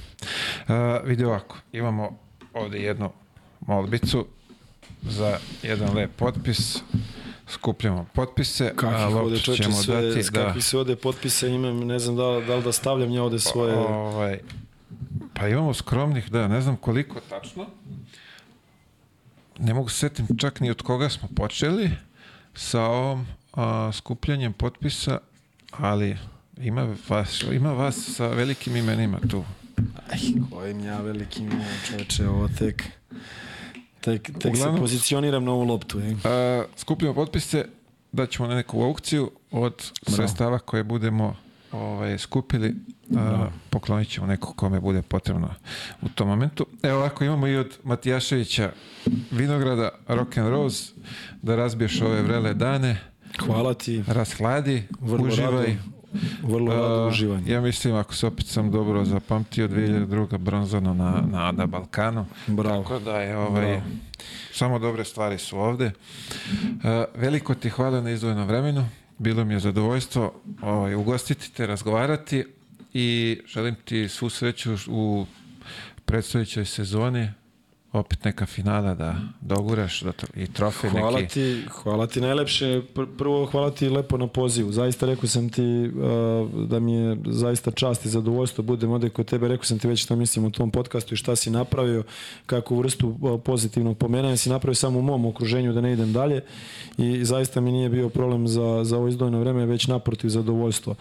Uh, 0.68 0.76
vidi 1.08 1.26
ovako, 1.26 1.58
imamo 1.72 2.18
ovde 2.54 2.80
jednu 2.80 3.12
molbicu 3.60 4.28
za 5.02 5.38
jedan 5.64 5.96
lep 5.96 6.12
potpis 6.16 6.78
skupljamo 7.52 8.06
potpise, 8.14 8.74
kakvih 8.76 9.02
a 9.02 9.08
ovde 9.08 9.40
ćemo 9.40 9.76
sve, 9.76 10.02
dati... 10.02 10.32
Da, 10.32 10.46
kakvih 10.46 10.66
se 10.66 10.78
ovde 10.78 10.96
potpise 10.96 11.50
imam, 11.50 11.80
ne 11.80 12.00
znam 12.00 12.16
da, 12.16 12.24
da 12.48 12.56
li 12.56 12.64
da 12.64 12.72
stavljam 12.72 13.12
ja 13.12 13.24
ovde 13.24 13.40
svoje... 13.40 13.76
Ovaj, 13.76 14.40
pa 15.34 15.48
imamo 15.48 15.74
skromnih, 15.74 16.32
da, 16.32 16.48
ne 16.48 16.62
znam 16.62 16.76
koliko 16.78 17.20
tačno. 17.20 17.66
Ne 19.60 19.74
mogu 19.74 19.90
se 19.90 19.98
setim 19.98 20.28
čak 20.38 20.60
ni 20.60 20.70
od 20.70 20.82
koga 20.82 21.10
smo 21.10 21.30
počeli 21.36 21.90
sa 22.54 22.82
ovom 22.82 23.28
a, 23.54 23.92
skupljanjem 23.94 24.54
potpisa, 24.54 25.18
ali 25.72 26.18
ima 26.58 26.96
vas, 27.10 27.44
ima 27.52 27.74
vas 27.74 28.14
sa 28.16 28.28
velikim 28.28 28.76
imenima 28.76 29.20
tu. 29.30 29.44
Aj, 30.12 30.20
kojim 30.52 30.86
ja 30.86 31.02
velikim 31.02 31.46
imenom, 31.46 31.66
čoveče, 31.88 32.28
ovo 32.28 32.50
tek... 32.60 32.84
Tek, 34.02 34.32
tek 34.40 34.54
Uglavnom, 34.54 34.76
se 34.76 34.82
pozicioniram 34.82 35.44
na 35.44 35.52
ovu 35.52 35.64
loptu. 35.64 36.00
Je. 36.00 36.16
A, 36.24 36.64
skupljamo 36.78 37.14
potpise, 37.14 37.66
da 38.12 38.26
ćemo 38.26 38.48
na 38.48 38.56
neku 38.56 38.84
aukciju 38.84 39.32
od 39.52 39.92
sredstava 40.08 40.60
koje 40.60 40.84
budemo 40.84 41.36
ovaj, 41.72 42.18
skupili, 42.18 42.76
a, 43.18 43.48
poklonit 43.70 44.10
ćemo 44.10 44.28
neko 44.28 44.54
kome 44.54 44.80
bude 44.80 45.02
potrebno 45.02 45.54
u 46.02 46.10
tom 46.10 46.28
momentu. 46.28 46.66
Evo 46.84 46.98
ovako 46.98 47.24
imamo 47.24 47.48
i 47.48 47.56
od 47.56 47.78
Matijaševića 47.84 48.72
Vinograda 49.32 49.90
Rock 50.08 50.38
and 50.38 50.50
Rose 50.50 50.94
da 51.42 51.56
razbiješ 51.56 52.02
ove 52.02 52.22
vrele 52.22 52.54
dane. 52.54 52.98
Hvala 53.46 53.74
ti. 53.74 54.04
Rashladi, 54.08 54.84
Vrlo 55.00 55.28
uživaj. 55.28 55.66
Rado. 55.68 56.01
Vrlo 56.44 56.74
rado 56.74 57.08
uživanje. 57.08 57.52
Ja 57.52 57.62
mislim, 57.62 57.96
ako 57.96 58.16
se 58.16 58.28
opet 58.28 58.46
sam 58.46 58.72
dobro 58.72 59.06
zapamtio, 59.06 59.68
2002. 59.68 60.38
bronzano 60.38 60.94
na, 60.94 61.24
na, 61.32 61.52
na 61.52 61.66
Balkanu. 61.66 62.26
Bravo. 62.48 62.84
Tako 62.84 63.00
da 63.00 63.18
je 63.18 63.38
ovaj, 63.38 63.66
Bravo. 63.66 63.82
samo 64.54 64.80
dobre 64.80 65.04
stvari 65.04 65.38
su 65.38 65.60
ovde. 65.60 65.86
Uh, 65.86 66.82
veliko 67.16 67.56
ti 67.56 67.70
hvala 67.70 68.02
na 68.02 68.12
izdvojenom 68.12 68.48
vremenu. 68.48 68.86
Bilo 69.18 69.46
mi 69.46 69.54
je 69.54 69.60
zadovoljstvo 69.60 70.34
ovaj, 70.62 70.96
ugostiti 70.96 71.52
te, 71.54 71.68
razgovarati 71.68 72.46
i 72.94 73.40
želim 73.48 73.76
ti 73.86 74.10
svu 74.10 74.30
sreću 74.30 74.76
u 74.88 75.26
predstojećoj 76.06 76.66
sezoni 76.66 77.30
opet 77.94 78.24
neka 78.24 78.46
finala 78.46 78.94
da 78.94 79.16
doguraš 79.42 80.02
da 80.02 80.12
to, 80.12 80.28
i 80.36 80.48
trofej 80.48 80.90
hvala 80.90 81.20
neki. 81.20 81.34
Ti, 81.34 81.64
hvala 81.70 82.08
ti 82.08 82.22
najlepše. 82.22 82.82
Prvo 83.18 83.46
hvala 83.46 83.72
ti 83.72 83.90
lepo 83.90 84.18
na 84.18 84.28
pozivu. 84.28 84.72
Zaista 84.72 85.06
rekao 85.06 85.28
sam 85.28 85.50
ti 85.50 85.62
uh, 85.62 86.68
da 86.68 86.80
mi 86.80 86.94
je 86.94 87.18
zaista 87.26 87.72
čast 87.72 88.06
i 88.06 88.10
zadovoljstvo 88.10 88.64
budem 88.64 88.92
ovde 88.92 89.10
kod 89.10 89.26
tebe. 89.26 89.48
Rekao 89.48 89.64
sam 89.64 89.80
ti 89.80 89.88
već 89.88 90.04
šta 90.04 90.16
mislim 90.16 90.46
o 90.46 90.50
tom 90.50 90.72
podcastu 90.72 91.14
i 91.14 91.18
šta 91.18 91.36
si 91.36 91.50
napravio, 91.50 92.04
kakvu 92.46 92.78
vrstu 92.78 93.18
uh, 93.22 93.42
pozitivnog 93.44 93.98
pomenanja 93.98 94.38
si 94.38 94.50
napravio 94.50 94.76
samo 94.76 95.00
u 95.00 95.02
mom 95.02 95.26
okruženju 95.26 95.74
da 95.74 95.82
ne 95.82 95.94
idem 95.94 96.14
dalje 96.14 96.42
i 96.98 97.26
zaista 97.26 97.62
mi 97.62 97.72
nije 97.72 97.90
bio 97.90 98.10
problem 98.10 98.48
za, 98.48 98.84
za 98.84 98.98
ovo 98.98 99.08
izdojeno 99.08 99.40
vreme, 99.40 99.66
već 99.66 99.88
naprotiv 99.88 100.30
zadovoljstvo 100.30 100.96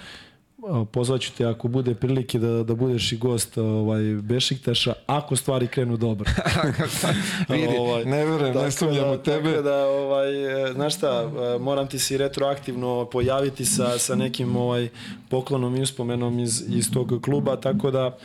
pozvaću 0.92 1.32
te 1.38 1.44
ako 1.44 1.68
bude 1.68 1.94
prilike 1.94 2.38
da, 2.38 2.62
da 2.62 2.74
budeš 2.74 3.12
i 3.12 3.16
gost 3.16 3.58
ovaj, 3.58 4.02
Bešiktaša, 4.02 4.92
ako 5.06 5.36
stvari 5.36 5.66
krenu 5.66 5.96
dobro. 5.96 6.30
Vidi, 7.48 7.76
ovaj, 7.78 8.04
ne 8.04 8.24
verujem, 8.24 8.56
ne 8.56 8.70
sumnjam 8.70 9.04
da, 9.04 9.12
u 9.12 9.16
tebe. 9.16 9.50
Tako 9.50 9.62
da, 9.62 9.86
ovaj, 9.86 10.32
znaš 10.74 10.96
šta, 10.96 11.30
moram 11.60 11.88
ti 11.88 11.98
se 11.98 12.18
retroaktivno 12.18 13.04
pojaviti 13.04 13.64
sa, 13.64 13.98
sa 13.98 14.14
nekim 14.14 14.56
ovaj, 14.56 14.88
poklonom 15.28 15.76
i 15.76 15.82
uspomenom 15.82 16.38
iz, 16.38 16.64
iz 16.68 16.92
tog 16.92 17.20
kluba, 17.22 17.56
tako 17.56 17.90
da 17.90 18.16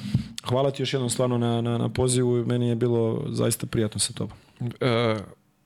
hvala 0.50 0.72
ti 0.72 0.82
još 0.82 0.94
jednom 0.94 1.10
stvarno 1.10 1.38
na, 1.38 1.62
na, 1.62 1.78
na 1.78 1.90
pozivu, 1.90 2.46
meni 2.46 2.70
je 2.70 2.76
bilo 2.76 3.24
zaista 3.30 3.68
prijatno 3.68 4.00
sa 4.00 4.14
tobom. 4.14 4.38
Uh, 4.60 5.22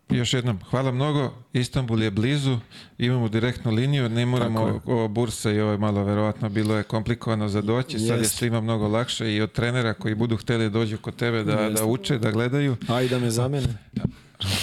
još 0.09 0.33
jednom, 0.33 0.59
hvala 0.69 0.91
mnogo. 0.91 1.33
Istanbul 1.53 2.03
je 2.03 2.11
blizu, 2.11 2.57
imamo 2.97 3.29
direktnu 3.29 3.71
liniju, 3.71 4.09
ne 4.09 4.25
moramo 4.25 4.81
o, 4.85 5.07
bursa 5.07 5.51
i 5.51 5.59
ovo 5.59 5.71
je 5.71 5.77
malo 5.77 6.03
verovatno 6.03 6.49
bilo 6.49 6.75
je 6.75 6.83
komplikovano 6.83 7.49
za 7.49 7.61
doći, 7.61 7.95
Jest. 7.97 8.07
sad 8.07 8.19
je 8.19 8.25
svima 8.25 8.61
mnogo 8.61 8.87
lakše 8.87 9.35
i 9.35 9.41
od 9.41 9.51
trenera 9.51 9.93
koji 9.93 10.15
budu 10.15 10.37
hteli 10.37 10.63
da 10.63 10.69
dođu 10.69 10.97
kod 10.97 11.15
tebe 11.15 11.43
da, 11.43 11.53
Jest. 11.53 11.81
da 11.81 11.85
uče, 11.85 12.17
da 12.17 12.31
gledaju. 12.31 12.75
A 12.87 13.01
i 13.01 13.09
da 13.09 13.19
me 13.19 13.29
zamene. 13.29 13.67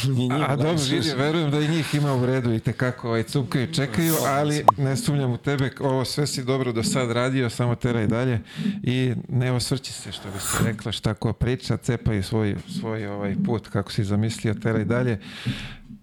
I 0.05 0.09
njima, 0.09 0.47
A 0.49 0.57
dobro, 0.57 0.83
vidi, 0.91 1.13
verujem 1.17 1.51
da 1.51 1.61
i 1.61 1.69
njih 1.69 1.95
ima 1.95 2.15
u 2.15 2.27
redu 2.27 2.53
i 2.53 2.61
tekako 2.61 3.09
ovaj, 3.09 3.23
cupkaju, 3.23 3.73
čekaju, 3.73 4.15
ali 4.27 4.65
ne 4.77 4.97
sumnjam 4.97 5.33
u 5.33 5.37
tebe, 5.37 5.71
ovo 5.81 6.05
sve 6.05 6.27
si 6.27 6.45
dobro 6.45 6.73
do 6.73 6.83
sad 6.83 7.11
radio, 7.11 7.51
samo 7.51 7.75
teraj 7.75 8.07
dalje 8.07 8.41
i 8.83 9.13
ne 9.29 9.53
osvrći 9.53 9.93
se, 9.93 10.13
što 10.13 10.31
bi 10.31 10.41
se 10.41 10.65
rekla, 10.65 10.93
šta 10.93 11.15
ko 11.15 11.33
priča, 11.33 11.77
cepaj 11.77 12.23
svoj, 12.23 12.57
svoj 12.81 13.07
ovaj 13.07 13.37
put, 13.47 13.69
kako 13.69 13.93
si 13.93 14.05
zamislio, 14.05 14.55
teraj 14.55 14.85
dalje. 14.85 15.21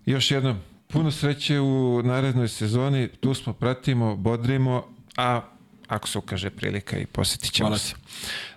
Još 0.05 0.31
jednom, 0.31 0.59
puno 0.87 1.11
sreće 1.11 1.59
u 1.59 2.01
narednoj 2.03 2.47
sezoni, 2.47 3.07
tu 3.07 3.33
smo, 3.33 3.53
pratimo, 3.53 4.15
bodrimo, 4.15 4.87
a 5.17 5.41
ako 5.87 6.07
se 6.07 6.17
ukaže 6.17 6.49
prilika 6.49 6.97
i 6.97 7.05
posjetit 7.05 7.51
ćemo 7.51 7.67
Hvala 7.67 7.77
se. 7.77 7.95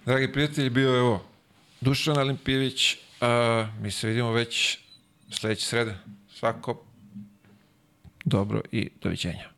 Dragi 0.07 0.33
prijatelji, 0.33 0.71
bio 0.71 0.95
je 0.95 1.01
ovo 1.01 1.25
Dušan 1.81 2.19
Alimpijević, 2.19 2.97
a 3.21 3.67
mi 3.81 3.91
se 3.91 4.09
vidimo 4.09 4.33
već 4.33 4.86
sledeće 5.31 5.67
srede. 5.67 5.95
Svako 6.29 6.85
dobro 8.25 8.61
i 8.73 8.91
doviđenja. 9.03 9.56